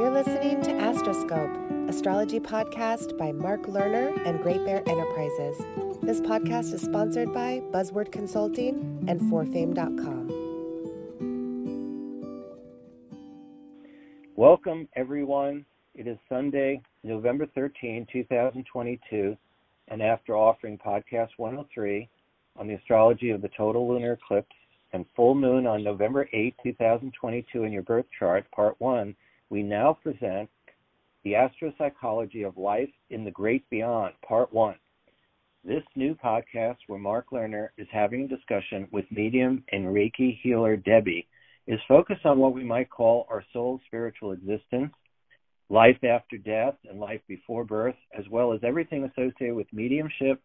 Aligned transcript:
You're 0.00 0.08
listening 0.08 0.62
to 0.62 0.70
Astroscope, 0.70 1.54
astrology 1.86 2.40
podcast 2.40 3.18
by 3.18 3.32
Mark 3.32 3.64
Lerner 3.64 4.18
and 4.26 4.42
Great 4.42 4.64
Bear 4.64 4.82
Enterprises. 4.88 5.58
This 6.00 6.22
podcast 6.22 6.72
is 6.72 6.80
sponsored 6.80 7.34
by 7.34 7.60
Buzzword 7.70 8.10
Consulting 8.10 9.04
and 9.08 9.20
forfame.com. 9.20 10.30
Welcome, 14.36 14.88
everyone. 14.96 15.66
It 15.94 16.06
is 16.06 16.16
Sunday, 16.30 16.80
November 17.02 17.46
13, 17.54 18.06
2022, 18.10 19.36
and 19.88 20.02
after 20.02 20.34
offering 20.34 20.78
podcast 20.78 21.28
103 21.36 22.08
on 22.56 22.66
the 22.66 22.72
astrology 22.76 23.28
of 23.28 23.42
the 23.42 23.50
total 23.54 23.86
lunar 23.86 24.14
eclipse 24.14 24.56
and 24.94 25.04
full 25.14 25.34
moon 25.34 25.66
on 25.66 25.84
November 25.84 26.26
8, 26.32 26.54
2022 26.62 27.64
in 27.64 27.70
your 27.72 27.82
birth 27.82 28.06
chart, 28.18 28.50
part 28.50 28.76
1, 28.78 29.14
we 29.50 29.62
now 29.64 29.92
present 29.92 30.48
the 31.24 31.32
astropsychology 31.32 32.46
of 32.46 32.56
life 32.56 32.88
in 33.10 33.24
the 33.24 33.30
great 33.30 33.68
beyond, 33.68 34.14
part 34.26 34.52
1. 34.52 34.76
This 35.64 35.82
new 35.94 36.14
podcast 36.14 36.76
where 36.86 36.98
Mark 36.98 37.26
Lerner 37.32 37.68
is 37.76 37.88
having 37.92 38.22
a 38.22 38.28
discussion 38.28 38.88
with 38.92 39.04
medium 39.10 39.62
and 39.72 39.86
Reiki 39.86 40.38
healer 40.40 40.76
Debbie 40.76 41.26
is 41.66 41.80
focused 41.86 42.24
on 42.24 42.38
what 42.38 42.54
we 42.54 42.64
might 42.64 42.88
call 42.88 43.26
our 43.28 43.44
soul's 43.52 43.80
spiritual 43.86 44.32
existence, 44.32 44.92
life 45.68 45.98
after 46.02 46.38
death 46.38 46.74
and 46.88 46.98
life 46.98 47.20
before 47.28 47.64
birth, 47.64 47.96
as 48.16 48.24
well 48.30 48.54
as 48.54 48.60
everything 48.62 49.04
associated 49.04 49.54
with 49.54 49.66
mediumship, 49.72 50.40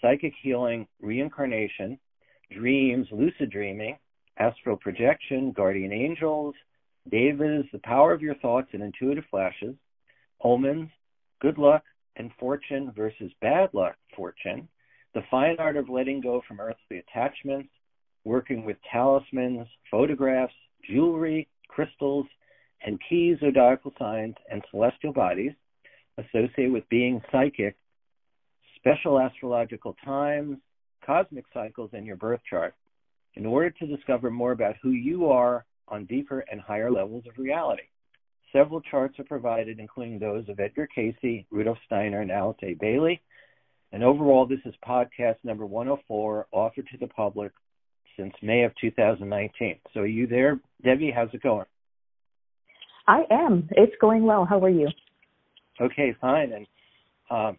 psychic 0.00 0.32
healing, 0.42 0.88
reincarnation, 1.00 1.98
dreams, 2.50 3.06
lucid 3.12 3.50
dreaming, 3.50 3.96
astral 4.38 4.76
projection, 4.76 5.52
guardian 5.52 5.92
angels, 5.92 6.54
devas, 7.10 7.66
the 7.72 7.80
power 7.82 8.12
of 8.12 8.22
your 8.22 8.34
thoughts 8.36 8.68
and 8.72 8.82
intuitive 8.82 9.24
flashes, 9.30 9.74
omens, 10.42 10.88
good 11.40 11.58
luck 11.58 11.82
and 12.16 12.30
fortune 12.38 12.92
versus 12.96 13.30
bad 13.40 13.70
luck, 13.72 13.96
fortune, 14.16 14.68
the 15.14 15.22
fine 15.30 15.56
art 15.58 15.76
of 15.76 15.88
letting 15.88 16.20
go 16.20 16.42
from 16.46 16.60
earthly 16.60 16.98
attachments, 16.98 17.70
working 18.24 18.64
with 18.64 18.76
talismans, 18.92 19.66
photographs, 19.90 20.54
jewelry, 20.88 21.48
crystals, 21.68 22.26
and 22.84 22.98
key 23.08 23.36
zodiacal 23.40 23.92
signs 23.98 24.34
and 24.50 24.62
celestial 24.70 25.12
bodies 25.12 25.52
associated 26.18 26.72
with 26.72 26.88
being 26.88 27.20
psychic, 27.30 27.76
special 28.76 29.20
astrological 29.20 29.96
times, 30.04 30.58
cosmic 31.04 31.44
cycles 31.52 31.90
in 31.92 32.04
your 32.04 32.16
birth 32.16 32.40
chart. 32.48 32.74
In 33.34 33.46
order 33.46 33.70
to 33.70 33.86
discover 33.86 34.30
more 34.30 34.52
about 34.52 34.76
who 34.82 34.90
you 34.90 35.28
are 35.28 35.64
on 35.90 36.06
deeper 36.06 36.44
and 36.50 36.60
higher 36.60 36.90
levels 36.90 37.24
of 37.28 37.38
reality. 37.38 37.82
Several 38.52 38.80
charts 38.80 39.18
are 39.18 39.24
provided, 39.24 39.78
including 39.78 40.18
those 40.18 40.48
of 40.48 40.58
Edgar 40.58 40.88
Cayce, 40.92 41.44
Rudolf 41.50 41.78
Steiner, 41.86 42.20
and 42.20 42.30
Alice 42.30 42.56
A. 42.62 42.74
Bailey. 42.74 43.20
And 43.92 44.02
overall, 44.02 44.46
this 44.46 44.60
is 44.64 44.74
podcast 44.86 45.36
number 45.44 45.66
104, 45.66 46.46
offered 46.52 46.88
to 46.90 46.98
the 46.98 47.06
public 47.08 47.52
since 48.16 48.34
May 48.42 48.64
of 48.64 48.72
2019. 48.80 49.78
So, 49.94 50.00
are 50.00 50.06
you 50.06 50.26
there, 50.26 50.60
Debbie? 50.84 51.12
How's 51.14 51.32
it 51.32 51.42
going? 51.42 51.66
I 53.06 53.22
am. 53.30 53.68
It's 53.72 53.94
going 54.00 54.24
well. 54.24 54.44
How 54.44 54.60
are 54.60 54.70
you? 54.70 54.88
Okay, 55.80 56.14
fine. 56.20 56.52
And 56.52 56.66
um, 57.30 57.56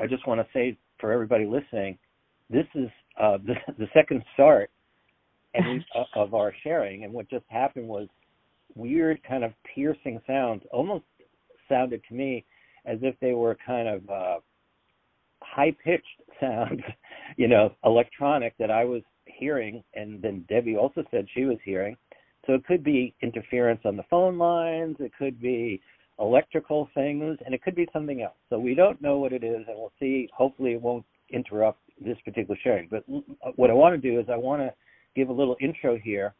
I 0.00 0.06
just 0.06 0.26
want 0.26 0.40
to 0.40 0.46
say 0.52 0.78
for 1.00 1.12
everybody 1.12 1.46
listening, 1.46 1.98
this 2.48 2.66
is 2.74 2.88
uh, 3.20 3.38
the, 3.46 3.54
the 3.78 3.86
second 3.94 4.22
start 4.34 4.70
and 5.56 5.84
of 6.14 6.34
our 6.34 6.52
sharing. 6.62 7.04
And 7.04 7.12
what 7.12 7.28
just 7.28 7.44
happened 7.48 7.88
was 7.88 8.08
weird, 8.74 9.20
kind 9.22 9.44
of 9.44 9.52
piercing 9.74 10.20
sounds. 10.26 10.62
Almost 10.72 11.04
sounded 11.68 12.02
to 12.08 12.14
me 12.14 12.44
as 12.84 12.98
if 13.02 13.14
they 13.20 13.32
were 13.32 13.56
kind 13.66 13.88
of 13.88 14.10
uh, 14.10 14.38
high 15.42 15.74
pitched 15.84 16.04
sounds, 16.40 16.80
you 17.36 17.48
know, 17.48 17.72
electronic 17.84 18.56
that 18.58 18.70
I 18.70 18.84
was 18.84 19.02
hearing, 19.24 19.82
and 19.94 20.22
then 20.22 20.44
Debbie 20.48 20.76
also 20.76 21.04
said 21.10 21.26
she 21.34 21.44
was 21.44 21.58
hearing. 21.64 21.96
So 22.46 22.54
it 22.54 22.64
could 22.64 22.84
be 22.84 23.14
interference 23.22 23.80
on 23.84 23.96
the 23.96 24.04
phone 24.08 24.38
lines, 24.38 24.96
it 25.00 25.12
could 25.18 25.40
be 25.40 25.80
electrical 26.18 26.88
things, 26.94 27.38
and 27.44 27.54
it 27.54 27.62
could 27.62 27.74
be 27.74 27.88
something 27.92 28.22
else. 28.22 28.36
So 28.48 28.58
we 28.58 28.74
don't 28.74 29.02
know 29.02 29.18
what 29.18 29.32
it 29.32 29.42
is, 29.42 29.64
and 29.68 29.76
we'll 29.76 29.92
see. 29.98 30.28
Hopefully, 30.34 30.72
it 30.72 30.80
won't 30.80 31.04
interrupt 31.30 31.80
this 32.00 32.16
particular 32.24 32.58
sharing. 32.62 32.88
But 32.88 33.04
what 33.56 33.70
I 33.70 33.74
want 33.74 34.00
to 34.00 34.10
do 34.10 34.20
is 34.20 34.26
I 34.30 34.36
want 34.36 34.62
to 34.62 34.72
give 35.16 35.30
a 35.30 35.32
little 35.32 35.56
intro 35.60 35.98
here, 35.98 36.34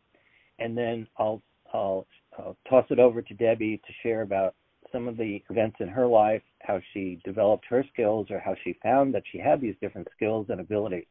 and 0.60 0.78
then 0.78 1.08
I'll 1.18 1.42
I'll, 1.72 2.06
I'll 2.38 2.56
toss 2.68 2.84
it 2.90 2.98
over 2.98 3.22
to 3.22 3.34
Debbie 3.34 3.80
to 3.84 3.92
share 4.02 4.22
about 4.22 4.54
some 4.92 5.08
of 5.08 5.16
the 5.16 5.42
events 5.50 5.76
in 5.80 5.88
her 5.88 6.06
life, 6.06 6.42
how 6.62 6.80
she 6.92 7.20
developed 7.24 7.64
her 7.68 7.84
skills, 7.92 8.28
or 8.30 8.38
how 8.38 8.54
she 8.62 8.78
found 8.82 9.14
that 9.14 9.24
she 9.32 9.38
had 9.38 9.60
these 9.60 9.74
different 9.80 10.06
skills 10.14 10.46
and 10.48 10.60
abilities. 10.60 11.06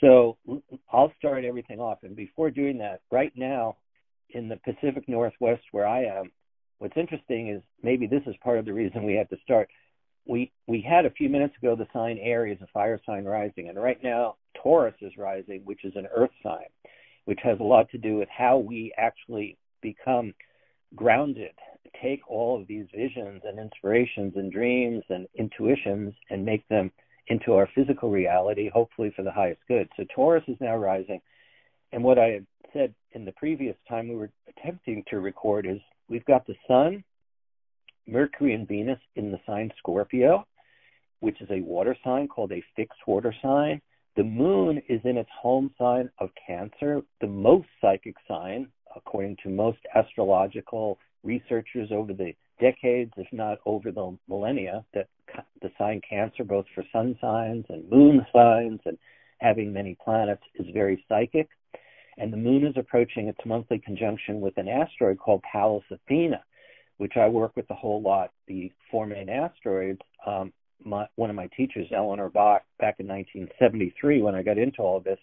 So 0.00 0.36
I'll 0.92 1.12
start 1.18 1.44
everything 1.44 1.80
off. 1.80 1.98
And 2.02 2.14
before 2.14 2.50
doing 2.50 2.78
that, 2.78 3.00
right 3.10 3.32
now 3.34 3.76
in 4.30 4.48
the 4.48 4.56
Pacific 4.56 5.08
Northwest 5.08 5.62
where 5.72 5.86
I 5.86 6.04
am, 6.04 6.30
what's 6.78 6.96
interesting 6.96 7.48
is 7.48 7.62
maybe 7.82 8.06
this 8.06 8.22
is 8.26 8.34
part 8.42 8.58
of 8.58 8.66
the 8.66 8.74
reason 8.74 9.04
we 9.04 9.14
have 9.14 9.28
to 9.30 9.38
start. 9.42 9.70
We 10.26 10.52
we 10.66 10.80
had 10.80 11.06
a 11.06 11.10
few 11.10 11.28
minutes 11.28 11.54
ago 11.56 11.76
the 11.76 11.86
sign 11.92 12.18
Aries, 12.18 12.58
a 12.62 12.66
fire 12.68 13.00
sign 13.06 13.24
rising, 13.24 13.68
and 13.68 13.80
right 13.80 14.02
now 14.02 14.36
Taurus 14.54 14.94
is 15.00 15.16
rising, 15.16 15.62
which 15.64 15.84
is 15.84 15.94
an 15.96 16.06
earth 16.14 16.30
sign, 16.42 16.66
which 17.24 17.40
has 17.42 17.58
a 17.60 17.64
lot 17.64 17.88
to 17.90 17.98
do 17.98 18.16
with 18.16 18.28
how 18.28 18.58
we 18.58 18.92
actually 18.96 19.56
become 19.82 20.34
grounded, 20.94 21.52
take 22.02 22.28
all 22.28 22.60
of 22.60 22.66
these 22.66 22.86
visions 22.94 23.42
and 23.44 23.58
inspirations 23.58 24.34
and 24.36 24.52
dreams 24.52 25.02
and 25.08 25.26
intuitions 25.34 26.14
and 26.30 26.44
make 26.44 26.66
them 26.68 26.90
into 27.28 27.54
our 27.54 27.68
physical 27.74 28.10
reality, 28.10 28.68
hopefully 28.68 29.12
for 29.14 29.22
the 29.22 29.32
highest 29.32 29.60
good. 29.68 29.88
So 29.96 30.04
Taurus 30.14 30.44
is 30.48 30.56
now 30.60 30.76
rising. 30.76 31.20
And 31.92 32.02
what 32.02 32.18
I 32.18 32.26
had 32.26 32.46
said 32.72 32.94
in 33.12 33.24
the 33.24 33.32
previous 33.32 33.76
time 33.88 34.08
we 34.08 34.16
were 34.16 34.30
attempting 34.48 35.02
to 35.08 35.18
record 35.18 35.66
is 35.66 35.78
we've 36.08 36.24
got 36.24 36.46
the 36.46 36.54
Sun, 36.68 37.02
Mercury, 38.06 38.54
and 38.54 38.68
Venus 38.68 39.00
in 39.16 39.30
the 39.30 39.40
sign 39.46 39.72
Scorpio, 39.78 40.46
which 41.20 41.40
is 41.40 41.48
a 41.50 41.60
water 41.60 41.96
sign 42.04 42.28
called 42.28 42.52
a 42.52 42.64
fixed 42.74 43.00
water 43.06 43.34
sign. 43.42 43.80
The 44.16 44.24
moon 44.24 44.80
is 44.88 45.00
in 45.04 45.16
its 45.16 45.30
home 45.40 45.70
sign 45.78 46.10
of 46.18 46.30
Cancer, 46.46 47.02
the 47.20 47.26
most 47.26 47.68
psychic 47.80 48.16
sign, 48.26 48.68
according 48.94 49.36
to 49.42 49.50
most 49.50 49.78
astrological 49.94 50.98
researchers 51.22 51.90
over 51.92 52.12
the 52.12 52.34
decades, 52.60 53.12
if 53.16 53.26
not 53.32 53.58
over 53.66 53.90
the 53.92 54.16
millennia, 54.28 54.84
that 54.94 55.08
the 55.60 55.70
sign 55.76 56.00
Cancer, 56.08 56.44
both 56.44 56.64
for 56.74 56.84
sun 56.92 57.16
signs 57.20 57.66
and 57.68 57.90
moon 57.90 58.24
signs 58.32 58.80
and 58.86 58.96
having 59.38 59.72
many 59.72 59.96
planets, 60.02 60.42
is 60.54 60.66
very 60.72 61.04
psychic. 61.08 61.48
And 62.16 62.32
the 62.32 62.38
moon 62.38 62.66
is 62.66 62.74
approaching 62.78 63.28
its 63.28 63.44
monthly 63.44 63.78
conjunction 63.78 64.40
with 64.40 64.56
an 64.56 64.68
asteroid 64.68 65.18
called 65.18 65.42
Pallas 65.42 65.84
Athena, 65.90 66.42
which 66.98 67.12
I 67.16 67.28
work 67.28 67.56
with 67.56 67.68
a 67.70 67.74
whole 67.74 68.00
lot. 68.02 68.32
The 68.48 68.72
four 68.90 69.06
main 69.06 69.28
asteroids 69.28 70.00
um, 70.26 70.52
my, 70.84 71.06
one 71.16 71.30
of 71.30 71.36
my 71.36 71.48
teachers, 71.56 71.86
Eleanor 71.94 72.28
Bach, 72.28 72.62
back 72.78 72.96
in 72.98 73.06
1973 73.08 74.22
when 74.22 74.34
I 74.34 74.42
got 74.42 74.58
into 74.58 74.78
all 74.82 74.96
of 74.96 75.04
this, 75.04 75.18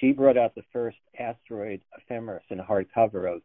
she 0.00 0.12
brought 0.12 0.36
out 0.36 0.54
the 0.54 0.64
first 0.72 0.96
asteroid 1.18 1.80
ephemeris 1.96 2.44
in 2.50 2.60
a 2.60 2.64
hardcover 2.64 3.32
of 3.32 3.42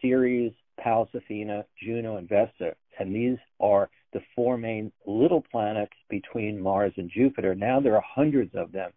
Ceres, 0.00 0.52
Pallas 0.78 1.08
Athena, 1.14 1.64
Juno, 1.82 2.16
and 2.16 2.28
Vesta. 2.28 2.74
And 2.98 3.14
these 3.14 3.38
are 3.60 3.90
the 4.12 4.20
four 4.34 4.56
main 4.56 4.92
little 5.06 5.42
planets 5.50 5.92
between 6.08 6.60
Mars 6.60 6.92
and 6.96 7.10
Jupiter. 7.10 7.54
Now 7.54 7.80
there 7.80 7.96
are 7.96 8.04
hundreds 8.06 8.54
of 8.54 8.72
them, 8.72 8.92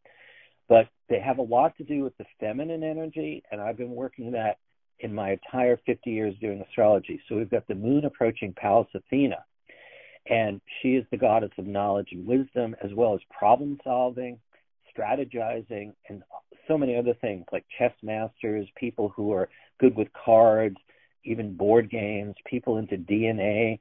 but 0.70 0.88
they 1.10 1.20
have 1.20 1.40
a 1.40 1.44
lot 1.44 1.76
to 1.78 1.84
do 1.84 2.04
with 2.04 2.16
the 2.18 2.26
feminine 2.40 2.84
energy, 2.84 3.44
and 3.52 3.60
I've 3.60 3.78
been 3.78 3.96
working 3.96 4.32
that 4.32 4.58
in 5.00 5.14
my 5.14 5.32
entire 5.32 5.78
50 5.86 6.10
years 6.10 6.36
doing 6.42 6.62
astrology. 6.62 7.22
So 7.28 7.36
we've 7.36 7.50
got 7.50 7.68
the 7.68 7.76
moon 7.76 8.06
approaching 8.06 8.54
Pallas 8.54 8.88
Athena, 8.94 9.44
and 10.30 10.60
she 10.82 10.96
is 10.96 11.06
the 11.12 11.18
goddess 11.18 11.52
of 11.58 11.68
knowledge 11.68 12.10
and 12.12 12.26
wisdom, 12.26 12.76
as 12.84 12.94
well 12.94 13.14
as 13.14 13.22
problem 13.38 13.80
solving, 13.84 14.40
strategizing, 14.98 15.94
and 16.10 16.24
so 16.68 16.78
many 16.78 16.96
other 16.96 17.14
things 17.22 17.46
like 17.52 17.66
chess 17.78 17.94
masters, 18.02 18.68
people 18.76 19.10
who 19.16 19.32
are 19.32 19.50
good 19.80 19.96
with 19.96 20.08
cards, 20.14 20.78
even 21.24 21.56
board 21.56 21.90
games, 21.90 22.36
people 22.46 22.78
into 22.78 22.98
DNA, 22.98 23.80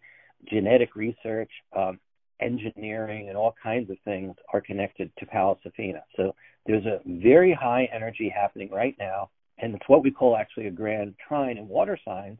genetic 0.48 0.94
research, 0.94 1.50
um, 1.76 1.98
engineering, 2.40 3.28
and 3.28 3.36
all 3.36 3.54
kinds 3.62 3.90
of 3.90 3.96
things 4.04 4.34
are 4.52 4.60
connected 4.60 5.10
to 5.18 5.26
Pallas 5.26 5.58
Athena. 5.64 6.02
So 6.16 6.34
there's 6.66 6.84
a 6.84 7.00
very 7.06 7.52
high 7.52 7.88
energy 7.92 8.28
happening 8.28 8.70
right 8.70 8.94
now, 8.98 9.30
and 9.58 9.74
it's 9.74 9.88
what 9.88 10.02
we 10.02 10.10
call 10.10 10.36
actually 10.36 10.66
a 10.66 10.70
grand 10.70 11.14
trine 11.26 11.58
in 11.58 11.68
water 11.68 11.98
signs, 12.04 12.38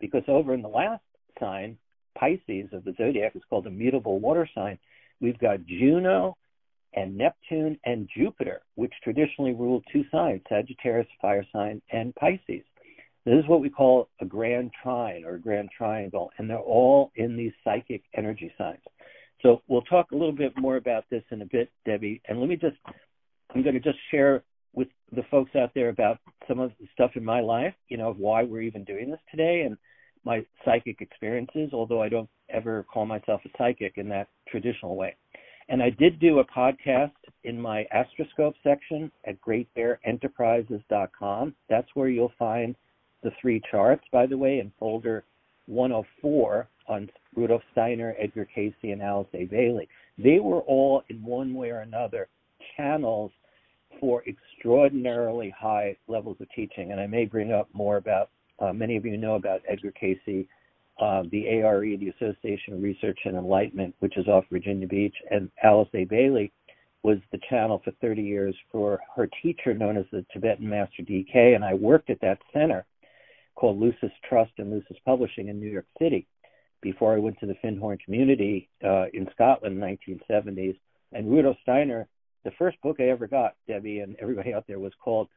because 0.00 0.22
over 0.28 0.54
in 0.54 0.62
the 0.62 0.68
last 0.68 1.02
sign, 1.38 1.78
Pisces 2.18 2.72
of 2.72 2.84
the 2.84 2.94
zodiac 2.96 3.36
is 3.36 3.42
called 3.48 3.66
a 3.66 3.70
mutable 3.70 4.18
water 4.20 4.48
sign. 4.54 4.78
We've 5.20 5.38
got 5.38 5.66
Juno 5.66 6.36
and 6.94 7.16
Neptune 7.16 7.78
and 7.84 8.08
Jupiter, 8.16 8.62
which 8.74 8.92
traditionally 9.04 9.52
rule 9.52 9.82
two 9.92 10.04
signs, 10.10 10.40
Sagittarius, 10.48 11.06
fire 11.20 11.46
sign, 11.52 11.82
and 11.92 12.14
Pisces. 12.14 12.64
This 13.26 13.34
is 13.34 13.48
what 13.48 13.60
we 13.60 13.68
call 13.68 14.08
a 14.20 14.24
grand 14.24 14.70
trine 14.82 15.24
or 15.24 15.34
a 15.34 15.40
grand 15.40 15.70
triangle, 15.76 16.30
and 16.38 16.48
they're 16.48 16.58
all 16.58 17.10
in 17.16 17.36
these 17.36 17.52
psychic 17.64 18.02
energy 18.16 18.52
signs. 18.56 18.82
So 19.42 19.62
we'll 19.68 19.82
talk 19.82 20.12
a 20.12 20.16
little 20.16 20.32
bit 20.32 20.52
more 20.56 20.76
about 20.76 21.04
this 21.10 21.24
in 21.30 21.42
a 21.42 21.46
bit, 21.46 21.70
Debbie. 21.84 22.22
And 22.28 22.40
let 22.40 22.48
me 22.48 22.56
just, 22.56 22.76
I'm 23.54 23.62
going 23.62 23.74
to 23.74 23.80
just 23.80 23.98
share 24.10 24.42
with 24.76 24.86
the 25.10 25.24
folks 25.30 25.56
out 25.56 25.72
there 25.74 25.88
about 25.88 26.18
some 26.46 26.60
of 26.60 26.70
the 26.78 26.86
stuff 26.94 27.10
in 27.16 27.24
my 27.24 27.40
life, 27.40 27.74
you 27.88 27.96
know, 27.96 28.10
of 28.10 28.18
why 28.18 28.44
we're 28.44 28.62
even 28.62 28.84
doing 28.84 29.10
this 29.10 29.18
today 29.30 29.62
and 29.62 29.76
my 30.24 30.44
psychic 30.64 31.00
experiences, 31.00 31.70
although 31.72 32.02
I 32.02 32.08
don't 32.08 32.30
ever 32.50 32.86
call 32.92 33.06
myself 33.06 33.40
a 33.44 33.48
psychic 33.58 33.94
in 33.96 34.08
that 34.10 34.28
traditional 34.48 34.94
way. 34.94 35.16
And 35.68 35.82
I 35.82 35.90
did 35.90 36.20
do 36.20 36.38
a 36.38 36.44
podcast 36.44 37.10
in 37.42 37.60
my 37.60 37.84
astroscope 37.92 38.54
section 38.62 39.10
at 39.26 39.40
greatbearenterprises.com. 39.40 41.56
That's 41.68 41.88
where 41.94 42.08
you'll 42.08 42.32
find 42.38 42.76
the 43.24 43.32
three 43.40 43.60
charts, 43.70 44.04
by 44.12 44.26
the 44.26 44.38
way, 44.38 44.60
in 44.60 44.70
folder 44.78 45.24
104 45.66 46.68
on 46.88 47.10
Rudolf 47.34 47.62
Steiner, 47.72 48.14
Edgar 48.18 48.46
Cayce, 48.54 48.72
and 48.82 49.02
Alice 49.02 49.26
A. 49.34 49.46
Bailey. 49.46 49.88
They 50.18 50.38
were 50.38 50.60
all, 50.60 51.02
in 51.08 51.24
one 51.24 51.54
way 51.54 51.70
or 51.70 51.80
another, 51.80 52.28
channels 52.76 53.32
for 54.00 54.22
extraordinarily 54.26 55.50
high 55.50 55.96
levels 56.08 56.36
of 56.40 56.48
teaching. 56.54 56.92
And 56.92 57.00
I 57.00 57.06
may 57.06 57.24
bring 57.24 57.52
up 57.52 57.68
more 57.72 57.96
about, 57.96 58.30
uh, 58.58 58.72
many 58.72 58.96
of 58.96 59.04
you 59.04 59.16
know 59.16 59.34
about 59.34 59.62
Edgar 59.68 59.92
Cayce, 59.92 60.46
uh, 61.00 61.24
the 61.30 61.48
ARE, 61.48 61.96
the 61.96 62.08
Association 62.08 62.74
of 62.74 62.82
Research 62.82 63.18
and 63.24 63.36
Enlightenment, 63.36 63.94
which 64.00 64.16
is 64.16 64.28
off 64.28 64.44
Virginia 64.50 64.86
Beach, 64.86 65.14
and 65.30 65.50
Alice 65.62 65.88
A. 65.94 66.04
Bailey 66.04 66.52
was 67.02 67.18
the 67.30 67.38
channel 67.48 67.80
for 67.84 67.92
30 68.00 68.22
years 68.22 68.56
for 68.72 69.00
her 69.14 69.28
teacher 69.42 69.74
known 69.74 69.96
as 69.96 70.06
the 70.10 70.24
Tibetan 70.32 70.68
Master 70.68 71.02
DK, 71.02 71.54
and 71.54 71.64
I 71.64 71.74
worked 71.74 72.10
at 72.10 72.20
that 72.22 72.38
center 72.52 72.84
called 73.54 73.78
Lucis 73.78 74.10
Trust 74.28 74.52
and 74.58 74.70
Lucis 74.70 74.96
Publishing 75.04 75.48
in 75.48 75.60
New 75.60 75.70
York 75.70 75.86
City 76.00 76.26
before 76.82 77.14
I 77.14 77.18
went 77.18 77.38
to 77.40 77.46
the 77.46 77.56
Findhorn 77.62 77.98
community 78.04 78.68
uh, 78.84 79.06
in 79.12 79.28
Scotland 79.32 79.74
in 79.74 79.80
the 79.80 80.14
1970s. 80.32 80.78
And 81.12 81.30
Rudolf 81.30 81.56
Steiner, 81.62 82.08
the 82.46 82.52
first 82.58 82.80
book 82.80 82.98
I 83.00 83.08
ever 83.08 83.26
got, 83.26 83.56
Debbie 83.66 83.98
and 83.98 84.14
everybody 84.22 84.54
out 84.54 84.64
there, 84.68 84.78
was 84.78 84.92
called 85.02 85.28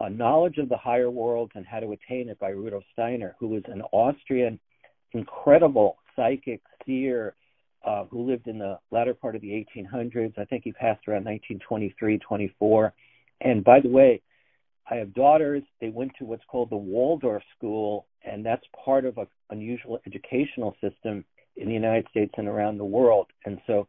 uh, 0.00 0.08
Knowledge 0.08 0.58
of 0.58 0.68
the 0.68 0.76
Higher 0.76 1.10
Worlds 1.10 1.50
and 1.56 1.66
How 1.66 1.80
to 1.80 1.90
Attain 1.90 2.28
It 2.28 2.38
by 2.38 2.50
Rudolf 2.50 2.84
Steiner, 2.92 3.34
who 3.40 3.48
was 3.48 3.64
an 3.66 3.82
Austrian 3.90 4.60
incredible 5.12 5.96
psychic 6.14 6.62
seer 6.86 7.34
uh, 7.84 8.04
who 8.04 8.22
lived 8.22 8.46
in 8.46 8.58
the 8.58 8.78
latter 8.92 9.14
part 9.14 9.34
of 9.34 9.42
the 9.42 9.66
1800s. 9.76 10.38
I 10.38 10.44
think 10.44 10.62
he 10.62 10.70
passed 10.70 11.08
around 11.08 11.24
1923, 11.24 12.18
24. 12.18 12.94
And 13.40 13.64
by 13.64 13.80
the 13.80 13.88
way, 13.88 14.22
I 14.88 14.94
have 14.94 15.12
daughters. 15.12 15.64
They 15.80 15.88
went 15.88 16.12
to 16.20 16.24
what's 16.24 16.44
called 16.48 16.70
the 16.70 16.76
Waldorf 16.76 17.42
School, 17.58 18.06
and 18.24 18.46
that's 18.46 18.64
part 18.84 19.04
of 19.04 19.18
an 19.18 19.26
unusual 19.50 19.98
educational 20.06 20.76
system 20.80 21.24
in 21.56 21.66
the 21.66 21.74
United 21.74 22.06
States 22.10 22.32
and 22.36 22.46
around 22.46 22.78
the 22.78 22.84
world. 22.84 23.26
And 23.44 23.58
so, 23.66 23.88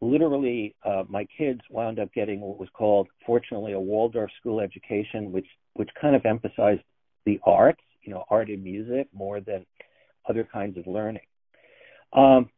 literally, 0.00 0.74
uh, 0.84 1.04
my 1.08 1.26
kids 1.36 1.60
wound 1.70 1.98
up 1.98 2.12
getting 2.12 2.40
what 2.40 2.58
was 2.58 2.68
called, 2.72 3.08
fortunately, 3.26 3.72
a 3.72 3.80
Waldorf 3.80 4.30
school 4.40 4.60
education, 4.60 5.32
which 5.32 5.46
which 5.74 5.90
kind 6.00 6.16
of 6.16 6.24
emphasized 6.24 6.82
the 7.26 7.38
arts, 7.44 7.80
you 8.02 8.12
know, 8.12 8.24
art 8.28 8.48
and 8.48 8.62
music 8.62 9.08
more 9.12 9.40
than 9.40 9.64
other 10.28 10.46
kinds 10.50 10.76
of 10.76 10.86
learning. 10.86 11.22
Um, 12.12 12.50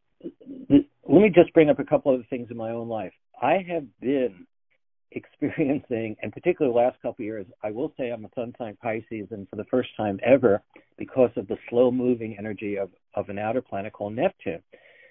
th- 0.69 0.87
let 1.07 1.21
me 1.21 1.29
just 1.29 1.53
bring 1.53 1.69
up 1.69 1.79
a 1.79 1.83
couple 1.83 2.13
of 2.13 2.25
things 2.29 2.47
in 2.49 2.57
my 2.57 2.71
own 2.71 2.87
life. 2.87 3.13
I 3.41 3.63
have 3.69 3.85
been 4.01 4.47
experiencing, 5.11 6.15
and 6.21 6.31
particularly 6.31 6.73
the 6.73 6.85
last 6.85 6.95
couple 7.01 7.23
of 7.23 7.25
years, 7.25 7.45
I 7.63 7.69
will 7.69 7.93
say 7.97 8.09
I'm 8.09 8.25
a 8.25 8.29
sun 8.33 8.53
sign 8.57 8.77
Pisces, 8.81 9.27
and 9.29 9.47
for 9.49 9.57
the 9.57 9.65
first 9.65 9.89
time 9.95 10.19
ever, 10.25 10.63
because 10.97 11.29
of 11.35 11.47
the 11.47 11.57
slow 11.69 11.91
moving 11.91 12.35
energy 12.39 12.77
of, 12.77 12.89
of 13.13 13.29
an 13.29 13.37
outer 13.37 13.61
planet 13.61 13.93
called 13.93 14.15
Neptune, 14.15 14.63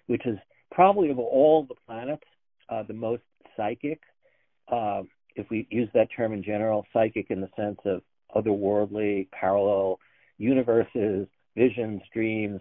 which 0.08 0.26
is 0.26 0.38
probably 0.72 1.10
of 1.10 1.18
all 1.18 1.64
the 1.68 1.74
planets, 1.86 2.24
uh, 2.68 2.82
the 2.82 2.94
most 2.94 3.22
psychic. 3.56 4.00
Uh, 4.70 5.02
if 5.36 5.46
we 5.50 5.66
use 5.70 5.88
that 5.94 6.08
term 6.14 6.32
in 6.32 6.42
general, 6.42 6.84
psychic 6.92 7.30
in 7.30 7.40
the 7.40 7.48
sense 7.56 7.78
of 7.84 8.02
otherworldly, 8.34 9.28
parallel 9.30 9.98
universes, 10.38 11.26
visions, 11.56 12.00
dreams, 12.12 12.60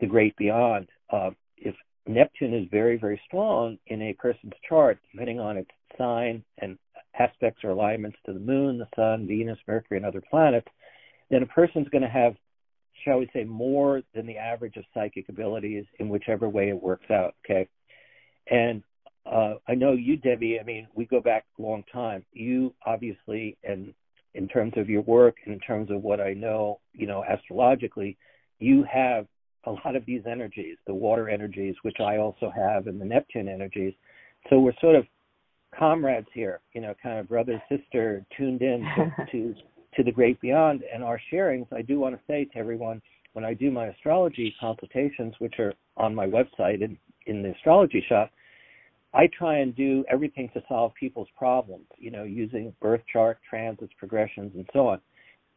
the 0.00 0.06
great 0.06 0.36
beyond. 0.36 0.88
Uh, 1.10 1.30
if 1.56 1.74
Neptune 2.06 2.54
is 2.54 2.68
very, 2.70 2.96
very 2.98 3.20
strong 3.26 3.78
in 3.86 4.02
a 4.02 4.12
person's 4.14 4.52
chart, 4.68 4.98
depending 5.12 5.40
on 5.40 5.56
its 5.56 5.70
sign 5.98 6.42
and 6.58 6.78
aspects 7.18 7.64
or 7.64 7.70
alignments 7.70 8.18
to 8.26 8.32
the 8.32 8.40
moon, 8.40 8.78
the 8.78 8.88
sun, 8.94 9.26
Venus, 9.26 9.58
Mercury, 9.66 9.96
and 9.98 10.06
other 10.06 10.22
planets, 10.30 10.68
then 11.30 11.42
a 11.42 11.46
person's 11.46 11.88
going 11.88 12.02
to 12.02 12.08
have, 12.08 12.34
shall 13.06 13.18
we 13.18 13.30
say, 13.32 13.44
more 13.44 14.02
than 14.14 14.26
the 14.26 14.36
average 14.36 14.76
of 14.76 14.84
psychic 14.92 15.28
abilities 15.28 15.84
in 15.98 16.08
whichever 16.08 16.48
way 16.48 16.68
it 16.68 16.82
works 16.82 17.10
out. 17.10 17.34
Okay. 17.44 17.68
And 18.50 18.82
uh, 19.24 19.54
I 19.66 19.74
know 19.74 19.92
you, 19.92 20.16
Debbie, 20.16 20.58
I 20.60 20.64
mean, 20.64 20.86
we 20.94 21.04
go 21.04 21.20
back 21.20 21.44
a 21.58 21.62
long 21.62 21.84
time. 21.92 22.24
You 22.32 22.74
obviously, 22.84 23.56
and 23.64 23.94
in 24.34 24.48
terms 24.48 24.74
of 24.76 24.88
your 24.88 25.02
work, 25.02 25.36
in 25.46 25.58
terms 25.60 25.90
of 25.90 26.02
what 26.02 26.20
I 26.20 26.32
know, 26.34 26.80
you 26.92 27.06
know, 27.06 27.24
astrologically, 27.24 28.16
you 28.58 28.84
have 28.92 29.26
a 29.64 29.72
lot 29.72 29.96
of 29.96 30.04
these 30.06 30.22
energies, 30.30 30.76
the 30.86 30.94
water 30.94 31.28
energies, 31.28 31.74
which 31.82 31.96
I 32.00 32.18
also 32.18 32.52
have, 32.54 32.86
and 32.86 33.00
the 33.00 33.04
Neptune 33.04 33.48
energies. 33.48 33.94
So 34.48 34.60
we're 34.60 34.74
sort 34.80 34.94
of 34.94 35.06
comrades 35.76 36.28
here, 36.32 36.60
you 36.72 36.80
know, 36.80 36.94
kind 37.02 37.18
of 37.18 37.28
brother 37.28 37.60
sister 37.68 38.24
tuned 38.36 38.62
in 38.62 38.86
to, 38.96 39.26
to 39.32 39.54
to 39.96 40.02
the 40.02 40.12
great 40.12 40.40
beyond 40.40 40.84
and 40.92 41.02
our 41.02 41.20
sharings. 41.32 41.66
I 41.72 41.82
do 41.82 41.98
want 41.98 42.14
to 42.14 42.20
say 42.26 42.44
to 42.44 42.58
everyone 42.58 43.02
when 43.32 43.44
I 43.44 43.54
do 43.54 43.70
my 43.70 43.86
astrology 43.88 44.54
consultations, 44.60 45.34
which 45.40 45.58
are 45.58 45.74
on 45.96 46.14
my 46.14 46.26
website 46.26 46.82
in 46.82 46.96
in 47.26 47.42
the 47.42 47.50
astrology 47.50 48.04
shop, 48.08 48.30
I 49.12 49.28
try 49.36 49.58
and 49.58 49.74
do 49.74 50.04
everything 50.10 50.48
to 50.54 50.62
solve 50.68 50.92
people's 50.94 51.28
problems, 51.36 51.86
you 51.98 52.10
know, 52.10 52.22
using 52.22 52.72
birth 52.80 53.00
chart, 53.12 53.38
transits, 53.48 53.92
progressions, 53.98 54.52
and 54.54 54.68
so 54.72 54.86
on. 54.88 55.00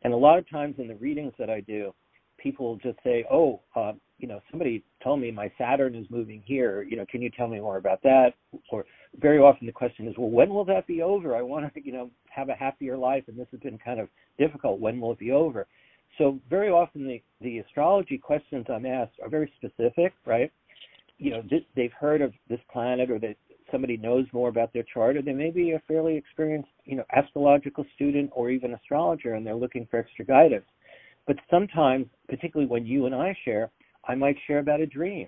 And 0.01 0.13
a 0.13 0.17
lot 0.17 0.39
of 0.39 0.49
times 0.49 0.75
in 0.77 0.87
the 0.87 0.95
readings 0.95 1.33
that 1.37 1.49
I 1.49 1.59
do, 1.61 1.93
people 2.37 2.77
just 2.77 2.97
say, 3.03 3.25
"Oh, 3.29 3.61
uh, 3.75 3.93
you 4.17 4.27
know, 4.27 4.41
somebody 4.49 4.83
told 5.03 5.19
me 5.19 5.29
my 5.29 5.51
Saturn 5.57 5.93
is 5.93 6.09
moving 6.09 6.41
here. 6.45 6.83
You 6.83 6.97
know, 6.97 7.05
can 7.05 7.21
you 7.21 7.29
tell 7.29 7.47
me 7.47 7.59
more 7.59 7.77
about 7.77 8.01
that?" 8.03 8.33
Or 8.71 8.85
very 9.17 9.39
often 9.39 9.67
the 9.67 9.73
question 9.73 10.07
is, 10.07 10.17
"Well, 10.17 10.29
when 10.29 10.49
will 10.49 10.65
that 10.65 10.87
be 10.87 11.01
over? 11.01 11.35
I 11.35 11.41
want 11.41 11.73
to, 11.73 11.85
you 11.85 11.91
know, 11.91 12.09
have 12.33 12.49
a 12.49 12.55
happier 12.55 12.97
life, 12.97 13.23
and 13.27 13.37
this 13.37 13.47
has 13.51 13.59
been 13.59 13.77
kind 13.77 13.99
of 13.99 14.09
difficult. 14.37 14.79
When 14.79 14.99
will 14.99 15.13
it 15.13 15.19
be 15.19 15.31
over?" 15.31 15.67
So 16.17 16.39
very 16.49 16.69
often 16.69 17.07
the 17.07 17.21
the 17.41 17.59
astrology 17.59 18.17
questions 18.17 18.65
I'm 18.69 18.85
asked 18.85 19.19
are 19.21 19.29
very 19.29 19.51
specific, 19.57 20.13
right? 20.25 20.51
You 21.17 21.31
know, 21.31 21.41
this, 21.49 21.61
they've 21.75 21.93
heard 21.93 22.21
of 22.21 22.33
this 22.47 22.61
planet, 22.71 23.11
or 23.11 23.19
that 23.19 23.35
somebody 23.71 23.97
knows 23.97 24.25
more 24.33 24.49
about 24.49 24.73
their 24.73 24.85
chart, 24.93 25.17
or 25.17 25.21
they 25.21 25.33
may 25.33 25.51
be 25.51 25.71
a 25.71 25.79
fairly 25.87 26.15
experienced, 26.15 26.69
you 26.85 26.95
know, 26.95 27.03
astrological 27.15 27.85
student 27.95 28.31
or 28.33 28.49
even 28.49 28.73
astrologer, 28.73 29.33
and 29.35 29.45
they're 29.45 29.55
looking 29.55 29.85
for 29.91 29.99
extra 29.99 30.25
guidance 30.25 30.65
but 31.29 31.37
sometimes, 31.51 32.07
particularly 32.27 32.67
when 32.67 32.87
you 32.87 33.05
and 33.05 33.13
I 33.13 33.37
share, 33.45 33.69
I 34.07 34.15
might 34.15 34.35
share 34.47 34.57
about 34.57 34.81
a 34.81 34.87
dream, 34.87 35.27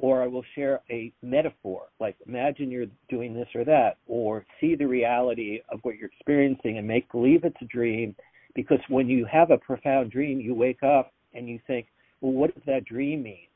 or 0.00 0.22
I 0.22 0.26
will 0.26 0.44
share 0.54 0.80
a 0.90 1.12
metaphor, 1.22 1.88
like 1.98 2.16
imagine 2.26 2.70
you're 2.70 2.86
doing 3.08 3.34
this 3.34 3.48
or 3.54 3.64
that, 3.64 3.98
or 4.06 4.46
see 4.60 4.76
the 4.76 4.86
reality 4.86 5.60
of 5.70 5.80
what 5.82 5.96
you're 5.96 6.08
experiencing 6.08 6.78
and 6.78 6.86
make 6.86 7.10
believe 7.10 7.44
it's 7.44 7.56
a 7.60 7.66
dream. 7.66 8.14
Because 8.54 8.78
when 8.88 9.08
you 9.08 9.26
have 9.26 9.50
a 9.50 9.58
profound 9.58 10.10
dream, 10.10 10.40
you 10.40 10.54
wake 10.54 10.82
up 10.82 11.12
and 11.34 11.48
you 11.48 11.58
think, 11.66 11.86
well, 12.20 12.32
what 12.32 12.54
does 12.54 12.62
that 12.66 12.84
dream 12.84 13.22
mean? 13.22 13.48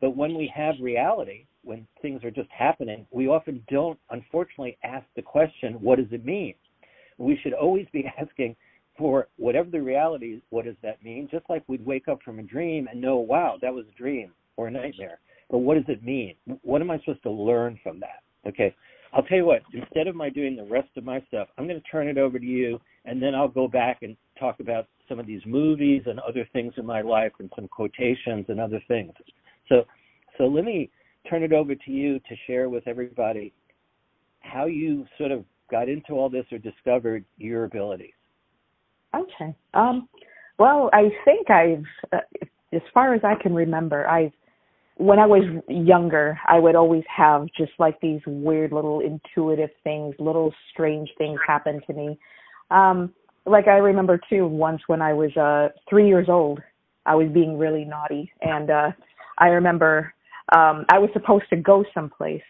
But 0.00 0.16
when 0.16 0.36
we 0.36 0.52
have 0.54 0.74
reality, 0.80 1.46
when 1.64 1.86
things 2.02 2.22
are 2.24 2.30
just 2.30 2.50
happening, 2.50 3.06
we 3.10 3.28
often 3.28 3.64
don't, 3.68 3.98
unfortunately, 4.10 4.76
ask 4.84 5.06
the 5.16 5.22
question, 5.22 5.74
what 5.80 5.98
does 5.98 6.12
it 6.12 6.24
mean? 6.24 6.54
We 7.18 7.38
should 7.42 7.54
always 7.54 7.86
be 7.92 8.04
asking, 8.20 8.56
for 8.98 9.28
whatever 9.36 9.70
the 9.70 9.80
reality 9.80 10.34
is, 10.34 10.42
what 10.50 10.64
does 10.64 10.76
that 10.82 11.02
mean? 11.02 11.28
Just 11.30 11.44
like 11.50 11.62
we'd 11.66 11.84
wake 11.84 12.08
up 12.08 12.22
from 12.22 12.38
a 12.38 12.42
dream 12.42 12.88
and 12.90 13.00
know, 13.00 13.16
wow, 13.16 13.56
that 13.60 13.74
was 13.74 13.84
a 13.86 13.98
dream 13.98 14.32
or 14.56 14.68
a 14.68 14.70
nightmare. 14.70 15.20
But 15.50 15.58
what 15.58 15.74
does 15.74 15.84
it 15.88 16.02
mean? 16.02 16.34
What 16.62 16.80
am 16.80 16.90
I 16.90 16.98
supposed 16.98 17.22
to 17.22 17.30
learn 17.30 17.78
from 17.82 18.00
that? 18.00 18.22
Okay. 18.48 18.74
I'll 19.12 19.22
tell 19.22 19.38
you 19.38 19.46
what, 19.46 19.62
instead 19.72 20.08
of 20.08 20.16
my 20.16 20.28
doing 20.28 20.56
the 20.56 20.64
rest 20.64 20.88
of 20.96 21.04
my 21.04 21.22
stuff, 21.28 21.48
I'm 21.56 21.66
going 21.66 21.80
to 21.80 21.88
turn 21.88 22.08
it 22.08 22.18
over 22.18 22.38
to 22.38 22.44
you 22.44 22.78
and 23.04 23.22
then 23.22 23.34
I'll 23.34 23.48
go 23.48 23.68
back 23.68 23.98
and 24.02 24.16
talk 24.38 24.60
about 24.60 24.88
some 25.08 25.18
of 25.18 25.26
these 25.26 25.40
movies 25.46 26.02
and 26.06 26.18
other 26.20 26.46
things 26.52 26.74
in 26.76 26.84
my 26.84 27.00
life 27.00 27.32
and 27.38 27.50
some 27.54 27.68
quotations 27.68 28.46
and 28.48 28.60
other 28.60 28.82
things. 28.88 29.12
So 29.68 29.84
so 30.36 30.44
let 30.44 30.64
me 30.64 30.90
turn 31.28 31.42
it 31.42 31.52
over 31.52 31.74
to 31.74 31.90
you 31.90 32.18
to 32.18 32.36
share 32.46 32.68
with 32.68 32.86
everybody 32.86 33.52
how 34.40 34.66
you 34.66 35.06
sort 35.18 35.30
of 35.32 35.44
got 35.70 35.88
into 35.88 36.12
all 36.12 36.28
this 36.28 36.44
or 36.52 36.58
discovered 36.58 37.24
your 37.38 37.64
abilities. 37.64 38.12
Okay. 39.14 39.54
Um, 39.74 40.08
well, 40.58 40.90
I 40.92 41.10
think 41.24 41.50
I've, 41.50 41.84
uh, 42.12 42.46
as 42.72 42.82
far 42.92 43.14
as 43.14 43.22
I 43.24 43.34
can 43.40 43.54
remember, 43.54 44.06
I've, 44.06 44.32
when 44.96 45.18
I 45.18 45.26
was 45.26 45.42
younger, 45.68 46.38
I 46.48 46.58
would 46.58 46.74
always 46.74 47.04
have 47.14 47.46
just 47.56 47.72
like 47.78 48.00
these 48.00 48.20
weird 48.26 48.72
little 48.72 49.00
intuitive 49.00 49.70
things, 49.84 50.14
little 50.18 50.54
strange 50.72 51.10
things 51.18 51.38
happen 51.46 51.82
to 51.86 51.92
me. 51.92 52.18
Um, 52.70 53.12
like 53.44 53.68
I 53.68 53.76
remember 53.76 54.18
too 54.28 54.46
once 54.46 54.80
when 54.86 55.02
I 55.02 55.12
was 55.12 55.36
uh 55.36 55.68
three 55.88 56.08
years 56.08 56.28
old, 56.28 56.60
I 57.04 57.14
was 57.14 57.28
being 57.32 57.58
really 57.58 57.84
naughty 57.84 58.32
and 58.40 58.70
uh 58.70 58.90
I 59.38 59.48
remember 59.48 60.12
um 60.54 60.84
I 60.88 60.98
was 60.98 61.10
supposed 61.12 61.44
to 61.50 61.56
go 61.56 61.84
someplace 61.94 62.42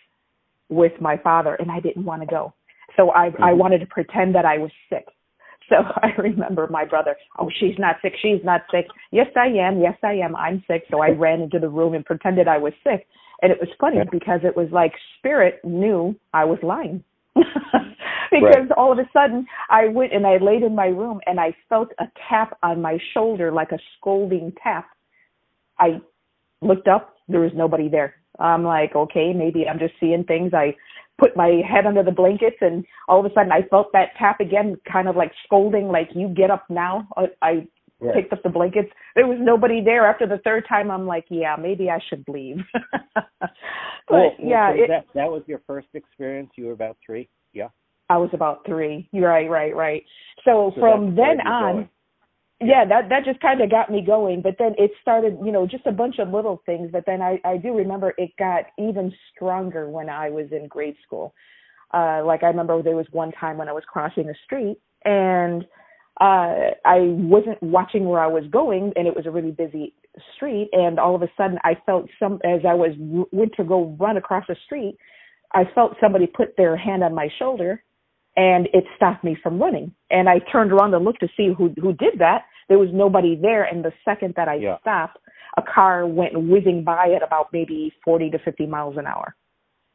with 0.68 0.92
my 1.00 1.16
father 1.18 1.54
and 1.56 1.70
I 1.70 1.80
didn't 1.80 2.04
want 2.04 2.22
to 2.22 2.26
go. 2.26 2.54
So 2.96 3.12
I 3.12 3.30
mm-hmm. 3.30 3.42
I 3.42 3.52
wanted 3.52 3.80
to 3.80 3.86
pretend 3.86 4.34
that 4.36 4.44
I 4.44 4.58
was 4.58 4.70
sick. 4.88 5.06
So 5.70 5.76
I 6.02 6.08
remember 6.20 6.68
my 6.70 6.84
brother, 6.84 7.16
oh, 7.38 7.50
she's 7.58 7.74
not 7.78 7.96
sick, 8.00 8.12
she's 8.22 8.44
not 8.44 8.62
sick. 8.70 8.86
Yes, 9.10 9.26
I 9.36 9.46
am. 9.46 9.80
Yes, 9.80 9.96
I 10.04 10.12
am. 10.12 10.36
I'm 10.36 10.62
sick. 10.68 10.84
So 10.90 11.00
I 11.00 11.10
ran 11.10 11.40
into 11.40 11.58
the 11.58 11.68
room 11.68 11.94
and 11.94 12.04
pretended 12.04 12.46
I 12.46 12.58
was 12.58 12.72
sick. 12.84 13.06
And 13.42 13.50
it 13.50 13.58
was 13.60 13.68
funny 13.80 13.98
because 14.10 14.40
it 14.44 14.56
was 14.56 14.68
like 14.70 14.92
spirit 15.18 15.60
knew 15.64 16.14
I 16.32 16.44
was 16.44 16.58
lying. 16.62 17.02
because 17.34 18.68
right. 18.68 18.70
all 18.76 18.92
of 18.92 18.98
a 18.98 19.08
sudden 19.12 19.46
I 19.68 19.88
went 19.88 20.14
and 20.14 20.26
I 20.26 20.36
laid 20.38 20.62
in 20.62 20.74
my 20.74 20.86
room 20.86 21.20
and 21.26 21.40
I 21.40 21.54
felt 21.68 21.88
a 21.98 22.04
tap 22.28 22.56
on 22.62 22.80
my 22.80 22.98
shoulder 23.12 23.52
like 23.52 23.72
a 23.72 23.78
scolding 23.98 24.52
tap. 24.62 24.86
I 25.78 26.00
looked 26.62 26.88
up, 26.88 27.16
there 27.28 27.40
was 27.40 27.52
nobody 27.54 27.88
there. 27.88 28.14
I'm 28.38 28.64
like, 28.64 28.94
okay, 28.94 29.32
maybe 29.34 29.66
I'm 29.68 29.78
just 29.78 29.94
seeing 29.98 30.24
things. 30.24 30.52
I 30.54 30.74
put 31.18 31.36
my 31.36 31.62
head 31.68 31.86
under 31.86 32.02
the 32.02 32.10
blankets 32.10 32.56
and 32.60 32.84
all 33.08 33.20
of 33.20 33.30
a 33.30 33.34
sudden 33.34 33.52
I 33.52 33.62
felt 33.68 33.92
that 33.92 34.10
tap 34.18 34.40
again, 34.40 34.76
kind 34.90 35.08
of 35.08 35.16
like 35.16 35.32
scolding, 35.44 35.88
like 35.88 36.08
you 36.14 36.28
get 36.28 36.50
up 36.50 36.64
now. 36.68 37.08
I 37.42 37.66
right. 38.00 38.14
picked 38.14 38.32
up 38.32 38.42
the 38.42 38.50
blankets. 38.50 38.90
There 39.14 39.26
was 39.26 39.38
nobody 39.40 39.82
there. 39.82 40.06
After 40.06 40.26
the 40.26 40.38
third 40.44 40.64
time, 40.68 40.90
I'm 40.90 41.06
like, 41.06 41.24
yeah, 41.30 41.56
maybe 41.58 41.90
I 41.90 41.98
should 42.08 42.24
leave. 42.28 42.58
but 43.14 43.30
well, 44.10 44.30
yeah, 44.38 44.72
so 44.72 44.82
it, 44.82 44.88
that 44.88 45.06
that 45.14 45.30
was 45.30 45.42
your 45.46 45.62
first 45.66 45.88
experience. 45.94 46.50
You 46.56 46.66
were 46.66 46.72
about 46.72 46.96
three. 47.04 47.28
Yeah. 47.52 47.68
I 48.08 48.18
was 48.18 48.30
about 48.32 48.64
three. 48.66 49.08
You're 49.12 49.28
right, 49.28 49.50
right, 49.50 49.74
right. 49.74 50.04
So, 50.44 50.70
so 50.74 50.80
from 50.80 51.16
then 51.16 51.40
on, 51.44 51.74
going 51.74 51.88
yeah. 52.60 52.84
That 52.86 53.08
that 53.10 53.24
just 53.24 53.40
kind 53.40 53.60
of 53.60 53.70
got 53.70 53.90
me 53.90 54.02
going 54.02 54.42
but 54.42 54.56
then 54.58 54.74
it 54.78 54.92
started 55.02 55.38
you 55.44 55.52
know 55.52 55.66
just 55.66 55.86
a 55.86 55.92
bunch 55.92 56.18
of 56.18 56.30
little 56.30 56.62
things 56.66 56.90
but 56.92 57.04
then 57.06 57.22
i 57.22 57.40
i 57.44 57.56
do 57.56 57.74
remember 57.76 58.14
it 58.18 58.30
got 58.38 58.64
even 58.78 59.12
stronger 59.34 59.88
when 59.90 60.08
i 60.08 60.30
was 60.30 60.46
in 60.52 60.68
grade 60.68 60.96
school. 61.06 61.34
Uh 61.94 62.22
like 62.24 62.42
i 62.42 62.46
remember 62.48 62.82
there 62.82 62.96
was 62.96 63.06
one 63.12 63.32
time 63.32 63.58
when 63.58 63.68
i 63.68 63.72
was 63.72 63.84
crossing 63.86 64.28
a 64.30 64.34
street 64.44 64.78
and 65.04 65.64
uh 66.20 66.72
i 66.84 66.98
wasn't 67.00 67.62
watching 67.62 68.06
where 68.06 68.20
i 68.20 68.26
was 68.26 68.44
going 68.50 68.92
and 68.96 69.06
it 69.06 69.14
was 69.16 69.26
a 69.26 69.30
really 69.30 69.52
busy 69.52 69.94
street 70.34 70.68
and 70.72 70.98
all 70.98 71.14
of 71.14 71.22
a 71.22 71.28
sudden 71.36 71.58
i 71.64 71.76
felt 71.86 72.08
some 72.18 72.40
as 72.44 72.60
i 72.68 72.74
was 72.74 72.92
went 73.32 73.52
to 73.56 73.64
go 73.64 73.96
run 74.00 74.16
across 74.16 74.44
the 74.48 74.56
street 74.64 74.96
i 75.54 75.64
felt 75.74 75.94
somebody 76.00 76.26
put 76.26 76.56
their 76.56 76.76
hand 76.76 77.04
on 77.04 77.14
my 77.14 77.28
shoulder 77.38 77.82
and 78.36 78.68
it 78.72 78.84
stopped 78.96 79.24
me 79.24 79.36
from 79.42 79.60
running. 79.60 79.92
And 80.10 80.28
I 80.28 80.38
turned 80.52 80.72
around 80.72 80.94
and 80.94 81.04
looked 81.04 81.20
to 81.20 81.28
see 81.36 81.52
who 81.56 81.74
who 81.80 81.92
did 81.92 82.18
that. 82.18 82.42
There 82.68 82.78
was 82.78 82.88
nobody 82.92 83.38
there, 83.40 83.64
and 83.64 83.84
the 83.84 83.92
second 84.04 84.34
that 84.36 84.48
I 84.48 84.56
yeah. 84.56 84.78
stopped, 84.80 85.18
a 85.56 85.62
car 85.62 86.06
went 86.06 86.32
whizzing 86.34 86.84
by 86.84 87.12
at 87.14 87.22
about 87.22 87.52
maybe 87.52 87.92
40 88.04 88.30
to 88.30 88.38
50 88.40 88.66
miles 88.66 88.96
an 88.96 89.06
hour, 89.06 89.34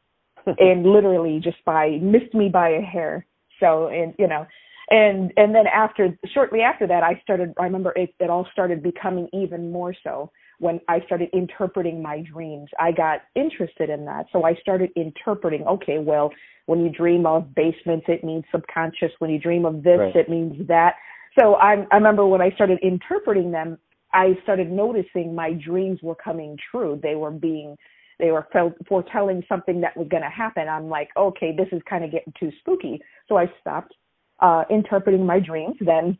and 0.58 0.84
literally 0.84 1.40
just 1.42 1.62
by 1.64 1.98
missed 2.02 2.34
me 2.34 2.48
by 2.48 2.70
a 2.70 2.80
hair. 2.80 3.26
So, 3.60 3.88
and 3.88 4.14
you 4.18 4.26
know, 4.26 4.46
and 4.90 5.32
and 5.36 5.54
then 5.54 5.66
after 5.66 6.18
shortly 6.34 6.60
after 6.60 6.86
that, 6.86 7.02
I 7.02 7.20
started. 7.22 7.54
I 7.58 7.64
remember 7.64 7.92
it, 7.96 8.14
it 8.18 8.30
all 8.30 8.46
started 8.52 8.82
becoming 8.82 9.28
even 9.32 9.70
more 9.70 9.94
so 10.02 10.30
when 10.62 10.80
I 10.86 11.00
started 11.06 11.28
interpreting 11.32 12.00
my 12.00 12.20
dreams. 12.20 12.68
I 12.78 12.92
got 12.92 13.22
interested 13.34 13.90
in 13.90 14.04
that. 14.04 14.26
So 14.32 14.44
I 14.44 14.54
started 14.54 14.90
interpreting, 14.94 15.66
okay, 15.66 15.98
well, 15.98 16.30
when 16.66 16.84
you 16.84 16.88
dream 16.88 17.26
of 17.26 17.52
basements, 17.52 18.06
it 18.06 18.22
means 18.22 18.44
subconscious. 18.52 19.10
When 19.18 19.28
you 19.28 19.40
dream 19.40 19.64
of 19.64 19.82
this, 19.82 19.98
right. 19.98 20.14
it 20.14 20.28
means 20.28 20.68
that. 20.68 20.94
So 21.36 21.54
I, 21.54 21.84
I 21.90 21.96
remember 21.96 22.24
when 22.26 22.40
I 22.40 22.50
started 22.52 22.78
interpreting 22.80 23.50
them, 23.50 23.76
I 24.12 24.38
started 24.44 24.70
noticing 24.70 25.34
my 25.34 25.52
dreams 25.52 25.98
were 26.00 26.14
coming 26.14 26.56
true. 26.70 27.00
They 27.02 27.16
were 27.16 27.32
being, 27.32 27.76
they 28.20 28.30
were 28.30 28.46
foretelling 28.88 29.42
something 29.48 29.80
that 29.80 29.96
was 29.96 30.06
going 30.08 30.22
to 30.22 30.30
happen. 30.30 30.68
I'm 30.68 30.88
like, 30.88 31.08
okay, 31.16 31.52
this 31.56 31.68
is 31.72 31.82
kind 31.90 32.04
of 32.04 32.12
getting 32.12 32.32
too 32.38 32.52
spooky. 32.60 33.00
So 33.28 33.36
I 33.36 33.46
stopped 33.60 33.94
uh, 34.38 34.62
interpreting 34.70 35.26
my 35.26 35.40
dreams. 35.40 35.74
Then 35.80 36.16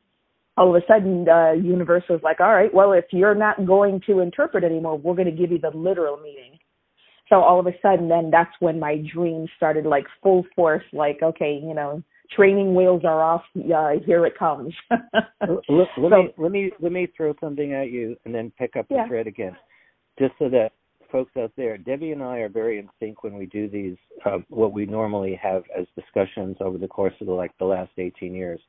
all 0.56 0.74
of 0.74 0.82
a 0.82 0.86
sudden 0.86 1.24
the 1.24 1.60
universe 1.62 2.04
was 2.08 2.20
like, 2.22 2.40
all 2.40 2.54
right, 2.54 2.72
well, 2.72 2.92
if 2.92 3.06
you're 3.10 3.34
not 3.34 3.66
going 3.66 4.00
to 4.06 4.20
interpret 4.20 4.64
anymore, 4.64 4.98
we're 4.98 5.14
going 5.14 5.30
to 5.30 5.36
give 5.36 5.50
you 5.50 5.58
the 5.58 5.70
literal 5.76 6.18
meaning. 6.18 6.58
So 7.28 7.36
all 7.36 7.58
of 7.58 7.66
a 7.66 7.72
sudden, 7.80 8.08
then 8.08 8.30
that's 8.30 8.50
when 8.60 8.78
my 8.78 9.02
dreams 9.14 9.48
started 9.56 9.86
like 9.86 10.04
full 10.22 10.44
force, 10.54 10.84
like, 10.92 11.20
okay, 11.22 11.58
you 11.62 11.74
know, 11.74 12.02
training 12.36 12.74
wheels 12.74 13.02
are 13.04 13.22
off. 13.22 13.42
Uh, 13.56 13.92
here 14.04 14.26
it 14.26 14.38
comes. 14.38 14.74
let, 14.90 15.62
let 15.68 15.88
so, 15.96 16.08
me 16.08 16.34
let 16.36 16.52
me 16.52 16.70
let 16.80 16.92
me 16.92 17.08
throw 17.16 17.34
something 17.40 17.72
at 17.72 17.90
you 17.90 18.16
and 18.24 18.34
then 18.34 18.52
pick 18.58 18.76
up 18.76 18.86
the 18.88 18.96
yeah. 18.96 19.08
thread 19.08 19.26
again, 19.26 19.56
just 20.18 20.32
so 20.38 20.50
that 20.50 20.72
folks 21.10 21.32
out 21.38 21.52
there, 21.56 21.76
Debbie 21.78 22.12
and 22.12 22.22
I 22.22 22.38
are 22.38 22.48
very 22.48 22.78
in 22.78 22.88
sync 22.98 23.22
when 23.22 23.34
we 23.34 23.46
do 23.46 23.68
these 23.68 23.96
uh, 24.24 24.38
what 24.48 24.72
we 24.72 24.86
normally 24.86 25.38
have 25.40 25.62
as 25.78 25.86
discussions 25.94 26.56
over 26.60 26.78
the 26.78 26.88
course 26.88 27.14
of 27.20 27.26
the, 27.26 27.32
like 27.32 27.56
the 27.58 27.66
last 27.66 27.92
18 27.98 28.34
years. 28.34 28.60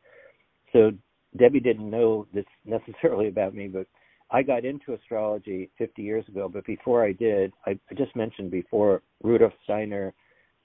So 0.73 0.91
Debbie 1.37 1.59
didn't 1.59 1.89
know 1.89 2.27
this 2.33 2.45
necessarily 2.65 3.27
about 3.27 3.55
me, 3.55 3.67
but 3.67 3.87
I 4.31 4.41
got 4.41 4.65
into 4.65 4.93
astrology 4.93 5.69
50 5.77 6.01
years 6.01 6.27
ago. 6.27 6.49
But 6.51 6.65
before 6.65 7.03
I 7.03 7.11
did, 7.11 7.53
I, 7.65 7.77
just 7.95 8.15
mentioned 8.15 8.51
before 8.51 9.01
Rudolf 9.23 9.53
Steiner, 9.63 10.13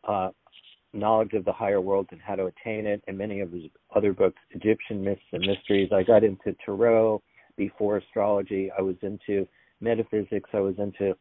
uh, 0.05 0.31
Knowledge 0.95 1.35
of 1.35 1.45
the 1.45 1.53
Higher 1.53 1.83
World 1.83 2.09
and 2.13 2.21
How 2.21 2.35
to 2.37 2.47
Attain 2.47 2.87
It, 2.87 3.03
and 3.07 3.19
many 3.19 3.41
of 3.41 3.53
his 3.53 3.65
other 3.95 4.15
books, 4.15 4.41
Egyptian 4.53 5.05
Myths 5.05 5.21
and 5.33 5.47
Mysteries. 5.47 5.91
I 5.93 6.03
got 6.03 6.25
into 6.25 6.57
tarot 6.65 7.23
before 7.57 7.99
astrology. 7.99 8.71
I 8.77 8.81
was 8.81 8.97
into 9.03 9.47
metaphysics. 9.81 10.49
I 10.55 10.61
was 10.61 10.75
into 10.79 11.15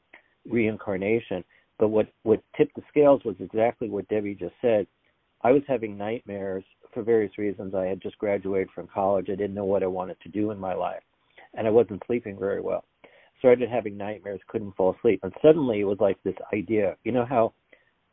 reincarnation. 0.50 1.44
But 1.80 1.90
what 1.90 2.08
what 2.24 2.42
tipped 2.56 2.76
the 2.76 2.82
scales 2.90 3.24
was 3.26 3.36
exactly 3.40 3.90
what 3.90 4.08
Debbie 4.08 4.36
just 4.36 4.56
said. 4.62 4.88
I 5.42 5.52
was 5.52 5.62
having 5.68 5.98
nightmares 5.98 6.64
for 6.94 7.04
various 7.04 7.38
reasons. 7.38 7.76
I 7.76 7.86
had 7.86 8.02
just 8.02 8.18
graduated 8.18 8.70
from 8.74 8.88
college. 8.88 9.28
I 9.30 9.36
didn't 9.36 9.54
know 9.54 9.66
what 9.66 9.84
I 9.84 9.88
wanted 9.88 10.20
to 10.22 10.30
do 10.30 10.52
in 10.52 10.60
my 10.60 10.74
life, 10.74 11.04
and 11.54 11.68
I 11.68 11.70
wasn't 11.70 12.02
sleeping 12.08 12.38
very 12.40 12.62
well. 12.62 12.84
Started 13.40 13.70
having 13.70 13.98
nightmares, 13.98 14.40
couldn't 14.48 14.76
fall 14.76 14.96
asleep, 14.98 15.20
and 15.24 15.32
suddenly 15.42 15.80
it 15.80 15.86
was 15.86 16.00
like 16.00 16.18
this 16.24 16.36
idea. 16.54 16.96
You 17.04 17.12
know 17.12 17.26
how 17.26 17.54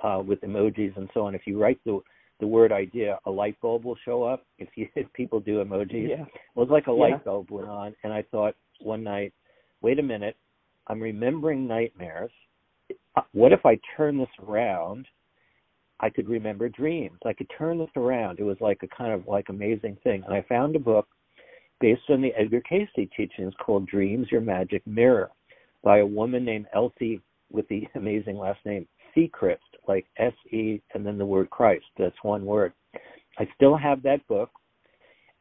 uh, 0.01 0.23
with 0.23 0.41
emojis 0.43 0.97
and 0.97 1.09
so 1.15 1.23
on, 1.23 1.35
if 1.35 1.43
you 1.47 1.59
write 1.59 1.81
the 1.85 2.01
the 2.41 2.47
word 2.47 2.73
idea, 2.73 3.19
a 3.27 3.31
light 3.31 3.59
bulb 3.63 3.85
will 3.85 3.97
show 4.05 4.25
up. 4.25 4.45
If 4.59 4.69
you 4.77 4.89
if 4.95 5.11
people 5.15 5.41
do 5.41 5.65
emojis, 5.65 6.09
yeah. 6.11 6.25
it 6.25 6.57
was 6.57 6.69
like 6.71 6.89
a 6.89 6.93
light 6.93 7.11
yeah. 7.11 7.25
bulb 7.25 7.51
went 7.51 7.69
on, 7.69 7.95
and 8.05 8.13
I 8.13 8.23
thought 8.31 8.55
one 8.81 9.03
night, 9.03 9.33
wait 9.81 9.99
a 9.99 10.03
minute, 10.03 10.37
I'm 10.89 11.01
remembering 11.01 11.67
nightmares. 11.67 12.31
What 13.33 13.53
if 13.53 13.65
I 13.65 13.79
turn 13.97 14.19
this 14.19 14.29
around 14.47 15.07
I 16.05 16.11
could 16.11 16.29
remember 16.29 16.69
dreams. 16.69 17.19
I 17.25 17.33
could 17.33 17.51
turn 17.57 17.79
this 17.79 17.89
around. 17.97 18.39
It 18.39 18.43
was 18.43 18.59
like 18.61 18.83
a 18.83 18.95
kind 18.95 19.15
of 19.15 19.27
like 19.27 19.49
amazing 19.49 19.97
thing. 20.05 20.23
And 20.23 20.35
I 20.35 20.43
found 20.43 20.77
a 20.77 20.79
book 20.79 21.09
based 21.81 22.03
on 22.11 22.21
the 22.21 22.35
Edgar 22.37 22.61
Cayce 22.61 22.91
teachings 22.95 23.55
called 23.59 23.89
Dreams 23.89 24.27
Your 24.31 24.43
Magic 24.43 24.87
Mirror 24.87 25.31
by 25.83 26.01
a 26.01 26.07
woman 26.07 26.45
named 26.45 26.67
Elsie 26.75 27.23
with 27.51 27.67
the 27.69 27.89
amazing 27.95 28.37
last 28.37 28.59
name 28.67 28.87
Sechrist, 29.17 29.57
like 29.89 30.05
S 30.19 30.35
E 30.53 30.83
and 30.93 31.07
then 31.07 31.17
the 31.17 31.25
word 31.25 31.49
Christ. 31.49 31.87
That's 31.97 32.15
one 32.21 32.45
word. 32.45 32.75
I 33.39 33.49
still 33.55 33.75
have 33.75 34.03
that 34.03 34.27
book. 34.29 34.51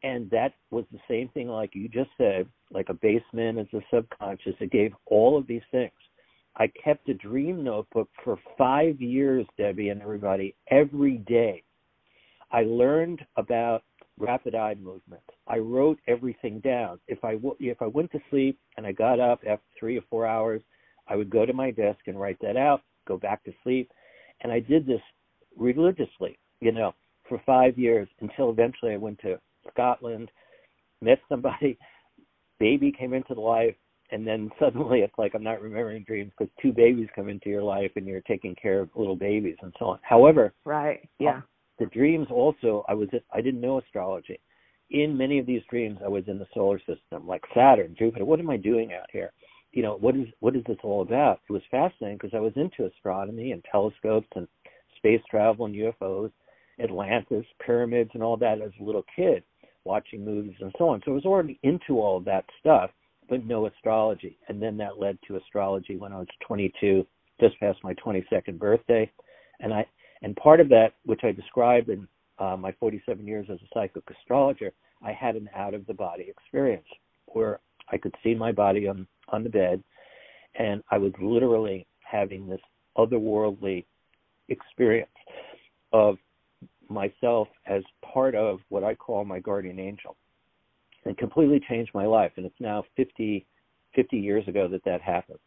And 0.02 0.30
that 0.30 0.54
was 0.70 0.86
the 0.92 0.98
same 1.10 1.28
thing 1.34 1.48
like 1.48 1.74
you 1.74 1.88
just 1.90 2.10
said, 2.16 2.46
like 2.70 2.88
a 2.88 2.94
basement 2.94 3.58
is 3.58 3.68
a 3.74 3.80
subconscious. 3.94 4.54
It 4.60 4.70
gave 4.70 4.94
all 5.04 5.36
of 5.36 5.46
these 5.46 5.62
things. 5.70 5.92
I 6.56 6.68
kept 6.68 7.08
a 7.08 7.14
dream 7.14 7.64
notebook 7.64 8.08
for 8.22 8.38
five 8.56 9.00
years, 9.00 9.46
Debbie 9.58 9.88
and 9.88 10.00
everybody, 10.00 10.54
every 10.70 11.18
day. 11.18 11.62
I 12.52 12.62
learned 12.62 13.20
about 13.36 13.82
rapid 14.18 14.54
eye 14.54 14.76
movement. 14.80 15.22
I 15.48 15.58
wrote 15.58 15.98
everything 16.06 16.60
down. 16.60 17.00
If 17.08 17.24
I 17.24 17.38
if 17.58 17.82
I 17.82 17.86
went 17.86 18.12
to 18.12 18.20
sleep 18.30 18.58
and 18.76 18.86
I 18.86 18.92
got 18.92 19.18
up 19.18 19.40
after 19.40 19.64
three 19.78 19.98
or 19.98 20.04
four 20.08 20.26
hours, 20.26 20.62
I 21.08 21.16
would 21.16 21.30
go 21.30 21.44
to 21.44 21.52
my 21.52 21.72
desk 21.72 21.98
and 22.06 22.20
write 22.20 22.38
that 22.40 22.56
out. 22.56 22.82
Go 23.06 23.18
back 23.18 23.42
to 23.44 23.52
sleep, 23.64 23.90
and 24.42 24.52
I 24.52 24.60
did 24.60 24.86
this 24.86 25.00
religiously, 25.56 26.38
you 26.60 26.72
know, 26.72 26.94
for 27.28 27.42
five 27.44 27.76
years 27.76 28.08
until 28.20 28.50
eventually 28.50 28.92
I 28.92 28.96
went 28.96 29.18
to 29.20 29.40
Scotland, 29.72 30.30
met 31.00 31.18
somebody, 31.28 31.76
baby 32.60 32.92
came 32.92 33.12
into 33.12 33.34
the 33.34 33.40
life, 33.40 33.74
and 34.14 34.26
then 34.26 34.50
suddenly 34.60 35.00
it's 35.00 35.18
like 35.18 35.34
I'm 35.34 35.42
not 35.42 35.60
remembering 35.60 36.04
dreams 36.04 36.32
because 36.38 36.52
two 36.62 36.72
babies 36.72 37.08
come 37.14 37.28
into 37.28 37.50
your 37.50 37.62
life 37.62 37.90
and 37.96 38.06
you're 38.06 38.20
taking 38.22 38.54
care 38.54 38.80
of 38.80 38.88
little 38.94 39.16
babies 39.16 39.56
and 39.60 39.74
so 39.78 39.86
on. 39.86 39.98
However, 40.02 40.54
right, 40.64 41.00
uh, 41.02 41.06
yeah, 41.18 41.40
the 41.78 41.86
dreams 41.86 42.28
also 42.30 42.84
I 42.88 42.94
was 42.94 43.08
I 43.32 43.40
didn't 43.40 43.60
know 43.60 43.78
astrology. 43.78 44.38
In 44.90 45.16
many 45.16 45.38
of 45.38 45.46
these 45.46 45.62
dreams, 45.68 45.98
I 46.04 46.08
was 46.08 46.24
in 46.28 46.38
the 46.38 46.46
solar 46.54 46.78
system, 46.78 47.26
like 47.26 47.42
Saturn, 47.54 47.96
Jupiter. 47.98 48.24
What 48.24 48.38
am 48.38 48.50
I 48.50 48.56
doing 48.56 48.92
out 48.92 49.10
here? 49.10 49.32
You 49.72 49.82
know, 49.82 49.96
what 49.96 50.14
is 50.14 50.28
what 50.40 50.54
is 50.54 50.62
this 50.68 50.78
all 50.84 51.02
about? 51.02 51.40
It 51.48 51.52
was 51.52 51.62
fascinating 51.70 52.18
because 52.18 52.36
I 52.36 52.40
was 52.40 52.52
into 52.54 52.86
astronomy 52.86 53.50
and 53.52 53.64
telescopes 53.70 54.28
and 54.36 54.46
space 54.96 55.22
travel 55.28 55.66
and 55.66 55.74
UFOs, 55.74 56.30
Atlantis, 56.80 57.44
pyramids, 57.64 58.10
and 58.14 58.22
all 58.22 58.36
that 58.36 58.60
as 58.60 58.70
a 58.80 58.84
little 58.84 59.04
kid. 59.16 59.42
watching 59.84 60.24
movies 60.24 60.56
and 60.60 60.72
so 60.78 60.88
on. 60.88 61.02
So 61.04 61.10
I 61.10 61.14
was 61.14 61.26
already 61.26 61.58
into 61.62 62.00
all 62.00 62.16
of 62.16 62.24
that 62.24 62.44
stuff, 62.60 62.90
but 63.28 63.44
no 63.44 63.66
astrology. 63.66 64.38
And 64.48 64.62
then 64.62 64.76
that 64.78 64.98
led 64.98 65.18
to 65.26 65.36
astrology 65.36 65.96
when 65.96 66.12
I 66.12 66.18
was 66.18 66.28
22, 66.46 67.06
just 67.40 67.58
past 67.60 67.78
my 67.82 67.94
22nd 67.94 68.58
birthday. 68.58 69.10
And 69.60 69.72
I 69.72 69.86
and 70.22 70.34
part 70.36 70.60
of 70.60 70.68
that, 70.70 70.94
which 71.04 71.20
I 71.22 71.32
described 71.32 71.90
in 71.90 72.08
uh, 72.38 72.56
my 72.56 72.72
47 72.80 73.26
years 73.26 73.46
as 73.50 73.58
a 73.58 73.68
psychic 73.74 74.02
astrologer, 74.10 74.72
I 75.02 75.12
had 75.12 75.36
an 75.36 75.50
out 75.54 75.74
of 75.74 75.86
the 75.86 75.94
body 75.94 76.26
experience 76.28 76.86
where 77.26 77.60
I 77.90 77.98
could 77.98 78.14
see 78.22 78.34
my 78.34 78.52
body 78.52 78.88
on 78.88 79.06
on 79.28 79.42
the 79.42 79.50
bed, 79.50 79.82
and 80.58 80.82
I 80.90 80.98
was 80.98 81.12
literally 81.20 81.86
having 82.00 82.46
this 82.46 82.60
otherworldly 82.96 83.84
experience 84.48 85.10
of 85.92 86.16
myself 86.88 87.48
as 87.66 87.82
part 88.02 88.34
of 88.34 88.60
what 88.68 88.84
I 88.84 88.94
call 88.94 89.24
my 89.24 89.40
guardian 89.40 89.78
angel, 89.78 90.16
and 91.04 91.16
completely 91.16 91.60
changed 91.68 91.92
my 91.94 92.06
life. 92.06 92.32
And 92.36 92.46
it's 92.46 92.60
now 92.60 92.84
50, 92.96 93.46
50 93.94 94.16
years 94.16 94.46
ago 94.48 94.68
that 94.68 94.84
that 94.84 95.00
happened. 95.00 95.38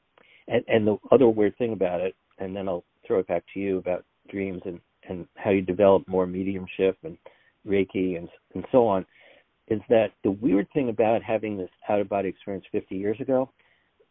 And, 0.48 0.64
and 0.68 0.88
the 0.88 0.98
other 1.12 1.28
weird 1.28 1.58
thing 1.58 1.74
about 1.74 2.02
it, 2.02 2.16
and 2.40 2.56
then 2.56 2.68
I'll 2.68 2.86
throw 3.06 3.20
it 3.20 3.28
back 3.28 3.44
to 3.54 3.60
you 3.60 3.78
about 3.78 4.06
dreams 4.30 4.62
and, 4.66 4.80
and 5.10 5.28
how 5.36 5.52
you 5.52 5.62
develop 5.62 6.08
more 6.08 6.28
mediumship 6.28 6.98
and 7.04 7.18
Reiki 7.68 8.18
and 8.18 8.30
and 8.54 8.66
so 8.72 8.88
on, 8.88 9.06
is 9.68 9.82
that 9.90 10.12
the 10.24 10.32
weird 10.32 10.68
thing 10.74 10.90
about 10.90 11.22
having 11.22 11.58
this 11.58 11.70
out 11.90 12.00
of 12.00 12.08
body 12.08 12.30
experience 12.30 12.66
50 12.72 12.96
years 12.96 13.20
ago, 13.20 13.50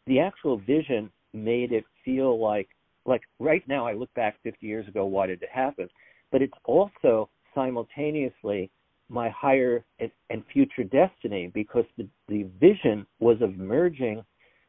the 0.07 0.21
actual 0.21 0.59
vision 0.59 1.11
made 1.33 1.73
it 1.73 1.85
feel 2.05 2.39
like 2.39 2.69
like 3.05 3.23
right 3.39 3.67
now 3.69 3.87
I 3.87 3.93
look 3.93 4.13
back 4.15 4.37
50 4.43 4.67
years 4.67 4.89
ago, 4.89 5.07
why 5.07 5.27
did 5.27 5.43
it 5.43 5.49
happen? 5.53 5.89
But 6.33 6.43
it's 6.43 6.57
also 6.65 7.29
simultaneously 7.55 8.71
my 9.09 9.29
higher 9.31 9.85
and, 10.01 10.11
and 10.31 10.43
future 10.53 10.85
destiny 10.85 11.51
because 11.55 11.85
the, 11.97 12.09
the 12.29 12.45
vision 12.61 13.07
was 13.21 13.41
of 13.41 13.57
merging 13.57 14.25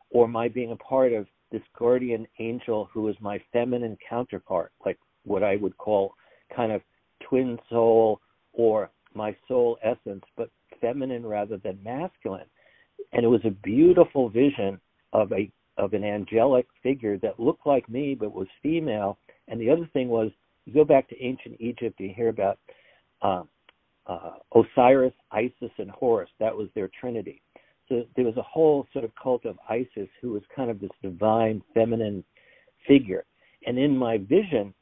or 0.09 0.27
my 0.27 0.47
being 0.47 0.71
a 0.71 0.75
part 0.75 1.13
of 1.13 1.27
this 1.51 1.61
guardian 1.77 2.27
angel 2.39 2.89
who 2.93 3.07
is 3.07 3.15
my 3.19 3.39
feminine 3.51 3.97
counterpart, 4.07 4.71
like 4.85 4.97
what 5.23 5.43
I 5.43 5.55
would 5.57 5.77
call 5.77 6.13
kind 6.55 6.71
of 6.71 6.81
twin 7.27 7.57
soul 7.69 8.19
or 8.53 8.89
my 9.13 9.35
soul 9.47 9.77
essence, 9.83 10.23
but 10.35 10.49
feminine 10.81 11.25
rather 11.25 11.57
than 11.57 11.79
masculine. 11.83 12.45
And 13.13 13.23
it 13.23 13.27
was 13.27 13.41
a 13.45 13.51
beautiful 13.51 14.29
vision 14.29 14.79
of 15.13 15.31
a 15.31 15.51
of 15.77 15.93
an 15.93 16.03
angelic 16.03 16.65
figure 16.81 17.19
that 17.19 17.39
looked 17.39 17.67
like 17.67 17.87
me 17.87 18.15
but 18.15 18.33
was 18.33 18.47
female. 18.63 19.19
And 19.47 19.61
the 19.61 19.69
other 19.69 19.87
thing 19.93 20.09
was, 20.09 20.31
you 20.65 20.73
go 20.73 20.83
back 20.83 21.07
to 21.09 21.23
ancient 21.23 21.55
Egypt, 21.59 21.99
you 21.99 22.11
hear 22.15 22.29
about 22.29 22.57
uh, 23.21 23.43
uh, 24.07 24.31
Osiris, 24.55 25.13
Isis, 25.31 25.71
and 25.77 25.91
Horus. 25.91 26.29
That 26.39 26.55
was 26.55 26.69
their 26.75 26.89
trinity. 26.99 27.41
So 27.89 28.03
there 28.15 28.25
was 28.25 28.37
a 28.37 28.41
whole 28.41 28.87
sort 28.91 29.05
of 29.05 29.11
cult 29.21 29.45
of 29.45 29.57
Isis 29.69 30.09
who 30.21 30.31
was 30.31 30.41
kind 30.55 30.69
of 30.69 30.79
this 30.79 30.91
divine 31.01 31.61
feminine 31.73 32.23
figure. 32.87 33.25
And 33.65 33.77
in 33.77 33.97
my 33.97 34.17
vision, 34.17 34.73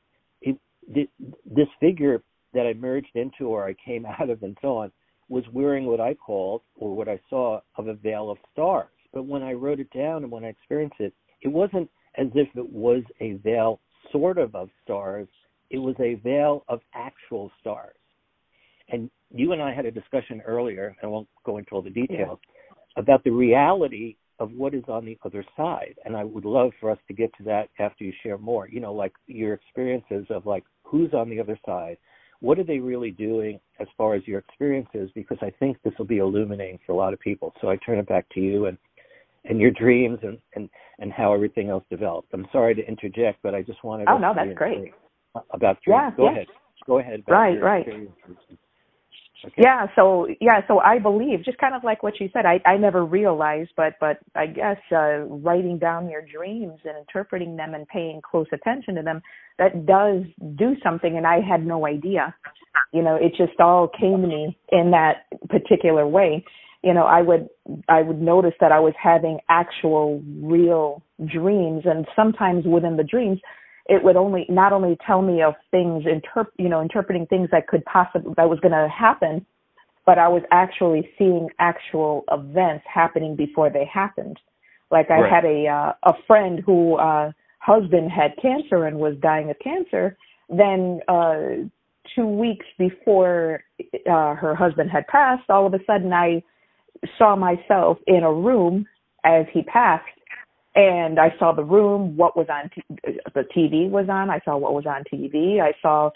it, 0.88 1.10
this 1.46 1.68
figure 1.80 2.24
that 2.54 2.66
I 2.66 2.74
merged 2.74 3.16
into 3.16 3.48
or 3.48 3.68
I 3.68 3.76
came 3.86 4.06
out 4.20 4.30
of 4.30 4.44
and 4.44 4.58
so 4.62 4.78
on 4.78 4.92
was 5.28 5.44
wearing 5.52 5.86
what 5.86 6.00
I 6.00 6.14
called 6.14 6.62
or 6.76 6.96
what 6.96 7.10
I 7.10 7.20
saw 7.30 7.60
of 7.78 7.88
a 7.88 7.96
veil 7.96 8.30
of 8.30 8.38
stars. 8.54 8.90
But 9.12 9.24
when 9.24 9.42
I 9.42 9.54
wrote 9.54 9.80
it 9.80 9.92
down 9.92 10.24
and 10.24 10.32
when 10.32 10.46
I 10.46 10.50
experienced 10.50 10.98
it, 11.00 11.14
it 11.42 11.48
wasn't 11.48 11.90
as 12.18 12.28
if 12.36 12.48
it 12.56 12.70
was 12.70 13.04
a 13.20 13.34
veil 13.34 13.80
sort 14.12 14.38
of 14.38 14.54
of 14.56 14.70
stars. 14.84 15.28
It 15.72 15.80
was 15.80 15.96
a 16.00 16.16
veil 16.16 16.64
of 16.68 16.82
actual 16.94 17.52
stars. 17.60 17.96
And 18.90 19.10
you 19.34 19.52
and 19.52 19.62
I 19.62 19.74
had 19.74 19.86
a 19.86 19.92
discussion 19.92 20.42
earlier, 20.46 20.88
and 20.88 20.98
I 21.04 21.08
won't 21.08 21.28
go 21.46 21.58
into 21.58 21.72
all 21.72 21.82
the 21.82 21.90
details, 21.90 22.40
yeah. 22.42 23.02
about 23.02 23.24
the 23.24 23.32
reality 23.32 24.16
of 24.40 24.52
what 24.52 24.74
is 24.74 24.84
on 24.88 25.06
the 25.06 25.18
other 25.24 25.46
side. 25.56 25.96
And 26.04 26.16
I 26.16 26.24
would 26.24 26.46
love 26.46 26.72
for 26.80 26.92
us 26.92 26.98
to 27.08 27.14
get 27.14 27.32
to 27.38 27.44
that 27.44 27.70
after 27.80 28.04
you 28.04 28.14
share 28.22 28.38
more. 28.38 28.68
You 28.68 28.80
know, 28.80 28.94
like 28.94 29.14
your 29.28 29.54
experiences 29.54 30.26
of 30.30 30.46
like 30.46 30.64
who's 30.84 31.14
on 31.14 31.30
the 31.30 31.40
other 31.40 31.58
side, 31.66 31.98
what 32.42 32.60
are 32.60 32.64
they 32.64 32.80
really 32.80 33.12
doing 33.12 33.60
as 33.80 33.88
far 33.98 34.14
as 34.14 34.28
your 34.28 34.40
experiences? 34.40 35.10
Because 35.16 35.38
I 35.42 35.52
think 35.60 35.78
this 35.84 35.94
will 35.98 36.06
be 36.06 36.18
illuminating 36.18 36.80
for 36.86 36.92
a 36.92 36.96
lot 36.96 37.14
of 37.14 37.20
people. 37.20 37.54
So 37.62 37.70
I 37.70 37.78
turn 37.78 37.98
it 37.98 38.08
back 38.08 38.28
to 38.34 38.40
you 38.40 38.66
and 38.66 38.78
and 39.46 39.60
your 39.60 39.72
dreams 39.72 40.20
and 40.24 40.38
and 40.56 40.70
and 41.00 41.12
how 41.12 41.34
everything 41.34 41.70
else 41.70 41.84
developed. 41.90 42.30
I'm 42.34 42.48
sorry 42.52 42.76
to 42.76 42.88
interject, 42.88 43.40
but 43.42 43.56
I 43.56 43.62
just 43.62 43.84
wanted. 43.84 44.08
Oh, 44.10 44.18
to 44.18 44.26
Oh 44.26 44.34
no, 44.34 44.34
that's 44.36 44.58
great. 44.58 44.94
About 45.52 45.82
dreams. 45.82 45.88
Yeah, 45.88 46.12
Go 46.18 46.26
yeah. 46.26 46.32
ahead. 46.32 46.48
Go 46.88 47.00
ahead. 47.00 47.24
Right, 47.28 47.62
right. 47.62 47.86
Okay. 49.46 49.54
Yeah, 49.58 49.88
so 49.96 50.28
yeah, 50.42 50.62
so 50.68 50.80
I 50.80 51.00
believe 51.00 51.44
just 51.46 51.58
kind 51.60 51.76
of 51.76 51.84
like 51.84 52.04
what 52.04 52.20
you 52.20 52.30
said. 52.34 52.46
I 52.46 52.60
I 52.68 52.78
never 52.78 53.06
realized, 53.06 53.72
but 53.78 53.94
but 54.00 54.20
I 54.36 54.48
guess 54.48 54.78
uh 54.92 55.20
writing 55.26 55.78
down 55.78 56.10
your 56.10 56.24
dreams 56.24 56.80
and 56.86 56.98
interpreting 56.98 57.56
them 57.56 57.74
and 57.76 57.88
paying 57.88 58.22
close 58.22 58.48
attention 58.52 58.96
to 58.96 59.04
them 59.04 59.22
that 59.60 59.86
does 59.86 60.24
do 60.58 60.76
something 60.84 61.18
and 61.18 61.28
I 61.28 61.40
had 61.42 61.66
no 61.66 61.86
idea. 61.86 62.34
You 62.94 63.04
know, 63.04 63.16
it 63.16 63.34
just 63.38 63.60
all 63.60 63.88
came 63.88 64.22
to 64.22 64.28
me 64.28 64.58
in 64.72 64.92
that 64.92 65.28
particular 65.50 66.08
way. 66.08 66.44
You 66.84 66.94
know, 66.94 67.04
I 67.06 67.22
would 67.22 67.50
I 67.88 68.02
would 68.02 68.22
notice 68.22 68.54
that 68.62 68.72
I 68.72 68.80
was 68.80 68.94
having 69.02 69.40
actual 69.50 70.24
real 70.42 71.04
dreams 71.32 71.84
and 71.86 72.06
sometimes 72.16 72.66
within 72.66 72.98
the 72.98 73.04
dreams 73.04 73.40
it 73.88 74.04
would 74.04 74.16
only 74.16 74.46
not 74.50 74.74
only 74.74 74.98
tell 75.06 75.22
me 75.22 75.42
of 75.42 75.54
things 75.72 76.04
interp 76.06 76.48
you 76.58 76.70
know 76.70 76.82
interpreting 76.82 77.26
things 77.28 77.50
that 77.52 77.68
could 77.68 77.84
possibly 77.86 78.34
that 78.38 78.50
was 78.50 78.60
going 78.60 78.72
to 78.72 78.88
happen 78.90 79.46
but 80.06 80.18
i 80.18 80.28
was 80.28 80.42
actually 80.52 81.10
seeing 81.18 81.50
actual 81.60 82.24
events 82.32 82.84
happening 82.92 83.36
before 83.36 83.70
they 83.70 83.86
happened 83.86 84.40
like 84.92 85.10
i 85.12 85.20
right. 85.22 85.32
had 85.32 85.46
a 85.46 85.68
uh, 85.68 85.94
a 86.04 86.14
friend 86.28 86.62
who 86.66 86.96
uh 86.96 87.32
husband 87.60 88.12
had 88.12 88.32
cancer 88.42 88.86
and 88.86 88.98
was 88.98 89.16
dying 89.22 89.50
of 89.50 89.58
cancer 89.60 90.18
then 90.50 91.00
uh 91.08 91.66
2 92.16 92.26
weeks 92.26 92.66
before 92.78 93.64
uh 94.10 94.36
her 94.36 94.56
husband 94.56 94.90
had 94.90 95.06
passed 95.08 95.50
all 95.50 95.66
of 95.66 95.74
a 95.74 95.80
sudden 95.86 96.14
i 96.14 96.42
saw 97.18 97.36
myself 97.36 97.98
in 98.08 98.24
a 98.24 98.34
room 98.34 98.86
as 99.24 99.46
he 99.52 99.64
passed 99.64 100.06
and 100.76 101.20
I 101.20 101.34
saw 101.40 101.54
the 101.54 101.64
room, 101.64 102.18
what 102.18 102.36
was 102.36 102.48
on, 102.50 102.70
t- 102.70 102.84
the 103.34 103.46
TV 103.56 103.90
was 103.90 104.08
on. 104.10 104.30
I 104.30 104.40
saw 104.44 104.58
what 104.58 104.74
was 104.74 104.86
on 104.86 105.04
TV. 105.12 105.62
I 105.62 105.74
saw 105.82 106.10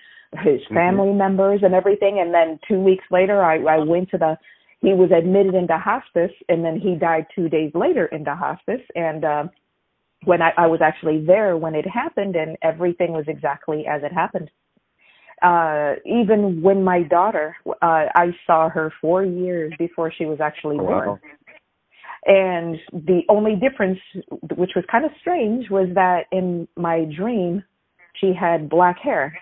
his 0.43 0.61
Mm-hmm. 0.61 0.75
family 0.75 1.07
mm-hmm. 1.07 1.17
members 1.17 1.61
and 1.63 1.73
everything. 1.73 2.19
And 2.19 2.33
then 2.33 2.59
two 2.67 2.79
weeks 2.79 3.05
later, 3.09 3.41
I, 3.43 3.57
I 3.63 3.77
went 3.79 4.09
to 4.11 4.17
the, 4.17 4.37
he 4.81 4.93
was 4.93 5.11
admitted 5.11 5.55
into 5.55 5.77
hospice 5.77 6.31
and 6.49 6.63
then 6.63 6.79
he 6.79 6.95
died 6.95 7.25
two 7.33 7.49
days 7.49 7.71
later 7.73 8.05
into 8.07 8.35
hospice. 8.35 8.81
And, 8.95 9.25
um, 9.25 9.49
when 10.25 10.41
I, 10.41 10.51
I 10.57 10.67
was 10.67 10.81
actually 10.81 11.25
there 11.25 11.55
when 11.57 11.75
it 11.75 11.87
happened 11.87 12.35
and 12.35 12.57
everything 12.61 13.13
was 13.13 13.25
exactly 13.27 13.85
as 13.87 14.03
it 14.03 14.11
happened. 14.11 14.51
Uh, 15.41 15.93
even 16.05 16.61
when 16.61 16.83
my 16.83 17.01
daughter, 17.03 17.55
uh, 17.65 18.05
I 18.13 18.35
saw 18.45 18.67
her 18.69 18.91
four 18.99 19.23
years 19.23 19.71
before 19.79 20.11
she 20.11 20.25
was 20.25 20.39
actually 20.41 20.75
Oh, 20.79 20.85
born. 20.85 21.07
wow. 21.07 21.19
And 22.25 22.77
the 22.91 23.21
only 23.29 23.55
difference, 23.55 23.99
which 24.55 24.71
was 24.75 24.83
kind 24.91 25.05
of 25.05 25.11
strange, 25.21 25.69
was 25.69 25.87
that 25.95 26.23
in 26.31 26.67
my 26.75 27.05
dream, 27.15 27.63
she 28.19 28.33
had 28.39 28.69
black 28.69 28.97
hair. 28.99 29.37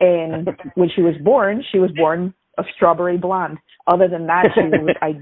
And 0.00 0.48
when 0.74 0.88
she 0.94 1.02
was 1.02 1.14
born, 1.22 1.62
she 1.70 1.78
was 1.78 1.90
born 1.96 2.34
a 2.58 2.62
strawberry 2.74 3.18
blonde. 3.18 3.58
Other 3.86 4.08
than 4.08 4.26
that, 4.26 4.46
she 4.54 4.60
was, 4.62 4.96
I, 5.02 5.12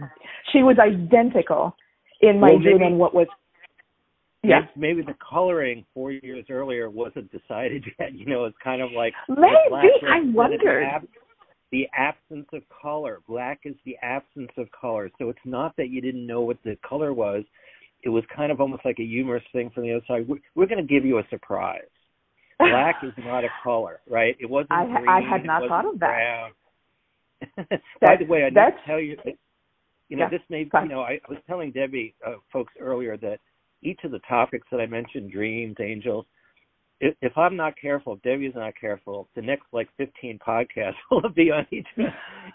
she 0.52 0.62
was 0.62 0.76
identical 0.78 1.74
in 2.20 2.40
my 2.40 2.50
Well, 2.50 2.60
dream 2.60 2.82
and 2.82 2.98
what 2.98 3.14
was, 3.14 3.26
yeah. 4.42 4.60
Maybe, 4.74 5.02
the 5.02 5.14
coloring 5.28 5.84
four 5.92 6.12
years 6.12 6.46
earlier 6.48 6.88
wasn't 6.88 7.30
decided 7.30 7.84
yet. 7.98 8.14
You 8.14 8.26
know, 8.26 8.44
it's 8.46 8.56
kind 8.62 8.80
of 8.80 8.90
like 8.92 9.12
Maybe, 9.28 9.44
I 10.08 10.20
wondered. 10.24 10.86
The, 11.72 11.86
absence 11.96 12.46
of 12.52 12.62
color. 12.82 13.20
Black 13.28 13.60
is 13.64 13.74
the 13.84 13.96
absence 14.02 14.50
of 14.56 14.66
color. 14.72 15.10
So 15.18 15.28
it's 15.28 15.38
not 15.44 15.76
that 15.76 15.88
you 15.88 16.00
didn't 16.00 16.26
know 16.26 16.40
what 16.42 16.58
the 16.64 16.76
color 16.88 17.12
was. 17.12 17.44
It 18.02 18.08
was 18.08 18.24
kind 18.34 18.50
of 18.50 18.60
almost 18.60 18.84
like 18.84 18.98
a 18.98 19.04
humorous 19.04 19.44
thing 19.52 19.70
from 19.74 19.84
the 19.84 19.92
other 19.92 20.04
side. 20.08 20.26
We're, 20.28 20.38
we're 20.54 20.66
going 20.66 20.84
to 20.84 20.92
give 20.94 21.04
you 21.04 21.18
a 21.18 21.22
surprise. 21.30 21.82
Black 22.58 22.96
is 23.02 23.12
not 23.18 23.44
a 23.44 23.48
color, 23.62 24.00
right? 24.08 24.36
It 24.40 24.48
wasn't 24.48 24.72
I- 24.72 24.86
green. 24.86 25.08
I 25.08 25.20
had 25.20 25.44
not 25.44 25.68
thought 25.68 25.86
of 25.86 26.00
that. 26.00 26.48
By 28.00 28.16
the 28.18 28.26
way, 28.26 28.44
I 28.44 28.48
need 28.50 28.54
to 28.54 28.70
tell 28.86 29.00
you, 29.00 29.16
you 30.08 30.16
know, 30.16 30.24
Yeah, 30.24 30.28
this 30.30 30.40
may, 30.50 30.64
fine. 30.68 30.84
you 30.84 30.88
know, 30.90 31.00
I, 31.02 31.12
I 31.12 31.28
was 31.28 31.38
telling 31.46 31.70
Debbie, 31.72 32.14
uh, 32.26 32.34
folks 32.52 32.72
earlier 32.80 33.16
that 33.18 33.38
each 33.82 34.00
of 34.04 34.10
the 34.10 34.18
topics 34.28 34.66
that 34.70 34.80
I 34.80 34.86
mentioned, 34.86 35.30
dreams, 35.32 35.76
angels, 35.80 36.26
if, 37.00 37.14
if 37.22 37.36
I'm 37.36 37.56
not 37.56 37.74
careful, 37.80 38.14
if 38.14 38.22
Debbie's 38.22 38.54
not 38.54 38.74
careful, 38.78 39.28
the 39.34 39.42
next 39.42 39.64
like 39.72 39.88
15 39.96 40.38
podcasts 40.46 40.94
will 41.10 41.28
be 41.34 41.50
on 41.50 41.66
each 41.70 41.86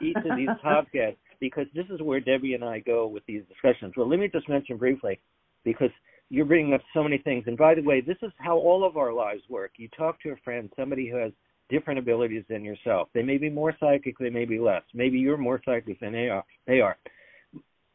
each 0.01 0.17
of 0.17 0.38
these 0.38 0.49
podcasts 0.65 1.17
because 1.39 1.65
this 1.73 1.86
is 1.89 2.01
where 2.01 2.19
Debbie 2.19 2.53
and 2.53 2.63
I 2.63 2.79
go 2.79 3.08
with 3.08 3.25
these 3.25 3.43
discussions. 3.49 3.93
Well, 3.97 4.10
let 4.10 4.19
me 4.19 4.27
just 4.27 4.47
mention 4.47 4.77
briefly 4.77 5.19
because 5.63 5.89
you're 6.29 6.45
bringing 6.45 6.73
up 6.73 6.81
so 6.93 7.03
many 7.03 7.17
things. 7.17 7.43
And 7.47 7.58
by 7.58 7.75
the 7.75 7.81
way, 7.81 8.01
this 8.01 8.17
is 8.21 8.31
how 8.38 8.58
all 8.58 8.86
of 8.86 8.97
our 8.97 9.13
lives 9.13 9.41
work. 9.49 9.71
You 9.77 9.89
talk 9.97 10.21
to 10.21 10.29
a 10.29 10.36
friend, 10.43 10.71
somebody 10.75 11.10
who 11.10 11.17
has 11.17 11.31
different 11.69 11.99
abilities 11.99 12.43
than 12.49 12.63
yourself. 12.63 13.10
They 13.13 13.23
may 13.23 13.38
be 13.38 13.49
more 13.49 13.73
psychic, 13.79 14.17
they 14.19 14.29
may 14.29 14.45
be 14.45 14.60
less. 14.60 14.84
Maybe 14.93 15.17
you're 15.17 15.38
more 15.38 15.62
psychic 15.65 15.99
than 15.99 16.13
they 16.13 16.29
are. 16.29 16.45
They 16.67 16.79
are. 16.79 16.97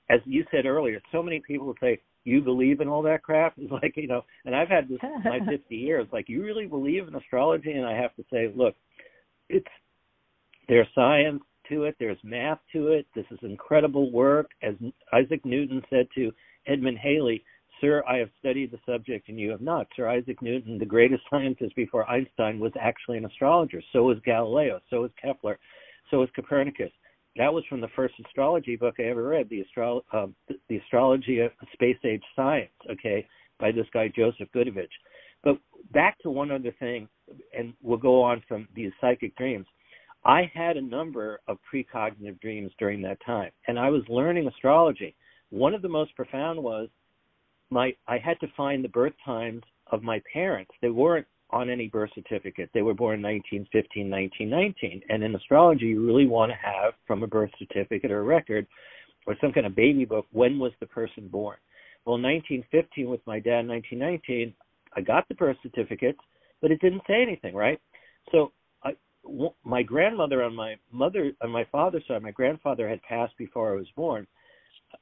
As 0.08 0.20
you 0.24 0.44
said 0.50 0.66
earlier, 0.66 1.00
so 1.12 1.22
many 1.22 1.40
people 1.46 1.72
say, 1.80 2.00
"You 2.24 2.40
believe 2.40 2.80
in 2.80 2.88
all 2.88 3.02
that 3.02 3.22
crap?" 3.22 3.54
It's 3.56 3.72
like 3.83 3.94
you 3.96 4.06
know, 4.06 4.24
and 4.44 4.54
I've 4.54 4.68
had 4.68 4.88
this 4.88 4.98
my 5.24 5.40
50 5.48 5.74
years. 5.74 6.06
Like, 6.12 6.28
you 6.28 6.42
really 6.42 6.66
believe 6.66 7.09
in 7.09 7.14
astrology? 7.14 7.72
And 7.72 7.87
I 7.87 7.94
have 7.94 8.14
to 8.16 8.24
say, 8.33 8.50
look, 8.54 8.74
it's 9.48 9.66
there's 10.68 10.88
science 10.94 11.42
to 11.68 11.85
it. 11.85 11.96
There's 11.98 12.18
math 12.22 12.61
to 12.72 12.88
it. 12.88 13.06
This 13.14 13.26
is 13.30 13.38
incredible 13.42 14.11
work. 14.11 14.50
As 14.62 14.74
Isaac 15.12 15.44
Newton 15.44 15.83
said 15.90 16.06
to 16.14 16.33
Edmund 16.66 16.98
Halley 16.98 17.42
Sir, 17.80 18.04
I 18.06 18.18
have 18.18 18.28
studied 18.38 18.70
the 18.70 18.78
subject 18.85 19.28
and 19.28 19.38
you 19.38 19.50
have 19.50 19.62
not. 19.62 19.87
Sir 19.96 20.09
Isaac 20.09 20.42
Newton, 20.42 20.78
the 20.78 20.85
greatest 20.85 21.22
scientist 21.30 21.74
before 21.74 22.09
Einstein, 22.11 22.61
was 22.61 22.72
actually 22.78 23.18
an 23.18 23.24
astrologer. 23.24 23.83
So 23.92 24.02
was 24.02 24.18
Galileo. 24.24 24.80
So 24.90 25.02
was 25.02 25.11
Kepler. 25.20 25.59
So 26.11 26.18
was 26.18 26.28
Copernicus. 26.35 26.90
That 27.37 27.53
was 27.53 27.64
from 27.69 27.81
the 27.81 27.88
first 27.95 28.14
astrology 28.27 28.77
book 28.77 28.97
I 28.99 29.05
ever 29.05 29.23
read, 29.23 29.49
the, 29.49 29.61
Astro- 29.62 30.05
uh, 30.12 30.27
the 30.69 30.79
Astrology 30.79 31.40
of 31.40 31.53
Space 31.73 31.97
Age 32.05 32.23
Science, 32.35 32.73
okay, 32.90 33.27
by 33.59 33.71
this 33.73 33.87
guy 33.93 34.09
Joseph 34.14 34.49
Goodavage. 34.55 34.88
But 35.43 35.59
back 35.93 36.19
to 36.21 36.31
one 36.31 36.51
other 36.51 36.75
thing, 36.79 37.09
and 37.57 37.73
we'll 37.83 37.99
go 37.99 38.23
on 38.23 38.43
from 38.49 38.69
these 38.75 38.93
psychic 39.01 39.37
dreams. 39.37 39.66
I 40.25 40.51
had 40.53 40.77
a 40.77 40.83
number 40.83 41.40
of 41.49 41.59
precognitive 41.73 42.40
dreams 42.40 42.73
during 42.79 43.01
that 43.03 43.19
time, 43.25 43.51
and 43.69 43.79
I 43.79 43.88
was 43.88 44.03
learning 44.09 44.47
astrology. 44.49 45.14
One 45.51 45.73
of 45.73 45.83
the 45.83 45.88
most 45.88 46.14
profound 46.14 46.62
was 46.62 46.88
my 47.71 47.93
I 48.07 48.19
had 48.19 48.38
to 48.40 48.49
find 48.57 48.85
the 48.85 48.88
birth 48.88 49.14
times 49.25 49.62
of 49.87 50.03
my 50.03 50.21
parents. 50.33 50.73
They 50.83 50.90
weren't 50.90 51.27
on 51.52 51.70
any 51.70 51.88
birth 51.88 52.10
certificate. 52.14 52.70
They 52.72 52.82
were 52.82 52.94
born 52.94 53.22
1915, 53.22 54.10
1919. 54.10 55.02
And 55.08 55.22
in 55.22 55.34
astrology, 55.34 55.86
you 55.86 56.06
really 56.06 56.26
want 56.26 56.50
to 56.50 56.56
have 56.56 56.94
from 57.06 57.22
a 57.22 57.26
birth 57.26 57.50
certificate 57.58 58.10
or 58.10 58.20
a 58.20 58.24
record 58.24 58.66
or 59.26 59.36
some 59.40 59.52
kind 59.52 59.66
of 59.66 59.74
baby 59.74 60.04
book 60.04 60.26
when 60.32 60.58
was 60.58 60.72
the 60.80 60.86
person 60.86 61.28
born. 61.28 61.56
Well, 62.04 62.14
1915 62.14 63.08
with 63.08 63.20
my 63.26 63.40
dad, 63.40 63.66
1919, 63.66 64.54
I 64.96 65.00
got 65.00 65.28
the 65.28 65.34
birth 65.34 65.56
certificate, 65.62 66.16
but 66.62 66.70
it 66.70 66.80
didn't 66.80 67.02
say 67.06 67.22
anything, 67.22 67.54
right? 67.54 67.80
So 68.32 68.52
I, 68.82 68.92
my 69.64 69.82
grandmother 69.82 70.42
on 70.42 70.54
my 70.54 70.76
mother 70.90 71.32
on 71.42 71.50
my 71.50 71.64
father's 71.70 72.04
side, 72.08 72.22
my 72.22 72.30
grandfather 72.30 72.88
had 72.88 73.02
passed 73.02 73.36
before 73.36 73.72
I 73.72 73.76
was 73.76 73.86
born 73.96 74.26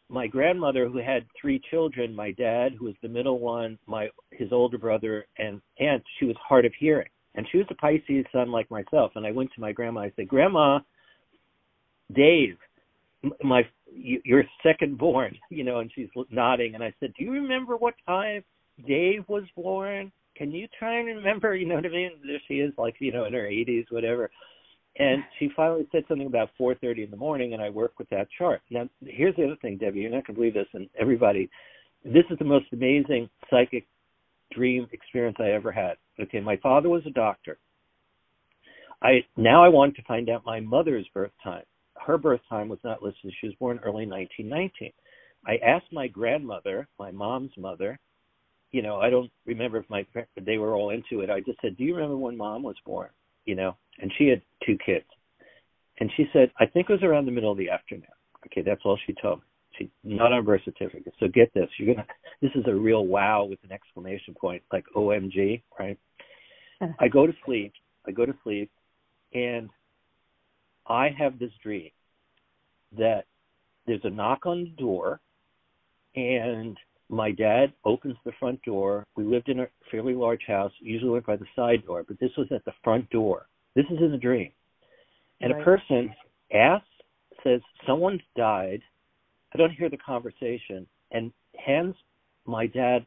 my 0.08 0.26
grandmother 0.26 0.88
who 0.88 0.98
had 0.98 1.26
three 1.40 1.60
children 1.70 2.14
my 2.14 2.32
dad 2.32 2.72
who 2.78 2.86
was 2.86 2.94
the 3.02 3.08
middle 3.08 3.38
one 3.38 3.78
my 3.86 4.08
his 4.30 4.52
older 4.52 4.78
brother 4.78 5.26
and 5.38 5.60
aunt 5.78 6.02
she 6.18 6.26
was 6.26 6.36
hard 6.46 6.64
of 6.64 6.72
hearing. 6.78 7.08
And 7.34 7.46
she 7.52 7.58
was 7.58 7.66
a 7.70 7.74
pisces 7.74 8.24
sun 8.32 8.50
like 8.50 8.70
myself. 8.70 9.12
And 9.14 9.26
i 9.26 9.30
went 9.30 9.50
to 9.54 9.60
my 9.60 9.72
grandma. 9.72 10.00
I 10.00 10.12
said 10.16 10.28
grandma 10.28 10.80
dave 12.14 12.56
my 13.42 13.62
your 13.92 14.44
second 14.62 14.96
born 14.96 15.36
you 15.50 15.64
know 15.64 15.80
and 15.80 15.90
she's 15.94 16.08
nodding. 16.30 16.74
And 16.74 16.84
i 16.84 16.92
said 17.00 17.12
do 17.18 17.24
you 17.24 17.32
remember 17.32 17.76
what 17.76 17.94
time 18.06 18.42
dave 18.86 19.24
was 19.28 19.44
born? 19.56 20.12
Can 20.36 20.52
you 20.52 20.68
try 20.78 20.98
and 20.98 21.06
remember? 21.06 21.54
You 21.56 21.66
know 21.66 21.74
what 21.76 21.86
i 21.86 21.90
mean? 21.90 22.12
There 22.24 22.40
she 22.46 22.54
is 22.54 22.72
like 22.78 22.96
you 22.98 23.12
know 23.12 23.26
in 23.26 23.34
her 23.34 23.46
eighties 23.46 23.86
whatever 23.90 24.30
and 24.98 25.22
she 25.38 25.48
finally 25.54 25.86
said 25.92 26.04
something 26.08 26.26
about 26.26 26.50
4:30 26.58 27.04
in 27.04 27.10
the 27.10 27.16
morning, 27.16 27.54
and 27.54 27.62
I 27.62 27.70
work 27.70 27.98
with 27.98 28.08
that 28.10 28.28
chart. 28.36 28.60
Now, 28.70 28.88
here's 29.00 29.36
the 29.36 29.44
other 29.44 29.56
thing, 29.56 29.76
Debbie. 29.76 30.00
You're 30.00 30.10
not 30.10 30.26
going 30.26 30.34
to 30.34 30.40
believe 30.40 30.54
this, 30.54 30.68
and 30.74 30.88
everybody, 30.98 31.48
this 32.04 32.24
is 32.30 32.38
the 32.38 32.44
most 32.44 32.66
amazing 32.72 33.30
psychic 33.48 33.86
dream 34.52 34.88
experience 34.92 35.36
I 35.40 35.50
ever 35.50 35.70
had. 35.70 35.96
Okay, 36.20 36.40
my 36.40 36.56
father 36.56 36.88
was 36.88 37.06
a 37.06 37.10
doctor. 37.10 37.58
I 39.00 39.24
now 39.36 39.64
I 39.64 39.68
want 39.68 39.94
to 39.96 40.02
find 40.02 40.28
out 40.28 40.44
my 40.44 40.58
mother's 40.58 41.06
birth 41.14 41.32
time. 41.42 41.64
Her 41.94 42.18
birth 42.18 42.40
time 42.48 42.68
was 42.68 42.80
not 42.82 43.02
listed. 43.02 43.32
She 43.40 43.46
was 43.46 43.56
born 43.56 43.78
early 43.84 44.06
1919. 44.06 44.92
I 45.46 45.56
asked 45.64 45.92
my 45.92 46.08
grandmother, 46.08 46.88
my 46.98 47.12
mom's 47.12 47.56
mother. 47.56 47.98
You 48.72 48.82
know, 48.82 48.96
I 48.96 49.10
don't 49.10 49.30
remember 49.46 49.78
if 49.78 49.88
my 49.88 50.04
they 50.44 50.58
were 50.58 50.74
all 50.74 50.90
into 50.90 51.20
it. 51.20 51.30
I 51.30 51.40
just 51.40 51.60
said, 51.60 51.76
"Do 51.76 51.84
you 51.84 51.94
remember 51.94 52.16
when 52.16 52.36
mom 52.36 52.64
was 52.64 52.76
born?" 52.84 53.10
You 53.48 53.54
know, 53.54 53.78
and 53.98 54.12
she 54.18 54.26
had 54.26 54.42
two 54.66 54.76
kids. 54.84 55.06
And 56.00 56.12
she 56.18 56.26
said, 56.34 56.52
I 56.60 56.66
think 56.66 56.90
it 56.90 56.92
was 56.92 57.02
around 57.02 57.24
the 57.24 57.32
middle 57.32 57.50
of 57.50 57.56
the 57.56 57.70
afternoon. 57.70 58.04
Okay, 58.44 58.60
that's 58.60 58.82
all 58.84 58.98
she 59.06 59.14
told 59.14 59.38
me. 59.38 59.44
She 59.78 59.90
not 60.04 60.34
on 60.34 60.44
birth 60.44 60.60
certificate. 60.66 61.14
So 61.18 61.28
get 61.28 61.52
this, 61.54 61.70
you're 61.78 61.94
gonna 61.94 62.06
this 62.42 62.50
is 62.54 62.64
a 62.66 62.74
real 62.74 63.06
wow 63.06 63.44
with 63.44 63.58
an 63.64 63.72
exclamation 63.72 64.34
point, 64.34 64.62
like 64.70 64.84
OMG, 64.94 65.62
right? 65.78 65.98
I 67.00 67.08
go 67.08 67.26
to 67.26 67.32
sleep, 67.46 67.72
I 68.06 68.10
go 68.10 68.26
to 68.26 68.34
sleep 68.44 68.70
and 69.32 69.70
I 70.86 71.08
have 71.18 71.38
this 71.38 71.52
dream 71.62 71.90
that 72.98 73.24
there's 73.86 74.04
a 74.04 74.10
knock 74.10 74.44
on 74.44 74.64
the 74.64 74.82
door 74.82 75.20
and 76.14 76.76
my 77.08 77.30
dad 77.30 77.72
opens 77.84 78.16
the 78.24 78.32
front 78.38 78.62
door. 78.62 79.04
We 79.16 79.24
lived 79.24 79.48
in 79.48 79.60
a 79.60 79.66
fairly 79.90 80.14
large 80.14 80.42
house, 80.46 80.72
usually 80.80 81.10
went 81.10 81.26
by 81.26 81.36
the 81.36 81.46
side 81.56 81.84
door, 81.86 82.04
but 82.06 82.20
this 82.20 82.30
was 82.36 82.48
at 82.50 82.64
the 82.64 82.72
front 82.84 83.08
door. 83.10 83.46
This 83.74 83.86
is 83.90 83.98
in 83.98 84.12
a 84.12 84.18
dream. 84.18 84.50
And 85.40 85.52
right. 85.52 85.62
a 85.62 85.64
person 85.64 86.14
asks, 86.52 86.86
says, 87.42 87.60
Someone's 87.86 88.20
died. 88.36 88.80
I 89.54 89.58
don't 89.58 89.72
hear 89.72 89.88
the 89.88 89.96
conversation, 89.96 90.86
and 91.10 91.32
hands 91.64 91.94
my 92.44 92.66
dad 92.66 93.06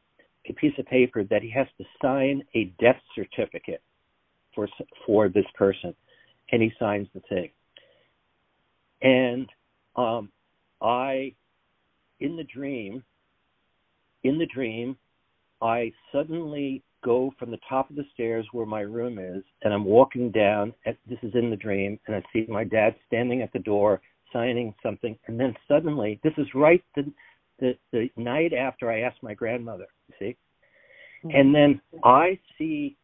a 0.49 0.53
piece 0.53 0.73
of 0.79 0.85
paper 0.87 1.23
that 1.25 1.41
he 1.41 1.51
has 1.51 1.67
to 1.77 1.85
sign 2.01 2.41
a 2.55 2.65
death 2.79 2.99
certificate 3.15 3.81
for 4.55 4.67
for 5.05 5.29
this 5.29 5.45
person, 5.55 5.93
and 6.51 6.61
he 6.61 6.71
signs 6.79 7.07
the 7.13 7.21
thing. 7.29 7.49
And 9.01 9.47
um, 9.95 10.31
I, 10.81 11.33
in 12.19 12.35
the 12.35 12.43
dream, 12.43 13.03
in 14.23 14.37
the 14.37 14.45
dream, 14.45 14.97
I 15.61 15.91
suddenly 16.11 16.83
go 17.03 17.33
from 17.37 17.51
the 17.51 17.59
top 17.67 17.89
of 17.89 17.95
the 17.95 18.05
stairs 18.13 18.45
where 18.51 18.65
my 18.65 18.81
room 18.81 19.17
is, 19.17 19.43
and 19.63 19.73
I'm 19.73 19.85
walking 19.85 20.31
down. 20.31 20.73
At, 20.85 20.97
this 21.07 21.19
is 21.23 21.33
in 21.35 21.49
the 21.49 21.55
dream, 21.55 21.99
and 22.07 22.15
I 22.15 22.23
see 22.31 22.45
my 22.47 22.63
dad 22.63 22.95
standing 23.07 23.41
at 23.41 23.51
the 23.53 23.59
door 23.59 24.01
signing 24.31 24.73
something, 24.81 25.17
and 25.27 25.39
then 25.39 25.55
suddenly, 25.67 26.19
this 26.23 26.33
is 26.37 26.47
right 26.55 26.83
the 26.95 27.11
the, 27.59 27.77
the 27.91 28.09
night 28.17 28.53
after 28.53 28.89
I 28.89 29.01
asked 29.01 29.21
my 29.21 29.33
grandmother. 29.33 29.87
You 30.07 30.15
see, 30.19 30.37
mm-hmm. 31.23 31.35
and 31.35 31.53
then 31.53 31.81
I 32.03 32.39
see 32.57 32.97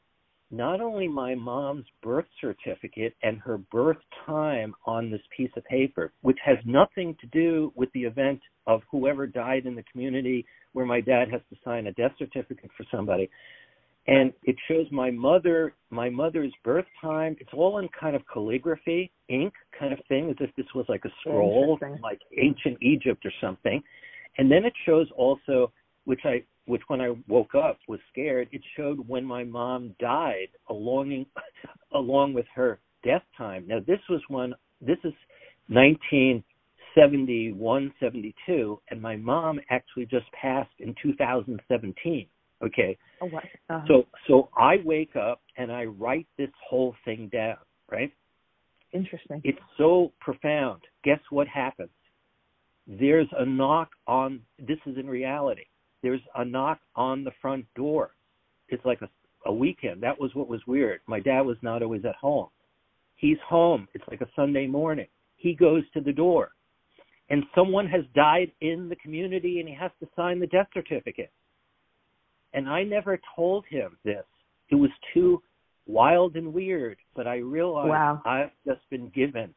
not 0.50 0.80
only 0.80 1.08
my 1.08 1.36
mom's 1.36 1.86
birth 2.02 2.26
certificate 2.40 3.16
and 3.24 3.40
her 3.40 3.58
birth 3.58 3.98
time 4.26 4.74
on 4.86 5.12
this 5.12 5.22
piece 5.36 5.52
of 5.58 5.66
paper, 5.66 6.12
which 6.22 6.38
has 6.44 6.58
nothing 6.66 7.16
to 7.20 7.28
do 7.28 7.72
with 7.76 7.92
the 7.94 8.04
event 8.04 8.40
of 8.66 8.82
whoever 8.90 9.28
died 9.28 9.66
in 9.66 9.76
the 9.76 9.84
community 9.92 10.46
where 10.74 10.86
my 10.86 11.02
dad 11.02 11.30
has 11.32 11.42
to 11.50 11.58
sign 11.66 11.88
a 11.88 11.94
death 11.94 12.12
certificate 12.18 12.70
for 12.78 12.86
somebody, 12.92 13.30
and 14.08 14.32
it 14.44 14.56
shows 14.68 14.86
my 14.92 15.12
mother 15.12 15.74
my 15.90 16.10
mother's 16.10 16.54
birth 16.64 16.86
time. 17.02 17.36
It's 17.40 17.50
all 17.54 17.80
in 17.80 17.90
kind 18.00 18.16
of 18.16 18.22
calligraphy 18.32 19.12
ink 19.28 19.54
kind 19.78 19.92
of 19.92 20.00
thing 20.08 20.30
as 20.30 20.38
if 20.40 20.56
this 20.56 20.66
was 20.74 20.86
like 20.88 21.04
a 21.06 21.10
scroll 21.22 21.78
like 22.02 22.20
ancient 22.38 22.78
egypt 22.82 23.26
or 23.26 23.32
something. 23.42 23.84
And 24.38 24.50
then 24.52 24.64
it 24.64 24.74
shows 24.86 25.08
also 25.18 25.72
which 26.06 26.22
i 26.24 26.42
which 26.68 26.84
when 26.88 27.02
i 27.02 27.12
woke 27.28 27.56
up 27.56 27.80
was 27.88 28.00
scared 28.12 28.48
it 28.52 28.62
showed 28.76 29.00
when 29.08 29.26
my 29.26 29.44
mom 29.44 29.96
died 30.00 30.50
along 30.70 31.26
along 31.94 32.34
with 32.34 32.46
her 32.54 32.80
death 33.04 33.24
time 33.38 33.66
now 33.68 33.80
this 33.86 34.00
was 34.10 34.22
when 34.28 34.54
this 34.82 34.98
is 35.04 35.14
1971 35.70 37.94
72 38.00 38.82
and 38.90 39.02
my 39.02 39.16
mom 39.16 39.60
actually 39.70 40.06
just 40.06 40.26
passed 40.40 40.70
in 40.80 40.94
2017 41.02 42.28
Okay. 42.64 42.98
Oh, 43.22 43.28
what? 43.28 43.44
Uh-huh. 43.70 43.86
So 43.88 44.04
so 44.28 44.50
I 44.58 44.78
wake 44.84 45.16
up 45.16 45.42
and 45.58 45.72
I 45.72 45.86
write 45.86 46.28
this 46.38 46.50
whole 46.68 46.96
thing 47.06 47.30
down, 47.32 47.58
right? 47.92 48.12
Interesting. 48.94 49.42
It's 49.44 49.60
so 49.78 50.12
profound. 50.20 50.82
Guess 51.04 51.20
what 51.30 51.48
happens? 51.48 51.90
There's 52.88 53.28
a 53.38 53.46
knock 53.46 53.90
on 54.08 54.42
this 54.58 54.78
is 54.86 54.98
in 54.98 55.08
reality. 55.08 55.66
There's 56.08 56.22
a 56.36 56.46
knock 56.46 56.80
on 56.96 57.26
the 57.26 57.32
front 57.42 57.66
door. 57.76 58.12
It's 58.70 58.86
like 58.86 59.02
a 59.02 59.10
a 59.46 59.52
weekend. 59.52 60.04
That 60.04 60.20
was 60.20 60.32
what 60.36 60.48
was 60.48 60.62
weird. 60.68 61.02
My 61.08 61.20
dad 61.20 61.42
was 61.42 61.58
not 61.62 61.82
always 61.82 62.06
at 62.06 62.16
home. 62.16 62.48
He's 63.16 63.38
home. 63.48 63.88
It's 63.94 64.04
like 64.10 64.22
a 64.22 64.30
Sunday 64.36 64.68
morning. 64.68 65.08
He 65.38 65.54
goes 65.54 65.84
to 65.94 66.02
the 66.02 66.12
door. 66.12 66.52
And 67.30 67.44
someone 67.56 67.88
has 67.88 68.04
died 68.16 68.52
in 68.62 68.90
the 68.90 68.96
community 68.98 69.60
and 69.60 69.68
he 69.68 69.76
has 69.76 69.92
to 70.00 70.08
sign 70.16 70.40
the 70.40 70.48
death 70.48 70.68
certificate. 70.74 71.32
And 72.54 72.70
I 72.70 72.84
never 72.84 73.20
told 73.36 73.66
him 73.70 73.98
this. 74.06 74.24
It 74.70 74.76
was 74.76 74.92
too 75.14 75.42
wild 75.86 76.36
and 76.36 76.54
weird, 76.54 76.98
but 77.16 77.28
I 77.28 77.38
realized 77.38 77.90
wow. 77.90 78.22
I've 78.26 78.52
just 78.66 78.82
been 78.90 79.10
given 79.10 79.54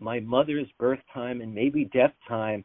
my 0.00 0.20
mother's 0.20 0.68
birth 0.78 1.00
time 1.12 1.40
and 1.40 1.52
maybe 1.52 1.86
death 1.92 2.14
time. 2.28 2.64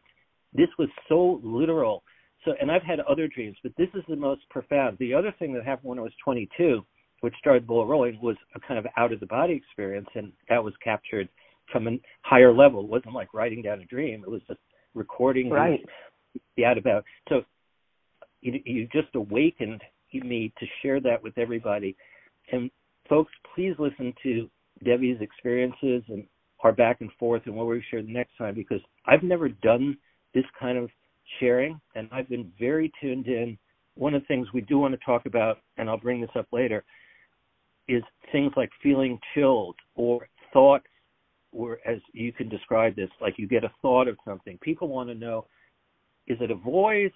This 0.54 0.70
was 0.78 0.90
so 1.10 1.40
literal. 1.44 2.04
So, 2.46 2.54
and 2.60 2.72
I've 2.72 2.84
had 2.84 3.00
other 3.02 3.28
dreams, 3.28 3.58
but 3.64 3.72
this 3.78 3.90
is 3.94 4.04
the 4.08 4.16
most 4.16 4.42
profound. 4.50 4.98
The 5.00 5.14
other 5.14 5.34
thing 5.40 5.54
that 5.54 5.66
happened 5.66 5.90
when 5.90 6.00
I 6.00 6.04
was 6.04 6.12
22, 6.24 6.82
which 7.22 7.34
started 7.40 7.66
ball 7.66 7.88
rolling, 7.88 8.20
was 8.22 8.36
a 8.56 8.60
kind 8.60 8.78
of 8.78 8.86
out 8.98 9.14
of 9.14 9.20
the 9.20 9.26
body 9.26 9.54
experience, 9.54 10.10
and 10.16 10.32
that 10.50 10.64
was 10.64 10.74
captured 10.84 11.30
from 11.72 11.88
a 11.88 12.00
higher 12.22 12.54
level. 12.54 12.82
It 12.82 12.90
wasn't 12.90 13.14
like 13.14 13.34
writing 13.34 13.62
down 13.62 13.80
a 13.80 13.86
dream; 13.86 14.24
it 14.26 14.30
was 14.30 14.42
just 14.48 14.60
recording 14.94 15.50
right. 15.50 15.80
the 16.58 16.66
out 16.66 16.78
about. 16.78 17.06
So 17.30 17.44
you, 18.42 18.60
you 18.66 18.88
just 18.92 19.16
awakened 19.16 19.82
me 20.14 20.54
to 20.60 20.66
share 20.82 21.00
that 21.02 21.24
with 21.24 21.38
everybody. 21.38 21.96
And 22.52 22.70
folks, 23.10 23.32
please 23.56 23.74
listen 23.80 24.14
to 24.24 24.50
Debbie's 24.84 25.18
experiences 25.22 26.04
and 26.10 26.26
our 26.64 26.72
back 26.72 27.02
and 27.02 27.10
forth 27.20 27.44
and 27.46 27.56
what 27.56 27.68
we 27.68 27.84
share 27.90 28.02
the 28.02 28.14
next 28.14 28.38
time 28.38 28.56
because 28.56 28.82
I've 29.06 29.24
never 29.24 29.50
done 29.50 29.98
this 30.34 30.46
kind 30.60 30.78
of 30.78 30.90
sharing 31.40 31.80
and 31.96 32.08
I've 32.12 32.30
been 32.30 32.52
very 32.60 32.92
tuned 33.02 33.28
in. 33.28 33.58
One 33.96 34.14
of 34.14 34.22
the 34.22 34.28
things 34.28 34.48
we 34.54 34.62
do 34.62 34.80
want 34.80 34.94
to 34.94 35.06
talk 35.06 35.26
about, 35.26 35.60
and 35.78 35.90
I'll 35.90 35.98
bring 35.98 36.22
this 36.22 36.30
up 36.36 36.48
later, 36.52 36.84
is 37.88 38.02
things 38.32 38.52
like 38.56 38.70
feeling 38.82 39.20
chilled 39.34 39.76
or 39.96 40.28
thoughts 40.52 40.86
or 41.54 41.80
as 41.86 42.00
you 42.14 42.34
can 42.34 42.50
describe 42.50 42.96
this, 42.96 43.10
like 43.22 43.36
you 43.38 43.48
get 43.48 43.64
a 43.64 43.72
thought 43.82 44.08
of 44.08 44.18
something. 44.26 44.58
People 44.62 44.88
want 44.88 45.10
to 45.10 45.16
know, 45.16 45.46
is 46.28 46.38
it 46.42 46.52
a 46.52 46.56
voice? 46.56 47.12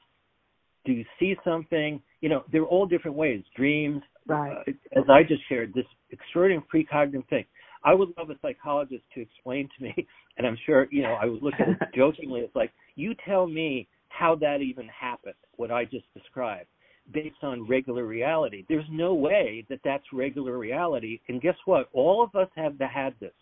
Do 0.86 0.92
you 0.92 1.06
see 1.20 1.36
something? 1.44 2.02
You 2.22 2.30
know, 2.30 2.44
they're 2.52 2.64
all 2.64 2.86
different 2.86 3.18
ways. 3.18 3.44
Dreams, 3.56 4.02
right? 4.28 4.58
Uh, 4.68 4.72
as 5.00 5.06
I 5.10 5.24
just 5.24 5.42
shared, 5.50 5.74
this 5.74 5.86
extraordinary 6.12 6.64
precognitive 6.74 7.28
thing. 7.30 7.46
I 7.84 7.94
would 7.94 8.10
love 8.18 8.30
a 8.30 8.36
psychologist 8.42 9.04
to 9.16 9.22
explain 9.22 9.70
to 9.78 9.84
me, 9.84 9.94
and 10.38 10.48
I'm 10.48 10.58
sure 10.66 10.88
you 10.92 11.04
know 11.04 11.18
I 11.22 11.26
would 11.26 11.42
look 11.42 11.56
at 11.60 11.70
it 11.70 11.78
jokingly. 11.96 12.42
It's 12.42 12.56
like 12.56 12.72
you 12.96 13.16
tell 13.28 13.48
me 13.48 13.88
how 14.18 14.36
that 14.36 14.62
even 14.62 14.88
happened, 14.88 15.36
what 15.58 15.72
I 15.72 15.86
just 15.86 16.06
described, 16.14 16.68
based 17.14 17.44
on 17.44 17.68
regular 17.68 18.06
reality. 18.06 18.66
There's 18.68 18.86
no 18.90 19.14
way 19.14 19.66
that 19.70 19.80
that's 19.84 20.04
regular 20.12 20.58
reality. 20.58 21.20
And 21.30 21.42
guess 21.42 21.56
what? 21.66 21.90
All 21.94 22.24
of 22.24 22.36
us 22.36 22.50
have 22.56 22.74
had 22.80 23.14
this 23.20 23.34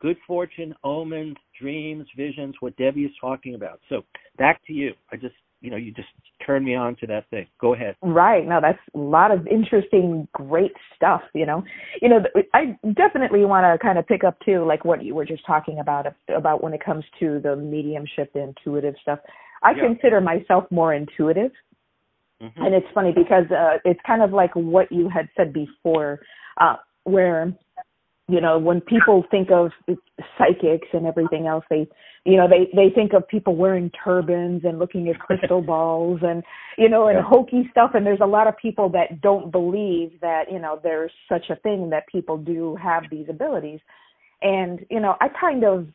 good 0.00 0.16
fortune, 0.26 0.74
omens, 0.84 1.36
dreams, 1.60 2.06
visions, 2.16 2.54
what 2.60 2.76
Debbie 2.76 3.04
is 3.04 3.12
talking 3.20 3.54
about. 3.54 3.80
So 3.88 4.02
back 4.36 4.60
to 4.66 4.72
you. 4.72 4.92
I 5.10 5.16
just, 5.16 5.34
you 5.60 5.70
know, 5.70 5.76
you 5.76 5.92
just 5.92 6.08
turned 6.46 6.64
me 6.64 6.76
on 6.76 6.94
to 6.96 7.06
that 7.08 7.28
thing. 7.30 7.46
Go 7.60 7.74
ahead. 7.74 7.96
Right. 8.02 8.46
Now 8.46 8.60
that's 8.60 8.78
a 8.94 8.98
lot 8.98 9.32
of 9.32 9.46
interesting, 9.48 10.28
great 10.32 10.72
stuff. 10.94 11.22
You 11.34 11.46
know, 11.46 11.64
you 12.00 12.08
know, 12.08 12.20
I 12.54 12.78
definitely 12.94 13.44
want 13.44 13.64
to 13.64 13.84
kind 13.84 13.98
of 13.98 14.06
pick 14.06 14.22
up 14.22 14.38
too, 14.44 14.64
like 14.64 14.84
what 14.84 15.02
you 15.02 15.16
were 15.16 15.24
just 15.24 15.44
talking 15.44 15.80
about, 15.80 16.06
about 16.28 16.62
when 16.62 16.74
it 16.74 16.84
comes 16.84 17.04
to 17.18 17.40
the 17.42 17.56
mediumship, 17.56 18.32
the 18.34 18.42
intuitive 18.42 18.94
stuff. 19.02 19.18
I 19.62 19.72
yeah. 19.72 19.88
consider 19.88 20.20
myself 20.20 20.64
more 20.70 20.94
intuitive. 20.94 21.52
Mm-hmm. 22.42 22.62
And 22.62 22.74
it's 22.74 22.86
funny 22.94 23.12
because 23.12 23.50
uh, 23.50 23.78
it's 23.84 24.00
kind 24.06 24.22
of 24.22 24.32
like 24.32 24.54
what 24.54 24.92
you 24.92 25.08
had 25.08 25.28
said 25.36 25.52
before, 25.52 26.20
uh, 26.60 26.76
where 27.04 27.52
you 28.28 28.40
know 28.40 28.58
when 28.58 28.80
people 28.80 29.24
think 29.30 29.50
of 29.50 29.70
psychics 30.36 30.88
and 30.92 31.06
everything 31.06 31.46
else 31.46 31.64
they 31.70 31.88
you 32.24 32.36
know 32.36 32.46
they 32.46 32.70
they 32.76 32.94
think 32.94 33.12
of 33.14 33.26
people 33.26 33.56
wearing 33.56 33.90
turbans 34.04 34.62
and 34.64 34.78
looking 34.78 35.08
at 35.08 35.18
crystal 35.18 35.62
balls 35.66 36.20
and 36.22 36.44
you 36.76 36.88
know 36.88 37.08
and 37.08 37.18
yeah. 37.18 37.24
hokey 37.26 37.68
stuff 37.70 37.92
and 37.94 38.06
there's 38.06 38.20
a 38.22 38.26
lot 38.26 38.46
of 38.46 38.56
people 38.56 38.88
that 38.90 39.20
don't 39.20 39.50
believe 39.50 40.12
that 40.20 40.44
you 40.52 40.58
know 40.58 40.78
there's 40.82 41.12
such 41.28 41.46
a 41.50 41.56
thing 41.56 41.90
that 41.90 42.06
people 42.06 42.36
do 42.36 42.76
have 42.76 43.04
these 43.10 43.26
abilities 43.28 43.80
and 44.42 44.84
you 44.90 45.00
know 45.00 45.16
i 45.20 45.28
kind 45.28 45.64
of 45.64 45.88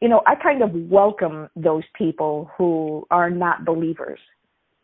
you 0.00 0.08
know 0.08 0.22
i 0.26 0.34
kind 0.34 0.62
of 0.62 0.70
welcome 0.72 1.48
those 1.56 1.84
people 1.96 2.50
who 2.56 3.06
are 3.10 3.30
not 3.30 3.64
believers 3.64 4.20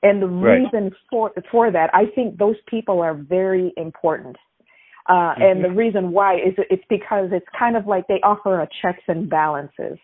and 0.02 0.20
the 0.20 0.26
right. 0.26 0.58
reason 0.58 0.90
for 1.10 1.32
for 1.50 1.70
that 1.70 1.90
i 1.94 2.04
think 2.14 2.38
those 2.38 2.56
people 2.68 3.00
are 3.00 3.14
very 3.14 3.72
important 3.76 4.36
uh, 5.08 5.12
mm-hmm. 5.12 5.42
And 5.42 5.64
the 5.64 5.70
reason 5.70 6.12
why 6.12 6.36
is 6.36 6.54
it's 6.70 6.84
because 6.88 7.30
it's 7.32 7.46
kind 7.58 7.76
of 7.76 7.88
like 7.88 8.06
they 8.06 8.20
offer 8.22 8.60
a 8.60 8.68
checks 8.80 9.02
and 9.08 9.28
balances 9.28 9.98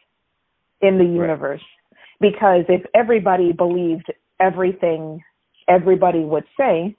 in 0.81 0.99
the 0.99 1.05
universe. 1.05 1.62
Right. 1.92 2.33
Because 2.33 2.64
if 2.68 2.83
everybody 2.97 3.53
believed 3.53 4.12
everything 4.40 5.23
everybody 5.68 6.21
would 6.21 6.44
say, 6.59 6.97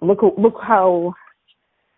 look 0.00 0.20
look 0.36 0.56
how 0.60 1.14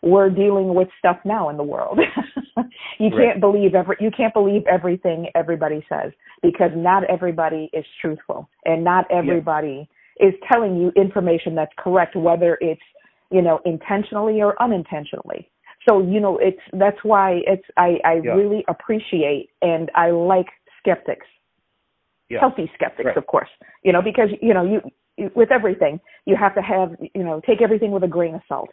we're 0.02 0.28
dealing 0.28 0.74
with 0.74 0.88
stuff 0.98 1.18
now 1.24 1.48
in 1.48 1.56
the 1.56 1.62
world. 1.62 1.98
you 2.98 3.10
can't 3.10 3.40
believe 3.40 3.74
every 3.74 3.96
you 4.00 4.10
can't 4.16 4.32
believe 4.32 4.62
everything 4.70 5.26
everybody 5.34 5.84
says 5.88 6.12
because 6.42 6.70
not 6.76 7.02
everybody 7.10 7.68
is 7.72 7.84
truthful 8.00 8.48
and 8.64 8.84
not 8.84 9.04
everybody 9.10 9.88
yeah. 10.20 10.28
is 10.28 10.34
telling 10.52 10.76
you 10.76 10.92
information 10.96 11.54
that's 11.54 11.72
correct 11.78 12.14
whether 12.14 12.56
it's 12.60 12.80
you 13.34 13.42
know, 13.42 13.60
intentionally 13.64 14.40
or 14.40 14.60
unintentionally. 14.62 15.50
So, 15.88 16.00
you 16.00 16.20
know, 16.20 16.38
it's 16.38 16.60
that's 16.72 16.98
why 17.02 17.40
it's 17.46 17.64
I, 17.76 17.98
I 18.04 18.20
yeah. 18.24 18.32
really 18.32 18.64
appreciate 18.68 19.50
and 19.60 19.90
I 19.94 20.10
like 20.10 20.46
skeptics. 20.78 21.26
Yeah. 22.30 22.38
Healthy 22.40 22.70
skeptics, 22.74 23.06
right. 23.06 23.16
of 23.16 23.26
course. 23.26 23.48
You 23.82 23.92
know, 23.92 24.00
because 24.00 24.28
you 24.40 24.54
know, 24.54 24.64
you, 24.64 24.80
you 25.16 25.30
with 25.34 25.50
everything, 25.50 26.00
you 26.26 26.36
have 26.36 26.54
to 26.54 26.62
have, 26.62 26.96
you 27.14 27.22
know, 27.22 27.42
take 27.46 27.60
everything 27.60 27.90
with 27.90 28.04
a 28.04 28.08
grain 28.08 28.36
of 28.36 28.40
salt. 28.48 28.70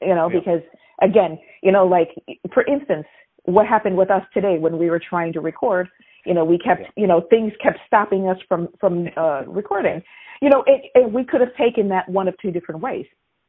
You 0.00 0.14
know, 0.14 0.30
yeah. 0.30 0.38
because 0.38 0.60
again, 1.02 1.38
you 1.62 1.72
know, 1.72 1.86
like 1.86 2.10
for 2.52 2.64
instance, 2.66 3.06
what 3.44 3.66
happened 3.66 3.96
with 3.96 4.10
us 4.10 4.22
today 4.32 4.58
when 4.58 4.78
we 4.78 4.90
were 4.90 5.00
trying 5.00 5.32
to 5.32 5.40
record, 5.40 5.88
you 6.24 6.34
know, 6.34 6.44
we 6.44 6.58
kept, 6.58 6.82
you 6.96 7.06
know, 7.06 7.22
things 7.30 7.52
kept 7.62 7.78
stopping 7.86 8.28
us 8.28 8.38
from 8.48 8.68
from 8.78 9.08
uh 9.16 9.42
recording. 9.46 10.02
You 10.42 10.50
know, 10.50 10.64
it, 10.66 10.90
it 10.94 11.12
we 11.12 11.24
could 11.24 11.40
have 11.40 11.54
taken 11.56 11.88
that 11.88 12.08
one 12.08 12.28
of 12.28 12.34
two 12.38 12.50
different 12.50 12.80
ways. 12.80 13.06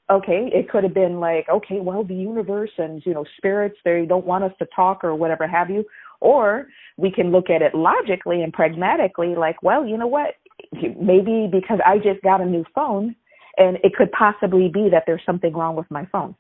Okay 0.09 0.49
it 0.53 0.69
could 0.69 0.83
have 0.83 0.93
been 0.93 1.21
like 1.21 1.47
okay 1.47 1.79
well 1.79 2.03
the 2.03 2.15
universe 2.15 2.71
and 2.77 3.01
you 3.05 3.13
know 3.13 3.23
spirits 3.37 3.77
they 3.85 4.05
don't 4.05 4.25
want 4.25 4.43
us 4.43 4.51
to 4.59 4.67
talk 4.75 5.03
or 5.03 5.15
whatever 5.15 5.47
have 5.47 5.69
you. 5.69 5.85
Or 6.19 6.67
we 6.97 7.11
can 7.11 7.31
look 7.31 7.49
at 7.49 7.61
it 7.61 7.73
logically 7.73 8.43
and 8.43 8.51
pragmatically 8.51 9.35
like 9.35 9.61
well 9.63 9.85
you 9.85 9.97
know 9.97 10.07
what? 10.07 10.35
Maybe 10.73 11.49
because 11.51 11.79
i 11.85 11.97
just 11.97 12.21
got 12.23 12.41
a 12.41 12.45
new 12.45 12.65
phone 12.75 13.15
and 13.57 13.77
it 13.83 13.93
could 13.95 14.11
possibly 14.11 14.69
be 14.69 14.89
that 14.89 15.03
there's 15.05 15.21
something 15.25 15.53
wrong 15.53 15.75
with 15.75 15.89
my 15.89 16.05
phone 16.11 16.35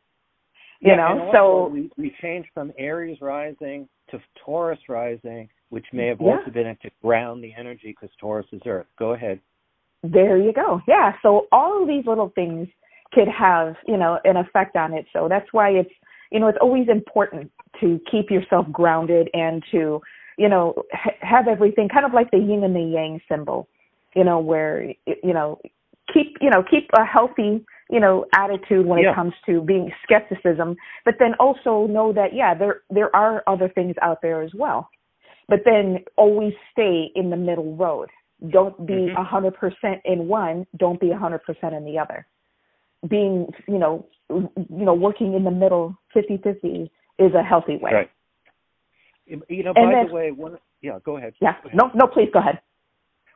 you 0.81 0.91
yeah, 0.91 0.95
know 0.95 1.29
so 1.33 1.67
we, 1.67 1.89
we 1.97 2.13
changed 2.21 2.49
from 2.53 2.71
aries 2.77 3.19
rising 3.21 3.87
to 4.09 4.19
taurus 4.43 4.79
rising 4.89 5.47
which 5.69 5.85
may 5.93 6.07
have 6.07 6.19
also 6.19 6.43
yeah. 6.47 6.53
been 6.53 6.77
to 6.81 6.89
ground 7.01 7.43
the 7.43 7.53
energy 7.57 7.95
because 7.97 8.09
taurus 8.19 8.45
is 8.51 8.61
earth. 8.65 8.87
Go 8.99 9.13
ahead. 9.13 9.39
There 10.03 10.37
you 10.37 10.51
go. 10.51 10.81
Yeah 10.87 11.13
so 11.21 11.47
all 11.51 11.81
of 11.81 11.87
these 11.87 12.05
little 12.05 12.31
things 12.35 12.67
could 13.13 13.27
have 13.27 13.75
you 13.87 13.97
know 13.97 14.19
an 14.25 14.37
effect 14.37 14.75
on 14.75 14.93
it. 14.93 15.05
So 15.13 15.27
that's 15.29 15.47
why 15.51 15.69
it's 15.69 15.93
you 16.31 16.39
know 16.39 16.47
it's 16.47 16.57
always 16.61 16.87
important 16.89 17.51
to 17.79 17.99
keep 18.09 18.29
yourself 18.29 18.65
grounded 18.71 19.29
and 19.33 19.63
to 19.71 20.01
you 20.37 20.49
know 20.49 20.73
ha- 20.91 21.17
have 21.21 21.47
everything 21.47 21.89
kind 21.89 22.05
of 22.05 22.13
like 22.13 22.31
the 22.31 22.37
yin 22.37 22.63
and 22.63 22.75
the 22.75 22.81
yang 22.81 23.21
symbol 23.29 23.67
you 24.15 24.23
know 24.23 24.39
where 24.39 24.83
you 25.05 25.33
know 25.33 25.59
keep 26.13 26.37
you 26.41 26.49
know 26.49 26.63
keep 26.69 26.89
a 26.97 27.05
healthy 27.05 27.63
you 27.91 27.99
know 27.99 28.25
attitude 28.33 28.85
when 28.85 28.99
yeah. 28.99 29.11
it 29.11 29.15
comes 29.15 29.33
to 29.45 29.61
being 29.61 29.91
skepticism 30.03 30.75
but 31.05 31.15
then 31.19 31.33
also 31.39 31.85
know 31.87 32.13
that 32.13 32.33
yeah 32.33 32.55
there 32.55 32.81
there 32.89 33.13
are 33.15 33.43
other 33.45 33.69
things 33.69 33.95
out 34.01 34.19
there 34.21 34.41
as 34.41 34.51
well. 34.55 34.89
But 35.47 35.59
then 35.65 36.05
always 36.15 36.53
stay 36.71 37.11
in 37.13 37.29
the 37.29 37.35
middle 37.35 37.75
road. 37.75 38.09
Don't 38.49 38.87
be 38.87 38.93
mm-hmm. 38.93 39.17
a 39.17 39.23
hundred 39.23 39.55
percent 39.55 40.01
in 40.05 40.27
one 40.27 40.65
don't 40.77 40.99
be 40.99 41.11
a 41.11 41.17
hundred 41.17 41.43
percent 41.43 41.75
in 41.75 41.83
the 41.83 41.99
other. 41.99 42.25
Being 43.07 43.47
you 43.67 43.77
know 43.77 44.07
you 44.29 44.49
know 44.85 44.93
working 44.93 45.33
in 45.33 45.43
the 45.43 45.51
middle 45.51 45.95
50-50 46.15 46.89
is 47.19 47.33
a 47.33 47.43
healthy 47.43 47.77
way. 47.77 47.91
Right. 47.93 48.11
You 49.25 49.63
know 49.63 49.73
by 49.73 49.91
then, 49.91 50.07
the 50.07 50.13
way 50.13 50.31
one 50.31 50.57
yeah 50.81 50.99
go 51.03 51.17
ahead. 51.17 51.33
Yeah. 51.41 51.55
Go 51.61 51.69
ahead. 51.69 51.77
no 51.77 51.91
no 51.93 52.07
please 52.07 52.29
go 52.31 52.39
ahead 52.39 52.59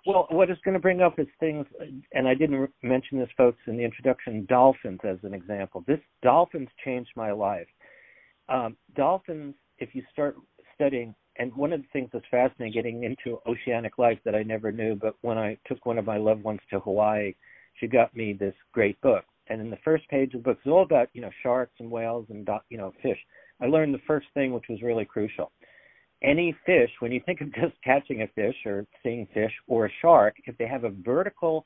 well 0.05 0.27
what 0.29 0.49
it's 0.49 0.61
going 0.61 0.73
to 0.73 0.79
bring 0.79 1.01
up 1.01 1.19
is 1.19 1.27
things 1.39 1.65
and 2.13 2.27
i 2.27 2.33
didn't 2.33 2.69
mention 2.83 3.19
this 3.19 3.29
folks 3.37 3.59
in 3.67 3.77
the 3.77 3.83
introduction 3.83 4.45
dolphins 4.47 4.99
as 5.03 5.17
an 5.23 5.33
example 5.33 5.83
this 5.87 5.99
dolphins 6.21 6.69
changed 6.83 7.11
my 7.15 7.31
life 7.31 7.67
um, 8.49 8.75
dolphins 8.95 9.55
if 9.79 9.93
you 9.93 10.03
start 10.11 10.35
studying 10.73 11.13
and 11.37 11.53
one 11.55 11.73
of 11.73 11.81
the 11.81 11.87
things 11.91 12.09
that's 12.13 12.25
fascinating 12.31 12.73
getting 12.73 13.03
into 13.03 13.39
oceanic 13.47 13.97
life 13.97 14.19
that 14.25 14.35
i 14.35 14.43
never 14.43 14.71
knew 14.71 14.95
but 14.95 15.15
when 15.21 15.37
i 15.37 15.57
took 15.67 15.85
one 15.85 15.97
of 15.97 16.05
my 16.05 16.17
loved 16.17 16.43
ones 16.43 16.59
to 16.69 16.79
hawaii 16.79 17.33
she 17.79 17.87
got 17.87 18.15
me 18.15 18.33
this 18.33 18.55
great 18.73 18.99
book 19.01 19.25
and 19.47 19.61
in 19.61 19.69
the 19.69 19.77
first 19.83 20.07
page 20.09 20.33
of 20.33 20.43
the 20.43 20.49
book 20.49 20.57
it's 20.57 20.71
all 20.71 20.83
about 20.83 21.09
you 21.13 21.21
know 21.21 21.29
sharks 21.43 21.73
and 21.79 21.89
whales 21.89 22.25
and 22.29 22.47
you 22.69 22.77
know 22.77 22.93
fish. 23.01 23.17
I 23.61 23.67
learned 23.67 23.93
the 23.93 24.01
first 24.07 24.27
thing 24.33 24.53
which 24.53 24.65
was 24.69 24.81
really 24.81 25.05
crucial. 25.05 25.51
Any 26.23 26.55
fish, 26.65 26.89
when 26.99 27.11
you 27.11 27.21
think 27.25 27.41
of 27.41 27.53
just 27.53 27.73
catching 27.83 28.21
a 28.21 28.27
fish 28.27 28.55
or 28.65 28.85
seeing 29.03 29.27
fish 29.33 29.51
or 29.67 29.85
a 29.87 29.91
shark, 30.01 30.35
if 30.45 30.57
they 30.57 30.67
have 30.67 30.83
a 30.83 30.89
vertical 30.89 31.65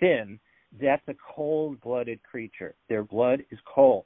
fin, 0.00 0.38
that's 0.80 1.06
a 1.08 1.14
cold-blooded 1.34 2.22
creature. 2.22 2.74
Their 2.88 3.04
blood 3.04 3.44
is 3.50 3.58
cold. 3.72 4.04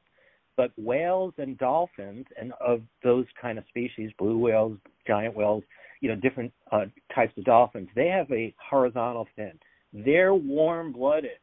But 0.56 0.72
whales 0.76 1.34
and 1.38 1.56
dolphins, 1.56 2.26
and 2.38 2.52
of 2.60 2.82
those 3.02 3.26
kind 3.40 3.58
of 3.58 3.64
species, 3.68 4.10
blue 4.18 4.38
whales, 4.38 4.76
giant 5.06 5.36
whales, 5.36 5.62
you 6.00 6.08
know, 6.08 6.16
different 6.16 6.52
uh, 6.72 6.86
types 7.14 7.36
of 7.38 7.44
dolphins, 7.44 7.88
they 7.94 8.08
have 8.08 8.30
a 8.32 8.54
horizontal 8.70 9.26
fin. 9.36 9.52
They're 9.92 10.34
warm-blooded. 10.34 11.38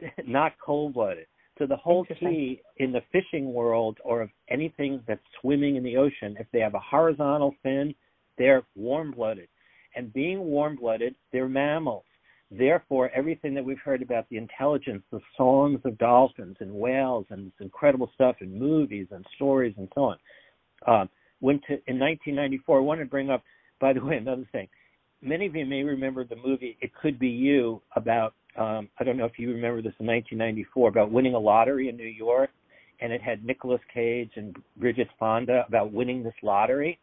not 0.26 0.52
cold 0.64 0.94
blooded. 0.94 1.26
So 1.58 1.66
the 1.66 1.76
whole 1.76 2.04
key 2.04 2.60
in 2.78 2.90
the 2.90 3.02
fishing 3.12 3.52
world 3.52 3.98
or 4.04 4.22
of 4.22 4.30
anything 4.48 5.00
that's 5.06 5.20
swimming 5.40 5.76
in 5.76 5.84
the 5.84 5.96
ocean, 5.96 6.36
if 6.40 6.46
they 6.52 6.58
have 6.58 6.74
a 6.74 6.80
horizontal 6.80 7.54
fin, 7.62 7.94
they're 8.38 8.64
warm 8.74 9.12
blooded. 9.12 9.48
And 9.94 10.12
being 10.12 10.40
warm 10.40 10.76
blooded, 10.76 11.14
they're 11.32 11.48
mammals. 11.48 12.04
Therefore, 12.50 13.10
everything 13.14 13.54
that 13.54 13.64
we've 13.64 13.78
heard 13.84 14.02
about 14.02 14.28
the 14.28 14.36
intelligence, 14.36 15.02
the 15.10 15.20
songs 15.36 15.80
of 15.84 15.96
dolphins 15.98 16.56
and 16.60 16.72
whales 16.72 17.26
and 17.30 17.46
this 17.46 17.52
incredible 17.60 18.10
stuff 18.14 18.36
in 18.40 18.58
movies 18.58 19.06
and 19.12 19.24
stories 19.36 19.74
and 19.78 19.88
so 19.94 20.04
on. 20.04 20.18
Um, 20.86 21.08
went 21.40 21.62
to 21.62 21.74
in 21.86 21.98
1994. 21.98 22.78
I 22.78 22.80
want 22.80 23.00
to 23.00 23.06
bring 23.06 23.30
up, 23.30 23.42
by 23.80 23.92
the 23.92 24.04
way, 24.04 24.16
another 24.16 24.46
thing. 24.52 24.68
Many 25.22 25.46
of 25.46 25.54
you 25.54 25.64
may 25.64 25.82
remember 25.82 26.24
the 26.24 26.36
movie 26.36 26.76
"It 26.80 26.92
Could 26.94 27.18
Be 27.18 27.28
You" 27.28 27.80
about 27.96 28.34
um, 28.56 28.88
I 28.98 29.04
don't 29.04 29.16
know 29.16 29.24
if 29.24 29.38
you 29.38 29.50
remember 29.50 29.82
this 29.82 29.94
in 29.98 30.06
1994 30.06 30.88
about 30.88 31.10
winning 31.10 31.34
a 31.34 31.38
lottery 31.38 31.88
in 31.88 31.96
New 31.96 32.04
York, 32.04 32.50
and 33.00 33.12
it 33.12 33.20
had 33.20 33.44
Nicolas 33.44 33.80
Cage 33.92 34.30
and 34.36 34.56
Bridget 34.76 35.08
Fonda 35.18 35.64
about 35.68 35.92
winning 35.92 36.22
this 36.22 36.34
lottery. 36.42 36.98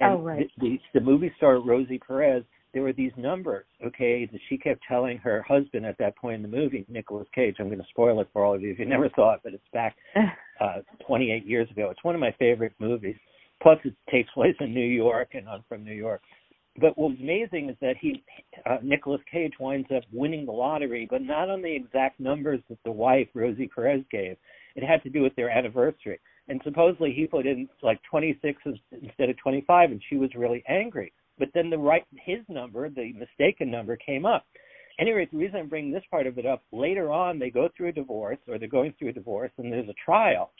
And 0.00 0.14
oh, 0.14 0.22
right. 0.22 0.50
the, 0.58 0.78
the, 0.94 1.00
the 1.00 1.00
movie 1.00 1.32
star 1.36 1.60
Rosie 1.60 2.00
Perez, 2.04 2.44
there 2.72 2.82
were 2.82 2.92
these 2.92 3.12
numbers, 3.16 3.64
okay, 3.84 4.28
that 4.30 4.40
she 4.48 4.58
kept 4.58 4.80
telling 4.88 5.18
her 5.18 5.42
husband 5.46 5.86
at 5.86 5.98
that 5.98 6.16
point 6.16 6.36
in 6.36 6.42
the 6.42 6.56
movie, 6.56 6.84
Nicolas 6.88 7.26
Cage. 7.34 7.56
I'm 7.58 7.66
going 7.66 7.78
to 7.78 7.86
spoil 7.90 8.20
it 8.20 8.28
for 8.32 8.44
all 8.44 8.54
of 8.54 8.62
you 8.62 8.72
if 8.72 8.78
you 8.78 8.84
never 8.84 9.08
saw 9.14 9.34
it, 9.34 9.40
but 9.42 9.54
it's 9.54 9.62
back 9.72 9.96
uh, 10.60 10.80
28 11.06 11.46
years 11.46 11.70
ago. 11.70 11.90
It's 11.90 12.04
one 12.04 12.14
of 12.14 12.20
my 12.20 12.34
favorite 12.38 12.72
movies. 12.78 13.16
Plus, 13.62 13.78
it 13.84 13.94
takes 14.10 14.30
place 14.32 14.54
in 14.60 14.72
New 14.72 14.86
York, 14.86 15.30
and 15.32 15.48
I'm 15.48 15.64
from 15.68 15.84
New 15.84 15.94
York 15.94 16.20
but 16.80 16.96
what 16.96 17.10
was 17.10 17.18
amazing 17.20 17.70
is 17.70 17.76
that 17.80 17.96
he, 18.00 18.22
uh, 18.66 18.78
Nicolas 18.82 19.20
Cage, 19.30 19.54
winds 19.58 19.88
up 19.94 20.02
winning 20.12 20.46
the 20.46 20.52
lottery, 20.52 21.06
but 21.10 21.22
not 21.22 21.50
on 21.50 21.62
the 21.62 21.74
exact 21.74 22.20
numbers 22.20 22.60
that 22.68 22.78
the 22.84 22.92
wife 22.92 23.28
Rosie 23.34 23.70
Perez 23.74 24.02
gave. 24.10 24.36
It 24.76 24.84
had 24.84 25.02
to 25.02 25.10
do 25.10 25.22
with 25.22 25.34
their 25.36 25.50
anniversary, 25.50 26.20
and 26.48 26.60
supposedly 26.64 27.12
he 27.12 27.26
put 27.26 27.46
in 27.46 27.68
like 27.82 28.00
26 28.10 28.62
instead 29.02 29.30
of 29.30 29.36
25, 29.38 29.90
and 29.90 30.02
she 30.08 30.16
was 30.16 30.30
really 30.34 30.62
angry. 30.68 31.12
But 31.38 31.48
then 31.54 31.70
the 31.70 31.78
right 31.78 32.04
his 32.24 32.40
number, 32.48 32.88
the 32.88 33.12
mistaken 33.12 33.70
number, 33.70 33.96
came 33.96 34.26
up. 34.26 34.46
Anyway, 34.98 35.28
the 35.30 35.38
reason 35.38 35.56
I'm 35.56 35.68
bringing 35.68 35.92
this 35.92 36.02
part 36.10 36.26
of 36.26 36.38
it 36.38 36.46
up 36.46 36.62
later 36.72 37.10
on, 37.12 37.38
they 37.38 37.50
go 37.50 37.68
through 37.76 37.88
a 37.88 37.92
divorce, 37.92 38.38
or 38.48 38.58
they're 38.58 38.68
going 38.68 38.94
through 38.98 39.10
a 39.10 39.12
divorce, 39.12 39.52
and 39.58 39.72
there's 39.72 39.88
a 39.88 39.94
trial, 40.04 40.52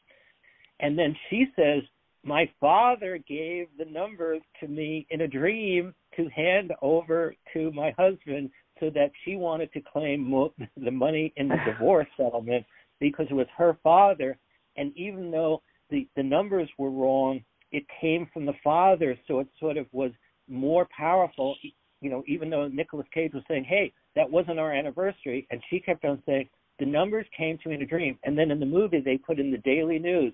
and 0.81 0.99
then 0.99 1.17
she 1.29 1.47
says 1.57 1.83
my 2.25 2.51
father 2.61 3.19
gave 3.29 3.69
the 3.79 3.85
numbers 3.85 4.43
to 4.61 4.69
me 4.69 5.07
in 5.11 5.23
a 5.23 5.29
dream 5.29 5.95
to 6.17 6.29
hand 6.29 6.73
over 6.83 7.35
to 7.53 7.71
my 7.73 7.93
husband 7.99 8.51
so 8.81 8.91
that 8.91 9.11
she 9.25 9.37
wanted 9.37 9.73
to 9.73 9.81
claim 9.81 10.29
mo- 10.29 10.53
the 10.77 10.91
money 10.91 11.33
in 11.37 11.49
the 11.49 11.57
divorce 11.67 12.09
settlement 12.17 12.65
because 13.01 13.27
it 13.31 13.35
was 13.35 13.47
her 13.57 13.79
father. 13.83 14.37
And 14.77 14.93
even 14.97 15.31
though 15.31 15.63
the 15.91 16.07
the 16.17 16.23
numbers 16.23 16.69
were 16.79 16.91
wrong 16.91 17.41
it 17.71 17.85
came 18.01 18.27
from 18.33 18.47
the 18.47 18.55
father. 18.65 19.15
So 19.27 19.41
it 19.41 19.49
sort 19.61 19.77
of 19.77 19.87
was 19.93 20.11
more 20.49 20.89
powerful 20.97 21.57
you 22.01 22.11
know 22.11 22.23
even 22.27 22.49
though 22.51 22.69
Nicolas 22.69 23.07
Cage 23.13 23.33
was 23.35 23.43
saying 23.49 23.65
hey 23.65 23.93
that 24.17 24.31
wasn't 24.31 24.59
our 24.59 24.73
anniversary 24.73 25.47
and 25.51 25.61
she 25.69 25.81
kept 25.81 26.05
on 26.05 26.23
saying 26.27 26.49
the 26.79 26.87
numbers 26.87 27.27
came 27.37 27.59
to 27.59 27.69
me 27.69 27.75
in 27.75 27.83
a 27.83 27.87
dream. 27.87 28.19
And 28.25 28.39
then 28.39 28.51
in 28.51 28.61
the 28.61 28.67
movie 28.67 29.01
they 29.01 29.19
put 29.19 29.39
in 29.39 29.51
the 29.51 29.59
daily 29.59 29.99
news 29.99 30.33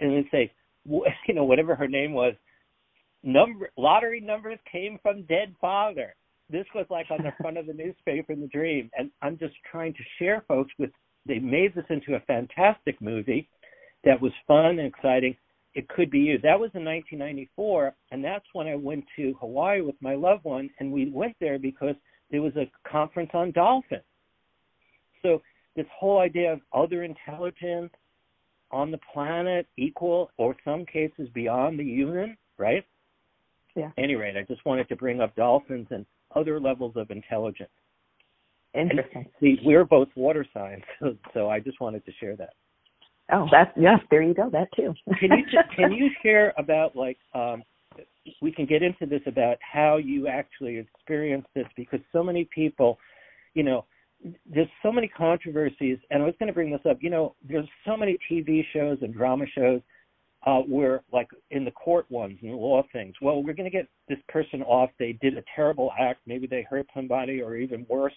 and 0.00 0.10
they 0.10 0.28
say 0.30 0.52
you 1.28 1.34
know 1.34 1.44
whatever 1.44 1.74
her 1.74 1.88
name 1.88 2.12
was 2.12 2.34
number 3.22 3.70
lottery 3.76 4.20
numbers 4.20 4.58
came 4.70 4.98
from 5.02 5.24
dead 5.24 5.54
father. 5.60 6.14
This 6.50 6.66
was 6.74 6.86
like 6.90 7.06
on 7.10 7.22
the 7.22 7.32
front 7.40 7.56
of 7.56 7.66
the 7.66 7.72
newspaper 7.72 8.32
in 8.32 8.40
the 8.40 8.48
dream. 8.48 8.90
And 8.96 9.10
i'm 9.22 9.38
just 9.38 9.54
trying 9.70 9.94
to 9.94 10.02
share 10.18 10.44
folks 10.46 10.72
with 10.78 10.90
they 11.26 11.38
made 11.38 11.74
this 11.74 11.86
into 11.88 12.14
a 12.14 12.20
fantastic 12.20 13.00
movie 13.00 13.48
that 14.04 14.20
was 14.20 14.32
fun 14.46 14.78
and 14.78 14.80
exciting. 14.80 15.34
It 15.72 15.88
could 15.88 16.10
be 16.10 16.18
you. 16.18 16.38
That 16.38 16.60
was 16.60 16.70
in 16.74 16.84
1994 16.84 17.94
and 18.10 18.22
that's 18.22 18.46
when 18.52 18.66
i 18.66 18.74
went 18.74 19.04
to 19.16 19.34
hawaii 19.40 19.80
with 19.80 19.96
my 20.00 20.14
loved 20.14 20.44
one 20.44 20.68
and 20.78 20.92
we 20.92 21.10
went 21.10 21.34
there 21.40 21.58
because 21.58 21.96
there 22.30 22.42
was 22.42 22.54
a 22.56 22.70
conference 22.88 23.30
on 23.32 23.52
dolphins. 23.52 24.02
So 25.22 25.40
this 25.76 25.86
whole 25.98 26.20
idea 26.20 26.52
of 26.52 26.60
other 26.72 27.02
intelligence 27.02 27.92
on 28.74 28.90
the 28.90 28.98
planet 29.12 29.66
equal 29.78 30.30
or 30.36 30.56
some 30.64 30.84
cases 30.84 31.28
beyond 31.32 31.78
the 31.78 31.84
human, 31.84 32.36
right? 32.58 32.84
Yeah. 33.76 33.90
any 33.98 34.14
rate, 34.14 34.36
I 34.36 34.42
just 34.42 34.64
wanted 34.64 34.88
to 34.88 34.96
bring 34.96 35.20
up 35.20 35.34
dolphins 35.34 35.88
and 35.90 36.06
other 36.36 36.60
levels 36.60 36.92
of 36.96 37.10
intelligence. 37.10 37.70
Interesting. 38.72 39.26
See, 39.40 39.56
we're 39.64 39.84
both 39.84 40.08
water 40.16 40.46
signs, 40.52 40.82
so, 41.00 41.16
so 41.34 41.48
I 41.48 41.60
just 41.60 41.80
wanted 41.80 42.04
to 42.06 42.12
share 42.20 42.36
that. 42.36 42.50
Oh, 43.32 43.46
that's 43.50 43.70
yes. 43.76 44.00
There 44.10 44.22
you 44.22 44.34
go. 44.34 44.50
That 44.50 44.68
too. 44.76 44.92
can 45.18 45.30
you 45.30 45.44
can 45.76 45.92
you 45.92 46.10
share 46.22 46.52
about 46.58 46.94
like 46.94 47.16
um, 47.34 47.62
we 48.42 48.52
can 48.52 48.66
get 48.66 48.82
into 48.82 49.06
this 49.06 49.22
about 49.26 49.56
how 49.60 49.96
you 49.96 50.28
actually 50.28 50.76
experienced 50.76 51.48
this 51.54 51.66
because 51.74 52.00
so 52.12 52.22
many 52.22 52.46
people, 52.54 52.98
you 53.54 53.62
know, 53.62 53.86
there's 54.46 54.68
so 54.82 54.90
many 54.90 55.08
controversies, 55.08 55.98
and 56.10 56.22
I 56.22 56.26
was 56.26 56.34
going 56.38 56.48
to 56.48 56.54
bring 56.54 56.70
this 56.70 56.80
up. 56.88 56.98
You 57.00 57.10
know, 57.10 57.34
there's 57.46 57.68
so 57.86 57.96
many 57.96 58.16
TV 58.30 58.62
shows 58.72 58.98
and 59.02 59.12
drama 59.12 59.44
shows 59.56 59.80
uh, 60.46 60.60
where, 60.60 61.02
like 61.12 61.28
in 61.50 61.64
the 61.64 61.70
court 61.70 62.10
ones 62.10 62.38
and 62.42 62.52
law 62.52 62.82
things, 62.92 63.14
well, 63.20 63.42
we're 63.42 63.54
going 63.54 63.70
to 63.70 63.76
get 63.76 63.88
this 64.08 64.18
person 64.28 64.62
off. 64.62 64.90
They 64.98 65.18
did 65.20 65.36
a 65.36 65.44
terrible 65.54 65.90
act. 65.98 66.20
Maybe 66.26 66.46
they 66.46 66.66
hurt 66.68 66.86
somebody, 66.94 67.42
or 67.42 67.56
even 67.56 67.86
worse, 67.88 68.14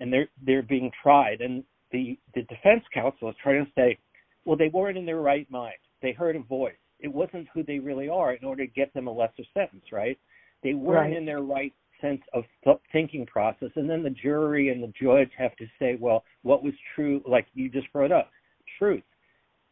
and 0.00 0.12
they're 0.12 0.28
they're 0.44 0.62
being 0.62 0.90
tried. 1.02 1.40
And 1.40 1.62
the 1.92 2.18
the 2.34 2.42
defense 2.42 2.82
counsel 2.92 3.30
is 3.30 3.36
trying 3.42 3.64
to 3.64 3.70
say, 3.76 3.98
well, 4.44 4.56
they 4.56 4.70
weren't 4.72 4.98
in 4.98 5.06
their 5.06 5.20
right 5.20 5.48
mind. 5.50 5.74
They 6.02 6.12
heard 6.12 6.36
a 6.36 6.40
voice. 6.40 6.74
It 7.00 7.12
wasn't 7.12 7.48
who 7.52 7.62
they 7.62 7.78
really 7.78 8.08
are 8.08 8.34
in 8.34 8.44
order 8.44 8.64
to 8.64 8.72
get 8.72 8.92
them 8.94 9.06
a 9.06 9.12
lesser 9.12 9.44
sentence, 9.52 9.84
right? 9.92 10.18
They 10.62 10.74
weren't 10.74 11.10
right. 11.10 11.16
in 11.16 11.26
their 11.26 11.42
right 11.42 11.72
sense 12.04 12.20
of 12.34 12.44
th- 12.64 12.76
thinking 12.92 13.24
process 13.26 13.70
and 13.76 13.88
then 13.88 14.02
the 14.02 14.10
jury 14.10 14.68
and 14.68 14.82
the 14.82 14.92
judge 15.00 15.30
have 15.36 15.56
to 15.56 15.66
say 15.78 15.96
well 15.98 16.24
what 16.42 16.62
was 16.62 16.74
true 16.94 17.22
like 17.26 17.46
you 17.54 17.68
just 17.68 17.90
brought 17.92 18.12
up 18.12 18.30
truth. 18.78 19.02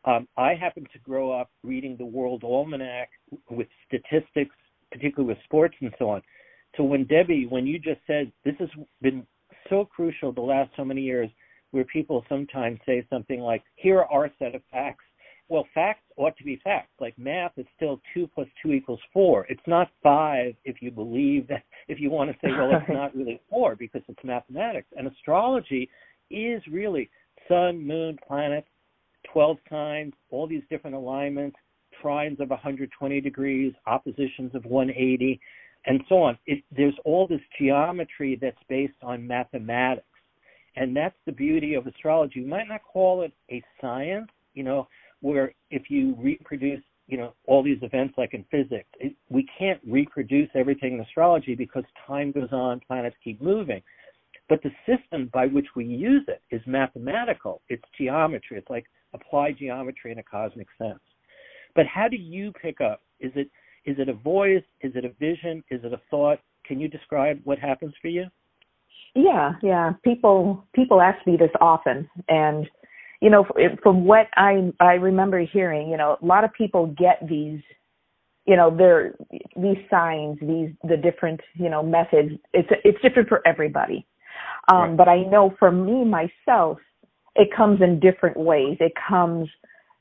Um, 0.04 0.26
i 0.36 0.54
happened 0.54 0.88
to 0.92 0.98
grow 1.00 1.30
up 1.30 1.50
reading 1.62 1.96
the 1.96 2.04
world 2.04 2.42
almanac 2.44 3.10
with 3.50 3.68
statistics 3.86 4.54
particularly 4.90 5.34
with 5.34 5.44
sports 5.44 5.74
and 5.80 5.92
so 5.98 6.10
on. 6.10 6.22
So 6.76 6.84
when 6.84 7.04
debbie 7.04 7.46
when 7.46 7.66
you 7.66 7.78
just 7.78 8.00
said 8.06 8.32
this 8.44 8.54
has 8.58 8.68
been 9.02 9.26
so 9.68 9.84
crucial 9.84 10.32
the 10.32 10.40
last 10.40 10.70
so 10.76 10.84
many 10.84 11.02
years 11.02 11.28
where 11.72 11.84
people 11.84 12.24
sometimes 12.28 12.78
say 12.86 13.06
something 13.10 13.40
like 13.40 13.62
here 13.76 13.98
are 13.98 14.12
our 14.12 14.30
set 14.38 14.54
of 14.54 14.62
facts 14.70 15.04
well, 15.52 15.66
facts 15.74 16.00
ought 16.16 16.34
to 16.38 16.44
be 16.44 16.58
facts. 16.64 16.92
Like 16.98 17.16
math 17.18 17.52
is 17.58 17.66
still 17.76 18.00
two 18.14 18.26
plus 18.34 18.48
two 18.62 18.72
equals 18.72 19.00
four. 19.12 19.44
It's 19.50 19.60
not 19.66 19.90
five 20.02 20.54
if 20.64 20.80
you 20.80 20.90
believe 20.90 21.46
that. 21.48 21.62
If 21.88 22.00
you 22.00 22.10
want 22.10 22.30
to 22.30 22.36
say, 22.40 22.50
well, 22.52 22.70
it's 22.72 22.88
not 22.88 23.14
really 23.14 23.40
four 23.50 23.76
because 23.76 24.02
it's 24.08 24.24
mathematics. 24.24 24.86
And 24.96 25.06
astrology 25.06 25.90
is 26.30 26.62
really 26.70 27.10
sun, 27.48 27.86
moon, 27.86 28.16
planets, 28.26 28.68
twelve 29.30 29.58
signs, 29.68 30.14
all 30.30 30.46
these 30.46 30.62
different 30.70 30.96
alignments, 30.96 31.56
trines 32.02 32.40
of 32.40 32.48
120 32.48 33.20
degrees, 33.20 33.74
oppositions 33.86 34.54
of 34.54 34.64
180, 34.64 35.38
and 35.84 36.00
so 36.08 36.22
on. 36.22 36.38
It, 36.46 36.62
there's 36.74 36.94
all 37.04 37.26
this 37.26 37.40
geometry 37.60 38.38
that's 38.40 38.56
based 38.68 39.02
on 39.02 39.26
mathematics, 39.26 40.06
and 40.76 40.96
that's 40.96 41.16
the 41.26 41.32
beauty 41.32 41.74
of 41.74 41.86
astrology. 41.86 42.40
We 42.40 42.46
might 42.46 42.68
not 42.68 42.82
call 42.90 43.22
it 43.22 43.32
a 43.50 43.60
science, 43.80 44.30
you 44.54 44.62
know 44.62 44.86
where 45.22 45.54
if 45.70 45.84
you 45.88 46.14
reproduce 46.18 46.82
you 47.06 47.16
know 47.16 47.32
all 47.46 47.62
these 47.62 47.78
events 47.82 48.14
like 48.18 48.34
in 48.34 48.44
physics 48.50 48.88
it, 49.00 49.14
we 49.30 49.46
can't 49.58 49.80
reproduce 49.88 50.48
everything 50.54 50.94
in 50.94 51.00
astrology 51.00 51.54
because 51.54 51.84
time 52.06 52.30
goes 52.30 52.52
on 52.52 52.80
planets 52.86 53.16
keep 53.24 53.40
moving. 53.40 53.82
But 54.48 54.60
the 54.62 54.70
system 54.86 55.30
by 55.32 55.46
which 55.46 55.66
we 55.74 55.84
use 55.84 56.24
it 56.28 56.42
is 56.54 56.60
mathematical. 56.66 57.62
It's 57.68 57.84
geometry. 57.96 58.58
It's 58.58 58.68
like 58.68 58.84
applied 59.14 59.56
geometry 59.58 60.12
in 60.12 60.18
a 60.18 60.22
cosmic 60.22 60.66
sense. 60.76 61.00
But 61.74 61.86
how 61.86 62.08
do 62.08 62.16
you 62.16 62.52
pick 62.60 62.80
up? 62.80 63.00
Is 63.20 63.32
it 63.34 63.48
is 63.84 63.96
it 63.98 64.08
a 64.08 64.14
voice? 64.14 64.64
Is 64.82 64.92
it 64.94 65.04
a 65.04 65.10
vision? 65.18 65.62
Is 65.70 65.80
it 65.84 65.92
a 65.92 66.00
thought? 66.10 66.38
Can 66.66 66.78
you 66.78 66.88
describe 66.88 67.40
what 67.44 67.58
happens 67.58 67.94
for 68.02 68.08
you? 68.08 68.26
Yeah 69.14 69.52
yeah. 69.62 69.92
People 70.04 70.66
people 70.74 71.00
ask 71.00 71.26
me 71.26 71.36
this 71.36 71.50
often 71.60 72.08
and 72.28 72.68
you 73.22 73.30
know, 73.30 73.46
from 73.84 74.04
what 74.04 74.26
I 74.34 74.72
I 74.80 74.94
remember 74.94 75.38
hearing, 75.40 75.88
you 75.88 75.96
know, 75.96 76.18
a 76.20 76.26
lot 76.26 76.42
of 76.42 76.52
people 76.52 76.88
get 76.88 77.26
these, 77.26 77.60
you 78.46 78.56
know, 78.56 78.76
they're 78.76 79.14
these 79.56 79.78
signs, 79.88 80.38
these 80.40 80.70
the 80.82 80.96
different, 80.96 81.40
you 81.54 81.70
know, 81.70 81.84
methods. 81.84 82.32
It's 82.52 82.68
it's 82.84 83.00
different 83.00 83.28
for 83.28 83.40
everybody. 83.46 84.04
Um, 84.72 84.80
right. 84.80 84.96
But 84.96 85.08
I 85.08 85.22
know 85.22 85.54
for 85.60 85.70
me 85.70 86.04
myself, 86.04 86.78
it 87.36 87.48
comes 87.56 87.80
in 87.80 88.00
different 88.00 88.36
ways. 88.36 88.76
It 88.80 88.92
comes 89.08 89.48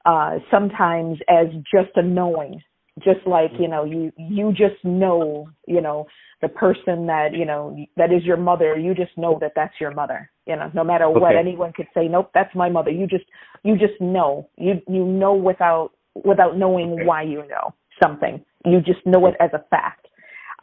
uh, 0.06 0.40
sometimes 0.50 1.20
as 1.30 1.46
just 1.72 1.96
a 1.98 2.02
knowing, 2.02 2.60
just 3.04 3.26
like 3.26 3.52
you 3.60 3.68
know, 3.68 3.84
you 3.84 4.12
you 4.18 4.52
just 4.52 4.84
know, 4.84 5.50
you 5.68 5.82
know, 5.82 6.08
the 6.42 6.50
person 6.50 7.08
that 7.08 7.30
you 7.34 7.46
know 7.46 7.76
that 7.98 8.12
is 8.12 8.24
your 8.24 8.38
mother. 8.38 8.78
You 8.78 8.94
just 8.94 9.18
know 9.18 9.38
that 9.42 9.54
that's 9.56 9.74
your 9.80 9.94
mother 9.94 10.30
You 10.46 10.56
know, 10.56 10.72
no 10.74 10.84
matter 10.84 11.10
what 11.10 11.36
anyone 11.36 11.74
could 11.74 11.88
say, 11.94 12.08
nope, 12.08 12.32
that's 12.34 12.54
my 12.56 12.70
mother. 12.70 12.92
You 12.92 13.08
just 13.08 13.26
you 13.64 13.78
just 13.78 14.00
know. 14.00 14.50
You 14.58 14.82
you 14.88 15.06
know 15.06 15.34
without 15.34 15.92
without 16.16 16.58
knowing 16.58 17.06
why 17.06 17.24
you 17.24 17.44
know 17.48 17.74
something. 18.02 18.44
You 18.66 18.82
just 18.82 19.06
know 19.06 19.26
it 19.28 19.36
as 19.40 19.52
a 19.54 19.64
fact. 19.70 20.08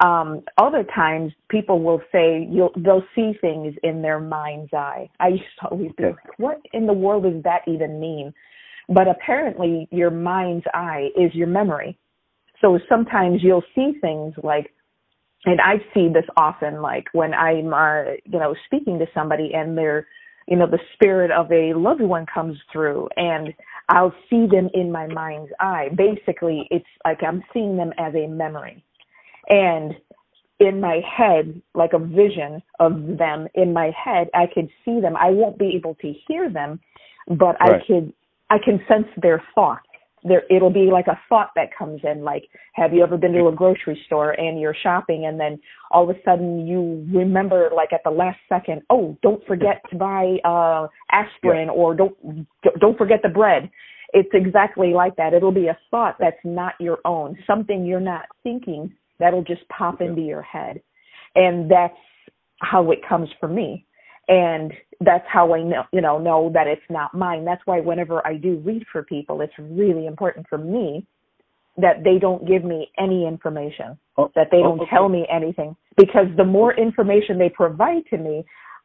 Um, 0.01 0.45
other 0.59 0.84
times 0.95 1.32
people 1.49 1.82
will 1.82 2.01
say 2.12 2.47
you'll 2.49 2.72
they'll 2.76 3.05
see 3.14 3.32
things 3.41 3.74
in 3.82 4.03
their 4.03 4.20
mind's 4.20 4.72
eye. 4.72 5.11
I 5.18 5.28
used 5.28 5.45
to 5.61 5.68
always 5.68 5.91
be 5.97 6.05
like, 6.05 6.39
what 6.39 6.61
in 6.72 6.86
the 6.86 6.93
world 6.93 7.24
does 7.24 7.43
that 7.43 7.62
even 7.66 7.99
mean? 7.99 8.32
But 8.89 9.09
apparently 9.09 9.89
your 9.91 10.11
mind's 10.11 10.64
eye 10.72 11.09
is 11.16 11.34
your 11.34 11.49
memory. 11.49 11.99
So 12.61 12.79
sometimes 12.89 13.43
you'll 13.43 13.65
see 13.75 13.93
things 14.01 14.35
like 14.43 14.73
and 15.45 15.61
I 15.61 15.77
see 15.95 16.09
this 16.09 16.25
often, 16.37 16.83
like 16.83 17.07
when 17.13 17.33
I'm, 17.33 17.73
uh, 17.73 18.15
you 18.25 18.39
know, 18.39 18.55
speaking 18.67 18.99
to 18.99 19.07
somebody 19.15 19.53
and 19.55 19.79
they're, 19.79 20.07
you 20.49 20.57
know, 20.57 20.67
the 20.67 20.81
spirit 20.95 21.31
of 21.31 21.51
a 21.53 21.75
loved 21.75 22.01
one 22.01 22.27
comes 22.33 22.59
through 22.73 23.09
and 23.17 23.55
I'll 23.89 24.15
see 24.29 24.47
them 24.47 24.69
in 24.75 24.91
my 24.91 25.07
mind's 25.07 25.53
eye. 25.61 25.91
Basically, 25.97 26.67
it's 26.71 26.87
like 27.05 27.23
I'm 27.23 27.43
seeing 27.53 27.77
them 27.77 27.93
as 27.99 28.15
a 28.15 28.27
memory. 28.27 28.85
And 29.49 29.95
in 30.59 30.81
my 30.81 31.01
head, 31.09 31.63
like 31.75 31.93
a 31.93 31.99
vision 31.99 32.61
of 32.81 33.17
them 33.17 33.47
in 33.55 33.73
my 33.73 33.93
head, 33.97 34.29
I 34.35 34.47
could 34.53 34.69
see 34.85 35.01
them. 35.01 35.17
I 35.17 35.31
won't 35.31 35.59
be 35.59 35.73
able 35.77 35.95
to 35.97 36.13
hear 36.27 36.51
them, 36.51 36.81
but 37.29 37.57
right. 37.61 37.81
I 37.81 37.87
could, 37.87 38.13
I 38.51 38.59
can 38.59 38.81
sense 38.89 39.07
their 39.23 39.43
thoughts 39.55 39.87
there 40.25 40.43
it'll 40.51 40.73
be 40.73 40.91
like 40.93 41.07
a 41.07 41.19
thought 41.29 41.51
that 41.55 41.69
comes 41.77 42.01
in 42.05 42.23
like 42.23 42.45
have 42.75 42.93
you 42.93 43.03
ever 43.03 43.16
been 43.16 43.33
to 43.33 43.49
a 43.49 43.53
grocery 43.53 44.01
store 44.07 44.33
and 44.33 44.61
you're 44.61 44.77
shopping 44.83 45.27
and 45.27 45.39
then 45.39 45.59
all 45.91 46.09
of 46.09 46.14
a 46.14 46.19
sudden 46.25 46.66
you 46.66 47.07
remember 47.12 47.71
like 47.75 47.93
at 47.93 48.01
the 48.05 48.11
last 48.11 48.39
second 48.49 48.83
oh 48.91 49.16
don't 49.23 49.45
forget 49.47 49.83
to 49.91 49.97
buy 49.97 50.37
uh 50.45 50.87
aspirin 51.11 51.66
yeah. 51.66 51.73
or 51.73 51.95
don't 51.95 52.16
don't 52.81 52.99
forget 52.99 53.21
the 53.23 53.29
bread. 53.29 53.71
It's 54.12 54.31
exactly 54.33 54.93
like 54.95 55.16
that. 55.16 55.35
It'll 55.35 55.53
be 55.53 55.66
a 55.66 55.79
thought 55.91 56.16
that's 56.19 56.37
not 56.45 56.75
your 56.81 56.99
own 57.05 57.37
something 57.47 57.85
you're 57.85 58.01
not 58.01 58.27
thinking 58.43 58.93
that'll 59.19 59.45
just 59.45 59.69
pop 59.69 60.01
into 60.01 60.23
your 60.23 60.43
head. 60.43 60.81
And 61.35 61.71
that's 61.71 61.95
how 62.61 62.91
it 62.91 63.01
comes 63.09 63.29
for 63.39 63.49
me 63.49 63.87
and 64.29 64.72
that's 65.01 65.24
how 65.33 65.55
I 65.55 65.62
know 65.62 65.83
you 65.93 66.01
know 66.01 66.18
know 66.18 66.51
that 66.55 66.66
it's 66.66 66.83
not 66.91 67.14
mine. 67.14 67.45
That's 67.45 67.62
why 67.64 67.81
whenever 67.81 68.26
I 68.26 68.37
do 68.37 68.57
read 68.64 68.85
for 68.93 69.03
people, 69.03 69.41
it's 69.41 69.53
really 69.59 70.07
important 70.07 70.47
for 70.49 70.59
me 70.59 71.07
that 71.76 72.03
they 72.03 72.18
don't 72.18 72.47
give 72.47 72.64
me 72.64 72.91
any 72.99 73.26
information, 73.26 73.97
oh, 74.16 74.31
that 74.35 74.49
they 74.51 74.59
don't 74.59 74.81
oh, 74.81 74.83
okay. 74.83 74.91
tell 74.91 75.09
me 75.09 75.26
anything, 75.33 75.76
because 75.97 76.26
the 76.37 76.45
more 76.45 76.74
information 76.74 77.39
they 77.39 77.49
provide 77.49 78.03
to 78.11 78.18
me, 78.18 78.45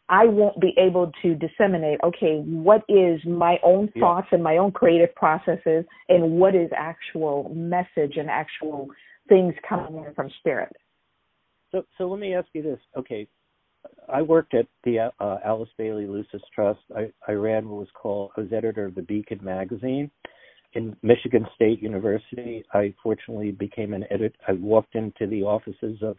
I 0.09 0.25
won't 0.25 0.61
be 0.61 0.75
able 0.77 1.11
to 1.23 1.35
disseminate. 1.35 1.99
Okay, 2.03 2.41
what 2.45 2.83
is 2.87 3.19
my 3.25 3.57
own 3.63 3.89
thoughts 3.99 4.27
yeah. 4.31 4.35
and 4.35 4.43
my 4.43 4.57
own 4.57 4.71
creative 4.71 5.13
processes, 5.15 5.85
and 6.07 6.33
what 6.33 6.55
is 6.55 6.69
actual 6.75 7.51
message 7.55 8.17
and 8.17 8.29
actual 8.29 8.89
things 9.27 9.55
coming 9.67 10.03
in 10.05 10.13
from 10.13 10.29
spirit. 10.39 10.71
So, 11.71 11.83
so 11.97 12.07
let 12.07 12.19
me 12.19 12.35
ask 12.35 12.47
you 12.53 12.61
this. 12.61 12.79
Okay, 12.95 13.27
I 14.11 14.21
worked 14.21 14.53
at 14.53 14.67
the 14.83 15.11
uh, 15.19 15.37
Alice 15.45 15.69
Bailey 15.77 16.05
Lucis 16.05 16.41
Trust. 16.53 16.79
I, 16.95 17.11
I 17.27 17.33
ran 17.33 17.67
what 17.69 17.79
was 17.79 17.87
called, 17.93 18.31
I 18.37 18.41
was 18.41 18.53
editor 18.53 18.85
of 18.85 18.95
the 18.95 19.01
Beacon 19.01 19.39
magazine 19.41 20.11
in 20.73 20.95
Michigan 21.01 21.45
State 21.55 21.81
University. 21.81 22.63
I 22.73 22.93
fortunately 23.01 23.51
became 23.51 23.93
an 23.93 24.05
editor. 24.11 24.35
I 24.47 24.53
walked 24.53 24.95
into 24.95 25.27
the 25.27 25.43
offices 25.43 25.99
of, 26.01 26.17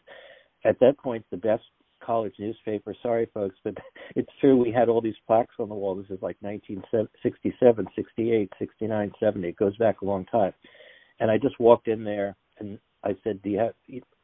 at 0.64 0.78
that 0.80 0.98
point, 0.98 1.24
the 1.30 1.36
best 1.36 1.62
college 2.04 2.34
newspaper. 2.38 2.94
Sorry, 3.02 3.28
folks, 3.34 3.56
but 3.64 3.74
it's 4.16 4.30
true. 4.40 4.56
We 4.56 4.72
had 4.72 4.88
all 4.88 5.00
these 5.00 5.14
plaques 5.26 5.54
on 5.58 5.68
the 5.68 5.74
wall. 5.74 5.96
This 5.96 6.06
is 6.06 6.22
like 6.22 6.36
1967, 6.40 7.86
68, 7.94 8.52
69, 8.58 9.12
70. 9.20 9.48
It 9.48 9.56
goes 9.56 9.76
back 9.76 10.00
a 10.00 10.04
long 10.04 10.24
time. 10.26 10.52
And 11.20 11.30
I 11.30 11.38
just 11.38 11.58
walked 11.60 11.88
in 11.88 12.04
there 12.04 12.36
and 12.58 12.78
I 13.04 13.16
said, 13.22 13.40
"Do 13.42 13.50
you 13.50 13.58
have?" 13.58 13.74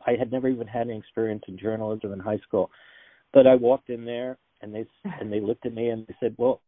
I 0.06 0.12
had 0.18 0.32
never 0.32 0.48
even 0.48 0.66
had 0.66 0.88
any 0.88 0.98
experience 0.98 1.42
in 1.46 1.58
journalism 1.58 2.12
in 2.12 2.18
high 2.18 2.38
school. 2.38 2.70
But 3.32 3.46
I 3.46 3.54
walked 3.54 3.90
in 3.90 4.04
there 4.04 4.38
and 4.62 4.74
they 4.74 4.86
and 5.20 5.32
they 5.32 5.40
looked 5.40 5.66
at 5.66 5.74
me 5.74 5.88
and 5.88 6.06
they 6.06 6.16
said, 6.20 6.34
"Well, 6.38 6.60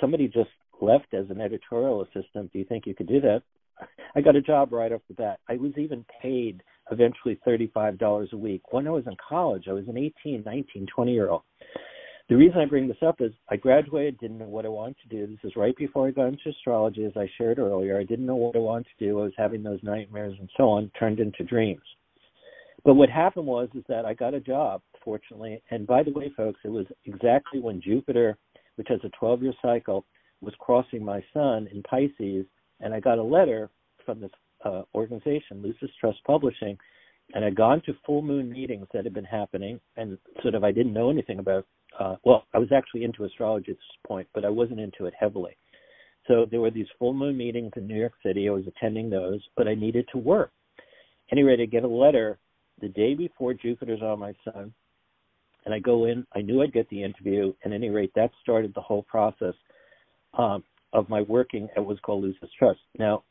somebody 0.00 0.28
just 0.28 0.50
left 0.80 1.12
as 1.14 1.30
an 1.30 1.40
editorial 1.40 2.02
assistant. 2.02 2.52
Do 2.52 2.58
you 2.58 2.64
think 2.64 2.86
you 2.86 2.94
could 2.94 3.08
do 3.08 3.20
that?" 3.20 3.42
I 4.14 4.20
got 4.20 4.36
a 4.36 4.40
job 4.40 4.72
right 4.72 4.92
off 4.92 5.02
the 5.06 5.14
bat. 5.14 5.38
I 5.48 5.56
was 5.56 5.72
even 5.76 6.04
paid 6.20 6.62
eventually 6.90 7.38
$35 7.46 8.32
a 8.32 8.36
week. 8.36 8.72
When 8.72 8.88
I 8.88 8.90
was 8.90 9.06
in 9.06 9.14
college, 9.28 9.64
I 9.68 9.72
was 9.72 9.86
an 9.86 9.96
18, 9.96 10.42
19, 10.44 10.86
20 10.92 11.12
year 11.12 11.30
old. 11.30 11.42
The 12.28 12.36
reason 12.36 12.58
I 12.58 12.66
bring 12.66 12.88
this 12.88 13.02
up 13.06 13.20
is 13.20 13.32
I 13.48 13.56
graduated, 13.56 14.18
didn't 14.18 14.38
know 14.38 14.48
what 14.48 14.66
I 14.66 14.68
wanted 14.68 14.96
to 15.02 15.08
do. 15.08 15.26
This 15.26 15.50
is 15.50 15.56
right 15.56 15.74
before 15.76 16.08
I 16.08 16.10
got 16.10 16.26
into 16.26 16.50
astrology, 16.50 17.04
as 17.04 17.16
I 17.16 17.26
shared 17.38 17.58
earlier. 17.58 17.98
I 17.98 18.04
didn't 18.04 18.26
know 18.26 18.36
what 18.36 18.54
I 18.54 18.58
wanted 18.58 18.86
to 18.98 19.04
do. 19.06 19.20
I 19.20 19.24
was 19.24 19.32
having 19.38 19.62
those 19.62 19.82
nightmares 19.82 20.36
and 20.38 20.50
so 20.56 20.68
on, 20.68 20.90
turned 20.98 21.20
into 21.20 21.42
dreams. 21.44 21.80
But 22.84 22.94
what 22.94 23.08
happened 23.08 23.46
was 23.46 23.68
is 23.74 23.84
that 23.88 24.04
I 24.04 24.12
got 24.12 24.34
a 24.34 24.40
job, 24.40 24.82
fortunately. 25.08 25.62
And 25.70 25.86
by 25.86 26.02
the 26.02 26.10
way, 26.10 26.30
folks, 26.36 26.60
it 26.64 26.68
was 26.68 26.84
exactly 27.06 27.60
when 27.60 27.80
Jupiter, 27.80 28.36
which 28.76 28.88
has 28.90 29.00
a 29.04 29.24
12-year 29.24 29.54
cycle, 29.62 30.04
was 30.42 30.52
crossing 30.58 31.02
my 31.02 31.24
sun 31.32 31.66
in 31.72 31.82
Pisces, 31.82 32.44
and 32.80 32.92
I 32.92 33.00
got 33.00 33.16
a 33.16 33.22
letter 33.22 33.70
from 34.04 34.20
this 34.20 34.30
uh, 34.66 34.82
organization, 34.94 35.62
Lucis 35.62 35.88
Trust 35.98 36.18
Publishing, 36.26 36.76
and 37.32 37.42
I'd 37.42 37.56
gone 37.56 37.80
to 37.86 37.94
full 38.04 38.20
moon 38.20 38.50
meetings 38.50 38.86
that 38.92 39.04
had 39.04 39.14
been 39.14 39.24
happening, 39.24 39.80
and 39.96 40.18
sort 40.42 40.54
of 40.54 40.62
I 40.62 40.72
didn't 40.72 40.92
know 40.92 41.08
anything 41.08 41.38
about. 41.38 41.64
Uh, 41.98 42.16
well, 42.24 42.44
I 42.52 42.58
was 42.58 42.68
actually 42.70 43.04
into 43.04 43.24
astrology 43.24 43.70
at 43.70 43.78
this 43.78 43.98
point, 44.06 44.28
but 44.34 44.44
I 44.44 44.50
wasn't 44.50 44.80
into 44.80 45.06
it 45.06 45.14
heavily. 45.18 45.56
So 46.26 46.44
there 46.50 46.60
were 46.60 46.70
these 46.70 46.86
full 46.98 47.14
moon 47.14 47.38
meetings 47.38 47.72
in 47.76 47.86
New 47.86 47.98
York 47.98 48.12
City. 48.22 48.46
I 48.46 48.52
was 48.52 48.64
attending 48.66 49.08
those, 49.08 49.40
but 49.56 49.68
I 49.68 49.74
needed 49.74 50.06
to 50.12 50.18
work. 50.18 50.50
Anyway, 51.32 51.56
I 51.58 51.64
get 51.64 51.84
a 51.84 51.88
letter 51.88 52.38
the 52.82 52.88
day 52.88 53.14
before 53.14 53.54
Jupiter's 53.54 54.02
on 54.02 54.18
my 54.18 54.34
sun, 54.44 54.74
and 55.64 55.74
I 55.74 55.78
go 55.78 56.06
in. 56.06 56.26
I 56.34 56.40
knew 56.40 56.62
I'd 56.62 56.72
get 56.72 56.88
the 56.90 57.02
interview. 57.02 57.52
At 57.64 57.72
any 57.72 57.90
rate, 57.90 58.12
that 58.14 58.30
started 58.42 58.72
the 58.74 58.80
whole 58.80 59.02
process 59.02 59.54
um, 60.36 60.64
of 60.92 61.08
my 61.08 61.22
working 61.22 61.68
at 61.76 61.84
what's 61.84 62.00
called 62.00 62.24
Lucis 62.24 62.50
Trust. 62.58 62.80
Now, 62.98 63.24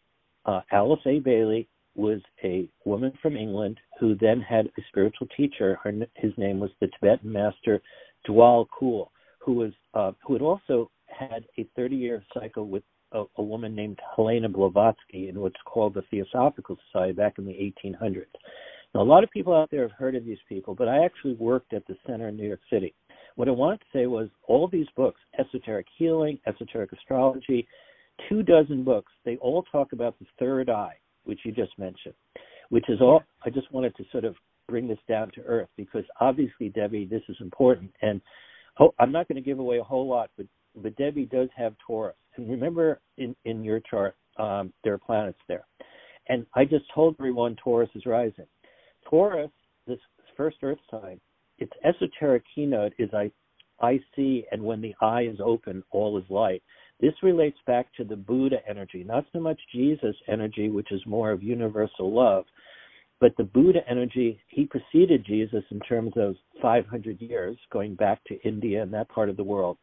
uh, 0.46 0.62
Alice 0.72 1.00
A. 1.06 1.20
Bailey 1.20 1.68
was 1.96 2.22
a 2.44 2.70
woman 2.86 3.12
from 3.22 3.36
England 3.36 3.80
who 4.00 4.16
then 4.16 4.40
had 4.40 4.68
a 4.68 4.82
spiritual 4.90 5.28
teacher. 5.36 5.80
Her, 5.84 5.92
his 6.16 6.32
name 6.38 6.60
was 6.60 6.70
the 6.80 6.88
Tibetan 6.88 7.32
master 7.32 7.82
Djwhal 8.28 8.68
Khul, 8.80 9.08
who 9.40 9.54
was 9.54 9.72
uh, 9.94 10.12
who 10.26 10.34
had 10.34 10.42
also 10.42 10.92
had 11.08 11.46
a 11.58 11.68
30-year 11.78 12.24
cycle 12.34 12.68
with 12.68 12.84
a, 13.12 13.24
a 13.38 13.44
woman 13.44 13.76
named 13.76 14.00
Helena 14.16 14.50
Blavatsky 14.50 15.30
in 15.30 15.40
what's 15.40 15.56
called 15.66 15.94
the 15.94 16.04
Theosophical 16.12 16.78
Society 16.88 17.14
back 17.14 17.38
in 17.38 17.46
the 17.46 17.74
1800s. 17.86 18.26
Now, 18.94 19.02
a 19.02 19.04
lot 19.04 19.24
of 19.24 19.30
people 19.32 19.54
out 19.54 19.70
there 19.70 19.82
have 19.82 19.92
heard 19.92 20.16
of 20.16 20.26
these 20.26 20.38
people, 20.48 20.74
but 20.76 20.88
I 20.88 21.04
actually 21.04 21.34
worked 21.34 21.74
at 21.74 21.86
the 21.88 21.96
center 22.06 22.30
in 22.30 22.38
New 22.38 22.48
York 22.48 22.62
City. 22.72 22.94
What 23.36 23.48
I 23.48 23.52
wanted 23.52 23.80
to 23.82 23.86
say 23.94 24.08
was 24.08 24.30
all 24.48 24.68
these 24.68 24.88
books, 24.96 25.20
Esoteric 25.38 25.86
Healing, 25.98 26.40
Esoteric 26.48 26.92
Astrology, 26.94 27.68
two 28.30 28.44
dozen 28.44 28.84
books, 28.84 29.12
they 29.26 29.38
all 29.38 29.64
talk 29.72 29.94
about 29.94 30.18
the 30.20 30.26
third 30.40 30.70
eye, 30.70 30.96
which 31.26 31.40
you 31.44 31.52
just 31.52 31.78
mentioned, 31.78 32.16
which 32.70 32.90
is 32.90 33.00
all, 33.02 33.22
I 33.46 33.50
just 33.50 33.72
wanted 33.72 33.96
to 33.98 34.04
sort 34.12 34.26
of 34.26 34.36
bring 34.68 34.88
this 34.88 34.98
down 35.08 35.32
to 35.36 35.42
earth 35.42 35.70
because 35.78 36.04
obviously, 36.20 36.70
Debbie, 36.70 37.06
this 37.06 37.22
is 37.30 37.38
important. 37.42 37.92
And 38.02 38.22
I'm 39.00 39.12
not 39.12 39.28
going 39.28 39.42
to 39.42 39.48
give 39.48 39.60
away 39.60 39.78
a 39.78 39.84
whole 39.84 40.08
lot, 40.08 40.30
but, 40.38 40.48
but 40.76 40.96
Debbie 40.96 41.26
does 41.26 41.50
have 41.56 41.74
Taurus. 41.86 42.16
And 42.36 42.50
remember 42.50 43.00
in, 43.18 43.36
in 43.46 43.64
your 43.64 43.80
chart, 43.82 44.16
um, 44.38 44.74
there 44.84 44.94
are 44.94 45.00
planets 45.00 45.40
there. 45.48 45.66
And 46.30 46.46
I 46.56 46.66
just 46.66 46.86
told 46.94 47.16
everyone 47.20 47.56
Taurus 47.64 47.90
is 47.96 48.06
rising. 48.06 48.46
Taurus, 49.10 49.52
this 49.86 50.00
first 50.36 50.58
Earth 50.64 50.80
sign, 50.92 51.20
its 51.60 51.72
esoteric 51.84 52.44
keynote 52.54 52.94
is 53.00 53.10
I, 53.14 53.32
I 53.80 54.00
see, 54.16 54.46
and 54.52 54.62
when 54.62 54.82
the 54.82 54.96
eye 55.02 55.24
is 55.24 55.40
open, 55.44 55.84
all 55.92 56.18
is 56.18 56.30
light. 56.30 56.62
This 57.00 57.14
relates 57.22 57.58
back 57.68 57.88
to 57.96 58.04
the 58.04 58.16
Buddha 58.16 58.58
energy, 58.68 59.04
not 59.04 59.26
so 59.32 59.40
much 59.40 59.60
Jesus 59.74 60.16
energy, 60.28 60.70
which 60.70 60.92
is 60.92 61.02
more 61.06 61.32
of 61.32 61.44
universal 61.44 62.12
love, 62.14 62.46
but 63.20 63.36
the 63.38 63.44
Buddha 63.44 63.80
energy, 63.90 64.40
he 64.50 64.66
preceded 64.66 65.26
Jesus 65.26 65.64
in 65.72 65.80
terms 65.82 66.14
of 66.18 66.36
500 66.62 67.22
years, 67.22 67.58
going 67.72 67.96
back 67.96 68.24
to 68.26 68.42
India 68.42 68.82
and 68.82 68.94
that 68.94 69.10
part 69.10 69.30
of 69.30 69.38
the 69.38 69.44
world. 69.44 69.78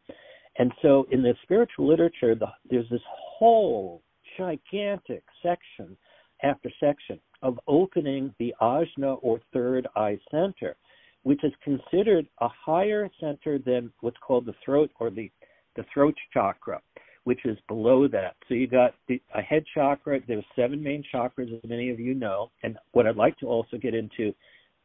And 0.57 0.71
so 0.81 1.05
in 1.11 1.21
the 1.21 1.35
spiritual 1.43 1.87
literature, 1.87 2.35
the, 2.35 2.47
there's 2.69 2.89
this 2.89 3.01
whole 3.09 4.01
gigantic 4.37 5.23
section 5.41 5.97
after 6.43 6.69
section 6.79 7.19
of 7.41 7.59
opening 7.67 8.33
the 8.39 8.53
ajna 8.61 9.17
or 9.21 9.39
third 9.53 9.87
eye 9.95 10.17
center, 10.31 10.75
which 11.23 11.43
is 11.43 11.53
considered 11.63 12.27
a 12.41 12.47
higher 12.47 13.09
center 13.19 13.57
than 13.57 13.91
what's 14.01 14.17
called 14.25 14.45
the 14.45 14.55
throat 14.63 14.91
or 14.99 15.09
the, 15.09 15.31
the 15.75 15.85
throat 15.93 16.15
chakra, 16.33 16.81
which 17.23 17.45
is 17.45 17.57
below 17.67 18.07
that. 18.07 18.35
So 18.47 18.53
you 18.53 18.67
got 18.67 18.93
the, 19.07 19.21
a 19.33 19.41
head 19.41 19.63
chakra. 19.73 20.19
There's 20.27 20.45
seven 20.55 20.81
main 20.81 21.03
chakras, 21.13 21.53
as 21.53 21.67
many 21.67 21.89
of 21.89 21.99
you 21.99 22.13
know. 22.13 22.51
And 22.63 22.77
what 22.91 23.07
I'd 23.07 23.15
like 23.15 23.37
to 23.39 23.47
also 23.47 23.77
get 23.77 23.93
into 23.93 24.33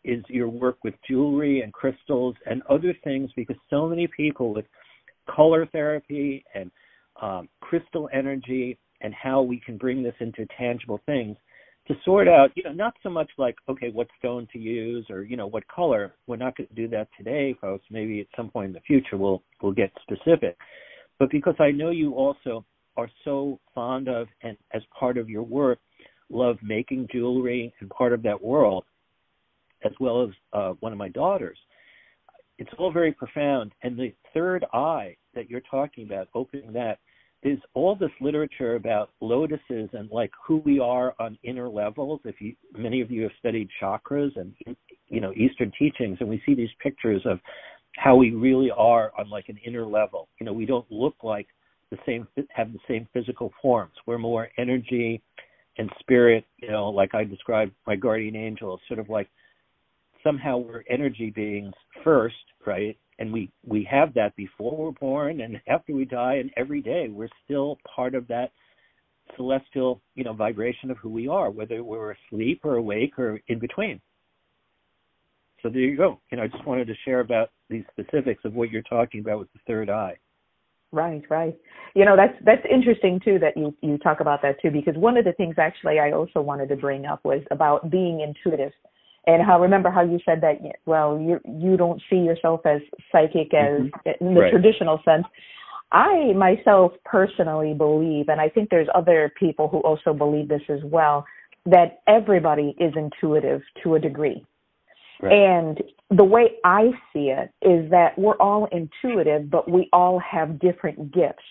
is 0.03 0.25
your 0.29 0.49
work 0.49 0.79
with 0.83 0.95
jewelry 1.09 1.61
and 1.61 1.73
crystals 1.73 2.35
and 2.47 2.63
other 2.71 2.95
things, 3.05 3.31
because 3.37 3.57
so 3.69 3.87
many 3.87 4.07
people 4.07 4.55
with 4.55 4.65
color 5.29 5.67
therapy 5.67 6.43
and 6.55 6.71
um, 7.21 7.49
crystal 7.61 8.09
energy 8.13 8.79
and 9.03 9.15
how 9.15 9.43
we 9.43 9.61
can 9.61 9.77
bring 9.77 10.03
this 10.03 10.15
into 10.21 10.47
tangible 10.59 11.01
things 11.07 11.37
to 11.91 11.97
sort 12.05 12.29
out, 12.29 12.53
you 12.55 12.63
know, 12.63 12.73
not 12.73 12.95
so 13.03 13.11
much 13.11 13.29
like, 13.37 13.57
okay, 13.69 13.91
what 13.91 14.07
stone 14.19 14.47
to 14.53 14.59
use 14.61 15.05
or, 15.11 15.25
you 15.25 15.37
know, 15.37 15.49
what 15.49 15.67
color. 15.67 16.15
We're 16.29 16.37
not 16.37 16.57
going 16.57 16.69
to 16.69 16.75
do 16.75 16.87
that 16.89 17.09
today, 17.19 17.55
folks. 17.61 17.85
Maybe 17.91 18.21
at 18.21 18.29
some 18.37 18.49
point 18.49 18.69
in 18.69 18.73
the 18.73 18.81
future 18.81 19.17
we'll 19.17 19.43
we'll 19.61 19.73
get 19.73 19.91
specific. 20.03 20.57
But 21.19 21.31
because 21.31 21.57
I 21.59 21.73
know 21.73 21.91
you 21.91 22.15
also 22.15 22.65
are 22.97 23.11
so 23.25 23.59
fond 23.75 24.09
of 24.09 24.29
and 24.43 24.57
as 24.73 24.83
part 24.99 25.19
of 25.19 25.29
your 25.29 25.43
work 25.43 25.81
love 26.31 26.59
making 26.63 27.09
jewelry 27.11 27.75
and 27.81 27.91
part 27.91 28.13
of 28.13 28.23
that 28.23 28.41
world, 28.41 28.85
as 29.85 29.91
well 29.99 30.23
as 30.23 30.31
uh, 30.53 30.75
one 30.79 30.93
of 30.93 30.99
my 30.99 31.09
daughters. 31.09 31.59
It's 32.59 32.71
all 32.79 32.93
very 32.93 33.13
profound. 33.13 33.73
And 33.83 33.99
the 33.99 34.15
third 34.33 34.65
eye 34.73 35.17
that 35.35 35.51
you're 35.51 35.63
talking 35.69 36.05
about, 36.07 36.29
opening 36.35 36.73
that, 36.75 36.99
there's 37.43 37.61
all 37.75 37.97
this 37.97 38.11
literature 38.21 38.75
about 38.75 39.11
lotuses 39.21 39.89
and 39.93 40.11
like 40.11 40.31
who 40.47 40.59
we 40.59 40.79
are 40.79 41.15
on 41.19 41.39
inner 41.43 41.69
levels. 41.69 42.21
If 42.25 42.41
you, 42.41 42.55
many 42.77 43.01
of 43.01 43.11
you 43.11 43.23
have 43.23 43.33
studied 43.39 43.69
chakras 43.83 44.31
and 44.37 44.55
you 45.09 45.21
know 45.21 45.33
Eastern 45.33 45.73
teachings, 45.79 46.19
and 46.21 46.29
we 46.29 46.43
see 46.45 46.55
these 46.55 46.71
pictures 46.83 47.23
of 47.25 47.39
how 47.97 48.15
we 48.17 48.31
really 48.31 48.71
are 48.77 49.13
on 49.19 49.31
like 49.31 49.49
an 49.49 49.59
inner 49.67 49.87
level. 49.87 50.29
You 50.39 50.47
know, 50.47 50.53
we 50.53 50.67
don't 50.67 50.91
look 50.91 51.17
like 51.23 51.47
the 51.91 51.99
same, 52.07 52.29
have 52.51 52.73
the 52.73 52.79
same 52.87 53.09
physical 53.13 53.53
forms. 53.61 53.93
We're 54.07 54.19
more 54.19 54.49
energy 54.59 55.23
and 55.79 55.91
spirit. 55.99 56.45
You 56.59 56.71
know, 56.71 56.91
like 56.91 57.15
I 57.15 57.25
described 57.25 57.73
my 57.87 57.97
guardian 57.97 58.37
angel, 58.37 58.79
sort 58.87 59.01
of 59.01 59.09
like 59.09 59.29
somehow 60.23 60.59
we're 60.59 60.85
energy 60.89 61.31
beings 61.31 61.75
first, 62.05 62.35
right? 62.67 62.97
And 63.21 63.33
we 63.33 63.51
we 63.65 63.87
have 63.89 64.13
that 64.15 64.35
before 64.35 64.75
we're 64.77 64.91
born 64.93 65.43
and 65.43 65.61
after 65.69 65.93
we 65.93 66.05
die 66.05 66.37
and 66.37 66.51
every 66.57 66.81
day 66.81 67.09
we're 67.09 67.29
still 67.45 67.79
part 67.95 68.15
of 68.17 68.27
that 68.27 68.51
celestial 69.37 70.01
you 70.17 70.25
know 70.25 70.33
vibration 70.33 70.91
of 70.91 70.97
who 70.97 71.09
we 71.09 71.29
are 71.29 71.51
whether 71.51 71.85
we're 71.85 72.17
asleep 72.29 72.63
or 72.65 72.77
awake 72.77 73.17
or 73.19 73.41
in 73.47 73.61
between. 73.61 74.01
So 75.63 75.69
there 75.69 75.83
you 75.83 75.97
go. 75.97 76.19
You 76.33 76.39
know 76.39 76.45
i 76.45 76.49
just 76.49 76.67
wanted 76.67 76.89
to 76.89 76.95
share 77.05 77.21
about 77.21 77.51
these 77.69 77.85
specifics 77.93 78.45
of 78.45 78.55
what 78.55 78.71
you're 78.71 78.83
talking 78.83 79.21
about 79.21 79.39
with 79.39 79.53
the 79.53 79.61
third 79.67 79.91
eye. 79.91 80.17
Right 80.91 81.23
right. 81.31 81.57
You 81.95 82.05
know 82.07 82.17
that's 82.17 82.35
that's 82.45 82.67
interesting 82.69 83.21
too 83.25 83.39
that 83.39 83.57
you 83.57 83.77
you 83.83 83.99
talk 83.99 84.21
about 84.21 84.43
that 84.43 84.61
too 84.61 84.71
because 84.71 84.97
one 84.97 85.17
of 85.17 85.25
the 85.25 85.33
things 85.35 85.57
actually 85.59 86.01
i 86.01 86.11
also 86.11 86.41
wanted 86.41 86.69
to 86.71 86.77
bring 86.77 87.05
up 87.05 87.21
was 87.25 87.43
about 87.51 87.91
being 87.91 88.21
intuitive 88.21 88.73
and 89.27 89.43
how 89.43 89.61
remember 89.61 89.91
how 89.91 90.03
you 90.03 90.19
said 90.25 90.41
that 90.41 90.59
well 90.87 91.19
you 91.19 91.41
you 91.61 91.77
don't 91.77 92.01
see 92.09 92.17
yourself 92.17 92.61
as 92.65 92.81
psychic 93.13 93.53
as 93.55 93.81
mm-hmm. 93.81 94.25
in 94.25 94.35
the 94.35 94.41
right. 94.41 94.51
traditional 94.51 95.01
sense 95.05 95.25
i 95.93 96.33
myself 96.35 96.93
personally 97.05 97.75
believe 97.75 98.29
and 98.29 98.41
i 98.41 98.49
think 98.49 98.71
there's 98.71 98.89
other 98.95 99.33
people 99.39 99.69
who 99.69 99.79
also 99.79 100.13
believe 100.13 100.49
this 100.49 100.63
as 100.69 100.81
well 100.85 101.25
that 101.67 102.01
everybody 102.07 102.75
is 102.81 102.93
intuitive 102.97 103.61
to 103.83 103.95
a 103.95 103.99
degree 103.99 104.45
right. 105.21 105.33
and 105.33 105.83
the 106.11 106.25
way 106.25 106.53
i 106.65 106.91
see 107.13 107.31
it 107.31 107.51
is 107.63 107.91
that 107.91 108.19
we're 108.19 108.37
all 108.37 108.67
intuitive 108.73 109.51
but 109.51 109.71
we 109.71 109.89
all 109.93 110.19
have 110.19 110.59
different 110.59 111.13
gifts 111.13 111.45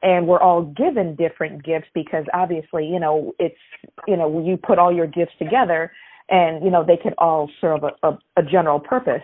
and 0.00 0.28
we're 0.28 0.40
all 0.40 0.62
given 0.62 1.16
different 1.16 1.64
gifts 1.64 1.88
because 1.94 2.24
obviously 2.32 2.86
you 2.86 3.00
know 3.00 3.32
it's 3.40 3.58
you 4.06 4.16
know 4.16 4.40
you 4.44 4.56
put 4.56 4.78
all 4.78 4.94
your 4.94 5.08
gifts 5.08 5.32
together 5.38 5.90
and 6.28 6.64
you 6.64 6.70
know 6.70 6.84
they 6.84 6.96
could 6.96 7.14
all 7.18 7.50
serve 7.60 7.80
a, 7.84 8.06
a, 8.06 8.18
a 8.36 8.42
general 8.42 8.80
purpose. 8.80 9.22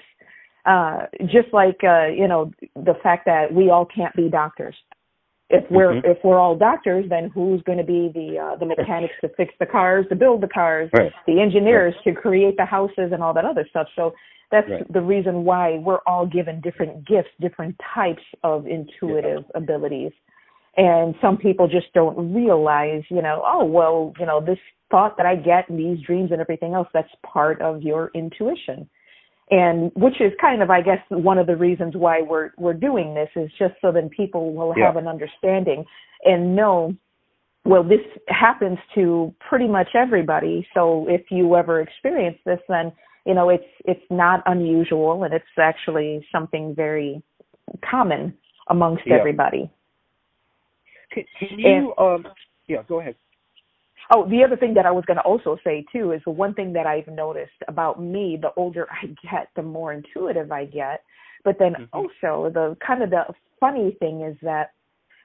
Uh, 0.66 1.06
just 1.26 1.52
like 1.52 1.80
uh, 1.84 2.06
you 2.06 2.26
know 2.26 2.50
the 2.74 2.94
fact 3.02 3.26
that 3.26 3.52
we 3.52 3.70
all 3.70 3.84
can't 3.86 4.14
be 4.14 4.28
doctors. 4.28 4.74
If 5.50 5.70
we're 5.70 5.92
mm-hmm. 5.92 6.10
if 6.10 6.18
we're 6.24 6.38
all 6.38 6.56
doctors, 6.56 7.04
then 7.10 7.30
who's 7.34 7.62
going 7.62 7.78
to 7.78 7.84
be 7.84 8.10
the 8.14 8.38
uh, 8.38 8.56
the 8.56 8.64
mechanics 8.64 9.14
to 9.20 9.28
fix 9.36 9.52
the 9.60 9.66
cars, 9.66 10.06
to 10.08 10.16
build 10.16 10.40
the 10.40 10.48
cars, 10.48 10.88
right. 10.94 11.12
the 11.26 11.40
engineers 11.40 11.94
right. 12.04 12.14
to 12.14 12.20
create 12.20 12.56
the 12.56 12.64
houses 12.64 13.12
and 13.12 13.22
all 13.22 13.34
that 13.34 13.44
other 13.44 13.66
stuff? 13.68 13.86
So 13.94 14.14
that's 14.50 14.68
right. 14.70 14.92
the 14.92 15.02
reason 15.02 15.44
why 15.44 15.78
we're 15.78 16.00
all 16.06 16.26
given 16.26 16.60
different 16.60 17.06
gifts, 17.06 17.28
different 17.40 17.78
types 17.94 18.22
of 18.42 18.66
intuitive 18.66 19.44
yeah. 19.54 19.60
abilities. 19.60 20.12
And 20.76 21.14
some 21.20 21.36
people 21.36 21.68
just 21.68 21.92
don't 21.92 22.34
realize, 22.34 23.02
you 23.10 23.20
know, 23.20 23.42
oh 23.46 23.64
well, 23.64 24.14
you 24.18 24.26
know, 24.26 24.40
this 24.40 24.58
thought 24.94 25.16
that 25.16 25.26
I 25.26 25.34
get 25.34 25.68
and 25.68 25.76
these 25.76 26.06
dreams 26.06 26.30
and 26.30 26.40
everything 26.40 26.74
else, 26.74 26.86
that's 26.94 27.08
part 27.26 27.60
of 27.60 27.82
your 27.82 28.12
intuition. 28.14 28.88
And 29.50 29.90
which 29.96 30.20
is 30.20 30.30
kind 30.40 30.62
of, 30.62 30.70
I 30.70 30.82
guess, 30.82 31.00
one 31.08 31.36
of 31.36 31.48
the 31.48 31.56
reasons 31.56 31.94
why 31.96 32.22
we're 32.22 32.52
we're 32.56 32.74
doing 32.74 33.12
this 33.12 33.28
is 33.34 33.50
just 33.58 33.74
so 33.82 33.90
then 33.90 34.08
people 34.08 34.54
will 34.54 34.72
have 34.72 34.96
an 34.96 35.08
understanding 35.08 35.84
and 36.24 36.54
know 36.54 36.94
well 37.64 37.82
this 37.82 38.00
happens 38.28 38.78
to 38.94 39.34
pretty 39.48 39.66
much 39.66 39.88
everybody 39.94 40.66
so 40.72 41.06
if 41.08 41.22
you 41.30 41.56
ever 41.56 41.80
experience 41.80 42.38
this 42.46 42.58
then 42.68 42.92
you 43.26 43.34
know 43.34 43.50
it's 43.50 43.64
it's 43.84 44.04
not 44.10 44.42
unusual 44.46 45.24
and 45.24 45.34
it's 45.34 45.44
actually 45.58 46.26
something 46.32 46.74
very 46.74 47.22
common 47.90 48.34
amongst 48.68 49.02
yeah. 49.06 49.16
everybody 49.18 49.70
can, 51.12 51.24
can 51.38 51.58
you 51.58 51.68
and, 51.68 51.88
um 51.98 52.32
yeah 52.66 52.82
go 52.88 53.00
ahead 53.00 53.14
Oh, 54.12 54.28
the 54.28 54.44
other 54.44 54.56
thing 54.56 54.74
that 54.74 54.86
I 54.86 54.90
was 54.90 55.04
going 55.06 55.16
to 55.16 55.22
also 55.22 55.56
say 55.64 55.84
too 55.92 56.12
is 56.12 56.20
the 56.24 56.30
one 56.30 56.54
thing 56.54 56.72
that 56.74 56.86
I've 56.86 57.08
noticed 57.08 57.52
about 57.68 58.02
me, 58.02 58.38
the 58.40 58.50
older 58.56 58.86
I 59.02 59.06
get, 59.06 59.48
the 59.56 59.62
more 59.62 59.92
intuitive 59.92 60.52
I 60.52 60.66
get. 60.66 61.02
But 61.44 61.58
then 61.58 61.74
mm-hmm. 61.74 61.84
also 61.92 62.50
the 62.52 62.76
kind 62.86 63.02
of 63.02 63.10
the 63.10 63.24
funny 63.60 63.96
thing 64.00 64.22
is 64.22 64.36
that 64.42 64.72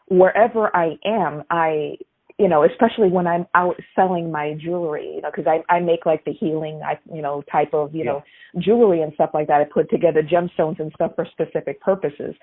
wherever 0.10 0.76
I 0.76 0.98
am, 1.06 1.44
I, 1.50 1.98
you 2.38 2.48
know, 2.48 2.64
especially 2.64 3.10
when 3.10 3.28
I'm 3.28 3.48
out 3.56 3.76
selling 3.96 4.32
my 4.32 4.58
jewelry, 4.62 5.16
you 5.16 5.22
know, 5.22 5.32
because 5.34 5.48
I 5.48 5.74
I 5.74 5.80
make 5.80 6.06
like 6.06 6.24
the 6.26 6.34
healing, 6.34 6.82
I 6.86 7.00
you 7.14 7.22
know, 7.22 7.44
type 7.52 7.74
of 7.74 7.94
you 7.94 8.04
yeah. 8.04 8.12
know 8.12 8.24
jewelry 8.60 9.02
and 9.02 9.14
stuff 9.14 9.32
like 9.34 9.48
that. 9.48 9.62
I 9.62 9.66
put 9.66 9.90
together 9.90 10.22
gemstones 10.22 10.80
and 10.80 10.92
stuff 10.94 11.12
for 11.16 11.26
specific 11.32 11.82
purposes. 11.82 12.36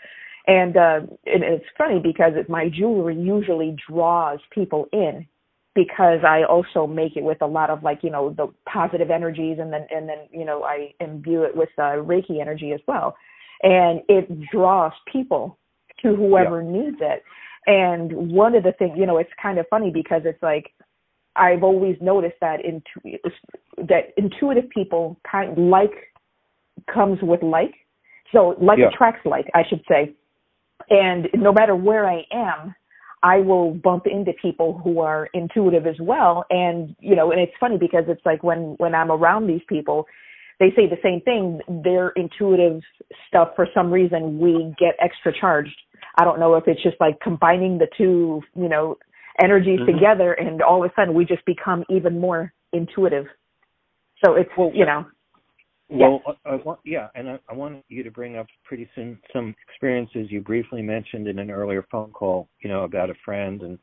And 0.46 0.76
uh, 0.76 1.00
and 1.26 1.42
it's 1.42 1.64
funny 1.76 1.98
because 2.00 2.32
it, 2.36 2.48
my 2.48 2.68
jewelry 2.68 3.16
usually 3.16 3.76
draws 3.88 4.38
people 4.52 4.86
in 4.92 5.26
because 5.76 6.20
I 6.26 6.42
also 6.42 6.86
make 6.86 7.16
it 7.16 7.22
with 7.22 7.40
a 7.42 7.46
lot 7.46 7.70
of 7.70 7.84
like 7.84 8.00
you 8.02 8.10
know 8.10 8.30
the 8.30 8.48
positive 8.68 9.10
energies 9.10 9.58
and 9.60 9.72
then 9.72 9.86
and 9.90 10.08
then 10.08 10.18
you 10.32 10.44
know 10.44 10.64
I 10.64 10.94
imbue 10.98 11.44
it 11.44 11.54
with 11.54 11.68
uh, 11.78 12.02
Reiki 12.02 12.40
energy 12.40 12.72
as 12.72 12.80
well, 12.88 13.14
and 13.62 14.00
it 14.08 14.26
draws 14.50 14.92
people 15.12 15.58
to 16.02 16.16
whoever 16.16 16.62
yeah. 16.62 16.70
needs 16.70 16.96
it. 17.00 17.22
And 17.68 18.32
one 18.32 18.54
of 18.54 18.64
the 18.64 18.72
things 18.72 18.94
you 18.96 19.06
know 19.06 19.18
it's 19.18 19.30
kind 19.40 19.58
of 19.58 19.66
funny 19.68 19.90
because 19.90 20.22
it's 20.24 20.42
like 20.42 20.72
I've 21.36 21.62
always 21.62 21.96
noticed 22.00 22.36
that 22.40 22.60
intu- 22.64 23.18
that 23.76 24.14
intuitive 24.16 24.70
people 24.70 25.20
kind 25.30 25.52
of 25.52 25.58
like 25.58 25.92
comes 26.92 27.18
with 27.20 27.42
like, 27.42 27.74
so 28.32 28.56
like 28.60 28.78
yeah. 28.78 28.88
attracts 28.88 29.26
like 29.26 29.46
I 29.54 29.62
should 29.68 29.84
say, 29.86 30.14
and 30.88 31.28
no 31.34 31.52
matter 31.52 31.76
where 31.76 32.08
I 32.08 32.22
am 32.32 32.74
I 33.22 33.38
will 33.38 33.74
bump 33.74 34.06
into 34.06 34.32
people 34.40 34.80
who 34.82 35.00
are 35.00 35.28
intuitive 35.34 35.86
as 35.86 35.96
well. 36.00 36.44
And, 36.50 36.94
you 37.00 37.16
know, 37.16 37.30
and 37.32 37.40
it's 37.40 37.52
funny 37.58 37.78
because 37.78 38.04
it's 38.08 38.24
like 38.24 38.42
when, 38.42 38.74
when 38.78 38.94
I'm 38.94 39.10
around 39.10 39.46
these 39.46 39.62
people, 39.68 40.06
they 40.60 40.70
say 40.70 40.88
the 40.88 40.96
same 41.02 41.20
thing. 41.22 41.60
Their 41.82 42.10
intuitive 42.10 42.82
stuff, 43.28 43.50
for 43.56 43.66
some 43.74 43.90
reason, 43.90 44.38
we 44.38 44.74
get 44.78 44.94
extra 45.00 45.32
charged. 45.38 45.76
I 46.18 46.24
don't 46.24 46.40
know 46.40 46.54
if 46.54 46.64
it's 46.66 46.82
just 46.82 46.96
like 47.00 47.20
combining 47.20 47.78
the 47.78 47.88
two, 47.96 48.42
you 48.54 48.68
know, 48.68 48.96
energies 49.42 49.80
mm-hmm. 49.80 49.92
together 49.92 50.32
and 50.32 50.62
all 50.62 50.82
of 50.82 50.90
a 50.90 50.94
sudden 50.94 51.14
we 51.14 51.24
just 51.24 51.44
become 51.44 51.84
even 51.90 52.20
more 52.20 52.52
intuitive. 52.72 53.26
So 54.24 54.34
it's, 54.34 54.50
well, 54.56 54.70
you 54.74 54.86
know, 54.86 55.04
well. 55.88 56.22
I, 56.44 56.50
I 56.50 56.54
want, 56.56 56.80
yeah, 56.84 57.08
and 57.14 57.28
I, 57.28 57.38
I 57.48 57.54
want 57.54 57.84
you 57.88 58.02
to 58.02 58.10
bring 58.10 58.36
up 58.36 58.46
pretty 58.64 58.88
soon 58.94 59.18
some 59.32 59.54
experiences 59.68 60.26
you 60.30 60.40
briefly 60.40 60.82
mentioned 60.82 61.28
in 61.28 61.38
an 61.38 61.50
earlier 61.50 61.84
phone 61.90 62.10
call. 62.10 62.48
You 62.62 62.70
know 62.70 62.84
about 62.84 63.10
a 63.10 63.14
friend 63.24 63.62
and 63.62 63.78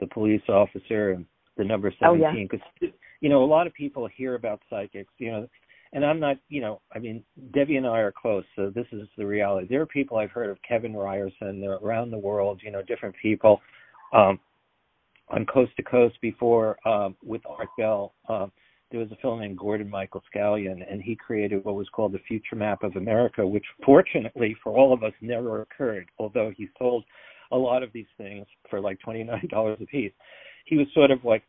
the 0.00 0.06
police 0.08 0.42
officer 0.48 1.12
and 1.12 1.26
the 1.56 1.64
number 1.64 1.92
seventeen. 2.00 2.48
Because 2.50 2.66
oh, 2.66 2.86
yeah. 2.86 2.88
you 3.20 3.28
know 3.28 3.42
a 3.42 3.46
lot 3.46 3.66
of 3.66 3.74
people 3.74 4.08
hear 4.16 4.34
about 4.34 4.60
psychics. 4.68 5.12
You 5.18 5.30
know, 5.32 5.48
and 5.92 6.04
I'm 6.04 6.20
not. 6.20 6.36
You 6.48 6.60
know, 6.60 6.80
I 6.94 6.98
mean, 6.98 7.22
Debbie 7.52 7.76
and 7.76 7.86
I 7.86 7.98
are 7.98 8.12
close, 8.12 8.44
so 8.56 8.70
this 8.70 8.86
is 8.92 9.08
the 9.16 9.26
reality. 9.26 9.66
There 9.68 9.80
are 9.80 9.86
people 9.86 10.18
I've 10.18 10.30
heard 10.30 10.50
of, 10.50 10.58
Kevin 10.66 10.94
Ryerson. 10.94 11.60
They're 11.60 11.74
around 11.74 12.10
the 12.10 12.18
world. 12.18 12.60
You 12.62 12.70
know, 12.70 12.82
different 12.82 13.14
people. 13.20 13.60
Um, 14.12 14.38
on 15.28 15.46
Coast 15.46 15.72
to 15.76 15.82
Coast 15.82 16.16
before 16.20 16.76
um, 16.86 17.16
with 17.24 17.42
Art 17.46 17.68
Bell. 17.78 18.14
Um, 18.28 18.52
there 18.94 19.00
was 19.00 19.10
a 19.10 19.16
fellow 19.16 19.40
named 19.40 19.58
Gordon 19.58 19.90
Michael 19.90 20.22
Scallion, 20.32 20.80
and 20.88 21.02
he 21.02 21.16
created 21.16 21.64
what 21.64 21.74
was 21.74 21.88
called 21.88 22.12
the 22.12 22.20
Future 22.28 22.54
Map 22.54 22.84
of 22.84 22.94
America, 22.94 23.44
which 23.44 23.64
fortunately 23.84 24.54
for 24.62 24.70
all 24.70 24.92
of 24.92 25.02
us 25.02 25.12
never 25.20 25.62
occurred, 25.62 26.08
although 26.16 26.52
he 26.56 26.68
sold 26.78 27.04
a 27.50 27.56
lot 27.56 27.82
of 27.82 27.92
these 27.92 28.06
things 28.16 28.46
for 28.70 28.80
like 28.80 29.00
$29 29.04 29.82
a 29.82 29.86
piece. 29.86 30.12
He 30.66 30.76
was 30.76 30.86
sort 30.94 31.10
of 31.10 31.24
like 31.24 31.42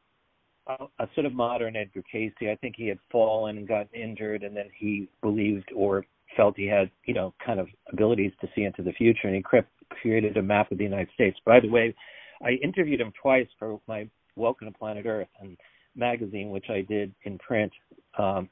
a, 0.66 0.86
a 0.98 1.08
sort 1.14 1.28
of 1.28 1.34
modern 1.34 1.76
Edgar 1.76 2.02
Cayce. 2.12 2.34
I 2.42 2.58
think 2.62 2.74
he 2.76 2.88
had 2.88 2.98
fallen 3.12 3.60
and 3.60 3.68
gotten 3.68 3.94
injured, 3.94 4.42
and 4.42 4.58
then 4.58 4.72
he 4.76 5.08
believed 5.22 5.72
or 5.76 6.04
felt 6.36 6.58
he 6.58 6.66
had, 6.66 6.90
you 7.06 7.14
know, 7.14 7.32
kind 7.46 7.60
of 7.60 7.68
abilities 7.94 8.32
to 8.42 8.48
see 8.56 8.64
into 8.64 8.82
the 8.82 8.94
future, 8.94 9.28
and 9.28 9.36
he 9.36 9.44
crept, 9.44 9.70
created 10.02 10.36
a 10.38 10.42
map 10.42 10.72
of 10.72 10.80
the 10.80 10.84
United 10.84 11.10
States. 11.14 11.38
By 11.46 11.60
the 11.60 11.70
way, 11.70 11.94
I 12.42 12.54
interviewed 12.64 13.02
him 13.02 13.14
twice 13.22 13.48
for 13.60 13.80
my 13.88 14.10
Welcome 14.36 14.68
to 14.70 14.78
Planet 14.78 15.06
Earth 15.06 15.30
and 15.40 15.56
magazine, 15.96 16.50
which 16.50 16.66
I 16.70 16.82
did 16.82 17.14
in 17.24 17.38
print 17.40 17.72
um, 18.18 18.50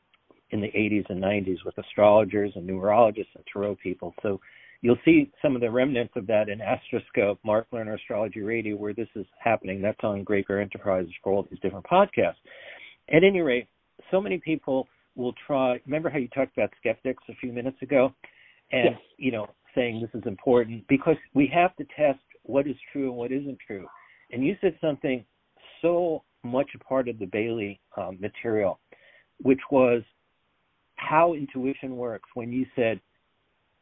in 0.52 0.62
the 0.62 0.68
80s 0.68 1.10
and 1.10 1.22
90s 1.22 1.58
with 1.66 1.78
astrologers 1.78 2.52
and 2.56 2.70
numerologists 2.70 3.36
and 3.36 3.44
tarot 3.52 3.76
people. 3.82 4.14
So 4.22 4.40
you'll 4.82 4.98
see 5.04 5.32
some 5.42 5.56
of 5.56 5.62
the 5.62 5.72
remnants 5.72 6.14
of 6.16 6.28
that 6.28 6.50
in 6.50 6.60
Astroscope, 6.62 7.40
Mark 7.44 7.68
Lerner 7.74 7.96
Astrology 7.96 8.42
Radio, 8.42 8.76
where 8.76 8.94
this 8.94 9.08
is 9.16 9.26
happening. 9.40 9.82
That's 9.82 10.04
on 10.04 10.24
Great 10.24 10.46
Enterprises 10.50 11.12
for 11.24 11.34
all 11.34 11.48
these 11.50 11.60
different 11.62 11.86
podcasts. 11.86 12.36
At 13.10 13.24
any 13.24 13.42
rate, 13.42 13.68
so 14.12 14.22
many 14.22 14.38
people 14.38 14.88
will 15.16 15.34
try. 15.48 15.80
Remember 15.86 16.10
how 16.10 16.18
you 16.18 16.28
talked 16.30 16.56
about 16.58 16.70
skeptics 16.80 17.24
a 17.30 17.36
few 17.36 17.52
minutes 17.52 17.82
ago, 17.82 18.14
and 18.72 18.92
yes. 18.92 19.00
you 19.18 19.32
know 19.32 19.48
saying 19.76 20.02
this 20.02 20.20
is 20.20 20.28
important 20.28 20.86
because 20.88 21.16
we 21.34 21.52
have 21.54 21.76
to 21.78 21.86
test 21.98 22.20
what 22.44 22.68
is 22.68 22.76
true 22.92 23.10
and 23.10 23.18
what 23.18 23.32
isn't 23.32 23.58
true. 23.66 23.88
And 24.32 24.46
you 24.46 24.56
said 24.62 24.78
something 24.82 25.26
so 25.82 26.24
much 26.44 26.70
a 26.76 26.84
part 26.84 27.08
of 27.08 27.20
the 27.20 27.26
Bailey 27.26 27.80
um, 27.98 28.18
material, 28.20 28.80
which 29.42 29.62
was 29.72 30.04
how 30.96 31.34
intuition 31.34 31.98
works. 31.98 32.30
When 32.34 32.52
you 32.52 32.66
said 32.76 33.00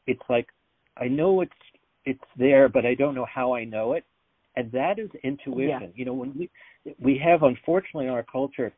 it's 0.08 0.22
like 0.30 0.48
I 0.98 1.08
know 1.08 1.42
it's 1.42 1.52
it's 2.06 2.24
there, 2.38 2.68
but 2.68 2.86
I 2.86 2.96
don't 2.96 3.16
know 3.16 3.28
how 3.32 3.54
I 3.54 3.64
know 3.64 3.94
it, 3.94 4.04
and 4.56 4.72
that 4.72 5.00
is 5.00 5.10
intuition. 5.24 5.82
Yeah. 5.82 5.88
You 5.96 6.06
know, 6.06 6.14
when 6.14 6.34
we 6.38 6.50
we 7.00 7.22
have 7.24 7.44
unfortunately 7.44 8.06
in 8.06 8.12
our 8.12 8.24
culture, 8.24 8.74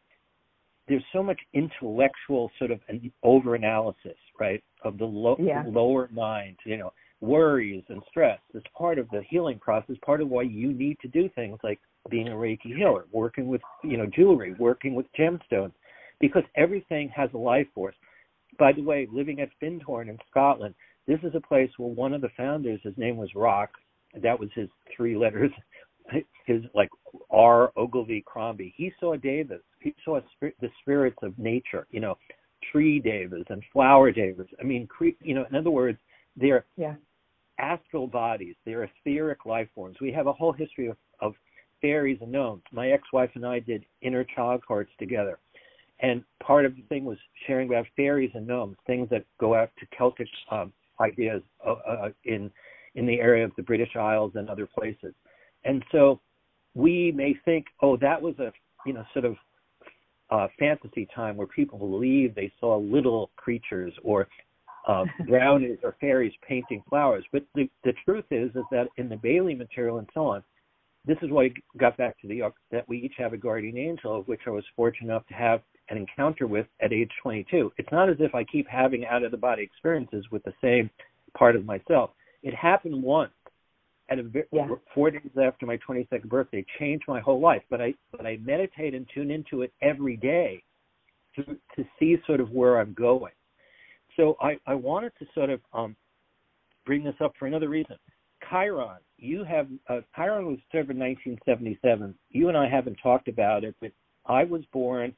there's 0.87 1.03
so 1.13 1.23
much 1.23 1.39
intellectual 1.53 2.51
sort 2.59 2.71
of 2.71 2.79
an 2.89 3.11
over 3.23 3.55
analysis, 3.55 4.17
right, 4.39 4.63
of 4.83 4.97
the 4.97 5.05
lo- 5.05 5.37
yeah. 5.39 5.63
lower 5.67 6.09
mind. 6.11 6.57
You 6.65 6.77
know, 6.77 6.93
worries 7.23 7.83
and 7.87 8.01
stress 8.09 8.39
is 8.53 8.61
part 8.77 8.99
of 8.99 9.09
the 9.09 9.21
healing 9.29 9.57
process. 9.59 9.95
Part 10.05 10.21
of 10.21 10.29
why 10.29 10.43
you 10.43 10.73
need 10.73 10.97
to 11.01 11.07
do 11.07 11.29
things 11.29 11.57
like 11.63 11.79
being 12.09 12.27
a 12.27 12.31
Reiki 12.31 12.75
healer, 12.75 13.05
working 13.11 13.47
with 13.47 13.61
you 13.83 13.97
know 13.97 14.05
jewelry, 14.05 14.53
working 14.59 14.93
with 14.93 15.05
gemstones, 15.17 15.71
because 16.19 16.43
everything 16.55 17.09
has 17.15 17.29
a 17.33 17.37
life 17.37 17.67
force. 17.73 17.95
By 18.59 18.73
the 18.73 18.83
way, 18.83 19.07
living 19.11 19.39
at 19.39 19.49
Findhorn 19.61 20.09
in 20.09 20.17
Scotland, 20.29 20.75
this 21.07 21.19
is 21.23 21.33
a 21.33 21.39
place 21.39 21.71
where 21.77 21.89
one 21.89 22.13
of 22.13 22.21
the 22.21 22.29
founders, 22.37 22.81
his 22.83 22.93
name 22.97 23.17
was 23.17 23.29
Rock, 23.35 23.69
that 24.21 24.39
was 24.39 24.49
his 24.53 24.69
three 24.95 25.15
letters, 25.15 25.51
his 26.45 26.61
like 26.75 26.89
R. 27.31 27.71
Ogilvie 27.77 28.23
Crombie. 28.27 28.73
He 28.75 28.91
saw 28.99 29.15
devas. 29.15 29.61
He 29.79 29.95
saw 30.03 30.19
the 30.41 30.69
spirits 30.81 31.17
of 31.23 31.39
nature, 31.39 31.87
you 31.89 32.01
know, 32.01 32.17
tree 32.71 32.99
devas 32.99 33.45
and 33.49 33.63
flower 33.71 34.11
devas. 34.11 34.47
I 34.59 34.63
mean, 34.63 34.87
cre- 34.87 35.19
you 35.21 35.35
know, 35.35 35.45
in 35.49 35.55
other 35.55 35.71
words, 35.71 35.97
they're 36.35 36.65
yeah. 36.75 36.95
Astral 37.59 38.07
bodies. 38.07 38.55
They're 38.65 38.83
etheric 38.83 39.45
life 39.45 39.67
forms. 39.75 39.97
We 40.01 40.11
have 40.11 40.27
a 40.27 40.33
whole 40.33 40.51
history 40.51 40.87
of, 40.87 40.97
of 41.21 41.33
fairies 41.81 42.19
and 42.21 42.31
gnomes. 42.31 42.63
My 42.71 42.89
ex-wife 42.89 43.31
and 43.35 43.45
I 43.45 43.59
did 43.59 43.85
inner 44.01 44.23
child 44.23 44.61
cards 44.65 44.89
together. 44.99 45.39
And 45.99 46.23
part 46.41 46.65
of 46.65 46.75
the 46.75 46.81
thing 46.83 47.05
was 47.05 47.17
sharing 47.47 47.69
about 47.69 47.85
fairies 47.95 48.31
and 48.33 48.47
gnomes, 48.47 48.77
things 48.87 49.07
that 49.09 49.25
go 49.39 49.55
out 49.55 49.69
to 49.79 49.85
Celtic 49.97 50.27
um, 50.51 50.73
ideas 50.99 51.41
uh, 51.65 51.75
uh, 51.87 52.09
in 52.25 52.51
in 52.95 53.07
the 53.07 53.19
area 53.19 53.43
of 53.43 53.51
the 53.57 53.63
British 53.63 53.95
Isles 53.95 54.33
and 54.35 54.49
other 54.49 54.67
places. 54.67 55.15
And 55.65 55.83
so 55.91 56.19
we 56.75 57.11
may 57.11 57.35
think, 57.43 57.65
oh, 57.81 57.97
that 57.97 58.21
was 58.21 58.37
a 58.39 58.51
you 58.85 58.93
know 58.93 59.03
sort 59.13 59.25
of 59.25 59.35
uh, 60.29 60.47
fantasy 60.59 61.07
time 61.15 61.37
where 61.37 61.47
people 61.47 61.77
believed 61.77 62.35
they 62.35 62.51
saw 62.59 62.77
little 62.77 63.31
creatures 63.35 63.93
or 64.03 64.27
uh, 64.87 65.05
brownies 65.27 65.77
or 65.83 65.95
fairies 65.99 66.33
painting 66.47 66.83
flowers. 66.89 67.23
But 67.31 67.43
the, 67.55 67.69
the 67.83 67.93
truth 68.05 68.25
is, 68.31 68.49
is 68.51 68.63
that 68.71 68.87
in 68.97 69.09
the 69.09 69.17
Bailey 69.17 69.55
material 69.55 69.99
and 69.99 70.09
so 70.13 70.27
on, 70.27 70.43
this 71.05 71.17
is 71.21 71.29
why 71.29 71.45
I 71.45 71.53
got 71.77 71.97
back 71.97 72.19
to 72.21 72.27
the 72.27 72.35
york 72.35 72.55
that 72.71 72.87
we 72.87 72.97
each 72.97 73.15
have 73.17 73.33
a 73.33 73.37
guardian 73.37 73.77
angel, 73.77 74.19
of 74.19 74.27
which 74.27 74.41
I 74.47 74.51
was 74.51 74.63
fortunate 74.75 75.09
enough 75.09 75.27
to 75.27 75.33
have 75.33 75.61
an 75.89 75.97
encounter 75.97 76.47
with 76.47 76.65
at 76.81 76.93
age 76.93 77.11
22. 77.21 77.73
It's 77.77 77.91
not 77.91 78.09
as 78.09 78.15
if 78.19 78.33
I 78.33 78.43
keep 78.45 78.67
having 78.69 79.05
out 79.05 79.23
of 79.23 79.31
the 79.31 79.37
body 79.37 79.63
experiences 79.63 80.25
with 80.31 80.43
the 80.43 80.53
same 80.61 80.89
part 81.37 81.55
of 81.55 81.65
myself. 81.65 82.11
It 82.41 82.55
happened 82.55 83.01
once 83.03 83.31
at 84.09 84.19
a 84.19 84.45
yeah. 84.51 84.67
four 84.93 85.11
days 85.11 85.21
after 85.41 85.65
my 85.65 85.77
22nd 85.77 86.25
birthday, 86.25 86.65
changed 86.79 87.05
my 87.07 87.19
whole 87.19 87.39
life. 87.39 87.61
But 87.69 87.81
I 87.81 87.93
but 88.11 88.25
I 88.25 88.37
meditate 88.41 88.93
and 88.93 89.07
tune 89.13 89.31
into 89.31 89.61
it 89.61 89.73
every 89.81 90.17
day 90.17 90.63
to 91.35 91.43
to 91.43 91.85
see 91.99 92.17
sort 92.25 92.39
of 92.39 92.51
where 92.51 92.79
I'm 92.79 92.93
going. 92.93 93.33
So 94.15 94.37
I 94.41 94.57
I 94.65 94.75
wanted 94.75 95.13
to 95.19 95.25
sort 95.33 95.49
of 95.49 95.61
um 95.73 95.95
bring 96.85 97.03
this 97.03 97.15
up 97.21 97.33
for 97.37 97.47
another 97.47 97.69
reason. 97.69 97.97
Chiron, 98.49 98.97
you 99.17 99.43
have 99.43 99.67
uh, 99.89 100.01
Chiron 100.15 100.47
was 100.47 100.59
observed 100.67 100.91
in 100.91 100.99
1977. 100.99 102.13
You 102.29 102.49
and 102.49 102.57
I 102.57 102.69
haven't 102.69 102.97
talked 103.01 103.27
about 103.27 103.63
it, 103.63 103.75
but 103.81 103.91
I 104.25 104.43
was 104.43 104.61
born 104.71 105.13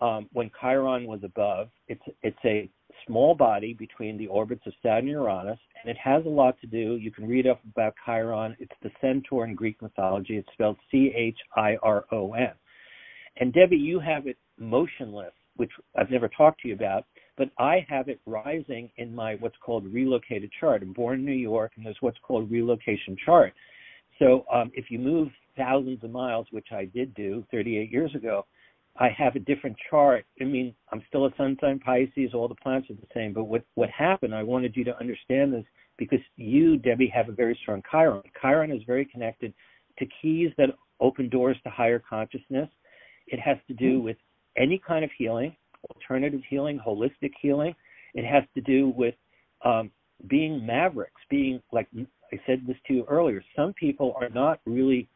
um, 0.00 0.28
when 0.32 0.50
Chiron 0.60 1.06
was 1.06 1.20
above. 1.24 1.68
It's 1.88 2.02
it's 2.22 2.38
a 2.44 2.68
small 3.06 3.34
body 3.34 3.74
between 3.74 4.18
the 4.18 4.26
orbits 4.26 4.62
of 4.66 4.72
Saturn 4.82 5.00
and 5.00 5.08
Uranus, 5.08 5.58
and 5.82 5.90
it 5.90 5.96
has 6.02 6.24
a 6.26 6.28
lot 6.28 6.60
to 6.60 6.66
do. 6.66 6.96
You 6.96 7.10
can 7.10 7.28
read 7.28 7.46
up 7.46 7.60
about 7.70 7.94
Chiron. 8.04 8.56
It's 8.58 8.72
the 8.82 8.90
centaur 9.00 9.44
in 9.44 9.54
Greek 9.54 9.80
mythology. 9.80 10.36
It's 10.36 10.48
spelled 10.52 10.76
C 10.90 11.12
H 11.16 11.38
I 11.56 11.76
R 11.82 12.04
O 12.12 12.34
N. 12.34 12.52
And 13.36 13.52
Debbie, 13.52 13.76
you 13.76 14.00
have 14.00 14.26
it 14.26 14.36
motionless, 14.58 15.32
which 15.56 15.70
I've 15.96 16.10
never 16.10 16.28
talked 16.28 16.60
to 16.62 16.68
you 16.68 16.74
about, 16.74 17.04
but 17.40 17.48
I 17.56 17.86
have 17.88 18.10
it 18.10 18.20
rising 18.26 18.90
in 18.98 19.14
my 19.14 19.36
what's 19.36 19.56
called 19.64 19.90
relocated 19.90 20.50
chart. 20.60 20.82
I'm 20.82 20.92
born 20.92 21.20
in 21.20 21.24
New 21.24 21.32
York, 21.32 21.72
and 21.74 21.86
there's 21.86 21.96
what's 22.00 22.18
called 22.22 22.50
relocation 22.50 23.16
chart. 23.24 23.54
So 24.18 24.44
um, 24.52 24.70
if 24.74 24.90
you 24.90 24.98
move 24.98 25.28
thousands 25.56 26.04
of 26.04 26.10
miles, 26.10 26.46
which 26.50 26.66
I 26.70 26.84
did 26.84 27.14
do 27.14 27.42
38 27.50 27.90
years 27.90 28.14
ago, 28.14 28.44
I 28.98 29.08
have 29.16 29.36
a 29.36 29.38
different 29.38 29.74
chart. 29.88 30.26
I 30.38 30.44
mean, 30.44 30.74
I'm 30.92 31.02
still 31.08 31.24
a 31.24 31.30
sun 31.38 31.56
sign 31.62 31.78
Pisces. 31.78 32.34
All 32.34 32.46
the 32.46 32.54
planets 32.56 32.90
are 32.90 32.94
the 32.94 33.06
same. 33.14 33.32
But 33.32 33.44
what 33.44 33.64
what 33.74 33.88
happened? 33.88 34.34
I 34.34 34.42
wanted 34.42 34.76
you 34.76 34.84
to 34.84 34.98
understand 35.00 35.54
this 35.54 35.64
because 35.96 36.20
you, 36.36 36.76
Debbie, 36.76 37.10
have 37.14 37.30
a 37.30 37.32
very 37.32 37.58
strong 37.62 37.82
Chiron. 37.90 38.20
Chiron 38.42 38.70
is 38.70 38.82
very 38.86 39.06
connected 39.06 39.54
to 39.98 40.04
keys 40.20 40.50
that 40.58 40.68
open 41.00 41.30
doors 41.30 41.56
to 41.64 41.70
higher 41.70 42.02
consciousness. 42.06 42.68
It 43.28 43.40
has 43.40 43.56
to 43.68 43.72
do 43.72 43.94
Mm-hmm. 43.94 44.04
with 44.04 44.16
any 44.58 44.78
kind 44.86 45.06
of 45.06 45.10
healing, 45.16 45.56
alternative 45.94 46.40
healing, 46.48 46.80
holistic 46.84 47.32
healing. 47.40 47.74
It 48.14 48.24
has 48.24 48.44
to 48.54 48.60
do 48.60 48.88
with 48.96 49.14
um, 49.64 49.90
being 50.28 50.64
mavericks, 50.64 51.20
being 51.30 51.60
like 51.72 51.88
I 52.32 52.40
said 52.46 52.62
this 52.66 52.76
to 52.86 52.94
you 52.94 53.04
earlier. 53.08 53.42
Some 53.56 53.72
people 53.74 54.14
are 54.20 54.28
not 54.28 54.60
really, 54.66 55.08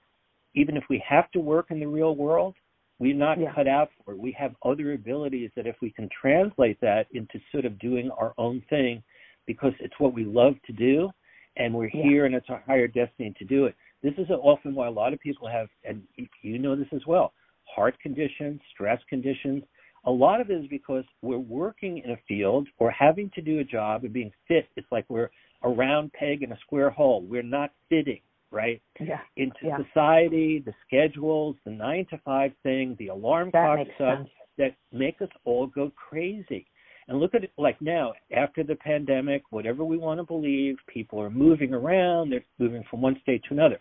even 0.54 0.76
if 0.76 0.84
we 0.88 1.02
have 1.06 1.30
to 1.32 1.40
work 1.40 1.66
in 1.70 1.80
the 1.80 1.86
real 1.86 2.14
world, 2.16 2.54
we're 2.98 3.14
not 3.14 3.40
Yeah. 3.40 3.52
cut 3.52 3.66
out 3.68 3.90
for 4.04 4.12
it. 4.12 4.18
We 4.18 4.32
have 4.32 4.54
other 4.62 4.92
abilities 4.92 5.50
that 5.56 5.66
if 5.66 5.76
we 5.80 5.90
can 5.90 6.08
translate 6.08 6.80
that 6.80 7.06
into 7.12 7.40
sort 7.50 7.64
of 7.64 7.78
doing 7.78 8.10
our 8.12 8.34
own 8.38 8.60
thing, 8.70 9.02
because 9.46 9.74
it's 9.80 9.98
what 9.98 10.14
we 10.14 10.24
love 10.24 10.54
to 10.62 10.72
do, 10.72 11.10
and 11.56 11.74
we're 11.74 11.90
Yeah. 11.92 12.02
here 12.02 12.26
and 12.26 12.34
it's 12.34 12.48
our 12.48 12.60
higher 12.60 12.88
destiny 12.88 13.32
to 13.38 13.44
do 13.44 13.66
it. 13.66 13.74
This 14.02 14.16
is 14.18 14.30
often 14.30 14.74
why 14.74 14.86
a 14.86 14.90
lot 14.90 15.12
of 15.12 15.20
people 15.20 15.48
have, 15.48 15.68
and 15.84 16.06
you 16.42 16.58
know 16.58 16.76
this 16.76 16.92
as 16.92 17.06
well, 17.06 17.32
heart 17.64 17.98
conditions, 18.00 18.60
stress 18.70 19.02
conditions. 19.04 19.64
A 20.06 20.10
lot 20.10 20.40
of 20.40 20.50
it 20.50 20.54
is 20.54 20.66
because 20.68 21.04
we're 21.22 21.38
working 21.38 21.98
in 21.98 22.10
a 22.10 22.16
field 22.28 22.68
or 22.78 22.90
having 22.90 23.30
to 23.34 23.40
do 23.40 23.60
a 23.60 23.64
job 23.64 24.04
and 24.04 24.12
being 24.12 24.32
fit. 24.48 24.68
It's 24.76 24.86
like 24.92 25.06
we're 25.08 25.30
a 25.62 25.68
round 25.68 26.12
peg 26.12 26.42
in 26.42 26.52
a 26.52 26.58
square 26.58 26.90
hole. 26.90 27.22
We're 27.22 27.42
not 27.42 27.70
fitting, 27.88 28.20
right? 28.50 28.82
Yeah. 29.00 29.20
into 29.36 29.56
Yeah. 29.62 29.78
society, 29.78 30.58
the 30.58 30.74
schedules, 30.86 31.56
the 31.64 31.70
nine 31.70 32.04
to 32.10 32.18
five 32.18 32.52
thing, 32.62 32.96
the 32.98 33.08
alarm 33.08 33.50
That 33.52 33.76
clock 33.76 33.86
stuff 33.94 34.18
sense. 34.18 34.30
that 34.58 34.74
make 34.92 35.22
us 35.22 35.30
all 35.44 35.66
go 35.66 35.90
crazy. 35.96 36.66
And 37.08 37.20
look 37.20 37.34
at 37.34 37.44
it 37.44 37.52
like 37.58 37.80
now, 37.82 38.14
after 38.34 38.62
the 38.62 38.76
pandemic, 38.76 39.42
whatever 39.50 39.84
we 39.84 39.98
want 39.98 40.20
to 40.20 40.24
believe, 40.24 40.76
people 40.86 41.20
are 41.20 41.28
moving 41.30 41.74
around, 41.74 42.30
they're 42.30 42.44
moving 42.58 42.82
from 42.90 43.02
one 43.02 43.18
state 43.20 43.42
to 43.44 43.54
another. 43.54 43.78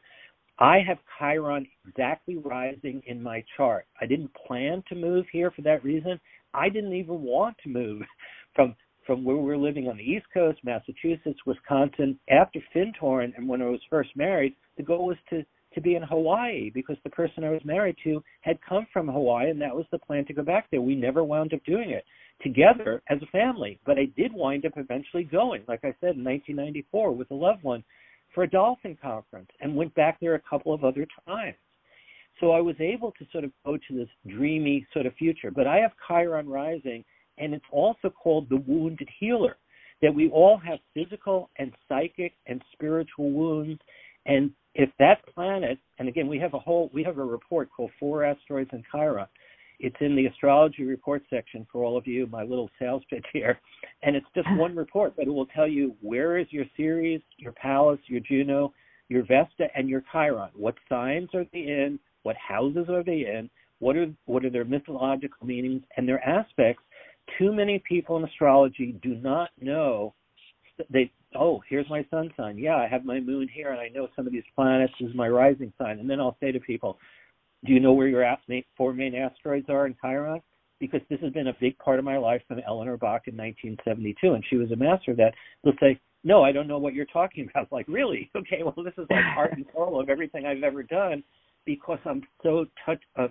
I 0.59 0.79
have 0.87 0.99
Chiron 1.17 1.67
exactly 1.87 2.37
rising 2.37 3.01
in 3.07 3.21
my 3.21 3.43
chart. 3.57 3.85
I 3.99 4.05
didn't 4.05 4.31
plan 4.47 4.83
to 4.89 4.95
move 4.95 5.25
here 5.31 5.51
for 5.51 5.61
that 5.63 5.83
reason. 5.83 6.19
I 6.53 6.69
didn't 6.69 6.93
even 6.93 7.21
want 7.21 7.57
to 7.63 7.69
move 7.69 8.01
from 8.55 8.75
from 9.05 9.25
where 9.25 9.35
we're 9.35 9.57
living 9.57 9.89
on 9.89 9.97
the 9.97 10.03
East 10.03 10.25
Coast, 10.33 10.59
Massachusetts, 10.63 11.39
Wisconsin, 11.45 12.17
after 12.29 12.59
Findhorn, 12.73 13.33
and 13.35 13.49
when 13.49 13.61
I 13.61 13.65
was 13.65 13.81
first 13.89 14.11
married, 14.15 14.55
the 14.77 14.83
goal 14.83 15.07
was 15.07 15.17
to 15.29 15.43
to 15.73 15.81
be 15.81 15.95
in 15.95 16.03
Hawaii 16.03 16.69
because 16.69 16.97
the 17.03 17.09
person 17.09 17.43
I 17.43 17.49
was 17.49 17.65
married 17.65 17.97
to 18.03 18.23
had 18.41 18.59
come 18.61 18.85
from 18.93 19.07
Hawaii, 19.07 19.49
and 19.49 19.59
that 19.61 19.75
was 19.75 19.85
the 19.91 19.99
plan 19.99 20.23
to 20.25 20.33
go 20.33 20.43
back 20.43 20.67
there. 20.69 20.81
We 20.81 20.95
never 20.95 21.23
wound 21.23 21.53
up 21.53 21.65
doing 21.65 21.89
it 21.89 22.05
together 22.41 23.01
as 23.09 23.21
a 23.21 23.27
family, 23.27 23.79
but 23.85 23.97
I 23.97 24.05
did 24.15 24.31
wind 24.33 24.65
up 24.65 24.73
eventually 24.75 25.23
going, 25.23 25.63
like 25.67 25.83
I 25.83 25.95
said, 25.99 26.15
in 26.15 26.23
1994 26.23 27.11
with 27.11 27.31
a 27.31 27.35
loved 27.35 27.63
one 27.63 27.83
for 28.33 28.43
a 28.43 28.49
dolphin 28.49 28.97
conference, 29.01 29.49
and 29.61 29.75
went 29.75 29.93
back 29.95 30.19
there 30.19 30.35
a 30.35 30.41
couple 30.49 30.73
of 30.73 30.83
other 30.83 31.07
times. 31.27 31.55
So 32.39 32.51
I 32.51 32.61
was 32.61 32.75
able 32.79 33.11
to 33.11 33.25
sort 33.31 33.43
of 33.43 33.51
go 33.65 33.77
to 33.77 33.95
this 33.95 34.09
dreamy 34.27 34.85
sort 34.93 35.05
of 35.05 35.13
future. 35.15 35.51
But 35.51 35.67
I 35.67 35.77
have 35.77 35.91
Chiron 36.07 36.49
rising, 36.49 37.03
and 37.37 37.53
it's 37.53 37.65
also 37.71 38.09
called 38.09 38.49
the 38.49 38.63
wounded 38.67 39.07
healer 39.19 39.57
that 40.01 40.13
we 40.13 40.29
all 40.29 40.57
have 40.57 40.79
physical 40.93 41.49
and 41.57 41.71
psychic 41.87 42.33
and 42.47 42.61
spiritual 42.73 43.31
wounds. 43.31 43.79
And 44.25 44.51
if 44.75 44.89
that 44.99 45.25
planet, 45.33 45.77
and 45.99 46.09
again, 46.09 46.27
we 46.27 46.39
have 46.39 46.53
a 46.53 46.59
whole, 46.59 46.89
we 46.93 47.03
have 47.03 47.17
a 47.17 47.23
report 47.23 47.69
called 47.75 47.91
Four 47.99 48.25
Asteroids 48.25 48.71
in 48.73 48.83
Chiron. 48.91 49.27
It's 49.83 49.97
in 49.99 50.15
the 50.15 50.27
astrology 50.27 50.85
report 50.85 51.23
section 51.29 51.67
for 51.69 51.83
all 51.83 51.97
of 51.97 52.07
you, 52.07 52.25
my 52.27 52.43
little 52.43 52.69
sales 52.79 53.03
pitch 53.09 53.25
here. 53.33 53.59
And 54.01 54.15
it's 54.15 54.25
just 54.33 54.47
one 54.55 54.73
report, 54.73 55.13
but 55.17 55.27
it 55.27 55.29
will 55.29 55.45
tell 55.47 55.67
you 55.67 55.93
where 55.99 56.37
is 56.37 56.47
your 56.51 56.63
Ceres, 56.77 57.21
your 57.37 57.51
Pallas, 57.51 57.99
your 58.07 58.21
Juno, 58.21 58.73
your 59.09 59.23
Vesta, 59.23 59.67
and 59.75 59.89
your 59.89 60.01
Chiron. 60.09 60.51
What 60.55 60.75
signs 60.87 61.27
are 61.33 61.45
they 61.51 61.59
in? 61.59 61.99
What 62.23 62.37
houses 62.37 62.85
are 62.89 63.03
they 63.03 63.25
in? 63.27 63.49
What 63.79 63.97
are 63.97 64.07
what 64.23 64.45
are 64.45 64.49
their 64.49 64.63
mythological 64.63 65.45
meanings 65.45 65.83
and 65.97 66.07
their 66.07 66.23
aspects? 66.23 66.81
Too 67.37 67.51
many 67.51 67.83
people 67.85 68.15
in 68.15 68.23
astrology 68.23 68.97
do 69.03 69.15
not 69.15 69.49
know. 69.59 70.13
They 70.89 71.11
oh 71.35 71.61
here's 71.69 71.89
my 71.89 72.05
sun 72.09 72.31
sign. 72.37 72.57
Yeah, 72.57 72.77
I 72.77 72.87
have 72.87 73.03
my 73.03 73.19
moon 73.19 73.49
here, 73.53 73.71
and 73.71 73.81
I 73.81 73.89
know 73.89 74.07
some 74.15 74.25
of 74.25 74.31
these 74.31 74.43
planets 74.55 74.93
is 75.01 75.13
my 75.13 75.27
rising 75.27 75.73
sign. 75.77 75.99
And 75.99 76.09
then 76.09 76.21
I'll 76.21 76.37
say 76.39 76.53
to 76.53 76.59
people, 76.61 76.97
Do 77.65 77.73
you 77.73 77.79
know 77.79 77.93
where 77.93 78.07
your 78.07 78.25
four 78.77 78.93
main 78.93 79.15
asteroids 79.15 79.69
are 79.69 79.85
in 79.85 79.95
Chiron? 80.01 80.41
Because 80.79 81.01
this 81.09 81.19
has 81.21 81.31
been 81.31 81.47
a 81.47 81.57
big 81.61 81.77
part 81.77 81.99
of 81.99 82.05
my 82.05 82.17
life 82.17 82.41
from 82.47 82.59
Eleanor 82.67 82.97
Bach 82.97 83.23
in 83.27 83.37
1972, 83.37 84.33
and 84.33 84.43
she 84.49 84.57
was 84.57 84.71
a 84.71 84.75
master 84.75 85.11
of 85.11 85.17
that. 85.17 85.33
They'll 85.63 85.73
say, 85.79 85.99
no, 86.25 86.43
I 86.43 86.51
don't 86.51 86.67
know 86.67 86.77
what 86.77 86.93
you're 86.93 87.05
talking 87.05 87.49
about. 87.55 87.71
Like, 87.71 87.85
really? 87.87 88.29
Okay, 88.35 88.63
well, 88.63 88.83
this 88.83 88.93
is 88.97 89.07
like 89.09 89.23
heart 89.33 89.53
and 89.53 89.65
soul 89.73 89.99
of 90.01 90.09
everything 90.09 90.45
I've 90.45 90.63
ever 90.63 90.83
done 90.83 91.23
because 91.65 91.99
I'm 92.05 92.21
so 92.41 92.65
touch, 92.85 93.01
uh, 93.17 93.27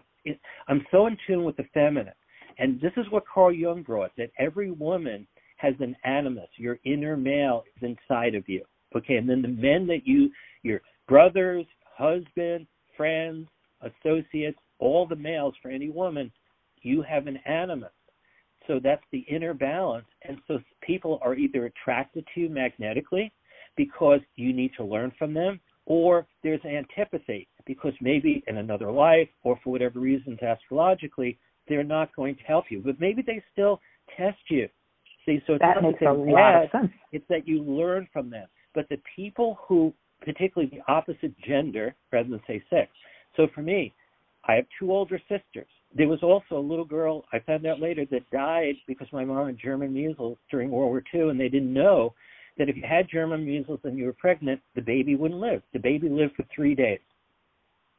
I'm 0.69 0.87
so 0.91 1.07
in 1.07 1.17
tune 1.27 1.45
with 1.45 1.57
the 1.57 1.65
feminine. 1.75 2.15
And 2.59 2.81
this 2.81 2.93
is 2.97 3.07
what 3.11 3.25
Carl 3.33 3.53
Jung 3.53 3.83
brought 3.83 4.13
that 4.17 4.31
every 4.39 4.71
woman 4.71 5.27
has 5.57 5.75
an 5.81 5.97
animus. 6.05 6.49
Your 6.57 6.79
inner 6.85 7.17
male 7.17 7.65
is 7.77 7.83
inside 7.83 8.35
of 8.35 8.49
you. 8.49 8.63
Okay, 8.97 9.17
and 9.17 9.29
then 9.29 9.43
the 9.43 9.49
men 9.49 9.87
that 9.87 10.07
you, 10.07 10.31
your 10.63 10.81
brothers, 11.09 11.67
husband, 11.97 12.67
friends, 12.97 13.49
associates, 13.83 14.59
all 14.79 15.07
the 15.07 15.17
males 15.17 15.55
for 15.63 15.71
any 15.71 15.91
woman, 15.91 16.31
you 16.83 17.03
have 17.03 17.27
an 17.27 17.39
animus. 17.47 17.93
So 18.67 18.81
that's 18.83 19.03
the 19.13 19.25
inner 19.29 19.55
balance. 19.55 20.07
And 20.29 20.39
so 20.47 20.59
people 20.83 21.19
are 21.23 21.35
either 21.35 21.67
attracted 21.67 22.25
to 22.35 22.41
you 22.41 22.49
magnetically 22.49 23.33
because 23.77 24.21
you 24.37 24.53
need 24.53 24.73
to 24.77 24.85
learn 24.85 25.13
from 25.19 25.35
them, 25.35 25.61
or 25.87 26.27
there's 26.43 26.65
antipathy 26.65 27.49
because 27.67 27.93
maybe 28.01 28.43
in 28.47 28.59
another 28.59 28.91
life 28.91 29.29
or 29.43 29.59
for 29.63 29.71
whatever 29.71 30.01
reasons 30.01 30.39
astrologically 30.43 31.39
they're 31.69 31.85
not 31.85 32.15
going 32.15 32.35
to 32.37 32.43
help 32.43 32.67
you, 32.71 32.83
but 32.85 33.01
maybe 33.01 33.23
they 33.23 33.43
still 33.53 33.81
test 34.17 34.39
you. 34.49 34.69
See, 35.25 35.41
so 35.47 35.57
that 35.61 35.83
makes 35.83 36.03
a 36.03 36.13
lot 36.13 36.65
of 36.65 36.71
sense. 36.73 36.91
It's 37.13 37.25
that 37.29 37.47
you 37.47 37.63
learn 37.63 38.09
from 38.13 38.29
them. 38.31 38.49
But 38.75 38.89
the 38.89 38.99
people 39.15 39.59
who, 39.67 39.95
particularly 40.21 40.73
the 40.75 40.93
opposite 40.93 41.39
gender, 41.47 41.95
rather 42.13 42.29
than 42.29 42.41
say 42.47 42.63
sex. 42.69 42.91
So 43.37 43.49
for 43.55 43.63
me, 43.63 43.93
I 44.45 44.55
have 44.55 44.67
two 44.79 44.93
older 44.93 45.21
sisters. 45.29 45.69
There 45.95 46.09
was 46.09 46.23
also 46.23 46.59
a 46.59 46.69
little 46.69 46.85
girl 46.85 47.25
I 47.33 47.39
found 47.41 47.67
out 47.67 47.81
later 47.81 48.05
that 48.11 48.31
died 48.31 48.75
because 48.87 49.09
my 49.13 49.25
mom 49.25 49.47
had 49.47 49.59
German 49.59 49.93
measles 49.93 50.39
during 50.51 50.71
World 50.71 50.91
War 50.91 51.03
II, 51.15 51.31
and 51.31 51.39
they 51.39 51.49
didn't 51.49 51.73
know 51.73 52.15
that 52.59 52.69
if 52.69 52.77
you 52.77 52.83
had 52.89 53.09
German 53.11 53.45
measles 53.45 53.81
and 53.85 53.97
you 53.97 54.07
were 54.07 54.13
pregnant, 54.13 54.61
the 54.75 54.81
baby 54.81 55.17
wouldn't 55.17 55.41
live. 55.41 55.63
The 55.73 55.79
baby 55.79 56.09
lived 56.09 56.35
for 56.37 56.45
three 56.55 56.75
days. 56.75 57.01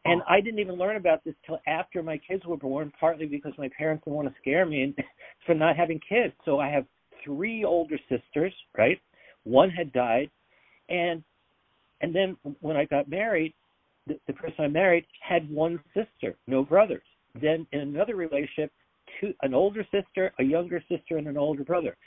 And 0.06 0.22
I 0.28 0.42
didn't 0.42 0.60
even 0.60 0.76
learn 0.76 0.98
about 0.98 1.24
this 1.24 1.36
till 1.46 1.60
after 1.66 2.04
my 2.04 2.18
kids 2.18 2.46
were 2.46 2.58
born, 2.58 2.92
partly 3.00 3.26
because 3.26 3.54
my 3.58 3.70
parents 3.78 4.04
didn't 4.04 4.18
want 4.18 4.28
to 4.28 4.36
scare 4.42 4.66
me 4.66 4.84
and 4.84 4.96
for 5.46 5.56
not 5.56 5.78
having 5.78 6.00
kids. 6.08 6.34
So 6.46 6.60
I 6.60 6.70
have 6.70 6.86
three 7.24 7.64
older 7.64 7.98
sisters, 8.10 8.54
right? 8.78 9.00
One 9.44 9.70
had 9.70 9.94
died, 9.94 10.30
and 10.90 11.24
and 12.02 12.14
then 12.14 12.36
when 12.60 12.76
I 12.76 12.84
got 12.86 13.10
married, 13.10 13.54
the, 14.08 14.20
the 14.28 14.34
person 14.34 14.66
I 14.66 14.68
married 14.68 15.06
had 15.22 15.50
one 15.50 15.80
sister, 15.94 16.36
no 16.48 16.64
brothers. 16.64 17.04
Then 17.40 17.66
in 17.72 17.80
another 17.80 18.16
relationship, 18.16 18.72
two 19.20 19.34
an 19.42 19.54
older 19.54 19.86
sister, 19.92 20.34
a 20.40 20.44
younger 20.44 20.84
sister, 20.90 21.18
and 21.18 21.28
an 21.28 21.38
older 21.38 21.64
brother. 21.64 21.98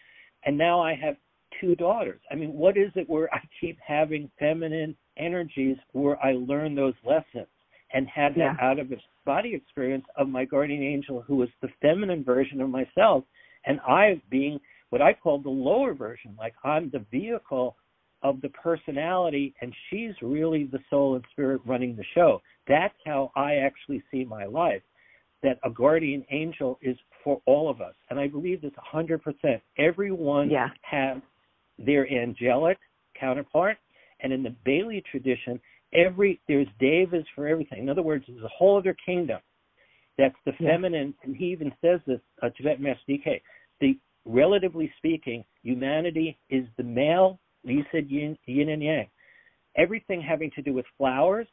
And 0.44 0.56
now 0.56 0.80
I 0.80 0.94
have 0.94 1.16
two 1.60 1.74
daughters. 1.74 2.20
I 2.30 2.34
mean, 2.34 2.52
what 2.52 2.76
is 2.76 2.90
it 2.94 3.08
where 3.08 3.32
I 3.34 3.40
keep 3.60 3.78
having 3.84 4.30
feminine 4.38 4.96
energies 5.16 5.76
where 5.92 6.22
I 6.24 6.32
learn 6.32 6.74
those 6.74 6.94
lessons? 7.04 7.48
and 7.92 8.06
had 8.08 8.32
that 8.32 8.56
yeah. 8.58 8.66
out 8.66 8.78
of 8.78 8.92
body 9.24 9.54
experience 9.54 10.04
of 10.16 10.28
my 10.28 10.44
guardian 10.44 10.82
angel 10.82 11.22
who 11.26 11.36
was 11.36 11.48
the 11.62 11.68
feminine 11.80 12.22
version 12.24 12.60
of 12.60 12.68
myself 12.68 13.24
and 13.64 13.80
I 13.80 14.20
being 14.30 14.60
what 14.90 15.02
I 15.02 15.12
call 15.14 15.40
the 15.40 15.48
lower 15.50 15.94
version 15.94 16.34
like 16.38 16.54
I'm 16.64 16.90
the 16.90 17.04
vehicle 17.10 17.76
of 18.22 18.40
the 18.40 18.48
personality 18.50 19.54
and 19.60 19.72
she's 19.90 20.12
really 20.22 20.64
the 20.64 20.78
soul 20.90 21.14
and 21.14 21.24
spirit 21.32 21.60
running 21.66 21.96
the 21.96 22.04
show 22.14 22.40
that's 22.66 22.94
how 23.04 23.30
I 23.36 23.56
actually 23.56 24.02
see 24.10 24.24
my 24.24 24.44
life 24.44 24.82
that 25.42 25.58
a 25.64 25.70
guardian 25.70 26.24
angel 26.30 26.78
is 26.82 26.96
for 27.22 27.40
all 27.46 27.70
of 27.70 27.80
us 27.80 27.94
and 28.10 28.18
I 28.18 28.26
believe 28.26 28.62
this 28.62 28.72
100% 28.92 29.20
everyone 29.78 30.50
yeah. 30.50 30.68
has 30.82 31.18
their 31.78 32.10
angelic 32.10 32.78
counterpart 33.18 33.76
and 34.20 34.32
in 34.32 34.42
the 34.42 34.54
Bailey 34.64 35.02
tradition 35.10 35.60
every 35.92 36.40
there's 36.48 36.66
devas 36.80 37.24
for 37.34 37.46
everything. 37.46 37.80
In 37.80 37.88
other 37.88 38.02
words, 38.02 38.24
there's 38.28 38.42
a 38.42 38.48
whole 38.48 38.78
other 38.78 38.96
kingdom 39.04 39.40
that's 40.18 40.34
the 40.44 40.52
yeah. 40.58 40.70
feminine, 40.72 41.14
and 41.22 41.36
he 41.36 41.46
even 41.46 41.72
says 41.82 42.00
this, 42.06 42.20
uh, 42.42 42.48
Tibetan 42.56 42.82
Master 42.82 43.02
DK. 43.08 43.40
The 43.80 43.98
relatively 44.24 44.92
speaking, 44.98 45.44
humanity 45.62 46.38
is 46.50 46.66
the 46.76 46.82
male. 46.82 47.38
You 47.66 47.84
said 47.90 48.08
yin, 48.08 48.38
yin 48.46 48.68
and 48.70 48.82
yang. 48.82 49.08
Everything 49.76 50.20
having 50.20 50.50
to 50.52 50.62
do 50.62 50.72
with 50.72 50.86
flowers, 50.96 51.46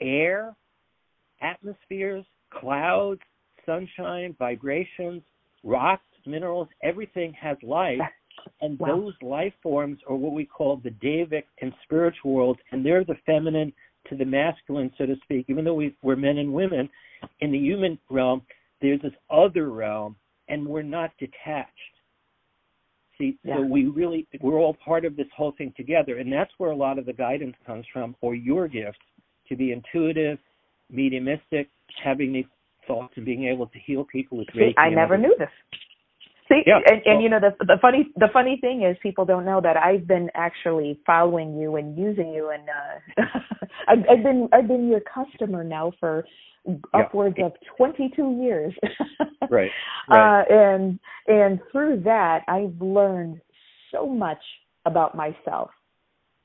air, 0.00 0.54
atmospheres, 1.40 2.24
clouds, 2.50 3.20
sunshine, 3.64 4.36
vibrations, 4.38 5.22
rocks, 5.64 6.04
minerals, 6.26 6.68
everything 6.82 7.32
has 7.40 7.56
life. 7.62 7.98
And 8.60 8.78
wow. 8.78 8.88
those 8.88 9.14
life 9.22 9.54
forms 9.62 9.98
are 10.08 10.14
what 10.14 10.32
we 10.32 10.44
call 10.44 10.76
the 10.76 10.90
Devic 10.90 11.44
and 11.62 11.72
spiritual 11.82 12.32
world, 12.32 12.58
and 12.70 12.84
they're 12.84 13.02
the 13.02 13.16
feminine 13.24 13.72
to 14.08 14.16
the 14.16 14.26
masculine, 14.26 14.92
so 14.98 15.06
to 15.06 15.16
speak. 15.24 15.46
Even 15.48 15.64
though 15.64 15.74
we, 15.74 15.96
we're 16.02 16.16
men 16.16 16.38
and 16.38 16.52
women, 16.52 16.88
in 17.40 17.50
the 17.50 17.58
human 17.58 17.98
realm, 18.10 18.42
there's 18.82 19.00
this 19.00 19.14
other 19.30 19.70
realm, 19.70 20.16
and 20.48 20.66
we're 20.66 20.82
not 20.82 21.12
detached. 21.18 21.95
See, 23.18 23.38
yeah. 23.44 23.56
so 23.56 23.62
we 23.62 23.86
really 23.86 24.26
we're 24.40 24.58
all 24.58 24.76
part 24.84 25.04
of 25.04 25.16
this 25.16 25.26
whole 25.34 25.52
thing 25.56 25.72
together, 25.76 26.18
and 26.18 26.32
that's 26.32 26.50
where 26.58 26.70
a 26.70 26.76
lot 26.76 26.98
of 26.98 27.06
the 27.06 27.12
guidance 27.12 27.56
comes 27.66 27.86
from, 27.92 28.14
or 28.20 28.34
your 28.34 28.68
gifts 28.68 28.98
to 29.48 29.56
be 29.56 29.72
intuitive, 29.72 30.38
mediumistic, 30.90 31.68
having 32.02 32.32
these 32.32 32.44
thoughts, 32.86 33.14
and 33.16 33.24
being 33.24 33.44
able 33.44 33.66
to 33.68 33.78
heal 33.78 34.04
people 34.04 34.38
with. 34.38 34.48
See, 34.54 34.74
I 34.76 34.90
never 34.90 35.16
knew 35.16 35.34
this. 35.38 35.48
See, 36.48 36.62
yeah, 36.64 36.78
and, 36.86 37.02
and 37.04 37.22
you 37.22 37.28
know 37.28 37.40
the 37.40 37.56
the 37.64 37.76
funny 37.82 38.08
the 38.16 38.28
funny 38.32 38.58
thing 38.60 38.82
is 38.82 38.96
people 39.02 39.24
don't 39.24 39.44
know 39.44 39.60
that 39.60 39.76
I've 39.76 40.06
been 40.06 40.30
actually 40.34 41.00
following 41.04 41.58
you 41.58 41.74
and 41.76 41.98
using 41.98 42.28
you, 42.32 42.50
and 42.50 42.68
uh 42.68 43.22
I've, 43.88 43.98
I've 44.08 44.22
been 44.22 44.48
I've 44.52 44.68
been 44.68 44.88
your 44.88 45.00
customer 45.00 45.64
now 45.64 45.92
for 45.98 46.24
upwards 46.94 47.36
yeah. 47.38 47.46
of 47.46 47.52
22 47.76 48.42
years. 48.42 48.74
right. 49.50 49.70
right. 50.08 50.40
Uh, 50.40 50.44
and 50.48 51.00
and 51.26 51.60
through 51.72 52.02
that, 52.04 52.42
I've 52.46 52.80
learned 52.80 53.40
so 53.92 54.06
much 54.06 54.42
about 54.84 55.16
myself. 55.16 55.70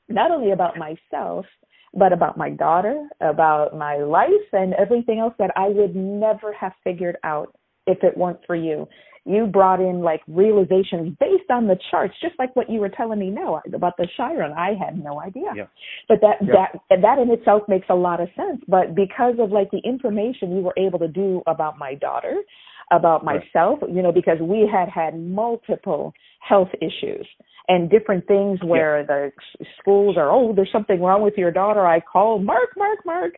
Not 0.08 0.32
only 0.32 0.50
about 0.50 0.76
myself, 0.76 1.46
but 1.94 2.12
about 2.12 2.36
my 2.36 2.50
daughter, 2.50 3.06
about 3.20 3.76
my 3.76 3.98
life, 3.98 4.30
and 4.52 4.74
everything 4.74 5.20
else 5.20 5.34
that 5.38 5.50
I 5.54 5.68
would 5.68 5.94
never 5.94 6.52
have 6.54 6.72
figured 6.82 7.16
out 7.22 7.56
if 7.86 7.98
it 8.02 8.16
weren't 8.16 8.40
for 8.46 8.56
you 8.56 8.88
you 9.24 9.46
brought 9.46 9.80
in 9.80 10.00
like 10.00 10.20
realizations 10.26 11.16
based 11.20 11.50
on 11.50 11.68
the 11.68 11.76
charts, 11.90 12.14
just 12.20 12.34
like 12.38 12.54
what 12.56 12.68
you 12.68 12.80
were 12.80 12.88
telling 12.88 13.18
me 13.18 13.30
now 13.30 13.60
about 13.72 13.96
the 13.96 14.08
Chiron. 14.16 14.52
I 14.52 14.70
had 14.74 15.02
no 15.02 15.20
idea. 15.20 15.52
Yeah. 15.54 15.66
But 16.08 16.18
that 16.22 16.36
yeah. 16.40 16.66
that 16.88 17.00
that 17.02 17.18
in 17.18 17.30
itself 17.30 17.62
makes 17.68 17.86
a 17.88 17.94
lot 17.94 18.20
of 18.20 18.28
sense. 18.36 18.62
But 18.66 18.94
because 18.94 19.34
of 19.38 19.50
like 19.50 19.70
the 19.70 19.80
information 19.84 20.56
you 20.56 20.62
were 20.62 20.74
able 20.76 20.98
to 20.98 21.08
do 21.08 21.42
about 21.46 21.78
my 21.78 21.94
daughter, 21.94 22.42
about 22.90 23.24
myself, 23.24 23.78
right. 23.82 23.92
you 23.92 24.02
know, 24.02 24.12
because 24.12 24.38
we 24.40 24.68
had 24.70 24.88
had 24.88 25.18
multiple 25.18 26.12
health 26.40 26.68
issues 26.80 27.26
and 27.68 27.88
different 27.88 28.26
things 28.26 28.58
where 28.64 29.00
yeah. 29.00 29.06
the 29.06 29.32
schools 29.80 30.16
are, 30.18 30.30
oh, 30.30 30.52
there's 30.54 30.72
something 30.72 31.00
wrong 31.00 31.22
with 31.22 31.34
your 31.36 31.52
daughter. 31.52 31.86
I 31.86 32.00
call 32.00 32.38
Mark, 32.40 32.70
Mark, 32.76 32.98
Mark 33.06 33.34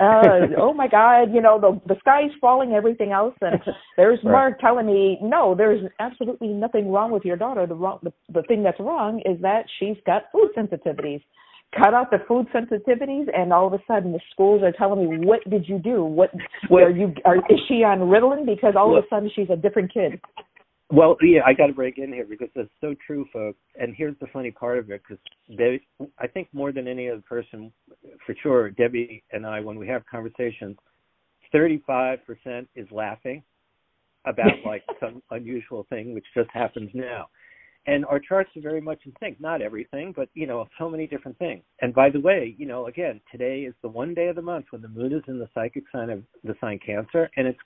uh, 0.00 0.46
oh 0.58 0.72
my 0.76 0.88
God, 0.88 1.34
you 1.34 1.40
know, 1.40 1.60
the 1.60 1.80
the 1.92 1.98
sky's 2.00 2.30
falling, 2.40 2.72
everything 2.72 3.12
else, 3.12 3.34
and 3.40 3.60
there's 3.96 4.18
right. 4.24 4.32
Mark 4.32 4.60
telling 4.60 4.86
me, 4.86 5.18
no, 5.22 5.54
there's 5.56 5.80
absolutely 5.98 6.48
nothing 6.48 6.90
wrong 6.90 7.10
with 7.10 7.24
your 7.24 7.36
daughter. 7.36 7.66
The 7.66 7.74
wrong, 7.74 7.98
the, 8.02 8.12
the 8.32 8.42
thing 8.42 8.62
that's 8.62 8.80
wrong 8.80 9.20
is 9.24 9.40
that 9.42 9.64
she's 9.78 9.96
got 10.06 10.24
food 10.32 10.50
sensitivities. 10.56 11.22
Cut 11.76 11.92
out 11.92 12.10
the 12.10 12.18
food 12.26 12.46
sensitivities, 12.54 13.26
and 13.36 13.52
all 13.52 13.66
of 13.66 13.74
a 13.74 13.82
sudden 13.86 14.12
the 14.12 14.20
schools 14.32 14.62
are 14.62 14.72
telling 14.72 15.10
me, 15.10 15.26
what 15.26 15.40
did 15.50 15.68
you 15.68 15.78
do? 15.78 16.02
What, 16.02 16.30
where 16.68 16.88
you 16.88 17.12
are? 17.26 17.36
Is 17.36 17.60
she 17.68 17.84
on 17.84 17.98
Ritalin? 17.98 18.46
Because 18.46 18.72
all 18.74 18.96
of 18.96 19.04
a 19.04 19.06
sudden 19.08 19.30
she's 19.34 19.50
a 19.50 19.56
different 19.56 19.92
kid. 19.92 20.18
Well, 20.90 21.16
yeah, 21.20 21.40
I 21.46 21.52
got 21.52 21.66
to 21.66 21.74
break 21.74 21.98
in 21.98 22.12
here 22.12 22.26
because 22.28 22.48
that's 22.56 22.68
so 22.80 22.94
true, 23.06 23.26
folks. 23.30 23.58
And 23.78 23.94
here's 23.94 24.18
the 24.20 24.26
funny 24.32 24.50
part 24.50 24.78
of 24.78 24.90
it, 24.90 25.02
because 25.06 25.22
I 26.18 26.26
think 26.26 26.48
more 26.54 26.72
than 26.72 26.88
any 26.88 27.10
other 27.10 27.22
person, 27.28 27.70
for 28.24 28.34
sure, 28.42 28.70
Debbie 28.70 29.22
and 29.32 29.46
I, 29.46 29.60
when 29.60 29.78
we 29.78 29.86
have 29.88 30.02
conversations, 30.10 30.78
35% 31.54 32.18
is 32.74 32.86
laughing 32.90 33.42
about 34.26 34.50
like 34.66 34.82
some 34.98 35.22
unusual 35.30 35.86
thing 35.90 36.14
which 36.14 36.26
just 36.34 36.50
happens 36.52 36.90
now. 36.94 37.28
And 37.86 38.04
our 38.06 38.18
charts 38.18 38.50
are 38.56 38.60
very 38.60 38.82
much 38.82 39.00
in 39.06 39.12
sync. 39.20 39.40
Not 39.40 39.62
everything, 39.62 40.12
but 40.14 40.28
you 40.34 40.46
know, 40.46 40.66
so 40.78 40.90
many 40.90 41.06
different 41.06 41.38
things. 41.38 41.62
And 41.80 41.94
by 41.94 42.10
the 42.10 42.20
way, 42.20 42.54
you 42.58 42.66
know, 42.66 42.86
again, 42.86 43.20
today 43.30 43.60
is 43.60 43.74
the 43.82 43.88
one 43.88 44.14
day 44.14 44.28
of 44.28 44.36
the 44.36 44.42
month 44.42 44.66
when 44.70 44.82
the 44.82 44.88
moon 44.88 45.12
is 45.12 45.22
in 45.28 45.38
the 45.38 45.48
psychic 45.54 45.84
sign 45.92 46.10
of 46.10 46.22
the 46.44 46.54
sign 46.60 46.78
Cancer, 46.84 47.30
and 47.36 47.46
it's 47.46 47.58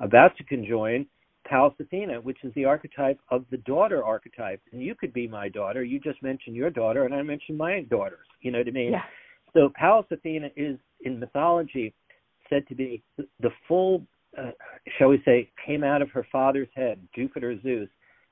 about 0.00 0.36
to 0.36 0.44
conjoin 0.44 1.06
Pallas 1.46 1.74
Athena, 1.80 2.20
which 2.20 2.38
is 2.42 2.52
the 2.54 2.64
archetype 2.64 3.18
of 3.30 3.44
the 3.50 3.58
daughter 3.58 4.04
archetype. 4.04 4.60
And 4.72 4.82
you 4.82 4.94
could 4.94 5.12
be 5.12 5.26
my 5.28 5.48
daughter. 5.48 5.84
You 5.84 6.00
just 6.00 6.22
mentioned 6.22 6.56
your 6.56 6.70
daughter, 6.70 7.04
and 7.04 7.14
I 7.14 7.22
mentioned 7.22 7.58
my 7.58 7.82
daughters. 7.82 8.26
You 8.40 8.50
know 8.50 8.58
what 8.58 8.68
I 8.68 8.72
mean? 8.72 8.92
Yeah. 8.92 9.02
So 9.54 9.72
Pallas 9.74 10.06
Athena 10.10 10.50
is 10.56 10.78
in 11.00 11.18
mythology 11.18 11.94
said 12.50 12.66
to 12.68 12.74
be 12.74 13.02
the 13.16 13.50
full, 13.66 14.06
uh, 14.38 14.50
shall 14.98 15.08
we 15.08 15.22
say, 15.24 15.50
came 15.64 15.82
out 15.82 16.02
of 16.02 16.10
her 16.10 16.26
father's 16.30 16.68
head, 16.74 17.00
Jupiter 17.14 17.58
Zeus, 17.62 17.88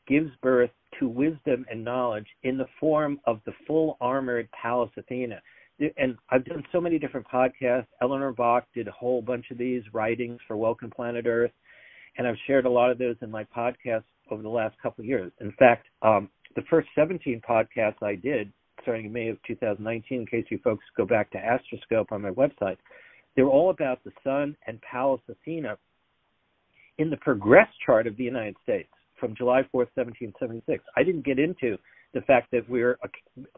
gives 0.07 0.31
birth 0.43 0.71
to 1.01 1.09
wisdom 1.09 1.65
and 1.71 1.83
knowledge 1.83 2.27
in 2.43 2.59
the 2.59 2.69
form 2.79 3.19
of 3.27 3.41
the 3.47 3.53
full 3.67 3.97
armored 4.01 4.49
Pallas 4.53 4.91
Athena. 4.97 5.41
And 5.97 6.17
I've 6.31 6.45
done 6.45 6.63
so 6.71 6.81
many 6.81 6.99
different 6.99 7.27
podcasts. 7.27 7.87
Eleanor 8.01 8.33
Bach 8.33 8.67
did 8.75 8.87
a 8.87 8.93
whole 8.93 9.23
bunch 9.23 9.47
of 9.51 9.59
these 9.59 9.83
writings 9.93 10.39
for 10.47 10.57
Welcome 10.57 10.91
Planet 10.91 11.27
Earth 11.27 11.51
and 12.17 12.27
I've 12.27 12.37
shared 12.47 12.67
a 12.67 12.71
lot 12.71 12.91
of 12.91 12.99
those 12.99 13.17
in 13.23 13.31
my 13.31 13.45
podcast 13.45 14.05
over 14.31 14.43
the 14.43 14.49
last 14.49 14.77
couple 14.83 15.03
of 15.03 15.07
years. 15.07 15.33
In 15.41 15.53
fact, 15.59 15.87
um, 16.03 16.29
the 16.57 16.63
first 16.71 16.89
17 16.95 17.43
podcasts 17.49 18.03
I 18.03 18.15
did, 18.15 18.53
starting 18.83 19.07
in 19.07 19.13
May 19.13 19.29
of 19.29 19.39
2019, 19.47 20.21
in 20.21 20.27
case 20.27 20.45
you 20.51 20.59
folks 20.63 20.85
go 20.97 21.05
back 21.05 21.31
to 21.33 21.39
Astroscope 21.39 22.13
on 22.13 22.23
my 22.23 22.31
website, 22.31 22.77
they 23.37 23.43
were 23.43 23.51
all 23.51 23.71
about 23.71 24.03
the 24.05 24.13
Sun 24.23 24.57
and 24.67 24.81
Pallas 24.83 25.21
Athena 25.29 25.77
in 26.99 27.11
the 27.11 27.17
progress 27.19 27.69
chart 27.85 28.07
of 28.07 28.17
the 28.17 28.25
United 28.25 28.55
States 28.63 28.89
from 29.19 29.35
July 29.35 29.63
4th, 29.63 29.91
1776. 29.95 30.85
I 30.97 31.03
didn't 31.03 31.25
get 31.25 31.39
into 31.39 31.77
the 32.13 32.21
fact 32.23 32.51
that 32.53 32.69
we're, 32.69 32.97
a, 33.03 33.09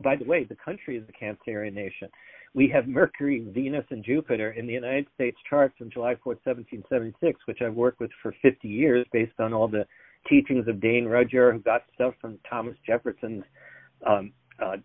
by 0.02 0.16
the 0.16 0.24
way, 0.24 0.44
the 0.44 0.56
country 0.56 0.96
is 0.96 1.04
a 1.08 1.24
Cancerian 1.24 1.74
nation 1.74 2.08
we 2.56 2.68
have 2.72 2.88
Mercury, 2.88 3.46
Venus, 3.52 3.84
and 3.90 4.02
Jupiter 4.02 4.52
in 4.52 4.66
the 4.66 4.72
United 4.72 5.06
States 5.14 5.36
chart 5.48 5.74
from 5.76 5.90
July 5.90 6.14
4, 6.24 6.36
1776, 6.42 7.38
which 7.44 7.58
I've 7.60 7.74
worked 7.74 8.00
with 8.00 8.10
for 8.22 8.34
50 8.40 8.66
years 8.66 9.06
based 9.12 9.38
on 9.38 9.52
all 9.52 9.68
the 9.68 9.84
teachings 10.26 10.66
of 10.66 10.80
Dane 10.80 11.04
Rudhyar, 11.04 11.52
who 11.52 11.58
got 11.58 11.82
stuff 11.94 12.14
from 12.18 12.38
Thomas 12.48 12.74
Jefferson's, 12.86 13.44
um, 14.06 14.32
uh, 14.58 14.76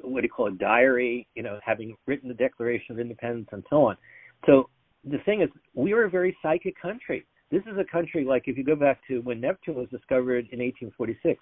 what 0.00 0.22
do 0.22 0.24
you 0.24 0.30
call 0.30 0.46
it, 0.46 0.58
diary, 0.58 1.28
you 1.34 1.42
know, 1.42 1.60
having 1.62 1.94
written 2.06 2.26
the 2.26 2.34
Declaration 2.34 2.94
of 2.94 2.98
Independence 2.98 3.48
and 3.52 3.64
so 3.68 3.84
on. 3.84 3.98
So 4.46 4.70
the 5.04 5.18
thing 5.26 5.42
is, 5.42 5.50
we 5.74 5.92
are 5.92 6.04
a 6.04 6.10
very 6.10 6.34
psychic 6.40 6.80
country. 6.80 7.26
This 7.50 7.62
is 7.70 7.76
a 7.78 7.84
country 7.92 8.24
like 8.24 8.44
if 8.46 8.56
you 8.56 8.64
go 8.64 8.76
back 8.76 8.98
to 9.08 9.18
when 9.20 9.42
Neptune 9.42 9.74
was 9.74 9.90
discovered 9.90 10.48
in 10.52 10.60
1846, 10.60 11.38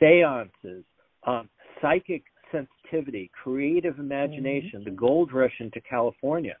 seances, 0.00 0.84
um, 1.26 1.50
psychic 1.82 2.22
sensitivity, 2.52 3.30
creative 3.42 3.98
imagination, 3.98 4.80
mm-hmm. 4.80 4.90
the 4.90 4.96
gold 4.96 5.32
rush 5.32 5.54
into 5.60 5.80
California 5.80 6.56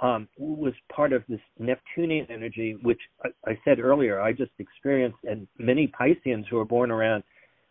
um, 0.00 0.28
was 0.38 0.72
part 0.94 1.12
of 1.12 1.22
this 1.28 1.40
Neptunian 1.58 2.26
energy, 2.30 2.76
which 2.82 3.00
I, 3.24 3.28
I 3.50 3.58
said 3.64 3.78
earlier, 3.80 4.20
I 4.20 4.32
just 4.32 4.52
experienced, 4.58 5.18
and 5.24 5.46
many 5.58 5.86
Pisceans 5.88 6.46
who 6.48 6.56
were 6.56 6.64
born 6.64 6.90
around 6.90 7.22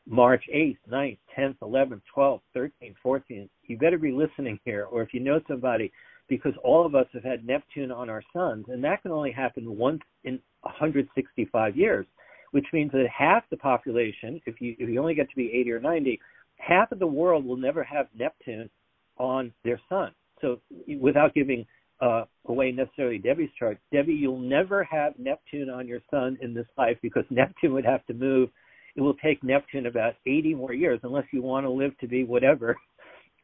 March 0.07 0.43
8th, 0.53 0.78
9th, 0.91 1.17
10th, 1.38 1.57
11th, 1.61 2.01
12th, 2.15 2.41
13th, 2.55 2.95
14th, 3.05 3.49
you 3.67 3.78
better 3.78 3.97
be 3.97 4.11
listening 4.11 4.59
here, 4.63 4.86
or 4.91 5.01
if 5.01 5.13
you 5.13 5.20
know 5.20 5.39
somebody, 5.47 5.91
because 6.28 6.53
all 6.63 6.86
of 6.86 6.95
us 6.95 7.07
have 7.13 7.24
had 7.24 7.45
Neptune 7.45 7.91
on 7.91 8.09
our 8.09 8.24
suns, 8.34 8.65
and 8.70 8.84
that 8.84 9.01
can 9.01 9.11
only 9.11 9.32
happen 9.32 9.78
once 9.78 10.01
in 10.24 10.39
165 10.61 11.76
years, 11.76 12.05
which 12.51 12.65
means 12.74 12.91
that 12.91 13.07
half 13.15 13.43
the 13.49 13.57
population, 13.57 14.39
if 14.45 14.61
you 14.61 14.76
if 14.80 14.89
you 14.89 14.99
only 14.99 15.15
get 15.15 15.30
to 15.30 15.36
be 15.36 15.51
80 15.53 15.72
or 15.72 15.80
90, 15.80 16.20
half 16.60 16.91
of 16.91 16.99
the 16.99 17.07
world 17.07 17.45
will 17.45 17.57
never 17.57 17.84
have 17.84 18.07
Neptune 18.18 18.70
on 19.18 19.51
their 19.64 19.80
sun. 19.89 20.12
So 20.41 20.62
without 21.01 21.34
giving 21.34 21.66
uh, 22.01 22.26
away 22.47 22.72
necessarily 22.72 23.18
Debbie's 23.18 23.49
chart, 23.57 23.78
Debbie, 23.91 24.14
you'll 24.14 24.39
never 24.39 24.84
have 24.84 25.14
Neptune 25.18 25.70
on 25.70 25.88
your 25.88 25.99
sun 26.12 26.38
in 26.41 26.53
this 26.53 26.68
life 26.78 26.97
because 27.01 27.26
Neptune 27.30 27.74
would 27.74 27.86
have 27.86 28.05
to 28.05 28.14
move. 28.14 28.49
It 28.95 29.01
will 29.01 29.16
take 29.16 29.43
Neptune 29.43 29.86
about 29.86 30.14
80 30.26 30.55
more 30.55 30.74
years 30.74 30.99
unless 31.03 31.26
you 31.32 31.41
want 31.41 31.66
to 31.66 31.70
live 31.70 31.97
to 31.99 32.07
be 32.07 32.24
whatever. 32.24 32.76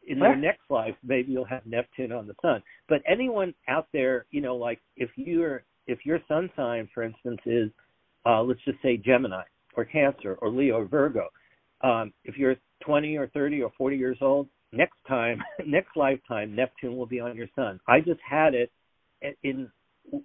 In 0.07 0.20
your 0.20 0.36
next 0.36 0.61
life, 0.70 0.93
maybe 1.03 1.32
you'll 1.32 1.45
have 1.45 1.66
Neptune 1.66 2.11
on 2.11 2.28
the 2.28 2.36
sun. 2.39 2.61
But 2.88 3.01
anyone 3.09 3.55
out 3.68 3.88
there, 3.91 4.28
you 4.30 4.39
know, 4.39 4.55
like 4.55 4.80
if 4.97 5.09
you're 5.16 5.63
if 5.88 6.05
your 6.05 6.20
sun 6.28 6.47
sign, 6.55 6.88
for 6.93 7.01
instance, 7.01 7.39
is 7.47 7.72
uh, 8.24 8.43
let's 8.43 8.63
just 8.66 8.80
say 8.84 8.97
Gemini 8.97 9.41
or 9.76 9.84
Cancer 9.84 10.38
or 10.43 10.51
Leo 10.51 10.82
or 10.82 10.86
Virgo, 10.86 11.30
um, 11.82 12.13
if 12.24 12.38
you're 12.38 12.55
20 12.84 13.17
or 13.17 13.28
30 13.28 13.61
or 13.61 13.71
40 13.78 13.97
years 13.97 14.17
old, 14.21 14.47
next 14.71 14.97
time, 15.07 15.41
next 15.65 15.95
lifetime, 15.95 16.55
Neptune 16.55 16.97
will 16.97 17.05
be 17.05 17.19
on 17.19 17.36
your 17.36 17.47
sun. 17.55 17.80
I 17.88 17.99
just 17.99 18.19
had 18.28 18.53
it 18.53 18.71
in 19.43 19.69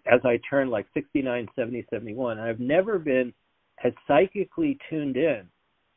as 0.06 0.20
I 0.24 0.38
turned 0.48 0.70
like 0.70 0.86
69, 0.92 1.48
70, 1.56 1.86
71. 1.90 2.38
I've 2.38 2.60
never 2.60 2.98
been 2.98 3.32
as 3.82 3.92
psychically 4.06 4.78
tuned 4.88 5.16
in. 5.16 5.42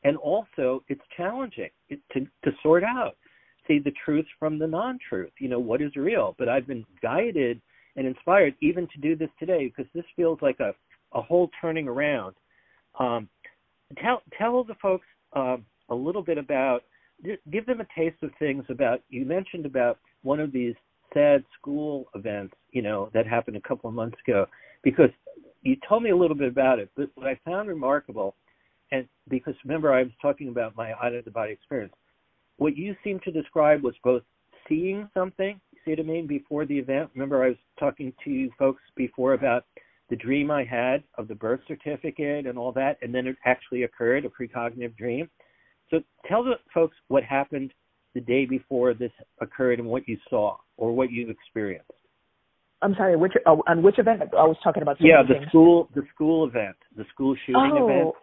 And 0.06 0.18
also, 0.18 0.84
it's 0.89 1.01
challenging 1.16 1.70
to, 1.89 2.20
to 2.20 2.51
sort 2.62 2.84
out, 2.84 3.16
see 3.68 3.80
the 3.80 3.93
truth 4.06 4.26
from 4.38 4.60
the 4.60 4.68
non-truth. 4.68 5.32
You 5.39 5.49
know, 5.49 5.60
what 5.60 5.82
is 5.82 5.95
real? 5.95 6.36
But 6.38 6.49
I've 6.49 6.68
been 6.68 6.86
guided 7.01 7.62
and 7.95 8.08
inspired 8.08 8.56
even 8.62 8.88
to 8.93 8.99
do 9.01 9.16
this 9.16 9.30
today 9.39 9.68
because 9.68 9.89
this 9.93 10.06
feels 10.16 10.39
like 10.41 10.60
a, 10.60 10.74
a 11.18 11.22
whole 11.22 11.49
turning 11.62 11.88
around. 11.88 12.36
Um, 12.99 13.30
tell 14.01 14.22
tell 14.38 14.64
the 14.64 14.76
folks 14.82 15.06
um, 15.34 15.66
a 15.94 15.96
little 15.96 16.24
bit 16.24 16.38
about 16.38 16.84
give 17.52 17.66
them 17.66 17.80
a 17.80 17.88
taste 17.98 18.22
of 18.24 18.32
things 18.39 18.66
about 18.70 19.02
you 19.10 19.26
mentioned 19.26 19.66
about 19.66 20.00
one 20.24 20.39
of 20.39 20.52
these 20.52 20.74
sad 21.14 21.44
school 21.58 22.08
events 22.16 22.54
you 22.72 22.82
know 22.82 23.10
that 23.14 23.26
happened 23.28 23.56
a 23.56 23.62
couple 23.62 23.88
of 23.88 23.96
months 23.96 24.18
ago 24.28 24.46
because 24.84 25.10
you 25.62 25.78
told 25.88 26.04
me 26.04 26.10
a 26.10 26.16
little 26.16 26.36
bit 26.36 26.50
about 26.50 26.80
it 26.80 26.89
but 26.98 27.10
what 27.16 27.28
i 27.28 27.39
found 27.46 27.70
remarkable 27.70 28.36
and 28.91 29.08
because 29.30 29.54
remember 29.64 29.94
i 29.94 30.04
was 30.04 30.12
talking 30.22 30.50
about 30.50 30.76
my 30.76 30.91
out 30.94 31.14
of 31.14 31.24
the 31.26 31.32
body 31.32 31.54
experience. 31.54 31.94
What 32.58 32.78
you 32.78 32.96
seem 33.04 33.20
to 33.22 33.32
describe 33.32 33.84
was 33.84 33.96
both 34.04 34.24
seeing 34.68 35.10
something 35.14 35.60
see 35.86 35.91
what 35.91 36.00
i 36.00 36.04
mean 36.04 36.28
before 36.28 36.66
the 36.66 36.78
event. 36.78 37.10
Remember 37.14 37.44
i 37.44 37.50
was 37.50 37.58
talking 37.80 38.12
to 38.24 38.30
you 38.32 38.52
folks 38.58 38.82
before 38.96 39.34
about 39.34 39.66
the 40.10 40.16
dream 40.16 40.52
i 40.52 40.64
had 40.64 41.04
of 41.18 41.28
the 41.28 41.36
birth 41.36 41.62
certificate 41.68 42.46
and 42.48 42.58
all 42.58 42.72
that 42.72 42.98
and 43.02 43.14
then 43.14 43.28
it 43.28 43.36
actually 43.46 43.84
occurred 43.84 44.26
a 44.26 44.30
precognitive 44.30 44.96
dream 44.98 45.30
so 45.94 46.02
tell 46.28 46.44
the 46.44 46.54
folks 46.74 46.96
what 47.08 47.24
happened 47.24 47.74
the 48.16 48.22
day 48.22 48.46
before 48.46 48.94
this 48.94 49.12
occurred 49.41 49.80
and 49.80 49.88
what 49.88 50.08
you 50.08 50.18
saw 50.30 50.58
or 50.78 50.91
what 50.91 51.12
you 51.12 51.30
experienced. 51.30 51.89
I'm 52.82 52.96
sorry, 52.96 53.16
which 53.16 53.34
oh, 53.46 53.64
on 53.68 53.82
which 53.82 53.98
event? 53.98 54.22
I 54.22 54.44
was 54.44 54.58
talking 54.64 54.82
about. 54.82 54.98
Yeah, 55.00 55.24
the 55.26 55.36
things. 55.36 55.48
school, 55.48 55.89
the 55.96 56.02
school 56.14 56.48
event, 56.48 56.76
the 56.98 57.06
school 57.14 57.36
shooting 57.46 57.72
oh. 57.74 57.88
event. 57.89 58.16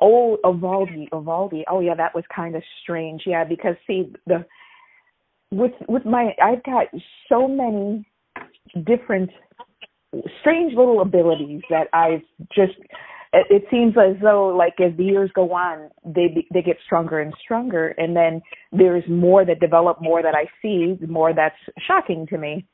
Oh, 0.00 0.38
Uvalde, 0.44 0.88
Uvalde. 1.12 1.64
Oh, 1.68 1.80
yeah, 1.80 1.94
that 1.94 2.14
was 2.14 2.24
kind 2.34 2.56
of 2.56 2.62
strange. 2.82 3.22
Yeah, 3.26 3.44
because 3.44 3.74
see 3.86 4.12
the 4.26 4.46
with 5.50 5.72
with 5.88 6.06
my 6.06 6.30
I've 6.42 6.62
got 6.64 6.86
so 7.28 7.46
many 7.46 8.06
different 8.86 9.30
strange 10.40 10.72
little 10.74 11.02
abilities 11.02 11.60
that 11.68 11.88
I've 11.92 12.22
just 12.54 12.78
it, 13.34 13.46
it 13.50 13.64
seems 13.70 13.94
as 13.96 14.16
though 14.22 14.54
like 14.56 14.74
as 14.80 14.96
the 14.96 15.04
years 15.04 15.30
go 15.34 15.52
on 15.52 15.90
they 16.04 16.46
they 16.52 16.62
get 16.62 16.76
stronger 16.84 17.20
and 17.20 17.34
stronger 17.42 17.88
and 17.98 18.16
then 18.16 18.40
there's 18.72 19.04
more 19.08 19.44
that 19.44 19.60
develop 19.60 19.98
more 20.00 20.22
that 20.22 20.34
i 20.34 20.44
see 20.62 20.96
more 21.06 21.34
that's 21.34 21.56
shocking 21.86 22.26
to 22.28 22.38
me. 22.38 22.66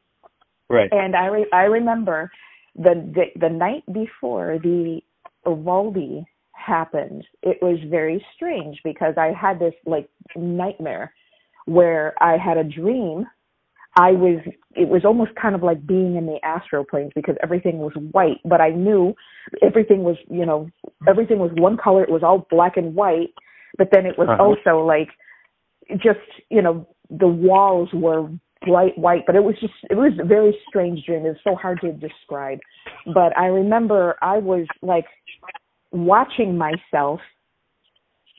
Right. 0.68 0.90
And 0.92 1.16
i 1.16 1.26
re- 1.26 1.50
i 1.52 1.62
remember 1.62 2.30
the, 2.76 2.94
the 3.14 3.40
the 3.40 3.48
night 3.48 3.82
before 3.92 4.58
the 4.62 5.00
Uvalde 5.46 6.24
happened 6.52 7.24
it 7.42 7.56
was 7.62 7.78
very 7.88 8.24
strange 8.36 8.78
because 8.84 9.14
i 9.16 9.32
had 9.32 9.58
this 9.58 9.72
like 9.86 10.08
nightmare 10.36 11.12
where 11.64 12.14
i 12.22 12.36
had 12.36 12.58
a 12.58 12.64
dream 12.64 13.24
I 13.96 14.12
was 14.12 14.40
it 14.76 14.88
was 14.88 15.04
almost 15.04 15.32
kind 15.40 15.54
of 15.54 15.62
like 15.62 15.84
being 15.86 16.16
in 16.16 16.26
the 16.26 16.38
astral 16.44 16.84
planes 16.84 17.12
because 17.14 17.36
everything 17.42 17.78
was 17.78 17.92
white, 18.12 18.38
but 18.44 18.60
I 18.60 18.70
knew 18.70 19.14
everything 19.62 20.04
was, 20.04 20.16
you 20.28 20.46
know, 20.46 20.70
everything 21.08 21.38
was 21.38 21.50
one 21.54 21.76
color, 21.76 22.04
it 22.04 22.10
was 22.10 22.22
all 22.22 22.46
black 22.50 22.76
and 22.76 22.94
white, 22.94 23.34
but 23.76 23.88
then 23.92 24.06
it 24.06 24.16
was 24.16 24.28
uh-huh. 24.28 24.42
also 24.42 24.84
like 24.84 25.08
just, 25.96 26.20
you 26.50 26.62
know, 26.62 26.86
the 27.10 27.26
walls 27.26 27.88
were 27.92 28.28
bright 28.64 28.96
white, 28.96 29.24
but 29.26 29.34
it 29.34 29.42
was 29.42 29.56
just 29.60 29.72
it 29.88 29.96
was 29.96 30.12
a 30.20 30.26
very 30.26 30.56
strange 30.68 31.04
dream. 31.04 31.26
It 31.26 31.30
was 31.30 31.36
so 31.42 31.56
hard 31.56 31.80
to 31.80 31.92
describe. 31.92 32.58
But 33.06 33.36
I 33.36 33.46
remember 33.46 34.16
I 34.22 34.38
was 34.38 34.66
like 34.82 35.06
watching 35.90 36.56
myself 36.56 37.20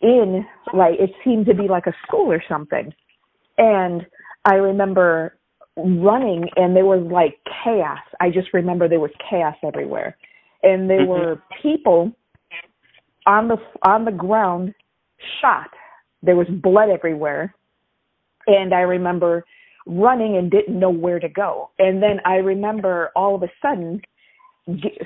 in 0.01 0.45
like 0.73 0.95
it 0.99 1.11
seemed 1.25 1.47
to 1.47 1.53
be 1.53 1.67
like 1.67 1.87
a 1.87 1.93
school 2.07 2.31
or 2.31 2.41
something. 2.47 2.93
And 3.57 4.05
I 4.45 4.55
remember 4.55 5.37
running 5.83 6.47
and 6.55 6.75
there 6.75 6.85
was 6.85 7.05
like 7.11 7.39
chaos. 7.63 7.99
I 8.19 8.29
just 8.29 8.53
remember 8.53 8.87
there 8.87 8.99
was 8.99 9.11
chaos 9.29 9.55
everywhere. 9.63 10.17
And 10.63 10.89
there 10.89 11.01
mm-hmm. 11.01 11.09
were 11.09 11.43
people 11.61 12.11
on 13.25 13.47
the 13.47 13.57
on 13.83 14.05
the 14.05 14.11
ground 14.11 14.73
shot. 15.41 15.69
There 16.23 16.35
was 16.35 16.47
blood 16.47 16.89
everywhere. 16.89 17.55
And 18.47 18.73
I 18.73 18.81
remember 18.81 19.45
running 19.85 20.37
and 20.37 20.51
didn't 20.51 20.79
know 20.79 20.89
where 20.89 21.19
to 21.19 21.29
go. 21.29 21.71
And 21.79 22.01
then 22.01 22.19
I 22.25 22.35
remember 22.35 23.11
all 23.15 23.35
of 23.35 23.43
a 23.43 23.49
sudden 23.61 24.01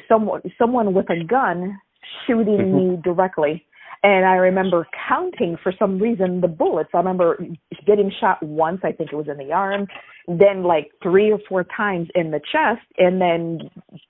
someone 0.08 0.42
someone 0.58 0.94
with 0.94 1.10
a 1.10 1.24
gun 1.24 1.80
shooting 2.26 2.58
mm-hmm. 2.58 2.92
me 2.96 3.02
directly. 3.04 3.66
And 4.06 4.24
I 4.24 4.36
remember 4.36 4.88
counting 5.10 5.58
for 5.64 5.74
some 5.80 5.98
reason 5.98 6.40
the 6.42 6.48
bullets. 6.48 6.92
I 6.94 6.98
remember 6.98 7.44
getting 7.88 8.12
shot 8.20 8.38
once, 8.44 8.82
I 8.84 8.92
think 8.92 9.12
it 9.12 9.16
was 9.16 9.28
in 9.28 9.40
the 9.40 9.52
arm, 9.52 9.88
then 10.28 10.62
like 10.62 10.92
three 11.02 11.32
or 11.32 11.40
four 11.50 11.66
times 11.76 12.10
in 12.14 12.30
the 12.30 12.40
chest, 12.40 12.86
and 13.00 13.20
then 13.20 13.62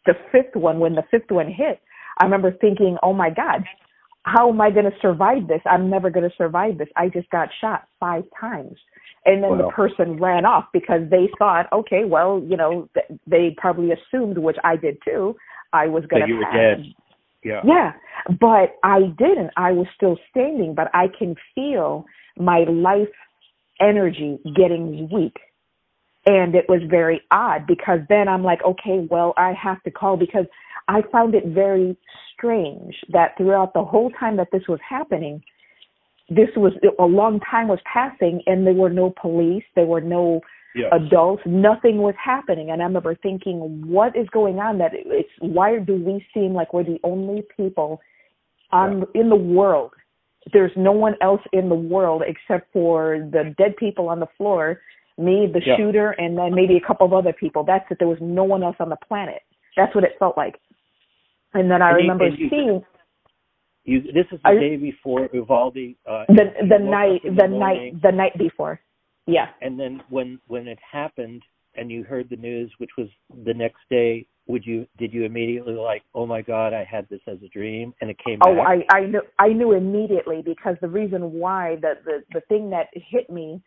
the 0.05 0.15
fifth 0.33 0.53
one, 0.53 0.79
when 0.79 0.95
the 0.95 1.03
fifth 1.09 1.31
one 1.31 1.47
hit, 1.47 1.79
I 2.19 2.25
remember 2.25 2.51
thinking, 2.51 2.97
oh 3.03 3.13
my 3.13 3.29
God, 3.29 3.63
how 4.23 4.49
am 4.49 4.59
I 4.59 4.69
going 4.69 4.83
to 4.83 4.97
survive 5.01 5.47
this? 5.47 5.61
I'm 5.65 5.89
never 5.89 6.09
going 6.09 6.29
to 6.29 6.35
survive 6.35 6.77
this. 6.77 6.89
I 6.97 7.07
just 7.07 7.29
got 7.29 7.47
shot 7.61 7.87
five 7.97 8.25
times. 8.37 8.75
And 9.23 9.41
then 9.41 9.57
the 9.57 9.69
person 9.69 10.19
ran 10.19 10.45
off 10.45 10.65
because 10.73 11.09
they 11.09 11.29
thought, 11.39 11.71
okay, 11.71 12.03
well, 12.05 12.43
you 12.45 12.57
know, 12.57 12.89
they 13.25 13.55
probably 13.57 13.91
assumed, 13.91 14.37
which 14.39 14.57
I 14.61 14.75
did 14.75 14.97
too, 15.05 15.37
I 15.71 15.87
was 15.87 16.03
going 16.07 16.21
to 16.23 16.27
you 16.27 16.35
were 16.35 16.51
dead. 16.53 16.83
Yeah. 17.45 17.61
Yeah. 17.63 17.93
But 18.39 18.75
I 18.83 19.01
didn't. 19.17 19.51
I 19.55 19.71
was 19.71 19.85
still 19.95 20.17
standing, 20.31 20.73
but 20.73 20.89
I 20.93 21.05
can 21.07 21.35
feel 21.53 22.05
my 22.37 22.65
life 22.67 23.07
energy 23.79 24.39
getting 24.55 25.07
weak. 25.13 25.37
And 26.25 26.55
it 26.55 26.65
was 26.67 26.81
very 26.89 27.21
odd 27.29 27.67
because 27.67 27.99
then 28.09 28.27
I'm 28.27 28.43
like, 28.43 28.63
okay, 28.65 29.07
well, 29.11 29.35
I 29.37 29.53
have 29.53 29.81
to 29.83 29.91
call 29.91 30.17
because 30.17 30.45
I 30.87 31.03
found 31.11 31.35
it 31.35 31.45
very 31.45 31.95
strange 32.33 32.95
that 33.13 33.37
throughout 33.37 33.75
the 33.75 33.83
whole 33.83 34.09
time 34.09 34.37
that 34.37 34.47
this 34.51 34.63
was 34.67 34.79
happening, 34.87 35.43
this 36.27 36.49
was 36.57 36.73
a 36.97 37.05
long 37.05 37.39
time 37.39 37.67
was 37.67 37.79
passing 37.91 38.41
and 38.47 38.65
there 38.65 38.73
were 38.73 38.89
no 38.89 39.13
police, 39.21 39.63
there 39.75 39.85
were 39.85 40.01
no 40.01 40.41
yes. 40.76 40.91
adults, 40.91 41.43
nothing 41.45 41.97
was 41.97 42.15
happening. 42.23 42.69
And 42.69 42.82
I 42.82 42.86
remember 42.86 43.15
thinking, 43.15 43.84
what 43.88 44.15
is 44.15 44.28
going 44.30 44.59
on? 44.59 44.78
That 44.78 44.91
it's 44.93 45.30
why 45.39 45.80
do 45.80 45.95
we 45.95 46.26
seem 46.34 46.53
like 46.53 46.73
we're 46.73 46.84
the 46.84 46.99
only 47.03 47.43
people 47.55 48.01
on 48.71 48.99
yeah. 49.13 49.21
in 49.21 49.30
the 49.30 49.36
world? 49.36 49.91
There's 50.53 50.71
no 50.76 50.91
one 50.91 51.15
else 51.21 51.41
in 51.53 51.69
the 51.69 51.76
world 51.76 52.21
except 52.28 52.71
for 52.71 53.28
the 53.32 53.55
dead 53.57 53.78
people 53.78 54.09
on 54.09 54.19
the 54.19 54.28
floor, 54.38 54.82
me, 55.17 55.47
the 55.51 55.61
yeah. 55.65 55.78
shooter, 55.78 56.11
and 56.11 56.38
then 56.38 56.53
maybe 56.53 56.78
a 56.78 56.86
couple 56.86 57.07
of 57.07 57.13
other 57.13 57.34
people. 57.34 57.63
That's 57.63 57.86
it. 57.89 57.97
There 57.97 58.07
was 58.07 58.19
no 58.21 58.43
one 58.43 58.61
else 58.61 58.76
on 58.80 58.89
the 58.89 58.97
planet. 59.07 59.41
That's 59.76 59.95
what 59.95 60.03
it 60.03 60.11
felt 60.19 60.38
like. 60.38 60.59
And 61.53 61.71
then 61.71 61.82
I 61.82 61.89
and 61.91 61.97
remember 61.97 62.28
you, 62.28 62.49
seeing. 62.49 62.84
You, 63.86 64.01
this 64.01 64.26
is 64.32 64.39
the 64.43 64.49
I, 64.49 64.55
day 64.55 64.76
before 64.76 65.30
Uvalde. 65.34 65.95
Uh, 66.07 66.26
the 66.28 66.45
the 66.67 66.80
night 66.80 67.21
the, 67.23 67.41
the 67.41 67.47
night 67.47 68.01
the 68.01 68.11
night 68.11 68.38
before. 68.38 68.80
Yeah. 69.28 69.47
And 69.61 69.80
then 69.80 70.01
when 70.09 70.39
when 70.47 70.67
it 70.67 70.80
happened 70.91 71.41
and 71.76 71.91
you 71.91 72.03
heard 72.03 72.30
the 72.30 72.36
news, 72.36 72.71
which 72.78 72.91
was 72.97 73.07
the 73.43 73.53
next 73.53 73.80
day, 73.89 74.28
would 74.47 74.65
you 74.65 74.88
did 74.97 75.13
you 75.13 75.23
immediately 75.26 75.73
like, 75.73 76.03
oh 76.13 76.26
my 76.26 76.41
God, 76.41 76.73
I 76.73 76.84
had 76.84 77.07
this 77.09 77.21
as 77.28 77.38
a 77.43 77.49
dream, 77.49 77.93
and 78.01 78.09
it 78.09 78.17
came? 78.23 78.39
Oh, 78.45 78.55
back? 78.55 78.86
I 78.91 78.97
I 78.97 79.05
knew 79.05 79.21
I 79.39 79.47
knew 79.49 79.73
immediately 79.73 80.41
because 80.43 80.76
the 80.82 80.88
reason 80.88 81.34
why 81.34 81.78
the 81.82 81.93
the 82.05 82.23
the 82.34 82.41
thing 82.41 82.69
that 82.71 82.88
hit 82.93 83.30
me 83.30 83.61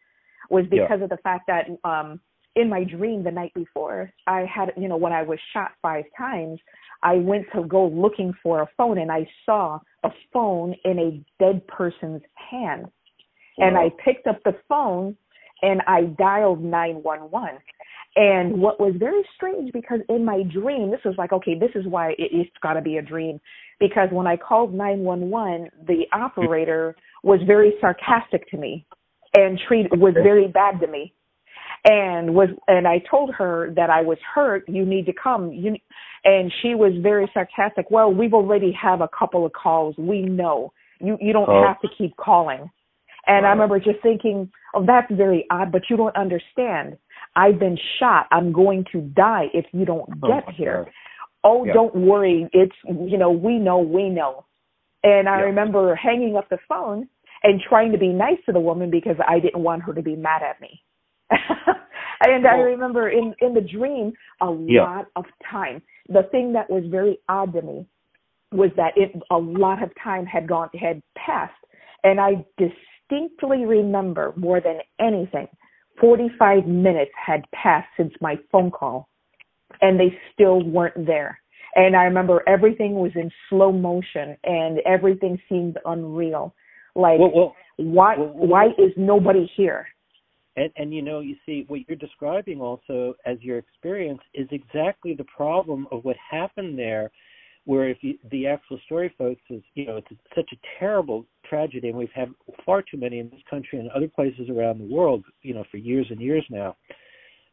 was 0.50 0.64
because 0.70 0.98
yeah. 0.98 1.04
of 1.04 1.10
the 1.10 1.18
fact 1.18 1.48
that 1.48 1.66
um 1.84 2.20
in 2.56 2.68
my 2.68 2.82
dream 2.84 3.22
the 3.22 3.30
night 3.30 3.52
before 3.54 4.10
I 4.26 4.44
had 4.52 4.72
you 4.76 4.88
know 4.88 4.96
when 4.96 5.12
I 5.12 5.22
was 5.22 5.38
shot 5.52 5.72
five 5.82 6.04
times 6.16 6.58
I 7.02 7.14
went 7.14 7.46
to 7.54 7.64
go 7.64 7.86
looking 7.86 8.32
for 8.42 8.62
a 8.62 8.68
phone 8.76 8.98
and 8.98 9.10
I 9.10 9.28
saw 9.46 9.78
a 10.04 10.10
phone 10.32 10.74
in 10.84 10.98
a 10.98 11.42
dead 11.42 11.66
person's 11.68 12.22
hand. 12.34 12.86
Wow. 13.56 13.68
And 13.68 13.76
I 13.76 13.90
picked 14.04 14.26
up 14.26 14.40
the 14.44 14.56
phone 14.68 15.16
and 15.62 15.82
I 15.86 16.02
dialed 16.02 16.62
911. 16.62 17.58
And 18.16 18.60
what 18.60 18.80
was 18.80 18.94
very 18.98 19.22
strange 19.36 19.72
because 19.72 20.00
in 20.08 20.24
my 20.24 20.42
dream, 20.42 20.90
this 20.90 21.00
was 21.04 21.14
like, 21.18 21.32
okay, 21.32 21.58
this 21.58 21.70
is 21.74 21.86
why 21.86 22.10
it, 22.12 22.30
it's 22.32 22.50
got 22.62 22.74
to 22.74 22.80
be 22.82 22.96
a 22.96 23.02
dream. 23.02 23.38
Because 23.78 24.08
when 24.10 24.26
I 24.26 24.36
called 24.36 24.74
911, 24.74 25.70
the 25.86 26.04
operator 26.12 26.96
was 27.22 27.40
very 27.46 27.74
sarcastic 27.80 28.48
to 28.50 28.56
me 28.56 28.86
and 29.34 29.58
treat 29.68 29.86
was 29.92 30.14
very 30.14 30.48
bad 30.48 30.80
to 30.80 30.86
me 30.86 31.12
and 31.84 32.34
was 32.34 32.48
and 32.66 32.86
I 32.86 33.02
told 33.10 33.32
her 33.34 33.72
that 33.76 33.90
I 33.90 34.02
was 34.02 34.18
hurt. 34.34 34.68
You 34.68 34.84
need 34.84 35.06
to 35.06 35.12
come. 35.12 35.52
You 35.52 35.76
and 36.24 36.52
she 36.62 36.74
was 36.74 36.92
very 37.02 37.30
sarcastic. 37.32 37.90
Well, 37.90 38.12
we've 38.12 38.34
already 38.34 38.72
have 38.80 39.00
a 39.00 39.08
couple 39.16 39.46
of 39.46 39.52
calls. 39.52 39.94
We 39.96 40.22
know 40.22 40.72
you 41.00 41.16
you 41.20 41.32
don't 41.32 41.48
oh. 41.48 41.64
have 41.66 41.80
to 41.82 41.88
keep 41.96 42.16
calling. 42.16 42.70
And 43.26 43.44
right. 43.44 43.48
I 43.48 43.52
remember 43.52 43.78
just 43.78 44.02
thinking, 44.02 44.50
oh, 44.74 44.84
that's 44.86 45.10
very 45.12 45.46
odd, 45.50 45.72
but 45.72 45.82
you 45.90 45.96
don't 45.96 46.16
understand. 46.16 46.98
I've 47.36 47.58
been 47.58 47.78
shot. 47.98 48.26
I'm 48.30 48.52
going 48.52 48.84
to 48.92 49.00
die 49.00 49.46
if 49.54 49.66
you 49.72 49.84
don't 49.84 50.08
oh, 50.22 50.28
get 50.28 50.44
oh, 50.48 50.52
here. 50.56 50.84
God. 50.84 50.92
Oh, 51.44 51.64
yeah. 51.64 51.72
don't 51.72 51.94
worry. 51.94 52.48
It's 52.52 52.74
you 52.84 53.16
know 53.16 53.30
we 53.30 53.58
know 53.58 53.78
we 53.78 54.08
know. 54.08 54.44
And 55.02 55.28
I 55.28 55.38
yeah. 55.38 55.44
remember 55.44 55.94
hanging 55.94 56.36
up 56.36 56.48
the 56.48 56.58
phone 56.68 57.08
and 57.42 57.60
trying 57.68 57.92
to 57.92 57.98
be 57.98 58.08
nice 58.08 58.38
to 58.46 58.52
the 58.52 58.60
woman 58.60 58.90
because 58.90 59.16
I 59.26 59.38
didn't 59.38 59.62
want 59.62 59.82
her 59.84 59.94
to 59.94 60.02
be 60.02 60.16
mad 60.16 60.42
at 60.42 60.60
me. 60.60 60.82
and 61.30 62.46
I 62.46 62.56
remember 62.56 63.08
in 63.08 63.34
in 63.40 63.54
the 63.54 63.60
dream 63.60 64.12
a 64.40 64.56
yeah. 64.66 64.82
lot 64.82 65.06
of 65.16 65.24
time. 65.50 65.82
The 66.08 66.22
thing 66.30 66.54
that 66.54 66.70
was 66.70 66.84
very 66.90 67.18
odd 67.28 67.52
to 67.52 67.62
me 67.62 67.86
was 68.50 68.70
that 68.76 68.92
it 68.96 69.12
a 69.30 69.36
lot 69.36 69.82
of 69.82 69.90
time 70.02 70.26
had 70.26 70.48
gone 70.48 70.70
had 70.80 71.02
passed, 71.16 71.52
and 72.02 72.20
I 72.20 72.44
distinctly 73.08 73.64
remember 73.64 74.32
more 74.36 74.60
than 74.60 74.78
anything, 75.00 75.48
45 76.00 76.66
minutes 76.66 77.10
had 77.14 77.44
passed 77.52 77.88
since 77.96 78.12
my 78.20 78.36
phone 78.52 78.70
call, 78.70 79.08
and 79.80 79.98
they 79.98 80.16
still 80.32 80.62
weren't 80.62 81.06
there. 81.06 81.40
And 81.74 81.94
I 81.94 82.04
remember 82.04 82.42
everything 82.48 82.94
was 82.94 83.12
in 83.14 83.30
slow 83.48 83.72
motion, 83.72 84.36
and 84.44 84.78
everything 84.86 85.38
seemed 85.48 85.78
unreal. 85.84 86.54
Like, 86.94 87.18
well, 87.18 87.32
well, 87.34 87.56
why 87.76 88.16
well, 88.16 88.32
why 88.34 88.66
is 88.78 88.92
nobody 88.96 89.50
here? 89.56 89.86
And, 90.56 90.72
and 90.76 90.92
you 90.92 91.02
know, 91.02 91.20
you 91.20 91.36
see, 91.46 91.64
what 91.68 91.80
you're 91.86 91.96
describing 91.96 92.60
also 92.60 93.14
as 93.24 93.36
your 93.40 93.58
experience 93.58 94.20
is 94.34 94.48
exactly 94.50 95.14
the 95.14 95.24
problem 95.24 95.86
of 95.92 96.04
what 96.04 96.16
happened 96.30 96.76
there, 96.76 97.12
where 97.68 97.90
if 97.90 97.98
you, 98.00 98.14
the 98.30 98.46
actual 98.46 98.80
story, 98.86 99.14
folks, 99.18 99.42
is 99.50 99.60
you 99.74 99.84
know, 99.84 99.98
it's 99.98 100.08
such 100.34 100.50
a 100.54 100.78
terrible 100.78 101.26
tragedy, 101.46 101.88
and 101.90 101.98
we've 101.98 102.08
had 102.14 102.30
far 102.64 102.80
too 102.80 102.96
many 102.96 103.18
in 103.18 103.28
this 103.28 103.42
country 103.50 103.78
and 103.78 103.90
other 103.90 104.08
places 104.08 104.48
around 104.48 104.78
the 104.78 104.94
world, 104.94 105.22
you 105.42 105.52
know, 105.52 105.62
for 105.70 105.76
years 105.76 106.06
and 106.08 106.18
years 106.18 106.42
now. 106.48 106.74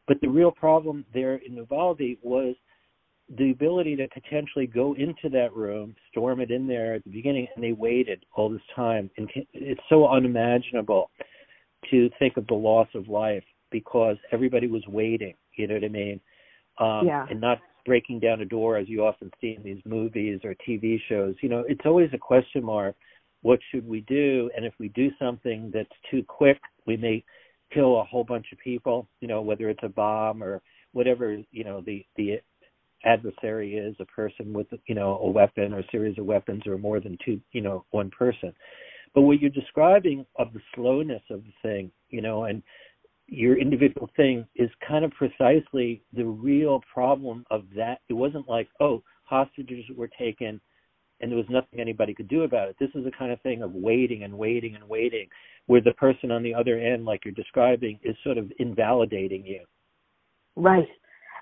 But 0.08 0.18
the 0.22 0.28
real 0.28 0.50
problem 0.50 1.04
there 1.12 1.36
in 1.46 1.54
Uvalde 1.56 2.16
was 2.22 2.54
the 3.36 3.50
ability 3.50 3.94
to 3.96 4.08
potentially 4.08 4.66
go 4.66 4.94
into 4.94 5.28
that 5.32 5.54
room, 5.54 5.94
storm 6.10 6.40
it 6.40 6.50
in 6.50 6.66
there 6.66 6.94
at 6.94 7.04
the 7.04 7.10
beginning, 7.10 7.46
and 7.54 7.62
they 7.62 7.72
waited 7.72 8.24
all 8.34 8.48
this 8.48 8.62
time, 8.74 9.10
and 9.18 9.28
it's 9.52 9.82
so 9.90 10.08
unimaginable 10.08 11.10
to 11.90 12.08
think 12.18 12.38
of 12.38 12.46
the 12.46 12.54
loss 12.54 12.88
of 12.94 13.06
life 13.08 13.44
because 13.70 14.16
everybody 14.32 14.66
was 14.66 14.82
waiting. 14.88 15.34
You 15.58 15.66
know 15.66 15.74
what 15.74 15.84
I 15.84 15.88
mean? 15.88 16.20
Um, 16.78 17.06
yeah. 17.06 17.26
And 17.28 17.38
not 17.38 17.58
breaking 17.86 18.20
down 18.20 18.40
a 18.40 18.44
door 18.44 18.76
as 18.76 18.88
you 18.88 19.04
often 19.04 19.30
see 19.40 19.54
in 19.56 19.62
these 19.62 19.80
movies 19.86 20.40
or 20.44 20.54
TV 20.68 20.98
shows. 21.08 21.34
You 21.40 21.48
know, 21.48 21.64
it's 21.66 21.86
always 21.86 22.10
a 22.12 22.18
question 22.18 22.64
mark. 22.64 22.96
What 23.42 23.60
should 23.70 23.86
we 23.86 24.00
do? 24.02 24.50
And 24.56 24.66
if 24.66 24.74
we 24.78 24.88
do 24.88 25.10
something 25.18 25.70
that's 25.72 25.88
too 26.10 26.24
quick, 26.26 26.60
we 26.86 26.96
may 26.96 27.24
kill 27.72 28.00
a 28.00 28.04
whole 28.04 28.24
bunch 28.24 28.46
of 28.52 28.58
people. 28.58 29.08
You 29.20 29.28
know, 29.28 29.40
whether 29.40 29.70
it's 29.70 29.82
a 29.82 29.88
bomb 29.88 30.42
or 30.42 30.60
whatever. 30.92 31.38
You 31.52 31.64
know, 31.64 31.80
the 31.80 32.04
the 32.16 32.40
adversary 33.04 33.76
is 33.76 33.94
a 34.00 34.04
person 34.06 34.52
with 34.52 34.66
you 34.86 34.94
know 34.94 35.18
a 35.22 35.30
weapon 35.30 35.72
or 35.72 35.78
a 35.78 35.90
series 35.90 36.18
of 36.18 36.26
weapons 36.26 36.66
or 36.66 36.76
more 36.76 37.00
than 37.00 37.16
two. 37.24 37.40
You 37.52 37.60
know, 37.60 37.84
one 37.92 38.10
person. 38.10 38.52
But 39.14 39.22
what 39.22 39.40
you're 39.40 39.50
describing 39.50 40.26
of 40.36 40.52
the 40.52 40.60
slowness 40.74 41.22
of 41.30 41.42
the 41.44 41.52
thing, 41.62 41.90
you 42.10 42.20
know, 42.20 42.44
and 42.44 42.62
your 43.28 43.58
individual 43.58 44.08
thing 44.16 44.46
is 44.54 44.70
kind 44.86 45.04
of 45.04 45.10
precisely 45.12 46.02
the 46.12 46.24
real 46.24 46.80
problem 46.92 47.44
of 47.50 47.64
that. 47.76 47.98
It 48.08 48.14
wasn't 48.14 48.48
like, 48.48 48.68
oh, 48.80 49.02
hostages 49.24 49.84
were 49.96 50.08
taken 50.18 50.60
and 51.20 51.30
there 51.30 51.36
was 51.38 51.46
nothing 51.48 51.80
anybody 51.80 52.14
could 52.14 52.28
do 52.28 52.42
about 52.42 52.68
it. 52.68 52.76
This 52.78 52.90
is 52.94 53.04
the 53.04 53.10
kind 53.10 53.32
of 53.32 53.40
thing 53.40 53.62
of 53.62 53.72
waiting 53.72 54.22
and 54.24 54.36
waiting 54.36 54.74
and 54.74 54.86
waiting, 54.88 55.26
where 55.66 55.80
the 55.80 55.92
person 55.92 56.30
on 56.30 56.42
the 56.42 56.54
other 56.54 56.78
end, 56.78 57.04
like 57.04 57.24
you're 57.24 57.34
describing, 57.34 57.98
is 58.04 58.14
sort 58.22 58.38
of 58.38 58.52
invalidating 58.58 59.44
you. 59.46 59.60
Right. 60.56 60.88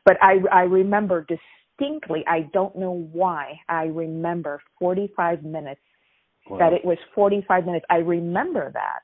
But 0.04 0.16
I 0.22 0.36
I 0.52 0.60
remember 0.62 1.26
distinctly, 1.26 2.24
I 2.28 2.48
don't 2.52 2.76
know 2.76 3.08
why, 3.12 3.58
I 3.68 3.84
remember 3.84 4.60
45 4.78 5.42
minutes. 5.42 5.80
Wow. 6.48 6.58
That 6.58 6.72
it 6.74 6.84
was 6.84 6.98
45 7.14 7.64
minutes. 7.64 7.86
I 7.88 7.96
remember 7.96 8.70
that. 8.72 9.00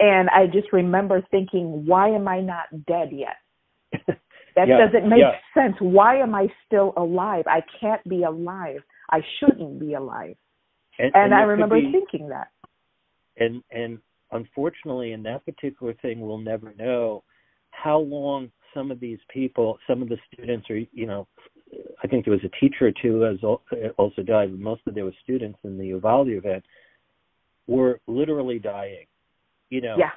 And 0.00 0.30
I 0.30 0.46
just 0.46 0.72
remember 0.72 1.22
thinking, 1.30 1.84
why 1.86 2.08
am 2.08 2.26
I 2.26 2.40
not 2.40 2.64
dead 2.86 3.10
yet? 3.12 3.36
that 4.06 4.66
yeah. 4.66 4.86
doesn't 4.86 5.08
make 5.08 5.20
yeah. 5.20 5.32
sense. 5.54 5.76
Why 5.78 6.16
am 6.16 6.34
I 6.34 6.48
still 6.66 6.94
alive? 6.96 7.44
I 7.46 7.60
can't 7.78 8.02
be 8.08 8.22
alive. 8.22 8.80
I 9.10 9.20
shouldn't 9.38 9.78
be 9.78 9.92
alive. 9.92 10.36
And, 10.98 11.12
and, 11.14 11.24
and 11.24 11.34
I 11.34 11.42
remember 11.42 11.76
be, 11.76 11.92
thinking 11.92 12.30
that. 12.30 12.48
And 13.36 13.62
and 13.70 13.98
unfortunately, 14.32 15.12
in 15.12 15.22
that 15.24 15.44
particular 15.44 15.94
thing, 16.00 16.20
we'll 16.20 16.38
never 16.38 16.74
know 16.78 17.22
how 17.70 17.98
long 17.98 18.50
some 18.72 18.90
of 18.90 19.00
these 19.00 19.18
people, 19.32 19.78
some 19.86 20.00
of 20.02 20.08
the 20.08 20.18
students, 20.32 20.68
or 20.70 20.76
you 20.76 21.06
know, 21.06 21.26
I 22.02 22.06
think 22.06 22.24
there 22.24 22.32
was 22.32 22.44
a 22.44 22.60
teacher 22.60 22.86
or 22.86 22.92
two 23.02 23.26
as 23.26 23.38
also 23.98 24.22
died. 24.22 24.50
But 24.50 24.60
most 24.60 24.82
of 24.86 24.94
there 24.94 25.04
were 25.04 25.14
students 25.22 25.58
in 25.64 25.76
the 25.76 25.86
Uvalde 25.88 26.28
event 26.28 26.64
were 27.66 28.00
literally 28.06 28.58
dying. 28.58 29.06
You 29.70 29.80
know, 29.80 29.96
yeah. 29.98 30.10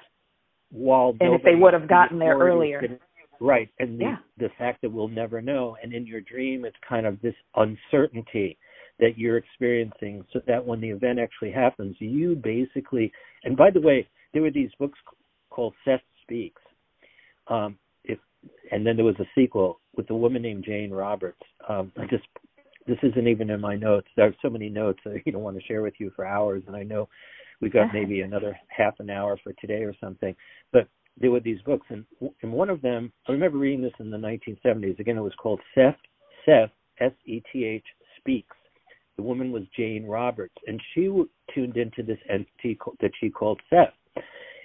While 0.71 1.15
and 1.19 1.35
if 1.35 1.43
they 1.43 1.55
would 1.55 1.73
have 1.73 1.87
gotten 1.87 2.17
there 2.17 2.37
earlier, 2.37 2.99
right? 3.39 3.69
And 3.79 3.99
the 3.99 4.05
yeah. 4.05 4.15
the 4.37 4.49
fact 4.57 4.81
that 4.81 4.91
we'll 4.91 5.07
never 5.07 5.41
know, 5.41 5.77
and 5.81 5.93
in 5.93 6.07
your 6.07 6.21
dream, 6.21 6.65
it's 6.65 6.75
kind 6.87 7.05
of 7.05 7.21
this 7.21 7.35
uncertainty 7.55 8.57
that 8.99 9.17
you're 9.17 9.37
experiencing, 9.37 10.25
so 10.33 10.39
that 10.47 10.65
when 10.65 10.81
the 10.81 10.89
event 10.89 11.19
actually 11.19 11.51
happens, 11.51 11.95
you 11.99 12.35
basically. 12.35 13.11
And 13.43 13.55
by 13.55 13.69
the 13.69 13.81
way, 13.81 14.07
there 14.33 14.41
were 14.41 14.51
these 14.51 14.71
books 14.79 14.97
called 15.49 15.73
Seth 15.85 16.01
Speaks. 16.23 16.61
Um, 17.47 17.77
if 18.03 18.19
and 18.71 18.85
then 18.85 18.95
there 18.95 19.05
was 19.05 19.19
a 19.19 19.29
sequel 19.35 19.79
with 19.95 20.09
a 20.09 20.15
woman 20.15 20.41
named 20.41 20.63
Jane 20.65 20.91
Roberts. 20.91 21.41
Um, 21.69 21.91
I 21.97 22.05
just 22.07 22.23
this 22.87 22.97
isn't 23.03 23.27
even 23.27 23.49
in 23.49 23.61
my 23.61 23.75
notes. 23.75 24.07
There 24.15 24.25
are 24.25 24.35
so 24.41 24.49
many 24.49 24.69
notes 24.69 24.99
that 25.05 25.21
I 25.25 25.29
don't 25.29 25.43
want 25.43 25.57
to 25.57 25.63
share 25.63 25.81
with 25.81 25.93
you 25.99 26.11
for 26.15 26.25
hours, 26.25 26.63
and 26.67 26.75
I 26.75 26.83
know 26.83 27.07
we 27.64 27.70
got 27.70 27.88
maybe 27.93 28.22
another 28.22 28.57
half 28.68 28.99
an 28.99 29.09
hour 29.09 29.38
for 29.43 29.53
today 29.53 29.84
or 29.84 29.93
something. 30.01 30.36
But 30.72 30.88
there 31.20 31.32
were 31.32 31.39
these 31.39 31.61
books, 31.61 31.86
and 31.89 32.05
in 32.41 32.51
one 32.51 32.70
of 32.70 32.82
them, 32.82 33.11
I 33.28 33.32
remember 33.32 33.57
reading 33.57 33.82
this 33.82 33.93
in 33.99 34.09
the 34.09 34.18
1970s. 34.18 34.99
Again, 34.99 35.18
it 35.18 35.22
was 35.22 35.34
called 35.41 35.59
Seth 35.76 35.97
Seth 36.45 36.72
S 36.99 37.11
E 37.26 37.41
T 37.51 37.66
H 37.66 37.86
Speaks. 38.18 38.55
The 39.16 39.24
woman 39.24 39.51
was 39.51 39.64
Jane 39.78 40.05
Roberts, 40.05 40.55
and 40.66 40.82
she 40.93 41.03
tuned 41.53 41.78
into 41.78 42.01
this 42.01 42.18
entity 42.30 42.78
that 42.99 43.11
she 43.20 43.30
called 43.30 43.61
Seth 43.70 43.93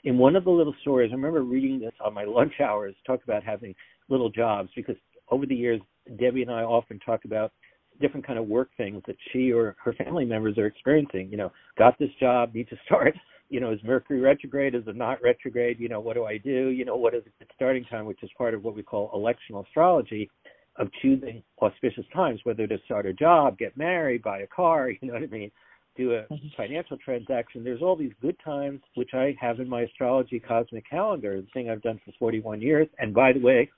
in 0.05 0.19
one 0.19 0.37
of 0.37 0.45
the 0.45 0.51
little 0.51 0.75
stories, 0.81 1.11
I 1.13 1.17
remember 1.17 1.43
reading 1.43 1.79
this 1.79 1.93
on 2.05 2.15
my 2.15 2.25
lunch 2.27 2.55
hours, 2.61 2.95
talk 3.07 3.23
about 3.25 3.43
having 3.43 3.75
little 4.09 4.31
jobs 4.31 4.71
because 4.75 4.97
over 5.31 5.47
the 5.47 5.55
years, 5.55 5.81
Debbie 6.19 6.43
and 6.43 6.51
I 6.51 6.63
often 6.63 6.99
talk 7.01 7.25
about 7.25 7.53
different 8.01 8.27
kind 8.27 8.39
of 8.39 8.47
work 8.47 8.71
things 8.77 9.03
that 9.07 9.17
she 9.33 9.53
or 9.53 9.77
her 9.83 9.93
family 9.93 10.25
members 10.25 10.59
are 10.59 10.67
experiencing. 10.67 11.29
You 11.31 11.37
know, 11.37 11.53
got 11.79 11.99
this 11.99 12.11
job, 12.21 12.55
need 12.55 12.69
to 12.69 12.77
start. 12.87 13.15
You 13.51 13.61
know, 13.61 13.73
is 13.73 13.81
Mercury 13.83 14.21
retrograde? 14.21 14.75
Is 14.75 14.83
it 14.87 14.95
not 14.95 15.23
retrograde? 15.23 15.81
You 15.81 15.89
know, 15.89 16.01
what 16.01 16.17
do 16.17 16.27
I 16.27 16.37
do? 16.37 16.69
You 16.69 16.85
know, 16.85 16.97
what 16.97 17.15
is 17.15 17.23
the 17.25 17.47
starting 17.55 17.83
time, 17.85 18.05
which 18.05 18.23
is 18.23 18.29
part 18.37 18.53
of 18.53 18.63
what 18.63 18.77
we 18.77 18.83
call 18.83 19.11
electional 19.13 19.67
astrology 19.67 20.31
of 20.77 20.91
choosing 21.01 21.43
auspicious 21.63 22.05
times, 22.13 22.41
whether 22.45 22.67
to 22.67 22.77
start 22.85 23.07
a 23.07 23.13
job, 23.15 23.57
get 23.57 23.75
married, 23.75 24.23
buy 24.23 24.41
a 24.41 24.47
car. 24.49 24.91
You 25.01 25.09
know 25.09 25.15
what 25.15 25.23
I 25.23 25.27
mean? 25.29 25.51
do 25.99 26.13
a 26.15 26.23
mm-hmm. 26.23 26.47
financial 26.57 26.97
transaction, 26.99 27.65
there's 27.65 27.83
all 27.83 27.97
these 27.97 28.13
good 28.23 28.37
times 28.43 28.81
which 28.95 29.11
I 29.13 29.37
have 29.39 29.61
in 29.61 29.69
my 29.69 29.83
astrology 29.83 30.39
cosmic 30.39 30.89
calendar, 30.89 31.41
the 31.41 31.49
thing 31.53 31.69
I've 31.69 31.83
done 31.83 32.01
for 32.05 32.13
41 32.19 32.63
years. 32.63 32.89
And 32.99 33.13
by 33.13 33.33
the 33.33 33.41
way, 33.41 33.69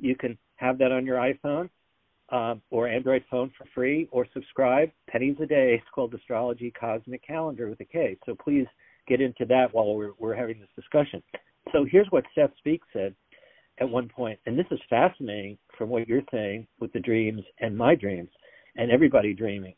you 0.00 0.16
can 0.16 0.36
have 0.56 0.76
that 0.78 0.92
on 0.92 1.06
your 1.06 1.16
iPhone 1.16 1.70
um, 2.30 2.60
or 2.70 2.88
Android 2.88 3.24
phone 3.30 3.50
for 3.56 3.66
free, 3.74 4.08
or 4.10 4.26
subscribe 4.32 4.90
pennies 5.08 5.36
a 5.42 5.46
day. 5.46 5.74
It's 5.74 5.90
called 5.94 6.14
Astrology 6.14 6.72
Cosmic 6.78 7.26
Calendar 7.26 7.68
with 7.68 7.80
a 7.80 7.84
K. 7.84 8.16
So 8.26 8.34
please 8.34 8.66
get 9.06 9.20
into 9.20 9.44
that 9.46 9.72
while 9.72 9.94
we're, 9.94 10.12
we're 10.18 10.34
having 10.34 10.60
this 10.60 10.68
discussion. 10.76 11.22
So 11.72 11.86
here's 11.90 12.08
what 12.10 12.24
Seth 12.34 12.50
Speaks 12.58 12.86
said 12.92 13.14
at 13.80 13.88
one 13.88 14.08
point, 14.08 14.38
and 14.46 14.58
this 14.58 14.66
is 14.70 14.80
fascinating 14.90 15.56
from 15.76 15.88
what 15.88 16.08
you're 16.08 16.22
saying 16.32 16.66
with 16.80 16.92
the 16.92 17.00
dreams 17.00 17.42
and 17.60 17.76
my 17.76 17.94
dreams 17.94 18.30
and 18.76 18.90
everybody 18.90 19.32
dreaming 19.32 19.74